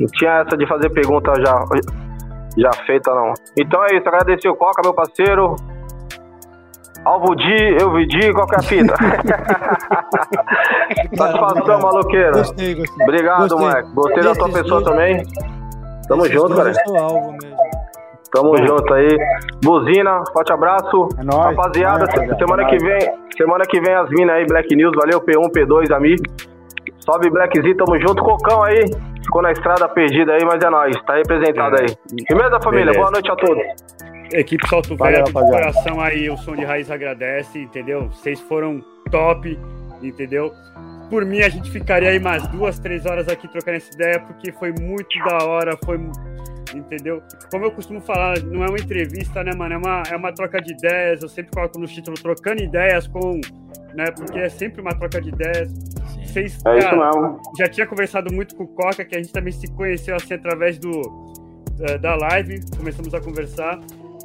não 0.00 0.06
tinha 0.14 0.44
essa 0.46 0.56
de 0.56 0.66
fazer 0.66 0.88
pergunta 0.90 1.32
já, 1.44 1.64
já 2.56 2.70
feita, 2.86 3.12
não. 3.14 3.34
Então 3.58 3.82
é 3.84 3.96
isso, 3.96 4.08
agradecer 4.08 4.48
o 4.48 4.56
Coca, 4.56 4.80
meu 4.84 4.94
parceiro. 4.94 5.54
Alvo 7.04 7.36
Di, 7.36 7.76
eu 7.80 7.92
Vidi, 7.92 8.32
qual 8.32 8.46
que 8.48 8.56
é 8.56 8.58
a 8.58 8.62
fita? 8.62 8.94
Satisfação, 11.16 11.80
maloqueira. 11.80 12.32
Gostei, 12.32 12.74
gostei. 12.74 13.04
Obrigado, 13.06 13.40
Gostei. 13.48 13.58
moleque. 13.58 13.90
Gostei 13.94 14.22
da 14.24 14.34
tua 14.34 14.48
pessoa 14.52 14.84
também. 14.84 15.22
Tamo 16.08 16.26
Esses 16.26 16.40
junto, 16.40 16.56
cara. 16.56 16.68
Eu 16.70 16.74
sou 16.84 16.96
alvo 16.98 17.32
mesmo. 17.32 17.55
Tamo 18.32 18.56
junto 18.56 18.92
aí. 18.94 19.08
Buzina, 19.62 20.22
forte 20.32 20.52
abraço. 20.52 21.08
É 21.18 21.24
nóis, 21.24 21.56
Rapaziada, 21.56 22.04
é 22.10 22.26
nóis, 22.26 22.38
semana 22.38 22.62
é 22.62 22.66
que 22.66 22.78
vem, 22.78 22.98
semana 23.36 23.64
que 23.68 23.80
vem 23.80 23.94
as 23.94 24.08
minas 24.10 24.36
aí, 24.36 24.46
Black 24.46 24.74
News, 24.74 24.92
valeu, 24.96 25.20
P1, 25.20 25.50
P2, 25.52 25.94
amigo. 25.94 26.22
Sobe 27.00 27.30
Black 27.30 27.60
Z, 27.60 27.74
tamo 27.76 27.98
junto. 28.00 28.22
Cocão 28.22 28.62
aí, 28.64 28.84
ficou 29.22 29.40
na 29.42 29.52
estrada 29.52 29.88
perdida 29.88 30.32
aí, 30.32 30.44
mas 30.44 30.62
é 30.62 30.68
nóis, 30.70 30.96
tá 31.04 31.14
representado 31.14 31.76
É. 31.76 31.82
aí. 31.82 31.96
Firmeza, 32.26 32.60
família, 32.60 32.86
Beleza. 32.86 32.98
boa 33.00 33.10
noite 33.12 33.30
a 33.30 33.36
todos. 33.36 33.62
Equipe 34.32 34.68
Salto 34.68 34.96
Velho, 34.96 35.18
rapaziada. 35.24 35.52
coração 35.72 36.00
aí, 36.00 36.28
o 36.28 36.36
Som 36.36 36.56
de 36.56 36.64
Raiz 36.64 36.90
agradece, 36.90 37.60
entendeu? 37.60 38.08
Vocês 38.08 38.40
foram 38.40 38.82
top, 39.10 39.56
entendeu? 40.02 40.50
Por 41.08 41.24
mim, 41.24 41.42
a 41.42 41.48
gente 41.48 41.70
ficaria 41.70 42.08
aí 42.08 42.18
mais 42.18 42.44
duas, 42.48 42.80
três 42.80 43.06
horas 43.06 43.28
aqui 43.28 43.46
trocando 43.46 43.76
essa 43.76 43.94
ideia, 43.94 44.18
porque 44.18 44.50
foi 44.50 44.72
muito 44.72 45.16
da 45.28 45.46
hora, 45.46 45.78
foi. 45.84 45.96
Entendeu? 46.74 47.22
Como 47.50 47.64
eu 47.64 47.70
costumo 47.70 48.00
falar, 48.00 48.38
não 48.42 48.64
é 48.64 48.68
uma 48.68 48.78
entrevista, 48.78 49.42
né, 49.44 49.52
mano? 49.54 49.74
É 49.74 49.78
uma, 49.78 50.02
é 50.10 50.16
uma 50.16 50.32
troca 50.32 50.60
de 50.60 50.72
ideias. 50.72 51.22
Eu 51.22 51.28
sempre 51.28 51.52
coloco 51.52 51.78
no 51.78 51.86
título 51.86 52.16
trocando 52.16 52.62
ideias 52.62 53.06
com. 53.06 53.40
Né, 53.94 54.10
porque 54.10 54.38
é 54.38 54.48
sempre 54.48 54.82
uma 54.82 54.94
troca 54.94 55.20
de 55.20 55.28
ideias. 55.30 55.72
Vocês, 56.26 56.36
É 56.66 56.78
isso 56.78 56.90
cara, 56.90 56.96
mesmo. 56.96 57.40
já 57.58 57.66
tinha 57.68 57.86
conversado 57.86 58.34
muito 58.34 58.54
com 58.54 58.64
o 58.64 58.68
Coca, 58.68 59.04
que 59.04 59.14
a 59.14 59.18
gente 59.18 59.32
também 59.32 59.52
se 59.52 59.66
conheceu 59.72 60.14
assim 60.16 60.34
através 60.34 60.78
do 60.78 61.00
da 62.00 62.14
live, 62.16 62.60
começamos 62.76 63.12
a 63.14 63.20
conversar. 63.20 63.78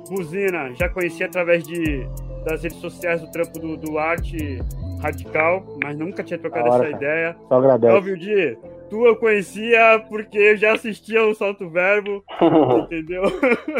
Buzina, 0.09 0.73
já 0.75 0.89
conheci 0.89 1.23
através 1.23 1.63
de, 1.63 2.05
das 2.45 2.63
redes 2.63 2.77
sociais 2.79 3.21
do 3.21 3.31
trampo 3.31 3.59
do, 3.59 3.77
do 3.77 3.97
Arte 3.97 4.59
Radical, 5.01 5.65
mas 5.83 5.97
nunca 5.97 6.23
tinha 6.23 6.37
trocado 6.37 6.69
hora, 6.69 6.83
essa 6.87 6.91
cara. 6.97 7.03
ideia. 7.03 7.35
Só 7.47 7.55
agradece. 7.55 7.93
Óbvio, 7.93 8.17
Di, 8.17 8.57
tu 8.91 9.07
eu 9.07 9.15
conhecia 9.15 10.03
porque 10.09 10.37
eu 10.37 10.57
já 10.57 10.73
assistia 10.73 11.23
o 11.23 11.33
Salto 11.33 11.69
Verbo, 11.69 12.23
entendeu? 12.83 13.23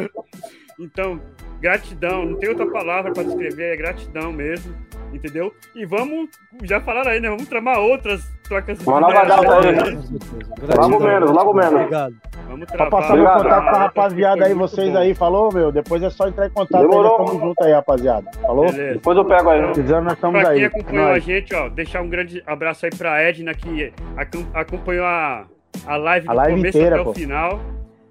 então, 0.80 1.22
gratidão, 1.60 2.26
não 2.26 2.40
tem 2.40 2.48
outra 2.48 2.66
palavra 2.66 3.12
para 3.12 3.24
descrever, 3.24 3.74
é 3.74 3.76
gratidão 3.76 4.32
mesmo, 4.32 4.74
entendeu? 5.14 5.54
E 5.76 5.86
vamos, 5.86 6.30
já 6.64 6.80
falaram 6.82 7.12
aí, 7.12 7.20
né? 7.20 7.30
Vamos 7.30 7.48
tramar 7.48 7.80
outras 7.80 8.22
trocas 8.48 8.78
de 8.80 8.88
Uma 8.88 9.00
nova 9.00 9.14
ideias, 9.14 9.28
data 9.28 9.72
né? 9.72 9.82
aí. 9.84 9.96
Com. 9.96 10.82
Logo 10.92 11.04
menos, 11.04 11.32
logo 11.32 11.54
menos. 11.54 11.74
Obrigado. 11.74 12.16
Vamos 12.48 12.66
Pra 12.68 12.78
travar. 12.78 12.92
passar 13.02 13.14
meu 13.16 13.24
Obrigado. 13.26 13.44
contato 13.44 13.64
pra 13.64 13.78
rapaziada 13.80 14.46
aí, 14.46 14.54
vocês 14.54 14.92
bom. 14.92 14.98
aí, 14.98 15.14
falou, 15.16 15.54
meu? 15.54 15.72
Depois 15.72 16.04
é 16.04 16.10
só 16.10 16.28
entrar 16.28 16.48
em 16.48 16.50
contato 16.50 16.82
Demorou. 16.82 17.20
aí, 17.22 17.26
nós 17.28 17.40
junto 17.40 17.64
aí, 17.64 17.72
rapaziada. 17.72 18.30
Falou? 18.42 18.66
Beleza. 18.66 18.94
Depois 18.94 19.18
eu 19.18 19.26
pego 19.26 19.50
aí. 19.50 19.62
Precisando, 19.64 20.04
nós 20.04 20.14
estamos 20.14 20.42
Pra 20.42 20.50
quem 20.54 20.60
aí. 20.60 20.66
acompanhou 20.66 21.06
a 21.06 21.10
Nós. 21.12 21.24
gente, 21.24 21.56
ó, 21.56 21.70
deixar 21.70 22.02
um 22.02 22.10
grande 22.10 22.44
abraço 22.46 22.86
aí 22.86 22.92
pra 22.96 23.22
Edna, 23.22 23.54
que 23.54 23.94
acom- 24.18 24.46
acompanhou 24.54 25.06
a, 25.06 25.46
a 25.88 25.96
live 25.96 26.28
A 26.28 26.32
do 26.32 26.38
live 26.38 26.56
começo 26.58 26.78
inteira, 26.78 26.96
até 26.96 27.04
pô. 27.06 27.10
o 27.12 27.14
final. 27.14 27.60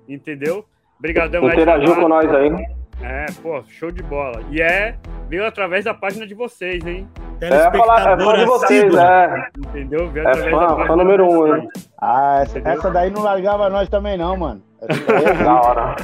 Entendeu? 0.08 0.64
Obrigadão, 0.98 1.46
Interagiu 1.46 1.94
com 1.96 2.08
nós 2.08 2.34
aí. 2.34 2.50
É, 3.02 3.26
pô, 3.42 3.62
show 3.68 3.90
de 3.90 4.02
bola. 4.02 4.42
E 4.50 4.60
é, 4.60 4.96
veio 5.28 5.46
através 5.46 5.84
da 5.84 5.94
página 5.94 6.26
de 6.26 6.34
vocês, 6.34 6.84
hein? 6.86 7.08
É, 7.40 7.70
falar, 7.70 8.20
é 8.20 8.22
fã 8.22 8.38
de 8.38 8.44
vocês, 8.44 8.94
é. 8.94 9.48
Entendeu? 9.56 10.08
Veio 10.10 10.26
É 10.26 10.30
através 10.30 10.54
da 10.54 10.60
fã, 10.60 10.66
página 10.66 10.86
fã 10.86 10.96
número 10.96 11.24
um, 11.26 11.46
né? 11.46 11.68
Ah, 12.00 12.40
essa, 12.42 12.58
essa 12.58 12.90
daí 12.90 13.10
não 13.10 13.22
largava 13.22 13.70
nós 13.70 13.88
também, 13.88 14.18
não, 14.18 14.36
mano. 14.36 14.62
É 14.90 15.44
Da 15.44 15.60
hora. 15.60 15.96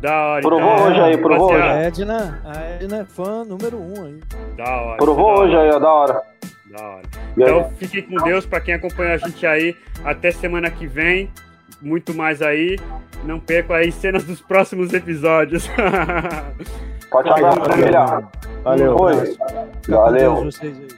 Da 0.00 0.26
hora. 0.26 0.42
Provou 0.42 0.72
então, 0.74 0.86
hoje 0.86 1.00
aí, 1.00 1.18
provou 1.18 1.48
rapaziada, 1.48 1.78
A 1.78 1.82
Edna, 1.82 2.42
a 2.44 2.60
Edna 2.70 2.96
é 2.98 3.04
fã 3.04 3.44
número 3.44 3.76
um 3.76 4.04
aí. 4.04 4.20
Da 4.56 4.80
hora. 4.80 4.96
Provou 4.96 5.34
da 5.34 5.40
hoje 5.40 5.56
hora, 5.56 5.68
aí, 5.68 5.76
ó, 5.76 5.78
da 5.78 5.92
hora. 5.92 6.22
Da 6.70 6.84
hora. 6.84 7.02
Então, 7.36 7.70
fiquem 7.76 8.02
com 8.02 8.24
Deus 8.24 8.46
para 8.46 8.60
quem 8.60 8.74
acompanha 8.74 9.14
a 9.14 9.16
gente 9.16 9.44
aí. 9.46 9.76
Até 10.04 10.30
semana 10.30 10.70
que 10.70 10.86
vem. 10.86 11.30
Muito 11.80 12.14
mais 12.14 12.42
aí. 12.42 12.78
Não 13.24 13.38
percam 13.38 13.76
aí 13.76 13.90
cenas 13.92 14.24
dos 14.24 14.40
próximos 14.40 14.92
episódios. 14.92 15.66
Forte 17.10 17.30
abraço, 17.30 17.60
família. 17.64 18.28
Valeu. 18.62 18.96
Valeu. 19.88 20.48
Aí. 20.62 20.88